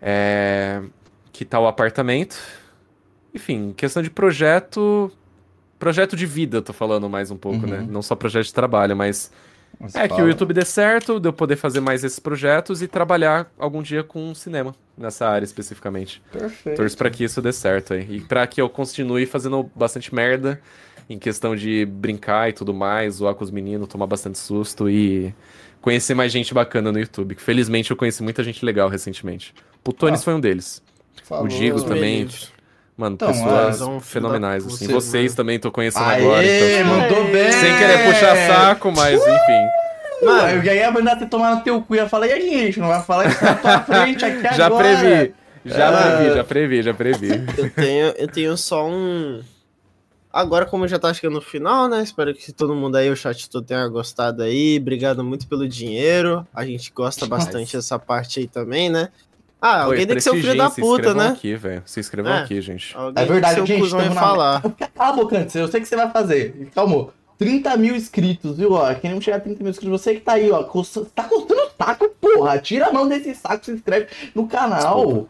É... 0.00 0.82
Que 1.32 1.44
tal 1.44 1.62
o 1.62 1.66
apartamento? 1.66 2.36
Enfim, 3.32 3.72
questão 3.76 4.02
de 4.02 4.10
projeto. 4.10 5.10
Projeto 5.78 6.16
de 6.16 6.26
vida, 6.26 6.56
eu 6.56 6.62
tô 6.62 6.72
falando 6.72 7.08
mais 7.08 7.30
um 7.30 7.36
pouco, 7.36 7.66
né? 7.66 7.78
uhum. 7.78 7.82
né? 7.82 7.88
Não 7.88 8.02
só 8.02 8.16
projeto 8.16 8.46
de 8.46 8.54
trabalho, 8.54 8.96
mas. 8.96 9.30
mas 9.78 9.94
é 9.94 10.08
fala. 10.08 10.20
que 10.20 10.26
o 10.26 10.28
YouTube 10.28 10.52
dê 10.52 10.64
certo, 10.64 11.20
de 11.20 11.28
eu 11.28 11.32
poder 11.32 11.54
fazer 11.54 11.78
mais 11.78 12.02
esses 12.02 12.18
projetos 12.18 12.82
e 12.82 12.88
trabalhar 12.88 13.48
algum 13.56 13.80
dia 13.80 14.02
com 14.02 14.34
cinema, 14.34 14.74
nessa 14.96 15.28
área 15.28 15.44
especificamente. 15.44 16.20
Perfeito. 16.32 16.76
Torço 16.76 16.98
pra 16.98 17.10
que 17.10 17.22
isso 17.22 17.40
dê 17.40 17.52
certo 17.52 17.94
aí. 17.94 18.16
E 18.16 18.20
pra 18.20 18.44
que 18.46 18.60
eu 18.60 18.68
continue 18.68 19.24
fazendo 19.24 19.70
bastante 19.76 20.12
merda 20.12 20.60
em 21.08 21.18
questão 21.18 21.56
de 21.56 21.86
brincar 21.86 22.50
e 22.50 22.52
tudo 22.52 22.74
mais, 22.74 23.14
zoar 23.14 23.34
com 23.34 23.42
os 23.42 23.50
meninos, 23.50 23.88
tomar 23.88 24.06
bastante 24.06 24.38
susto 24.38 24.88
e 24.88 25.34
conhecer 25.80 26.14
mais 26.14 26.30
gente 26.30 26.52
bacana 26.52 26.92
no 26.92 26.98
YouTube. 26.98 27.34
Que 27.34 27.42
felizmente 27.42 27.90
eu 27.90 27.96
conheci 27.96 28.22
muita 28.22 28.42
gente 28.44 28.64
legal 28.64 28.88
recentemente. 28.88 29.54
O 29.86 29.92
Tonis 29.92 30.20
ah, 30.20 30.24
foi 30.24 30.34
um 30.34 30.40
deles. 30.40 30.82
Falou, 31.24 31.44
o 31.44 31.48
Digo 31.48 31.82
também. 31.82 32.28
Mano, 32.96 33.14
então, 33.14 33.28
pessoas 33.28 33.80
é, 33.80 34.00
fenomenais, 34.00 34.66
assim. 34.66 34.86
Você, 34.86 34.92
Vocês 34.92 35.34
também 35.34 35.58
tô 35.58 35.70
conhecendo 35.70 36.04
Aê, 36.04 36.20
agora. 36.20 36.44
Então, 36.44 36.78
tipo, 36.78 36.88
mandou 36.88 37.32
bem! 37.32 37.52
Sem 37.52 37.78
querer 37.78 38.04
puxar 38.04 38.36
saco, 38.48 38.92
mas 38.92 39.20
enfim. 39.20 40.26
Mano, 40.26 40.48
eu 40.48 40.64
já 40.64 40.74
ia 40.74 40.90
mandar 40.90 41.16
você 41.16 41.26
tomar 41.26 41.54
no 41.54 41.62
teu 41.62 41.80
cu. 41.80 41.94
Ia 41.94 42.08
falar, 42.08 42.26
e 42.26 42.32
a 42.32 42.40
gente? 42.40 42.80
Não 42.80 42.88
vai 42.88 43.02
falar 43.02 43.28
isso 43.28 43.44
na 43.44 43.54
tua 43.54 43.80
frente 43.80 44.24
aqui 44.24 44.42
já 44.56 44.66
agora. 44.66 44.98
Previ. 44.98 45.34
Já 45.64 45.86
é. 45.86 46.16
previ, 46.16 46.34
já 46.34 46.44
previ, 46.44 46.82
já 46.82 46.94
previ. 46.94 47.44
Eu 47.56 47.70
tenho, 47.70 48.06
eu 48.16 48.28
tenho 48.28 48.56
só 48.56 48.86
um. 48.86 49.42
Agora, 50.32 50.66
como 50.66 50.86
já 50.86 50.98
tá 50.98 51.12
chegando 51.12 51.36
no 51.36 51.40
final, 51.40 51.88
né? 51.88 52.02
Espero 52.02 52.34
que 52.34 52.52
todo 52.52 52.74
mundo 52.74 52.96
aí, 52.96 53.10
o 53.10 53.16
chat 53.16 53.48
todo 53.48 53.64
tenha 53.64 53.86
gostado 53.88 54.42
aí. 54.42 54.78
Obrigado 54.78 55.24
muito 55.24 55.46
pelo 55.48 55.66
dinheiro. 55.66 56.46
A 56.54 56.64
gente 56.64 56.92
gosta 56.92 57.26
bastante 57.26 57.76
dessa 57.76 57.98
parte 57.98 58.40
aí 58.40 58.46
também, 58.46 58.90
né? 58.90 59.08
Ah, 59.60 59.84
alguém 59.84 60.06
tem 60.06 60.16
que 60.16 60.22
ser 60.22 60.30
o 60.30 60.34
filho 60.34 60.56
da 60.56 60.70
puta, 60.70 61.14
né? 61.14 61.28
Aqui, 61.28 61.56
velho. 61.56 61.82
Se 61.84 61.98
inscrevam 61.98 62.32
é. 62.32 62.42
aqui, 62.42 62.60
gente. 62.60 62.96
Alguém 62.96 63.24
é 63.24 63.26
verdade, 63.26 63.66
gente. 63.66 63.88
Vai 63.88 64.10
falar. 64.10 64.62
Cala 64.94 65.10
a 65.10 65.12
boca 65.12 65.38
antes, 65.38 65.54
eu 65.54 65.66
sei 65.66 65.80
que 65.80 65.88
você 65.88 65.96
vai 65.96 66.10
fazer. 66.10 66.70
Calma. 66.74 67.08
30 67.38 67.76
mil 67.76 67.94
inscritos, 67.94 68.56
viu? 68.56 68.72
Ó, 68.72 68.94
quem 68.96 69.12
não 69.12 69.20
chegar 69.20 69.36
a 69.36 69.40
30 69.40 69.62
mil 69.62 69.70
inscritos, 69.70 70.00
você 70.00 70.14
que 70.14 70.20
tá 70.20 70.32
aí, 70.32 70.50
ó, 70.50 70.64
coça... 70.64 71.06
tá 71.14 71.22
coçando 71.22 71.62
o 71.62 71.70
taco, 71.70 72.08
porra. 72.20 72.58
Tira 72.58 72.88
a 72.88 72.92
mão 72.92 73.08
desse 73.08 73.32
saco, 73.34 73.64
se 73.64 73.70
inscreve 73.70 74.08
no 74.34 74.48
canal. 74.48 75.04
Desculpa, 75.06 75.28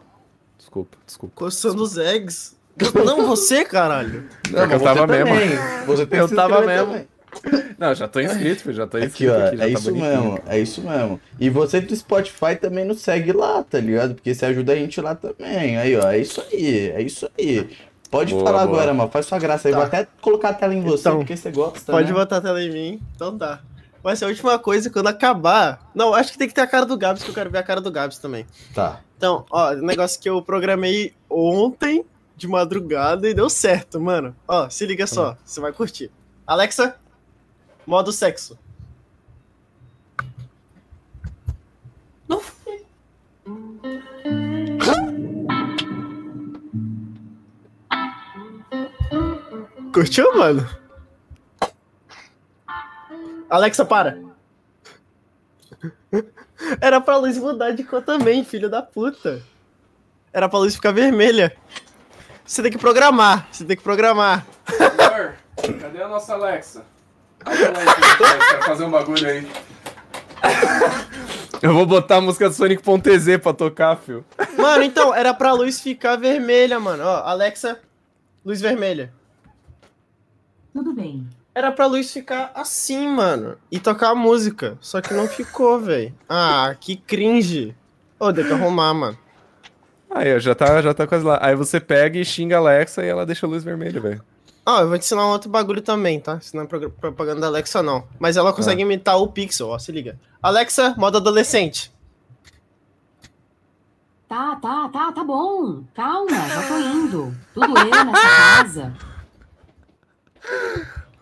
desculpa. 0.57 0.97
desculpa. 1.05 1.35
Coçando 1.35 1.83
os 1.83 1.97
eggs. 1.97 2.58
Não, 3.05 3.25
você, 3.25 3.65
caralho. 3.65 4.25
Não, 4.51 4.65
eu 4.65 4.79
tava 4.79 5.07
mesmo. 5.07 5.33
Você 5.85 6.05
tem 6.05 6.19
eu 6.19 6.27
tava 6.27 6.61
mesmo. 6.61 6.87
Também. 6.87 7.07
Não, 7.77 7.93
já 7.93 8.07
tô 8.07 8.19
inscrito, 8.19 8.73
já 8.73 8.87
tô 8.87 8.97
inscrito. 8.97 9.31
Aqui, 9.33 9.41
ó, 9.41 9.47
aqui, 9.47 9.55
é 9.55 9.57
tá 9.59 9.67
isso 9.67 9.95
mesmo, 9.95 10.39
é 10.47 10.59
isso 10.59 10.81
mesmo. 10.81 11.21
E 11.39 11.49
você 11.49 11.79
do 11.79 11.95
Spotify 11.95 12.55
também 12.59 12.85
nos 12.85 13.01
segue 13.01 13.31
lá, 13.31 13.63
tá 13.63 13.79
ligado? 13.79 14.15
Porque 14.15 14.33
você 14.33 14.47
ajuda 14.47 14.73
a 14.73 14.75
gente 14.75 14.99
lá 14.99 15.15
também. 15.15 15.77
Aí, 15.77 15.95
ó, 15.95 16.09
é 16.09 16.17
isso 16.17 16.43
aí, 16.51 16.89
é 16.89 17.01
isso 17.01 17.29
aí. 17.37 17.69
Pode 18.09 18.33
boa, 18.33 18.43
falar 18.43 18.65
boa. 18.65 18.77
agora, 18.77 18.93
mano. 18.93 19.09
Faz 19.09 19.27
sua 19.27 19.37
graça 19.37 19.67
aí. 19.67 19.71
Tá. 19.73 19.77
Vou 19.77 19.87
até 19.87 20.07
colocar 20.21 20.49
a 20.49 20.53
tela 20.53 20.73
em 20.73 20.81
você, 20.81 21.01
então, 21.07 21.17
porque 21.19 21.37
você 21.37 21.51
gosta. 21.51 21.91
Pode 21.91 22.07
né? 22.07 22.13
botar 22.13 22.37
a 22.37 22.41
tela 22.41 22.61
em 22.61 22.71
mim. 22.71 23.01
Então 23.15 23.37
tá. 23.37 23.61
Vai 24.01 24.15
ser 24.15 24.25
a 24.25 24.29
última 24.29 24.57
coisa 24.57 24.89
quando 24.89 25.07
acabar. 25.07 25.89
Não, 25.93 26.13
acho 26.13 26.31
que 26.31 26.37
tem 26.37 26.47
que 26.47 26.53
ter 26.53 26.61
a 26.61 26.67
cara 26.67 26.85
do 26.85 26.97
Gabs, 26.97 27.21
que 27.21 27.29
eu 27.29 27.33
quero 27.33 27.49
ver 27.49 27.59
a 27.59 27.63
cara 27.63 27.81
do 27.81 27.91
Gabs 27.91 28.17
também. 28.17 28.45
Tá. 28.73 29.01
Então, 29.17 29.45
ó, 29.51 29.73
negócio 29.73 30.19
que 30.19 30.29
eu 30.29 30.41
programei 30.41 31.13
ontem 31.29 32.05
de 32.39 32.47
madrugada 32.47 33.29
e 33.29 33.33
deu 33.33 33.49
certo, 33.49 33.99
mano. 33.99 34.35
Ó, 34.47 34.69
se 34.69 34.85
liga 34.85 35.05
só, 35.05 35.31
hum. 35.31 35.35
você 35.43 35.59
vai 35.59 35.73
curtir. 35.73 36.09
Alexa, 36.47 36.95
modo 37.85 38.11
sexo. 38.11 38.57
Não. 42.27 42.41
Curtiu, 49.93 50.37
mano? 50.37 50.67
Alexa, 53.49 53.83
para. 53.83 54.17
Era 56.79 57.01
pra 57.01 57.17
luz 57.17 57.37
mudar 57.37 57.71
de 57.71 57.83
cor 57.83 58.01
também, 58.01 58.45
filho 58.45 58.69
da 58.69 58.81
puta. 58.81 59.41
Era 60.31 60.47
pra 60.47 60.59
luz 60.59 60.75
ficar 60.75 60.91
vermelha. 60.91 61.55
Você 62.49 62.63
tem 62.63 62.71
que 62.71 62.79
programar, 62.79 63.47
você 63.51 63.63
tem 63.63 63.77
que 63.77 63.83
programar. 63.83 64.43
Amor, 64.79 65.35
cadê 65.79 66.01
a 66.01 66.07
nossa 66.07 66.33
Alexa? 66.33 66.83
Quer 67.45 68.65
fazer 68.65 68.85
um 68.85 68.89
bagulho 68.89 69.29
aí. 69.29 69.47
Eu 71.61 71.75
vou 71.75 71.85
botar 71.85 72.15
a 72.15 72.21
música 72.21 72.49
do 72.49 72.55
Sonic.tz 72.55 73.37
pra 73.39 73.53
tocar, 73.53 73.95
fio. 73.97 74.25
Mano, 74.57 74.81
então, 74.81 75.13
era 75.13 75.31
pra 75.31 75.53
luz 75.53 75.79
ficar 75.79 76.15
vermelha, 76.15 76.79
mano. 76.79 77.03
Ó, 77.03 77.17
Alexa, 77.17 77.79
luz 78.43 78.59
vermelha. 78.59 79.13
Tudo 80.73 80.91
bem. 80.91 81.29
Era 81.53 81.71
pra 81.71 81.85
luz 81.85 82.11
ficar 82.11 82.51
assim, 82.55 83.07
mano. 83.07 83.57
E 83.71 83.79
tocar 83.79 84.09
a 84.09 84.15
música. 84.15 84.75
Só 84.81 85.01
que 85.01 85.13
não 85.13 85.27
ficou, 85.27 85.79
velho. 85.79 86.15
Ah, 86.27 86.75
que 86.79 86.95
cringe. 86.95 87.75
Ô, 88.19 88.25
oh, 88.25 88.33
tem 88.33 88.43
que 88.43 88.53
arrumar, 88.53 88.91
mano. 88.95 89.17
Aí, 90.09 90.39
já 90.39 90.55
tá, 90.55 90.81
já 90.81 90.93
tá 90.93 91.05
quase 91.05 91.23
lá. 91.23 91.37
Aí 91.41 91.55
você 91.55 91.79
pega 91.79 92.17
e 92.17 92.25
xinga 92.25 92.55
a 92.55 92.59
Alexa 92.59 93.03
e 93.05 93.07
ela 93.07 93.25
deixa 93.25 93.45
a 93.45 93.49
luz 93.49 93.63
vermelha, 93.63 93.99
velho. 94.01 94.23
Ó, 94.65 94.77
oh, 94.77 94.81
eu 94.81 94.89
vou 94.89 94.97
te 94.97 95.05
ensinar 95.05 95.25
um 95.25 95.31
outro 95.31 95.49
bagulho 95.49 95.81
também, 95.81 96.19
tá? 96.19 96.37
Isso 96.41 96.55
não 96.55 96.63
é 96.63 96.67
propaganda 96.67 97.41
da 97.41 97.47
Alexa, 97.47 97.81
não. 97.81 98.07
Mas 98.19 98.37
ela 98.37 98.53
consegue 98.53 98.81
ah. 98.81 98.85
imitar 98.85 99.17
o 99.17 99.27
Pixel, 99.27 99.67
ó, 99.67 99.79
se 99.79 99.91
liga. 99.91 100.19
Alexa, 100.41 100.93
modo 100.97 101.17
adolescente. 101.17 101.91
Tá, 104.27 104.55
tá, 104.57 104.87
tá, 104.89 105.11
tá 105.11 105.23
bom. 105.23 105.83
Calma, 105.95 106.29
já 106.29 106.67
tô 106.67 106.77
indo. 106.77 107.35
Tudo 107.53 107.79
eu 107.79 108.05
nessa 108.05 108.21
casa. 108.21 108.93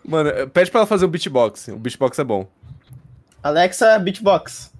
Mano, 0.04 0.48
pede 0.50 0.70
pra 0.70 0.80
ela 0.80 0.86
fazer 0.86 1.06
o 1.06 1.08
beatbox. 1.08 1.68
O 1.68 1.76
beatbox 1.78 2.18
é 2.18 2.24
bom. 2.24 2.46
Alexa, 3.42 3.98
beatbox. 3.98 4.70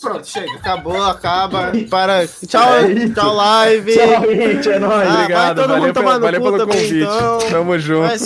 Pronto, 0.00 0.26
chega. 0.26 0.52
Acabou, 0.52 1.02
acaba. 1.02 1.72
Para. 1.90 2.26
Tchau, 2.26 2.74
é 2.74 3.08
tchau, 3.10 3.34
live. 3.34 3.94
Tchau, 3.94 4.22
gente. 4.26 4.68
É 4.70 4.78
nóis. 4.78 5.08
Ah, 5.08 5.14
Obrigado. 5.14 5.66
Valeu, 5.66 6.20
valeu 6.20 6.42
pelo 6.42 6.66
convite. 6.66 6.94
Então. 7.02 7.38
Tamo 7.50 7.78
junto. 7.78 8.12